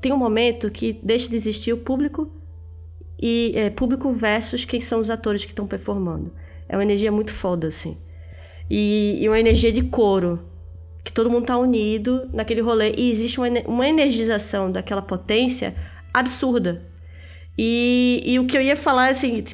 Tem 0.00 0.12
um 0.12 0.16
momento 0.16 0.70
que 0.70 0.98
deixa 1.02 1.28
de 1.28 1.36
existir 1.36 1.72
o 1.72 1.76
público 1.76 2.30
e 3.20 3.52
é, 3.54 3.68
público 3.68 4.10
versus 4.12 4.64
quem 4.64 4.80
são 4.80 5.00
os 5.00 5.10
atores 5.10 5.44
que 5.44 5.52
estão 5.52 5.66
performando. 5.66 6.32
É 6.68 6.76
uma 6.76 6.82
energia 6.82 7.12
muito 7.12 7.32
foda, 7.32 7.68
assim. 7.68 7.98
E, 8.68 9.18
e 9.20 9.28
uma 9.28 9.38
energia 9.38 9.70
de 9.70 9.82
coro 9.82 10.49
que 11.04 11.12
todo 11.12 11.30
mundo 11.30 11.46
tá 11.46 11.56
unido 11.56 12.28
naquele 12.32 12.60
rolê 12.60 12.92
e 12.96 13.10
existe 13.10 13.40
uma, 13.40 13.48
uma 13.66 13.88
energização 13.88 14.70
daquela 14.70 15.02
potência 15.02 15.74
absurda. 16.12 16.82
E, 17.56 18.22
e 18.24 18.38
o 18.38 18.46
que 18.46 18.56
eu 18.56 18.62
ia 18.62 18.76
falar, 18.76 19.08
assim, 19.08 19.44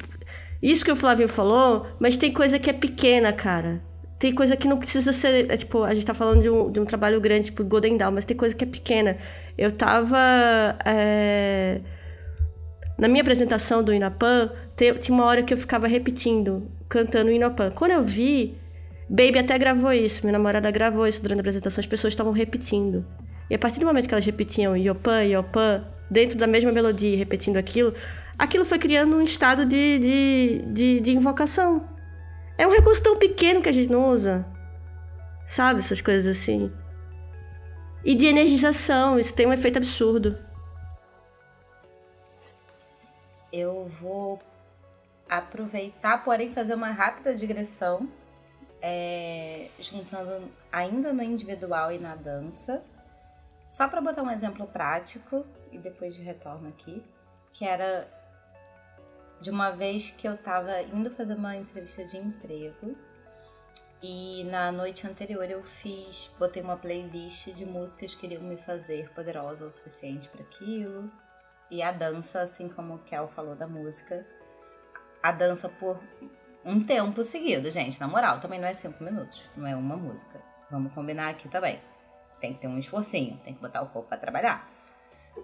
isso 0.61 0.83
que 0.83 0.91
o 0.91 0.95
Flavinho 0.95 1.29
falou, 1.29 1.87
mas 1.99 2.17
tem 2.17 2.31
coisa 2.31 2.57
que 2.57 2.69
é 2.69 2.73
pequena, 2.73 3.31
cara. 3.31 3.81
Tem 4.19 4.33
coisa 4.33 4.55
que 4.55 4.67
não 4.67 4.77
precisa 4.77 5.13
ser. 5.13 5.51
É, 5.51 5.57
tipo, 5.57 5.83
a 5.83 5.93
gente 5.93 6.05
tá 6.05 6.13
falando 6.13 6.41
de 6.41 6.49
um, 6.49 6.71
de 6.71 6.79
um 6.79 6.85
trabalho 6.85 7.21
grande, 7.21 7.45
tipo 7.45 7.63
Golden 7.63 7.97
Dawn, 7.97 8.11
mas 8.11 8.25
tem 8.25 8.35
coisa 8.35 8.55
que 8.55 8.63
é 8.63 8.67
pequena. 8.67 9.17
Eu 9.57 9.71
tava. 9.71 10.17
É, 10.83 11.81
na 12.97 13.07
minha 13.07 13.21
apresentação 13.21 13.83
do 13.83 13.93
Inapan, 13.93 14.49
tinha 14.75 15.15
uma 15.15 15.25
hora 15.25 15.43
que 15.43 15.53
eu 15.53 15.57
ficava 15.57 15.87
repetindo, 15.87 16.67
cantando 16.89 17.29
o 17.29 17.33
Inapan. 17.33 17.69
Quando 17.69 17.91
eu 17.91 18.03
vi, 18.03 18.57
Baby 19.09 19.39
até 19.39 19.57
gravou 19.57 19.93
isso, 19.93 20.21
minha 20.23 20.33
namorada 20.33 20.69
gravou 20.69 21.07
isso 21.07 21.21
durante 21.21 21.39
a 21.39 21.41
apresentação, 21.41 21.81
as 21.81 21.87
pessoas 21.87 22.13
estavam 22.13 22.33
repetindo. 22.33 23.05
E 23.49 23.55
a 23.55 23.59
partir 23.59 23.79
do 23.79 23.85
momento 23.85 24.07
que 24.07 24.13
elas 24.13 24.25
repetiam 24.25 24.75
Yopan, 24.75 25.23
Yopan, 25.23 25.85
dentro 26.11 26.37
da 26.37 26.45
mesma 26.45 26.71
melodia, 26.71 27.17
repetindo 27.17 27.55
aquilo, 27.55 27.93
aquilo 28.37 28.65
foi 28.65 28.77
criando 28.77 29.15
um 29.15 29.21
estado 29.21 29.65
de, 29.65 29.99
de, 29.99 30.61
de, 30.73 30.99
de 30.99 31.15
invocação. 31.15 31.87
É 32.57 32.67
um 32.67 32.71
recurso 32.71 33.01
tão 33.01 33.15
pequeno 33.15 33.61
que 33.61 33.69
a 33.69 33.73
gente 33.73 33.89
não 33.89 34.09
usa. 34.09 34.45
Sabe, 35.45 35.79
essas 35.79 36.01
coisas 36.01 36.27
assim. 36.27 36.69
E 38.03 38.13
de 38.13 38.25
energização, 38.25 39.17
isso 39.17 39.33
tem 39.33 39.47
um 39.47 39.53
efeito 39.53 39.77
absurdo. 39.77 40.37
Eu 43.53 43.89
vou 44.01 44.41
aproveitar, 45.29 46.23
porém, 46.25 46.51
fazer 46.51 46.73
uma 46.73 46.89
rápida 46.89 47.33
digressão 47.33 48.09
é, 48.89 49.67
juntando 49.81 50.49
ainda 50.71 51.11
no 51.11 51.21
individual 51.21 51.91
e 51.91 51.99
na 51.99 52.15
dança. 52.15 52.81
Só 53.67 53.89
para 53.89 53.99
botar 53.99 54.23
um 54.23 54.31
exemplo 54.31 54.65
prático 54.65 55.45
e 55.73 55.77
depois 55.77 56.15
de 56.15 56.21
retorno 56.21 56.69
aqui, 56.69 57.03
que 57.51 57.65
era 57.65 58.07
de 59.41 59.49
uma 59.49 59.71
vez 59.71 60.09
que 60.09 60.25
eu 60.25 60.35
estava 60.35 60.81
indo 60.83 61.11
fazer 61.11 61.33
uma 61.33 61.57
entrevista 61.57 62.05
de 62.05 62.17
emprego 62.17 62.95
e 64.01 64.45
na 64.45 64.71
noite 64.71 65.05
anterior 65.05 65.51
eu 65.51 65.61
fiz, 65.63 66.31
botei 66.39 66.63
uma 66.63 66.77
playlist 66.77 67.51
de 67.53 67.65
músicas 67.65 68.15
que 68.15 68.25
iriam 68.25 68.43
me 68.43 68.55
fazer 68.55 69.09
poderosa 69.09 69.65
o 69.65 69.71
suficiente 69.71 70.29
para 70.29 70.43
aquilo. 70.43 71.11
E 71.69 71.83
a 71.83 71.91
dança, 71.91 72.39
assim 72.39 72.69
como 72.69 72.95
o 72.95 72.99
Kel 72.99 73.27
falou 73.27 73.53
da 73.53 73.67
música, 73.67 74.25
a 75.21 75.33
dança 75.33 75.67
por 75.67 76.01
um 76.67 76.83
tempo 76.83 77.23
seguido, 77.23 77.71
gente. 77.71 77.99
Na 77.99 78.07
moral, 78.07 78.39
também 78.39 78.59
não 78.59 78.67
é 78.67 78.73
cinco 78.73 79.01
minutos, 79.03 79.49
não 79.55 79.65
é 79.65 79.75
uma 79.75 79.95
música. 79.95 80.39
Vamos 80.69 80.91
combinar 80.91 81.29
aqui 81.29 81.47
também. 81.47 81.79
Tem 82.41 82.53
que 82.53 82.59
ter 82.59 82.67
um 82.67 82.77
esforcinho, 82.77 83.37
tem 83.43 83.53
que 83.53 83.61
botar 83.61 83.81
o 83.81 83.87
corpo 83.87 84.09
para 84.09 84.17
trabalhar. 84.17 84.69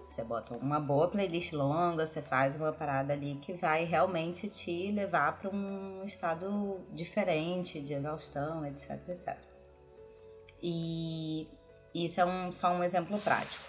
Você 0.08 0.22
bota 0.22 0.54
uma 0.54 0.78
boa 0.78 1.08
playlist 1.08 1.52
longa, 1.52 2.06
você 2.06 2.20
faz 2.20 2.56
uma 2.56 2.72
parada 2.72 3.12
ali 3.12 3.36
que 3.36 3.52
vai 3.52 3.84
realmente 3.84 4.48
te 4.48 4.90
levar 4.92 5.38
para 5.38 5.48
um 5.48 6.04
estado 6.04 6.80
diferente 6.92 7.80
de 7.80 7.94
exaustão, 7.94 8.66
etc, 8.66 9.08
etc. 9.08 9.38
E 10.62 11.48
isso 11.94 12.20
é 12.20 12.24
um, 12.24 12.52
só 12.52 12.70
um 12.72 12.82
exemplo 12.82 13.18
prático. 13.20 13.64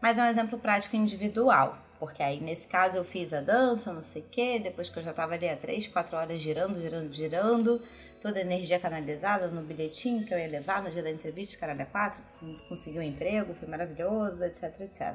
Mas 0.00 0.16
é 0.16 0.22
um 0.22 0.26
exemplo 0.26 0.58
prático 0.58 0.96
individual. 0.96 1.76
Porque 2.02 2.20
aí, 2.20 2.40
nesse 2.40 2.66
caso, 2.66 2.96
eu 2.96 3.04
fiz 3.04 3.32
a 3.32 3.40
dança, 3.40 3.92
não 3.92 4.02
sei 4.02 4.22
o 4.22 4.24
quê, 4.28 4.58
depois 4.58 4.88
que 4.88 4.98
eu 4.98 5.04
já 5.04 5.12
tava 5.12 5.34
ali 5.34 5.48
há 5.48 5.56
três, 5.56 5.86
quatro 5.86 6.16
horas 6.16 6.40
girando, 6.40 6.80
girando, 6.80 7.12
girando, 7.12 7.80
toda 8.20 8.40
a 8.40 8.42
energia 8.42 8.76
canalizada 8.80 9.46
no 9.46 9.62
bilhetinho 9.62 10.26
que 10.26 10.34
eu 10.34 10.38
ia 10.40 10.48
levar 10.48 10.82
no 10.82 10.90
dia 10.90 11.00
da 11.00 11.12
entrevista, 11.12 11.56
caralho, 11.56 11.86
quatro, 11.86 12.20
consegui 12.68 12.98
um 12.98 13.02
emprego, 13.02 13.54
foi 13.54 13.68
maravilhoso, 13.68 14.42
etc, 14.42 14.80
etc. 14.80 15.14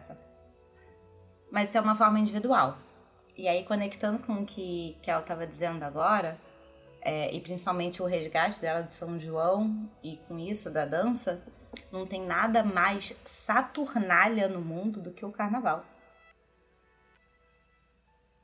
Mas 1.52 1.68
isso 1.68 1.78
é 1.78 1.82
uma 1.82 1.94
forma 1.94 2.22
individual. 2.22 2.78
E 3.36 3.50
aí, 3.50 3.66
conectando 3.66 4.20
com 4.20 4.36
o 4.36 4.46
que, 4.46 4.98
que 5.02 5.12
ela 5.12 5.20
estava 5.20 5.46
dizendo 5.46 5.84
agora, 5.84 6.38
é, 7.02 7.36
e 7.36 7.42
principalmente 7.42 8.02
o 8.02 8.06
resgate 8.06 8.62
dela 8.62 8.82
de 8.82 8.96
São 8.96 9.20
João, 9.20 9.92
e 10.02 10.16
com 10.26 10.40
isso 10.40 10.72
da 10.72 10.86
dança, 10.86 11.44
não 11.92 12.08
tem 12.08 12.26
nada 12.26 12.64
mais 12.64 13.14
saturnalha 13.26 14.48
no 14.48 14.62
mundo 14.62 15.02
do 15.02 15.12
que 15.12 15.26
o 15.26 15.34
carnaval 15.34 15.84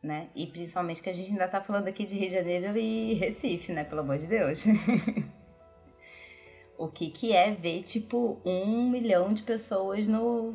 né? 0.03 0.27
E 0.35 0.45
principalmente 0.45 1.01
que 1.01 1.09
a 1.09 1.13
gente 1.13 1.31
ainda 1.31 1.47
tá 1.47 1.61
falando 1.61 1.87
aqui 1.87 2.05
de 2.05 2.17
Rio 2.17 2.29
de 2.29 2.35
Janeiro 2.35 2.77
e 2.77 3.13
Recife, 3.13 3.71
né? 3.71 3.85
Pelo 3.85 4.01
amor 4.01 4.17
de 4.17 4.27
Deus. 4.27 4.65
o 6.77 6.89
que 6.89 7.09
que 7.09 7.33
é 7.33 7.51
ver, 7.51 7.83
tipo, 7.83 8.41
um 8.45 8.89
milhão 8.89 9.33
de 9.33 9.43
pessoas 9.43 10.07
no 10.07 10.53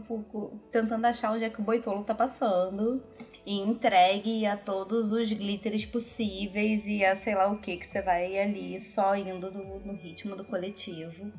tentando 0.71 1.07
achar 1.07 1.33
onde 1.33 1.45
é 1.45 1.51
que 1.51 1.61
o 1.61 1.65
Boitolo 1.65 2.05
tá 2.05 2.15
passando 2.15 3.03
e 3.47 3.59
entregue 3.59 4.45
a 4.45 4.57
todos 4.57 5.11
os 5.11 5.33
glitters 5.33 5.87
possíveis 5.87 6.87
e 6.87 7.03
a 7.03 7.15
sei 7.15 7.35
lá 7.35 7.51
o 7.51 7.59
que 7.59 7.79
que 7.79 7.87
você 7.87 8.03
vai 8.03 8.39
ali 8.39 8.79
só 8.79 9.17
indo 9.17 9.51
no, 9.51 9.81
no 9.81 9.95
ritmo 9.95 10.37
do 10.37 10.45
coletivo, 10.45 11.33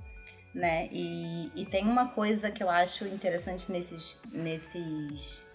né? 0.55 0.89
E, 0.91 1.51
e 1.55 1.65
tem 1.65 1.85
uma 1.85 2.07
coisa 2.07 2.49
que 2.49 2.63
eu 2.63 2.69
acho 2.69 3.05
interessante 3.05 3.71
nesses, 3.71 4.19
nesses 4.31 5.48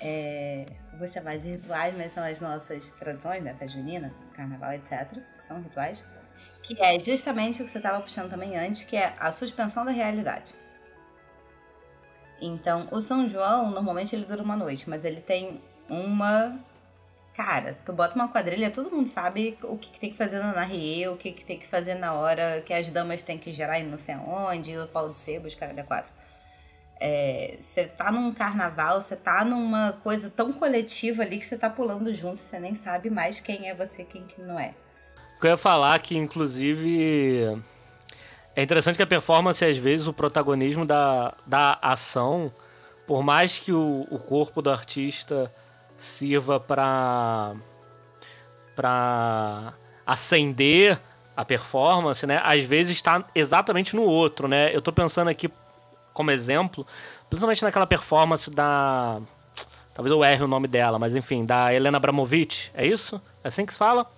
é, 0.00 0.66
vou 0.98 1.06
chamar 1.06 1.36
de 1.36 1.48
rituais, 1.48 1.94
mas 1.96 2.12
são 2.12 2.24
as 2.24 2.40
nossas 2.40 2.92
tradições, 2.92 3.42
né? 3.42 3.54
Festa 3.58 3.78
junina, 3.78 4.12
carnaval, 4.34 4.72
etc., 4.72 5.08
que 5.36 5.44
são 5.44 5.62
rituais, 5.62 6.04
que 6.62 6.80
é 6.80 6.98
justamente 6.98 7.62
o 7.62 7.64
que 7.64 7.70
você 7.70 7.78
estava 7.78 8.00
puxando 8.00 8.30
também 8.30 8.56
antes, 8.56 8.84
que 8.84 8.96
é 8.96 9.14
a 9.18 9.30
suspensão 9.30 9.84
da 9.84 9.92
realidade. 9.92 10.54
Então, 12.40 12.88
o 12.90 13.00
São 13.00 13.26
João, 13.26 13.70
normalmente 13.70 14.14
ele 14.14 14.24
dura 14.24 14.42
uma 14.42 14.56
noite, 14.56 14.88
mas 14.88 15.04
ele 15.04 15.20
tem 15.20 15.60
uma. 15.88 16.58
Cara, 17.34 17.78
tu 17.84 17.92
bota 17.92 18.14
uma 18.14 18.28
quadrilha, 18.28 18.70
todo 18.70 18.90
mundo 18.90 19.06
sabe 19.06 19.58
o 19.62 19.76
que, 19.76 19.90
que 19.90 20.00
tem 20.00 20.10
que 20.10 20.16
fazer 20.16 20.38
na 20.38 20.62
Rie, 20.62 21.06
o 21.08 21.16
que, 21.16 21.32
que 21.32 21.44
tem 21.44 21.58
que 21.58 21.66
fazer 21.66 21.94
na 21.94 22.14
hora 22.14 22.62
que 22.64 22.72
as 22.72 22.90
damas 22.90 23.22
têm 23.22 23.38
que 23.38 23.52
gerar 23.52 23.78
e 23.78 23.84
não 23.84 23.98
sei 23.98 24.14
aonde, 24.14 24.76
o 24.78 24.86
pau 24.88 25.10
de 25.10 25.18
sebo, 25.18 25.46
os 25.46 25.54
caras 25.54 25.76
da 25.76 25.84
quatro. 26.96 27.06
É, 27.06 27.56
você 27.60 27.84
tá 27.84 28.10
num 28.10 28.32
carnaval, 28.32 29.00
você 29.00 29.16
tá 29.16 29.44
numa 29.44 29.92
coisa 30.02 30.30
tão 30.30 30.52
coletiva 30.52 31.22
ali 31.22 31.38
que 31.38 31.46
você 31.46 31.56
tá 31.56 31.70
pulando 31.70 32.14
junto, 32.14 32.40
você 32.40 32.58
nem 32.58 32.74
sabe 32.74 33.10
mais 33.10 33.40
quem 33.40 33.68
é 33.68 33.74
você 33.74 34.04
quem 34.04 34.24
que 34.24 34.40
não 34.40 34.58
é. 34.58 34.74
Eu 35.42 35.50
ia 35.50 35.56
falar 35.56 35.98
que, 36.00 36.16
inclusive, 36.16 37.62
é 38.54 38.62
interessante 38.62 38.96
que 38.96 39.02
a 39.02 39.06
performance, 39.06 39.64
às 39.64 39.76
vezes, 39.76 40.06
o 40.06 40.12
protagonismo 40.12 40.86
da, 40.86 41.34
da 41.46 41.78
ação, 41.82 42.52
por 43.06 43.22
mais 43.22 43.58
que 43.58 43.70
o, 43.70 44.06
o 44.10 44.18
corpo 44.18 44.62
do 44.62 44.70
artista 44.70 45.52
sirva 45.96 46.58
para 46.58 47.54
para 48.74 49.72
acender 50.04 51.00
a 51.34 51.44
performance, 51.44 52.26
né? 52.26 52.40
Às 52.44 52.64
vezes 52.64 52.96
está 52.96 53.24
exatamente 53.34 53.96
no 53.96 54.02
outro, 54.02 54.46
né? 54.46 54.74
Eu 54.74 54.82
tô 54.82 54.92
pensando 54.92 55.28
aqui 55.28 55.50
como 56.16 56.30
exemplo, 56.30 56.86
principalmente 57.28 57.62
naquela 57.62 57.86
performance 57.86 58.50
da. 58.50 59.20
Talvez 59.92 60.10
eu 60.10 60.24
erre 60.24 60.42
o 60.42 60.48
nome 60.48 60.66
dela, 60.66 60.98
mas 60.98 61.14
enfim, 61.14 61.44
da 61.44 61.72
Helena 61.72 61.98
Abramovic, 61.98 62.70
é 62.74 62.86
isso? 62.86 63.20
É 63.44 63.48
assim 63.48 63.66
que 63.66 63.72
se 63.72 63.78
fala? 63.78 64.10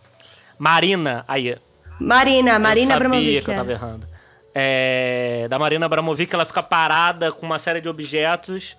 Marina, 0.56 1.24
aí. 1.26 1.56
Marina, 2.00 2.58
Marina 2.58 2.92
eu 2.92 2.96
Abramovic. 2.96 3.44
que 3.44 3.50
eu 3.50 3.54
tava 3.54 3.70
é. 3.70 3.74
errando. 3.74 4.08
É, 4.54 5.46
da 5.50 5.58
Marina 5.58 5.86
Abramovic, 5.86 6.32
ela 6.32 6.44
fica 6.44 6.62
parada 6.62 7.32
com 7.32 7.44
uma 7.44 7.58
série 7.58 7.80
de 7.80 7.88
objetos, 7.88 8.76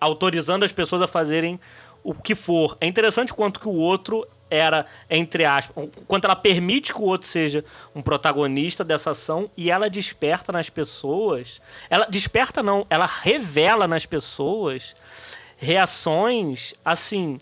autorizando 0.00 0.64
as 0.64 0.72
pessoas 0.72 1.02
a 1.02 1.06
fazerem 1.06 1.58
o 2.02 2.14
que 2.14 2.34
for. 2.34 2.76
É 2.80 2.86
interessante 2.86 3.32
quanto 3.32 3.60
que 3.60 3.68
o 3.68 3.74
outro 3.74 4.26
era, 4.50 4.86
entre 5.10 5.44
aspas, 5.44 5.88
quanto 6.06 6.24
ela 6.24 6.36
permite 6.36 6.92
que 6.92 7.00
o 7.00 7.04
outro 7.04 7.26
seja 7.26 7.64
um 7.94 8.02
protagonista 8.02 8.84
dessa 8.84 9.10
ação 9.10 9.50
e 9.56 9.70
ela 9.70 9.90
desperta 9.90 10.52
nas 10.52 10.70
pessoas. 10.70 11.60
Ela 11.90 12.06
desperta 12.06 12.62
não, 12.62 12.86
ela 12.88 13.06
revela 13.06 13.86
nas 13.86 14.06
pessoas 14.06 14.94
reações 15.56 16.74
assim 16.84 17.38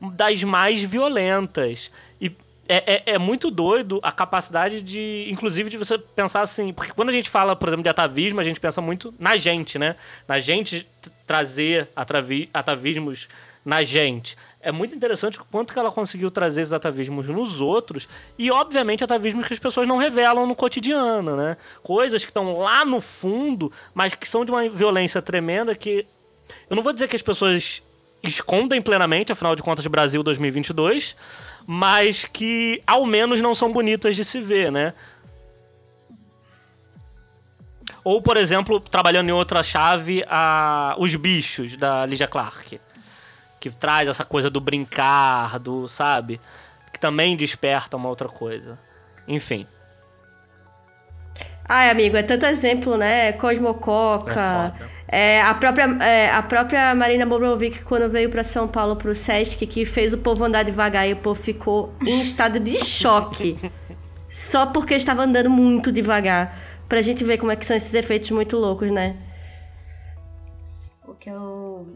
das 0.00 0.42
mais 0.44 0.82
violentas. 0.82 1.90
E 2.20 2.34
é, 2.68 2.94
é, 2.94 3.14
é, 3.14 3.18
muito 3.18 3.50
doido 3.50 3.98
a 4.02 4.12
capacidade 4.12 4.82
de, 4.82 5.26
inclusive, 5.30 5.70
de 5.70 5.78
você 5.78 5.96
pensar 5.96 6.42
assim. 6.42 6.72
Porque 6.72 6.92
quando 6.92 7.08
a 7.08 7.12
gente 7.12 7.30
fala, 7.30 7.56
por 7.56 7.68
exemplo, 7.68 7.82
de 7.82 7.88
atavismo, 7.88 8.40
a 8.40 8.44
gente 8.44 8.60
pensa 8.60 8.80
muito 8.82 9.14
na 9.18 9.38
gente, 9.38 9.78
né? 9.78 9.96
Na 10.26 10.38
gente 10.38 10.86
trazer 11.26 11.88
atavi 11.96 12.50
atavismos 12.52 13.26
na 13.64 13.82
gente. 13.82 14.36
É 14.68 14.72
muito 14.72 14.94
interessante 14.94 15.40
o 15.40 15.46
quanto 15.46 15.72
que 15.72 15.78
ela 15.78 15.90
conseguiu 15.90 16.30
trazer 16.30 16.60
esses 16.60 16.74
atavismos 16.74 17.26
nos 17.26 17.58
outros 17.58 18.06
e, 18.38 18.50
obviamente, 18.50 19.02
atavismos 19.02 19.46
que 19.46 19.54
as 19.54 19.58
pessoas 19.58 19.88
não 19.88 19.96
revelam 19.96 20.46
no 20.46 20.54
cotidiano, 20.54 21.34
né? 21.34 21.56
Coisas 21.82 22.22
que 22.22 22.30
estão 22.30 22.58
lá 22.58 22.84
no 22.84 23.00
fundo, 23.00 23.72
mas 23.94 24.14
que 24.14 24.28
são 24.28 24.44
de 24.44 24.52
uma 24.52 24.68
violência 24.68 25.22
tremenda 25.22 25.74
que... 25.74 26.06
Eu 26.68 26.76
não 26.76 26.82
vou 26.82 26.92
dizer 26.92 27.08
que 27.08 27.16
as 27.16 27.22
pessoas 27.22 27.82
escondem 28.22 28.82
plenamente, 28.82 29.32
afinal 29.32 29.56
de 29.56 29.62
contas, 29.62 29.86
Brasil 29.86 30.22
2022, 30.22 31.16
mas 31.66 32.26
que 32.26 32.82
ao 32.86 33.06
menos 33.06 33.40
não 33.40 33.54
são 33.54 33.72
bonitas 33.72 34.14
de 34.14 34.22
se 34.22 34.38
ver, 34.38 34.70
né? 34.70 34.92
Ou, 38.04 38.20
por 38.20 38.36
exemplo, 38.36 38.78
trabalhando 38.80 39.30
em 39.30 39.32
outra 39.32 39.62
chave, 39.62 40.22
a... 40.28 40.94
Os 40.98 41.16
Bichos, 41.16 41.74
da 41.74 42.04
Lydia 42.04 42.28
Clark. 42.28 42.78
Que 43.60 43.70
traz 43.70 44.08
essa 44.08 44.24
coisa 44.24 44.48
do 44.48 44.60
brincar, 44.60 45.58
do, 45.58 45.88
sabe? 45.88 46.40
Que 46.92 46.98
também 46.98 47.36
desperta 47.36 47.96
uma 47.96 48.08
outra 48.08 48.28
coisa. 48.28 48.78
Enfim. 49.26 49.66
Ai, 51.68 51.90
amigo, 51.90 52.16
é 52.16 52.22
tanto 52.22 52.46
exemplo, 52.46 52.96
né? 52.96 53.32
Cosmococa. 53.32 54.74
É, 55.06 55.36
é 55.36 55.42
a, 55.42 55.52
própria, 55.52 55.84
é, 56.02 56.30
a 56.30 56.42
própria 56.42 56.94
Marina 56.94 57.26
Bobrovic, 57.26 57.82
quando 57.82 58.10
veio 58.10 58.30
para 58.30 58.42
São 58.42 58.66
Paulo 58.66 58.96
pro 58.96 59.14
Sesc, 59.14 59.66
que 59.66 59.84
fez 59.84 60.14
o 60.14 60.18
povo 60.18 60.44
andar 60.44 60.62
devagar 60.62 61.06
e 61.06 61.12
o 61.12 61.16
povo 61.16 61.40
ficou 61.40 61.94
em 62.00 62.20
estado 62.20 62.58
de 62.58 62.72
choque. 62.82 63.56
só 64.30 64.66
porque 64.66 64.94
estava 64.94 65.24
andando 65.24 65.50
muito 65.50 65.92
devagar. 65.92 66.58
Pra 66.88 67.02
gente 67.02 67.22
ver 67.22 67.36
como 67.36 67.52
é 67.52 67.56
que 67.56 67.66
são 67.66 67.76
esses 67.76 67.92
efeitos 67.92 68.30
muito 68.30 68.56
loucos, 68.56 68.90
né? 68.90 69.16
O 71.06 71.12
que 71.14 71.28
eu 71.28 71.86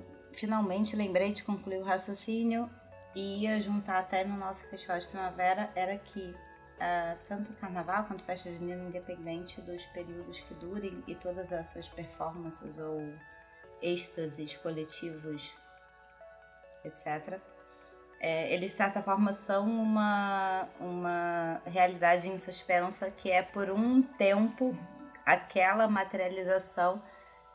finalmente 0.42 0.96
lembrei 0.96 1.32
de 1.32 1.44
concluir 1.44 1.78
o 1.78 1.84
raciocínio 1.84 2.68
e 3.14 3.44
ia 3.44 3.60
juntar 3.60 4.00
até 4.00 4.24
no 4.24 4.36
nosso 4.36 4.68
festival 4.68 4.98
de 4.98 5.06
primavera 5.06 5.70
era 5.76 5.96
que 5.96 6.30
uh, 6.30 7.18
tanto 7.28 7.52
o 7.52 7.54
carnaval 7.54 8.04
quanto 8.04 8.24
festa 8.24 8.52
junina, 8.52 8.82
independente 8.82 9.60
dos 9.60 9.84
períodos 9.86 10.40
que 10.40 10.52
durem 10.54 11.02
e 11.06 11.14
todas 11.14 11.52
essas 11.52 11.88
performances 11.88 12.76
ou 12.78 13.14
êxtases 13.80 14.56
coletivos, 14.56 15.52
etc., 16.84 17.38
é, 18.24 18.52
eles 18.54 18.70
de 18.70 18.76
certa 18.76 19.02
forma 19.02 19.32
são 19.32 19.68
uma, 19.68 20.68
uma 20.78 21.60
realidade 21.66 22.28
em 22.28 22.38
suspensa 22.38 23.10
que 23.10 23.28
é 23.28 23.42
por 23.42 23.68
um 23.68 24.00
tempo 24.00 24.78
aquela 25.26 25.88
materialização. 25.88 27.02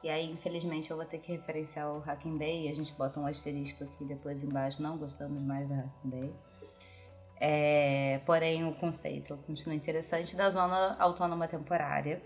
E 0.07 0.09
aí, 0.09 0.31
infelizmente, 0.31 0.89
eu 0.89 0.95
vou 0.95 1.05
ter 1.05 1.17
que 1.17 1.33
referenciar 1.33 1.93
o 1.93 1.99
Hacking 1.99 2.37
Bay. 2.37 2.69
A 2.69 2.73
gente 2.73 2.93
bota 2.93 3.19
um 3.19 3.25
asterisco 3.25 3.83
aqui 3.83 4.05
depois 4.05 4.41
embaixo. 4.41 4.81
Não 4.81 4.97
gostamos 4.97 5.43
mais 5.43 5.67
da 5.67 5.75
Hacking 5.75 6.09
Bay. 6.09 6.33
É, 7.37 8.21
porém, 8.25 8.65
o 8.65 8.73
conceito 8.73 9.35
continua 9.45 9.75
interessante 9.75 10.33
da 10.37 10.49
zona 10.49 10.95
autônoma 10.97 11.45
temporária. 11.45 12.21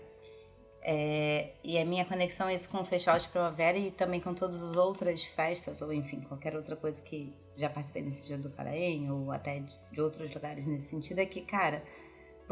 É, 0.80 1.54
e 1.64 1.76
a 1.76 1.84
minha 1.84 2.04
conexão 2.04 2.48
é 2.48 2.54
isso 2.54 2.68
com 2.68 2.78
o 2.78 2.84
Festival 2.84 3.18
de 3.18 3.26
Primavera 3.26 3.76
e 3.76 3.90
também 3.90 4.20
com 4.20 4.32
todas 4.32 4.62
as 4.62 4.76
outras 4.76 5.24
festas, 5.24 5.82
ou 5.82 5.92
enfim, 5.92 6.20
qualquer 6.20 6.54
outra 6.54 6.76
coisa 6.76 7.02
que 7.02 7.34
já 7.56 7.68
participei 7.68 8.02
desse 8.02 8.28
dia 8.28 8.38
do 8.38 8.48
Caraém, 8.50 9.10
ou 9.10 9.32
até 9.32 9.60
de 9.90 10.00
outros 10.00 10.32
lugares 10.32 10.66
nesse 10.66 10.86
sentido, 10.86 11.18
é 11.18 11.26
que, 11.26 11.40
cara, 11.40 11.82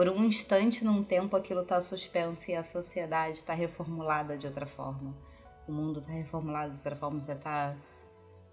por 0.01 0.09
um 0.09 0.25
instante 0.25 0.83
num 0.83 1.05
tempo 1.05 1.37
aquilo 1.37 1.61
está 1.61 1.79
suspenso 1.79 2.51
e 2.51 2.55
a 2.55 2.63
sociedade 2.63 3.37
está 3.37 3.53
reformulada 3.53 4.39
de 4.39 4.47
outra 4.47 4.65
forma. 4.65 5.15
O 5.69 5.73
mundo 5.73 6.01
está 6.01 6.11
reformulado 6.11 6.71
de 6.71 6.79
outra 6.79 6.97
forma, 6.97 7.21
você 7.21 7.33
está 7.33 7.77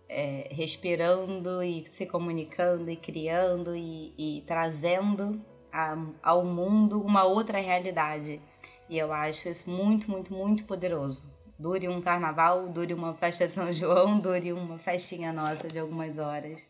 é, 0.10 0.50
respirando 0.52 1.64
e 1.64 1.88
se 1.88 2.06
comunicando 2.06 2.92
e 2.92 2.98
criando 2.98 3.74
e, 3.74 4.14
e 4.18 4.44
trazendo 4.46 5.42
a, 5.72 5.98
ao 6.22 6.44
mundo 6.44 7.02
uma 7.02 7.24
outra 7.24 7.62
realidade. 7.62 8.42
E 8.90 8.98
eu 8.98 9.14
acho 9.14 9.48
isso 9.48 9.70
muito, 9.70 10.12
muito, 10.12 10.34
muito 10.34 10.66
poderoso. 10.66 11.34
Dure 11.58 11.88
um 11.88 12.02
carnaval, 12.02 12.68
dure 12.68 12.94
uma 12.94 13.14
festa 13.14 13.48
de 13.48 13.54
São 13.54 13.72
João, 13.72 14.20
dure 14.20 14.52
uma 14.52 14.78
festinha 14.80 15.32
nossa 15.32 15.70
de 15.70 15.80
algumas 15.80 16.18
horas. 16.18 16.68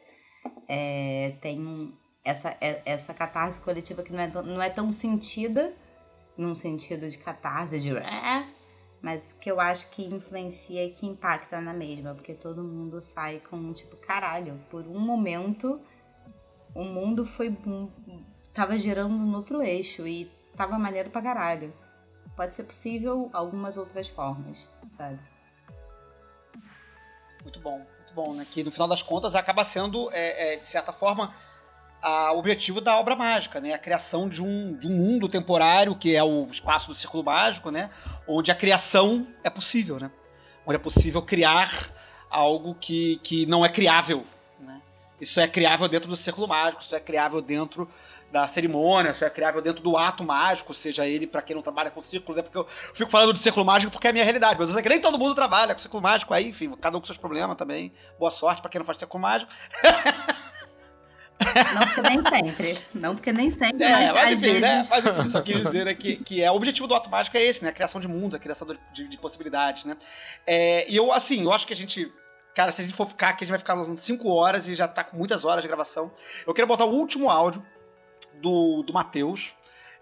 É, 0.70 1.34
tem 1.42 1.98
essa, 2.28 2.56
é, 2.60 2.82
essa 2.86 3.14
catarse 3.14 3.60
coletiva 3.62 4.04
que 4.04 4.12
não 4.12 4.20
é, 4.20 4.28
não 4.28 4.62
é 4.62 4.70
tão 4.70 4.92
sentida, 4.92 5.74
num 6.38 6.54
sentido 6.54 7.10
de 7.10 7.18
catarse, 7.18 7.80
de 7.80 7.92
mas 9.02 9.32
que 9.32 9.50
eu 9.50 9.60
acho 9.60 9.90
que 9.92 10.04
influencia 10.04 10.84
e 10.84 10.92
que 10.92 11.06
impacta 11.06 11.62
na 11.62 11.74
mesma, 11.74 12.14
porque 12.14 12.34
todo 12.34 12.64
mundo 12.64 13.00
sai 13.00 13.42
com 13.50 13.72
tipo, 13.72 13.96
caralho, 13.96 14.60
por 14.70 14.86
um 14.86 15.00
momento 15.00 15.80
o 16.76 16.84
mundo 16.84 17.26
foi 17.26 17.56
tava 18.54 18.78
girando 18.78 19.14
no 19.14 19.38
outro 19.38 19.62
eixo 19.62 20.06
e 20.08 20.30
tava 20.56 20.78
maneiro 20.78 21.10
pra 21.10 21.22
caralho. 21.22 21.74
Pode 22.36 22.54
ser 22.54 22.64
possível 22.64 23.30
algumas 23.34 23.78
outras 23.78 24.08
formas, 24.08 24.70
sabe? 24.90 25.20
Muito 27.42 27.60
bom, 27.60 27.78
muito 27.78 28.14
bom, 28.14 28.34
né? 28.34 28.46
Que 28.50 28.64
no 28.64 28.72
final 28.72 28.88
das 28.88 29.02
contas 29.02 29.36
acaba 29.36 29.64
sendo, 29.64 30.12
é, 30.12 30.56
é, 30.56 30.58
de 30.58 30.68
certa 30.68 30.92
forma, 30.92 31.34
o 32.04 32.38
objetivo 32.38 32.80
da 32.80 32.98
obra 32.98 33.16
mágica, 33.16 33.60
né? 33.60 33.74
A 33.74 33.78
criação 33.78 34.30
de 34.30 34.42
um, 34.42 34.76
de 34.76 34.88
um 34.88 34.92
mundo 34.92 35.28
temporário, 35.28 35.96
que 35.96 36.16
é 36.16 36.24
o 36.24 36.48
espaço 36.52 36.90
do 36.90 36.96
círculo 36.96 37.24
mágico, 37.24 37.72
né? 37.72 37.90
Onde 38.28 38.52
a 38.52 38.56
criação 38.56 39.28
é 39.44 39.50
possível, 39.50 40.00
né? 40.00 40.12
Onde 40.66 40.76
é 40.76 40.80
possível 40.80 41.22
criar 41.22 41.92
algo 42.30 42.76
que, 42.76 43.20
que 43.24 43.46
não 43.46 43.66
é 43.66 43.70
criável, 43.70 44.26
né? 44.60 44.82
Isso 45.20 45.40
é 45.40 45.48
criável 45.48 45.88
dentro 45.88 46.10
do 46.10 46.16
círculo 46.16 46.48
mágico, 46.48 46.84
isso 46.84 46.96
é 46.96 47.00
criável 47.00 47.42
dentro 47.42 47.90
da 48.32 48.46
cerimônia, 48.48 49.12
isso 49.12 49.24
é 49.24 49.30
criável 49.30 49.62
dentro 49.62 49.82
do 49.82 49.96
ato 49.96 50.24
mágico, 50.24 50.74
seja 50.74 51.08
ele 51.08 51.26
para 51.26 51.42
quem 51.42 51.56
não 51.56 51.64
trabalha 51.64 51.90
com 51.90 52.02
círculo, 52.02 52.36
né? 52.36 52.44
Porque 52.44 52.58
eu 52.58 52.68
fico 52.94 53.10
falando 53.10 53.34
de 53.34 53.40
círculo 53.40 53.66
mágico 53.66 53.92
porque 53.92 54.08
é 54.08 54.10
a 54.10 54.14
minha 54.14 54.26
realidade, 54.26 54.60
mas 54.60 54.70
eu 54.70 54.74
sei 54.74 54.84
que 54.84 54.90
nem 54.90 55.00
todo 55.00 55.18
mundo 55.18 55.34
trabalha 55.34 55.74
com 55.74 55.80
círculo 55.80 56.04
mágico, 56.04 56.34
aí, 56.34 56.50
enfim, 56.50 56.72
cada 56.80 56.98
um 56.98 57.00
com 57.00 57.08
seus 57.08 57.18
problemas 57.18 57.56
também. 57.58 57.92
Boa 58.20 58.32
sorte 58.32 58.62
para 58.62 58.70
quem 58.70 58.80
não 58.80 58.86
faz 58.86 58.98
círculo 58.98 59.22
mágico. 59.22 59.52
Não 61.74 61.86
porque 61.86 62.02
nem 62.02 62.24
sempre. 62.24 62.78
Não 62.94 63.16
porque 63.16 63.34
nem 63.34 63.52
sempre. 63.52 63.84
É, 63.84 63.92
mas, 63.92 64.14
mas 64.14 64.44
enfim, 64.44 64.60
né? 64.60 64.76
vezes... 64.76 64.90
Mas 64.90 65.06
enfim, 65.06 65.30
só 65.30 65.42
quis 65.42 65.62
dizer 65.62 65.88
é 65.88 65.94
que, 65.94 66.18
que 66.18 66.42
é, 66.42 66.52
o 66.52 66.56
objetivo 66.56 66.88
do 66.88 66.96
ato 66.96 67.10
mágico 67.10 67.38
é 67.38 67.44
esse, 67.44 67.64
né? 67.64 67.70
A 67.70 67.74
criação 67.74 68.02
de 68.02 68.08
mundos, 68.08 68.36
a 68.36 68.40
criação 68.40 68.68
de, 68.94 69.08
de 69.08 69.18
possibilidades, 69.18 69.86
né? 69.86 69.96
É, 70.46 70.90
e 70.90 70.96
eu, 70.96 71.12
assim, 71.12 71.44
eu 71.44 71.52
acho 71.52 71.68
que 71.68 71.74
a 71.74 71.76
gente. 71.76 72.12
Cara, 72.56 72.72
se 72.72 72.82
a 72.82 72.84
gente 72.84 72.96
for 72.96 73.08
ficar 73.08 73.30
aqui, 73.30 73.44
a 73.44 73.46
gente 73.46 73.52
vai 73.52 73.60
ficar 73.60 73.78
5 73.98 74.30
horas 74.30 74.68
e 74.68 74.74
já 74.74 74.88
tá 74.88 75.04
com 75.04 75.16
muitas 75.16 75.46
horas 75.46 75.62
de 75.62 75.68
gravação. 75.68 76.12
Eu 76.46 76.54
queria 76.56 76.66
botar 76.66 76.86
o 76.86 76.92
último 76.92 77.30
áudio 77.30 77.64
do, 78.42 78.82
do 78.82 78.92
Matheus, 78.92 79.54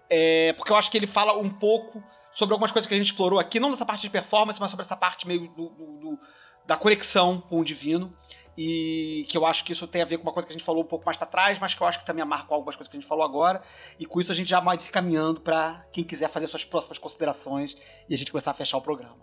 é, 0.08 0.54
porque 0.54 0.72
eu 0.72 0.76
acho 0.76 0.90
que 0.90 0.96
ele 0.96 1.06
fala 1.06 1.36
um 1.36 1.50
pouco 1.50 2.02
sobre 2.32 2.54
algumas 2.54 2.72
coisas 2.72 2.86
que 2.86 2.94
a 2.94 2.96
gente 2.96 3.08
explorou 3.08 3.38
aqui, 3.38 3.60
não 3.60 3.70
nessa 3.70 3.84
parte 3.84 4.02
de 4.02 4.10
performance, 4.10 4.58
mas 4.58 4.70
sobre 4.70 4.84
essa 4.84 4.96
parte 4.96 5.26
meio 5.26 5.48
do, 5.48 5.68
do, 5.68 5.98
do 5.98 6.18
da 6.66 6.76
conexão 6.76 7.40
com 7.40 7.60
o 7.60 7.64
divino 7.64 8.12
e 8.56 9.26
que 9.28 9.36
eu 9.36 9.44
acho 9.44 9.62
que 9.64 9.72
isso 9.72 9.86
tem 9.86 10.00
a 10.00 10.04
ver 10.04 10.16
com 10.16 10.22
uma 10.22 10.32
coisa 10.32 10.46
que 10.46 10.52
a 10.52 10.56
gente 10.56 10.64
falou 10.64 10.82
um 10.82 10.86
pouco 10.86 11.04
mais 11.04 11.16
para 11.16 11.26
trás, 11.26 11.58
mas 11.58 11.74
que 11.74 11.82
eu 11.82 11.86
acho 11.86 11.98
que 11.98 12.06
também 12.06 12.22
amarra 12.22 12.44
com 12.44 12.54
algumas 12.54 12.74
coisas 12.74 12.90
que 12.90 12.96
a 12.96 13.00
gente 13.00 13.08
falou 13.08 13.24
agora. 13.24 13.62
E 13.98 14.06
com 14.06 14.20
isso 14.20 14.32
a 14.32 14.34
gente 14.34 14.48
já 14.48 14.60
vai 14.60 14.78
se 14.78 14.90
caminhando 14.90 15.40
para 15.40 15.84
quem 15.92 16.02
quiser 16.02 16.28
fazer 16.28 16.46
suas 16.46 16.64
próximas 16.64 16.98
considerações 16.98 17.76
e 18.08 18.14
a 18.14 18.16
gente 18.16 18.30
começar 18.30 18.52
a 18.52 18.54
fechar 18.54 18.78
o 18.78 18.80
programa. 18.80 19.18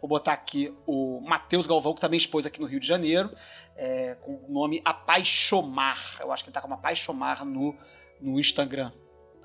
Vou 0.00 0.08
botar 0.08 0.32
aqui 0.32 0.72
o 0.86 1.20
Matheus 1.20 1.66
Galvão, 1.66 1.92
que 1.92 2.00
também 2.00 2.16
expôs 2.16 2.46
aqui 2.46 2.60
no 2.60 2.66
Rio 2.66 2.78
de 2.78 2.86
Janeiro, 2.86 3.34
é, 3.76 4.14
com 4.20 4.36
o 4.48 4.52
nome 4.52 4.80
Apaixomar. 4.84 6.18
Eu 6.20 6.32
acho 6.32 6.44
que 6.44 6.50
ele 6.50 6.54
tá 6.54 6.60
com 6.60 6.68
uma 6.68 6.76
Apaixomar 6.76 7.44
no, 7.44 7.76
no 8.20 8.38
Instagram. 8.38 8.92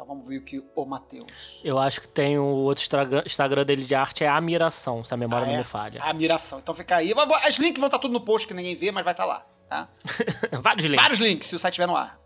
Então 0.04 0.16
vamos 0.16 0.28
ver 0.28 0.38
o 0.38 0.42
que 0.42 0.62
o 0.76 0.86
Matheus. 0.86 1.62
Eu 1.64 1.80
acho 1.80 2.02
que 2.02 2.10
tem 2.10 2.38
o 2.38 2.44
outro 2.44 2.84
Instagram 3.26 3.64
dele 3.64 3.86
de 3.86 3.96
arte, 3.96 4.26
é 4.26 4.28
Admiração, 4.28 5.02
se 5.02 5.14
a 5.14 5.18
memória 5.18 5.46
ah, 5.46 5.48
não 5.48 5.56
é? 5.56 5.58
me 5.60 5.64
falha. 5.64 6.04
Admiração. 6.04 6.60
Então 6.60 6.76
fica 6.76 6.98
aí. 6.98 7.14
As 7.48 7.56
links 7.56 7.80
vão 7.80 7.88
estar 7.88 8.00
tudo 8.00 8.12
no 8.12 8.20
post 8.20 8.46
que 8.46 8.54
ninguém 8.54 8.76
vê, 8.76 8.92
mas 8.92 9.06
vai 9.06 9.14
estar 9.14 9.24
lá. 9.24 9.48
Tá? 9.70 9.88
Vários 10.62 10.86
links. 10.86 11.02
Vários 11.02 11.20
links, 11.20 11.48
se 11.48 11.56
o 11.56 11.60
site 11.60 11.72
estiver 11.72 11.88
no 11.88 11.96
ar. 11.96 12.20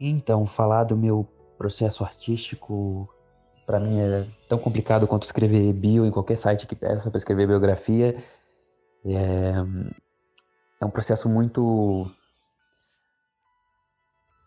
Então, 0.00 0.44
falar 0.44 0.82
do 0.82 0.96
meu 0.96 1.24
processo 1.56 2.02
artístico, 2.02 3.08
para 3.64 3.78
mim 3.78 4.00
é 4.00 4.26
tão 4.48 4.58
complicado 4.58 5.06
quanto 5.06 5.22
escrever 5.22 5.72
bio 5.74 6.04
em 6.04 6.10
qualquer 6.10 6.38
site 6.38 6.66
que 6.66 6.74
peça 6.74 7.08
para 7.08 7.18
escrever 7.18 7.46
biografia. 7.46 8.20
É, 9.04 9.52
é 10.80 10.84
um 10.84 10.90
processo 10.90 11.28
muito 11.28 12.10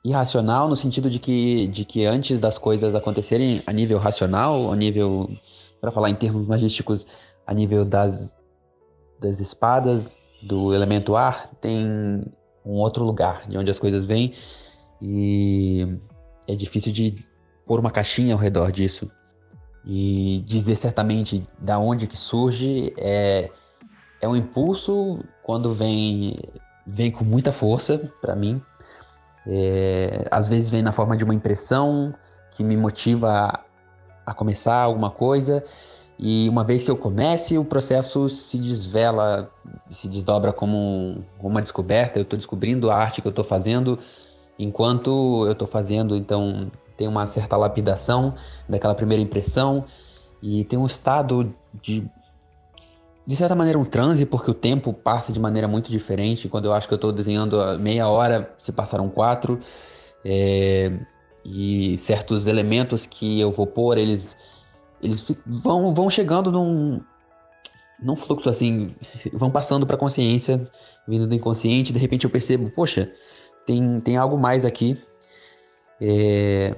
irracional 0.04 0.68
no 0.68 0.76
sentido 0.76 1.10
de 1.10 1.18
que, 1.20 1.68
de 1.68 1.86
que 1.86 2.06
antes 2.06 2.40
das 2.40 2.58
coisas 2.58 2.94
acontecerem 2.94 3.64
a 3.66 3.72
nível 3.72 3.98
racional, 3.98 4.72
a 4.72 4.76
nível, 4.76 5.30
para 5.80 5.92
falar 5.92 6.10
em 6.10 6.16
termos 6.16 6.46
magísticos, 6.46 7.08
a 7.48 7.54
nível 7.54 7.86
das, 7.86 8.36
das 9.20 9.40
espadas, 9.40 10.12
do 10.42 10.74
elemento 10.74 11.16
ar, 11.16 11.50
tem 11.62 12.22
um 12.66 12.74
outro 12.74 13.04
lugar 13.04 13.48
de 13.48 13.58
onde 13.58 13.72
as 13.72 13.80
coisas 13.80 14.06
vêm. 14.06 14.34
e 15.02 15.98
é 16.48 16.56
difícil 16.56 16.92
de 16.92 17.26
pôr 17.66 17.80
uma 17.80 17.92
caixinha 17.92 18.34
ao 18.34 18.40
redor 18.40 18.72
disso. 18.72 19.10
E 19.86 20.44
dizer 20.46 20.76
certamente 20.76 21.48
da 21.60 21.80
onde 21.80 22.08
que 22.08 22.18
surge 22.18 22.94
é, 22.98 23.50
é 24.22 24.28
um 24.28 24.36
impulso 24.36 25.20
quando 25.42 25.74
vem, 25.74 26.38
vem 26.86 27.12
com 27.12 27.24
muita 27.24 27.52
força 27.52 28.12
para 28.22 28.36
mim. 28.36 28.62
É, 29.46 30.28
às 30.32 30.48
vezes 30.48 30.70
vem 30.70 30.82
na 30.82 30.92
forma 30.92 31.18
de 31.18 31.24
uma 31.24 31.34
impressão 31.34 32.14
que 32.52 32.64
me 32.64 32.78
motiva 32.78 33.30
a, 33.30 33.60
a 34.26 34.34
começar 34.34 34.76
alguma 34.76 35.10
coisa. 35.10 35.64
E 36.18 36.48
uma 36.48 36.64
vez 36.64 36.84
que 36.84 36.92
eu 36.92 36.96
comece, 36.96 37.58
o 37.58 37.66
processo 37.66 38.30
se 38.30 38.58
desvela, 38.58 39.52
se 39.92 40.08
desdobra 40.08 40.54
como 40.54 41.24
uma 41.40 41.62
descoberta. 41.62 42.20
Eu 42.20 42.24
estou 42.24 42.38
descobrindo 42.38 42.90
a 42.90 42.96
arte 42.96 43.22
que 43.22 43.28
eu 43.28 43.32
estou 43.32 43.44
fazendo 43.44 44.00
enquanto 44.58 45.46
eu 45.46 45.52
estou 45.52 45.68
fazendo. 45.68 46.16
Então 46.16 46.72
tem 46.96 47.08
uma 47.08 47.28
certa 47.28 47.58
lapidação 47.58 48.36
daquela 48.70 48.96
primeira 48.96 49.22
impressão 49.22 49.86
e 50.42 50.64
tem 50.66 50.78
um 50.78 50.86
estado 50.86 51.54
de 51.82 52.06
de 53.26 53.36
certa 53.36 53.56
maneira 53.56 53.80
um 53.80 53.86
transe 53.86 54.26
porque 54.26 54.52
o 54.52 54.54
tempo 54.54 54.94
passa 54.94 55.32
de 55.32 55.40
maneira 55.40 55.68
muito 55.68 55.90
diferente. 55.92 56.50
Quando 56.50 56.66
eu 56.66 56.74
acho 56.74 56.88
que 56.88 56.94
eu 56.94 56.98
estou 56.98 57.12
desenhando 57.12 57.62
a 57.62 57.78
meia 57.78 58.08
hora 58.08 58.54
se 58.60 58.72
passaram 58.72 59.10
quatro. 59.10 59.60
É, 60.26 60.92
e 61.46 61.98
certos 61.98 62.48
elementos 62.48 63.06
que 63.06 63.40
eu 63.40 63.52
vou 63.52 63.68
pôr 63.68 63.98
eles 63.98 64.38
eles 65.02 65.30
vão, 65.46 65.94
vão 65.94 66.10
chegando 66.10 66.50
num 66.50 67.02
num 68.02 68.16
fluxo 68.16 68.50
assim 68.50 68.96
vão 69.34 69.52
passando 69.52 69.86
para 69.86 69.98
a 69.98 70.00
consciência 70.00 70.70
vindo 71.08 71.28
do 71.28 71.36
inconsciente. 71.36 71.94
De 71.94 72.00
repente 72.00 72.26
eu 72.26 72.30
percebo 72.30 72.70
poxa 72.72 73.12
tem, 73.66 74.00
tem 74.02 74.18
algo 74.18 74.38
mais 74.38 74.66
aqui. 74.66 75.02
É, 76.02 76.76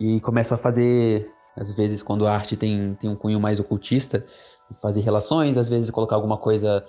e 0.00 0.20
começo 0.20 0.54
a 0.54 0.56
fazer, 0.56 1.30
às 1.56 1.72
vezes, 1.72 2.02
quando 2.02 2.26
a 2.26 2.32
arte 2.32 2.56
tem, 2.56 2.94
tem 2.94 3.10
um 3.10 3.16
cunho 3.16 3.40
mais 3.40 3.60
ocultista, 3.60 4.24
fazer 4.80 5.00
relações, 5.00 5.56
às 5.56 5.68
vezes 5.68 5.90
colocar 5.90 6.16
alguma 6.16 6.36
coisa 6.36 6.84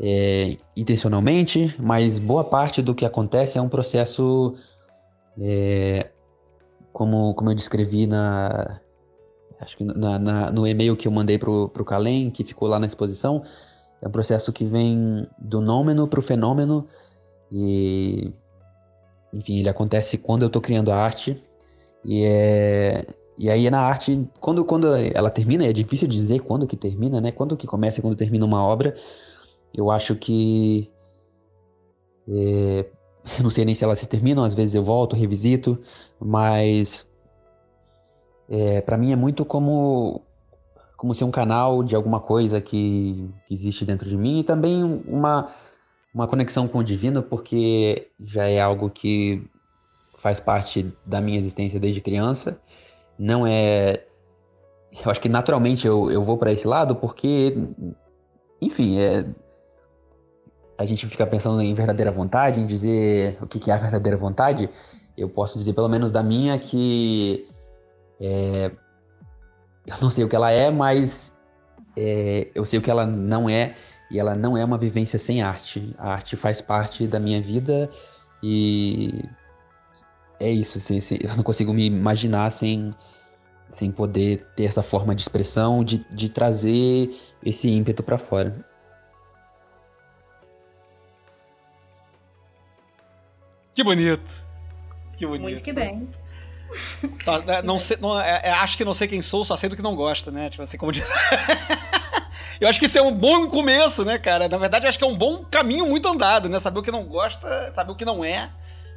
é, 0.00 0.56
intencionalmente, 0.76 1.74
mas 1.78 2.18
boa 2.18 2.44
parte 2.44 2.80
do 2.82 2.94
que 2.94 3.04
acontece 3.04 3.58
é 3.58 3.62
um 3.62 3.68
processo, 3.68 4.54
é, 5.40 6.10
como, 6.92 7.34
como 7.34 7.50
eu 7.50 7.54
descrevi 7.54 8.06
na, 8.06 8.80
acho 9.60 9.76
que 9.76 9.84
na, 9.84 10.18
na, 10.18 10.50
no 10.50 10.66
e-mail 10.66 10.96
que 10.96 11.06
eu 11.06 11.12
mandei 11.12 11.38
pro, 11.38 11.68
pro 11.68 11.84
Kalem, 11.84 12.30
que 12.30 12.44
ficou 12.44 12.68
lá 12.68 12.78
na 12.78 12.86
exposição, 12.86 13.42
é 14.00 14.08
um 14.08 14.10
processo 14.10 14.52
que 14.52 14.64
vem 14.64 15.26
do 15.38 15.60
nômeno 15.60 16.08
para 16.08 16.20
o 16.20 16.22
fenômeno 16.22 16.86
e 17.52 18.32
enfim, 19.32 19.58
ele 19.58 19.68
acontece 19.68 20.18
quando 20.18 20.42
eu 20.42 20.46
estou 20.48 20.60
criando 20.60 20.90
a 20.90 20.96
arte. 20.96 21.42
E 22.04 22.24
é. 22.24 23.04
E 23.40 23.48
aí 23.48 23.70
na 23.70 23.80
arte, 23.80 24.28
quando, 24.38 24.62
quando 24.66 24.94
ela 24.94 25.30
termina, 25.30 25.64
é 25.64 25.72
difícil 25.72 26.06
dizer 26.06 26.40
quando 26.40 26.66
que 26.66 26.76
termina, 26.76 27.22
né? 27.22 27.32
Quando 27.32 27.56
que 27.56 27.66
começa 27.66 27.98
e 27.98 28.02
quando 28.02 28.14
termina 28.14 28.44
uma 28.44 28.62
obra. 28.62 28.94
Eu 29.72 29.90
acho 29.90 30.14
que. 30.14 30.90
É, 32.28 32.84
não 33.42 33.48
sei 33.48 33.64
nem 33.64 33.74
se 33.74 33.82
elas 33.82 33.98
se 33.98 34.06
terminam, 34.06 34.44
às 34.44 34.54
vezes 34.54 34.74
eu 34.74 34.82
volto, 34.82 35.16
revisito, 35.16 35.80
mas. 36.20 37.08
É, 38.46 38.82
para 38.82 38.98
mim 38.98 39.10
é 39.10 39.16
muito 39.16 39.42
como 39.42 40.20
como 40.94 41.14
ser 41.14 41.24
um 41.24 41.30
canal 41.30 41.82
de 41.82 41.96
alguma 41.96 42.20
coisa 42.20 42.60
que, 42.60 43.26
que 43.46 43.54
existe 43.54 43.86
dentro 43.86 44.06
de 44.06 44.18
mim 44.18 44.40
e 44.40 44.44
também 44.44 44.84
uma 45.08 45.48
uma 46.12 46.26
conexão 46.28 46.68
com 46.68 46.80
o 46.80 46.84
divino, 46.84 47.22
porque 47.22 48.08
já 48.22 48.44
é 48.44 48.60
algo 48.60 48.90
que 48.90 49.42
faz 50.18 50.38
parte 50.40 50.92
da 51.06 51.22
minha 51.22 51.38
existência 51.38 51.80
desde 51.80 52.02
criança. 52.02 52.60
Não 53.20 53.46
é. 53.46 54.02
Eu 55.04 55.10
acho 55.10 55.20
que 55.20 55.28
naturalmente 55.28 55.86
eu, 55.86 56.10
eu 56.10 56.22
vou 56.22 56.38
para 56.38 56.52
esse 56.52 56.66
lado, 56.66 56.96
porque, 56.96 57.54
enfim, 58.62 58.98
é. 58.98 59.26
A 60.78 60.86
gente 60.86 61.06
fica 61.06 61.26
pensando 61.26 61.60
em 61.60 61.74
verdadeira 61.74 62.10
vontade, 62.10 62.58
em 62.58 62.64
dizer 62.64 63.36
o 63.42 63.46
que 63.46 63.70
é 63.70 63.74
a 63.74 63.76
verdadeira 63.76 64.16
vontade. 64.16 64.70
Eu 65.18 65.28
posso 65.28 65.58
dizer, 65.58 65.74
pelo 65.74 65.88
menos 65.88 66.10
da 66.10 66.22
minha, 66.22 66.58
que. 66.58 67.46
É, 68.18 68.72
eu 69.86 69.96
não 70.00 70.08
sei 70.08 70.24
o 70.24 70.28
que 70.28 70.36
ela 70.36 70.50
é, 70.50 70.70
mas 70.70 71.30
é, 71.94 72.48
eu 72.54 72.64
sei 72.64 72.78
o 72.78 72.82
que 72.82 72.90
ela 72.90 73.04
não 73.04 73.50
é 73.50 73.74
e 74.10 74.18
ela 74.18 74.34
não 74.34 74.56
é 74.56 74.64
uma 74.64 74.78
vivência 74.78 75.18
sem 75.18 75.42
arte. 75.42 75.94
A 75.98 76.14
arte 76.14 76.36
faz 76.36 76.62
parte 76.62 77.06
da 77.06 77.20
minha 77.20 77.40
vida 77.40 77.90
e 78.42 79.22
é 80.38 80.50
isso. 80.50 80.78
Assim, 80.78 80.96
assim, 80.96 81.18
eu 81.20 81.36
não 81.36 81.42
consigo 81.42 81.74
me 81.74 81.84
imaginar 81.84 82.50
sem, 82.50 82.94
sem 83.70 83.90
poder 83.90 84.46
ter 84.56 84.64
essa 84.64 84.82
forma 84.82 85.14
de 85.14 85.22
expressão, 85.22 85.82
de, 85.82 85.98
de 86.10 86.28
trazer 86.28 87.10
esse 87.44 87.68
ímpeto 87.68 88.02
para 88.02 88.18
fora. 88.18 88.64
Que 93.74 93.84
bonito. 93.84 94.44
Que 95.16 95.26
bonito. 95.26 95.42
Muito 95.42 95.62
que 95.62 95.72
bem. 95.72 96.08
Só, 97.22 97.40
né, 97.40 97.62
não 97.62 97.78
sei, 97.78 97.96
não, 98.00 98.20
é, 98.20 98.42
é, 98.44 98.50
acho 98.50 98.76
que 98.76 98.84
não 98.84 98.94
sei 98.94 99.08
quem 99.08 99.22
sou, 99.22 99.44
só 99.44 99.56
sei 99.56 99.68
do 99.68 99.76
que 99.76 99.82
não 99.82 99.96
gosta, 99.96 100.30
né? 100.30 100.50
Tipo 100.50 100.62
assim, 100.62 100.76
como 100.76 100.92
diz. 100.92 101.08
Eu 102.60 102.68
acho 102.68 102.78
que 102.78 102.84
isso 102.84 102.98
é 102.98 103.02
um 103.02 103.14
bom 103.14 103.48
começo, 103.48 104.04
né, 104.04 104.18
cara? 104.18 104.46
Na 104.46 104.58
verdade, 104.58 104.84
eu 104.84 104.90
acho 104.90 104.98
que 104.98 105.04
é 105.04 105.06
um 105.06 105.16
bom 105.16 105.42
caminho 105.50 105.86
muito 105.86 106.06
andado, 106.06 106.46
né? 106.46 106.58
Saber 106.58 106.80
o 106.80 106.82
que 106.82 106.90
não 106.90 107.04
gosta, 107.04 107.72
saber 107.74 107.90
o 107.90 107.94
que 107.94 108.04
não 108.04 108.22
é, 108.22 108.50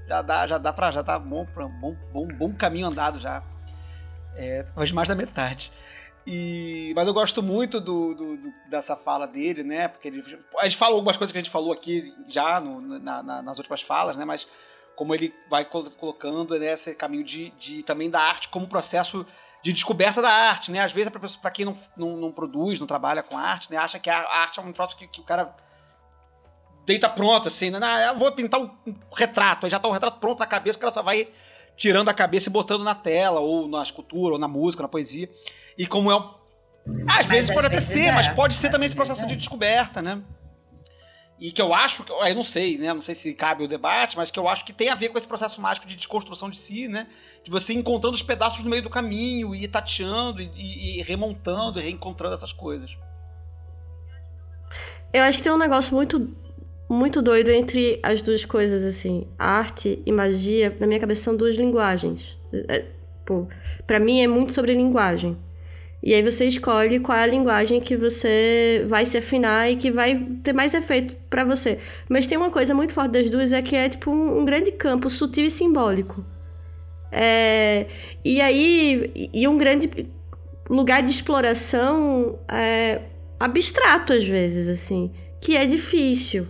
já 0.05 0.21
dá, 0.21 0.45
já 0.45 0.57
dá 0.57 0.73
pra, 0.73 0.91
já 0.91 1.01
tá 1.01 1.17
bom, 1.17 1.45
pra, 1.45 1.65
bom, 1.65 1.95
bom, 2.11 2.27
bom 2.27 2.53
caminho 2.53 2.87
andado 2.87 3.21
já. 3.21 3.41
É, 4.35 4.65
hoje 4.75 4.93
mais 4.93 5.07
da 5.07 5.15
metade. 5.15 5.71
E, 6.25 6.93
mas 6.95 7.05
eu 7.05 7.13
gosto 7.13 7.43
muito 7.43 7.81
do, 7.81 8.13
do, 8.13 8.37
do, 8.37 8.53
dessa 8.69 8.95
fala 8.95 9.27
dele, 9.27 9.63
né? 9.63 9.87
Porque 9.87 10.07
ele, 10.07 10.23
a 10.57 10.63
gente 10.63 10.77
falou 10.77 10.95
algumas 10.95 11.17
coisas 11.17 11.31
que 11.31 11.37
a 11.37 11.41
gente 11.41 11.51
falou 11.51 11.73
aqui 11.73 12.13
já 12.29 12.59
no, 12.59 12.79
na, 12.99 13.21
na, 13.21 13.41
nas 13.41 13.57
últimas 13.57 13.81
falas, 13.81 14.15
né? 14.15 14.23
Mas 14.23 14.47
como 14.95 15.13
ele 15.13 15.33
vai 15.49 15.65
colocando 15.65 16.57
né, 16.57 16.73
esse 16.73 16.95
caminho 16.95 17.23
de, 17.23 17.49
de 17.51 17.83
também 17.83 18.09
da 18.09 18.21
arte 18.21 18.47
como 18.47 18.67
processo 18.67 19.25
de 19.61 19.73
descoberta 19.73 20.21
da 20.21 20.29
arte, 20.29 20.71
né? 20.71 20.79
Às 20.79 20.91
vezes, 20.91 21.11
para 21.37 21.51
quem 21.51 21.65
não, 21.65 21.75
não, 21.97 22.17
não, 22.17 22.31
produz, 22.31 22.79
não 22.79 22.87
trabalha 22.87 23.23
com 23.23 23.37
arte, 23.37 23.71
né? 23.71 23.77
Acha 23.77 23.99
que 23.99 24.09
a 24.09 24.19
arte 24.19 24.59
é 24.59 24.63
um 24.63 24.71
troço 24.71 24.95
que, 24.95 25.07
que 25.07 25.19
o 25.19 25.23
cara 25.23 25.55
deita 26.85 27.09
pronto, 27.09 27.47
assim, 27.47 27.69
né? 27.69 27.79
Ah, 27.81 28.13
vou 28.13 28.31
pintar 28.31 28.61
um, 28.61 28.69
retrato, 29.13 29.65
aí 29.65 29.69
já 29.69 29.79
tá 29.79 29.87
o 29.87 29.91
retrato 29.91 30.19
pronto 30.19 30.39
na 30.39 30.47
cabeça, 30.47 30.77
o 30.77 30.81
cara 30.81 30.93
só 30.93 31.01
vai 31.01 31.29
tirando 31.75 32.09
a 32.09 32.13
cabeça 32.13 32.49
e 32.49 32.51
botando 32.51 32.83
na 32.83 32.95
tela, 32.95 33.39
ou 33.39 33.67
na 33.67 33.83
escultura, 33.83 34.33
ou 34.33 34.39
na 34.39 34.47
música, 34.47 34.83
na 34.83 34.89
poesia. 34.89 35.29
E 35.77 35.87
como 35.87 36.11
é 36.11 36.17
um... 36.17 36.43
Às 37.07 37.25
vezes 37.25 37.49
pode 37.53 37.67
até 37.67 37.79
ser, 37.79 38.07
é. 38.07 38.11
mas 38.11 38.27
pode 38.29 38.55
ser 38.55 38.69
também 38.69 38.85
esse 38.85 38.95
processo 38.95 39.25
de 39.25 39.35
descoberta, 39.35 40.01
né? 40.01 40.21
e 41.43 41.51
que 41.51 41.61
eu 41.61 41.73
acho, 41.73 42.05
eu 42.07 42.35
não 42.35 42.43
sei, 42.45 42.77
né? 42.77 42.93
Não 42.93 43.01
sei 43.01 43.13
se 43.13 43.33
cabe 43.33 43.65
o 43.65 43.67
debate, 43.67 44.15
mas 44.15 44.31
que 44.31 44.39
eu 44.39 44.47
acho 44.47 44.63
que 44.63 44.71
tem 44.71 44.87
a 44.87 44.95
ver 44.95 45.09
com 45.09 45.17
esse 45.17 45.27
processo 45.27 45.59
mágico 45.59 45.85
de 45.85 45.97
desconstrução 45.97 46.49
de 46.49 46.57
si, 46.57 46.87
né? 46.87 47.05
De 47.43 47.51
você 47.51 47.73
encontrando 47.73 48.15
os 48.15 48.23
pedaços 48.23 48.63
no 48.63 48.69
meio 48.69 48.81
do 48.81 48.89
caminho 48.89 49.53
e 49.53 49.67
tateando 49.67 50.41
e, 50.41 50.99
e 50.99 51.01
remontando 51.01 51.81
e 51.81 51.83
reencontrando 51.83 52.33
essas 52.33 52.53
coisas. 52.53 52.95
Eu 55.11 55.23
acho 55.23 55.37
que 55.37 55.43
tem 55.43 55.51
um 55.51 55.57
negócio 55.57 55.93
muito 55.93 56.33
muito 56.89 57.21
doido 57.21 57.49
entre 57.49 57.99
as 58.03 58.21
duas 58.21 58.45
coisas, 58.45 58.83
assim. 58.83 59.25
Arte 59.37 60.01
e 60.05 60.11
magia, 60.11 60.75
na 60.79 60.87
minha 60.87 60.99
cabeça, 60.99 61.23
são 61.23 61.35
duas 61.35 61.55
linguagens. 61.55 62.37
É, 62.67 62.83
pô, 63.25 63.47
pra 63.87 63.99
mim 63.99 64.21
é 64.21 64.27
muito 64.27 64.53
sobre 64.53 64.73
linguagem. 64.73 65.37
E 66.05 66.13
aí 66.13 66.21
você 66.21 66.45
escolhe 66.45 66.99
qual 66.99 67.17
é 67.17 67.23
a 67.23 67.27
linguagem 67.27 67.79
que 67.79 67.95
você 67.95 68.83
vai 68.89 69.05
se 69.05 69.17
afinar 69.17 69.71
e 69.71 69.77
que 69.77 69.89
vai 69.89 70.19
ter 70.43 70.51
mais 70.51 70.73
efeito 70.73 71.15
para 71.29 71.45
você. 71.45 71.79
Mas 72.09 72.27
tem 72.27 72.37
uma 72.37 72.51
coisa 72.51 72.75
muito 72.75 72.91
forte 72.91 73.11
das 73.11 73.29
duas, 73.29 73.53
é 73.53 73.61
que 73.61 73.73
é 73.73 73.87
tipo 73.87 74.11
um, 74.11 74.39
um 74.39 74.45
grande 74.45 74.73
campo 74.73 75.09
sutil 75.09 75.45
e 75.45 75.49
simbólico. 75.49 76.23
É, 77.09 77.85
e 78.25 78.41
aí, 78.41 79.29
e 79.33 79.47
um 79.47 79.57
grande 79.57 79.89
lugar 80.69 81.01
de 81.01 81.11
exploração 81.11 82.37
é, 82.49 82.99
abstrato 83.39 84.11
às 84.11 84.25
vezes, 84.25 84.67
assim, 84.67 85.09
que 85.39 85.55
é 85.55 85.65
difícil. 85.65 86.47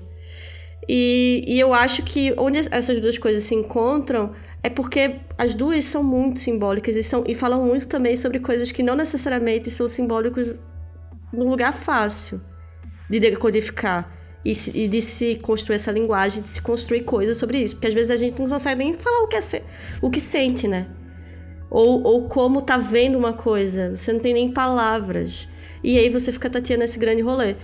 E, 0.87 1.43
e 1.47 1.59
eu 1.59 1.73
acho 1.73 2.03
que 2.03 2.33
onde 2.37 2.59
essas 2.71 2.99
duas 2.99 3.17
coisas 3.17 3.43
se 3.43 3.55
encontram 3.55 4.33
é 4.61 4.69
porque 4.69 5.17
as 5.37 5.53
duas 5.53 5.83
são 5.85 6.03
muito 6.03 6.39
simbólicas 6.39 6.95
e, 6.95 7.03
são, 7.03 7.23
e 7.27 7.35
falam 7.35 7.65
muito 7.65 7.87
também 7.87 8.15
sobre 8.15 8.39
coisas 8.39 8.71
que 8.71 8.81
não 8.81 8.95
necessariamente 8.95 9.69
são 9.69 9.87
simbólicos 9.89 10.55
num 11.31 11.49
lugar 11.49 11.73
fácil 11.73 12.41
de 13.09 13.19
decodificar 13.19 14.09
e, 14.45 14.53
e, 14.73 14.87
de 14.87 15.01
se 15.01 15.35
construir 15.35 15.75
essa 15.75 15.91
linguagem, 15.91 16.41
de 16.41 16.49
se 16.49 16.61
construir 16.61 17.01
coisas 17.01 17.37
sobre 17.37 17.59
isso. 17.59 17.75
Porque 17.75 17.87
às 17.87 17.93
vezes 17.93 18.11
a 18.11 18.17
gente 18.17 18.39
não 18.39 18.47
consegue 18.47 18.83
nem 18.83 18.93
falar 18.93 19.23
o 19.23 19.27
que, 19.27 19.35
é, 19.35 19.63
o 20.01 20.09
que 20.09 20.19
sente, 20.19 20.67
né? 20.67 20.87
Ou, 21.69 22.03
ou 22.03 22.27
como 22.27 22.61
tá 22.61 22.77
vendo 22.77 23.17
uma 23.17 23.33
coisa, 23.33 23.95
você 23.95 24.13
não 24.13 24.19
tem 24.19 24.33
nem 24.33 24.51
palavras. 24.51 25.47
E 25.83 25.97
aí 25.97 26.09
você 26.09 26.31
fica 26.31 26.49
tateando 26.49 26.83
esse 26.83 26.99
grande 26.99 27.21
rolê. 27.21 27.55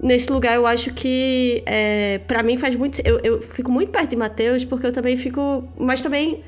Nesse 0.00 0.30
lugar 0.30 0.54
eu 0.54 0.66
acho 0.66 0.92
que 0.92 1.62
é, 1.66 2.18
para 2.26 2.42
mim 2.42 2.56
faz 2.56 2.76
muito. 2.76 3.00
Eu, 3.04 3.18
eu 3.20 3.42
fico 3.42 3.70
muito 3.70 3.90
perto 3.90 4.10
de 4.10 4.16
Matheus 4.16 4.64
porque 4.64 4.86
eu 4.86 4.92
também 4.92 5.16
fico. 5.16 5.68
Mas 5.78 6.02
também. 6.02 6.44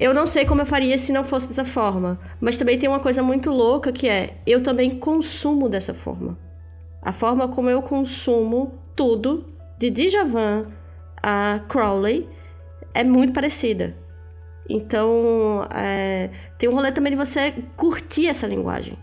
Eu 0.00 0.14
não 0.14 0.26
sei 0.26 0.44
como 0.44 0.60
eu 0.62 0.66
faria 0.66 0.96
se 0.96 1.12
não 1.12 1.24
fosse 1.24 1.48
dessa 1.48 1.64
forma. 1.64 2.20
Mas 2.40 2.56
também 2.56 2.78
tem 2.78 2.88
uma 2.88 3.00
coisa 3.00 3.22
muito 3.22 3.50
louca 3.50 3.90
que 3.90 4.08
é: 4.08 4.36
eu 4.46 4.62
também 4.62 4.90
consumo 4.90 5.68
dessa 5.68 5.92
forma. 5.94 6.38
A 7.02 7.12
forma 7.12 7.48
como 7.48 7.70
eu 7.70 7.82
consumo 7.82 8.74
tudo, 8.94 9.46
de 9.78 9.90
Djavan 9.90 10.66
a 11.22 11.60
Crowley, 11.68 12.28
é 12.94 13.02
muito 13.04 13.32
parecida. 13.32 13.96
Então, 14.68 15.66
é, 15.74 16.30
tem 16.58 16.68
um 16.68 16.74
rolê 16.74 16.92
também 16.92 17.12
de 17.12 17.16
você 17.16 17.54
curtir 17.76 18.26
essa 18.26 18.46
linguagem. 18.46 18.98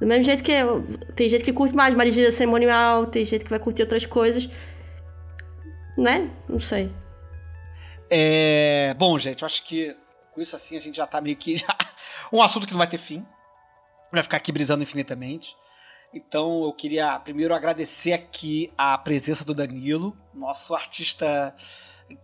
Do 0.00 0.06
mesmo 0.06 0.24
jeito 0.24 0.42
que 0.42 0.52
eu, 0.52 0.82
tem 1.14 1.28
gente 1.28 1.44
que 1.44 1.52
curte 1.52 1.74
mais 1.74 1.94
magia 1.94 2.30
cerimonial, 2.30 3.06
tem 3.06 3.24
gente 3.24 3.44
que 3.44 3.50
vai 3.50 3.58
curtir 3.58 3.82
outras 3.82 4.04
coisas. 4.04 4.48
Né? 5.96 6.30
Não 6.48 6.58
sei. 6.58 6.92
É, 8.10 8.94
bom, 8.98 9.18
gente, 9.18 9.42
eu 9.42 9.46
acho 9.46 9.62
que 9.64 9.96
com 10.32 10.40
isso 10.40 10.54
assim 10.54 10.76
a 10.76 10.80
gente 10.80 10.96
já 10.96 11.06
tá 11.06 11.20
meio 11.20 11.36
que 11.36 11.56
já 11.58 11.74
um 12.32 12.42
assunto 12.42 12.66
que 12.66 12.72
não 12.72 12.78
vai 12.78 12.86
ter 12.86 12.98
fim. 12.98 13.24
Vai 14.12 14.22
ficar 14.22 14.36
aqui 14.36 14.52
brisando 14.52 14.82
infinitamente. 14.82 15.56
Então 16.12 16.64
eu 16.64 16.72
queria 16.72 17.18
primeiro 17.18 17.54
agradecer 17.54 18.12
aqui 18.12 18.72
a 18.76 18.96
presença 18.96 19.44
do 19.44 19.54
Danilo, 19.54 20.16
nosso 20.32 20.74
artista 20.74 21.54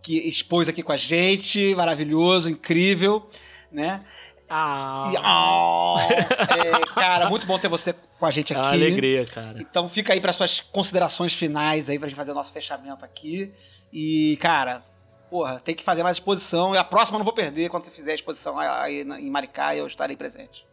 que 0.01 0.17
expôs 0.19 0.69
aqui 0.69 0.81
com 0.81 0.91
a 0.91 0.97
gente, 0.97 1.75
maravilhoso, 1.75 2.49
incrível, 2.49 3.29
né? 3.71 4.03
Ah. 4.55 5.09
E- 5.11 5.17
ah, 5.17 5.97
é, 6.67 6.85
cara, 6.93 7.29
muito 7.29 7.47
bom 7.47 7.57
ter 7.57 7.67
você 7.67 7.93
com 8.19 8.25
a 8.25 8.29
gente 8.31 8.53
É 8.53 8.57
aqui. 8.57 8.67
uma 8.67 8.73
alegria, 8.73 9.25
cara. 9.25 9.59
Então 9.59 9.89
fica 9.89 10.13
aí 10.13 10.21
para 10.21 10.31
suas 10.31 10.59
considerações 10.59 11.33
finais 11.33 11.89
aí 11.89 11.97
pra 11.97 12.07
gente 12.07 12.17
fazer 12.17 12.31
o 12.31 12.35
nosso 12.35 12.53
fechamento 12.53 13.03
aqui. 13.03 13.51
E, 13.91 14.37
cara, 14.39 14.83
porra, 15.29 15.59
tem 15.59 15.73
que 15.73 15.83
fazer 15.83 16.03
mais 16.03 16.17
exposição. 16.17 16.75
E 16.75 16.77
a 16.77 16.83
próxima 16.83 17.15
eu 17.15 17.19
não 17.19 17.25
vou 17.25 17.33
perder. 17.33 17.69
Quando 17.69 17.85
você 17.85 17.91
fizer 17.91 18.11
a 18.11 18.15
exposição 18.15 18.59
aí 18.59 19.01
em 19.01 19.29
Maricá, 19.31 19.75
eu 19.75 19.87
estarei 19.87 20.15
presente. 20.15 20.65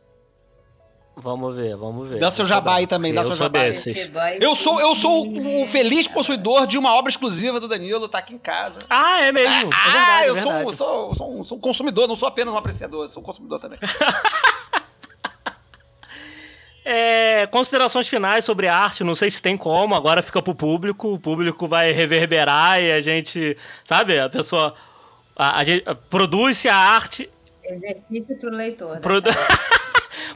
Vamos 1.17 1.55
ver, 1.55 1.77
vamos 1.77 2.09
ver. 2.09 2.19
Dá 2.19 2.31
seu 2.31 2.45
Eu 2.45 2.49
jabá 2.49 2.77
aí 2.77 2.87
também, 2.87 3.13
dá 3.13 3.21
eu 3.21 3.27
seu 3.27 3.37
sou 3.37 3.45
jabá 3.47 3.59
desses. 3.65 4.11
Eu 4.41 4.55
sou, 4.55 4.81
eu 4.81 4.95
sou 4.95 5.27
o 5.63 5.67
feliz 5.67 6.09
possuidor 6.09 6.67
de 6.67 6.79
uma 6.79 6.95
obra 6.95 7.11
exclusiva 7.11 7.61
do 7.61 7.69
Danilo, 7.69 8.09
tá 8.09 8.19
aqui 8.19 8.35
em 8.35 8.39
casa. 8.39 8.79
Ah, 8.89 9.21
é 9.21 9.31
mesmo. 9.33 9.71
Ah, 9.75 9.89
é 9.89 9.93
verdade, 9.93 10.27
eu 10.29 10.37
é 10.37 10.41
sou, 10.41 10.53
verdade. 10.53 10.77
sou, 10.77 11.15
sou, 11.15 11.39
um, 11.41 11.45
sou 11.45 11.59
um 11.59 11.61
consumidor, 11.61 12.09
não 12.09 12.17
sou 12.17 12.27
apenas 12.29 12.55
um 12.55 12.57
apreciador, 12.57 13.07
sou 13.09 13.23
um 13.23 13.27
consumidor 13.27 13.59
também. 13.59 13.79
É, 16.83 17.47
considerações 17.49 18.09
finais 18.09 18.45
sobre 18.45 18.67
arte, 18.67 19.05
não 19.05 19.15
sei 19.15 19.31
se 19.31 19.41
tem 19.43 19.55
como, 19.57 19.95
agora 19.95 20.23
fica 20.23 20.41
pro 20.41 20.55
público, 20.55 21.13
o 21.13 21.21
público 21.21 21.69
vai 21.69 21.93
reverberar 21.93 22.81
e 22.81 22.91
a 22.91 23.01
gente, 23.03 23.55
sabe, 23.85 24.19
a 24.19 24.31
pessoa 24.31 24.75
a, 25.37 25.59
a 25.59 25.65
gente- 25.65 25.85
produz-se 26.09 26.69
a 26.71 26.75
arte, 26.77 27.31
Exercício 27.63 28.37
pro 28.39 28.51
leitor. 28.51 28.95
né? 28.95 29.01
produ- 29.01 29.31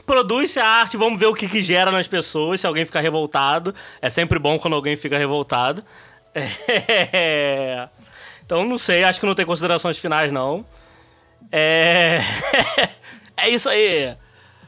produz-se 0.05 0.59
a 0.59 0.67
arte, 0.67 0.97
vamos 0.97 1.19
ver 1.19 1.27
o 1.27 1.33
que, 1.33 1.47
que 1.47 1.61
gera 1.61 1.91
nas 1.91 2.07
pessoas, 2.07 2.61
se 2.61 2.67
alguém 2.67 2.85
ficar 2.85 3.01
revoltado, 3.01 3.73
é 4.01 4.09
sempre 4.09 4.39
bom 4.39 4.57
quando 4.59 4.73
alguém 4.75 4.95
fica 4.97 5.17
revoltado. 5.17 5.83
É, 6.37 7.87
Então, 8.45 8.63
não 8.65 8.77
sei, 8.77 9.03
acho 9.03 9.19
que 9.19 9.25
não 9.25 9.33
tem 9.35 9.45
considerações 9.45 9.97
finais, 9.97 10.31
não. 10.31 10.65
É, 11.51 12.19
é 13.37 13.49
isso 13.49 13.69
aí. 13.69 14.15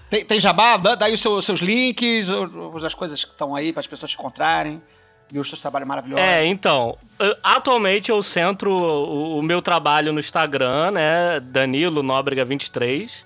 Tem, 0.10 0.24
tem 0.26 0.40
jabá? 0.40 0.78
Dá, 0.78 0.96
dá 0.96 1.06
aí 1.08 1.14
os 1.14 1.22
seus, 1.22 1.46
seus 1.46 1.60
links, 1.60 2.28
as 2.86 2.94
coisas 2.94 3.24
que 3.24 3.32
estão 3.32 3.56
aí 3.56 3.74
para 3.74 3.82
as 3.82 3.88
pessoas 3.88 4.12
te 4.12 4.16
encontrarem. 4.16 4.82
E 5.32 5.38
os 5.38 5.50
seus 5.50 5.60
trabalhos 5.60 5.86
maravilhosos. 5.90 6.24
É, 6.26 6.46
então, 6.46 6.98
eu- 7.20 7.36
atualmente 7.44 8.10
eu 8.10 8.24
centro 8.24 8.72
o, 8.72 9.40
o 9.40 9.42
meu 9.44 9.62
trabalho 9.62 10.14
no 10.14 10.22
Instagram, 10.22 10.92
né, 10.92 11.42
Danilo 11.42 12.02
Nóbrega 12.02 12.46
23, 12.46 13.26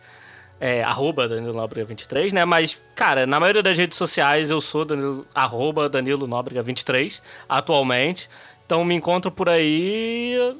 é, 0.62 0.84
arroba 0.84 1.28
Danilo 1.28 1.54
Nóbrega 1.54 1.88
23, 1.88 2.32
né, 2.32 2.46
mas, 2.46 2.80
cara, 2.96 3.26
na 3.26 3.40
maioria 3.40 3.64
das 3.64 3.76
redes 3.76 3.98
sociais 3.98 4.52
eu 4.52 4.62
sou 4.62 4.86
Danilo, 4.86 5.26
arroba 5.34 5.90
Danilo 5.90 6.28
Nóbrega 6.28 6.62
23, 6.62 7.20
atualmente, 7.50 8.30
então 8.64 8.86
me 8.86 8.94
encontro 8.94 9.32
por 9.32 9.50
aí 9.50 10.56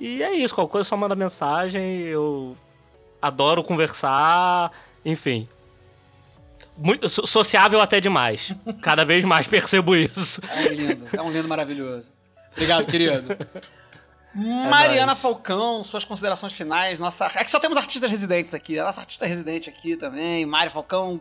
e 0.00 0.22
é 0.22 0.34
isso, 0.34 0.54
qualquer 0.54 0.72
coisa 0.72 0.88
só 0.88 0.96
manda 0.96 1.14
mensagem, 1.14 2.00
eu 2.00 2.56
adoro 3.20 3.62
conversar, 3.62 4.72
enfim... 5.04 5.46
Muito, 6.76 7.08
so- 7.08 7.24
sociável 7.24 7.80
até 7.80 8.00
demais. 8.00 8.52
Cada 8.82 9.04
vez 9.04 9.24
mais 9.24 9.46
percebo 9.46 9.94
isso. 9.94 10.40
É 10.50 10.58
um 10.58 10.72
lindo, 10.72 11.06
é 11.16 11.22
um 11.22 11.30
lindo 11.30 11.46
maravilhoso. 11.46 12.10
Obrigado, 12.50 12.86
querido. 12.86 13.36
Mariana 14.34 15.14
Falcão, 15.14 15.84
suas 15.84 16.04
considerações 16.04 16.52
finais. 16.52 16.98
Nossa, 16.98 17.26
é 17.34 17.44
que 17.44 17.50
só 17.50 17.60
temos 17.60 17.78
artistas 17.78 18.10
residentes 18.10 18.54
aqui. 18.54 18.78
A 18.78 18.84
nossa 18.84 19.00
artista 19.00 19.26
residente 19.26 19.70
aqui 19.70 19.96
também, 19.96 20.44
Mari 20.44 20.70
Falcão, 20.70 21.20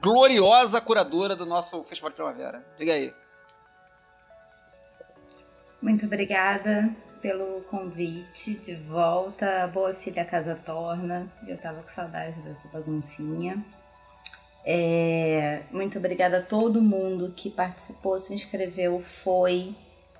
gloriosa 0.00 0.80
curadora 0.80 1.36
do 1.36 1.44
nosso 1.44 1.82
Festival 1.84 2.10
de 2.10 2.16
Primavera. 2.16 2.64
Diga 2.78 2.92
aí. 2.94 3.12
Muito 5.82 6.06
obrigada 6.06 6.94
pelo 7.20 7.60
convite 7.62 8.54
de 8.54 8.74
volta. 8.74 9.66
Boa 9.68 9.92
Filha 9.92 10.24
Casa 10.24 10.54
Torna. 10.54 11.30
Eu 11.46 11.58
tava 11.58 11.82
com 11.82 11.88
saudade 11.88 12.40
dessa 12.42 12.68
baguncinha. 12.68 13.62
É, 14.64 15.62
muito 15.70 15.98
obrigada 15.98 16.38
a 16.38 16.42
todo 16.42 16.82
mundo 16.82 17.32
que 17.36 17.48
participou, 17.48 18.18
se 18.18 18.34
inscreveu, 18.34 19.00
foi, 19.00 19.76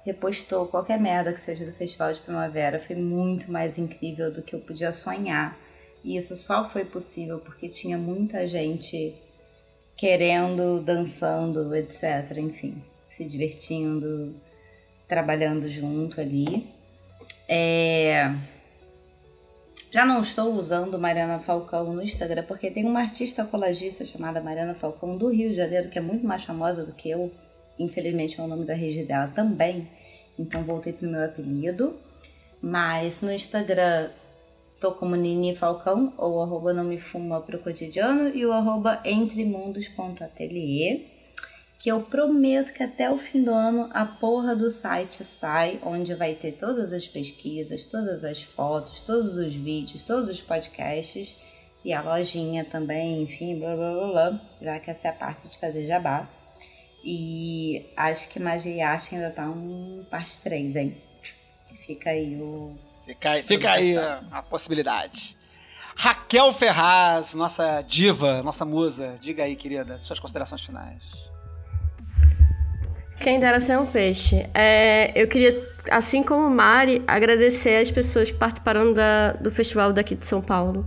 repostou 0.06 0.68
qualquer 0.68 1.00
merda 1.00 1.32
que 1.32 1.40
seja 1.40 1.66
do 1.66 1.72
Festival 1.72 2.12
de 2.12 2.20
Primavera. 2.20 2.78
Foi 2.78 2.94
muito 2.94 3.50
mais 3.50 3.76
incrível 3.76 4.32
do 4.32 4.40
que 4.40 4.54
eu 4.54 4.60
podia 4.60 4.92
sonhar. 4.92 5.58
E 6.04 6.16
isso 6.16 6.36
só 6.36 6.66
foi 6.66 6.84
possível 6.84 7.40
porque 7.40 7.68
tinha 7.68 7.98
muita 7.98 8.46
gente 8.46 9.14
querendo, 9.96 10.80
dançando, 10.80 11.74
etc. 11.74 12.38
Enfim, 12.38 12.80
se 13.04 13.24
divertindo, 13.26 14.34
trabalhando 15.08 15.68
junto 15.68 16.20
ali. 16.20 16.68
É, 17.48 18.32
Já 19.90 20.04
não 20.04 20.20
estou 20.20 20.52
usando 20.52 20.98
Mariana 20.98 21.40
Falcão 21.40 21.92
no 21.94 22.02
Instagram, 22.02 22.44
porque 22.44 22.70
tem 22.70 22.84
uma 22.84 23.00
artista 23.00 23.44
colagista 23.44 24.04
chamada 24.04 24.40
Mariana 24.40 24.74
Falcão 24.74 25.16
do 25.16 25.28
Rio 25.28 25.50
de 25.50 25.56
Janeiro, 25.56 25.88
que 25.88 25.98
é 25.98 26.02
muito 26.02 26.24
mais 26.26 26.44
famosa 26.44 26.84
do 26.84 26.92
que 26.92 27.10
eu. 27.10 27.32
Infelizmente 27.78 28.40
é 28.40 28.42
o 28.42 28.46
nome 28.46 28.64
da 28.64 28.74
rede 28.74 29.04
dela 29.04 29.28
também. 29.28 29.88
Então 30.38 30.62
voltei 30.62 30.92
pro 30.92 31.08
meu 31.08 31.24
apelido. 31.24 31.96
Mas 32.60 33.20
no 33.20 33.32
Instagram 33.32 34.10
tô 34.80 34.92
como 34.92 35.16
Nini 35.16 35.54
Falcão, 35.54 36.12
ou 36.16 36.42
arroba 36.42 36.72
não 36.72 36.84
me 36.84 36.98
fuma 36.98 37.40
pro 37.40 37.58
cotidiano, 37.58 38.34
e 38.34 38.44
o 38.44 38.52
arroba 38.52 39.00
entremundos.atelier 39.04 41.00
que 41.78 41.92
eu 41.92 42.00
prometo 42.00 42.72
que 42.72 42.82
até 42.82 43.10
o 43.10 43.16
fim 43.16 43.44
do 43.44 43.52
ano 43.52 43.88
a 43.92 44.04
porra 44.04 44.56
do 44.56 44.68
site 44.68 45.22
sai, 45.22 45.78
onde 45.84 46.14
vai 46.14 46.34
ter 46.34 46.52
todas 46.52 46.92
as 46.92 47.06
pesquisas, 47.06 47.84
todas 47.84 48.24
as 48.24 48.42
fotos, 48.42 49.02
todos 49.02 49.36
os 49.36 49.54
vídeos, 49.54 50.02
todos 50.02 50.28
os 50.28 50.40
podcasts 50.40 51.36
e 51.84 51.92
a 51.92 52.02
lojinha 52.02 52.64
também, 52.64 53.22
enfim, 53.22 53.60
blá 53.60 53.76
blá 53.76 53.92
blá 53.92 54.10
blá, 54.10 54.40
já 54.60 54.80
que 54.80 54.90
essa 54.90 55.06
é 55.06 55.10
a 55.10 55.14
parte 55.14 55.48
de 55.48 55.56
fazer 55.58 55.86
jabá. 55.86 56.28
E 57.08 57.86
acho 57.96 58.28
que 58.28 58.40
Magia 58.40 58.74
e 58.74 58.80
Arte 58.80 59.14
ainda 59.14 59.30
tá 59.30 59.44
um 59.44 60.04
parte 60.10 60.40
3, 60.40 60.74
hein? 60.74 60.96
Fica 61.86 62.10
aí 62.10 62.36
o. 62.42 62.76
Fica 63.06 63.30
aí, 63.30 63.42
fica 63.44 63.70
aí 63.70 63.96
a, 63.96 64.22
a 64.32 64.42
possibilidade. 64.42 65.36
Raquel 65.94 66.52
Ferraz, 66.52 67.32
nossa 67.32 67.80
diva, 67.82 68.42
nossa 68.42 68.64
musa. 68.64 69.16
Diga 69.20 69.44
aí, 69.44 69.54
querida, 69.54 69.96
suas 69.98 70.18
considerações 70.18 70.62
finais. 70.62 71.00
Quem 73.20 73.38
dera 73.38 73.60
ser 73.60 73.78
um 73.78 73.86
peixe. 73.86 74.44
É, 74.52 75.12
eu 75.14 75.28
queria, 75.28 75.56
assim 75.92 76.24
como 76.24 76.50
Mari, 76.50 77.04
agradecer 77.06 77.80
as 77.80 77.88
pessoas 77.88 78.32
que 78.32 78.36
participaram 78.36 78.92
da, 78.92 79.34
do 79.34 79.52
festival 79.52 79.92
daqui 79.92 80.16
de 80.16 80.26
São 80.26 80.42
Paulo. 80.42 80.84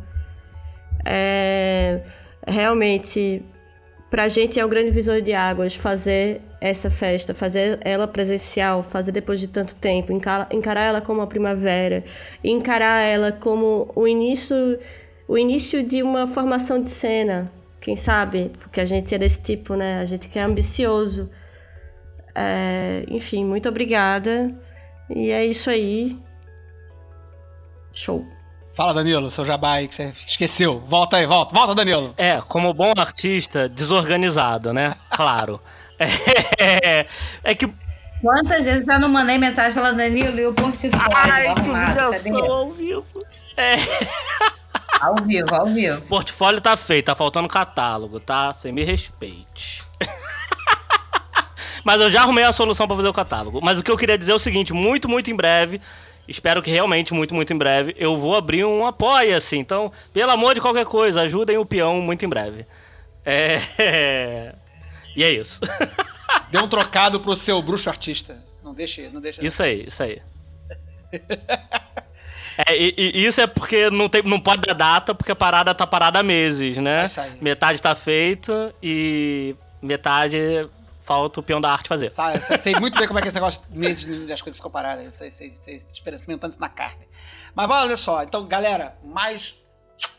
É, 1.06 2.04
realmente, 2.46 3.42
pra 4.10 4.28
gente 4.28 4.60
é 4.60 4.66
um 4.66 4.70
grande 4.70 4.92
visor 4.92 5.22
de 5.22 5.34
águas 5.34 5.76
fazer 5.76 6.42
essa 6.60 6.90
festa, 6.90 7.34
fazer 7.34 7.80
ela 7.82 8.08
presencial, 8.08 8.84
fazer 8.84 9.12
depois 9.12 9.40
de 9.40 9.48
tanto 9.48 9.76
tempo, 9.76 10.12
encara- 10.12 10.48
encarar 10.52 10.82
ela 10.82 11.02
como 11.02 11.22
a 11.22 11.28
primavera, 11.28 12.04
encarar 12.44 13.02
ela 13.02 13.32
como 13.32 13.92
o 13.96 14.08
início, 14.08 14.56
o 15.28 15.38
início 15.38 15.84
de 15.84 16.02
uma 16.04 16.28
formação 16.28 16.82
de 16.82 16.90
cena, 16.90 17.52
quem 17.80 17.96
sabe? 17.96 18.52
Porque 18.60 18.82
a 18.82 18.86
gente 18.86 19.14
é 19.16 19.18
desse 19.18 19.42
tipo, 19.42 19.76
né? 19.76 20.00
A 20.00 20.06
gente 20.06 20.28
que 20.28 20.38
é 20.38 20.42
ambicioso. 20.42 21.30
É, 22.36 23.06
enfim, 23.08 23.46
muito 23.46 23.70
obrigada. 23.70 24.54
E 25.10 25.32
é 25.32 25.46
isso 25.46 25.70
aí. 25.70 26.18
Show. 27.92 28.26
Fala, 28.80 28.94
Danilo, 28.94 29.30
seu 29.30 29.44
jabá 29.44 29.74
aí 29.74 29.90
que 29.90 29.94
você 29.94 30.14
esqueceu. 30.26 30.80
Volta 30.88 31.18
aí, 31.18 31.26
volta, 31.26 31.54
volta, 31.54 31.76
Danilo. 31.76 32.14
É, 32.16 32.40
como 32.40 32.74
bom 32.74 32.94
artista, 32.98 33.68
desorganizado, 33.68 34.72
né? 34.72 34.96
Claro. 35.12 35.60
É, 36.58 37.06
é 37.44 37.56
que. 37.56 37.70
Quantas 38.22 38.64
vezes 38.64 38.88
eu 38.88 39.00
não 39.02 39.10
mandei 39.10 39.38
mensagem 39.38 39.74
falando, 39.74 39.98
Danilo, 39.98 40.40
e 40.40 40.46
o 40.46 40.54
portfólio 40.54 40.94
Ai, 41.14 41.54
que 41.54 41.60
arrumado, 41.60 41.96
cadê? 41.96 42.30
humilhação 42.30 42.52
ao 42.54 42.72
vivo. 42.72 43.20
É. 43.58 43.76
Ao 45.02 45.16
vivo, 45.26 45.56
ao 45.56 45.66
vivo. 45.68 46.02
Portfólio 46.02 46.60
tá 46.60 46.76
feito, 46.76 47.06
tá 47.06 47.16
faltando 47.16 47.48
catálogo, 47.48 48.20
tá? 48.20 48.52
Você 48.54 48.72
me 48.72 48.84
respeite. 48.84 49.84
Mas 51.84 52.02
eu 52.02 52.10
já 52.10 52.22
arrumei 52.22 52.44
a 52.44 52.52
solução 52.52 52.88
pra 52.88 52.96
fazer 52.98 53.08
o 53.08 53.14
catálogo. 53.14 53.60
Mas 53.62 53.80
o 53.80 53.84
que 53.84 53.92
eu 53.92 53.98
queria 53.98 54.18
dizer 54.18 54.34
é 54.34 54.36
o 54.36 54.40
seguinte: 54.40 54.74
muito, 54.74 55.08
muito 55.08 55.32
em 55.32 55.36
breve. 55.36 55.80
Espero 56.30 56.62
que 56.62 56.70
realmente, 56.70 57.14
muito, 57.14 57.34
muito 57.34 57.52
em 57.52 57.58
breve, 57.58 57.96
eu 57.98 58.16
vou 58.18 58.36
abrir 58.36 58.64
um 58.64 58.86
apoia-se. 58.86 59.58
Então, 59.58 59.92
pelo 60.14 60.32
amor 60.32 60.54
de 60.54 60.62
qualquer 60.62 60.86
coisa, 60.86 61.22
ajudem 61.22 61.58
o 61.58 61.66
peão 61.66 62.02
muito 62.02 62.24
em 62.24 62.30
breve. 62.30 62.66
É. 63.26 64.56
E 65.16 65.24
é 65.24 65.32
isso. 65.32 65.60
Dê 66.52 66.60
um 66.60 66.68
trocado 66.68 67.20
pro 67.20 67.36
seu 67.36 67.62
bruxo 67.62 67.90
artista. 67.90 68.38
Não 68.64 68.74
deixe, 68.74 69.10
não 69.10 69.20
deixe. 69.20 69.46
Isso 69.46 69.62
aí, 69.62 69.86
isso 69.88 70.04
aí. 70.04 70.22
É, 72.68 72.76
e, 72.76 72.94
e 72.98 73.26
isso 73.26 73.40
é 73.40 73.48
porque 73.48 73.90
não, 73.90 74.10
tem, 74.10 74.22
não 74.22 74.38
pode 74.38 74.64
dar 74.64 74.74
data, 74.74 75.16
porque 75.16 75.32
a 75.32 75.36
parada 75.36 75.74
tá 75.74 75.88
parada 75.88 76.20
há 76.20 76.24
meses, 76.24 76.76
né? 76.76 77.06
Metade 77.40 77.82
tá 77.82 77.96
feito 77.96 78.52
e 78.84 79.56
metade 79.82 80.38
falta 81.10 81.40
o 81.40 81.44
peão 81.44 81.60
da 81.60 81.72
arte 81.72 81.88
fazer. 81.90 82.12
Sabe, 82.12 82.40
sei, 82.40 82.58
sei 82.60 82.76
muito 82.80 82.96
bem 83.00 83.08
como 83.08 83.18
é 83.18 83.22
que 83.24 83.28
esse 83.30 83.34
negócio 83.36 83.64
meses 83.72 84.30
as 84.30 84.42
coisas 84.44 84.58
ficam 84.58 84.70
paradas. 84.70 85.06
Eu 85.06 85.12
sei, 85.12 85.32
sei, 85.32 85.56
sei, 85.56 85.76
experimentando 85.76 86.52
isso 86.52 86.62
na 86.62 86.70
carne. 86.70 87.08
Mas 87.56 87.68
olha 87.68 87.98
só, 87.98 88.22
então, 88.22 88.46
galera, 88.46 88.96
mais, 89.04 89.56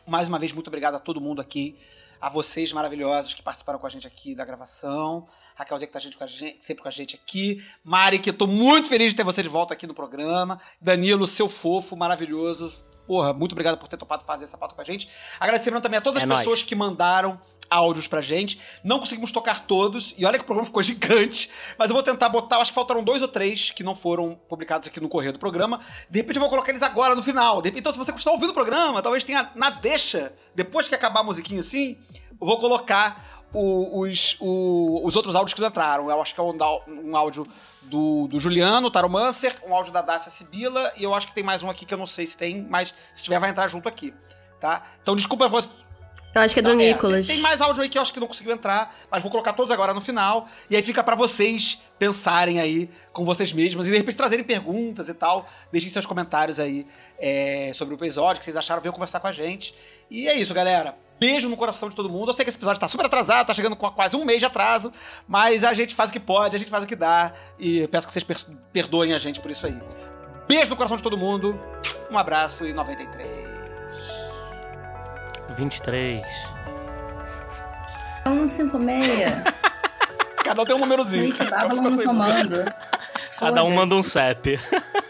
mais 0.04 0.26
uma 0.26 0.36
vez, 0.36 0.50
muito 0.50 0.66
obrigado 0.66 0.96
a 0.96 0.98
todo 0.98 1.20
mundo 1.20 1.40
aqui. 1.40 1.78
A 2.20 2.28
vocês 2.28 2.70
maravilhosos 2.72 3.32
que 3.32 3.40
participaram 3.40 3.78
com 3.78 3.86
a 3.86 3.90
gente 3.90 4.06
aqui 4.06 4.34
da 4.34 4.44
gravação. 4.44 5.26
Raquelzinha 5.54 5.86
que 5.86 5.92
tá 5.92 6.00
gente 6.00 6.18
com 6.18 6.26
gente, 6.26 6.58
sempre 6.62 6.82
com 6.82 6.88
a 6.88 6.90
gente 6.90 7.14
aqui. 7.14 7.64
Mari, 7.84 8.18
que 8.18 8.28
eu 8.30 8.34
tô 8.34 8.46
muito 8.46 8.88
feliz 8.88 9.10
de 9.12 9.16
ter 9.16 9.24
você 9.24 9.42
de 9.42 9.48
volta 9.48 9.72
aqui 9.72 9.86
no 9.86 9.94
programa. 9.94 10.60
Danilo, 10.80 11.26
seu 11.26 11.48
fofo, 11.48 11.96
maravilhoso. 11.96 12.74
Porra, 13.06 13.32
muito 13.32 13.52
obrigado 13.52 13.78
por 13.78 13.88
ter 13.88 13.96
topado 13.96 14.24
fazer 14.24 14.44
essa 14.44 14.58
pauta 14.58 14.74
com 14.74 14.80
a 14.82 14.84
gente. 14.84 15.08
Agradecendo 15.38 15.80
também 15.80 15.98
a 15.98 16.00
todas 16.02 16.20
É 16.20 16.24
as 16.24 16.28
nóis. 16.28 16.40
pessoas 16.40 16.62
que 16.62 16.74
mandaram 16.74 17.40
áudios 17.70 18.06
pra 18.06 18.20
gente. 18.20 18.60
Não 18.82 18.98
conseguimos 18.98 19.30
tocar 19.30 19.60
todos, 19.66 20.14
e 20.18 20.26
olha 20.26 20.36
que 20.36 20.42
o 20.42 20.46
programa 20.46 20.66
ficou 20.66 20.82
gigante, 20.84 21.48
mas 21.78 21.88
eu 21.88 21.94
vou 21.94 22.02
tentar 22.02 22.28
botar, 22.28 22.56
acho 22.58 22.70
que 22.72 22.74
faltaram 22.74 23.02
dois 23.02 23.22
ou 23.22 23.28
três 23.28 23.70
que 23.70 23.84
não 23.84 23.94
foram 23.94 24.34
publicados 24.48 24.88
aqui 24.88 25.00
no 25.00 25.08
correio 25.08 25.32
do 25.32 25.38
programa. 25.38 25.80
De 26.10 26.18
repente 26.18 26.36
eu 26.36 26.40
vou 26.40 26.50
colocar 26.50 26.70
eles 26.70 26.82
agora 26.82 27.14
no 27.14 27.22
final. 27.22 27.62
Então, 27.64 27.92
se 27.92 27.98
você 27.98 28.10
está 28.10 28.30
ouvindo 28.32 28.50
o 28.50 28.54
programa, 28.54 29.00
talvez 29.00 29.22
tenha 29.24 29.50
na 29.54 29.70
deixa, 29.70 30.32
depois 30.54 30.88
que 30.88 30.94
acabar 30.94 31.20
a 31.20 31.24
musiquinha 31.24 31.60
assim, 31.60 31.96
eu 32.40 32.46
vou 32.46 32.58
colocar 32.58 33.44
o- 33.52 34.00
os, 34.00 34.36
o- 34.40 35.00
os 35.04 35.14
outros 35.16 35.34
áudios 35.34 35.54
que 35.54 35.64
entraram. 35.64 36.10
Eu 36.10 36.20
acho 36.22 36.34
que 36.34 36.40
é 36.40 36.42
um, 36.42 36.56
um 36.88 37.16
áudio 37.16 37.46
do, 37.82 38.28
do 38.28 38.38
Juliano, 38.38 38.90
Taromancer, 38.90 39.54
um 39.66 39.74
áudio 39.74 39.92
da 39.92 40.00
Dácia 40.02 40.30
Sibila, 40.30 40.92
e 40.96 41.02
eu 41.02 41.12
acho 41.14 41.26
que 41.26 41.34
tem 41.34 41.42
mais 41.42 41.62
um 41.62 41.68
aqui 41.68 41.84
que 41.84 41.92
eu 41.92 41.98
não 41.98 42.06
sei 42.06 42.26
se 42.26 42.36
tem, 42.36 42.62
mas 42.70 42.94
se 43.12 43.22
tiver 43.22 43.40
vai 43.40 43.50
entrar 43.50 43.66
junto 43.68 43.88
aqui. 43.88 44.14
Tá? 44.60 44.84
Então 45.02 45.16
desculpa 45.16 45.48
você, 45.48 45.68
Eu 46.34 46.42
acho 46.42 46.54
que 46.54 46.60
é 46.60 46.62
do 46.62 46.70
não, 46.70 46.76
Nicolas. 46.76 47.26
Tem, 47.26 47.36
tem 47.36 47.42
mais 47.42 47.60
áudio 47.60 47.82
aí 47.82 47.88
que 47.88 47.98
eu 47.98 48.02
acho 48.02 48.12
que 48.12 48.20
não 48.20 48.26
conseguiu 48.28 48.52
entrar, 48.52 48.94
mas 49.10 49.20
vou 49.22 49.30
colocar 49.30 49.52
todos 49.52 49.72
agora 49.72 49.92
no 49.92 50.00
final. 50.00 50.48
E 50.68 50.76
aí 50.76 50.82
fica 50.82 51.02
pra 51.02 51.16
vocês 51.16 51.78
pensarem 51.98 52.60
aí 52.60 52.88
com 53.12 53.24
vocês 53.24 53.52
mesmos 53.52 53.88
e 53.88 53.90
de 53.90 53.96
repente 53.96 54.16
trazerem 54.16 54.44
perguntas 54.44 55.08
e 55.08 55.14
tal. 55.14 55.48
Deixem 55.72 55.90
seus 55.90 56.06
comentários 56.06 56.60
aí 56.60 56.86
é, 57.18 57.72
sobre 57.74 57.94
o 57.94 57.96
episódio, 57.96 58.38
que 58.38 58.44
vocês 58.44 58.56
acharam, 58.56 58.80
venham 58.80 58.92
conversar 58.92 59.18
com 59.18 59.26
a 59.26 59.32
gente. 59.32 59.74
E 60.08 60.28
é 60.28 60.34
isso, 60.36 60.54
galera. 60.54 60.94
Beijo 61.18 61.48
no 61.48 61.56
coração 61.56 61.88
de 61.88 61.96
todo 61.96 62.08
mundo. 62.08 62.30
Eu 62.30 62.34
sei 62.36 62.44
que 62.44 62.48
esse 62.48 62.58
episódio 62.58 62.80
tá 62.80 62.86
super 62.88 63.06
atrasado, 63.06 63.46
tá 63.48 63.52
chegando 63.52 63.74
com 63.76 63.90
quase 63.90 64.16
um 64.16 64.24
mês 64.24 64.38
de 64.38 64.46
atraso, 64.46 64.92
mas 65.28 65.64
a 65.64 65.74
gente 65.74 65.94
faz 65.96 66.10
o 66.10 66.12
que 66.12 66.20
pode, 66.20 66.54
a 66.56 66.58
gente 66.58 66.70
faz 66.70 66.84
o 66.84 66.86
que 66.86 66.96
dá. 66.96 67.32
E 67.58 67.80
eu 67.80 67.88
peço 67.88 68.06
que 68.06 68.12
vocês 68.12 68.24
per- 68.24 68.56
perdoem 68.72 69.12
a 69.12 69.18
gente 69.18 69.40
por 69.40 69.50
isso 69.50 69.66
aí. 69.66 69.76
Beijo 70.48 70.70
no 70.70 70.76
coração 70.76 70.96
de 70.96 71.02
todo 71.02 71.18
mundo. 71.18 71.60
Um 72.10 72.16
abraço 72.16 72.64
e 72.64 72.72
93. 72.72 73.49
23. 75.56 76.22
156. 78.24 79.30
Cada 80.44 80.62
um 80.62 80.64
tem 80.64 80.76
um 80.76 80.80
númerozinho. 80.80 81.24
Gente, 81.26 81.44
fico 81.44 81.80
no 81.80 82.02
comando. 82.02 82.64
Cada 83.38 83.64
um 83.64 83.74
manda 83.74 83.94
um 83.94 84.02
CEP. 84.02 84.58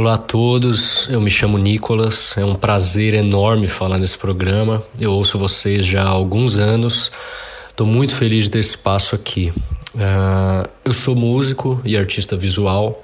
Olá 0.00 0.14
a 0.14 0.18
todos, 0.18 1.08
eu 1.10 1.20
me 1.20 1.28
chamo 1.28 1.58
Nicolas, 1.58 2.34
é 2.38 2.44
um 2.44 2.54
prazer 2.54 3.12
enorme 3.12 3.66
falar 3.66 3.98
nesse 3.98 4.16
programa. 4.16 4.82
Eu 4.98 5.12
ouço 5.12 5.36
vocês 5.36 5.84
já 5.84 6.04
há 6.04 6.08
alguns 6.08 6.56
anos, 6.56 7.12
estou 7.68 7.86
muito 7.86 8.14
feliz 8.14 8.44
de 8.44 8.50
ter 8.50 8.60
esse 8.60 8.70
espaço 8.70 9.14
aqui. 9.14 9.52
Ah, 9.98 10.68
eu 10.84 10.92
sou 10.92 11.14
músico 11.14 11.80
e 11.84 11.96
artista 11.96 12.36
visual. 12.36 13.02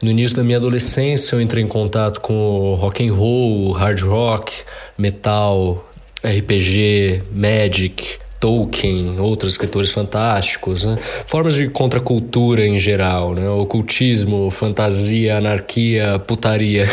No 0.00 0.10
início 0.10 0.36
da 0.36 0.44
minha 0.44 0.58
adolescência, 0.58 1.34
eu 1.34 1.40
entrei 1.40 1.62
em 1.62 1.66
contato 1.66 2.20
com 2.20 2.74
rock 2.74 3.06
and 3.06 3.12
roll, 3.12 3.72
hard 3.72 4.00
rock, 4.02 4.52
metal, 4.96 5.84
RPG, 6.22 7.22
Magic, 7.32 8.18
Tolkien, 8.38 9.18
outros 9.18 9.52
escritores 9.52 9.90
fantásticos, 9.90 10.84
né? 10.84 10.96
formas 11.26 11.54
de 11.54 11.68
contracultura 11.68 12.64
em 12.64 12.78
geral, 12.78 13.34
né? 13.34 13.48
ocultismo, 13.48 14.48
fantasia, 14.50 15.38
anarquia, 15.38 16.20
putaria. 16.20 16.86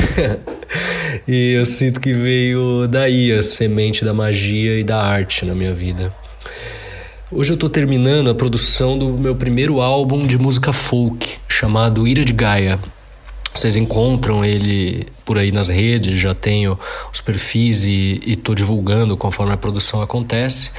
e 1.27 1.51
eu 1.51 1.65
sinto 1.65 1.99
que 1.99 2.11
veio 2.11 2.87
daí 2.87 3.31
a 3.31 3.43
semente 3.43 4.03
da 4.03 4.13
magia 4.13 4.79
e 4.79 4.83
da 4.83 4.97
arte 4.99 5.45
na 5.45 5.53
minha 5.53 5.73
vida. 5.73 6.11
Hoje 7.31 7.53
eu 7.53 7.57
tô 7.57 7.67
terminando 7.67 8.29
a 8.29 8.35
produção 8.35 8.99
do 8.99 9.09
meu 9.09 9.35
primeiro 9.35 9.81
álbum 9.81 10.21
de 10.21 10.37
música 10.37 10.71
folk, 10.71 11.39
chamado 11.47 12.07
Ira 12.07 12.23
de 12.23 12.31
Gaia. 12.31 12.77
Vocês 13.51 13.75
encontram 13.75 14.45
ele 14.45 15.07
por 15.25 15.39
aí 15.39 15.51
nas 15.51 15.67
redes, 15.67 16.19
já 16.19 16.35
tenho 16.35 16.77
os 17.11 17.21
perfis 17.21 17.83
e, 17.83 18.21
e 18.23 18.35
tô 18.35 18.53
divulgando 18.53 19.17
conforme 19.17 19.53
a 19.53 19.57
produção 19.57 20.03
acontece. 20.03 20.69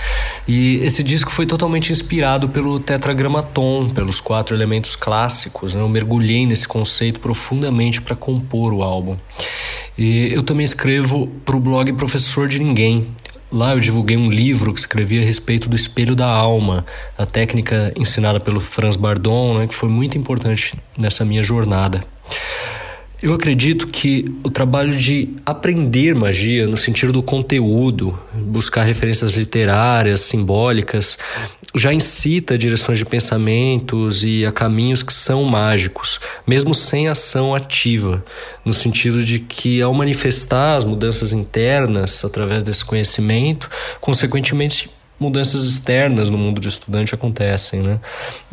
E 0.46 0.76
esse 0.84 1.02
disco 1.02 1.32
foi 1.32 1.46
totalmente 1.46 1.90
inspirado 1.90 2.48
pelo 2.48 2.78
tetragramaton, 2.78 3.88
pelos 3.88 4.20
quatro 4.20 4.54
elementos 4.54 4.94
clássicos. 4.94 5.74
né? 5.74 5.80
Eu 5.80 5.88
mergulhei 5.88 6.46
nesse 6.46 6.68
conceito 6.68 7.18
profundamente 7.18 8.00
para 8.00 8.14
compor 8.14 8.72
o 8.72 8.84
álbum. 8.84 9.16
E 9.98 10.32
eu 10.32 10.44
também 10.44 10.64
escrevo 10.64 11.26
para 11.44 11.56
o 11.56 11.60
blog 11.60 11.92
Professor 11.94 12.46
de 12.46 12.60
Ninguém, 12.60 13.08
Lá 13.56 13.72
eu 13.72 13.80
divulguei 13.80 14.18
um 14.18 14.30
livro 14.30 14.74
que 14.74 14.80
escrevi 14.80 15.18
a 15.18 15.24
respeito 15.24 15.66
do 15.66 15.74
espelho 15.74 16.14
da 16.14 16.26
alma, 16.26 16.84
a 17.16 17.24
técnica 17.24 17.90
ensinada 17.96 18.38
pelo 18.38 18.60
Franz 18.60 18.96
Bardon, 18.96 19.56
né, 19.56 19.66
que 19.66 19.74
foi 19.74 19.88
muito 19.88 20.18
importante 20.18 20.74
nessa 20.94 21.24
minha 21.24 21.42
jornada. 21.42 22.04
Eu 23.22 23.32
acredito 23.32 23.86
que 23.86 24.26
o 24.44 24.50
trabalho 24.50 24.94
de 24.94 25.30
aprender 25.44 26.14
magia, 26.14 26.68
no 26.68 26.76
sentido 26.76 27.14
do 27.14 27.22
conteúdo, 27.22 28.18
buscar 28.34 28.82
referências 28.82 29.32
literárias, 29.32 30.20
simbólicas, 30.20 31.16
já 31.74 31.94
incita 31.94 32.58
direções 32.58 32.98
de 32.98 33.06
pensamentos 33.06 34.22
e 34.22 34.44
a 34.44 34.52
caminhos 34.52 35.02
que 35.02 35.14
são 35.14 35.44
mágicos, 35.44 36.20
mesmo 36.46 36.74
sem 36.74 37.08
ação 37.08 37.54
ativa, 37.54 38.22
no 38.62 38.74
sentido 38.74 39.24
de 39.24 39.38
que, 39.38 39.80
ao 39.80 39.94
manifestar 39.94 40.76
as 40.76 40.84
mudanças 40.84 41.32
internas 41.32 42.22
através 42.22 42.62
desse 42.62 42.84
conhecimento, 42.84 43.70
consequentemente 43.98 44.90
mudanças 45.18 45.64
externas 45.64 46.30
no 46.30 46.36
mundo 46.36 46.60
do 46.60 46.68
estudante 46.68 47.14
acontecem, 47.14 47.80
né? 47.80 48.00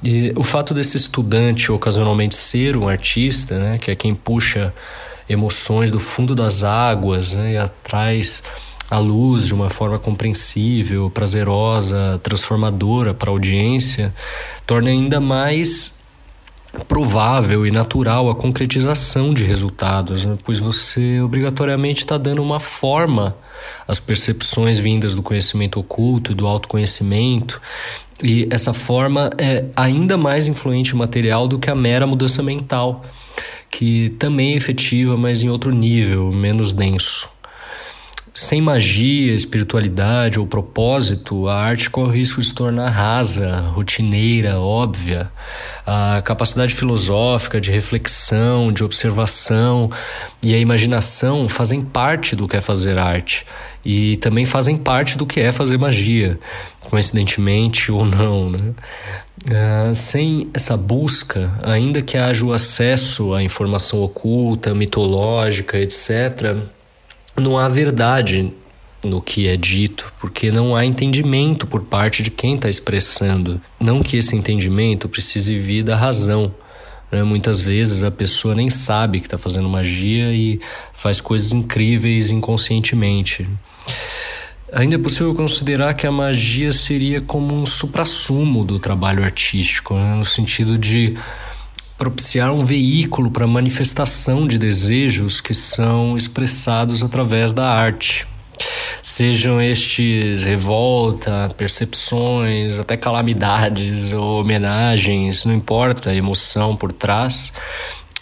E 0.03 0.33
o 0.35 0.43
fato 0.43 0.73
desse 0.73 0.97
estudante 0.97 1.71
ocasionalmente 1.71 2.35
ser 2.35 2.77
um 2.77 2.87
artista, 2.87 3.59
né, 3.59 3.77
que 3.77 3.91
é 3.91 3.95
quem 3.95 4.15
puxa 4.15 4.73
emoções 5.27 5.91
do 5.91 5.99
fundo 5.99 6.35
das 6.35 6.63
águas, 6.63 7.33
né, 7.33 7.53
e 7.53 7.57
atrás 7.57 8.43
a 8.89 8.99
luz 8.99 9.47
de 9.47 9.53
uma 9.53 9.69
forma 9.69 9.97
compreensível, 9.97 11.09
prazerosa, 11.09 12.19
transformadora 12.21 13.13
para 13.13 13.29
a 13.29 13.33
audiência, 13.33 14.13
torna 14.67 14.89
ainda 14.89 15.19
mais 15.19 16.02
provável 16.87 17.65
e 17.65 17.71
natural 17.71 18.29
a 18.29 18.35
concretização 18.35 19.33
de 19.33 19.43
resultados, 19.43 20.25
né? 20.25 20.37
pois 20.43 20.59
você 20.59 21.21
obrigatoriamente 21.21 21.99
está 21.99 22.17
dando 22.17 22.41
uma 22.41 22.59
forma 22.59 23.35
às 23.87 23.99
percepções 23.99 24.79
vindas 24.79 25.13
do 25.13 25.21
conhecimento 25.21 25.79
oculto 25.79 26.33
do 26.33 26.47
autoconhecimento, 26.47 27.61
e 28.21 28.47
essa 28.51 28.73
forma 28.73 29.29
é 29.37 29.65
ainda 29.75 30.17
mais 30.17 30.47
influente 30.47 30.95
material 30.95 31.47
do 31.47 31.59
que 31.59 31.69
a 31.69 31.75
mera 31.75 32.07
mudança 32.07 32.41
mental, 32.41 33.03
que 33.69 34.09
também 34.19 34.53
é 34.53 34.57
efetiva, 34.57 35.17
mas 35.17 35.41
em 35.41 35.49
outro 35.49 35.71
nível, 35.71 36.31
menos 36.31 36.73
denso. 36.73 37.32
Sem 38.33 38.59
magia, 38.59 39.35
espiritualidade 39.35 40.39
ou 40.39 40.47
propósito, 40.47 41.47
a 41.47 41.55
arte 41.55 41.87
corre 41.87 42.09
o 42.09 42.11
risco 42.11 42.41
de 42.41 42.47
se 42.47 42.55
tornar 42.55 42.89
rasa, 42.89 43.59
rotineira, 43.75 44.59
óbvia. 44.59 45.29
A 45.85 46.19
capacidade 46.25 46.73
filosófica 46.73 47.61
de 47.61 47.69
reflexão, 47.69 48.73
de 48.73 48.83
observação 48.83 49.91
e 50.43 50.51
a 50.51 50.57
imaginação 50.57 51.47
fazem 51.47 51.85
parte 51.85 52.35
do 52.35 52.47
que 52.47 52.57
é 52.57 52.61
fazer 52.61 52.97
arte 52.97 53.45
e 53.85 54.17
também 54.17 54.47
fazem 54.47 54.77
parte 54.77 55.15
do 55.15 55.27
que 55.27 55.39
é 55.39 55.51
fazer 55.51 55.77
magia, 55.77 56.39
coincidentemente 56.89 57.91
ou 57.91 58.03
não. 58.03 58.49
Né? 58.49 58.73
Uh, 59.45 59.93
sem 59.93 60.49
essa 60.55 60.75
busca, 60.75 61.51
ainda 61.61 62.01
que 62.01 62.17
haja 62.17 62.43
o 62.43 62.51
acesso 62.51 63.31
à 63.35 63.43
informação 63.43 64.01
oculta, 64.01 64.73
mitológica, 64.73 65.77
etc., 65.77 66.57
não 67.35 67.57
há 67.57 67.67
verdade 67.67 68.51
no 69.03 69.21
que 69.21 69.47
é 69.47 69.57
dito, 69.57 70.13
porque 70.19 70.51
não 70.51 70.75
há 70.75 70.85
entendimento 70.85 71.67
por 71.67 71.83
parte 71.83 72.23
de 72.23 72.31
quem 72.31 72.55
está 72.55 72.69
expressando. 72.69 73.61
Não 73.79 74.01
que 74.01 74.17
esse 74.17 74.35
entendimento 74.35 75.09
precise 75.09 75.57
vir 75.57 75.83
da 75.83 75.95
razão. 75.95 76.53
Né? 77.11 77.21
Muitas 77.23 77.59
vezes 77.59 78.03
a 78.03 78.11
pessoa 78.11 78.55
nem 78.55 78.69
sabe 78.69 79.19
que 79.19 79.27
está 79.27 79.37
fazendo 79.37 79.69
magia 79.69 80.33
e 80.33 80.59
faz 80.93 81.19
coisas 81.19 81.51
incríveis 81.51 82.31
inconscientemente. 82.31 83.47
Ainda 84.71 84.95
é 84.95 84.97
possível 84.97 85.35
considerar 85.35 85.93
que 85.93 86.07
a 86.07 86.11
magia 86.11 86.71
seria 86.71 87.21
como 87.21 87.53
um 87.53 87.65
suprassumo 87.65 88.63
do 88.63 88.79
trabalho 88.79 89.23
artístico, 89.23 89.93
né? 89.93 90.15
no 90.15 90.25
sentido 90.25 90.77
de 90.77 91.15
propiciar 92.03 92.51
um 92.51 92.65
veículo 92.65 93.31
para 93.31 93.47
manifestação 93.47 94.45
de 94.45 94.57
desejos 94.57 95.39
que 95.39 95.53
são 95.53 96.17
expressados 96.17 97.01
através 97.01 97.53
da 97.53 97.65
arte. 97.69 98.27
Sejam 99.01 99.61
estes 99.61 100.43
revolta, 100.43 101.49
percepções, 101.55 102.77
até 102.77 102.97
calamidades 102.97 104.11
ou 104.11 104.41
homenagens, 104.41 105.45
não 105.45 105.53
importa 105.53 106.09
a 106.09 106.15
emoção 106.15 106.75
por 106.75 106.91
trás, 106.91 107.53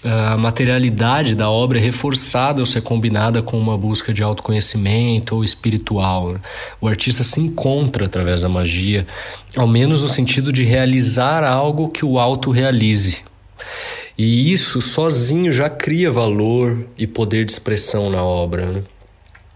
a 0.04 0.38
materialidade 0.38 1.34
da 1.34 1.50
obra 1.50 1.80
é 1.80 1.82
reforçada 1.82 2.62
ao 2.62 2.68
ser 2.68 2.82
combinada 2.82 3.42
com 3.42 3.58
uma 3.58 3.76
busca 3.76 4.14
de 4.14 4.22
autoconhecimento 4.22 5.36
ou 5.36 5.44
espiritual. 5.44 6.36
O 6.80 6.88
artista 6.88 7.24
se 7.24 7.40
encontra 7.40 8.06
através 8.06 8.42
da 8.44 8.50
magia, 8.50 9.08
ao 9.58 9.68
menos 9.68 10.04
no 10.04 10.08
sentido 10.08 10.54
de 10.54 10.64
realizar 10.64 11.44
algo 11.44 11.90
que 11.90 12.06
o 12.06 12.20
auto-realize. 12.20 13.31
E 14.18 14.52
isso 14.52 14.82
sozinho 14.82 15.52
já 15.52 15.70
cria 15.70 16.12
valor 16.12 16.86
e 16.98 17.08
poder 17.08 17.46
de 17.46 17.52
expressão 17.52 18.10
na 18.10 18.24
obra. 18.24 18.72
Né? 18.72 18.84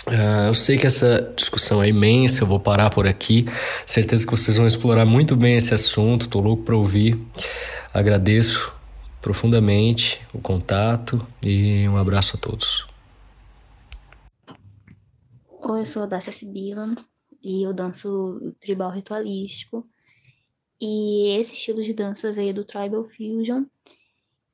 Uh, 0.07 0.47
eu 0.47 0.53
sei 0.53 0.77
que 0.77 0.85
essa 0.85 1.33
discussão 1.35 1.81
é 1.81 1.89
imensa, 1.89 2.43
eu 2.43 2.47
vou 2.47 2.59
parar 2.59 2.89
por 2.89 3.07
aqui. 3.07 3.45
Certeza 3.85 4.25
que 4.25 4.31
vocês 4.31 4.57
vão 4.57 4.67
explorar 4.67 5.05
muito 5.05 5.35
bem 5.35 5.57
esse 5.57 5.73
assunto, 5.73 6.29
tô 6.29 6.39
louco 6.39 6.63
para 6.63 6.75
ouvir. 6.75 7.19
Agradeço 7.93 8.73
profundamente 9.21 10.21
o 10.33 10.39
contato 10.39 11.25
e 11.43 11.87
um 11.89 11.97
abraço 11.97 12.37
a 12.37 12.39
todos. 12.39 12.87
Oi, 15.63 15.79
eu 15.79 15.85
sou 15.85 16.03
a 16.03 16.05
Dacia 16.05 16.31
Sibila 16.31 16.93
e 17.43 17.65
eu 17.65 17.73
danço 17.73 18.53
tribal 18.59 18.91
ritualístico. 18.91 19.87
E 20.79 21.37
esse 21.39 21.53
estilo 21.53 21.81
de 21.81 21.93
dança 21.93 22.31
veio 22.31 22.53
do 22.53 22.65
Tribal 22.65 23.03
Fusion, 23.03 23.65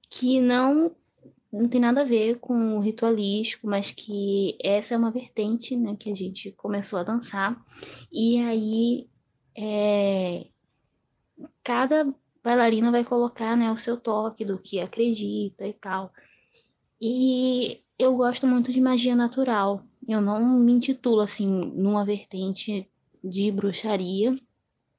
que 0.10 0.40
não 0.40 0.92
não 1.52 1.68
tem 1.68 1.82
nada 1.82 2.02
a 2.02 2.06
ver 2.06 2.40
com 2.40 2.78
o 2.78 2.80
ritualístico, 2.80 3.68
mas 3.68 3.92
que 3.92 4.58
essa 4.64 4.94
é 4.94 4.98
uma 4.98 5.12
vertente, 5.12 5.76
né, 5.76 5.98
que 6.00 6.10
a 6.10 6.16
gente 6.16 6.50
começou 6.52 6.98
a 6.98 7.04
dançar. 7.04 7.62
E 8.10 8.40
aí, 8.40 9.10
é, 9.54 10.48
cada 11.62 12.14
bailarina 12.42 12.90
vai 12.90 13.04
colocar, 13.04 13.58
né, 13.58 13.70
o 13.70 13.76
seu 13.76 13.98
toque 13.98 14.46
do 14.46 14.58
que 14.58 14.80
acredita 14.80 15.68
e 15.68 15.74
tal. 15.74 16.14
E 17.02 17.78
eu 18.00 18.16
gosto 18.16 18.48
muito 18.48 18.72
de 18.72 18.80
magia 18.80 19.16
natural. 19.16 19.84
Eu 20.08 20.22
não 20.22 20.58
me 20.58 20.72
intitulo 20.72 21.20
assim 21.20 21.48
numa 21.48 22.06
vertente 22.06 22.90
de 23.24 23.52
bruxaria, 23.52 24.36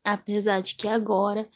apesar 0.04 0.60
de 0.60 0.74
que 0.74 0.88
agora 0.88 1.48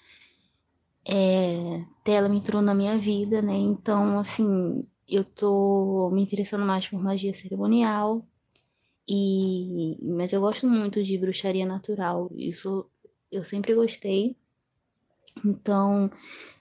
é, 1.04 1.84
Tela 2.02 2.28
me 2.28 2.38
entrou 2.38 2.60
na 2.60 2.74
minha 2.74 2.98
vida, 2.98 3.40
né? 3.40 3.54
Então, 3.54 4.18
assim, 4.18 4.84
eu 5.08 5.24
tô 5.24 6.10
me 6.12 6.22
interessando 6.22 6.64
mais 6.64 6.88
por 6.88 7.00
magia 7.00 7.32
cerimonial. 7.32 8.26
E 9.08 9.96
mas 10.02 10.32
eu 10.32 10.40
gosto 10.40 10.68
muito 10.68 11.02
de 11.02 11.16
bruxaria 11.16 11.64
natural. 11.64 12.28
Isso 12.34 12.86
eu 13.30 13.44
sempre 13.44 13.74
gostei. 13.74 14.36
Então, 15.44 16.10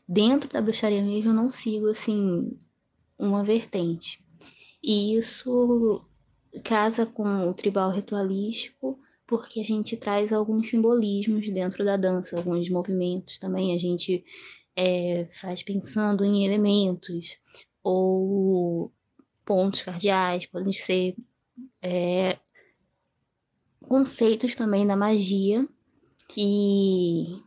dentro 0.08 0.50
da 0.50 0.62
bruxaria 0.62 1.02
mesmo, 1.02 1.32
eu 1.32 1.34
não 1.34 1.50
sigo 1.50 1.90
assim 1.90 2.60
uma 3.18 3.44
vertente. 3.44 4.24
E 4.84 5.16
isso 5.18 6.06
casa 6.64 7.06
com 7.06 7.50
o 7.50 7.54
tribal 7.54 7.90
ritualístico, 7.90 9.00
porque 9.28 9.60
a 9.60 9.64
gente 9.64 9.98
traz 9.98 10.32
alguns 10.32 10.70
simbolismos 10.70 11.50
dentro 11.50 11.84
da 11.84 11.98
dança, 11.98 12.38
alguns 12.38 12.70
movimentos 12.70 13.38
também 13.38 13.74
a 13.74 13.78
gente 13.78 14.24
é, 14.76 15.28
faz 15.32 15.64
pensando 15.64 16.24
em 16.24 16.45
elementos 16.45 17.38
ou 17.84 18.92
pontos 19.44 19.82
cardeais, 19.82 20.45
podem 20.45 20.74
ser 20.74 21.16
é, 21.82 22.38
conceitos 23.82 24.56
também 24.56 24.86
da 24.86 24.95
magia 24.95 25.68
e 26.36 27.42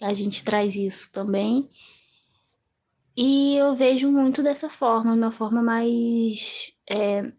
a 0.00 0.12
gente 0.14 0.42
traz 0.42 0.74
isso 0.74 1.10
também. 1.12 1.68
E 3.16 3.56
eu 3.56 3.74
vejo 3.74 4.10
muito 4.10 4.42
dessa 4.42 4.70
forma, 4.70 5.12
uma 5.12 5.30
forma 5.30 5.62
mais. 5.62 6.72
É, 6.88 7.30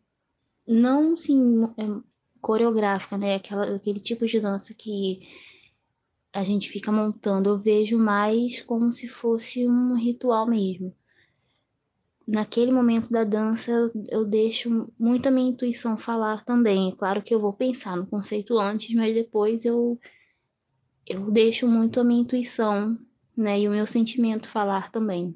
não 0.68 1.18
sim, 1.18 1.64
é, 1.78 2.13
coreográfica, 2.44 3.18
né? 3.18 3.36
Aquela, 3.36 3.76
aquele 3.76 4.02
tipo 4.02 4.28
de 4.28 4.38
dança 4.42 4.74
que 4.74 5.22
a 6.34 6.44
gente 6.44 6.70
fica 6.70 6.92
montando. 6.92 7.50
Eu 7.50 7.58
vejo 7.58 7.98
mais 7.98 8.62
como 8.62 8.92
se 8.92 9.08
fosse 9.08 9.66
um 9.66 9.96
ritual 9.96 10.46
mesmo. 10.46 10.94
Naquele 12.28 12.72
momento 12.72 13.10
da 13.10 13.24
dança, 13.24 13.72
eu 14.10 14.26
deixo 14.26 14.92
muito 15.00 15.28
a 15.28 15.32
minha 15.32 15.50
intuição 15.50 15.98
falar 15.98 16.44
também. 16.44 16.90
É 16.90 16.96
claro 16.96 17.22
que 17.22 17.34
eu 17.34 17.40
vou 17.40 17.54
pensar 17.54 17.96
no 17.96 18.06
conceito 18.06 18.60
antes, 18.60 18.94
mas 18.94 19.14
depois 19.14 19.64
eu, 19.64 19.98
eu 21.08 21.32
deixo 21.32 21.66
muito 21.68 22.00
a 22.00 22.04
minha 22.04 22.22
intuição 22.22 22.98
né, 23.36 23.62
e 23.62 23.68
o 23.68 23.72
meu 23.72 23.88
sentimento 23.88 24.50
falar 24.50 24.92
também. 24.92 25.36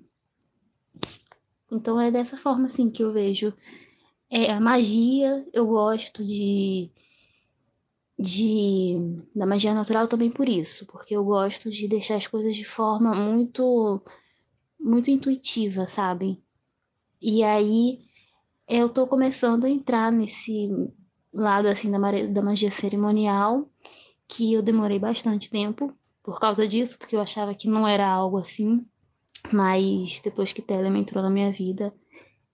Então 1.71 1.99
é 1.99 2.11
dessa 2.11 2.35
forma 2.35 2.65
assim 2.65 2.89
que 2.89 3.03
eu 3.03 3.13
vejo 3.13 3.53
é, 4.29 4.51
a 4.51 4.59
magia, 4.59 5.45
eu 5.53 5.65
gosto 5.67 6.23
de, 6.23 6.89
de 8.19 8.95
da 9.35 9.45
magia 9.45 9.73
natural 9.73 10.07
também 10.07 10.29
por 10.29 10.49
isso, 10.49 10.85
porque 10.87 11.15
eu 11.15 11.23
gosto 11.23 11.71
de 11.71 11.87
deixar 11.87 12.15
as 12.15 12.27
coisas 12.27 12.55
de 12.55 12.65
forma 12.65 13.15
muito 13.15 14.01
muito 14.79 15.09
intuitiva, 15.09 15.87
sabe? 15.87 16.41
E 17.21 17.43
aí 17.43 17.99
eu 18.67 18.89
tô 18.89 19.07
começando 19.07 19.65
a 19.65 19.69
entrar 19.69 20.11
nesse 20.11 20.69
lado 21.33 21.67
assim 21.67 21.89
da, 21.89 21.97
da 22.27 22.41
magia 22.41 22.71
cerimonial, 22.71 23.69
que 24.27 24.53
eu 24.53 24.61
demorei 24.61 24.99
bastante 24.99 25.49
tempo 25.49 25.93
por 26.21 26.39
causa 26.39 26.67
disso, 26.67 26.97
porque 26.97 27.15
eu 27.15 27.21
achava 27.21 27.55
que 27.55 27.69
não 27.69 27.87
era 27.87 28.07
algo 28.07 28.37
assim, 28.37 28.85
mas 29.53 30.19
depois 30.21 30.51
que 30.51 30.61
Telema 30.61 30.97
entrou 30.97 31.23
na 31.23 31.29
minha 31.29 31.51
vida, 31.51 31.93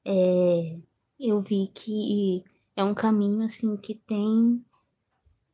é, 0.06 0.78
eu 1.20 1.42
vi 1.42 1.72
que 1.74 2.44
é 2.76 2.84
um 2.84 2.94
caminho 2.94 3.44
assim 3.44 3.78
que 3.78 3.96
tem 3.96 4.64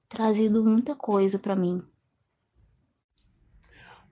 trazido 0.08 0.64
muita 0.64 0.96
coisa 0.96 1.38
para 1.38 1.56
mim. 1.56 1.82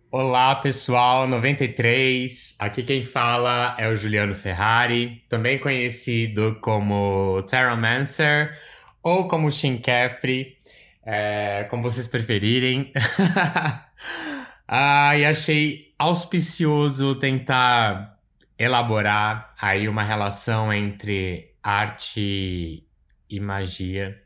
Olá, 0.10 0.56
pessoal, 0.56 1.28
93. 1.28 2.56
Aqui 2.60 2.84
quem 2.84 3.04
fala 3.04 3.76
é 3.78 3.90
o 3.90 3.96
Juliano 3.96 4.34
Ferrari, 4.34 5.24
também 5.28 5.60
conhecido 5.60 6.58
como 6.62 7.44
Terramancer 7.44 8.58
ou 9.04 9.28
como 9.28 9.52
Shin 9.52 9.78
Kefri, 9.78 10.58
é, 11.06 11.66
como 11.70 11.84
vocês 11.84 12.08
preferirem. 12.08 12.92
ah, 14.68 15.18
e 15.18 15.26
achei 15.26 15.94
auspicioso 16.00 17.16
tentar 17.16 18.17
elaborar 18.58 19.54
aí 19.60 19.88
uma 19.88 20.04
relação 20.04 20.74
entre 20.74 21.54
arte 21.62 22.88
e 23.30 23.40
magia. 23.40 24.22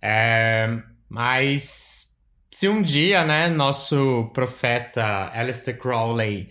É, 0.00 0.68
mas 1.08 2.08
se 2.50 2.68
um 2.68 2.82
dia, 2.82 3.24
né, 3.24 3.48
nosso 3.48 4.30
profeta 4.34 5.30
Aleister 5.34 5.78
Crowley 5.78 6.50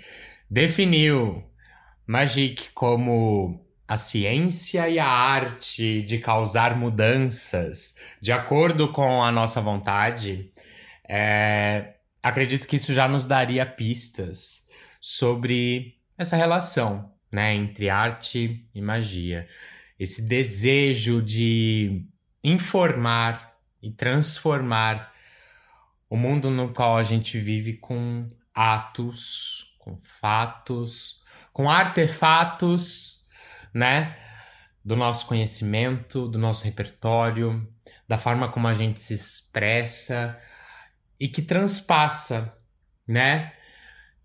definiu 0.49 1.43
Magic 2.07 2.71
como 2.71 3.65
a 3.87 3.97
ciência 3.97 4.89
e 4.89 4.99
a 4.99 5.07
arte 5.07 6.01
de 6.01 6.17
causar 6.17 6.75
mudanças 6.75 7.95
de 8.21 8.31
acordo 8.31 8.91
com 8.91 9.23
a 9.23 9.31
nossa 9.31 9.61
vontade, 9.61 10.51
é, 11.07 11.95
acredito 12.23 12.67
que 12.67 12.77
isso 12.77 12.93
já 12.93 13.07
nos 13.07 13.27
daria 13.27 13.65
pistas 13.65 14.67
sobre 14.99 16.00
essa 16.21 16.35
relação 16.35 17.11
né, 17.31 17.53
entre 17.53 17.89
arte 17.89 18.67
e 18.73 18.81
magia. 18.81 19.47
Esse 19.99 20.21
desejo 20.21 21.21
de 21.21 22.05
informar 22.43 23.55
e 23.81 23.91
transformar 23.91 25.13
o 26.09 26.17
mundo 26.17 26.49
no 26.49 26.73
qual 26.73 26.97
a 26.97 27.03
gente 27.03 27.39
vive 27.39 27.77
com 27.77 28.29
atos, 28.53 29.75
com 29.79 29.95
fatos, 29.95 31.21
com 31.53 31.69
artefatos, 31.69 33.25
né? 33.73 34.17
Do 34.83 34.95
nosso 34.95 35.25
conhecimento, 35.27 36.27
do 36.27 36.39
nosso 36.39 36.65
repertório, 36.65 37.67
da 38.07 38.17
forma 38.17 38.49
como 38.49 38.67
a 38.67 38.73
gente 38.73 38.99
se 38.99 39.13
expressa 39.13 40.39
e 41.19 41.27
que 41.27 41.41
transpassa, 41.41 42.53
né? 43.07 43.53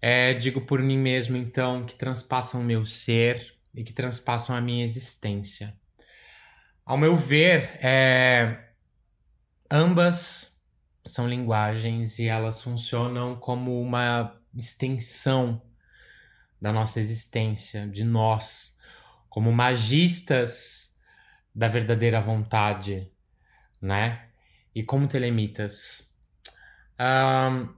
É, 0.08 0.34
digo 0.34 0.60
por 0.60 0.80
mim 0.80 0.96
mesmo, 0.96 1.36
então, 1.36 1.84
que 1.84 1.96
transpassam 1.96 2.62
meu 2.62 2.84
ser 2.84 3.56
e 3.74 3.82
que 3.82 3.92
transpassam 3.92 4.54
a 4.54 4.60
minha 4.60 4.84
existência. 4.84 5.76
Ao 6.84 6.96
meu 6.96 7.16
ver, 7.16 7.76
é, 7.84 8.68
ambas 9.68 10.62
são 11.04 11.28
linguagens 11.28 12.20
e 12.20 12.26
elas 12.26 12.62
funcionam 12.62 13.34
como 13.34 13.82
uma 13.82 14.40
extensão 14.54 15.60
da 16.62 16.72
nossa 16.72 17.00
existência, 17.00 17.88
de 17.88 18.04
nós, 18.04 18.78
como 19.28 19.50
magistas 19.50 20.96
da 21.52 21.66
verdadeira 21.66 22.20
vontade, 22.20 23.10
né? 23.82 24.28
E 24.72 24.84
como 24.84 25.08
telemitas. 25.08 26.08
Um, 26.96 27.74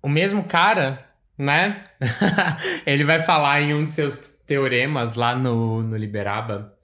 o 0.00 0.08
mesmo 0.08 0.44
cara, 0.44 1.05
né? 1.36 1.84
Ele 2.86 3.04
vai 3.04 3.22
falar 3.22 3.60
em 3.62 3.74
um 3.74 3.84
de 3.84 3.90
seus 3.90 4.18
teoremas 4.46 5.14
lá 5.14 5.34
no, 5.34 5.82
no 5.82 5.96
Liberaba 5.96 6.76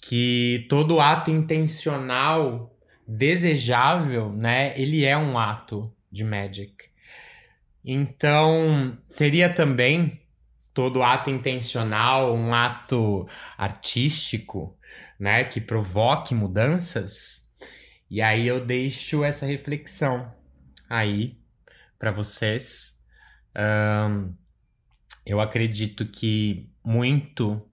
que 0.00 0.66
todo 0.68 1.00
ato 1.00 1.30
intencional 1.30 2.74
desejável, 3.06 4.32
né, 4.32 4.72
ele 4.80 5.04
é 5.04 5.16
um 5.16 5.38
ato 5.38 5.92
de 6.10 6.24
magic. 6.24 6.88
Então, 7.84 8.96
seria 9.08 9.52
também 9.52 10.20
todo 10.72 11.02
ato 11.02 11.30
intencional 11.30 12.34
um 12.34 12.54
ato 12.54 13.28
artístico, 13.58 14.78
né, 15.18 15.44
que 15.44 15.60
provoque 15.60 16.34
mudanças? 16.34 17.50
E 18.10 18.22
aí 18.22 18.46
eu 18.46 18.64
deixo 18.64 19.24
essa 19.24 19.46
reflexão 19.46 20.32
aí 20.88 21.38
para 21.98 22.10
vocês. 22.10 22.89
Um, 23.56 24.34
eu 25.24 25.40
acredito 25.40 26.06
que 26.06 26.70
muito 26.84 27.66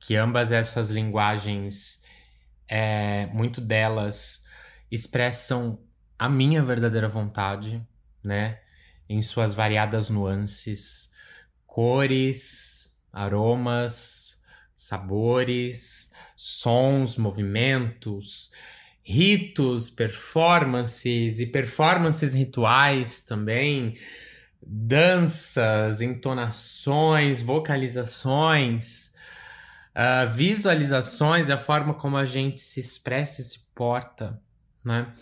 que 0.00 0.14
ambas 0.14 0.52
essas 0.52 0.90
linguagens, 0.90 2.02
é, 2.68 3.26
muito 3.26 3.60
delas 3.60 4.44
expressam 4.90 5.80
a 6.18 6.28
minha 6.28 6.62
verdadeira 6.62 7.08
vontade, 7.08 7.84
né? 8.22 8.60
Em 9.08 9.20
suas 9.22 9.54
variadas 9.54 10.08
nuances, 10.08 11.12
cores, 11.66 12.92
aromas, 13.12 14.40
sabores, 14.74 16.12
sons, 16.36 17.16
movimentos, 17.16 18.50
ritos, 19.02 19.88
performances 19.90 21.40
e 21.40 21.46
performances 21.46 22.34
rituais 22.34 23.20
também, 23.20 23.94
danças, 24.60 26.00
entonações, 26.02 27.40
vocalizações, 27.40 29.12
uh, 29.94 30.28
visualizações 30.32 31.50
a 31.50 31.56
forma 31.56 31.94
como 31.94 32.16
a 32.16 32.24
gente 32.24 32.60
se 32.60 32.80
expressa 32.80 33.40
e 33.40 33.44
se 33.44 33.60
porta 33.74 34.40
né? 34.88 35.12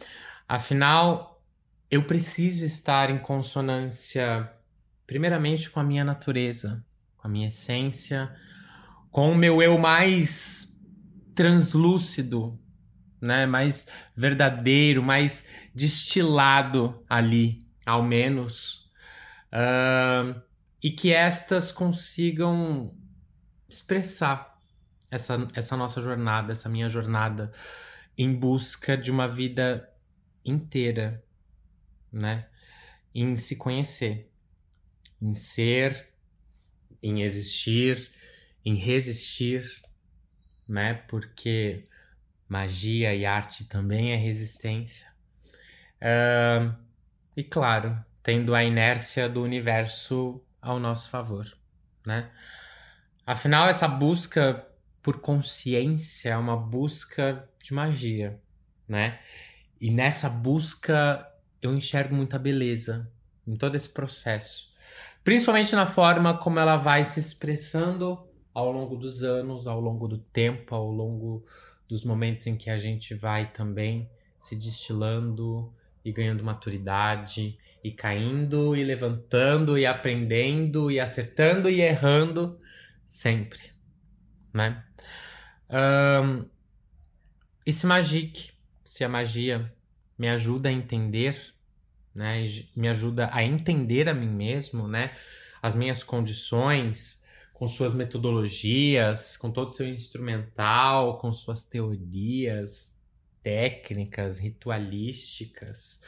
Afinal, 0.49 1.43
eu 1.91 2.05
preciso 2.05 2.65
estar 2.65 3.11
em 3.11 3.19
consonância, 3.19 4.51
primeiramente, 5.07 5.69
com 5.69 5.81
a 5.81 5.85
minha 5.85 6.05
natureza, 6.05 6.85
com 7.17 7.27
a 7.27 7.31
minha 7.31 7.49
essência, 7.49 8.33
com 9.11 9.33
o 9.33 9.35
meu 9.35 9.61
eu 9.61 9.77
mais 9.77 10.73
translúcido, 11.35 12.59
né? 13.21 13.45
Mais 13.45 13.89
verdadeiro, 14.17 15.03
mais 15.03 15.45
destilado 15.75 17.03
ali, 17.09 17.67
ao 17.85 18.03
menos. 18.03 18.86
Uh, 19.57 20.39
e 20.83 20.91
que 20.91 21.13
estas 21.13 21.73
consigam 21.73 22.95
expressar 23.67 24.61
essa, 25.11 25.49
essa 25.55 25.77
nossa 25.77 25.99
jornada, 25.99 26.53
essa 26.53 26.69
minha 26.69 26.91
jornada 26.91 27.51
em 28.19 28.35
busca 28.35 28.99
de 28.99 29.11
uma 29.11 29.27
vida 29.27 29.91
inteira, 30.45 31.25
né? 32.13 32.49
Em 33.15 33.35
se 33.39 33.57
conhecer, 33.57 34.31
em 35.23 35.33
ser, 35.33 36.13
em 37.03 37.23
existir, 37.23 38.11
em 38.63 38.75
resistir, 38.75 39.83
né? 40.69 40.93
Porque 41.09 41.89
magia 42.47 43.15
e 43.15 43.25
arte 43.25 43.65
também 43.65 44.13
é 44.13 44.17
resistência. 44.17 45.11
Uh, 45.97 46.77
e 47.35 47.43
claro, 47.43 48.05
tendo 48.27 48.57
a 48.57 48.65
inércia 48.65 49.29
do 49.29 49.41
universo 49.41 50.43
ao 50.61 50.81
nosso 50.81 51.09
favor, 51.09 51.47
né? 52.05 52.29
Afinal, 53.25 53.69
essa 53.69 53.87
busca 53.87 54.67
por 55.01 55.21
consciência 55.21 56.31
é 56.31 56.37
uma 56.37 56.57
busca 56.57 57.49
de 57.63 57.73
magia, 57.73 58.41
né? 58.89 59.21
E 59.81 59.93
nessa 59.93 60.29
busca 60.29 61.25
eu 61.63 61.73
enxergo 61.73 62.17
muita 62.17 62.37
beleza 62.37 63.09
em 63.47 63.57
todo 63.57 63.77
esse 63.77 63.91
processo. 63.91 64.75
Principalmente 65.23 65.77
na 65.77 65.87
forma 65.87 66.37
como 66.37 66.59
ela 66.59 66.75
vai 66.75 67.05
se 67.05 67.21
expressando 67.21 68.27
ao 68.53 68.73
longo 68.73 68.97
dos 68.97 69.23
anos, 69.23 69.69
ao 69.69 69.81
longo 69.81 70.09
do 70.09 70.19
tempo, 70.19 70.75
ao 70.75 70.91
longo 70.91 71.47
dos 71.87 72.03
momentos 72.03 72.45
em 72.49 72.57
que 72.57 72.71
a 72.71 72.77
gente 72.77 73.15
vai 73.15 73.53
também 73.53 74.11
se 74.37 74.57
destilando 74.57 75.73
e 76.05 76.11
ganhando 76.11 76.43
maturidade 76.43 77.57
e 77.87 77.93
caindo 77.93 78.75
e 78.75 78.83
levantando 78.83 79.79
e 79.79 79.87
aprendendo 79.87 80.91
e 80.91 80.99
acertando 80.99 81.71
e 81.71 81.81
errando 81.81 82.61
sempre, 83.05 83.61
né? 84.53 84.85
Um, 85.71 86.49
e 87.65 87.73
se 87.73 87.87
Magic, 87.87 88.51
se 88.85 89.05
a 89.05 89.09
magia 89.09 89.73
me 90.19 90.29
ajuda 90.29 90.69
a 90.69 90.73
entender, 90.73 91.55
né? 92.13 92.45
Me 92.75 92.89
ajuda 92.89 93.29
a 93.33 93.45
entender 93.45 94.09
a 94.09 94.15
mim 94.15 94.31
mesmo, 94.31 94.89
né? 94.89 95.17
As 95.63 95.77
minhas 95.77 96.03
condições, 96.03 97.23
com 97.55 97.69
suas 97.69 97.95
metodologias, 97.95 99.37
com 99.37 99.53
todo 99.53 99.69
o 99.69 99.73
seu 99.73 99.87
instrumental, 99.87 101.19
com 101.19 101.33
suas 101.33 101.63
teorias, 101.63 102.96
técnicas, 103.47 104.41
ritualísticas, 104.41 106.03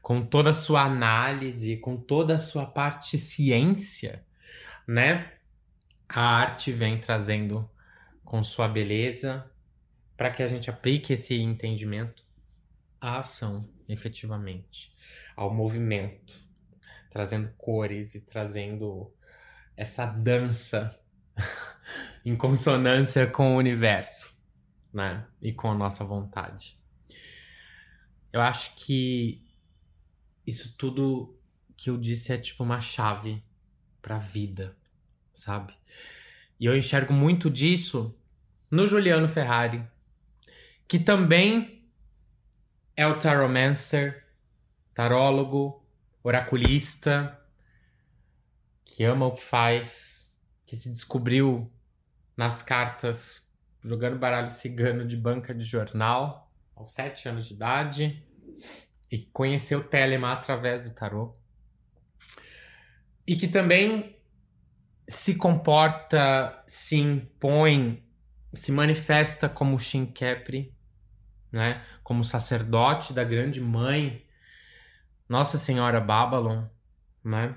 com 0.00 0.24
toda 0.24 0.50
a 0.50 0.52
sua 0.52 0.82
análise, 0.82 1.76
com 1.78 1.96
toda 1.96 2.36
a 2.36 2.38
sua 2.38 2.64
parte 2.66 3.18
ciência, 3.18 4.24
né? 4.86 5.32
A 6.08 6.20
arte 6.20 6.70
vem 6.70 7.00
trazendo 7.00 7.68
com 8.24 8.44
sua 8.44 8.68
beleza, 8.68 9.50
para 10.16 10.30
que 10.30 10.40
a 10.40 10.46
gente 10.46 10.70
aplique 10.70 11.14
esse 11.14 11.34
entendimento 11.34 12.24
à 13.00 13.18
ação, 13.18 13.68
efetivamente, 13.88 14.94
ao 15.34 15.52
movimento, 15.52 16.40
trazendo 17.10 17.52
cores 17.58 18.14
e 18.14 18.20
trazendo 18.20 19.12
essa 19.76 20.06
dança 20.06 20.96
em 22.24 22.36
consonância 22.36 23.26
com 23.26 23.56
o 23.56 23.58
universo, 23.58 24.38
né? 24.92 25.26
E 25.42 25.52
com 25.52 25.72
a 25.72 25.74
nossa 25.74 26.04
vontade. 26.04 26.83
Eu 28.34 28.42
acho 28.42 28.74
que 28.74 29.46
isso 30.44 30.74
tudo 30.76 31.38
que 31.76 31.88
eu 31.88 31.96
disse 31.96 32.32
é 32.32 32.36
tipo 32.36 32.64
uma 32.64 32.80
chave 32.80 33.40
para 34.02 34.16
a 34.16 34.18
vida, 34.18 34.76
sabe? 35.32 35.72
E 36.58 36.66
eu 36.66 36.76
enxergo 36.76 37.12
muito 37.12 37.48
disso 37.48 38.12
no 38.68 38.88
Juliano 38.88 39.28
Ferrari, 39.28 39.86
que 40.88 40.98
também 40.98 41.88
é 42.96 43.06
o 43.06 43.16
taromancer, 43.16 44.26
tarólogo, 44.92 45.86
oraculista, 46.20 47.40
que 48.84 49.04
ama 49.04 49.26
o 49.26 49.36
que 49.36 49.44
faz, 49.44 50.28
que 50.66 50.76
se 50.76 50.90
descobriu 50.90 51.72
nas 52.36 52.62
cartas, 52.62 53.48
jogando 53.80 54.18
baralho 54.18 54.50
cigano 54.50 55.06
de 55.06 55.16
banca 55.16 55.54
de 55.54 55.64
jornal, 55.64 56.43
aos 56.74 56.92
sete 56.92 57.28
anos 57.28 57.46
de 57.46 57.54
idade, 57.54 58.26
e 59.10 59.18
conheceu 59.32 59.84
Telema 59.84 60.32
através 60.32 60.82
do 60.82 60.90
tarô. 60.90 61.36
E 63.26 63.36
que 63.36 63.48
também 63.48 64.18
se 65.06 65.36
comporta, 65.36 66.62
se 66.66 66.96
impõe, 66.96 68.02
se 68.52 68.72
manifesta 68.72 69.48
como 69.48 69.78
Shin 69.78 70.06
Kepri, 70.06 70.74
né? 71.52 71.84
como 72.02 72.24
sacerdote 72.24 73.12
da 73.12 73.22
grande 73.22 73.60
mãe, 73.60 74.26
Nossa 75.28 75.58
Senhora 75.58 76.00
Babylon, 76.00 76.66
né? 77.22 77.56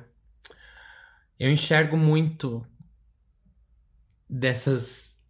Eu 1.40 1.52
enxergo 1.52 1.96
muito 1.96 2.66
dessas 4.28 5.24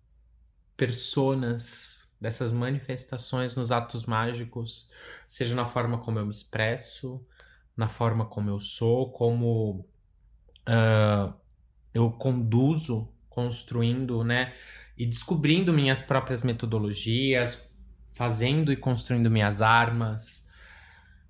personas, 0.78 1.97
dessas 2.20 2.52
manifestações 2.52 3.56
nos 3.56 3.72
atos 3.72 4.06
mágicos, 4.06 4.92
seja 5.28 5.56
na 5.56 5.66
forma 5.66 6.00
como 6.00 6.20
eu 6.20 6.26
me 6.26 6.32
expresso, 6.32 7.24
na 7.76 7.88
forma 7.88 8.26
como 8.26 8.50
eu 8.50 8.60
sou, 8.60 9.12
como 9.12 9.86
uh, 10.68 11.34
eu 11.94 12.12
conduzo, 12.12 13.08
construindo, 13.30 14.24
né? 14.24 14.54
E 14.98 15.06
descobrindo 15.06 15.72
minhas 15.72 16.02
próprias 16.02 16.42
metodologias, 16.42 17.70
fazendo 18.14 18.72
e 18.72 18.76
construindo 18.76 19.30
minhas 19.30 19.62
armas, 19.62 20.48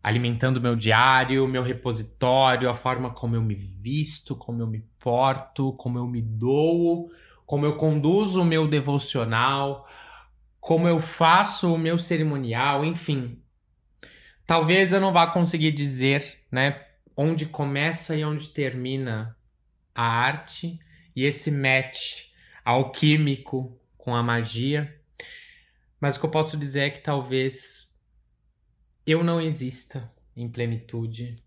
alimentando 0.02 0.62
meu 0.62 0.74
diário, 0.74 1.46
meu 1.50 1.62
repositório, 1.62 2.70
a 2.70 2.74
forma 2.74 3.10
como 3.10 3.36
eu 3.36 3.42
me 3.42 3.56
visto, 3.56 4.38
como 4.38 4.62
eu 4.62 4.68
me 4.68 4.80
porto, 4.98 5.74
como 5.74 6.00
eu 6.00 6.08
me 6.08 6.22
dou, 6.22 7.12
como 7.46 7.66
eu 7.66 7.76
conduzo 7.76 8.42
o 8.42 8.46
meu 8.46 8.70
devocional, 8.70 9.86
como 10.60 10.88
eu 10.88 11.00
faço 11.00 11.74
o 11.74 11.78
meu 11.78 11.98
cerimonial, 11.98 12.84
enfim. 12.84 13.42
Talvez 14.46 14.94
eu 14.94 15.02
não 15.02 15.12
vá 15.12 15.28
conseguir 15.28 15.72
dizer, 15.72 16.40
né, 16.52 16.86
onde 17.16 17.46
começa 17.46 18.16
e 18.16 18.24
onde 18.24 18.50
termina 18.50 19.38
a 19.94 20.04
arte 20.04 20.80
e 21.16 21.24
esse 21.24 21.50
match 21.50 22.28
alquímico 22.64 23.80
com 23.98 24.16
a 24.16 24.22
magia. 24.22 25.02
Mas 26.00 26.16
o 26.16 26.20
que 26.20 26.26
eu 26.26 26.32
posso 26.32 26.56
dizer 26.56 26.82
é 26.82 26.90
que 26.90 27.00
talvez 27.00 27.94
eu 29.06 29.24
não 29.24 29.42
exista 29.42 30.12
em 30.36 30.48
plenitude 30.48 31.42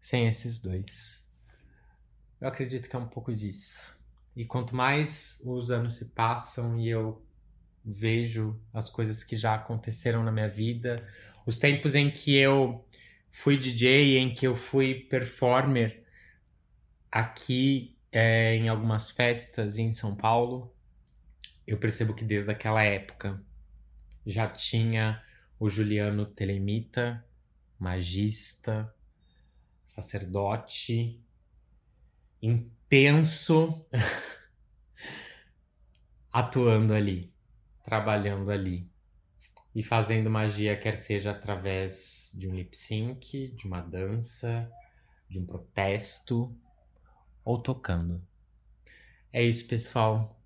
sem 0.00 0.28
esses 0.28 0.58
dois. 0.58 1.26
Eu 2.40 2.48
acredito 2.48 2.88
que 2.88 2.94
é 2.94 2.98
um 2.98 3.08
pouco 3.08 3.34
disso. 3.34 3.80
E 4.34 4.44
quanto 4.44 4.74
mais 4.74 5.40
os 5.44 5.70
anos 5.70 5.94
se 5.94 6.06
passam 6.06 6.78
e 6.78 6.88
eu 6.88 7.24
vejo 7.84 8.60
as 8.72 8.88
coisas 8.88 9.24
que 9.24 9.36
já 9.36 9.54
aconteceram 9.54 10.22
na 10.22 10.32
minha 10.32 10.48
vida, 10.48 11.06
os 11.44 11.58
tempos 11.58 11.94
em 11.94 12.10
que 12.10 12.36
eu 12.36 12.86
fui 13.30 13.56
DJ, 13.56 14.18
em 14.18 14.32
que 14.32 14.46
eu 14.46 14.54
fui 14.54 14.94
performer 14.94 16.04
aqui 17.10 17.96
é, 18.12 18.54
em 18.56 18.68
algumas 18.68 19.10
festas 19.10 19.78
em 19.78 19.92
São 19.92 20.14
Paulo, 20.14 20.72
eu 21.66 21.78
percebo 21.78 22.14
que 22.14 22.24
desde 22.24 22.50
aquela 22.50 22.82
época 22.82 23.42
já 24.24 24.48
tinha 24.48 25.22
o 25.58 25.68
Juliano 25.68 26.26
Telemita, 26.26 27.24
magista, 27.78 28.94
sacerdote, 29.84 31.20
intenso, 32.40 33.84
atuando 36.32 36.94
ali, 36.94 37.31
trabalhando 37.82 38.50
ali 38.50 38.88
e 39.74 39.82
fazendo 39.82 40.30
magia, 40.30 40.76
quer 40.76 40.94
seja 40.94 41.30
através 41.30 42.30
de 42.34 42.48
um 42.48 42.54
lip 42.54 42.76
sync, 42.76 43.48
de 43.48 43.66
uma 43.66 43.80
dança, 43.80 44.70
de 45.28 45.38
um 45.38 45.46
protesto 45.46 46.54
ou 47.44 47.58
tocando. 47.58 48.22
É 49.32 49.42
isso, 49.42 49.66
pessoal. 49.66 50.38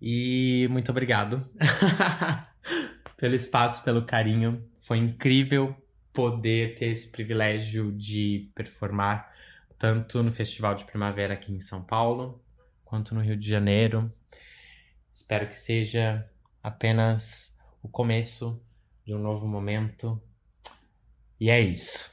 E 0.00 0.66
muito 0.70 0.90
obrigado. 0.90 1.48
pelo 3.22 3.36
espaço, 3.36 3.84
pelo 3.84 4.04
carinho. 4.04 4.68
Foi 4.80 4.98
incrível 4.98 5.76
poder 6.12 6.74
ter 6.74 6.86
esse 6.86 7.08
privilégio 7.08 7.92
de 7.92 8.50
performar 8.54 9.32
tanto 9.78 10.22
no 10.22 10.32
Festival 10.32 10.74
de 10.74 10.84
Primavera 10.84 11.34
aqui 11.34 11.52
em 11.52 11.60
São 11.60 11.82
Paulo, 11.82 12.42
quanto 12.84 13.14
no 13.14 13.20
Rio 13.20 13.36
de 13.36 13.48
Janeiro. 13.48 14.12
Espero 15.12 15.46
que 15.46 15.54
seja 15.54 16.26
apenas 16.62 17.54
o 17.82 17.88
começo 17.88 18.58
de 19.04 19.14
um 19.14 19.18
novo 19.18 19.46
momento. 19.46 20.20
E 21.38 21.50
é 21.50 21.60
isso. 21.60 22.10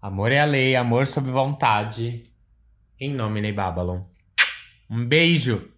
Amor 0.00 0.30
é 0.30 0.40
a 0.40 0.44
lei, 0.44 0.76
amor 0.76 1.06
sob 1.06 1.30
vontade. 1.30 2.30
Em 3.00 3.12
nome 3.12 3.42
de 3.42 3.52
Babylon. 3.52 4.02
Um 4.88 5.04
beijo! 5.04 5.68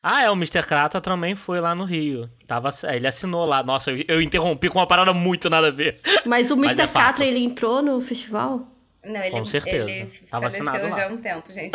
Ah, 0.00 0.22
é, 0.22 0.30
o 0.30 0.34
Mr. 0.34 0.62
Krata 0.62 1.00
também 1.00 1.34
foi 1.34 1.60
lá 1.60 1.74
no 1.74 1.84
Rio. 1.84 2.30
Tava, 2.46 2.70
ele 2.84 3.08
assinou 3.08 3.44
lá. 3.44 3.64
Nossa, 3.64 3.90
eu, 3.90 4.04
eu 4.06 4.22
interrompi 4.22 4.68
com 4.68 4.78
uma 4.78 4.86
parada 4.86 5.12
muito 5.12 5.50
nada 5.50 5.66
a 5.66 5.72
ver. 5.72 6.00
Mas 6.24 6.48
o 6.52 6.54
Mr. 6.54 6.88
Mas 6.94 7.20
é 7.20 7.26
ele 7.26 7.40
entrou 7.40 7.82
no 7.82 8.00
festival? 8.00 8.75
Não, 9.06 9.20
ele, 9.22 9.30
Com 9.30 9.46
certeza. 9.46 9.90
ele 9.90 10.10
Tava 10.30 10.50
faleceu 10.50 10.64
já 10.90 11.04
há 11.04 11.08
um 11.08 11.16
tempo, 11.18 11.52
gente. 11.52 11.72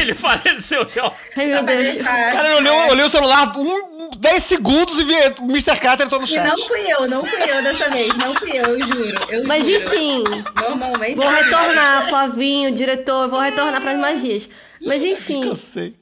ele 0.00 0.14
faleceu 0.14 0.88
já. 0.90 1.12
Ai, 1.36 1.46
meu 1.46 1.62
Deus. 1.62 2.02
Cara, 2.02 2.48
ele 2.48 2.56
olhou, 2.56 2.90
olhou 2.90 3.06
o 3.06 3.08
celular 3.08 3.52
um, 3.56 4.10
10 4.18 4.42
segundos 4.42 5.00
e 5.00 5.04
vi, 5.04 5.14
o 5.40 5.44
Mr. 5.44 5.78
Carter 5.80 6.06
entrou 6.06 6.20
no 6.20 6.26
E 6.26 6.30
chat. 6.30 6.46
não 6.46 6.58
fui 6.68 6.80
eu, 6.92 7.08
não 7.08 7.24
fui 7.24 7.42
eu 7.50 7.62
dessa 7.62 7.90
vez, 7.90 8.16
não 8.16 8.34
fui 8.34 8.50
eu, 8.52 8.78
eu 8.78 8.86
juro. 8.86 9.26
Eu 9.30 9.44
Mas 9.46 9.66
juro. 9.66 9.82
enfim. 9.84 10.24
Normalmente. 10.60 11.16
Vou 11.16 11.28
retornar, 11.28 12.08
Flavinho, 12.08 12.70
diretor, 12.72 13.28
vou 13.28 13.40
retornar 13.40 13.80
pras 13.80 13.98
magias. 13.98 14.48
Mas 14.84 15.02
enfim. 15.02 15.42
Cansei. 15.48 15.94